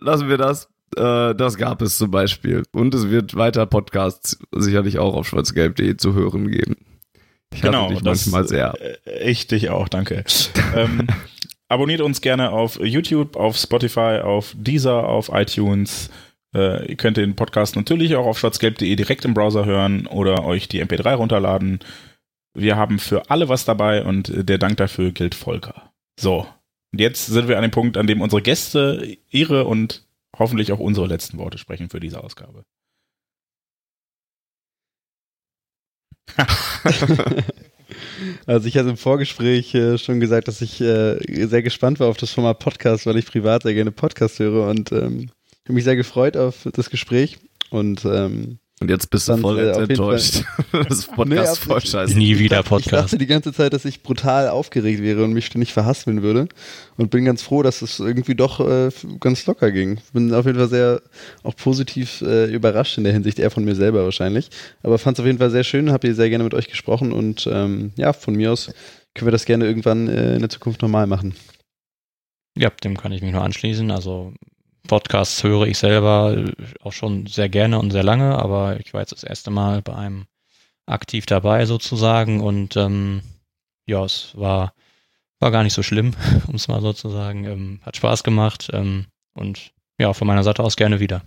lassen 0.00 0.28
wir 0.28 0.38
das. 0.38 0.68
Äh, 0.96 1.34
das 1.34 1.56
gab 1.56 1.80
es 1.82 1.96
zum 1.98 2.10
Beispiel. 2.10 2.62
Und 2.72 2.94
es 2.94 3.08
wird 3.10 3.34
weiter 3.34 3.66
Podcasts 3.66 4.38
sicherlich 4.54 4.98
auch 4.98 5.14
auf 5.14 5.28
schwarzgelb.de 5.28 5.96
zu 5.96 6.14
hören 6.14 6.50
geben. 6.50 6.76
Ich 7.54 7.62
Genau, 7.62 7.88
dich 7.88 7.98
das- 8.02 8.26
manchmal 8.26 8.48
sehr. 8.48 8.74
Äh, 9.06 9.30
Ich 9.30 9.46
dich 9.46 9.70
auch, 9.70 9.88
danke. 9.88 10.24
ähm, 10.76 11.06
abonniert 11.68 12.00
uns 12.00 12.20
gerne 12.20 12.50
auf 12.50 12.78
YouTube, 12.80 13.36
auf 13.36 13.56
Spotify, 13.56 14.20
auf 14.22 14.54
Deezer, 14.56 15.06
auf 15.08 15.30
iTunes. 15.32 16.10
Äh, 16.54 16.90
ihr 16.90 16.96
könnt 16.96 17.16
den 17.16 17.34
Podcast 17.36 17.76
natürlich 17.76 18.14
auch 18.16 18.26
auf 18.26 18.38
schwarzgelb.de 18.38 18.94
direkt 18.94 19.24
im 19.24 19.32
Browser 19.32 19.64
hören 19.64 20.06
oder 20.06 20.44
euch 20.44 20.68
die 20.68 20.82
MP3 20.84 21.14
runterladen. 21.14 21.80
Wir 22.54 22.76
haben 22.76 22.98
für 22.98 23.30
alle 23.30 23.48
was 23.48 23.64
dabei 23.64 24.04
und 24.04 24.28
äh, 24.28 24.44
der 24.44 24.58
Dank 24.58 24.76
dafür 24.76 25.12
gilt 25.12 25.34
Volker. 25.34 25.92
So, 26.18 26.46
und 26.92 27.00
jetzt 27.00 27.26
sind 27.26 27.48
wir 27.48 27.56
an 27.56 27.62
dem 27.62 27.70
Punkt, 27.70 27.96
an 27.96 28.06
dem 28.06 28.20
unsere 28.20 28.42
Gäste 28.42 29.16
ihre 29.30 29.64
und 29.64 30.06
hoffentlich 30.38 30.72
auch 30.72 30.78
unsere 30.78 31.06
letzten 31.06 31.38
Worte 31.38 31.58
sprechen 31.58 31.88
für 31.88 32.00
diese 32.00 32.22
Ausgabe. 32.22 32.64
Also 38.46 38.68
ich 38.68 38.76
hatte 38.76 38.90
im 38.90 38.96
Vorgespräch 38.96 39.74
äh, 39.74 39.98
schon 39.98 40.20
gesagt, 40.20 40.48
dass 40.48 40.62
ich 40.62 40.80
äh, 40.80 41.18
sehr 41.46 41.62
gespannt 41.62 42.00
war 42.00 42.08
auf 42.08 42.16
das 42.16 42.30
Format 42.30 42.58
Podcast, 42.58 43.06
weil 43.06 43.16
ich 43.16 43.26
privat 43.26 43.62
sehr 43.64 43.74
gerne 43.74 43.92
Podcast 43.92 44.38
höre 44.38 44.68
und 44.68 44.92
ähm, 44.92 45.30
ich 45.50 45.64
habe 45.64 45.74
mich 45.74 45.84
sehr 45.84 45.96
gefreut 45.96 46.36
auf 46.36 46.66
das 46.72 46.90
Gespräch 46.90 47.38
und 47.70 48.04
ähm, 48.04 48.58
Und 48.82 48.90
jetzt 48.90 49.10
bist 49.10 49.28
du 49.28 49.36
voll 49.36 49.60
äh, 49.60 49.70
enttäuscht. 49.70 50.42
das 50.72 51.06
Podcast 51.06 51.28
Nee, 51.28 51.36
voll 51.36 51.76
absolut. 51.76 51.88
scheiße. 51.88 52.18
Nie 52.18 52.40
wieder 52.40 52.58
ich 52.60 52.66
Podcast. 52.66 52.92
dachte 52.92 53.18
die 53.18 53.26
ganze 53.26 53.52
Zeit, 53.52 53.72
dass 53.72 53.84
ich 53.84 54.02
brutal 54.02 54.48
aufgeregt 54.48 55.00
wäre 55.00 55.22
und 55.22 55.32
mich 55.32 55.46
ständig 55.46 55.72
verhaspeln 55.72 56.22
würde 56.22 56.48
und 56.96 57.12
bin 57.12 57.24
ganz 57.24 57.42
froh, 57.42 57.62
dass 57.62 57.80
es 57.80 58.00
irgendwie 58.00 58.34
doch 58.34 58.58
äh, 58.58 58.90
ganz 59.20 59.46
locker 59.46 59.70
ging. 59.70 60.00
Bin 60.12 60.34
auf 60.34 60.46
jeden 60.46 60.58
Fall 60.58 60.68
sehr 60.68 61.00
auch 61.44 61.54
positiv 61.54 62.22
äh, 62.22 62.52
überrascht 62.52 62.98
in 62.98 63.04
der 63.04 63.12
Hinsicht, 63.12 63.38
eher 63.38 63.52
von 63.52 63.64
mir 63.64 63.76
selber 63.76 64.02
wahrscheinlich. 64.02 64.50
Aber 64.82 64.98
fand 64.98 65.16
es 65.16 65.20
auf 65.20 65.26
jeden 65.26 65.38
Fall 65.38 65.50
sehr 65.50 65.62
schön, 65.62 65.92
habe 65.92 66.08
hier 66.08 66.16
sehr 66.16 66.28
gerne 66.28 66.42
mit 66.42 66.54
euch 66.54 66.66
gesprochen 66.66 67.12
und 67.12 67.48
ähm, 67.50 67.92
ja, 67.94 68.12
von 68.12 68.34
mir 68.34 68.50
aus 68.50 68.72
können 69.14 69.28
wir 69.28 69.32
das 69.32 69.44
gerne 69.44 69.64
irgendwann 69.64 70.08
äh, 70.08 70.34
in 70.34 70.40
der 70.40 70.50
Zukunft 70.50 70.82
normal 70.82 71.06
machen. 71.06 71.36
Ja, 72.58 72.70
dem 72.82 72.96
kann 72.96 73.12
ich 73.12 73.22
mich 73.22 73.30
nur 73.30 73.42
anschließen. 73.42 73.92
Also 73.92 74.32
Podcasts 74.88 75.42
höre 75.42 75.66
ich 75.66 75.78
selber 75.78 76.36
äh, 76.36 76.52
auch 76.82 76.92
schon 76.92 77.26
sehr 77.26 77.48
gerne 77.48 77.78
und 77.78 77.90
sehr 77.90 78.02
lange, 78.02 78.38
aber 78.38 78.80
ich 78.80 78.92
war 78.94 79.00
jetzt 79.00 79.12
das 79.12 79.24
erste 79.24 79.50
Mal 79.50 79.82
bei 79.82 79.94
einem 79.94 80.26
aktiv 80.86 81.26
dabei 81.26 81.66
sozusagen 81.66 82.40
und 82.40 82.76
ähm, 82.76 83.22
ja, 83.86 84.04
es 84.04 84.32
war, 84.34 84.74
war 85.38 85.50
gar 85.50 85.62
nicht 85.62 85.74
so 85.74 85.82
schlimm, 85.82 86.14
um 86.46 86.54
es 86.54 86.68
mal 86.68 86.80
so 86.80 86.92
zu 86.92 87.08
sagen. 87.08 87.44
Ähm, 87.44 87.80
hat 87.82 87.96
Spaß 87.96 88.24
gemacht 88.24 88.68
ähm, 88.72 89.06
und 89.34 89.72
ja, 89.98 90.12
von 90.12 90.26
meiner 90.26 90.44
Seite 90.44 90.62
aus 90.62 90.76
gerne 90.76 91.00
wieder. 91.00 91.22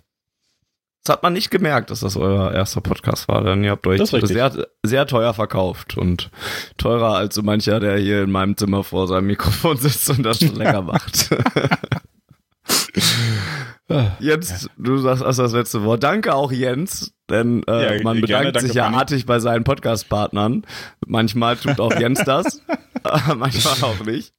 Das 1.04 1.14
hat 1.14 1.24
man 1.24 1.34
nicht 1.34 1.52
gemerkt, 1.52 1.92
dass 1.92 2.00
das 2.00 2.18
euer 2.18 2.52
erster 2.52 2.82
Podcast 2.82 3.28
war, 3.28 3.44
denn 3.44 3.64
ihr 3.64 3.70
habt 3.72 3.86
euch 3.86 4.02
sehr, 4.10 4.68
sehr 4.82 5.06
teuer 5.06 5.36
verkauft 5.36 5.98
und 5.98 6.32
teurer 6.78 7.16
als 7.16 7.36
so 7.36 7.44
mancher, 7.44 7.80
der 7.80 8.00
hier 8.00 8.24
in 8.24 8.32
meinem 8.32 8.58
Zimmer 8.58 8.84
vor 8.84 9.08
seinem 9.08 9.28
Mikrofon 9.28 9.78
sitzt 9.78 10.10
und 10.10 10.24
das 10.24 10.40
schon 10.40 10.56
länger 10.56 10.82
macht. 10.82 11.30
Jens, 14.20 14.70
du 14.78 14.98
sagst 14.98 15.24
also 15.24 15.44
das 15.44 15.54
letzte 15.54 15.84
Wort. 15.84 16.04
Danke 16.04 16.34
auch 16.34 16.52
Jens, 16.52 17.14
denn 17.30 17.64
äh, 17.68 17.98
ja, 17.98 18.04
man 18.04 18.20
bedankt 18.20 18.54
gerne, 18.54 18.60
sich 18.60 18.74
ja 18.74 18.90
artig 18.90 19.26
bei 19.26 19.40
seinen 19.40 19.64
Podcast-Partnern. 19.64 20.66
Manchmal 21.06 21.56
tut 21.58 21.80
auch 21.80 21.94
Jens 22.00 22.24
das, 22.26 22.64
manchmal 23.36 23.84
auch 23.84 24.04
nicht. 24.06 24.34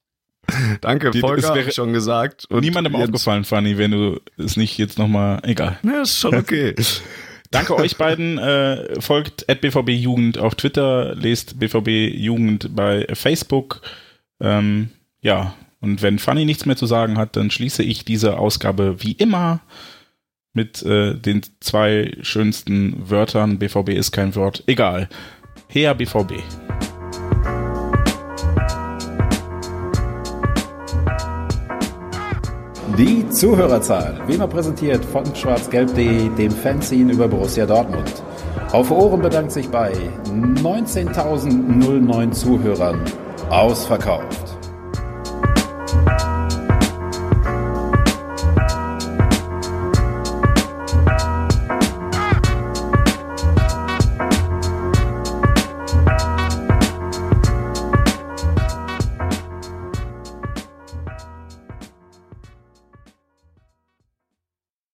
Danke, 0.81 1.10
Die, 1.10 1.20
Volker, 1.20 1.55
wäre 1.55 1.73
schon 1.73 1.92
gesagt. 1.92 2.47
Und 2.50 2.60
niemandem 2.60 2.94
Jens. 2.94 3.05
aufgefallen, 3.05 3.44
Fanny, 3.44 3.78
wenn 3.78 3.92
du 3.92 4.20
es 4.36 4.57
nicht 4.57 4.78
jetzt 4.78 4.99
nochmal, 4.99 5.41
egal. 5.44 5.78
Ja, 5.83 6.02
ist 6.02 6.18
schon 6.18 6.34
okay. 6.34 6.75
Danke 7.50 7.76
euch 7.76 7.97
beiden. 7.97 8.39
Äh, 8.39 9.00
folgt 9.00 9.49
at 9.49 9.60
BVB 9.60 9.91
Jugend 9.91 10.39
auf 10.39 10.57
Twitter, 10.57 11.15
lest 11.15 11.58
BVB 11.58 12.15
Jugend 12.15 12.75
bei 12.75 13.07
Facebook. 13.12 13.81
Ähm, 14.41 14.91
ja, 15.20 15.55
und 15.81 16.03
wenn 16.03 16.19
Fanny 16.19 16.45
nichts 16.45 16.67
mehr 16.67 16.77
zu 16.77 16.87
sagen 16.87 17.19
hat, 17.19 17.37
dann 17.37 17.51
schließe 17.51 17.83
ich 17.83 18.05
diese 18.05 18.39
Ausgabe 18.39 19.03
wie 19.03 19.13
immer 19.13 19.61
mit 20.53 20.83
äh, 20.83 21.15
den 21.15 21.43
zwei 21.61 22.17
schönsten 22.23 23.11
Wörtern. 23.11 23.59
BVB 23.59 23.91
ist 23.91 24.11
kein 24.11 24.35
Wort. 24.35 24.65
Egal. 24.67 25.09
Her 25.69 25.95
BVB. 25.95 26.33
Die 32.97 33.29
Zuhörerzahl, 33.29 34.23
wie 34.27 34.35
immer 34.35 34.49
präsentiert 34.49 35.05
von 35.05 35.25
schwarzgelb.de, 35.37 36.31
dem 36.31 36.51
Fanzine 36.51 37.13
über 37.13 37.29
Borussia 37.29 37.67
Dortmund. 37.67 38.11
Auf 38.73 38.91
Ohren 38.91 39.21
bedankt 39.21 39.53
sich 39.53 39.69
bei 39.69 39.93
19.009 40.25 42.31
Zuhörern 42.31 43.03
ausverkauft. 43.51 44.56
Thank 45.87 46.21
you. 46.23 46.36